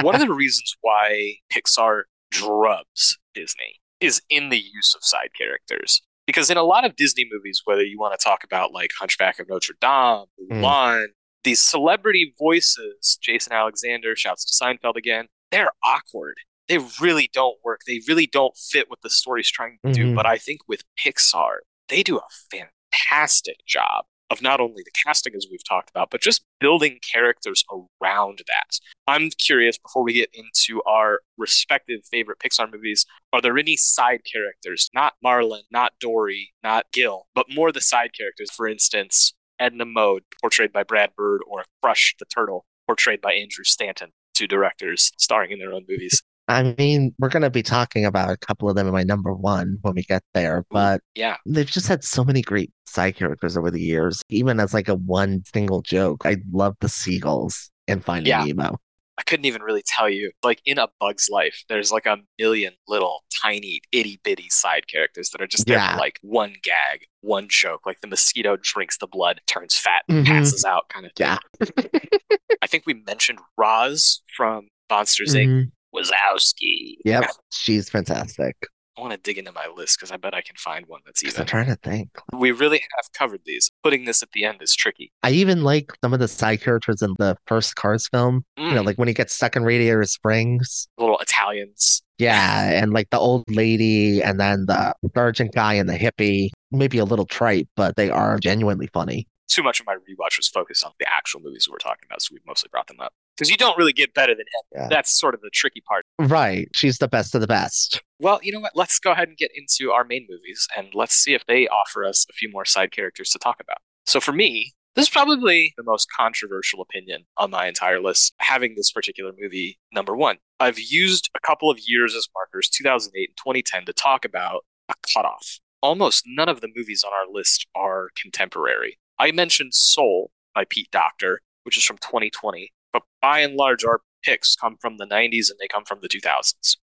One 0.01 0.15
of 0.15 0.21
the 0.21 0.33
reasons 0.33 0.75
why 0.81 1.35
Pixar 1.53 2.03
drubs 2.31 3.17
Disney 3.33 3.75
is 3.99 4.21
in 4.29 4.49
the 4.49 4.57
use 4.57 4.95
of 4.95 5.03
side 5.03 5.29
characters. 5.37 6.01
Because 6.29 6.51
in 6.51 6.57
a 6.57 6.63
lot 6.63 6.85
of 6.85 6.95
Disney 6.95 7.25
movies, 7.31 7.63
whether 7.65 7.81
you 7.81 7.97
want 7.97 8.17
to 8.17 8.23
talk 8.23 8.43
about 8.43 8.71
like 8.71 8.91
Hunchback 8.99 9.39
of 9.39 9.49
Notre 9.49 9.73
Dame, 9.81 10.25
Mm. 10.51 11.07
These 11.43 11.59
celebrity 11.61 12.35
voices, 12.37 13.17
Jason 13.19 13.51
Alexander 13.53 14.15
shouts 14.15 14.45
to 14.45 14.63
Seinfeld 14.63 14.95
again, 14.95 15.27
they're 15.51 15.71
awkward. 15.83 16.35
They 16.67 16.77
really 17.01 17.31
don't 17.33 17.57
work. 17.63 17.81
They 17.87 18.01
really 18.07 18.27
don't 18.27 18.55
fit 18.55 18.89
what 18.89 18.99
the 19.01 19.09
story's 19.09 19.49
trying 19.49 19.79
to 19.85 19.91
do. 19.91 20.11
Mhm. 20.11 20.15
But 20.15 20.27
I 20.27 20.37
think 20.37 20.59
with 20.67 20.83
Pixar, 21.03 21.59
they 21.87 22.03
do 22.03 22.17
a 22.17 22.27
fantastic 22.51 23.57
job 23.65 24.05
of 24.29 24.41
not 24.41 24.59
only 24.59 24.83
the 24.83 24.91
casting, 25.05 25.33
as 25.35 25.47
we've 25.49 25.63
talked 25.67 25.89
about, 25.89 26.09
but 26.11 26.21
just 26.21 26.43
building 26.59 26.99
characters 27.13 27.63
around 27.71 28.41
that. 28.47 28.79
I'm 29.07 29.29
curious 29.31 29.77
before 29.77 30.03
we 30.03 30.13
get 30.13 30.29
into 30.33 30.81
our 30.83 31.21
respective 31.37 32.01
favorite 32.11 32.39
Pixar 32.39 32.71
movies, 32.71 33.05
are 33.33 33.41
there 33.41 33.57
any 33.57 33.75
side 33.75 34.21
characters, 34.31 34.89
not 34.93 35.13
Marlin, 35.23 35.63
not 35.71 35.93
Dory, 35.99 36.53
not 36.63 36.85
Gil, 36.93 37.27
but 37.33 37.47
more 37.49 37.71
the 37.71 37.81
side 37.81 38.11
characters? 38.17 38.51
For 38.51 38.67
instance, 38.67 39.33
Edna 39.59 39.85
Mode, 39.85 40.23
portrayed 40.41 40.71
by 40.71 40.83
Brad 40.83 41.11
Bird, 41.15 41.41
or 41.47 41.63
Crush 41.81 42.15
the 42.19 42.25
Turtle, 42.25 42.65
portrayed 42.87 43.21
by 43.21 43.33
Andrew 43.33 43.63
Stanton, 43.63 44.11
two 44.33 44.47
directors 44.47 45.11
starring 45.17 45.51
in 45.51 45.59
their 45.59 45.73
own 45.73 45.85
movies. 45.87 46.21
I 46.49 46.75
mean, 46.77 47.13
we're 47.19 47.29
going 47.29 47.43
to 47.43 47.49
be 47.49 47.61
talking 47.63 48.05
about 48.05 48.29
a 48.31 48.37
couple 48.37 48.69
of 48.69 48.75
them 48.75 48.87
in 48.87 48.93
my 48.93 49.03
number 49.03 49.33
one 49.33 49.77
when 49.83 49.93
we 49.93 50.03
get 50.03 50.23
there, 50.33 50.65
but 50.71 50.99
Yeah, 51.15 51.37
they've 51.45 51.65
just 51.69 51.87
had 51.87 52.03
so 52.03 52.23
many 52.25 52.41
great 52.41 52.71
side 52.87 53.15
characters 53.15 53.55
over 53.55 53.69
the 53.71 53.79
years. 53.81 54.21
Even 54.29 54.59
as 54.59 54.73
like 54.73 54.87
a 54.89 54.95
one 54.95 55.43
single 55.53 55.81
joke, 55.83 56.25
I 56.25 56.37
love 56.51 56.75
the 56.81 56.89
seagulls 56.89 57.69
in 57.87 58.01
Finding 58.01 58.31
Yeah. 58.31 58.43
Nemo. 58.43 58.77
I 59.17 59.21
couldn't 59.23 59.45
even 59.45 59.61
really 59.61 59.83
tell 59.85 60.09
you. 60.09 60.31
Like 60.43 60.61
in 60.65 60.77
a 60.79 60.87
bug's 60.99 61.27
life, 61.29 61.63
there's 61.69 61.91
like 61.91 62.05
a 62.05 62.17
million 62.39 62.73
little 62.87 63.23
tiny 63.43 63.81
itty 63.91 64.19
bitty 64.23 64.47
side 64.49 64.87
characters 64.87 65.29
that 65.31 65.41
are 65.41 65.47
just 65.47 65.67
there 65.67 65.77
Yeah. 65.77 65.93
for 65.93 65.99
like 65.99 66.17
one 66.21 66.53
gag, 66.63 67.05
one 67.21 67.47
joke. 67.49 67.81
Like 67.85 67.99
the 68.01 68.07
mosquito 68.07 68.57
drinks 68.61 68.97
the 68.97 69.07
blood, 69.07 69.41
turns 69.45 69.77
fat, 69.77 70.03
Mhm. 70.09 70.25
passes 70.25 70.63
out 70.65 70.87
kind 70.89 71.05
of 71.05 71.11
thing. 71.15 71.27
Yeah. 71.27 71.37
I 72.61 72.67
think 72.67 72.85
we 72.87 72.93
mentioned 73.05 73.39
Roz 73.57 74.21
from 74.35 74.69
Monsters 74.89 75.35
Inc. 75.35 75.71
Wazowski. 75.95 76.95
Yep. 77.05 77.25
She's 77.51 77.89
fantastic. 77.89 78.55
I 78.97 79.01
want 79.01 79.13
to 79.13 79.17
dig 79.19 79.37
into 79.37 79.53
my 79.53 79.65
list 79.73 79.97
because 79.97 80.11
I 80.11 80.17
bet 80.17 80.33
I 80.33 80.41
can 80.41 80.57
find 80.57 80.85
one 80.87 80.99
that's 81.05 81.23
even. 81.23 81.39
I'm 81.39 81.45
trying 81.47 81.67
to 81.67 81.77
think. 81.77 82.09
We 82.37 82.51
really 82.51 82.79
have 82.79 83.13
covered 83.13 83.39
these. 83.45 83.71
Putting 83.81 84.03
this 84.03 84.21
at 84.21 84.29
the 84.33 84.43
end 84.43 84.57
is 84.61 84.75
tricky. 84.75 85.09
I 85.23 85.31
even 85.31 85.63
like 85.63 85.93
some 86.03 86.13
of 86.13 86.19
the 86.19 86.27
side 86.27 86.59
characters 86.61 87.01
in 87.01 87.13
the 87.17 87.37
first 87.47 87.75
Cars 87.77 88.09
film. 88.09 88.43
You 88.57 88.71
know, 88.73 88.81
Mm, 88.81 88.85
like 88.85 88.97
when 88.97 89.07
he 89.07 89.13
gets 89.13 89.33
stuck 89.33 89.55
in 89.55 89.63
Radiator 89.63 90.03
Springs. 90.03 90.89
little 90.97 91.17
Italians. 91.19 92.01
Yeah, 92.17 92.71
and 92.71 92.91
like 92.91 93.09
the 93.11 93.19
old 93.19 93.45
lady 93.49 94.21
and 94.21 94.37
then 94.37 94.65
the 94.65 94.93
sergeant 95.15 95.53
guy 95.55 95.75
and 95.75 95.87
the 95.87 95.97
hippie. 95.97 96.49
Maybe 96.71 96.97
a 96.97 97.05
little 97.05 97.25
trite, 97.25 97.69
but 97.77 97.95
they 97.95 98.09
are 98.09 98.37
genuinely 98.37 98.87
funny. 98.93 99.27
Too 99.47 99.63
much 99.63 99.79
of 99.79 99.85
my 99.87 99.95
rewatch 99.95 100.37
was 100.37 100.47
focused 100.49 100.83
on 100.85 100.91
the 100.99 101.09
actual 101.11 101.39
movies 101.39 101.67
we're 101.71 101.77
talking 101.77 102.03
about, 102.05 102.21
so 102.21 102.33
we've 102.33 102.45
mostly 102.45 102.67
brought 102.69 102.87
them 102.87 102.99
up. 102.99 103.13
Because 103.39 103.49
you 103.49 103.57
don't 103.57 103.77
really 103.77 103.93
get 103.93 104.13
better 104.13 104.35
than 104.35 104.45
Ed. 104.45 104.77
Yeah. 104.79 104.87
That's 104.89 105.17
sort 105.17 105.33
of 105.33 105.41
the 105.41 105.49
tricky 105.53 105.81
part. 105.87 106.05
Right. 106.19 106.67
She's 106.73 106.97
the 106.97 107.07
best 107.07 107.33
of 107.35 107.41
the 107.41 107.47
best. 107.47 108.01
Well, 108.19 108.39
you 108.43 108.51
know 108.51 108.59
what? 108.59 108.73
Let's 108.75 108.99
go 108.99 109.11
ahead 109.11 109.29
and 109.29 109.37
get 109.37 109.51
into 109.55 109.91
our 109.91 110.03
main 110.03 110.27
movies 110.29 110.67
and 110.75 110.89
let's 110.93 111.15
see 111.15 111.33
if 111.33 111.45
they 111.45 111.67
offer 111.69 112.03
us 112.03 112.25
a 112.29 112.33
few 112.33 112.49
more 112.51 112.65
side 112.65 112.91
characters 112.91 113.29
to 113.29 113.39
talk 113.39 113.61
about. 113.61 113.77
So 114.05 114.19
for 114.19 114.33
me, 114.33 114.73
this 114.95 115.03
is 115.05 115.09
probably 115.09 115.73
the 115.77 115.83
most 115.83 116.07
controversial 116.15 116.81
opinion 116.81 117.25
on 117.37 117.51
my 117.51 117.67
entire 117.67 118.01
list, 118.01 118.33
having 118.39 118.73
this 118.75 118.91
particular 118.91 119.31
movie 119.39 119.79
number 119.93 120.17
one. 120.17 120.37
I've 120.59 120.79
used 120.79 121.29
a 121.35 121.39
couple 121.39 121.71
of 121.71 121.79
years 121.85 122.15
as 122.15 122.27
markers, 122.35 122.67
2008 122.69 123.29
and 123.29 123.37
2010, 123.37 123.85
to 123.85 123.93
talk 123.93 124.25
about 124.25 124.65
a 124.89 124.93
cutoff. 125.13 125.59
Almost 125.81 126.25
none 126.27 126.49
of 126.49 126.59
the 126.59 126.67
movies 126.75 127.05
on 127.05 127.13
our 127.13 127.31
list 127.31 127.65
are 127.75 128.09
contemporary. 128.21 128.97
I 129.17 129.31
mentioned 129.31 129.73
Soul 129.73 130.31
by 130.53 130.65
Pete 130.67 130.91
Docter, 130.91 131.39
which 131.63 131.77
is 131.77 131.85
from 131.85 131.97
2020, 131.97 132.73
but 132.78 132.78
by 133.21 133.39
and 133.39 133.55
large, 133.55 133.83
our 133.83 134.01
picks 134.23 134.55
come 134.55 134.77
from 134.79 134.97
the 134.97 135.05
90s 135.05 135.49
and 135.49 135.59
they 135.59 135.67
come 135.67 135.85
from 135.85 135.99
the 136.01 136.09
2000s 136.09 136.77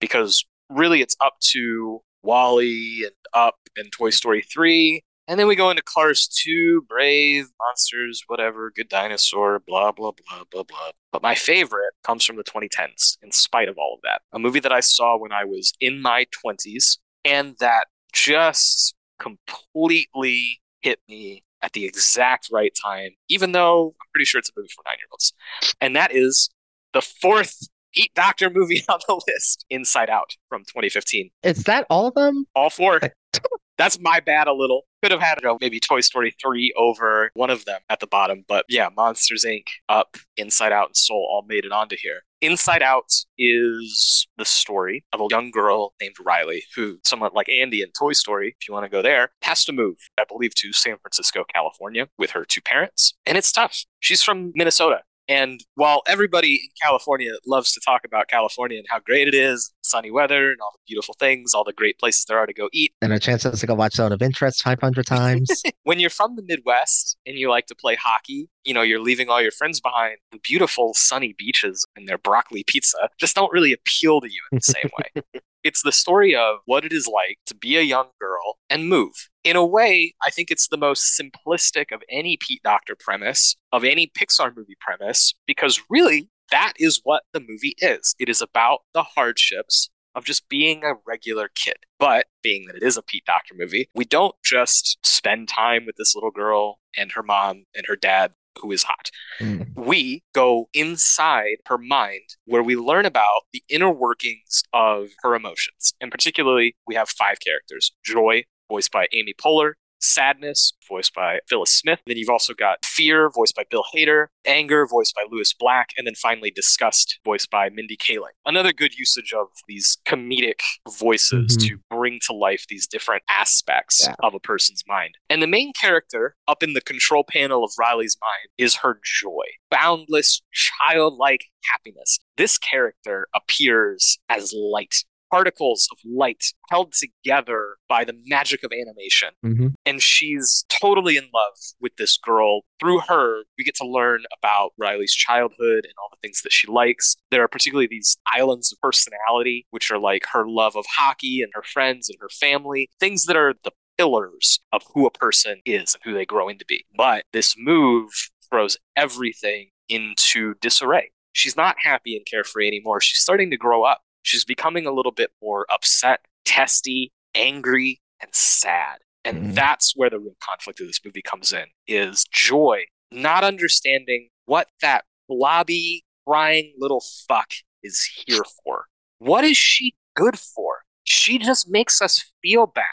because 0.00 0.44
really 0.68 1.00
it's 1.00 1.16
up 1.24 1.34
to 1.40 2.00
WALL-E 2.22 3.04
and 3.04 3.14
Up 3.34 3.56
and 3.76 3.90
Toy 3.92 4.10
Story 4.10 4.42
3. 4.42 5.02
And 5.28 5.38
then 5.38 5.46
we 5.46 5.56
go 5.56 5.70
into 5.70 5.82
Cars 5.82 6.26
2, 6.28 6.84
Brave, 6.88 7.46
Monsters, 7.60 8.24
whatever, 8.26 8.72
Good 8.74 8.88
Dinosaur, 8.88 9.60
blah, 9.66 9.92
blah, 9.92 10.12
blah, 10.12 10.44
blah, 10.50 10.64
blah. 10.64 10.90
But 11.12 11.22
my 11.22 11.34
favorite 11.34 11.92
comes 12.04 12.24
from 12.24 12.36
the 12.36 12.44
2010s, 12.44 13.18
in 13.22 13.30
spite 13.30 13.68
of 13.68 13.78
all 13.78 13.94
of 13.94 14.00
that. 14.02 14.22
A 14.32 14.38
movie 14.38 14.60
that 14.60 14.72
I 14.72 14.80
saw 14.80 15.16
when 15.16 15.32
I 15.32 15.44
was 15.44 15.72
in 15.80 16.02
my 16.02 16.26
20s 16.44 16.98
and 17.24 17.56
that 17.60 17.86
just 18.12 18.94
completely 19.20 20.60
hit 20.80 20.98
me 21.08 21.44
at 21.62 21.72
the 21.72 21.84
exact 21.84 22.48
right 22.52 22.72
time, 22.84 23.10
even 23.28 23.52
though 23.52 23.88
I'm 23.88 24.08
pretty 24.12 24.24
sure 24.24 24.38
it's 24.38 24.50
a 24.50 24.52
movie 24.56 24.70
for 24.74 24.82
nine 24.86 24.98
year 24.98 25.06
olds. 25.10 25.32
And 25.80 25.96
that 25.96 26.12
is 26.12 26.50
the 26.92 27.00
fourth 27.02 27.68
Pete 27.94 28.12
Docter 28.14 28.50
movie 28.50 28.84
on 28.88 29.00
the 29.06 29.20
list, 29.28 29.64
Inside 29.70 30.10
Out 30.10 30.36
from 30.48 30.62
2015. 30.62 31.30
Is 31.42 31.64
that 31.64 31.86
all 31.90 32.06
of 32.06 32.14
them? 32.14 32.46
All 32.54 32.70
four. 32.70 33.00
That's 33.78 33.98
my 34.00 34.20
bad 34.20 34.48
a 34.48 34.52
little. 34.52 34.82
Could 35.02 35.12
have 35.12 35.20
had 35.20 35.38
you 35.42 35.48
know, 35.48 35.58
maybe 35.60 35.80
Toy 35.80 36.00
Story 36.00 36.34
3 36.40 36.74
over 36.76 37.30
one 37.34 37.50
of 37.50 37.64
them 37.64 37.80
at 37.88 38.00
the 38.00 38.06
bottom. 38.06 38.44
But 38.46 38.64
yeah, 38.68 38.88
Monsters 38.96 39.44
Inc., 39.44 39.64
Up, 39.88 40.16
Inside 40.36 40.72
Out, 40.72 40.88
and 40.88 40.96
Soul 40.96 41.26
all 41.28 41.44
made 41.48 41.64
it 41.64 41.72
onto 41.72 41.96
here. 41.98 42.22
Inside 42.40 42.82
Out 42.82 43.12
is 43.38 44.26
the 44.36 44.44
story 44.44 45.04
of 45.12 45.20
a 45.20 45.26
young 45.30 45.50
girl 45.50 45.94
named 46.00 46.16
Riley 46.24 46.64
who, 46.74 46.98
somewhat 47.04 47.34
like 47.34 47.48
Andy 47.48 47.82
in 47.82 47.90
Toy 47.98 48.12
Story, 48.12 48.56
if 48.60 48.68
you 48.68 48.74
want 48.74 48.84
to 48.84 48.90
go 48.90 49.02
there, 49.02 49.30
has 49.42 49.64
to 49.64 49.72
move, 49.72 49.96
I 50.18 50.24
believe, 50.28 50.54
to 50.56 50.72
San 50.72 50.98
Francisco, 50.98 51.44
California 51.52 52.08
with 52.18 52.30
her 52.32 52.44
two 52.44 52.60
parents. 52.60 53.14
And 53.26 53.38
it's 53.38 53.52
tough. 53.52 53.84
She's 54.00 54.22
from 54.22 54.52
Minnesota. 54.54 55.02
And 55.32 55.64
while 55.76 56.02
everybody 56.06 56.56
in 56.56 56.68
California 56.82 57.32
loves 57.46 57.72
to 57.72 57.80
talk 57.80 58.02
about 58.04 58.28
California 58.28 58.76
and 58.76 58.86
how 58.90 59.00
great 59.00 59.28
it 59.28 59.34
is, 59.34 59.72
sunny 59.82 60.10
weather 60.10 60.50
and 60.50 60.60
all 60.60 60.72
the 60.74 60.82
beautiful 60.86 61.16
things, 61.18 61.54
all 61.54 61.64
the 61.64 61.72
great 61.72 61.98
places 61.98 62.26
there 62.26 62.38
are 62.38 62.46
to 62.46 62.52
go 62.52 62.68
eat, 62.70 62.92
And 63.00 63.14
a 63.14 63.18
chance 63.18 63.44
to 63.44 63.66
go 63.66 63.74
watch 63.74 63.94
Zone 63.94 64.12
of 64.12 64.20
Interest 64.20 64.62
500 64.62 65.06
times. 65.06 65.62
when 65.84 65.98
you're 65.98 66.10
from 66.10 66.36
the 66.36 66.42
Midwest 66.42 67.16
and 67.24 67.38
you 67.38 67.48
like 67.48 67.64
to 67.68 67.74
play 67.74 67.94
hockey, 67.94 68.50
you 68.64 68.74
know, 68.74 68.82
you're 68.82 69.00
leaving 69.00 69.30
all 69.30 69.40
your 69.40 69.52
friends 69.52 69.80
behind. 69.80 70.18
The 70.32 70.38
beautiful 70.38 70.92
sunny 70.92 71.34
beaches 71.38 71.86
and 71.96 72.06
their 72.06 72.18
broccoli 72.18 72.64
pizza 72.66 73.08
just 73.18 73.34
don't 73.34 73.52
really 73.54 73.72
appeal 73.72 74.20
to 74.20 74.30
you 74.30 74.40
in 74.52 74.56
the 74.56 74.60
same 74.60 74.90
way. 74.98 75.22
It's 75.64 75.84
the 75.84 75.92
story 75.92 76.34
of 76.34 76.56
what 76.64 76.84
it 76.84 76.92
is 76.92 77.06
like 77.06 77.38
to 77.46 77.54
be 77.54 77.76
a 77.76 77.82
young 77.82 78.08
girl 78.20 78.58
and 78.68 78.88
move. 78.88 79.28
In 79.44 79.56
a 79.56 79.66
way, 79.66 80.14
I 80.24 80.30
think 80.30 80.50
it's 80.50 80.68
the 80.68 80.76
most 80.76 81.20
simplistic 81.20 81.92
of 81.92 82.02
any 82.08 82.36
Pete 82.40 82.62
Docter 82.62 82.94
premise, 82.96 83.56
of 83.72 83.82
any 83.82 84.06
Pixar 84.16 84.56
movie 84.56 84.76
premise, 84.80 85.34
because 85.46 85.80
really, 85.90 86.28
that 86.50 86.74
is 86.78 87.00
what 87.02 87.24
the 87.32 87.40
movie 87.40 87.74
is. 87.78 88.14
It 88.18 88.28
is 88.28 88.40
about 88.40 88.80
the 88.94 89.02
hardships 89.02 89.90
of 90.14 90.24
just 90.24 90.48
being 90.48 90.84
a 90.84 90.94
regular 91.06 91.48
kid. 91.54 91.76
But 91.98 92.26
being 92.42 92.66
that 92.66 92.76
it 92.76 92.82
is 92.82 92.96
a 92.96 93.02
Pete 93.02 93.24
Docter 93.24 93.54
movie, 93.56 93.88
we 93.94 94.04
don't 94.04 94.34
just 94.44 94.98
spend 95.04 95.48
time 95.48 95.86
with 95.86 95.96
this 95.96 96.14
little 96.14 96.30
girl 96.30 96.78
and 96.96 97.10
her 97.12 97.22
mom 97.22 97.64
and 97.74 97.86
her 97.88 97.96
dad 97.96 98.32
who 98.60 98.70
is 98.70 98.82
hot. 98.82 99.10
Mm. 99.40 99.68
We 99.76 100.22
go 100.34 100.68
inside 100.74 101.56
her 101.66 101.78
mind 101.78 102.36
where 102.44 102.62
we 102.62 102.76
learn 102.76 103.06
about 103.06 103.42
the 103.52 103.62
inner 103.68 103.90
workings 103.90 104.62
of 104.72 105.08
her 105.22 105.34
emotions. 105.34 105.94
And 106.00 106.10
particularly, 106.10 106.76
we 106.86 106.94
have 106.94 107.08
five 107.08 107.38
characters 107.40 107.92
Joy, 108.04 108.44
voiced 108.72 108.90
by 108.90 109.06
Amy 109.12 109.34
Poehler. 109.34 109.72
Sadness, 110.00 110.72
voiced 110.88 111.14
by 111.14 111.38
Phyllis 111.48 111.70
Smith. 111.70 112.00
Then 112.06 112.16
you've 112.16 112.28
also 112.28 112.54
got 112.54 112.84
Fear, 112.84 113.30
voiced 113.30 113.54
by 113.54 113.62
Bill 113.70 113.84
Hader. 113.94 114.26
Anger, 114.44 114.84
voiced 114.84 115.14
by 115.14 115.24
Lewis 115.30 115.52
Black. 115.52 115.90
And 115.96 116.04
then 116.08 116.16
finally, 116.16 116.50
Disgust, 116.50 117.20
voiced 117.24 117.50
by 117.50 117.68
Mindy 117.68 117.96
Kaling. 117.96 118.34
Another 118.44 118.72
good 118.72 118.94
usage 118.98 119.32
of 119.32 119.46
these 119.68 119.98
comedic 120.04 120.60
voices 120.98 121.56
Mhm. 121.56 121.68
to 121.68 121.78
bring 121.88 122.18
to 122.26 122.32
life 122.32 122.64
these 122.68 122.88
different 122.88 123.22
aspects 123.28 124.04
Yeah. 124.04 124.16
of 124.24 124.34
a 124.34 124.40
person's 124.40 124.82
mind. 124.88 125.14
And 125.30 125.40
the 125.40 125.46
main 125.46 125.72
character 125.72 126.34
up 126.48 126.64
in 126.64 126.72
the 126.72 126.80
control 126.80 127.22
panel 127.22 127.62
of 127.62 127.70
Riley's 127.78 128.16
mind 128.20 128.48
is 128.58 128.74
her 128.82 129.00
joy, 129.04 129.44
boundless, 129.70 130.42
childlike 130.52 131.44
happiness. 131.70 132.18
This 132.36 132.58
character 132.58 133.28
appears 133.36 134.18
as 134.28 134.52
light 134.52 135.04
particles 135.32 135.88
of 135.90 135.98
light 136.04 136.44
held 136.70 136.92
together 136.92 137.76
by 137.88 138.04
the 138.04 138.14
magic 138.26 138.62
of 138.62 138.70
animation. 138.72 139.30
hmm 139.42 139.68
And 139.86 140.02
she's 140.02 140.64
totally 140.68 141.16
in 141.16 141.24
love 141.34 141.56
with 141.80 141.96
this 141.96 142.18
girl. 142.18 142.60
Through 142.78 143.00
her, 143.08 143.44
we 143.56 143.64
get 143.64 143.74
to 143.76 143.86
learn 143.86 144.24
about 144.38 144.72
Riley's 144.78 145.14
childhood 145.14 145.84
and 145.84 145.94
all 145.98 146.10
the 146.10 146.18
things 146.22 146.42
that 146.42 146.52
she 146.52 146.68
likes. 146.68 147.16
There 147.30 147.42
are 147.42 147.48
particularly 147.48 147.88
these 147.90 148.16
islands 148.26 148.72
of 148.72 148.80
personality, 148.80 149.66
which 149.70 149.90
are 149.90 149.98
like 149.98 150.26
her 150.32 150.46
love 150.46 150.76
of 150.76 150.84
hockey 150.96 151.40
and 151.42 151.50
her 151.54 151.62
friends 151.62 152.08
and 152.08 152.18
her 152.20 152.28
family, 152.28 152.90
things 153.00 153.24
that 153.24 153.36
are 153.36 153.54
the 153.64 153.72
pillars 153.96 154.60
of 154.72 154.82
who 154.94 155.06
a 155.06 155.10
person 155.10 155.60
is 155.64 155.94
and 155.94 156.02
who 156.04 156.14
they 156.14 156.26
grow 156.26 156.48
into 156.48 156.64
be. 156.66 156.84
But 156.96 157.24
this 157.32 157.54
move 157.56 158.10
throws 158.50 158.76
everything 158.96 159.68
into 159.88 160.54
disarray. 160.60 161.10
She's 161.32 161.56
not 161.56 161.76
happy 161.82 162.16
and 162.16 162.26
carefree 162.26 162.68
anymore. 162.68 163.00
She's 163.00 163.20
starting 163.20 163.50
to 163.50 163.56
grow 163.56 163.84
up. 163.84 164.02
She's 164.22 164.44
becoming 164.44 164.86
a 164.86 164.92
little 164.92 165.12
bit 165.12 165.30
more 165.42 165.66
upset, 165.70 166.20
testy, 166.44 167.12
angry, 167.34 168.00
and 168.20 168.34
sad. 168.34 168.98
And 169.24 169.48
Mhm. 169.48 169.54
that's 169.54 169.94
where 169.96 170.10
the 170.10 170.18
real 170.18 170.36
conflict 170.40 170.80
of 170.80 170.86
this 170.86 171.00
movie 171.04 171.22
comes 171.22 171.52
in 171.52 171.66
is 171.86 172.24
joy, 172.32 172.84
not 173.10 173.44
understanding 173.44 174.30
what 174.46 174.68
that 174.80 175.04
blobby, 175.28 176.04
crying 176.26 176.74
little 176.78 177.04
fuck 177.28 177.52
is 177.82 178.04
here 178.26 178.42
for. 178.64 178.86
What 179.18 179.44
is 179.44 179.56
she 179.56 179.94
good 180.14 180.38
for? 180.38 180.82
She 181.04 181.38
just 181.38 181.68
makes 181.68 182.00
us 182.02 182.32
feel 182.42 182.66
bad. 182.66 182.84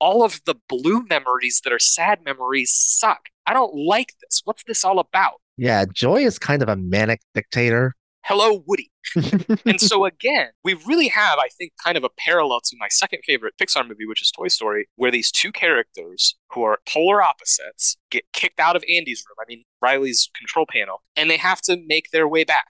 All 0.00 0.22
of 0.22 0.40
the 0.44 0.54
blue 0.68 1.04
memories 1.08 1.60
that 1.64 1.72
are 1.72 1.78
sad 1.78 2.22
memories 2.24 2.72
suck. 2.72 3.28
I 3.46 3.52
don't 3.52 3.74
like 3.74 4.12
this. 4.20 4.42
What's 4.44 4.62
this 4.64 4.84
all 4.84 4.98
about? 4.98 5.40
Yeah, 5.56 5.84
Joy 5.92 6.24
is 6.24 6.38
kind 6.38 6.62
of 6.62 6.68
a 6.68 6.76
manic 6.76 7.20
dictator. 7.34 7.94
Hello, 8.28 8.62
Woody. 8.66 8.90
and 9.64 9.80
so 9.80 10.04
again, 10.04 10.48
we 10.62 10.74
really 10.86 11.08
have, 11.08 11.38
I 11.38 11.48
think, 11.56 11.72
kind 11.82 11.96
of 11.96 12.04
a 12.04 12.10
parallel 12.18 12.60
to 12.60 12.76
my 12.78 12.88
second 12.90 13.20
favorite 13.24 13.54
Pixar 13.58 13.88
movie, 13.88 14.04
which 14.04 14.20
is 14.20 14.30
Toy 14.30 14.48
Story, 14.48 14.86
where 14.96 15.10
these 15.10 15.32
two 15.32 15.50
characters 15.50 16.36
who 16.52 16.62
are 16.62 16.80
polar 16.86 17.22
opposites 17.22 17.96
get 18.10 18.24
kicked 18.34 18.60
out 18.60 18.76
of 18.76 18.84
Andy's 18.84 19.24
room. 19.26 19.36
I 19.40 19.48
mean, 19.48 19.64
Riley's 19.80 20.28
control 20.36 20.66
panel, 20.70 21.00
and 21.16 21.30
they 21.30 21.38
have 21.38 21.62
to 21.62 21.78
make 21.86 22.10
their 22.12 22.28
way 22.28 22.44
back 22.44 22.66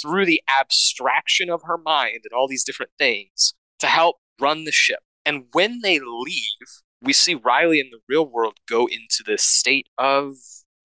through 0.00 0.26
the 0.26 0.40
abstraction 0.60 1.50
of 1.50 1.62
her 1.64 1.76
mind 1.76 2.20
and 2.22 2.32
all 2.32 2.46
these 2.46 2.62
different 2.62 2.92
things 2.96 3.54
to 3.80 3.88
help 3.88 4.18
run 4.40 4.62
the 4.62 4.70
ship. 4.70 5.00
And 5.26 5.46
when 5.54 5.80
they 5.82 5.98
leave, 5.98 6.68
we 7.02 7.12
see 7.14 7.34
Riley 7.34 7.80
in 7.80 7.90
the 7.90 7.98
real 8.08 8.30
world 8.30 8.58
go 8.68 8.86
into 8.86 9.24
this 9.26 9.42
state 9.42 9.88
of 9.98 10.34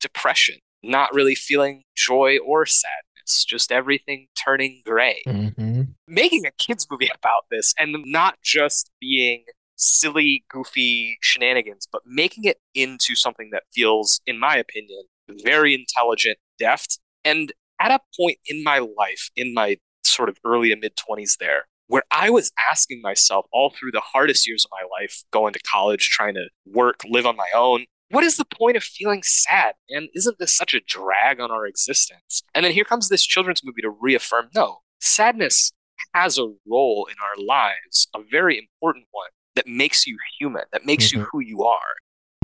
depression, 0.02 0.56
not 0.82 1.14
really 1.14 1.36
feeling 1.36 1.84
joy 1.96 2.40
or 2.44 2.66
sadness, 2.66 3.15
just 3.44 3.72
everything 3.72 4.28
turning 4.36 4.82
gray. 4.86 5.24
Hmm 5.26 5.84
making 6.08 6.46
a 6.46 6.52
kids 6.52 6.88
movie 6.90 7.10
about 7.14 7.46
this 7.50 7.74
and 7.80 7.96
not 8.06 8.38
just 8.42 8.92
being 9.00 9.44
silly 9.78 10.46
goofy 10.50 11.18
shenanigans 11.22 11.88
but 11.92 12.02
making 12.06 12.46
it 12.46 12.58
into 12.74 13.16
something 13.16 13.50
that 13.52 13.64
feels 13.74 14.22
in 14.26 14.40
my 14.40 14.56
opinion 14.56 15.04
very 15.44 15.74
intelligent 15.74 16.38
deft. 16.60 17.00
And 17.24 17.52
at 17.82 17.92
a 17.92 18.00
point 18.18 18.38
in 18.46 18.64
my 18.64 18.80
life 18.80 19.30
in 19.36 19.54
my 19.54 19.78
sort 20.04 20.30
of 20.30 20.38
early 20.46 20.70
to 20.70 20.76
mid 20.76 20.94
20s 20.96 21.38
there 21.40 21.66
where 21.88 22.04
I 22.10 22.30
was 22.30 22.52
asking 22.72 23.02
myself 23.02 23.46
all 23.52 23.72
through 23.72 23.92
the 23.92 24.02
hardest 24.02 24.48
years 24.48 24.66
of 24.66 24.72
my 24.72 24.88
life, 25.00 25.24
going 25.32 25.54
to 25.54 25.60
college, 25.60 26.10
trying 26.10 26.34
to 26.34 26.48
work, 26.66 27.02
live 27.08 27.28
on 27.28 27.36
my 27.36 27.46
own, 27.54 27.86
what 28.10 28.24
is 28.24 28.38
the 28.38 28.46
point 28.46 28.78
of 28.78 28.84
feeling 28.84 29.22
sad? 29.24 29.76
And 29.90 30.10
isn't 30.14 30.38
this 30.40 30.56
such 30.56 30.74
a 30.74 30.82
drag 30.88 31.40
on 31.40 31.52
our 31.52 31.66
existence? 31.66 32.44
And 32.54 32.66
then 32.66 32.72
here 32.72 32.84
comes 32.86 33.10
this 33.10 33.26
children's 33.26 33.64
movie 33.64 33.82
to 33.82 33.90
reaffirm 33.90 34.50
no, 34.56 34.80
sadness 35.00 35.72
has 36.14 36.38
a 36.38 36.48
role 36.68 37.08
in 37.10 37.16
our 37.24 37.44
lives, 37.46 38.08
a 38.16 38.20
very 38.30 38.58
important 38.58 39.06
one 39.12 39.30
that 39.56 39.68
makes 39.68 40.06
you 40.06 40.18
human, 40.40 40.64
that 40.72 40.86
makes 40.86 41.12
you 41.12 41.20
Mhm. 41.20 41.28
who 41.32 41.40
you 41.40 41.64
are. 41.64 41.96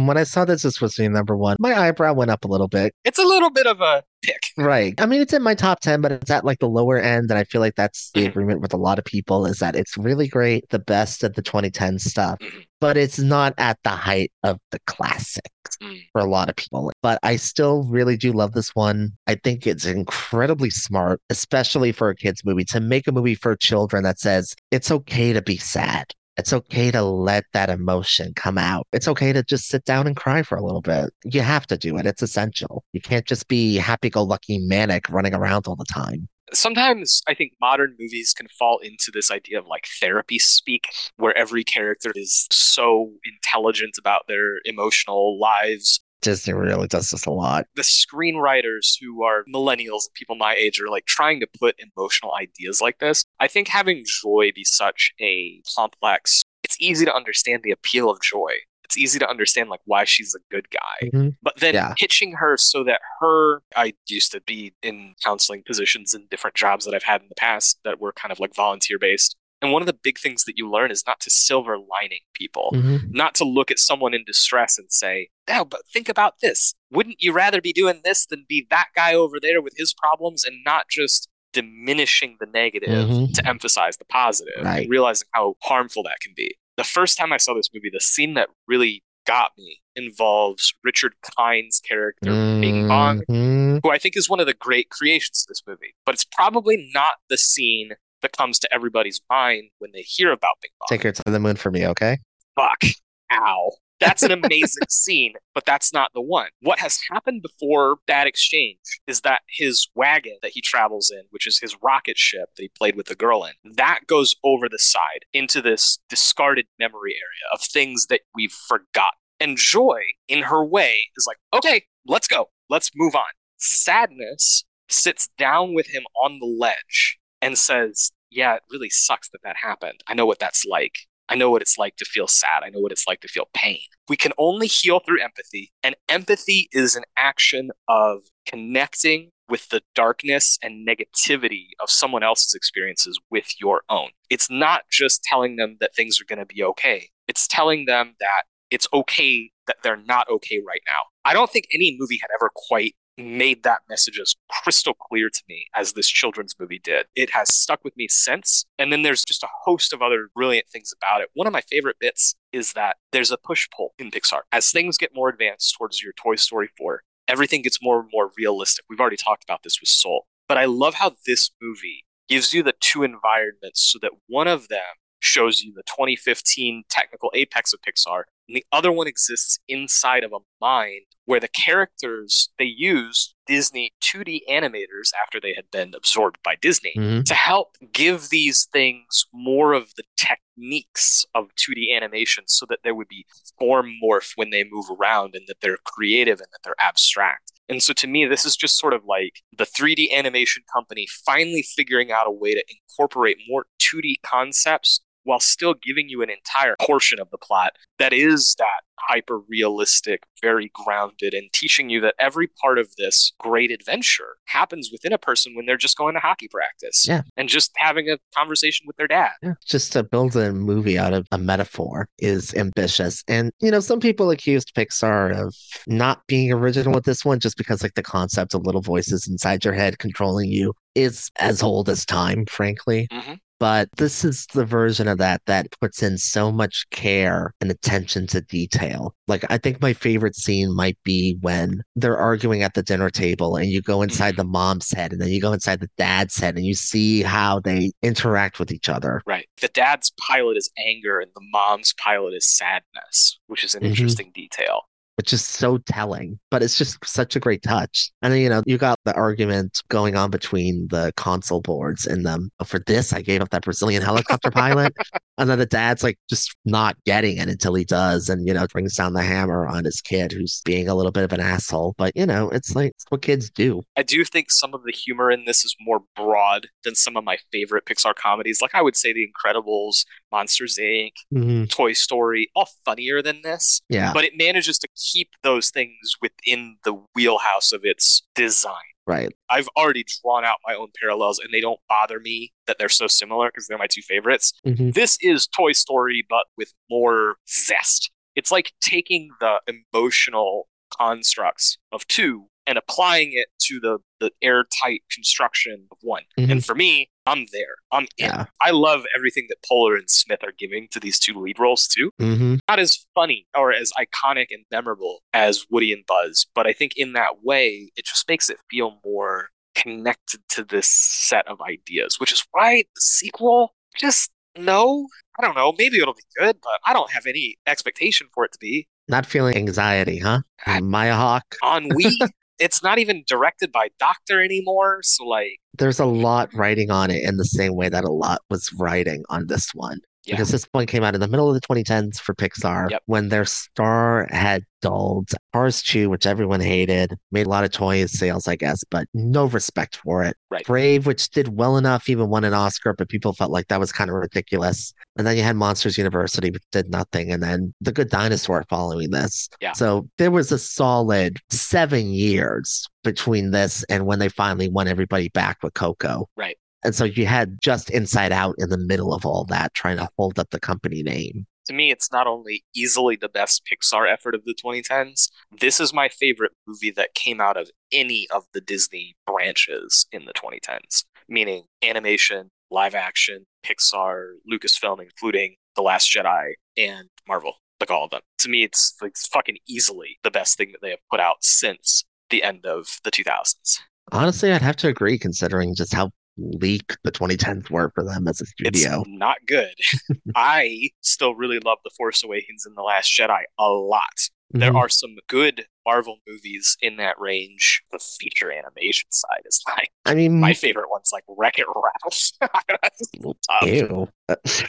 When 0.07 0.17
I 0.17 0.23
saw 0.23 0.45
this, 0.45 0.63
this 0.63 0.81
was 0.81 0.95
being 0.95 1.13
number 1.13 1.35
one. 1.35 1.57
My 1.59 1.73
eyebrow 1.73 2.13
went 2.13 2.31
up 2.31 2.45
a 2.45 2.47
little 2.47 2.67
bit. 2.67 2.93
It's 3.03 3.19
a 3.19 3.23
little 3.25 3.49
bit 3.49 3.67
of 3.67 3.81
a 3.81 4.03
pick. 4.23 4.39
Right. 4.57 4.93
I 4.99 5.05
mean, 5.05 5.21
it's 5.21 5.33
in 5.33 5.41
my 5.41 5.55
top 5.55 5.80
10, 5.80 6.01
but 6.01 6.11
it's 6.11 6.30
at 6.31 6.45
like 6.45 6.59
the 6.59 6.69
lower 6.69 6.97
end. 6.99 7.30
And 7.31 7.38
I 7.39 7.43
feel 7.43 7.61
like 7.61 7.75
that's 7.75 8.11
the 8.13 8.23
Mhm. 8.23 8.27
agreement 8.30 8.61
with 8.61 8.73
a 8.73 8.77
lot 8.77 8.99
of 8.99 9.05
people 9.05 9.45
is 9.45 9.59
that 9.59 9.75
it's 9.75 9.97
really 9.97 10.27
great, 10.27 10.69
the 10.69 10.80
best 10.80 11.23
of 11.23 11.33
the 11.33 11.41
2010 11.41 11.97
stuff, 11.99 12.38
Mhm. 12.39 12.65
but 12.80 12.97
it's 12.97 13.17
not 13.19 13.53
at 13.57 13.80
the 13.83 13.89
height 13.89 14.31
of 14.43 14.57
the 14.71 14.80
classics 14.88 15.49
Mm. 15.81 15.99
for 16.11 16.21
a 16.21 16.30
lot 16.30 16.49
of 16.49 16.55
people. 16.55 16.91
But 17.01 17.19
I 17.23 17.35
still 17.38 17.83
really 17.83 18.17
do 18.17 18.31
love 18.31 18.51
this 18.53 18.69
one. 18.75 19.13
I 19.27 19.35
think 19.35 19.65
it's 19.65 19.85
incredibly 19.85 20.69
smart, 20.69 21.19
especially 21.30 21.91
for 21.91 22.09
a 22.09 22.15
kids' 22.15 22.43
movie, 22.45 22.65
to 22.65 22.80
make 22.80 23.07
a 23.07 23.11
movie 23.11 23.35
for 23.35 23.55
children 23.55 24.03
that 24.03 24.19
says 24.19 24.53
it's 24.69 24.91
okay 24.91 25.33
to 25.33 25.41
be 25.41 25.57
sad. 25.57 26.05
It's 26.37 26.53
okay 26.53 26.91
to 26.91 27.01
let 27.01 27.45
that 27.53 27.69
emotion 27.69 28.33
come 28.35 28.57
out. 28.57 28.87
It's 28.93 29.07
okay 29.07 29.33
to 29.33 29.43
just 29.43 29.67
sit 29.67 29.85
down 29.85 30.07
and 30.07 30.15
cry 30.15 30.43
for 30.43 30.57
a 30.57 30.63
little 30.63 30.81
bit. 30.81 31.11
You 31.23 31.41
have 31.41 31.67
to 31.67 31.77
do 31.77 31.97
it. 31.97 32.05
It's 32.05 32.21
essential. 32.21 32.83
You 32.93 33.01
can't 33.01 33.25
just 33.25 33.47
be 33.47 33.75
happy 33.75 34.09
go 34.09 34.23
lucky 34.23 34.59
manic 34.59 35.09
running 35.09 35.35
around 35.35 35.67
all 35.67 35.75
the 35.75 35.85
time. 35.85 36.27
Sometimes 36.53 37.21
I 37.27 37.33
think 37.33 37.53
modern 37.61 37.95
movies 37.97 38.33
can 38.35 38.47
fall 38.59 38.79
into 38.79 39.09
this 39.13 39.31
idea 39.31 39.59
of 39.59 39.67
like 39.67 39.87
therapy 40.01 40.37
speak, 40.37 40.89
where 41.15 41.37
every 41.37 41.63
character 41.63 42.11
is 42.13 42.47
so 42.51 43.11
intelligent 43.23 43.95
about 43.97 44.23
their 44.27 44.55
emotional 44.65 45.39
lives 45.39 46.01
Disney 46.22 46.53
really 46.53 46.88
does 46.88 47.09
this 47.11 47.25
a 47.25 47.32
lot. 47.32 47.66
the 47.75 47.82
screenwriters 47.83 48.95
who 49.01 49.24
are 49.24 49.43
millennials 49.53 50.03
people 50.14 50.35
my 50.35 50.53
age 50.56 50.80
are 50.80 50.90
like 50.90 51.06
trying 51.06 51.40
to 51.40 51.48
put 51.59 51.75
emotional 51.95 52.33
ideas 52.35 52.82
like 52.82 53.00
this. 53.00 53.25
I 53.40 53.48
think 53.48 53.67
having 53.67 54.03
joy 54.06 54.51
be 54.56 54.64
such 54.64 55.14
a 55.19 55.61
complex, 55.75 56.41
it's 56.64 56.77
easy 56.80 57.06
to 57.06 57.14
understand 57.16 57.64
the 57.64 57.72
appeal 57.72 58.09
of 58.09 58.22
joy. 58.22 58.51
It's 58.83 58.98
easy 58.98 59.19
to 59.19 59.30
understand 59.30 59.69
like 59.69 59.80
why 59.85 60.03
she's 60.03 60.35
a 60.35 60.40
good 60.53 60.69
guy. 60.69 61.09
Mhm. 61.14 61.35
But 61.41 61.56
then 61.58 61.74
Yeah. 61.74 61.93
pitching 61.98 62.33
her 62.33 62.58
so 62.58 62.83
that 62.83 63.00
her 63.22 63.61
I 63.75 63.93
used 64.08 64.32
to 64.33 64.41
be 64.41 64.74
in 64.83 65.16
counseling 65.24 65.64
positions 65.66 66.14
in 66.14 66.27
different 66.30 66.56
jobs 66.58 66.85
that 66.85 66.93
I've 66.93 67.03
had 67.03 67.22
in 67.22 67.30
the 67.30 67.35
past 67.35 67.80
that 67.85 68.00
were 68.01 68.11
kind 68.14 68.32
of 68.33 68.40
like 68.41 68.53
volunteer 68.53 69.00
based. 69.00 69.38
And 69.61 69.72
one 69.72 69.81
of 69.81 69.85
the 69.85 69.93
big 70.01 70.17
things 70.17 70.45
that 70.45 70.57
you 70.57 70.69
learn 70.69 70.90
is 70.91 71.03
not 71.06 71.19
to 71.22 71.30
silver 71.30 71.77
lining 71.77 72.22
people 72.33 72.72
Mhm. 72.73 73.11
not 73.11 73.35
to 73.35 73.43
look 73.45 73.69
at 73.69 73.77
someone 73.80 74.14
in 74.14 74.23
distress 74.25 74.77
and 74.80 74.91
say, 74.91 75.30
"Oh, 75.48 75.65
but 75.65 75.85
think 75.88 76.09
about 76.09 76.40
this. 76.41 76.73
Wouldn't 76.90 77.22
you 77.22 77.31
rather 77.31 77.61
be 77.61 77.72
doing 77.73 78.01
this 78.03 78.25
than 78.25 78.45
be 78.49 78.65
that 78.72 78.88
guy 78.95 79.14
over 79.14 79.40
there 79.40 79.61
with 79.61 79.73
his 79.77 79.93
problems 79.93 80.43
and 80.43 80.64
not 80.65 80.90
just 80.90 81.30
diminishing 81.53 82.38
the 82.40 82.45
negative 82.48 83.07
Mhm. 83.09 83.33
to 83.33 83.48
emphasize 83.48 83.98
the 83.98 84.06
positive 84.06 84.64
Right. 84.64 84.81
and 84.83 84.90
realizing 84.90 85.27
how 85.33 85.56
harmful 85.61 86.03
that 86.03 86.19
can 86.22 86.33
be?" 86.35 86.56
The 86.77 86.83
first 86.83 87.17
time 87.17 87.31
I 87.31 87.38
saw 87.38 87.53
this 87.53 87.69
movie, 87.73 87.90
the 87.91 87.99
scene 87.99 88.33
that 88.35 88.49
really 88.67 89.03
got 89.27 89.51
me 89.57 89.81
involves 89.95 90.73
Richard 90.83 91.14
Kind's 91.38 91.80
character 91.80 92.31
Bing 92.31 92.88
Bong, 92.88 93.22
Mhm. 93.30 93.81
who 93.83 93.91
I 93.91 93.99
think 93.99 94.17
is 94.17 94.27
one 94.30 94.40
of 94.40 94.48
the 94.48 94.53
great 94.53 94.90
creations 94.90 95.43
of 95.43 95.49
this 95.49 95.61
movie. 95.67 95.93
But 96.06 96.15
it's 96.15 96.23
probably 96.25 96.90
not 96.93 97.15
the 97.30 97.38
scene 97.38 97.91
that 98.22 98.35
comes 98.38 98.59
to 98.59 98.74
everybody's 98.74 99.22
mind 99.30 99.69
when 99.80 99.91
they 99.93 100.01
hear 100.01 100.32
about 100.32 100.56
Bing 100.61 100.72
Bong 100.80 100.88
Take 100.90 101.03
her 101.03 101.11
to 101.11 101.24
the 101.25 101.40
moon 101.40 101.56
for 101.56 101.72
me, 101.72 101.85
okay? 101.88 102.17
fuck, 102.56 102.83
ow. 103.32 103.72
That's 104.00 104.24
an 104.24 104.32
amazing 104.43 104.88
scene, 104.90 105.33
but 105.53 105.66
that's 105.66 105.93
not 105.93 106.09
the 106.14 106.22
one. 106.22 106.50
What 106.61 106.80
has 106.80 107.00
happened 107.11 107.43
before 107.43 107.98
that 108.08 108.27
exchange 108.27 108.80
is 109.08 109.22
that 109.22 109.41
his 109.48 109.88
wagon 109.95 110.38
that 110.41 110.51
he 110.53 110.61
travels 110.61 111.11
in, 111.11 111.24
which 111.30 111.48
is 111.48 111.59
his 111.59 111.75
rocket 111.82 112.17
ship 112.17 112.50
that 112.56 112.64
he 112.64 112.72
played 112.77 112.95
with 112.95 113.08
the 113.08 113.16
girl 113.16 113.45
in, 113.45 113.53
that 113.75 114.01
goes 114.08 114.35
over 114.43 114.67
the 114.67 114.80
side 114.80 115.25
into 115.33 115.61
this 115.61 116.00
discarded 116.09 116.66
memory 116.80 117.14
area 117.14 117.53
of 117.53 117.61
things 117.61 118.08
that 118.08 118.22
we've 118.35 118.51
forgotten. 118.51 119.17
And 119.40 119.58
Joy, 119.58 120.01
in 120.27 120.43
her 120.43 120.64
way, 120.64 121.08
is 121.17 121.27
like, 121.27 121.38
okay, 121.53 121.85
let's 122.06 122.27
go. 122.27 122.50
Let's 122.69 122.91
move 122.95 123.16
on. 123.16 123.32
Sadness 123.58 124.66
sits 124.90 125.30
down 125.38 125.74
with 125.74 125.88
him 125.88 126.03
on 126.24 126.40
the 126.40 126.45
ledge 126.45 127.17
and 127.41 127.57
says, 127.57 128.11
yeah, 128.29 128.55
it 128.55 128.63
really 128.71 128.89
sucks 128.89 129.29
that 129.29 129.41
that 129.43 129.55
happened. 129.57 130.01
I 130.07 130.13
know 130.13 130.25
what 130.25 130.39
that's 130.39 130.65
like. 130.65 130.95
I 131.29 131.35
know 131.35 131.49
what 131.49 131.61
it's 131.61 131.77
like 131.77 131.95
to 131.95 132.05
feel 132.05 132.27
sad. 132.27 132.61
I 132.63 132.69
know 132.69 132.79
what 132.79 132.91
it's 132.91 133.07
like 133.07 133.21
to 133.21 133.27
feel 133.27 133.47
pain. 133.53 133.79
We 134.09 134.17
can 134.17 134.33
only 134.37 134.67
heal 134.67 134.99
through 134.99 135.21
empathy, 135.21 135.71
and 135.81 135.95
empathy 136.09 136.67
is 136.73 136.97
an 136.97 137.03
action 137.17 137.71
of 137.87 138.23
connecting 138.45 139.29
with 139.47 139.69
the 139.69 139.81
darkness 139.95 140.57
and 140.61 140.87
negativity 140.87 141.67
of 141.81 141.89
someone 141.89 142.23
else's 142.23 142.53
experiences 142.53 143.19
with 143.29 143.47
your 143.59 143.81
own. 143.89 144.09
It's 144.29 144.49
not 144.49 144.83
just 144.91 145.23
telling 145.23 145.55
them 145.55 145.77
that 145.79 145.95
things 145.95 146.19
are 146.19 146.25
going 146.25 146.45
to 146.45 146.53
be 146.53 146.63
okay, 146.63 147.09
it's 147.27 147.47
telling 147.47 147.85
them 147.85 148.15
that 148.19 148.43
it's 148.69 148.87
okay 148.93 149.51
that 149.67 149.77
they're 149.83 149.97
not 149.97 150.27
okay 150.29 150.61
right 150.65 150.81
now. 150.85 151.03
I 151.23 151.33
don't 151.33 151.51
think 151.51 151.65
any 151.73 151.95
movie 151.99 152.19
had 152.21 152.29
ever 152.35 152.49
quite 152.55 152.95
made 153.17 153.64
that 153.64 153.81
message 153.90 154.19
as 154.19 154.35
crystal 154.49 154.93
clear 154.93 155.30
to 155.30 155.43
me 155.48 155.67
as 155.75 155.93
this 155.93 156.07
children's 156.07 156.56
movie 156.59 156.80
did. 156.83 157.07
It 157.15 157.31
has 157.31 157.53
stuck 157.53 157.83
with 157.83 157.95
me 157.98 158.07
since. 158.07 158.65
And 158.80 158.91
then 158.91 159.03
there's 159.03 159.23
just 159.23 159.43
a 159.43 159.49
host 159.64 159.93
of 159.93 160.01
other 160.01 160.30
brilliant 160.33 160.67
things 160.69 160.93
about 160.98 161.22
it. 161.22 161.30
One 161.33 161.48
of 161.48 161.53
my 161.53 161.61
favorite 161.61 161.98
bits 161.99 162.35
is 162.51 162.73
that 162.73 162.98
there's 163.11 163.31
a 163.31 163.38
push 163.38 163.67
pull 163.75 163.93
in 163.99 164.11
Pixar. 164.11 164.41
As 164.51 164.72
things 164.72 164.98
get 164.98 165.15
more 165.15 165.30
advanced 165.30 165.75
towards 165.77 166.01
your 166.01 166.14
Toy 166.14 166.35
Story 166.35 166.69
4, 166.77 167.01
everything 167.27 167.61
gets 167.61 167.81
more 167.81 167.99
and 168.01 168.09
more 168.11 168.31
realistic. 168.38 168.85
We've 168.90 168.99
already 168.99 169.17
talked 169.17 169.43
about 169.43 169.64
this 169.64 169.80
with 169.80 169.90
Soul. 169.90 170.25
But 170.48 170.57
I 170.57 170.65
love 170.65 170.95
how 170.95 171.15
this 171.25 171.51
movie 171.61 172.06
gives 172.27 172.53
you 172.53 172.64
the 172.64 172.73
two 172.80 173.03
environments 173.03 173.91
so 173.91 173.99
that 174.01 174.11
one 174.27 174.48
of 174.48 174.67
them 174.67 174.81
shows 175.22 175.61
you 175.61 175.72
the 175.73 175.83
2015 175.83 176.83
technical 176.90 177.31
apex 177.33 177.73
of 177.73 177.80
Pixar, 177.81 178.23
and 178.51 178.57
the 178.57 178.65
other 178.73 178.91
one 178.91 179.07
exists 179.07 179.59
inside 179.69 180.25
of 180.25 180.33
a 180.33 180.39
mind 180.59 181.03
where 181.23 181.39
the 181.39 181.47
characters 181.47 182.49
they 182.59 182.65
used 182.65 183.33
Disney 183.47 183.93
2D 184.01 184.41
animators 184.49 185.11
after 185.23 185.39
they 185.39 185.53
had 185.53 185.71
been 185.71 185.93
absorbed 185.95 186.38
by 186.43 186.55
Disney 186.61 186.93
Mhm. 186.97 187.23
to 187.25 187.33
help 187.33 187.77
give 187.93 188.27
these 188.30 188.67
things 188.73 189.25
more 189.31 189.71
of 189.71 189.95
the 189.95 190.03
techniques 190.17 191.25
of 191.33 191.47
2D 191.55 191.93
animation 191.95 192.43
so 192.47 192.65
that 192.67 192.80
there 192.83 192.93
would 192.93 193.07
be 193.07 193.25
form 193.57 193.93
morph 194.03 194.33
when 194.35 194.49
they 194.49 194.65
move 194.69 194.85
around 194.91 195.33
and 195.33 195.47
that 195.47 195.61
they're 195.61 195.77
creative 195.85 196.39
and 196.41 196.47
that 196.51 196.59
they're 196.63 196.75
abstract. 196.81 197.53
And 197.69 197.81
so 197.81 197.93
to 197.93 198.07
me, 198.07 198.25
this 198.25 198.45
is 198.45 198.57
just 198.57 198.77
sort 198.77 198.93
of 198.93 199.05
like 199.05 199.41
the 199.57 199.65
3D 199.65 200.11
animation 200.11 200.63
company 200.73 201.07
finally 201.25 201.61
figuring 201.63 202.11
out 202.11 202.27
a 202.27 202.31
way 202.31 202.53
to 202.53 202.63
incorporate 202.69 203.38
more 203.47 203.65
2D 203.80 204.19
concepts 204.25 204.99
while 205.24 205.40
still 205.40 205.74
giving 205.74 206.09
you 206.09 206.22
an 206.22 206.30
entire 206.30 206.75
portion 206.82 207.19
of 207.19 207.30
the 207.32 207.38
plot 207.38 207.74
that 208.00 208.14
is 208.14 208.56
that 208.58 208.82
hyper 209.00 209.40
realistic, 209.50 210.22
very 210.41 210.72
grounded, 210.75 211.33
and 211.33 211.51
teaching 211.53 211.90
you 211.90 212.00
that 212.00 212.14
every 212.19 212.48
part 212.48 212.77
of 212.77 212.95
this 212.98 213.33
great 213.40 213.72
adventure 213.72 214.35
happens 214.45 214.90
within 214.91 215.11
a 215.11 215.17
person 215.17 215.56
when 215.56 215.66
they're 215.66 215.75
just 215.75 215.98
going 215.98 216.14
to 216.14 216.19
hockey 216.19 216.48
practice 216.48 217.08
Yeah. 217.08 217.24
and 217.35 217.50
just 217.50 217.72
having 217.77 218.09
a 218.09 218.17
conversation 218.35 218.85
with 218.85 218.95
their 218.98 219.08
dad. 219.08 219.32
Yeah, 219.41 219.53
just 219.66 219.91
to 219.93 220.03
build 220.03 220.35
a 220.35 220.53
movie 220.53 221.00
out 221.00 221.14
of 221.14 221.25
a 221.32 221.38
metaphor 221.40 222.08
is 222.19 222.53
ambitious. 222.53 223.24
And, 223.27 223.51
you 223.59 223.72
know, 223.72 223.80
some 223.80 224.00
people 224.00 224.30
accused 224.30 224.74
Pixar 224.75 225.35
of 225.35 225.56
not 225.88 226.22
being 226.27 226.51
original 226.51 226.93
with 226.93 227.06
this 227.06 227.25
one 227.25 227.40
just 227.40 227.58
because, 227.58 227.82
like, 227.82 227.95
the 227.95 228.03
concept 228.03 228.53
of 228.53 228.66
little 228.66 228.82
voices 228.82 229.27
inside 229.27 229.66
your 229.66 229.74
head 229.74 229.98
controlling 229.98 230.51
you 230.51 230.74
is 230.93 231.32
as 231.40 231.64
old 231.64 231.90
as 231.90 232.06
time, 232.06 232.45
frankly. 232.45 233.08
Mhm. 233.11 233.40
But 233.61 233.90
this 233.98 234.25
is 234.25 234.48
the 234.56 234.65
version 234.65 235.07
of 235.07 235.19
that 235.19 235.43
that 235.45 235.67
puts 235.80 236.01
in 236.01 236.17
so 236.17 236.51
much 236.51 236.88
care 236.90 237.53
and 237.61 237.69
attention 237.69 238.25
to 238.27 238.41
detail. 238.41 239.14
Like, 239.27 239.45
I 239.51 239.59
think 239.59 239.80
my 239.80 239.93
favorite 239.93 240.35
scene 240.35 240.75
might 240.75 240.98
be 241.03 241.38
when 241.41 241.83
they're 241.95 242.17
arguing 242.17 242.64
at 242.64 242.73
the 242.73 242.81
dinner 242.81 243.11
table 243.11 243.57
and 243.57 243.69
you 243.69 243.83
go 243.83 244.01
inside 244.01 244.35
the 244.35 244.43
mom's 244.43 244.90
head 244.90 245.11
and 245.11 245.22
then 245.22 245.30
you 245.30 245.40
go 245.40 245.53
inside 245.53 245.80
the 245.80 245.91
dad's 245.95 246.40
head 246.40 246.56
and 246.56 246.65
you 246.65 246.73
see 246.73 247.22
how 247.22 247.59
they 247.59 247.91
interact 248.01 248.57
with 248.57 248.72
each 248.72 248.90
other. 248.90 249.22
Right. 249.27 249.48
The 249.61 249.67
dad's 249.67 250.11
pilot 250.19 250.57
is 250.57 250.72
anger 250.80 251.19
and 251.19 251.30
the 251.35 251.45
mom's 251.51 251.93
pilot 251.93 252.33
is 252.33 252.48
sadness, 252.48 253.40
which 253.45 253.64
is 253.64 253.75
an 253.75 253.83
Mhm. 253.83 253.90
interesting 253.90 254.31
detail. 254.33 254.85
Which 255.22 255.33
is 255.33 255.45
so 255.45 255.77
telling, 255.77 256.40
but 256.50 256.64
it's 256.64 256.75
just 256.75 256.98
such 257.06 257.35
a 257.35 257.40
great 257.40 257.61
touch. 257.61 258.09
And 258.24 258.33
then, 258.33 258.41
you 258.41 258.50
know, 258.50 258.64
you 258.66 258.80
got 258.80 258.98
the 259.06 259.14
argument 259.14 259.83
going 259.88 260.16
on 260.16 260.32
between 260.32 260.88
the 260.90 261.14
console 261.16 261.61
boards 261.61 262.08
and 262.08 262.25
them. 262.25 262.50
For 262.66 262.80
this, 262.80 263.14
I 263.14 263.22
gave 263.22 263.40
up 263.40 263.51
that 263.51 263.64
Brazilian 263.64 264.01
helicopter 264.01 264.50
pilot. 264.51 264.93
And 265.38 265.48
then 265.48 265.59
the 265.59 265.67
dad's 265.67 266.01
like 266.01 266.17
just 266.27 266.56
not 266.66 266.95
getting 267.06 267.38
it 267.38 267.50
until 267.50 267.75
he 267.75 267.83
does. 267.83 268.30
And, 268.30 268.48
you 268.48 268.53
know, 268.56 268.66
brings 268.66 268.95
down 268.95 269.14
the 269.14 269.22
hammer 269.22 269.67
on 269.67 269.85
his 269.85 270.01
kid 270.01 270.32
who's 270.32 270.64
being 270.66 270.88
a 270.88 270.95
little 270.95 271.11
bit 271.11 271.24
of 271.24 271.33
an 271.33 271.40
asshole. 271.40 271.93
But, 272.00 272.14
you 272.16 272.25
know, 272.25 272.50
it's 272.50 272.75
like 272.75 272.93
it's 272.95 273.06
what 273.09 273.22
kids 273.22 273.51
do. 273.51 273.83
I 273.95 274.01
do 274.01 274.25
think 274.25 274.50
some 274.50 274.74
of 274.74 274.82
the 274.83 274.91
humor 274.91 275.30
in 275.30 275.45
this 275.45 275.64
is 275.64 275.75
more 275.80 276.01
broad 276.16 276.67
than 276.83 276.95
some 276.95 277.16
of 277.16 277.24
my 277.24 277.38
favorite 277.51 277.85
Pixar 277.85 278.16
comedies. 278.16 278.59
Like 278.59 278.74
I 278.74 278.82
would 278.82 278.95
say 278.95 279.14
The 279.14 279.27
Incredibles, 279.27 280.03
Monsters 280.32 280.80
Inc., 280.82 281.11
Mhm. 281.32 281.69
Toy 281.69 281.93
Story, 281.93 282.50
all 282.56 282.69
funnier 282.85 283.22
than 283.22 283.43
this. 283.43 283.82
Yeah, 283.88 284.14
But 284.14 284.24
it 284.24 284.33
manages 284.35 284.80
to 284.80 284.88
keep 285.11 285.30
those 285.43 285.69
things 285.69 286.15
within 286.22 286.77
the 286.83 286.93
wheelhouse 287.15 287.72
of 287.72 287.81
its 287.83 288.22
design. 288.35 288.75
right. 289.07 289.33
I've 289.49 289.67
already 289.75 290.06
drawn 290.22 290.45
out 290.45 290.57
my 290.67 290.75
own 290.75 290.90
parallels 291.01 291.40
and 291.40 291.49
they 291.51 291.59
don't 291.59 291.80
bother 291.90 292.19
me 292.19 292.53
that 292.67 292.77
they're 292.80 292.88
so 292.88 293.07
similar 293.07 293.48
because 293.49 293.67
they're 293.67 293.77
my 293.77 293.88
two 293.88 294.01
favorites. 294.03 294.53
Mhm. 294.65 294.93
This 294.93 295.17
is 295.22 295.48
Toy 295.48 295.72
Story, 295.73 296.23
but 296.30 296.45
with 296.56 296.72
more 296.90 297.35
zest. 297.49 298.11
It's 298.35 298.51
like 298.51 298.72
taking 298.81 299.30
the 299.40 299.59
emotional 299.67 300.69
constructs 300.98 301.77
of 301.91 302.06
two 302.07 302.48
and 302.72 302.77
applying 302.77 303.32
it 303.33 303.48
to 303.59 303.80
the, 303.82 303.98
the 304.22 304.32
airtight 304.41 305.01
construction 305.14 305.88
of 305.91 305.98
one. 306.01 306.24
Mhm. 306.40 306.51
And 306.51 306.66
for 306.66 306.74
me, 306.74 307.09
I'm 307.25 307.45
there. 307.51 307.75
I'm 307.91 308.03
in. 308.17 308.27
Yeah. 308.27 308.45
I 308.61 308.72
love 308.72 309.03
everything 309.16 309.48
that 309.50 309.58
Poehler 309.69 309.98
and 309.98 310.09
Smith 310.09 310.40
are 310.43 310.53
giving 310.58 310.88
to 310.91 311.00
these 311.01 311.19
two 311.19 311.33
lead 311.33 311.59
roles 311.59 311.88
too 311.88 312.11
hmm 312.19 312.56
not 312.69 312.80
as 312.80 313.06
funny 313.14 313.45
or 313.58 313.74
as 313.74 313.91
iconic 314.00 314.45
and 314.51 314.64
memorable 314.72 315.22
as 315.33 315.66
Woody 315.69 315.91
and 315.91 316.06
Buzz, 316.08 316.45
but 316.56 316.66
I 316.66 316.72
think 316.74 316.93
in 316.95 317.11
that 317.14 317.43
way, 317.43 317.91
it 317.98 318.06
just 318.06 318.30
makes 318.30 318.50
it 318.50 318.58
feel 318.69 319.00
more 319.03 319.50
connected 319.75 320.40
to 320.50 320.64
this 320.64 320.88
set 320.88 321.45
of 321.48 321.59
ideas, 321.61 322.19
which 322.19 322.32
is 322.32 322.45
why 322.51 322.83
the 322.95 323.01
sequel 323.01 323.74
just 323.98 324.32
no. 324.58 325.08
I 325.38 325.41
don't 325.43 325.56
know. 325.56 325.74
Maybe 325.77 325.98
it'll 325.98 326.14
be 326.14 326.24
good, 326.38 326.58
but 326.61 326.72
I 326.85 326.93
don't 326.93 327.11
have 327.11 327.25
any 327.25 327.58
expectation 327.67 328.27
for 328.33 328.45
it 328.45 328.51
to 328.53 328.58
be. 328.59 328.88
Not 329.09 329.25
feeling 329.25 329.58
anxiety, 329.58 330.17
huh? 330.19 330.41
I- 330.66 330.80
Maya 330.82 331.16
Hawke. 331.16 331.56
On 331.64 331.90
Wii, 331.90 332.16
it's 332.61 332.83
not 332.83 332.99
even 332.99 333.23
directed 333.27 333.72
by 333.72 333.90
Docter 333.99 334.41
anymore. 334.41 334.99
So, 335.03 335.25
like, 335.25 335.59
There's 335.77 335.99
a 335.99 336.06
lot 336.06 336.53
writing 336.53 336.91
on 336.91 337.09
it 337.09 337.23
in 337.23 337.38
the 337.38 337.45
same 337.45 337.75
way 337.75 337.90
that 337.90 338.03
a 338.03 338.11
lot 338.11 338.41
was 338.49 338.72
writing 338.77 339.23
on 339.30 339.48
this 339.48 339.72
one. 339.73 339.99
Yeah. 340.25 340.35
Because 340.35 340.50
this 340.50 340.67
one 340.72 340.85
came 340.85 341.03
out 341.03 341.16
in 341.16 341.22
the 341.22 341.27
middle 341.27 341.48
of 341.50 341.56
the 341.59 341.61
2010s 341.61 342.19
for 342.19 342.35
Pixar 342.35 342.90
Yep. 342.91 343.03
when 343.08 343.30
their 343.30 343.45
star 343.45 344.27
had 344.30 344.64
dulled. 344.82 345.30
Cars 345.53 345.82
2, 345.83 346.09
which 346.09 346.25
everyone 346.25 346.59
hated, 346.59 347.17
made 347.32 347.45
a 347.48 347.50
lot 347.50 347.64
of 347.64 347.72
toy 347.72 348.06
sales, 348.06 348.48
I 348.48 348.56
guess, 348.56 348.83
but 348.90 349.08
no 349.14 349.45
respect 349.45 349.98
for 349.98 350.24
it. 350.24 350.35
Right. 350.50 350.66
Brave, 350.66 351.06
which 351.06 351.30
did 351.30 351.56
well 351.58 351.77
enough, 351.77 352.09
even 352.09 352.30
won 352.30 352.43
an 352.43 352.53
Oscar, 352.53 352.93
but 352.93 353.09
people 353.09 353.33
felt 353.33 353.51
like 353.51 353.67
that 353.67 353.80
was 353.80 353.91
kind 353.91 354.09
of 354.09 354.16
ridiculous. 354.16 354.93
And 355.17 355.25
then 355.25 355.38
you 355.38 355.43
had 355.43 355.56
Monsters 355.56 355.98
University, 355.98 356.51
which 356.51 356.64
did 356.72 356.90
nothing. 356.91 357.32
And 357.32 357.41
then 357.41 357.74
The 357.82 357.91
Good 357.91 358.09
Dinosaur 358.09 358.64
following 358.69 359.11
this. 359.11 359.50
Yeah. 359.59 359.74
So 359.74 360.08
there 360.17 360.32
was 360.32 360.51
a 360.51 360.59
solid 360.59 361.38
seven 361.50 362.08
years 362.08 362.88
between 363.03 363.51
this 363.51 363.83
and 363.90 364.06
when 364.06 364.19
they 364.19 364.30
finally 364.30 364.69
won 364.69 364.88
everybody 364.88 365.30
back 365.30 365.58
with 365.64 365.74
Coco. 365.74 366.27
Right. 366.35 366.58
And 366.83 366.95
so 366.95 367.03
you 367.03 367.25
had 367.25 367.57
just 367.61 367.89
Inside 367.89 368.31
Out 368.31 368.55
in 368.57 368.69
the 368.69 368.77
middle 368.77 369.13
of 369.13 369.25
all 369.25 369.45
that, 369.45 369.73
trying 369.73 369.97
to 369.97 370.09
hold 370.17 370.39
up 370.39 370.49
the 370.49 370.59
company 370.59 371.03
name. 371.03 371.45
to 371.67 371.73
me, 371.73 371.91
it's 371.91 372.11
not 372.11 372.27
only 372.27 372.63
easily 372.75 373.15
the 373.15 373.29
best 373.29 373.63
Pixar 373.65 374.11
effort 374.11 374.35
of 374.35 374.43
the 374.45 374.55
2010s, 374.55 375.29
this 375.59 375.79
is 375.79 375.93
my 375.93 376.09
favorite 376.09 376.53
movie 376.67 376.91
that 376.91 377.13
came 377.13 377.39
out 377.39 377.55
of 377.55 377.69
any 377.91 378.27
of 378.33 378.45
the 378.53 378.61
Disney 378.61 379.15
branches 379.27 380.05
in 380.11 380.25
the 380.25 380.33
2010s, 380.33 381.05
meaning 381.29 381.65
animation, 381.83 382.49
live 382.71 382.95
action, 382.95 383.45
Pixar, 383.65 384.33
Lucasfilm, 384.51 385.01
including 385.01 385.55
The 385.75 385.81
Last 385.83 386.11
Jedi, 386.11 386.53
and 386.77 387.07
Marvel. 387.27 387.55
Like 387.79 387.91
all 387.91 388.05
of 388.05 388.11
them. 388.11 388.21
To 388.39 388.49
me, 388.49 388.63
it's 388.63 388.95
like 389.01 389.17
fucking 389.17 389.57
easily 389.67 390.19
the 390.23 390.29
best 390.29 390.55
thing 390.57 390.71
that 390.71 390.81
they 390.81 390.91
have 390.91 390.99
put 391.09 391.19
out 391.19 391.37
since 391.41 392.03
the 392.29 392.43
end 392.43 392.65
of 392.65 392.87
the 393.03 393.11
2000s. 393.11 393.79
Honestly, 394.11 394.51
I'd 394.51 394.61
have 394.61 394.75
to 394.77 394.87
agree 394.87 395.17
considering 395.17 395.73
just 395.73 395.93
how 395.93 396.11
bleak 396.41 396.95
the 397.03 397.11
2010s 397.11 397.69
were 397.69 397.91
for 397.93 398.03
them 398.03 398.27
as 398.27 398.41
a 398.41 398.45
studio. 398.45 399.01
It's 399.01 399.09
not 399.09 399.37
good. 399.47 399.73
I 400.35 400.89
still 401.01 401.35
really 401.35 401.59
love 401.59 401.77
The 401.83 401.91
Force 401.97 402.23
Awakens 402.23 402.65
and 402.65 402.75
The 402.75 402.81
Last 402.81 403.07
Jedi 403.17 403.41
a 403.59 403.69
lot. 403.69 404.29
There 404.53 404.71
Mhm. 404.71 404.75
are 404.77 404.89
some 404.89 405.15
good 405.27 405.65
Marvel 405.85 406.17
movies 406.27 406.77
in 406.81 406.97
that 406.97 407.19
range. 407.19 407.81
The 407.91 407.99
feature 408.19 408.51
animation 408.51 409.09
side 409.11 409.41
is 409.45 409.61
like 409.67 409.89
I 410.05 410.13
mean, 410.13 410.39
my 410.39 410.53
favorite 410.53 410.89
one's 410.91 411.11
like 411.11 411.23
Wreck 411.27 411.57
It 411.57 411.65
Ralph. 411.67 412.31
Ew. 413.63 414.07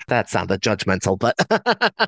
That 0.09 0.29
sounded 0.29 0.61
judgmental, 0.63 1.19
but 1.19 1.37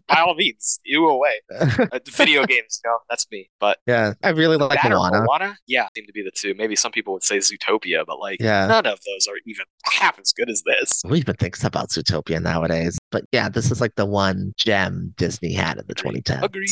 By 0.09 0.17
all 0.21 0.35
means, 0.35 0.81
you 0.85 1.09
away. 1.09 1.41
Uh, 1.95 1.99
video 2.13 2.45
games, 2.47 2.81
you 2.85 2.91
know, 2.91 2.99
that's 3.11 3.27
me. 3.31 3.49
But 3.61 3.79
yeah, 3.87 4.15
I 4.23 4.31
really 4.31 4.57
like 4.57 4.81
that 4.83 4.91
Moana. 4.91 5.23
Moana, 5.25 5.57
yeah, 5.67 5.87
seem 5.97 6.07
to 6.07 6.13
be 6.13 6.23
the 6.23 6.33
two. 6.35 6.55
Maybe 6.57 6.75
some 6.77 6.93
people 6.93 7.13
would 7.13 7.23
say 7.23 7.39
Zootopia, 7.39 8.05
but 8.07 8.19
like 8.19 8.41
Yeah. 8.41 8.67
none 8.67 8.87
of 8.87 8.99
those 9.07 9.27
are 9.29 9.37
even 9.47 9.65
half 9.85 10.19
as 10.19 10.33
good 10.33 10.49
as 10.51 10.63
this. 10.63 11.03
Who 11.07 11.15
even 11.15 11.35
thinks 11.37 11.63
about 11.65 11.91
Zootopia 11.91 12.41
nowadays? 12.41 12.97
But 13.11 13.25
yeah, 13.33 13.49
this 13.49 13.71
is 13.71 13.81
like 13.81 13.95
the 13.97 14.07
one 14.07 14.53
gem 14.57 15.15
Disney 15.17 15.53
had 15.53 15.79
in 15.79 15.85
the 15.87 15.95
2010s. 15.95 16.43
Agreed. 16.43 16.69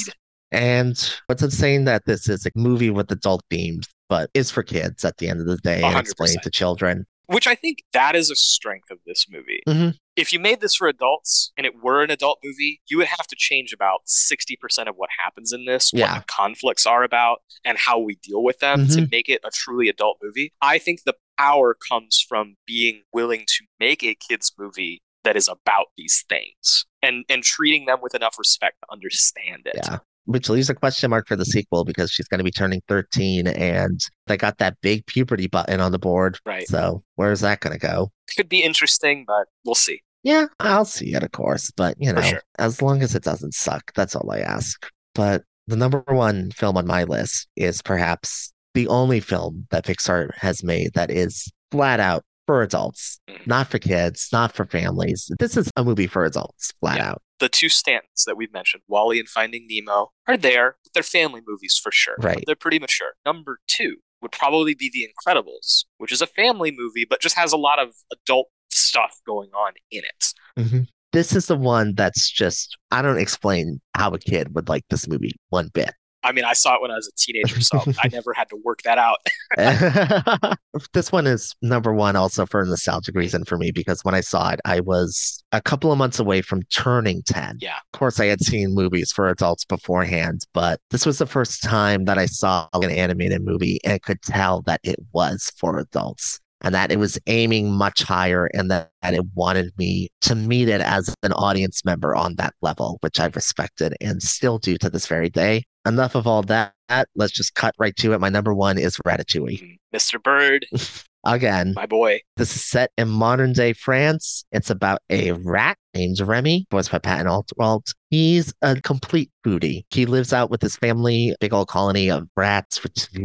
And 0.52 0.96
what's 1.26 1.42
insane 1.42 1.84
that 1.86 2.04
this 2.06 2.28
is 2.28 2.46
a 2.46 2.50
movie 2.54 2.90
with 2.90 3.10
adult 3.10 3.42
themes, 3.50 3.88
but 4.08 4.30
is 4.34 4.50
for 4.50 4.62
kids 4.62 5.04
at 5.04 5.16
the 5.16 5.28
end 5.28 5.40
of 5.40 5.46
the 5.46 5.56
day 5.56 5.76
and 5.82 5.94
100%. 5.94 6.00
explained 6.00 6.42
to 6.42 6.50
children. 6.50 7.06
Which 7.26 7.46
I 7.46 7.54
think 7.54 7.78
that 7.94 8.14
is 8.14 8.30
a 8.30 8.36
strength 8.36 8.90
of 8.90 8.98
this 9.06 9.26
movie. 9.30 9.62
Mhm. 9.66 9.94
If 10.16 10.32
you 10.32 10.38
made 10.38 10.60
this 10.60 10.74
for 10.74 10.88
adults 10.88 11.50
and 11.56 11.64
it 11.64 11.82
were 11.82 12.02
an 12.02 12.10
adult 12.10 12.40
movie, 12.44 12.82
you 12.90 12.98
would 12.98 13.06
have 13.06 13.26
to 13.28 13.36
change 13.36 13.72
about 13.72 14.00
60% 14.04 14.88
of 14.90 14.96
what 14.96 15.08
happens 15.18 15.52
in 15.52 15.64
this, 15.64 15.90
Yeah. 15.94 16.12
what 16.12 16.20
the 16.20 16.24
conflicts 16.32 16.84
are 16.84 17.02
about, 17.04 17.40
and 17.64 17.78
how 17.78 17.98
we 17.98 18.16
deal 18.16 18.42
with 18.42 18.58
them 18.58 18.86
to 18.88 19.08
make 19.10 19.30
it 19.30 19.40
a 19.44 19.50
truly 19.50 19.88
adult 19.88 20.18
movie. 20.22 20.52
I 20.60 20.76
think 20.78 21.04
the 21.04 21.14
power 21.38 21.74
comes 21.74 22.22
from 22.28 22.56
being 22.66 23.02
willing 23.14 23.44
to 23.46 23.64
make 23.80 24.02
a 24.04 24.14
kids 24.14 24.52
movie 24.58 25.00
that 25.24 25.36
is 25.36 25.48
about 25.48 25.86
these 25.96 26.24
things 26.28 26.84
and 27.00 27.24
and 27.28 27.42
treating 27.44 27.86
them 27.86 28.00
with 28.02 28.14
enough 28.14 28.38
respect 28.38 28.76
to 28.82 28.92
understand 28.92 29.62
it. 29.66 29.76
Yeah. 29.76 29.98
Which 30.24 30.48
leaves 30.48 30.70
a 30.70 30.74
question 30.74 31.10
mark 31.10 31.26
for 31.26 31.36
the 31.36 31.44
sequel 31.44 31.84
because 31.84 32.10
she's 32.10 32.28
going 32.28 32.38
to 32.38 32.44
be 32.44 32.52
turning 32.52 32.80
13 32.88 33.48
and 33.48 34.00
they 34.26 34.36
got 34.36 34.58
that 34.58 34.76
big 34.80 35.04
puberty 35.06 35.48
button 35.48 35.80
on 35.80 35.90
the 35.90 35.98
board. 35.98 36.38
Right. 36.46 36.68
So 36.68 37.02
where's 37.16 37.40
that 37.40 37.60
going 37.60 37.72
to 37.72 37.84
go? 37.84 38.12
Could 38.36 38.48
be 38.48 38.62
interesting, 38.62 39.24
but 39.26 39.46
we'll 39.64 39.74
see. 39.74 40.00
Yeah, 40.22 40.46
I'll 40.60 40.84
see 40.84 41.14
it, 41.14 41.24
of 41.24 41.32
course, 41.32 41.72
but 41.72 41.96
you 41.98 42.12
know, 42.12 42.20
sure. 42.20 42.42
as 42.58 42.80
long 42.80 43.02
as 43.02 43.16
it 43.16 43.24
doesn't 43.24 43.54
suck, 43.54 43.92
that's 43.94 44.14
all 44.14 44.30
I 44.30 44.38
ask. 44.38 44.88
But 45.14 45.42
the 45.66 45.76
number 45.76 46.04
one 46.06 46.52
film 46.52 46.76
on 46.76 46.86
my 46.86 47.04
list 47.04 47.48
is 47.56 47.82
perhaps 47.82 48.52
the 48.74 48.86
only 48.88 49.20
film 49.20 49.66
that 49.70 49.84
Pixar 49.84 50.30
has 50.36 50.62
made 50.62 50.92
that 50.94 51.10
is 51.10 51.50
flat 51.70 52.00
out 52.00 52.24
for 52.52 52.62
adults, 52.62 53.18
Mhm. 53.30 53.46
not 53.46 53.70
for 53.70 53.78
kids, 53.78 54.28
not 54.30 54.54
for 54.54 54.66
families. 54.66 55.30
This 55.38 55.56
is 55.56 55.70
a 55.76 55.82
movie 55.84 56.06
for 56.06 56.24
adults, 56.26 56.72
flat 56.80 56.98
Yeah. 56.98 57.10
out. 57.12 57.22
The 57.38 57.48
two 57.48 57.66
Stantons 57.68 58.24
that 58.26 58.36
we've 58.36 58.52
mentioned, 58.52 58.82
WALL-E 58.88 59.18
and 59.18 59.28
Finding 59.28 59.66
Nemo, 59.68 60.12
are 60.28 60.36
there. 60.36 60.76
But 60.84 60.92
they're 60.92 61.02
family 61.02 61.40
movies 61.46 61.80
for 61.82 61.90
sure. 61.90 62.16
Right. 62.18 62.44
They're 62.46 62.54
pretty 62.54 62.78
mature. 62.78 63.14
Number 63.24 63.58
two 63.68 63.96
would 64.20 64.32
probably 64.32 64.74
be 64.74 64.90
The 64.92 65.08
Incredibles, 65.08 65.84
which 65.96 66.12
is 66.12 66.20
a 66.20 66.26
family 66.26 66.70
movie, 66.70 67.06
but 67.08 67.22
just 67.22 67.36
has 67.36 67.52
a 67.52 67.56
lot 67.56 67.78
of 67.78 67.94
adult 68.12 68.48
stuff 68.70 69.18
going 69.26 69.48
on 69.54 69.72
in 69.90 70.02
it. 70.04 70.34
Mhm. 70.58 70.88
This 71.12 71.34
is 71.34 71.46
the 71.46 71.56
one 71.56 71.94
that's 71.94 72.30
just, 72.30 72.76
I 72.90 73.00
don't 73.00 73.18
explain 73.18 73.80
how 73.96 74.10
a 74.12 74.18
kid 74.18 74.54
would 74.54 74.68
like 74.68 74.84
this 74.90 75.08
movie 75.08 75.32
one 75.48 75.68
bit. 75.72 75.94
I 76.24 76.32
mean, 76.32 76.44
I 76.44 76.52
saw 76.52 76.76
it 76.76 76.82
when 76.82 76.90
I 76.90 76.96
was 76.96 77.08
a 77.08 77.12
teenager, 77.16 77.60
so 77.60 77.82
I 78.02 78.08
never 78.12 78.32
had 78.32 78.48
to 78.50 78.56
work 78.64 78.82
that 78.82 78.98
out. 78.98 79.18
this 80.92 81.10
one 81.10 81.26
is 81.26 81.54
number 81.62 81.92
one 81.92 82.16
also 82.16 82.46
for 82.46 82.60
a 82.60 82.66
nostalgic 82.66 83.16
reason 83.16 83.44
for 83.44 83.58
me 83.58 83.70
because 83.72 84.04
when 84.04 84.14
I 84.14 84.20
saw 84.20 84.50
it, 84.50 84.60
I 84.64 84.80
was 84.80 85.42
a 85.52 85.60
couple 85.60 85.90
of 85.90 85.98
months 85.98 86.18
away 86.18 86.42
from 86.42 86.62
turning 86.74 87.22
10. 87.26 87.58
Yeah. 87.60 87.76
Of 87.92 87.98
course, 87.98 88.20
I 88.20 88.26
had 88.26 88.40
seen 88.40 88.74
movies 88.74 89.12
for 89.12 89.28
adults 89.28 89.64
beforehand, 89.64 90.42
but 90.54 90.80
this 90.90 91.04
was 91.04 91.18
the 91.18 91.26
first 91.26 91.62
time 91.62 92.04
that 92.04 92.18
I 92.18 92.26
saw 92.26 92.68
an 92.72 92.90
animated 92.90 93.44
movie 93.44 93.80
and 93.84 94.00
could 94.02 94.22
tell 94.22 94.62
that 94.62 94.80
it 94.84 94.96
was 95.12 95.50
for 95.58 95.78
adults 95.78 96.40
and 96.62 96.74
that 96.74 96.92
it 96.92 96.98
was 96.98 97.18
aiming 97.26 97.72
much 97.72 98.02
higher 98.02 98.48
and 98.54 98.70
that, 98.70 98.90
that 99.02 99.14
it 99.14 99.24
wanted 99.34 99.72
me 99.76 100.08
to 100.22 100.34
meet 100.34 100.68
it 100.68 100.80
as 100.80 101.14
an 101.22 101.32
audience 101.32 101.84
member 101.84 102.14
on 102.14 102.36
that 102.36 102.54
level, 102.62 102.98
which 103.00 103.18
I 103.18 103.26
respected 103.34 103.94
and 104.00 104.22
still 104.22 104.58
do 104.58 104.78
to 104.78 104.88
this 104.88 105.06
very 105.06 105.28
day. 105.28 105.64
Enough 105.86 106.14
of 106.14 106.26
all 106.26 106.42
that. 106.44 106.72
Let's 107.16 107.32
just 107.32 107.54
cut 107.54 107.74
right 107.78 107.96
to 107.96 108.12
it. 108.12 108.20
My 108.20 108.28
number 108.28 108.54
one 108.54 108.78
is 108.78 108.96
Ratatouille. 109.06 109.78
Mr. 109.94 110.22
Bird, 110.22 110.66
Again, 111.24 111.72
my 111.76 111.86
boy. 111.86 112.20
this 112.36 112.54
is 112.56 112.64
set 112.64 112.90
in 112.98 113.08
modern 113.08 113.52
day 113.52 113.72
France. 113.72 114.44
It's 114.50 114.70
about 114.70 114.98
a 115.08 115.30
rat 115.32 115.76
named 115.94 116.18
Remy, 116.20 116.66
voiced 116.70 116.90
by 116.90 116.98
Patton 116.98 117.26
Oswalt. 117.28 117.94
He's 118.10 118.52
a 118.60 118.80
complete 118.80 119.30
foodie. 119.46 119.84
He 119.90 120.04
lives 120.04 120.32
out 120.32 120.50
with 120.50 120.60
his 120.60 120.74
family, 120.76 121.34
big 121.40 121.52
old 121.52 121.68
colony 121.68 122.10
of 122.10 122.26
rats, 122.36 122.82
which 122.82 123.08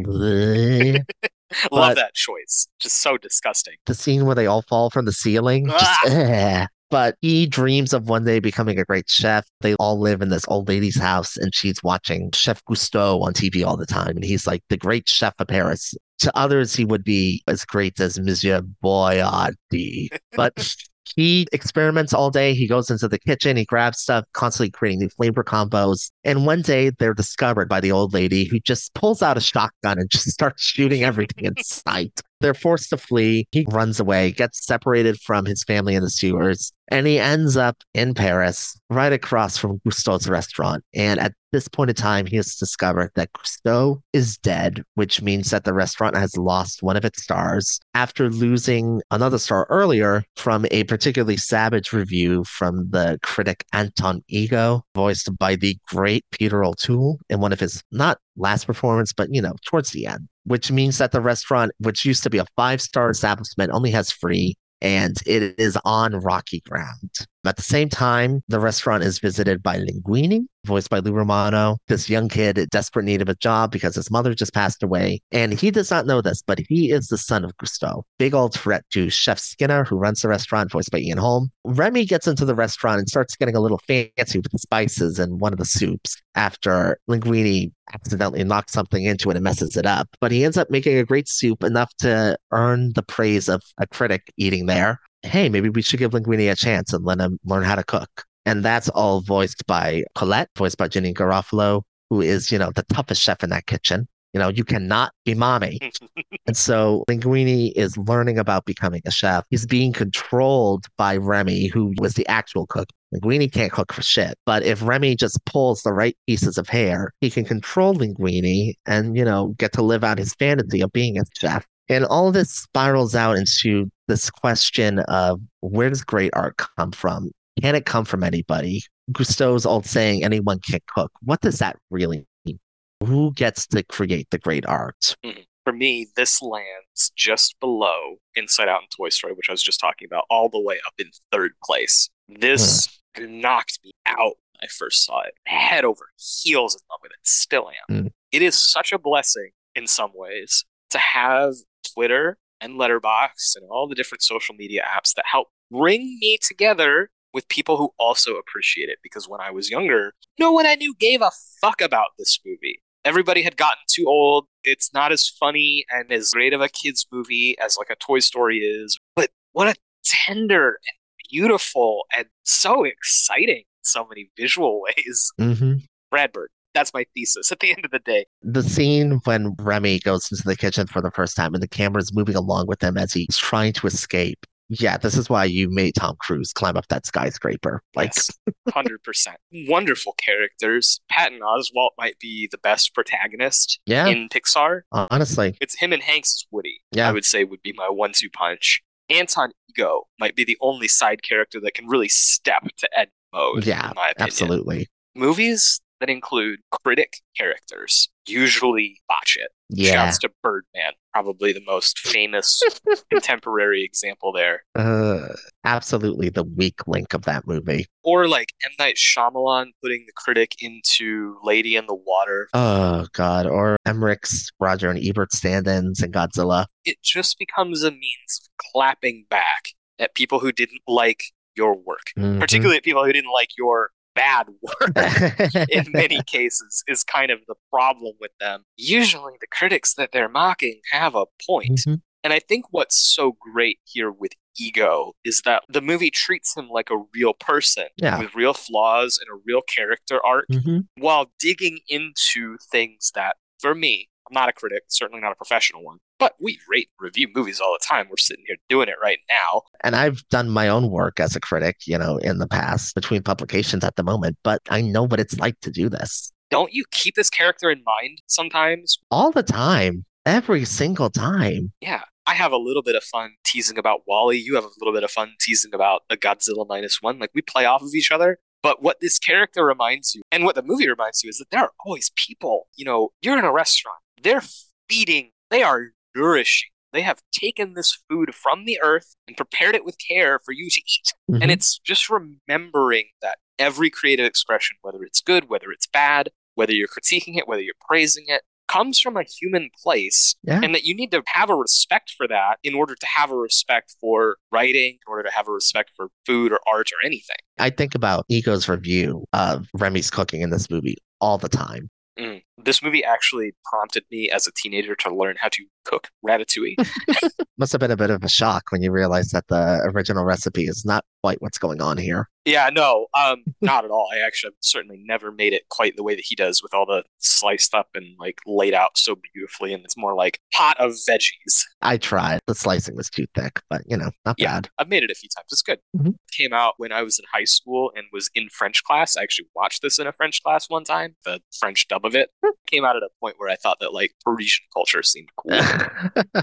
Love 1.72 1.96
that 1.96 2.14
choice. 2.14 2.68
Just 2.80 2.98
so 2.98 3.18
disgusting. 3.18 3.76
the 3.88 3.96
scene 3.96 4.26
where 4.26 4.36
they 4.36 4.46
all 4.48 4.62
fall 4.62 4.90
from 4.92 5.06
the 5.06 5.14
ceiling. 5.14 5.68
Just, 5.68 5.84
Ah! 5.84 6.02
eh. 6.08 6.66
But 6.90 7.16
he 7.22 7.46
dreams 7.46 7.94
of 7.94 8.08
one 8.08 8.24
day 8.24 8.40
becoming 8.40 8.80
a 8.80 8.86
great 8.86 9.10
chef. 9.10 9.46
They 9.62 9.76
all 9.76 10.00
live 10.00 10.22
in 10.22 10.30
this 10.30 10.46
old 10.48 10.70
lady's 10.70 10.98
house, 10.98 11.36
and 11.36 11.54
she's 11.54 11.84
watching 11.84 12.32
Chef 12.32 12.64
Gusteau 12.66 13.22
on 13.22 13.34
TV 13.34 13.66
all 13.66 13.76
the 13.78 13.86
time. 13.86 14.16
And 14.16 14.24
he's 14.24 14.48
like 14.48 14.64
the 14.70 14.78
great 14.78 15.10
chef 15.10 15.34
of 15.40 15.48
Paris. 15.48 15.94
To 16.20 16.36
others, 16.38 16.76
he 16.76 16.86
would 16.86 17.04
be 17.04 17.44
as 17.48 17.66
great 17.66 18.00
as 18.00 18.20
Monsieur 18.20 18.62
Boyardee. 18.84 20.10
But 20.34 20.76
he 21.16 21.48
experiments 21.52 22.14
all 22.14 22.32
day. 22.32 22.54
He 22.54 22.68
goes 22.68 22.90
into 22.90 23.08
the 23.08 23.20
kitchen, 23.20 23.58
he 23.58 23.66
grabs 23.66 24.00
stuff, 24.00 24.26
constantly 24.34 24.72
creating 24.72 25.00
new 25.00 25.10
flavor 25.10 25.44
combos. 25.44 26.12
And 26.24 26.46
one 26.46 26.62
day 26.62 26.92
they're 26.92 27.14
discovered 27.14 27.70
by 27.70 27.80
the 27.80 27.92
old 27.92 28.14
lady 28.14 28.46
who 28.46 28.60
just 28.60 28.94
pulls 28.94 29.22
out 29.22 29.38
a 29.38 29.42
shotgun 29.42 30.00
and 30.00 30.10
just 30.10 30.26
starts 30.30 30.64
shooting 30.64 31.04
everything 31.04 31.46
in 31.46 31.56
sight. 31.62 32.22
They're 32.40 32.54
forced 32.54 32.90
to 32.92 32.98
flee. 32.98 33.48
He 33.52 33.66
runs 33.70 34.00
away, 34.00 34.32
gets 34.32 34.66
separated 34.66 35.20
from 35.22 35.46
his 35.46 35.64
family 35.64 35.96
in 35.96 36.04
the 36.04 36.10
sewers, 36.10 36.72
and 36.90 37.08
he 37.08 37.20
ends 37.20 37.58
up 37.58 37.78
in 37.94 38.14
Paris, 38.14 38.80
right 38.90 39.12
across 39.12 39.58
from 39.58 39.80
Gusteau's 39.88 40.30
restaurant. 40.30 40.84
And 40.94 41.20
at 41.20 41.34
this 41.52 41.68
point 41.68 41.90
in 41.90 41.96
time, 41.96 42.26
he 42.26 42.36
has 42.36 42.56
discovered 42.56 43.12
that 43.16 43.32
Gusteau 43.34 44.02
is 44.14 44.38
dead, 44.38 44.84
which 44.96 45.22
means 45.22 45.50
that 45.50 45.64
the 45.64 45.74
restaurant 45.74 46.16
has 46.16 46.38
lost 46.38 46.84
one 46.84 46.98
of 46.98 47.06
its 47.06 47.24
stars 47.24 47.80
after 47.94 48.30
losing 48.30 49.02
another 49.12 49.40
star 49.40 49.66
earlier 49.70 50.24
from 50.36 50.66
a 50.72 50.84
particularly 50.84 51.38
savage 51.38 51.94
review 51.94 52.44
from 52.44 52.90
the 52.90 53.18
critic 53.24 53.66
Anton 53.74 54.24
Ego, 54.28 54.84
voiced 54.94 55.36
by 55.38 55.56
the 55.56 55.78
great 55.88 56.24
Peter 56.32 56.64
O'Toole 56.64 57.20
in 57.30 57.40
one 57.40 57.54
of 57.54 57.60
his 57.60 57.82
not 57.92 58.20
last 58.36 58.66
performance, 58.66 59.14
but 59.14 59.34
you 59.34 59.42
know, 59.42 59.56
towards 59.66 59.92
the 59.92 60.06
end, 60.06 60.28
which 60.48 60.72
means 60.72 60.98
that 60.98 61.12
the 61.12 61.22
restaurant, 61.22 61.72
which 61.80 62.06
used 62.06 62.24
to 62.24 62.30
be 62.30 62.38
a 62.38 62.46
five 62.56 62.82
star 62.82 63.10
establishment, 63.10 63.72
only 63.74 63.92
has 63.92 64.12
free 64.12 64.56
and 64.82 65.18
it 65.26 65.60
is 65.60 65.78
on 65.86 66.14
rocky 66.20 66.62
ground. 66.62 67.12
At 67.48 67.56
the 67.56 67.64
same 67.64 67.88
time, 67.88 68.44
the 68.50 68.60
restaurant 68.60 69.04
is 69.04 69.20
visited 69.20 69.64
by 69.64 69.78
Linguini, 69.78 70.46
voiced 70.66 70.90
by 70.90 71.00
Lou 71.00 71.14
Romano, 71.14 71.78
this 71.88 72.10
young 72.10 72.28
kid 72.28 72.58
in 72.58 72.68
desperate 72.72 73.06
need 73.06 73.22
of 73.22 73.30
a 73.30 73.36
job 73.36 73.72
because 73.72 73.96
his 73.96 74.12
mother 74.12 74.34
just 74.34 74.54
passed 74.54 74.84
away. 74.84 75.22
And 75.32 75.54
he 75.54 75.72
does 75.72 75.90
not 75.90 76.06
know 76.06 76.22
this, 76.22 76.42
but 76.42 76.60
he 76.68 76.92
is 76.92 77.08
the 77.08 77.18
son 77.18 77.46
of 77.46 77.56
Gusteau, 77.58 78.04
big 78.20 78.34
old 78.34 78.54
threat 78.54 78.84
to 78.92 79.10
Chef 79.10 79.40
Skinner, 79.40 79.86
who 79.86 79.98
runs 79.98 80.22
the 80.22 80.28
restaurant, 80.28 80.72
voiced 80.72 80.92
by 80.92 81.00
Ian 81.00 81.18
Holm. 81.18 81.50
Remy 81.64 82.06
gets 82.06 82.28
into 82.28 82.44
the 82.44 82.56
restaurant 82.56 83.00
and 83.00 83.08
starts 83.08 83.36
getting 83.38 83.56
a 83.56 83.62
little 83.62 83.80
fancy 83.88 84.40
with 84.40 84.52
the 84.52 84.60
spices 84.60 85.18
in 85.18 85.38
one 85.38 85.54
of 85.54 85.60
the 85.60 85.66
soups 85.66 86.22
after 86.36 87.00
Linguini 87.10 87.72
accidentally 87.94 88.44
knocks 88.44 88.74
something 88.74 89.06
into 89.06 89.30
it 89.30 89.38
and 89.38 89.44
messes 89.44 89.78
it 89.78 89.86
up. 89.86 90.10
But 90.20 90.32
he 90.32 90.44
ends 90.44 90.58
up 90.58 90.70
making 90.70 90.98
a 90.98 91.06
great 91.06 91.30
soup 91.30 91.64
enough 91.64 91.94
to 92.00 92.38
earn 92.52 92.92
the 92.94 93.04
praise 93.04 93.48
of 93.48 93.62
a 93.78 93.88
critic 93.88 94.32
eating 94.38 94.66
there. 94.66 95.00
Hey, 95.28 95.50
maybe 95.50 95.70
we 95.70 95.82
should 95.82 96.00
give 96.00 96.12
Linguini 96.12 96.52
a 96.52 96.56
chance 96.56 96.94
and 96.94 97.06
let 97.06 97.20
him 97.20 97.38
learn 97.44 97.64
how 97.64 97.76
to 97.76 97.84
cook. 97.84 98.26
And 98.46 98.64
that's 98.64 98.88
all 98.90 99.22
voiced 99.22 99.66
by 99.68 100.04
Colette, 100.16 100.50
voiced 100.56 100.78
by 100.78 100.88
Janeane 100.88 101.14
Garofalo, 101.14 101.82
who 102.10 102.22
is, 102.22 102.52
you 102.52 102.58
know, 102.58 102.72
the 102.72 102.84
toughest 102.84 103.22
chef 103.22 103.44
in 103.44 103.50
that 103.50 103.66
kitchen. 103.66 104.08
You 104.34 104.40
know, 104.40 104.50
you 104.50 104.64
cannot 104.64 105.12
be 105.26 105.34
mommy. 105.34 105.80
and 106.46 106.56
so 106.56 107.04
Linguini 107.10 107.74
is 107.76 107.98
learning 107.98 108.38
about 108.38 108.66
becoming 108.66 109.02
a 109.06 109.12
chef. 109.12 109.46
He's 109.50 109.66
being 109.66 109.92
controlled 109.92 110.86
by 110.98 111.18
Remy, 111.18 111.68
who 111.68 111.94
was 111.98 112.14
the 112.14 112.28
actual 112.28 112.68
cook. 112.68 112.88
Linguini 113.14 113.52
can't 113.52 113.72
cook 113.72 113.92
for 113.92 114.02
shit. 114.02 114.38
But 114.46 114.64
if 114.64 114.82
Remy 114.82 115.16
just 115.16 115.44
pulls 115.46 115.82
the 115.82 115.94
right 115.94 116.16
pieces 116.28 116.58
of 116.58 116.70
hair, 116.70 117.14
he 117.20 117.30
can 117.30 117.46
control 117.46 117.96
Linguini 117.96 118.76
and, 118.86 119.18
you 119.18 119.26
know, 119.26 119.56
get 119.58 119.74
to 119.74 119.82
live 119.82 120.04
out 120.04 120.20
his 120.20 120.34
fantasy 120.36 120.82
of 120.82 120.92
being 120.92 121.18
a 121.18 121.24
chef. 121.38 121.66
And 121.90 122.06
all 122.06 122.28
of 122.28 122.34
this 122.34 122.52
spirals 122.52 123.16
out 123.16 123.38
into 123.38 123.90
this 124.08 124.30
question 124.30 125.00
of 125.00 125.40
where 125.62 125.90
does 125.90 126.04
great 126.04 126.32
art 126.34 126.58
come 126.58 126.92
from? 126.92 127.32
Can 127.62 127.76
it 127.76 127.86
come 127.86 128.06
from 128.06 128.24
anybody? 128.24 128.84
Gusteau's 129.12 129.66
old 129.66 129.86
saying, 129.86 130.24
anyone 130.24 130.60
can 130.60 130.80
cook. 130.94 131.12
What 131.24 131.42
does 131.42 131.60
that 131.60 131.78
really 131.90 132.26
mean? 132.46 132.60
Who 133.04 133.34
gets 133.34 133.66
to 133.68 133.84
create 133.84 134.28
the 134.32 134.38
great 134.38 134.66
art? 134.66 135.16
For 135.64 135.74
me, 135.74 136.08
this 136.16 136.42
lands 136.42 137.12
just 137.16 137.60
below 137.60 138.16
Inside 138.36 138.70
Out 138.70 138.82
and 138.82 138.92
Toy 138.96 139.10
Story, 139.10 139.34
which 139.34 139.50
I 139.50 139.54
was 139.54 139.64
just 139.64 139.80
talking 139.80 140.06
about, 140.06 140.24
all 140.30 140.50
the 140.50 140.60
way 140.60 140.78
up 140.86 140.94
in 141.00 141.08
third 141.32 141.52
place. 141.64 142.10
This 142.28 142.88
knocked 143.18 143.80
me 143.84 143.92
out 144.06 144.36
when 144.52 144.64
I 144.64 144.68
first 144.68 145.06
saw 145.06 145.22
it. 145.22 145.34
Head 145.46 145.86
over 145.86 146.10
heels 146.18 146.76
in 146.76 146.82
love 146.90 147.00
with 147.02 147.12
it. 147.12 147.18
Still 147.24 147.70
am. 147.90 148.04
Mm. 148.04 148.12
It 148.32 148.42
is 148.42 148.58
such 148.58 148.92
a 148.92 149.00
blessing 149.00 149.52
in 149.76 149.88
some 149.88 150.12
ways 150.14 150.66
to 150.92 150.98
have 150.98 151.54
Twitter 151.94 152.38
and 152.62 152.74
Letterboxd 152.74 153.56
and 153.56 153.68
all 153.70 153.88
the 153.88 153.96
different 153.96 154.22
social 154.22 154.56
media 154.56 154.84
apps 154.84 155.14
that 155.16 155.26
help 155.32 155.48
bring 155.72 156.18
me 156.22 156.38
together 156.42 157.10
with 157.34 157.48
people 157.50 157.78
who 157.78 157.92
also 158.00 158.36
appreciate 158.36 158.90
it. 158.90 159.00
Because 159.04 159.28
when 159.28 159.42
I 159.42 159.52
was 159.52 159.70
younger, 159.70 160.14
no 160.40 160.52
one 160.52 160.66
I 160.66 160.76
knew 160.76 160.96
gave 161.00 161.22
a 161.22 161.32
fuck 161.62 161.82
about 161.82 162.08
this 162.18 162.40
movie. 162.46 162.82
Everybody 163.06 163.42
had 163.44 163.58
gotten 163.58 163.84
too 163.90 164.06
old. 164.08 164.48
It's 164.64 164.94
not 164.94 165.12
as 165.12 165.28
funny 165.30 165.86
and 165.92 166.12
as 166.12 166.32
great 166.32 166.54
of 166.54 166.62
a 166.62 166.68
kids 166.68 167.06
movie 167.12 167.58
as 167.60 167.78
like 167.78 167.90
a 167.90 167.96
Toy 167.96 168.20
Story 168.20 168.60
is. 168.60 169.00
But 169.16 169.30
what 169.54 169.68
a 169.68 169.76
tender 170.04 170.68
and 170.70 170.98
beautiful 171.30 172.04
and 172.18 172.28
so 172.44 172.84
exciting 172.84 173.58
in 173.60 173.84
so 173.84 174.06
many 174.08 174.30
visual 174.38 174.82
ways. 174.98 175.32
hmm 175.38 175.74
Brad 176.10 176.32
Bird. 176.32 176.50
That's 176.78 176.94
my 176.94 177.06
thesis 177.16 177.52
at 177.52 177.60
the 177.60 177.72
end 177.72 177.86
of 177.86 177.90
the 177.92 177.98
day. 178.00 178.28
The 178.44 178.62
scene 178.62 179.20
when 179.24 179.56
Remy 179.60 180.00
goes 180.02 180.32
into 180.32 180.44
the 180.44 180.56
kitchen 180.56 180.86
for 180.86 181.02
the 181.02 181.10
first 181.10 181.36
time 181.36 181.56
and 181.56 181.64
the 181.64 181.68
camera 181.68 182.00
is 182.02 182.14
moving 182.14 182.36
along 182.36 182.68
with 182.68 182.84
him 182.84 182.98
as 182.98 183.12
he's 183.12 183.36
trying 183.36 183.74
to 183.74 183.88
escape. 183.88 184.46
Yeah, 184.70 184.98
this 184.98 185.18
is 185.18 185.28
why 185.30 185.46
you 185.46 185.70
made 185.72 185.96
Tom 185.96 186.18
Cruise 186.20 186.54
climb 186.54 186.78
up 186.78 186.88
that 186.90 187.06
skyscraper. 187.08 187.82
Like, 187.96 188.12
Yes, 188.16 188.30
100%. 188.70 189.28
Wonderful 189.68 190.14
characters. 190.18 191.00
Patton 191.10 191.40
Oswalt 191.40 191.92
might 191.98 192.20
be 192.20 192.48
the 192.52 192.58
best 192.60 192.94
protagonist 192.94 193.80
yeah, 193.88 194.06
in 194.08 194.30
Pixar. 194.30 194.82
honestly, 194.92 195.58
It's 195.62 195.80
him 195.80 195.94
and 195.94 196.04
Hanks 196.04 196.36
as 196.36 196.46
Woody. 196.52 196.82
Yeah. 196.92 197.10
I 197.10 197.12
would 197.12 197.26
say 197.26 197.44
would 197.44 197.62
be 197.64 197.74
my 197.76 197.90
one-two 197.90 198.30
punch. 198.30 198.84
Anton 199.10 199.52
Ego 199.70 200.04
might 200.20 200.36
be 200.36 200.44
the 200.44 200.58
only 200.62 200.90
side 200.90 201.24
character 201.24 201.60
that 201.62 201.74
can 201.74 201.88
really 201.88 202.10
step 202.10 202.64
to 202.78 202.90
Edna 202.96 203.12
Mode. 203.34 203.66
Yeah, 203.66 203.90
in 203.90 203.96
my 203.96 204.10
opinion. 204.10 204.28
absolutely. 204.28 204.88
Movies 205.16 205.80
that 206.00 206.10
include 206.10 206.60
critic 206.84 207.18
characters 207.38 208.10
usually 208.28 209.00
botch 209.08 209.38
it. 209.40 209.50
Yeah. 209.70 209.92
Shouts 209.94 210.18
to 210.20 210.30
Birdman, 210.44 210.92
probably 211.14 211.54
the 211.54 211.64
most 211.66 212.00
famous 212.00 212.62
contemporary 213.12 213.84
example 213.84 214.32
there. 214.34 214.64
Uh, 214.76 215.30
absolutely 215.66 216.30
the 216.30 216.44
weak 216.44 216.88
link 216.88 217.14
of 217.14 217.24
that 217.24 217.48
movie. 217.48 217.86
Or 218.04 218.28
like 218.28 218.54
M. 218.66 218.72
Night 218.80 218.96
Shyamalan 218.98 219.68
putting 219.82 220.06
the 220.06 220.14
critic 220.16 220.56
into 220.62 221.38
Lady 221.44 221.76
in 221.76 221.86
the 221.88 221.96
Water. 221.96 222.48
Oh 222.54 223.08
God. 223.14 223.46
Or 223.48 223.78
Emmerich's 223.86 224.52
Roger 224.60 224.90
and 224.90 225.00
Ebert 225.04 225.34
stand-ins 225.34 226.02
and 226.02 226.14
Godzilla. 226.14 226.66
It 226.86 226.98
just 227.04 227.38
becomes 227.40 227.84
a 227.84 227.92
means 227.92 228.42
of 228.42 228.48
clapping 228.74 229.26
back 229.30 229.70
at 230.00 230.16
people 230.16 230.40
who 230.40 230.52
didn't 230.52 230.82
like 230.88 231.24
your 231.56 231.76
work, 231.76 232.12
Mhm. 232.18 232.40
particularly 232.40 232.78
at 232.78 232.84
people 232.84 233.04
who 233.04 233.12
didn't 233.12 233.32
like 233.34 233.50
your 233.58 233.90
bad 234.18 234.48
work. 234.62 235.68
in 235.70 235.86
many 235.94 236.22
cases 236.24 236.84
is 236.88 237.04
kind 237.04 237.32
of 237.32 237.40
the 237.48 237.56
problem 237.72 238.14
with 238.20 238.32
them. 238.40 238.64
Usually 238.76 239.34
the 239.40 239.48
critics 239.48 239.94
that 239.96 240.10
they're 240.12 240.28
mocking 240.30 240.82
have 240.92 241.16
a 241.16 241.26
point. 241.48 241.80
Mhm. 241.88 242.02
And 242.24 242.34
I 242.34 242.40
think 242.40 242.66
what's 242.72 242.98
so 243.16 243.38
great 243.40 243.80
here 243.86 244.12
with 244.12 244.32
Ego 244.60 245.14
is 245.24 245.44
that 245.46 245.64
the 245.70 245.82
movie 245.82 246.10
treats 246.12 246.58
him 246.58 246.68
like 246.68 246.90
a 246.90 246.98
real 247.14 247.34
person 247.34 247.88
Yeah. 248.02 248.20
with 248.20 248.34
real 248.36 248.54
flaws 248.54 249.18
and 249.22 249.30
a 249.34 249.42
real 249.46 249.62
character 249.62 250.20
arc 250.26 250.48
Mhm. 250.52 250.88
while 250.98 251.32
digging 251.40 251.80
into 251.88 252.58
things 252.72 253.12
that, 253.16 253.38
for 253.60 253.74
me, 253.76 254.10
I'm 254.30 254.34
not 254.34 254.50
a 254.50 254.54
critic, 254.54 254.84
certainly 254.88 255.22
not 255.22 255.32
a 255.32 255.36
professional 255.36 255.84
one, 255.84 255.98
but 256.20 256.34
we 256.40 256.60
rate 256.70 256.90
review 257.00 257.28
movies 257.34 257.60
all 257.60 257.76
the 257.80 257.86
time. 257.86 258.08
We're 258.10 258.18
sitting 258.18 258.44
here 258.48 258.58
doing 258.70 258.90
it 258.90 258.96
right 259.02 259.20
now. 259.30 259.62
And 259.84 259.96
I've 259.96 260.28
done 260.30 260.50
my 260.50 260.68
own 260.68 260.90
work 260.90 261.20
as 261.20 261.36
a 261.36 261.40
critic, 261.40 261.78
you 261.86 261.98
know, 261.98 262.18
in 262.18 262.40
the 262.40 262.48
past 262.48 262.96
between 262.96 263.24
publications 263.24 263.84
at 263.84 263.96
the 263.96 264.04
moment, 264.04 264.38
but 264.44 264.62
I 264.70 264.82
know 264.82 265.04
what 265.04 265.20
it's 265.20 265.38
like 265.40 265.60
to 265.62 265.72
do 265.72 265.90
this 265.90 266.32
Don't 266.50 266.74
you 266.74 266.84
keep 266.92 267.16
this 267.16 267.30
character 267.30 267.70
in 267.70 267.84
mind 267.86 268.22
sometimes 268.28 268.98
all 269.12 269.32
the 269.32 269.44
time, 269.44 270.06
every 270.26 270.66
single 270.66 271.10
time. 271.10 271.72
yeah, 271.82 272.04
I 272.26 272.34
have 272.34 272.52
a 272.52 272.58
little 272.58 272.84
bit 272.84 272.96
of 272.96 273.04
fun 273.04 273.32
teasing 273.46 273.78
about 273.78 274.02
WALL-E. 274.06 274.38
You 274.38 274.56
have 274.56 274.66
a 274.66 274.70
little 274.80 274.94
bit 274.94 275.04
of 275.06 275.12
fun 275.12 275.34
teasing 275.40 275.74
about 275.74 276.02
a 276.10 276.18
Godzilla 276.18 276.68
minus 276.68 277.02
one. 277.02 277.20
Like 277.20 277.32
we 277.34 277.42
play 277.42 277.66
off 277.66 277.82
of 277.82 277.96
each 277.96 278.12
other. 278.12 278.40
But 278.64 278.82
what 278.82 278.98
this 279.00 279.18
character 279.18 279.64
reminds 279.64 280.14
you, 280.14 280.24
and 280.32 280.44
what 280.44 280.56
the 280.56 280.64
movie 280.64 280.90
reminds 280.90 281.24
you, 281.24 281.30
is 281.30 281.38
that 281.38 281.52
there 281.52 281.62
are 281.62 281.72
always 281.86 282.12
people. 282.16 282.68
You 282.76 282.86
know, 282.86 283.10
you're 283.22 283.38
in 283.38 283.46
a 283.46 283.52
restaurant. 283.54 284.00
They're 284.22 284.44
feeding. 284.90 285.32
They 285.50 285.64
are 285.64 285.88
nourishing. 286.16 286.70
They 286.94 287.02
have 287.02 287.22
taken 287.32 287.74
this 287.74 287.98
food 288.10 288.34
from 288.34 288.66
the 288.66 288.80
earth 288.82 289.16
and 289.28 289.36
prepared 289.38 289.76
it 289.76 289.86
with 289.86 289.98
care 290.06 290.40
for 290.44 290.52
you 290.52 290.70
to 290.70 290.80
eat. 290.80 291.14
Mhm. 291.30 291.44
And 291.44 291.52
it's 291.52 291.80
just 291.80 292.10
remembering 292.10 293.06
that 293.22 293.38
every 293.60 293.90
creative 293.90 294.26
expression, 294.26 294.78
whether 294.82 295.04
it's 295.04 295.22
good, 295.22 295.50
whether 295.50 295.72
it's 295.72 295.88
bad, 295.88 296.30
whether 296.56 296.74
you're 296.74 296.88
critiquing 296.88 297.38
it, 297.38 297.48
whether 297.48 297.62
you're 297.62 297.74
praising 297.88 298.26
it, 298.28 298.42
comes 298.68 299.00
from 299.00 299.16
a 299.16 299.24
human 299.24 299.70
place. 299.82 300.36
Yeah. 300.44 300.60
And 300.62 300.76
that 300.76 300.84
you 300.84 300.94
need 300.96 301.12
to 301.12 301.24
have 301.28 301.50
a 301.50 301.56
respect 301.56 302.14
for 302.18 302.28
that 302.28 302.58
in 302.64 302.74
order 302.74 302.96
to 302.96 303.06
have 303.06 303.32
a 303.32 303.36
respect 303.36 303.96
for 304.02 304.38
writing, 304.52 304.94
in 304.96 305.00
order 305.08 305.24
to 305.24 305.32
have 305.32 305.48
a 305.48 305.52
respect 305.52 305.92
for 305.96 306.10
food 306.26 306.52
or 306.52 306.60
art 306.72 306.92
or 306.92 307.06
anything. 307.06 307.38
I 307.60 307.70
think 307.70 307.96
about 307.96 308.26
Ego's 308.28 308.68
review 308.68 309.26
of 309.34 309.68
Remy's 309.74 310.10
cooking 310.10 310.42
in 310.42 310.50
this 310.50 310.70
movie 310.70 310.98
all 311.22 311.38
the 311.38 311.50
time. 311.50 311.90
Mm. 312.20 312.44
This 312.58 312.82
movie 312.82 313.04
actually 313.04 313.54
prompted 313.64 314.06
me 314.12 314.30
as 314.32 314.48
a 314.48 314.52
teenager 314.52 314.96
to 314.96 315.16
learn 315.16 315.36
how 315.40 315.50
to 315.50 315.66
cook 315.88 316.10
ratatouille. 316.26 316.76
Must 317.58 317.72
have 317.72 317.80
been 317.80 317.90
a 317.92 317.98
bit 317.98 318.12
of 318.12 318.24
a 318.24 318.30
shock 318.30 318.66
when 318.70 318.84
you 318.84 318.92
realized 318.92 319.32
that 319.32 319.48
the 319.48 319.82
original 319.96 320.24
recipe 320.24 320.66
is 320.66 320.86
not 320.86 321.04
quite 321.24 321.42
what's 321.42 321.58
going 321.58 321.82
on 321.82 321.98
here. 321.98 322.30
Yeah, 322.46 322.70
no, 322.72 323.08
um, 323.20 323.44
not 323.62 323.84
at 323.84 323.92
all. 323.92 324.08
I 324.14 324.20
actually 324.26 324.50
have 324.50 324.54
certainly 324.62 325.02
never 325.06 325.32
made 325.32 325.52
it 325.54 325.64
quite 325.70 325.98
the 325.98 326.04
way 326.04 326.16
that 326.16 326.24
he 326.24 326.36
does 326.36 326.62
with 326.64 326.74
all 326.74 326.86
the 326.86 327.04
sliced 327.18 327.74
up 327.74 327.88
and 327.96 328.06
like 328.20 328.38
laid 328.46 328.74
out 328.74 328.98
so 328.98 329.16
beautifully. 329.34 329.74
And 329.74 329.84
it's 329.84 329.98
more 329.98 330.14
like 330.14 330.40
pot 330.54 330.78
of 330.80 330.92
veggies. 331.10 331.64
I 331.82 331.98
tried. 331.98 332.40
The 332.48 332.56
slicing 332.56 332.96
was 332.96 333.10
too 333.10 333.26
thick, 333.36 333.60
but 333.70 333.82
you 333.88 333.98
know, 333.98 334.12
not 334.26 334.36
Yeah, 334.38 334.54
bad. 334.62 334.70
I've 334.78 334.88
made 334.88 335.04
it 335.04 335.12
a 335.12 335.16
few 335.16 335.28
times. 335.36 335.48
It's 335.52 335.62
good. 335.62 335.80
Mhm. 335.98 336.16
Came 336.32 336.54
out 336.54 336.76
when 336.78 336.92
I 336.94 337.02
was 337.02 337.20
in 337.20 337.26
high 337.34 337.44
school 337.46 337.92
and 337.96 338.06
was 338.14 338.30
in 338.36 338.48
French 338.50 338.84
class. 338.84 339.18
I 339.18 339.24
actually 339.24 339.48
watched 339.56 339.82
this 339.82 340.00
in 340.00 340.08
a 340.08 340.14
French 340.14 340.42
class 340.44 340.70
one 340.70 340.84
time, 340.86 341.16
the 341.26 341.42
French 341.60 341.88
dub 341.90 342.06
of 342.06 342.16
it. 342.16 342.30
Came 342.72 342.86
out 342.86 342.96
at 342.96 343.04
a 343.04 343.10
point 343.20 343.36
where 343.40 343.50
I 343.50 343.56
thought 343.56 343.80
that 343.82 343.94
like 343.94 344.12
Parisian 344.24 344.66
culture 344.74 345.04
seemed 345.04 345.30
cool. 345.36 345.52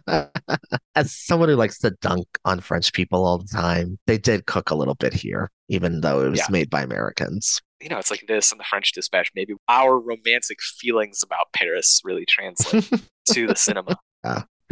As 0.96 1.12
someone 1.12 1.48
who 1.48 1.56
likes 1.56 1.78
to 1.80 1.90
dunk 2.00 2.26
on 2.44 2.60
French 2.60 2.92
people 2.92 3.24
all 3.24 3.38
the 3.38 3.48
time, 3.48 3.98
they 4.06 4.18
did 4.18 4.46
cook 4.46 4.70
a 4.70 4.74
little 4.74 4.94
bit 4.94 5.12
here, 5.12 5.50
even 5.68 6.00
though 6.00 6.24
it 6.24 6.30
was 6.30 6.38
Yeah. 6.40 6.46
made 6.50 6.70
by 6.70 6.82
Americans. 6.82 7.60
you 7.80 7.88
know, 7.90 7.98
it's 7.98 8.10
like 8.10 8.24
this 8.28 8.50
and 8.50 8.58
the 8.60 8.64
French 8.64 8.92
Dispatch. 8.92 9.30
Maybe 9.34 9.54
our 9.68 9.98
romantic 9.98 10.58
feelings 10.62 11.22
about 11.22 11.52
Paris 11.52 12.00
really 12.04 12.24
translate 12.24 12.88
to 13.32 13.46
the 13.46 13.54
cinema. 13.56 13.96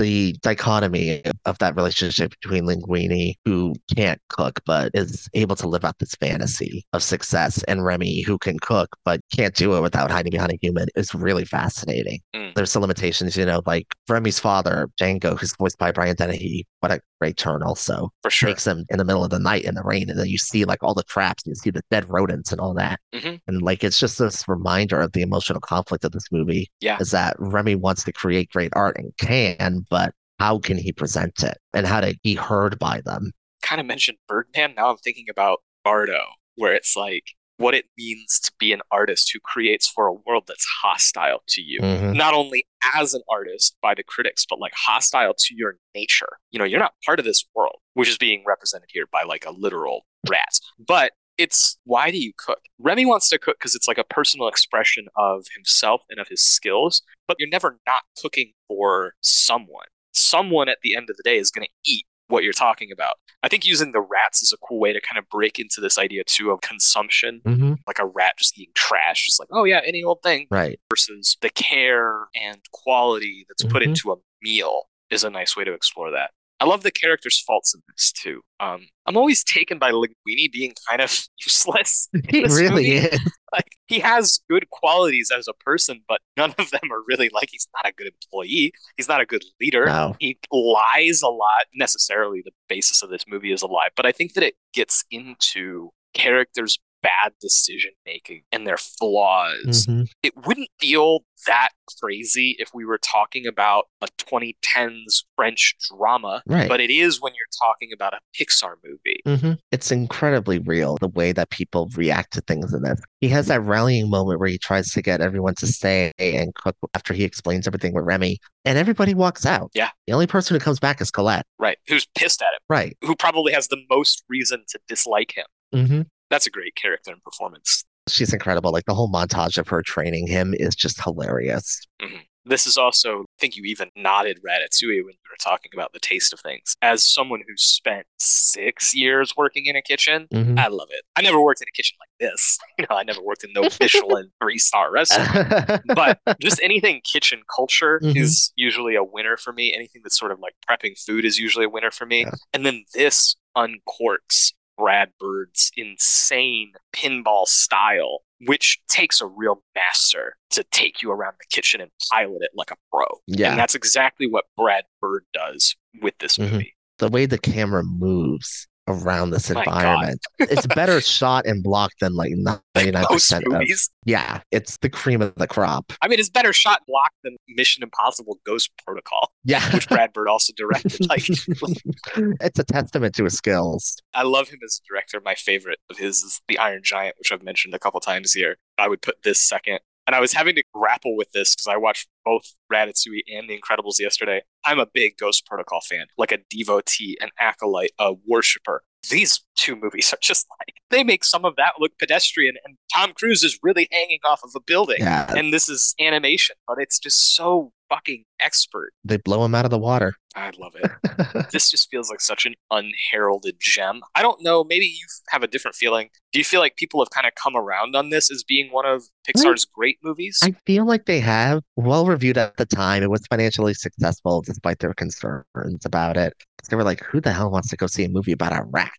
The 0.02 0.32
dichotomy 0.42 1.22
of 1.44 1.56
that 1.58 1.76
relationship 1.76 2.34
between 2.42 2.64
Linguini, 2.64 3.34
who 3.44 3.74
can't 3.94 4.20
cook 4.28 4.60
but 4.66 4.90
is 4.94 5.28
able 5.34 5.54
to 5.56 5.68
live 5.68 5.84
out 5.84 5.98
this 6.00 6.16
fantasy 6.16 6.84
of 6.92 7.02
success, 7.02 7.62
and 7.64 7.84
Remy, 7.84 8.22
who 8.22 8.36
can 8.36 8.58
cook 8.58 8.96
but 9.04 9.20
can't 9.32 9.54
do 9.54 9.76
it 9.76 9.80
without 9.80 10.10
hiding 10.10 10.32
behind 10.32 10.52
a 10.52 10.58
human, 10.60 10.88
is 10.96 11.14
really 11.14 11.44
fascinating. 11.44 12.18
Mm. 12.34 12.54
There's 12.54 12.72
some 12.72 12.82
limitations, 12.82 13.36
you 13.36 13.46
know, 13.46 13.62
like 13.64 13.86
Remy's 14.08 14.40
father, 14.40 14.88
Django, 15.00 15.38
who's 15.38 15.54
voiced 15.56 15.78
by 15.78 15.92
Brian 15.92 16.16
Dennehy. 16.16 16.66
What 16.80 16.92
a 16.92 17.00
great 17.22 17.36
turn, 17.36 17.62
also. 17.62 18.10
For 18.22 18.30
sure. 18.30 18.48
Takes 18.48 18.66
him 18.66 18.84
in 18.90 18.98
the 18.98 19.04
middle 19.04 19.22
of 19.22 19.30
the 19.30 19.38
night 19.38 19.62
in 19.64 19.76
the 19.76 19.82
rain, 19.84 20.10
and 20.10 20.18
then 20.18 20.26
you 20.26 20.38
see 20.38 20.64
like 20.64 20.82
all 20.82 20.92
the 20.92 21.04
traps, 21.04 21.44
you 21.46 21.54
see 21.54 21.70
the 21.70 21.82
dead 21.88 22.04
rodents 22.08 22.50
and 22.50 22.60
all 22.60 22.74
that. 22.74 22.98
Mhm. 23.14 23.40
And 23.46 23.62
like 23.62 23.84
it's 23.84 24.00
just 24.00 24.18
this 24.18 24.48
reminder 24.48 25.00
of 25.00 25.12
the 25.12 25.22
emotional 25.22 25.60
conflict 25.60 26.04
of 26.04 26.10
this 26.10 26.26
movie 26.32 26.68
Yeah. 26.80 26.98
is 27.00 27.12
that 27.12 27.36
Remy 27.38 27.76
wants 27.76 28.02
to 28.04 28.12
create 28.12 28.50
great 28.50 28.72
art 28.74 28.96
and 28.98 29.12
can, 29.18 29.86
but 29.88 30.12
how 30.40 30.58
can 30.58 30.76
he 30.78 30.92
present 30.92 31.44
it 31.44 31.58
and 31.72 31.86
how 31.86 32.00
to 32.00 32.16
be 32.24 32.34
heard 32.34 32.78
by 32.80 33.00
them? 33.04 33.30
kind 33.62 33.80
of 33.80 33.86
mentioned 33.86 34.18
Birdman. 34.26 34.74
Now 34.74 34.90
I'm 34.90 34.96
thinking 34.96 35.26
about 35.30 35.60
Bardo, 35.84 36.24
where 36.56 36.74
it's 36.74 36.96
like 36.96 37.22
what 37.62 37.74
it 37.74 37.86
means 37.96 38.40
to 38.40 38.52
be 38.58 38.72
an 38.72 38.80
artist 38.90 39.30
who 39.32 39.40
creates 39.40 39.88
for 39.88 40.06
a 40.06 40.12
world 40.12 40.44
that's 40.46 40.66
hostile 40.82 41.42
to 41.48 41.62
you. 41.62 41.80
Mhm. 41.80 42.14
Not 42.14 42.34
only 42.34 42.66
as 42.94 43.14
an 43.14 43.22
artist 43.30 43.76
by 43.80 43.94
the 43.94 44.02
critics, 44.02 44.44
but 44.48 44.58
like 44.58 44.72
hostile 44.74 45.34
to 45.38 45.54
your 45.54 45.78
nature. 45.94 46.38
You 46.50 46.58
know, 46.58 46.64
you're 46.64 46.80
not 46.80 46.94
part 47.06 47.18
of 47.18 47.24
this 47.24 47.44
world, 47.54 47.78
which 47.94 48.08
is 48.08 48.18
being 48.18 48.44
represented 48.46 48.88
here 48.92 49.06
by 49.06 49.22
like 49.22 49.46
a 49.46 49.50
literal 49.50 50.06
rat. 50.28 50.58
But 50.78 51.12
it's 51.38 51.78
why 51.84 52.10
do 52.10 52.18
you 52.18 52.32
cook? 52.36 52.60
Remy 52.78 53.06
wants 53.06 53.28
to 53.30 53.38
cook 53.38 53.56
because 53.58 53.74
it's 53.74 53.88
like 53.88 53.98
a 53.98 54.04
personal 54.04 54.48
expression 54.48 55.06
of 55.16 55.46
himself 55.54 56.02
and 56.10 56.20
of 56.20 56.28
his 56.28 56.42
skills, 56.42 57.02
but 57.26 57.36
you're 57.38 57.48
never 57.48 57.78
not 57.86 58.02
cooking 58.20 58.52
for 58.68 59.14
someone. 59.22 59.86
Someone 60.12 60.68
at 60.68 60.78
the 60.82 60.94
end 60.94 61.08
of 61.08 61.16
the 61.16 61.22
day 61.22 61.38
is 61.38 61.50
going 61.50 61.64
to 61.66 61.90
eat 61.90 62.06
what 62.32 62.42
you're 62.44 62.52
talking 62.54 62.90
about. 62.90 63.14
I 63.42 63.48
think 63.48 63.66
using 63.66 63.92
the 63.92 64.00
rats 64.00 64.42
is 64.42 64.52
a 64.52 64.66
cool 64.66 64.80
way 64.80 64.92
to 64.92 65.00
kind 65.00 65.18
of 65.18 65.28
break 65.28 65.58
into 65.58 65.80
this 65.82 65.98
idea 65.98 66.22
too 66.24 66.50
of 66.50 66.60
consumption, 66.62 67.42
Mhm. 67.46 67.76
like 67.86 67.98
a 67.98 68.06
rat 68.06 68.34
just 68.38 68.58
eating 68.58 68.72
trash, 68.74 69.26
just 69.26 69.38
like, 69.38 69.50
oh 69.52 69.64
yeah, 69.64 69.80
any 69.84 70.02
old 70.02 70.22
thing, 70.22 70.46
Right. 70.50 70.80
versus 70.90 71.36
the 71.42 71.50
care 71.50 72.28
and 72.34 72.60
quality 72.72 73.44
that's 73.48 73.64
put 73.70 73.82
Mhm. 73.82 73.88
into 73.88 74.12
a 74.12 74.16
meal 74.40 74.84
is 75.10 75.24
a 75.24 75.30
nice 75.30 75.56
way 75.56 75.64
to 75.64 75.72
explore 75.74 76.10
that. 76.12 76.30
I 76.62 76.64
love 76.64 76.84
the 76.84 76.92
character's 76.92 77.40
faults 77.40 77.74
in 77.74 77.80
this 77.88 78.12
too. 78.12 78.40
Um, 78.60 78.86
I'm 79.06 79.16
always 79.16 79.42
taken 79.42 79.78
by 79.80 79.90
Linguini 79.90 80.50
being 80.52 80.74
kind 80.88 81.02
of 81.02 81.10
useless. 81.44 82.08
He 82.28 82.44
really 82.44 82.70
movie- 82.70 82.96
is. 82.96 83.20
Like 83.52 83.76
he 83.86 83.98
has 83.98 84.40
good 84.48 84.70
qualities 84.70 85.30
as 85.30 85.46
a 85.46 85.52
person, 85.52 86.00
but 86.08 86.20
none 86.38 86.54
of 86.58 86.70
them 86.70 86.90
are 86.90 87.02
really 87.06 87.28
like 87.34 87.50
he's 87.52 87.68
not 87.74 87.86
a 87.86 87.92
good 87.94 88.06
employee. 88.06 88.72
He's 88.96 89.08
not 89.08 89.20
a 89.20 89.26
good 89.26 89.44
leader. 89.60 89.84
No. 89.84 90.16
He 90.20 90.38
lies 90.50 91.20
a 91.20 91.28
lot. 91.28 91.66
Necessarily, 91.74 92.40
the 92.42 92.52
basis 92.70 93.02
of 93.02 93.10
this 93.10 93.24
movie 93.28 93.52
is 93.52 93.60
a 93.60 93.66
lie, 93.66 93.88
but 93.94 94.06
I 94.06 94.12
think 94.12 94.32
that 94.34 94.42
it 94.42 94.54
gets 94.72 95.04
into 95.10 95.90
characters' 96.14 96.78
bad 97.02 97.32
decision 97.40 97.90
making 98.06 98.42
and 98.52 98.66
their 98.66 98.76
flaws. 98.76 99.86
Mhm. 99.86 100.08
It 100.22 100.34
wouldn't 100.46 100.68
feel 100.80 101.24
that 101.46 101.70
crazy 102.00 102.54
if 102.60 102.68
we 102.72 102.84
were 102.84 102.98
talking 102.98 103.46
about 103.46 103.86
a 104.00 104.06
2010s 104.18 105.24
French 105.36 105.74
drama, 105.90 106.42
Right. 106.46 106.68
but 106.68 106.80
it 106.80 106.90
is 106.90 107.20
when 107.20 107.32
you're 107.34 107.46
talking 107.60 107.90
about 107.92 108.14
a 108.14 108.18
Pixar 108.38 108.74
movie. 108.84 109.20
hmm 109.26 109.52
It's 109.72 109.90
incredibly 109.90 110.58
real 110.60 110.96
the 111.00 111.08
way 111.08 111.32
that 111.32 111.50
people 111.50 111.88
react 111.96 112.32
to 112.34 112.40
things 112.42 112.72
in 112.72 112.82
this. 112.82 113.00
He 113.20 113.28
has 113.28 113.46
that 113.48 113.62
rallying 113.62 114.08
moment 114.08 114.38
where 114.40 114.48
he 114.48 114.58
tries 114.58 114.90
to 114.92 115.02
get 115.02 115.20
everyone 115.20 115.54
to 115.56 115.66
stay 115.66 116.12
and 116.18 116.54
cook 116.54 116.76
after 116.94 117.14
he 117.14 117.24
explains 117.24 117.66
everything 117.66 117.94
with 117.94 118.04
Remy, 118.04 118.38
and 118.64 118.78
everybody 118.78 119.14
walks 119.14 119.44
out. 119.44 119.70
Yeah. 119.74 119.90
The 120.06 120.12
only 120.12 120.26
person 120.26 120.54
who 120.54 120.60
comes 120.60 120.78
back 120.78 121.00
is 121.00 121.10
Colette. 121.10 121.46
Right. 121.58 121.78
Who's 121.88 122.06
pissed 122.16 122.42
at 122.42 122.48
him, 122.54 122.60
Right. 122.68 122.96
who 123.02 123.16
probably 123.16 123.52
has 123.52 123.68
the 123.68 123.82
most 123.90 124.22
reason 124.28 124.64
to 124.68 124.78
dislike 124.88 125.32
him. 125.36 125.46
hmm 125.72 126.02
That's 126.32 126.46
a 126.46 126.50
great 126.50 126.74
character 126.74 127.12
and 127.12 127.22
performance. 127.22 127.84
She's 128.08 128.32
incredible. 128.32 128.72
Like 128.72 128.86
the 128.86 128.94
whole 128.94 129.12
montage 129.12 129.58
of 129.58 129.68
her 129.68 129.82
training 129.82 130.26
him 130.26 130.54
is 130.54 130.74
just 130.74 131.00
hilarious. 131.00 131.78
Mhm. 132.00 132.22
This 132.44 132.66
is 132.66 132.76
also, 132.76 133.20
I 133.20 133.38
think 133.38 133.54
you 133.54 133.62
even 133.64 133.90
nodded 133.94 134.40
Ratatouille 134.44 135.04
when 135.04 135.12
you 135.14 135.30
were 135.30 135.36
talking 135.40 135.70
about 135.72 135.92
the 135.92 136.00
taste 136.00 136.32
of 136.32 136.40
things. 136.40 136.74
As 136.82 137.08
someone 137.08 137.38
who 137.46 137.54
spent 137.56 138.04
six 138.18 138.92
years 138.94 139.34
working 139.36 139.66
in 139.66 139.76
a 139.76 139.82
kitchen, 139.82 140.26
Mhm. 140.32 140.58
I 140.58 140.66
love 140.66 140.88
it. 140.90 141.04
I 141.14 141.22
never 141.22 141.40
worked 141.40 141.60
in 141.62 141.68
a 141.68 141.76
kitchen 141.76 141.96
like 142.00 142.08
this. 142.30 142.58
You 142.78 142.86
know, 142.90 142.96
I 142.96 143.04
never 143.04 143.22
worked 143.22 143.44
in 143.44 143.52
no 143.52 143.68
Michelin 143.80 144.32
three 144.42 144.58
star 144.58 144.90
restaurant. 144.90 145.82
but 145.94 146.18
just 146.40 146.60
anything 146.62 147.02
kitchen 147.04 147.42
culture 147.54 148.00
Mhm. 148.02 148.16
is 148.16 148.52
usually 148.56 148.96
a 148.96 149.04
winner 149.04 149.36
for 149.36 149.52
me. 149.52 149.72
Anything 149.72 150.00
that's 150.02 150.18
sort 150.18 150.32
of 150.32 150.40
like 150.40 150.54
prepping 150.68 150.98
food 150.98 151.24
is 151.26 151.38
usually 151.38 151.66
a 151.66 151.68
winner 151.68 151.90
for 151.92 152.06
me. 152.06 152.20
Yeah. 152.22 152.30
And 152.54 152.66
then 152.66 152.84
this 152.94 153.36
uncorks 153.56 154.52
Brad 154.78 155.10
Bird's 155.18 155.70
insane 155.76 156.72
pinball 156.94 157.46
style, 157.46 158.20
which 158.46 158.80
takes 158.88 159.20
a 159.20 159.26
real 159.26 159.62
master 159.74 160.36
to 160.50 160.64
take 160.72 161.02
you 161.02 161.10
around 161.10 161.34
the 161.38 161.46
kitchen 161.50 161.80
and 161.80 161.90
pilot 162.10 162.38
it 162.40 162.50
like 162.54 162.70
a 162.70 162.76
pro. 162.90 163.04
Yeah. 163.26 163.50
And 163.50 163.58
that's 163.58 163.74
exactly 163.74 164.26
what 164.26 164.44
Brad 164.56 164.84
Bird 165.00 165.24
does 165.32 165.76
with 166.00 166.18
this 166.18 166.36
Mhm. 166.38 166.50
movie. 166.52 166.76
the 166.98 167.08
way 167.08 167.26
the 167.26 167.38
camera 167.38 167.82
moves 167.82 168.68
around 168.88 169.30
this 169.30 169.50
oh 169.50 169.54
My 169.54 169.62
environment, 169.62 170.20
it's 170.40 170.66
better 170.66 171.00
shot 171.00 171.46
and 171.46 171.62
blocked 171.62 172.00
than 172.00 172.14
like 172.14 172.32
99% 172.32 173.42
Most 173.50 173.90
of. 173.90 173.94
Yeah, 174.04 174.40
it's 174.50 174.76
the 174.78 174.90
cream 174.90 175.22
of 175.22 175.34
the 175.36 175.46
crop. 175.46 175.92
I 176.02 176.08
mean, 176.08 176.18
it's 176.18 176.28
better 176.30 176.52
shot 176.52 176.80
and 176.80 176.86
blocked 176.86 177.16
than 177.22 177.36
Mission 177.48 177.82
Impossible 177.82 178.38
Ghost 178.44 178.70
Protocol, 178.84 179.32
Yeah. 179.44 179.62
which 179.72 179.88
Brad 179.88 180.12
Bird 180.12 180.28
also 180.28 180.52
directed. 180.56 181.08
Like, 181.08 181.28
it's 181.28 182.58
a 182.58 182.64
testament 182.64 183.14
to 183.16 183.24
his 183.24 183.34
skills. 183.34 183.96
I 184.14 184.22
love 184.24 184.48
him 184.48 184.58
as 184.64 184.80
a 184.82 184.88
director. 184.92 185.20
My 185.24 185.34
favorite 185.34 185.78
of 185.90 185.98
his 185.98 186.18
is 186.18 186.40
The 186.48 186.58
Iron 186.58 186.80
Giant, 186.82 187.16
which 187.18 187.30
I've 187.32 187.42
mentioned 187.42 187.74
a 187.74 187.78
couple 187.78 188.00
times 188.00 188.32
here. 188.32 188.56
I 188.78 188.88
would 188.88 189.02
put 189.02 189.22
this 189.22 189.40
second. 189.40 189.80
And 190.06 190.16
I 190.16 190.20
was 190.20 190.32
having 190.32 190.54
to 190.56 190.62
grapple 190.74 191.16
with 191.16 191.30
this 191.32 191.54
because 191.54 191.68
I 191.68 191.76
watched 191.76 192.08
both 192.24 192.42
Ratatouille 192.72 193.22
and 193.32 193.48
The 193.48 193.58
Incredibles 193.58 194.00
yesterday. 194.00 194.42
I'm 194.64 194.78
a 194.80 194.86
big 194.92 195.16
Ghost 195.16 195.46
Protocol 195.46 195.80
fan, 195.80 196.06
like 196.18 196.32
a 196.32 196.38
devotee, 196.50 197.16
an 197.20 197.30
acolyte, 197.38 197.92
a 197.98 198.14
worshiper. 198.26 198.82
These 199.10 199.44
two 199.56 199.74
movies 199.76 200.12
are 200.12 200.18
just 200.22 200.46
like, 200.60 200.74
they 200.90 201.02
make 201.02 201.24
some 201.24 201.44
of 201.44 201.56
that 201.56 201.72
look 201.78 201.92
pedestrian, 201.98 202.54
and 202.64 202.76
Tom 202.94 203.12
Cruise 203.14 203.42
is 203.42 203.58
really 203.62 203.88
hanging 203.90 204.20
off 204.24 204.40
of 204.44 204.50
a 204.54 204.60
building. 204.60 204.98
Yeah, 205.00 205.32
And 205.34 205.52
this 205.52 205.68
is 205.68 205.94
animation, 206.00 206.56
but 206.68 206.78
it's 206.78 206.98
just 207.00 207.34
so 207.34 207.72
fucking 207.88 208.24
expert. 208.40 208.92
they 209.04 209.16
blow 209.18 209.44
him 209.44 209.54
out 209.54 209.64
of 209.64 209.70
the 209.70 209.78
water. 209.78 210.14
I 210.34 210.50
love 210.58 210.74
it. 210.74 211.50
this 211.52 211.70
just 211.70 211.90
feels 211.90 212.10
like 212.10 212.20
such 212.20 212.46
an 212.46 212.54
unheralded 212.70 213.56
gem. 213.60 214.02
I 214.14 214.22
don't 214.22 214.42
know. 214.42 214.64
Maybe 214.64 214.86
you 214.86 215.06
have 215.30 215.42
a 215.42 215.46
different 215.46 215.74
feeling. 215.74 216.08
Do 216.32 216.38
you 216.38 216.44
feel 216.44 216.60
like 216.60 216.76
people 216.76 217.00
have 217.02 217.10
kind 217.10 217.26
of 217.26 217.34
come 217.34 217.56
around 217.56 217.94
on 217.94 218.10
this 218.10 218.30
as 218.30 218.42
being 218.42 218.72
one 218.72 218.86
of 218.86 219.04
Pixar's 219.28 219.64
great 219.64 219.98
movies? 220.02 220.38
I 220.42 220.52
feel 220.66 220.86
like 220.86 221.06
they 221.06 221.20
have 221.20 221.62
well 221.76 222.06
reviewed 222.06 222.38
at 222.38 222.56
the 222.56 222.66
time. 222.66 223.02
It 223.02 223.10
was 223.10 223.26
financially 223.28 223.74
successful 223.74 224.42
despite 224.42 224.78
their 224.78 224.94
concerns 224.94 225.84
about 225.84 226.16
it. 226.16 226.34
They 226.68 226.76
were 226.76 226.84
like, 226.84 227.02
who 227.02 227.20
the 227.20 227.32
hell 227.32 227.50
wants 227.50 227.68
to 227.70 227.76
go 227.76 227.86
see 227.86 228.04
a 228.04 228.08
movie 228.08 228.32
about 228.32 228.52
a 228.52 228.62
rat? 228.64 228.90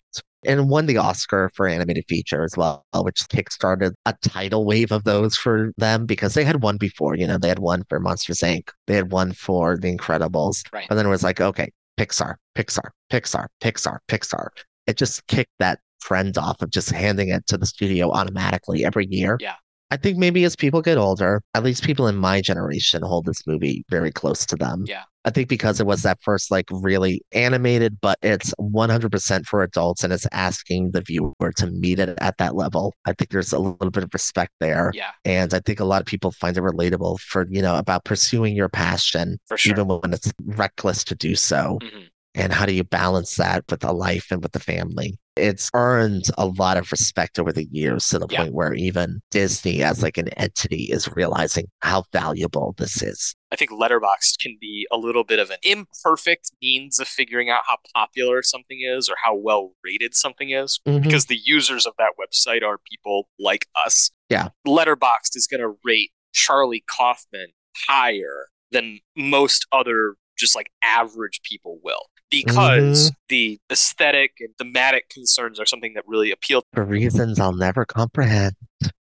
And 0.45 0.69
won 0.69 0.85
the 0.85 0.97
Oscar 0.97 1.51
for 1.55 1.67
animated 1.67 2.05
feature 2.07 2.43
as 2.43 2.55
well, 2.57 2.85
which 2.95 3.21
kickstarted 3.29 3.93
a 4.05 4.13
tidal 4.21 4.65
wave 4.65 4.91
of 4.91 5.03
those 5.03 5.35
for 5.35 5.71
them 5.77 6.05
because 6.05 6.33
they 6.33 6.43
had 6.43 6.63
won 6.63 6.77
before. 6.77 7.15
You 7.15 7.27
know, 7.27 7.37
they 7.37 7.49
had 7.49 7.59
one 7.59 7.83
for 7.89 7.99
Monsters 7.99 8.39
Inc., 8.39 8.69
they 8.87 8.95
had 8.95 9.11
one 9.11 9.33
for 9.33 9.77
The 9.77 9.95
Incredibles. 9.95 10.63
Right. 10.71 10.87
And 10.89 10.97
then 10.97 11.05
it 11.05 11.09
was 11.09 11.23
like, 11.23 11.41
okay, 11.41 11.71
Pixar, 11.97 12.35
Pixar, 12.55 12.89
Pixar, 13.11 13.47
Pixar, 13.61 13.97
Pixar. 14.07 14.47
It 14.87 14.97
just 14.97 15.25
kicked 15.27 15.53
that 15.59 15.79
trend 16.01 16.37
off 16.37 16.61
of 16.61 16.69
just 16.69 16.91
handing 16.91 17.29
it 17.29 17.47
to 17.47 17.57
the 17.57 17.65
studio 17.65 18.11
automatically 18.11 18.83
every 18.83 19.07
year. 19.09 19.37
Yeah. 19.39 19.55
I 19.91 19.97
think 19.97 20.17
maybe 20.17 20.43
as 20.43 20.55
people 20.55 20.81
get 20.81 20.97
older, 20.97 21.41
at 21.53 21.63
least 21.63 21.83
people 21.83 22.07
in 22.07 22.15
my 22.15 22.41
generation 22.41 23.03
hold 23.03 23.25
this 23.25 23.45
movie 23.45 23.85
very 23.89 24.11
close 24.11 24.45
to 24.47 24.55
them. 24.55 24.85
Yeah. 24.87 25.03
I 25.25 25.29
think 25.29 25.47
because 25.47 25.79
it 25.79 25.85
was 25.85 26.01
that 26.01 26.19
first 26.21 26.51
like 26.51 26.65
really 26.69 27.23
animated, 27.31 27.99
but 28.01 28.17
it's 28.21 28.53
100% 28.57 29.45
for 29.45 29.63
adults 29.63 30.03
and 30.03 30.11
it's 30.11 30.27
asking 30.33 30.91
the 30.91 31.01
viewer 31.01 31.33
to 31.57 31.67
meet 31.67 31.99
it 31.99 32.17
at 32.19 32.37
that 32.39 32.55
level. 32.55 32.93
I 33.05 33.13
think 33.13 33.31
there's 33.31 33.53
a 33.53 33.59
little 33.59 33.89
bit 33.91 34.03
of 34.03 34.13
respect 34.13 34.51
there. 34.59 34.91
yeah, 34.93 35.11
And 35.23 35.53
I 35.53 35.59
think 35.59 35.79
a 35.79 35.85
lot 35.85 36.01
of 36.01 36.07
people 36.07 36.31
find 36.31 36.57
it 36.57 36.61
relatable 36.61 37.19
for, 37.21 37.47
you 37.49 37.61
know, 37.61 37.75
about 37.77 38.03
pursuing 38.03 38.55
your 38.55 38.69
passion, 38.69 39.37
for 39.47 39.57
sure. 39.57 39.71
even 39.73 39.87
when 39.87 40.13
it's 40.13 40.31
reckless 40.43 41.03
to 41.05 41.15
do 41.15 41.35
so. 41.35 41.79
Mhm. 41.81 42.09
And 42.35 42.51
how 42.51 42.65
do 42.65 42.73
you 42.73 42.83
balance 42.83 43.35
that 43.37 43.63
with 43.69 43.83
a 43.83 43.91
life 43.93 44.27
and 44.31 44.41
with 44.41 44.51
the 44.51 44.59
family? 44.59 45.17
It's 45.35 45.71
earned 45.73 46.25
a 46.37 46.45
lot 46.45 46.77
of 46.77 46.91
respect 46.91 47.39
over 47.39 47.51
the 47.51 47.65
years 47.71 48.07
to 48.09 48.19
the 48.19 48.27
Yeah. 48.29 48.41
point 48.43 48.53
where 48.53 48.73
even 48.75 49.19
Disney, 49.31 49.81
as 49.81 50.03
like 50.03 50.17
an 50.17 50.29
entity, 50.29 50.89
is 50.91 51.09
realizing 51.15 51.65
how 51.81 52.03
valuable 52.13 52.75
this 52.77 53.01
is. 53.01 53.33
I 53.51 53.55
think 53.55 53.71
Letterboxd 53.71 54.39
can 54.39 54.57
be 54.61 54.87
a 54.91 54.97
little 54.97 55.23
bit 55.23 55.39
of 55.39 55.49
an 55.49 55.57
imperfect 55.63 56.51
means 56.61 56.99
of 56.99 57.07
figuring 57.07 57.49
out 57.49 57.63
how 57.67 57.77
popular 57.95 58.43
something 58.43 58.81
is 58.81 59.09
or 59.09 59.15
how 59.23 59.35
well 59.35 59.73
rated 59.83 60.15
something 60.15 60.51
is. 60.51 60.79
Mhm. 60.87 61.01
because 61.03 61.25
the 61.25 61.39
users 61.43 61.85
of 61.85 61.93
that 61.97 62.11
website 62.19 62.61
are 62.63 62.77
people 62.89 63.27
like 63.39 63.65
us. 63.85 64.11
Yeah. 64.29 64.49
Letterboxd 64.67 65.35
is 65.35 65.47
going 65.47 65.61
to 65.61 65.77
rate 65.83 66.11
Charlie 66.33 66.83
Kaufman 66.87 67.47
higher 67.87 68.47
than 68.71 68.99
most 69.15 69.65
other 69.71 70.15
just 70.37 70.55
like 70.55 70.71
average 70.83 71.41
people 71.43 71.79
will 71.83 72.05
because 72.33 73.11
mm-hmm. 73.11 73.15
the 73.29 73.59
aesthetic 73.71 74.31
and 74.39 74.49
thematic 74.57 75.09
concerns 75.09 75.59
are 75.59 75.65
something 75.65 75.93
that 75.93 76.03
really 76.07 76.31
appeal. 76.31 76.63
For 76.73 76.83
reasons 76.83 77.39
I'll 77.39 77.53
never 77.53 77.85
comprehend. 77.85 78.55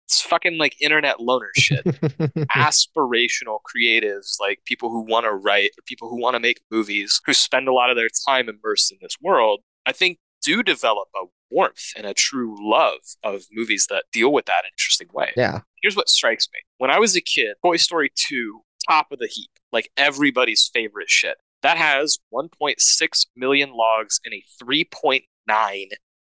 It's 0.03 0.21
fucking 0.21 0.59
like 0.59 0.79
internet 0.79 1.19
loner 1.19 1.49
shit. 1.55 1.83
Aspirational 2.55 3.59
creatives, 3.65 4.39
like 4.39 4.59
people 4.65 4.91
who 4.91 5.01
want 5.01 5.25
to 5.25 5.31
write, 5.31 5.71
or 5.71 5.81
people 5.85 6.09
who 6.09 6.21
want 6.21 6.35
to 6.35 6.39
make 6.39 6.61
movies, 6.69 7.19
who 7.25 7.33
spend 7.33 7.67
a 7.67 7.73
lot 7.73 7.89
of 7.89 7.95
their 7.95 8.09
time 8.27 8.47
immersed 8.47 8.91
in 8.91 8.99
this 9.01 9.15
world, 9.19 9.61
I 9.87 9.91
think 9.91 10.19
do 10.43 10.61
develop 10.61 11.07
a 11.15 11.25
warmth 11.49 11.91
and 11.97 12.05
a 12.05 12.13
true 12.13 12.55
love 12.59 12.99
of 13.23 13.45
movies 13.51 13.87
that 13.89 14.03
deal 14.11 14.31
with 14.31 14.45
that 14.45 14.59
in 14.59 14.67
an 14.67 14.71
interesting 14.73 15.07
way. 15.11 15.31
yeah. 15.35 15.61
Here's 15.81 15.95
what 15.95 16.09
strikes 16.09 16.47
me. 16.53 16.59
When 16.77 16.91
I 16.91 16.99
was 16.99 17.15
a 17.15 17.21
kid, 17.21 17.55
Toy 17.63 17.77
Story 17.77 18.11
2, 18.15 18.61
top 18.87 19.11
of 19.11 19.19
the 19.19 19.27
heap, 19.27 19.49
like 19.71 19.89
everybody's 19.97 20.69
favorite 20.71 21.09
shit. 21.09 21.37
That 21.65 21.77
has 21.77 22.19
1.6 22.31 23.25
million 23.35 23.71
logs 23.73 24.19
and 24.23 24.35
a 24.35 24.43
3.9 24.63 25.23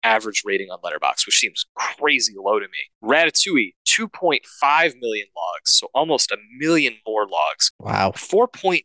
average 0.02 0.44
rating 0.46 0.70
on 0.70 0.80
Letterboxd, 0.80 1.26
which 1.26 1.36
seems 1.36 1.66
crazy 1.76 2.34
low 2.38 2.60
to 2.60 2.66
me. 2.66 2.78
Ratatouille, 3.04 3.74
2.5 3.86 4.94
million 5.02 5.28
logs, 5.36 5.66
so 5.66 5.90
almost 5.94 6.32
a 6.32 6.38
million 6.58 6.96
more 7.06 7.28
logs. 7.28 7.74
Wow. 7.78 8.14
4.2 8.16 8.84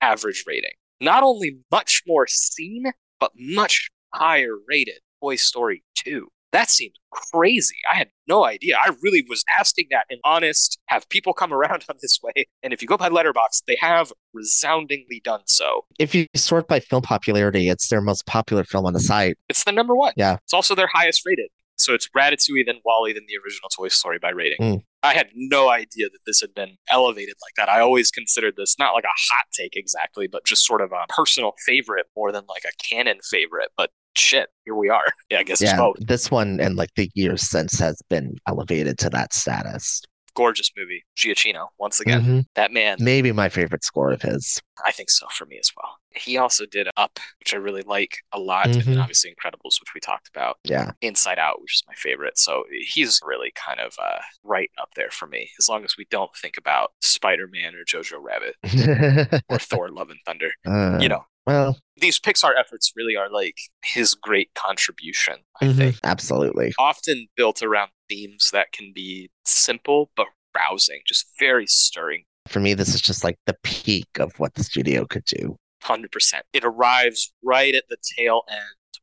average 0.00 0.44
rating. 0.46 0.74
Not 1.00 1.24
only 1.24 1.58
much 1.72 2.04
more 2.06 2.28
seen, 2.28 2.84
but 3.18 3.32
much 3.36 3.90
higher 4.14 4.54
rated. 4.68 5.00
Toy 5.20 5.34
Story 5.34 5.82
2. 5.96 6.28
That 6.54 6.70
seems 6.70 6.94
crazy. 7.10 7.74
I 7.90 7.96
had 7.96 8.10
no 8.28 8.44
idea. 8.44 8.76
I 8.76 8.90
really 9.02 9.24
was 9.28 9.42
asking 9.58 9.86
that 9.90 10.04
and 10.08 10.20
honest, 10.24 10.78
have 10.86 11.08
people 11.08 11.32
come 11.32 11.52
around 11.52 11.84
on 11.90 11.96
this 12.00 12.20
way? 12.22 12.46
And 12.62 12.72
if 12.72 12.80
you 12.80 12.86
go 12.86 12.96
by 12.96 13.08
Letterboxd, 13.08 13.64
they 13.66 13.76
have 13.80 14.12
resoundingly 14.32 15.20
done 15.24 15.40
so. 15.46 15.84
If 15.98 16.14
you 16.14 16.26
sort 16.36 16.68
by 16.68 16.78
film 16.78 17.02
popularity, 17.02 17.68
it's 17.68 17.88
their 17.88 18.00
most 18.00 18.24
popular 18.26 18.62
film 18.62 18.86
on 18.86 18.92
the 18.92 19.00
site. 19.00 19.36
It's 19.48 19.64
the 19.64 19.72
number 19.72 19.96
one. 19.96 20.12
Yeah. 20.16 20.36
It's 20.44 20.54
also 20.54 20.76
their 20.76 20.86
highest 20.86 21.26
rated. 21.26 21.48
So 21.76 21.92
it's 21.92 22.08
Ratatouille, 22.16 22.66
then 22.66 22.76
WALL-E, 22.84 23.14
then 23.14 23.24
the 23.26 23.36
original 23.44 23.68
Toy 23.68 23.88
Story 23.88 24.20
by 24.22 24.30
rating. 24.30 24.58
Mm. 24.60 24.82
I 25.02 25.12
had 25.12 25.30
no 25.34 25.70
idea 25.70 26.06
that 26.08 26.20
this 26.24 26.40
had 26.40 26.54
been 26.54 26.76
elevated 26.88 27.34
like 27.42 27.54
that. 27.56 27.68
I 27.68 27.80
always 27.80 28.12
considered 28.12 28.54
this 28.56 28.76
not 28.78 28.94
like 28.94 29.02
a 29.02 29.08
hot 29.08 29.46
take 29.52 29.74
exactly, 29.74 30.28
but 30.28 30.44
just 30.44 30.64
sort 30.64 30.80
of 30.80 30.92
a 30.92 31.04
personal 31.08 31.52
favorite 31.66 32.06
more 32.16 32.30
than 32.30 32.44
like 32.48 32.62
a 32.64 32.72
canon 32.82 33.18
favorite. 33.28 33.70
But 33.76 33.90
shit, 34.16 34.48
here 34.64 34.74
we 34.74 34.88
are. 34.88 35.04
Yeah, 35.30 35.38
I 35.40 35.42
guess 35.42 35.60
Yeah. 35.60 35.76
both. 35.76 35.96
This 36.00 36.30
one 36.30 36.60
and 36.60 36.76
like 36.76 36.90
the 36.96 37.10
years 37.14 37.48
since 37.48 37.78
has 37.78 38.00
been 38.10 38.36
elevated 38.46 38.98
to 38.98 39.10
that 39.10 39.32
status. 39.32 40.02
Gorgeous 40.36 40.70
movie. 40.76 41.04
Giacchino, 41.16 41.68
once 41.78 42.00
again. 42.00 42.22
Mhm. 42.22 42.44
That 42.56 42.72
man, 42.72 42.96
Maybe 43.00 43.30
my 43.30 43.48
favorite 43.48 43.84
score 43.84 44.10
of 44.10 44.20
his. 44.20 44.60
I 44.84 44.90
think 44.90 45.08
so 45.10 45.26
for 45.30 45.46
me 45.46 45.58
as 45.60 45.70
well. 45.76 45.96
He 46.16 46.36
also 46.38 46.66
did 46.66 46.88
Up, 46.96 47.20
which 47.38 47.54
I 47.54 47.56
really 47.56 47.82
like 47.82 48.16
a 48.32 48.40
lot. 48.40 48.66
And 48.66 48.74
then 48.82 48.96
Mhm. 48.96 49.00
obviously 49.00 49.30
Incredibles, 49.30 49.78
which 49.80 49.94
we 49.94 50.00
talked 50.00 50.28
about. 50.28 50.58
Yeah. 50.64 50.90
Inside 51.02 51.38
Out, 51.38 51.60
which 51.62 51.74
is 51.74 51.84
my 51.86 51.94
favorite. 51.94 52.36
So 52.36 52.64
he's 52.84 53.20
really 53.24 53.52
kind 53.54 53.78
of 53.78 53.94
uh, 54.02 54.18
right 54.42 54.70
up 54.76 54.90
there 54.96 55.10
for 55.12 55.28
me, 55.28 55.50
as 55.60 55.68
long 55.68 55.84
as 55.84 55.96
we 55.96 56.04
don't 56.10 56.34
think 56.36 56.56
about 56.58 56.92
Spider 57.00 57.46
Man 57.46 57.76
or 57.76 57.84
Jojo 57.84 58.18
Rabbit 58.20 58.56
or 59.48 59.58
Thor 59.60 59.88
Love 59.90 60.10
and 60.10 60.18
Thunder. 60.26 60.50
Uh, 60.66 60.98
You 61.00 61.08
know, 61.10 61.24
Well, 61.46 61.78
these 62.00 62.18
Pixar 62.18 62.52
efforts 62.58 62.92
really 62.96 63.16
are 63.16 63.30
like 63.30 63.56
his 63.84 64.14
great 64.14 64.50
contribution, 64.54 65.36
I 65.60 65.66
mhm, 65.66 65.76
think. 65.76 65.96
absolutely. 66.04 66.72
Often 66.78 67.28
built 67.36 67.62
around 67.62 67.90
themes 68.08 68.50
that 68.52 68.72
can 68.72 68.92
be 68.94 69.30
simple 69.44 70.10
but 70.16 70.26
rousing, 70.56 71.00
just 71.06 71.26
very 71.38 71.66
stirring. 71.66 72.24
For 72.48 72.60
me, 72.60 72.74
this 72.74 72.94
is 72.94 73.00
just 73.00 73.24
like 73.24 73.38
the 73.46 73.56
peak 73.62 74.08
of 74.18 74.32
what 74.38 74.54
the 74.54 74.64
studio 74.64 75.04
could 75.06 75.24
do. 75.24 75.56
100%. 75.82 76.42
It 76.52 76.64
arrives 76.64 77.32
right 77.42 77.74
at 77.74 77.84
the 77.88 77.96
tail 78.16 78.42
end 78.50 78.60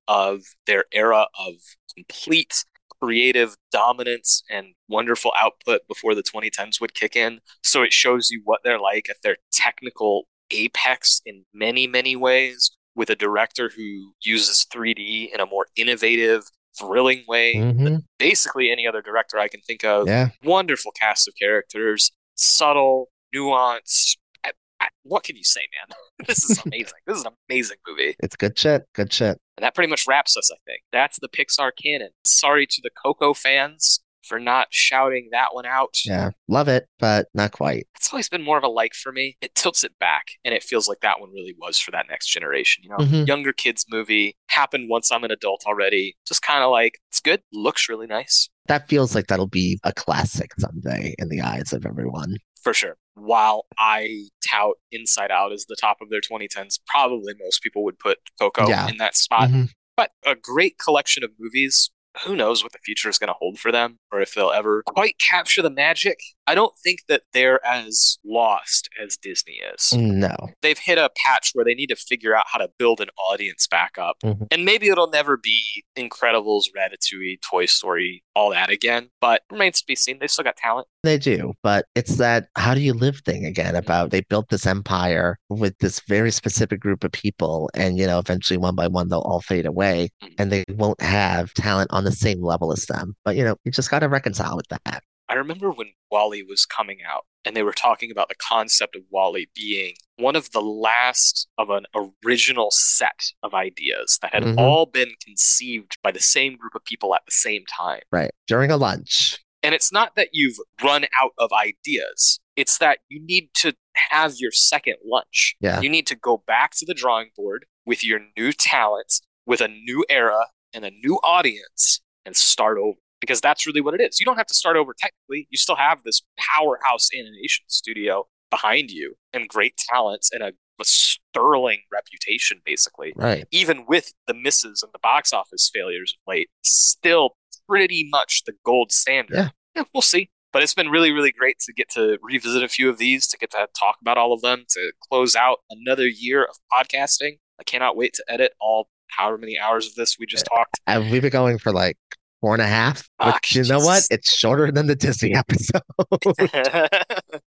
of 0.08 0.42
their 0.66 0.86
era 0.92 1.28
of 1.40 1.54
complete 1.96 2.64
creative 3.02 3.56
dominance 3.72 4.44
and 4.50 4.68
wonderful 4.88 5.32
output 5.40 5.82
before 5.88 6.14
the 6.14 6.22
2010s 6.24 6.80
would 6.80 6.94
kick 6.94 7.16
in. 7.16 7.40
So 7.64 7.82
it 7.82 7.94
shows 7.94 8.30
you 8.30 8.42
what 8.44 8.62
they're 8.64 8.80
like 8.80 9.10
at 9.10 9.18
their 9.24 9.38
technical 9.52 10.28
apex 10.52 11.22
in 11.26 11.46
many, 11.54 11.88
many 11.88 12.16
ways 12.16 12.72
with 12.96 13.10
a 13.10 13.16
director 13.16 13.70
who 13.76 14.14
uses 14.22 14.66
3D 14.74 15.32
in 15.34 15.40
a 15.40 15.46
more 15.46 15.68
innovative, 15.76 16.44
thrilling 16.78 17.24
way 17.28 17.56
Mhm. 17.56 17.84
than 17.84 18.08
basically 18.18 18.70
any 18.72 18.88
other 18.88 19.02
director 19.02 19.38
I 19.40 19.48
can 19.48 19.62
think 19.62 19.84
of. 19.84 20.08
Yeah. 20.08 20.30
Wonderful 20.44 20.92
cast 20.92 21.28
of 21.28 21.34
characters, 21.40 22.12
subtle, 22.36 23.10
nuanced. 23.36 24.18
I- 24.44 24.52
I- 24.80 24.90
What 25.04 25.24
can 25.24 25.36
you 25.36 25.44
say, 25.44 25.68
man? 25.88 25.96
this 26.28 26.44
is 26.50 26.60
amazing. 26.66 27.00
this 27.06 27.18
is 27.18 27.26
an 27.26 27.34
amazing 27.50 27.78
movie. 27.88 28.16
It's 28.20 28.36
good 28.36 28.58
shit. 28.58 28.84
Good 28.94 29.12
shit. 29.14 29.38
And 29.58 29.64
that 29.64 29.76
pretty 29.76 29.90
much 29.90 30.06
wraps 30.08 30.36
us, 30.38 30.50
I 30.52 30.58
think. 30.66 30.82
That's 30.92 31.20
the 31.20 31.30
Pixar 31.30 31.72
canon. 31.82 32.10
Sorry 32.26 32.66
to 32.68 32.82
the 32.84 32.90
Coco 33.04 33.34
fans 33.34 34.00
for 34.24 34.40
not 34.40 34.68
shouting 34.72 35.30
that 35.32 35.50
one 35.54 35.66
out. 35.66 35.96
Yeah. 36.06 36.32
Love 36.48 36.68
it, 36.68 36.88
but 37.00 37.28
not 37.34 37.52
quite. 37.52 37.88
It's 37.96 38.12
always 38.14 38.30
been 38.30 38.42
more 38.44 38.58
of 38.58 38.64
a 38.64 38.68
like 38.68 38.94
for 38.94 39.12
me. 39.12 39.38
It 39.42 39.56
tilts 39.56 39.84
it 39.84 39.98
back, 40.00 40.26
and 40.46 40.54
it 40.54 40.64
feels 40.64 40.88
like 40.88 41.00
that 41.02 41.20
one 41.20 41.32
really 41.32 41.56
was 41.60 41.78
for 41.80 41.92
that 41.92 42.06
next 42.10 42.28
generation. 42.28 42.84
You 42.84 42.90
know, 42.92 42.98
Mhm. 42.98 43.28
younger 43.28 43.54
kids 43.54 43.86
movie 43.90 44.36
happened 44.48 44.90
once 44.90 45.12
I'm 45.12 45.24
an 45.24 45.32
adult 45.32 45.64
already. 45.66 46.16
Just 46.28 46.42
kind 46.42 46.64
of 46.64 46.72
like 46.72 47.00
it's 47.10 47.20
good, 47.20 47.42
looks 47.54 47.90
really 47.90 48.08
nice 48.08 48.50
That 48.68 48.88
feels 48.88 49.16
like 49.16 49.28
that'll 49.28 49.48
be 49.48 49.80
a 49.84 49.92
classic 49.92 50.52
someday 50.60 51.16
in 51.18 51.30
the 51.30 51.42
eyes 51.42 51.74
of 51.74 51.86
everyone. 51.86 52.38
for 52.64 52.76
sure. 52.76 52.96
While 53.16 53.66
I 53.80 54.28
tout 54.48 54.76
Inside 54.92 55.32
Out 55.32 55.52
as 55.52 55.66
the 55.66 55.76
top 55.76 55.98
of 56.00 56.12
their 56.12 56.22
2010s, 56.22 56.80
probably 56.86 57.34
most 57.40 57.64
people 57.64 57.84
would 57.84 57.98
put 57.98 58.20
Coco 58.40 58.70
Yeah. 58.70 58.88
in 58.88 58.98
that 58.98 59.16
spot. 59.18 59.50
Mhm. 59.50 59.70
But 59.98 60.12
a 60.24 60.36
great 60.36 60.78
collection 60.78 61.24
of 61.24 61.32
movies. 61.40 61.90
Who 62.26 62.36
knows 62.36 62.62
what 62.64 62.74
the 62.74 62.80
future 62.80 63.10
is 63.10 63.18
going 63.18 63.30
to 63.30 63.36
hold 63.40 63.58
for 63.58 63.72
them 63.72 64.00
or 64.12 64.22
if 64.22 64.34
they'll 64.34 64.52
ever 64.52 64.84
quite 64.86 65.18
capture 65.18 65.62
the 65.62 65.70
magic? 65.70 66.20
I 66.52 66.56
don't 66.56 66.78
think 66.84 67.06
that 67.08 67.22
they're 67.32 67.66
as 67.66 68.18
lost 68.26 68.90
as 69.02 69.16
Disney 69.16 69.62
is. 69.74 69.94
No. 69.94 70.36
They've 70.62 70.78
hit 70.78 70.98
a 70.98 71.10
patch 71.16 71.52
where 71.54 71.64
they 71.64 71.74
need 71.74 71.88
to 71.88 71.96
figure 71.96 72.36
out 72.36 72.44
how 72.48 72.60
to 72.60 72.70
build 72.78 73.00
an 73.00 73.08
audience 73.32 73.68
back 73.68 73.98
up. 73.98 74.18
Mhm. 74.22 74.48
And 74.52 74.66
maybe 74.66 74.90
it'll 74.90 75.10
never 75.10 75.38
be 75.38 75.64
Incredibles, 75.98 76.64
Ratatouille, 76.76 77.40
Toy 77.42 77.68
Story, 77.68 78.22
all 78.36 78.50
that 78.50 78.70
again, 78.70 79.08
but 79.22 79.44
remains 79.50 79.80
to 79.80 79.86
be 79.88 79.96
seen. 79.96 80.20
They 80.20 80.28
still 80.28 80.44
got 80.44 80.58
talent. 80.58 80.88
They 81.04 81.18
do, 81.18 81.54
but 81.64 81.86
it's 81.96 82.18
that 82.18 82.50
how 82.58 82.74
do 82.74 82.82
you 82.82 82.94
live 82.94 83.22
thing 83.26 83.46
again 83.46 83.78
about 83.78 84.12
they 84.12 84.22
built 84.22 84.50
this 84.50 84.68
empire 84.68 85.38
with 85.48 85.78
this 85.80 86.02
very 86.02 86.32
specific 86.32 86.82
group 86.82 87.06
of 87.06 87.14
people, 87.14 87.70
and 87.74 87.98
you 87.98 88.06
know, 88.06 88.20
eventually 88.20 88.58
one 88.58 88.76
by 88.76 88.88
one 88.88 89.08
they'll 89.08 89.20
all 89.20 89.40
fade 89.40 89.66
away 89.66 90.10
and 90.38 90.52
they 90.52 90.66
won't 90.70 91.00
have 91.02 91.54
talent 91.54 91.90
on 91.94 92.04
the 92.04 92.12
same 92.12 92.42
level 92.44 92.74
as 92.74 92.86
them. 92.88 93.16
But 93.24 93.38
you 93.38 93.46
know, 93.46 93.56
you 93.64 93.72
just 93.72 93.90
gotta 93.90 94.10
reconcile 94.10 94.58
with 94.58 94.68
that. 94.68 95.02
I 95.32 95.36
remember 95.36 95.72
when 95.72 95.94
WALL-E 96.12 96.44
was 96.44 96.66
coming 96.66 96.98
out 97.08 97.24
and 97.46 97.56
they 97.56 97.64
were 97.64 97.72
talking 97.72 98.12
about 98.12 98.28
the 98.28 98.36
concept 98.36 98.98
of 98.98 99.04
WALL-E 99.10 99.48
being 99.56 99.94
one 100.18 100.36
of 100.36 100.52
the 100.52 100.62
last 100.62 101.48
of 101.58 101.70
an 101.70 101.86
original 102.26 102.70
set 102.72 103.32
of 103.42 103.54
ideas 103.54 104.20
that 104.22 104.34
had 104.34 104.44
Mhm. 104.44 104.58
all 104.60 104.86
been 104.86 105.14
conceived 105.24 105.98
by 106.04 106.12
the 106.12 106.20
same 106.20 106.58
group 106.58 106.76
of 106.76 106.84
people 106.84 107.16
at 107.16 107.22
the 107.26 107.32
same 107.32 107.64
time. 107.66 108.02
Right. 108.12 108.32
During 108.46 108.72
a 108.72 108.78
lunch. 108.78 109.40
And 109.64 109.74
it's 109.74 109.92
not 109.92 110.16
that 110.16 110.30
you've 110.34 110.58
run 110.84 111.06
out 111.22 111.32
of 111.38 111.52
ideas, 111.54 112.40
it's 112.58 112.78
that 112.80 113.00
you 113.08 113.22
need 113.24 113.54
to 113.56 113.74
have 113.96 114.34
your 114.38 114.52
second 114.52 114.98
lunch. 115.06 115.56
Yeah. 115.62 115.80
You 115.80 115.90
need 115.90 116.08
to 116.08 116.16
go 116.16 116.44
back 116.46 116.72
to 116.78 116.86
the 116.86 116.94
drawing 116.94 117.30
board 117.38 117.66
with 117.86 118.04
your 118.04 118.20
new 118.38 118.52
talents, 118.52 119.22
with 119.46 119.62
a 119.62 119.68
new 119.70 120.04
era 120.10 120.48
and 120.74 120.84
a 120.84 120.92
new 120.92 121.20
audience, 121.24 122.02
and 122.26 122.36
start 122.36 122.78
over. 122.78 123.00
Because 123.22 123.40
that's 123.40 123.66
really 123.66 123.80
what 123.82 123.94
it 123.94 124.02
is. 124.02 124.20
You 124.20 124.26
don't 124.26 124.36
have 124.38 124.48
to 124.48 124.54
start 124.54 124.76
over 124.76 124.94
technically. 124.98 125.48
You 125.50 125.58
still 125.58 125.78
have 125.78 126.04
this 126.04 126.22
powerhouse 126.38 127.08
animation 127.18 127.64
studio 127.68 128.28
behind 128.50 128.92
you 128.92 129.16
and 129.32 129.48
great 129.48 129.78
talents 129.78 130.30
and 130.34 130.44
a, 130.44 130.48
a 130.48 130.84
sterling 130.84 131.80
reputation, 131.94 132.60
basically 132.66 133.14
Right. 133.16 133.46
even 133.52 133.86
with 133.88 134.12
the 134.28 134.34
misses 134.34 134.84
and 134.84 134.92
the 134.92 135.00
box 135.00 135.32
office 135.32 135.70
failures 135.74 136.14
of 136.18 136.34
late, 136.34 136.50
still 136.64 137.36
pretty 137.70 138.08
much 138.12 138.44
the 138.46 138.54
gold 138.66 138.92
standard. 138.92 139.52
Yeah. 139.76 139.84
we'll 139.94 140.02
see. 140.02 140.30
But 140.52 140.64
it's 140.64 140.74
been 140.74 140.90
really, 140.90 141.14
really 141.14 141.32
great 141.32 141.60
to 141.60 141.72
get 141.74 141.88
to 141.92 142.18
revisit 142.22 142.62
a 142.62 142.68
few 142.68 142.90
of 142.90 142.98
these, 142.98 143.26
to 143.28 143.38
get 143.38 143.52
to 143.52 143.68
talk 143.80 143.96
about 144.02 144.18
all 144.18 144.34
of 144.34 144.42
them, 144.42 144.66
to 144.72 144.92
close 145.10 145.34
out 145.34 145.60
another 145.70 146.08
year 146.08 146.44
of 146.44 146.58
podcasting. 146.74 147.38
I 147.58 147.64
cannot 147.64 147.96
wait 147.96 148.14
to 148.16 148.26
edit 148.28 148.52
all 148.60 148.90
however 149.12 149.38
many 149.38 149.58
hours 149.58 149.88
of 149.88 149.96
this 149.96 150.18
we 150.20 150.26
just 150.26 150.46
talked. 150.46 150.80
And 150.88 151.10
we've 151.10 151.22
been 151.22 151.32
going 151.32 151.58
for 151.58 151.72
like 151.72 151.98
four 152.42 152.54
and 152.54 152.62
a 152.62 152.68
half. 152.68 153.08
Ah, 153.20 153.34
which 153.36 153.56
you 153.56 153.64
know 153.64 153.80
what? 153.80 154.04
It's 154.12 154.34
shorter 154.34 154.72
than 154.72 154.88
the 154.88 154.96
Disney 154.96 155.34
episode. 155.36 155.82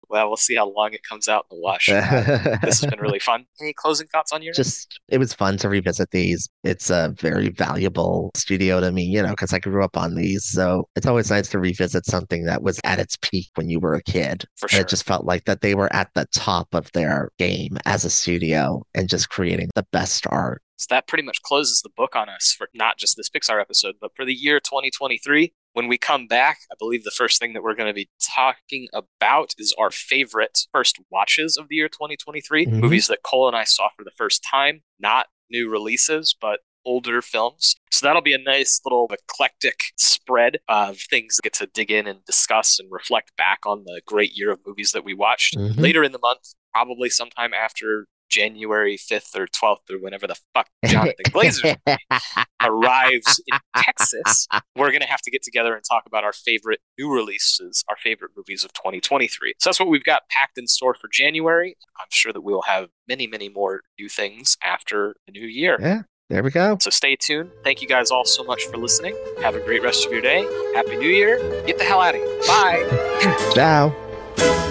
well, 0.09 0.27
we'll 0.27 0.37
see 0.37 0.55
how 0.55 0.69
long 0.69 0.93
it 0.93 1.01
comes 1.07 1.27
out 1.27 1.45
in 1.49 1.57
the 1.57 1.61
wash. 1.61 1.85
this 2.63 2.81
has 2.81 2.85
been 2.89 2.99
really 2.99 3.19
fun. 3.19 3.45
Any 3.61 3.73
closing 3.73 4.07
thoughts 4.07 4.31
on 4.31 4.41
your 4.41 4.53
just 4.53 4.99
it 5.07 5.17
was 5.17 5.33
fun 5.33 5.57
to 5.57 5.69
revisit 5.69 6.11
these. 6.11 6.49
It's 6.63 6.89
a 6.89 7.13
very 7.19 7.49
valuable 7.49 8.31
studio 8.35 8.79
to 8.81 8.91
me, 8.91 9.03
you 9.03 9.21
know, 9.21 9.29
because 9.29 9.53
I 9.53 9.59
grew 9.59 9.83
up 9.83 9.97
on 9.97 10.15
these. 10.15 10.45
So 10.45 10.87
it's 10.95 11.07
always 11.07 11.29
nice 11.31 11.49
to 11.49 11.59
revisit 11.59 12.05
something 12.05 12.45
that 12.45 12.61
was 12.61 12.79
at 12.83 12.99
its 12.99 13.17
peak 13.21 13.47
when 13.55 13.69
you 13.69 13.79
were 13.79 13.95
a 13.95 14.03
kid. 14.03 14.45
for 14.57 14.65
And 14.65 14.71
sure? 14.71 14.81
it 14.81 14.87
just 14.89 15.05
felt 15.05 15.25
like 15.25 15.45
that 15.45 15.61
they 15.61 15.75
were 15.75 15.93
at 15.93 16.09
the 16.15 16.27
top 16.33 16.67
of 16.73 16.91
their 16.91 17.29
game 17.37 17.77
as 17.85 18.05
a 18.05 18.09
studio 18.09 18.83
and 18.93 19.07
just 19.09 19.29
creating 19.29 19.69
the 19.75 19.85
best 19.91 20.27
art. 20.29 20.61
So 20.81 20.87
that 20.95 21.07
pretty 21.07 21.23
much 21.23 21.43
closes 21.43 21.81
the 21.83 21.91
book 21.95 22.15
on 22.15 22.27
us 22.27 22.55
for 22.57 22.67
not 22.73 22.97
just 22.97 23.15
this 23.15 23.29
Pixar 23.29 23.61
episode, 23.61 23.95
but 24.01 24.11
for 24.15 24.25
the 24.25 24.33
year 24.33 24.59
2023. 24.59 25.53
When 25.73 25.87
we 25.87 25.99
come 25.99 26.25
back, 26.25 26.57
I 26.71 26.75
believe 26.79 27.03
the 27.03 27.11
first 27.11 27.39
thing 27.39 27.53
that 27.53 27.61
we're 27.61 27.75
going 27.75 27.87
to 27.87 27.93
be 27.93 28.09
talking 28.35 28.87
about 28.93 29.53
is 29.59 29.75
our 29.77 29.91
favorite 29.91 30.65
first 30.73 30.99
watches 31.11 31.55
of 31.55 31.67
the 31.69 31.75
year 31.75 31.87
2023, 31.87 32.65
Mhm. 32.65 32.71
movies 32.79 33.05
that 33.07 33.21
Cole 33.23 33.47
and 33.47 33.55
I 33.55 33.63
saw 33.63 33.89
for 33.95 34.03
the 34.03 34.11
first 34.17 34.43
time, 34.43 34.81
not 34.99 35.27
new 35.51 35.69
releases, 35.69 36.35
but 36.41 36.61
older 36.83 37.21
films. 37.21 37.75
So 37.91 38.07
that'll 38.07 38.23
be 38.23 38.33
a 38.33 38.39
nice 38.39 38.81
little 38.83 39.07
eclectic 39.13 39.83
spread 39.97 40.57
of 40.67 40.99
things 40.99 41.35
to 41.35 41.41
get 41.43 41.53
to 41.53 41.67
dig 41.67 41.91
in 41.91 42.07
and 42.07 42.25
discuss 42.25 42.79
and 42.79 42.91
reflect 42.91 43.35
back 43.37 43.59
on 43.67 43.83
the 43.83 44.01
great 44.07 44.31
year 44.33 44.49
of 44.51 44.59
movies 44.65 44.91
that 44.93 45.03
we 45.03 45.13
watched 45.13 45.55
Mhm. 45.55 45.77
later 45.77 46.03
in 46.03 46.11
the 46.11 46.17
month, 46.19 46.53
probably 46.73 47.09
sometime 47.11 47.53
after 47.53 48.07
January 48.31 48.97
5th 48.97 49.35
or 49.35 49.47
12th 49.47 49.91
or 49.91 49.99
whenever 49.99 50.25
the 50.25 50.35
fuck 50.53 50.67
Jonathan 50.85 51.25
Glazer 51.27 51.77
arrives 52.63 53.41
in 53.51 53.59
Texas, 53.75 54.47
we're 54.75 54.89
going 54.89 55.01
to 55.01 55.07
have 55.07 55.21
to 55.21 55.31
get 55.31 55.43
together 55.43 55.75
and 55.75 55.83
talk 55.83 56.03
about 56.07 56.23
our 56.23 56.33
favorite 56.33 56.79
new 56.97 57.13
releases, 57.13 57.83
our 57.89 57.97
favorite 57.97 58.31
movies 58.35 58.63
of 58.63 58.73
2023. 58.73 59.53
So 59.59 59.69
that's 59.69 59.79
what 59.79 59.89
we've 59.89 60.03
got 60.03 60.23
packed 60.29 60.57
in 60.57 60.67
store 60.67 60.93
for 60.93 61.09
January. 61.11 61.75
I'm 61.99 62.07
sure 62.09 62.33
that 62.33 62.41
we'll 62.41 62.63
have 62.63 62.89
many, 63.07 63.27
many 63.27 63.49
more 63.49 63.81
new 63.99 64.09
things 64.09 64.57
after 64.63 65.15
the 65.25 65.31
new 65.33 65.45
year. 65.45 65.77
Yeah. 65.79 66.01
There 66.29 66.43
we 66.43 66.49
go. 66.49 66.77
So 66.79 66.89
stay 66.89 67.17
tuned. 67.17 67.51
Thank 67.61 67.81
you 67.81 67.89
guys 67.89 68.09
all 68.09 68.23
so 68.23 68.41
much 68.41 68.63
for 68.67 68.77
listening. 68.77 69.17
Have 69.41 69.55
a 69.55 69.59
great 69.59 69.83
rest 69.83 70.05
of 70.05 70.13
your 70.13 70.21
day. 70.21 70.43
Happy 70.73 70.95
New 70.95 71.09
Year. 71.09 71.39
Get 71.65 71.77
the 71.77 71.83
hell 71.83 71.99
out 71.99 72.15
of 72.15 72.21
here. 72.21 72.39
Bye. 72.47 73.51
Ciao. 73.53 74.69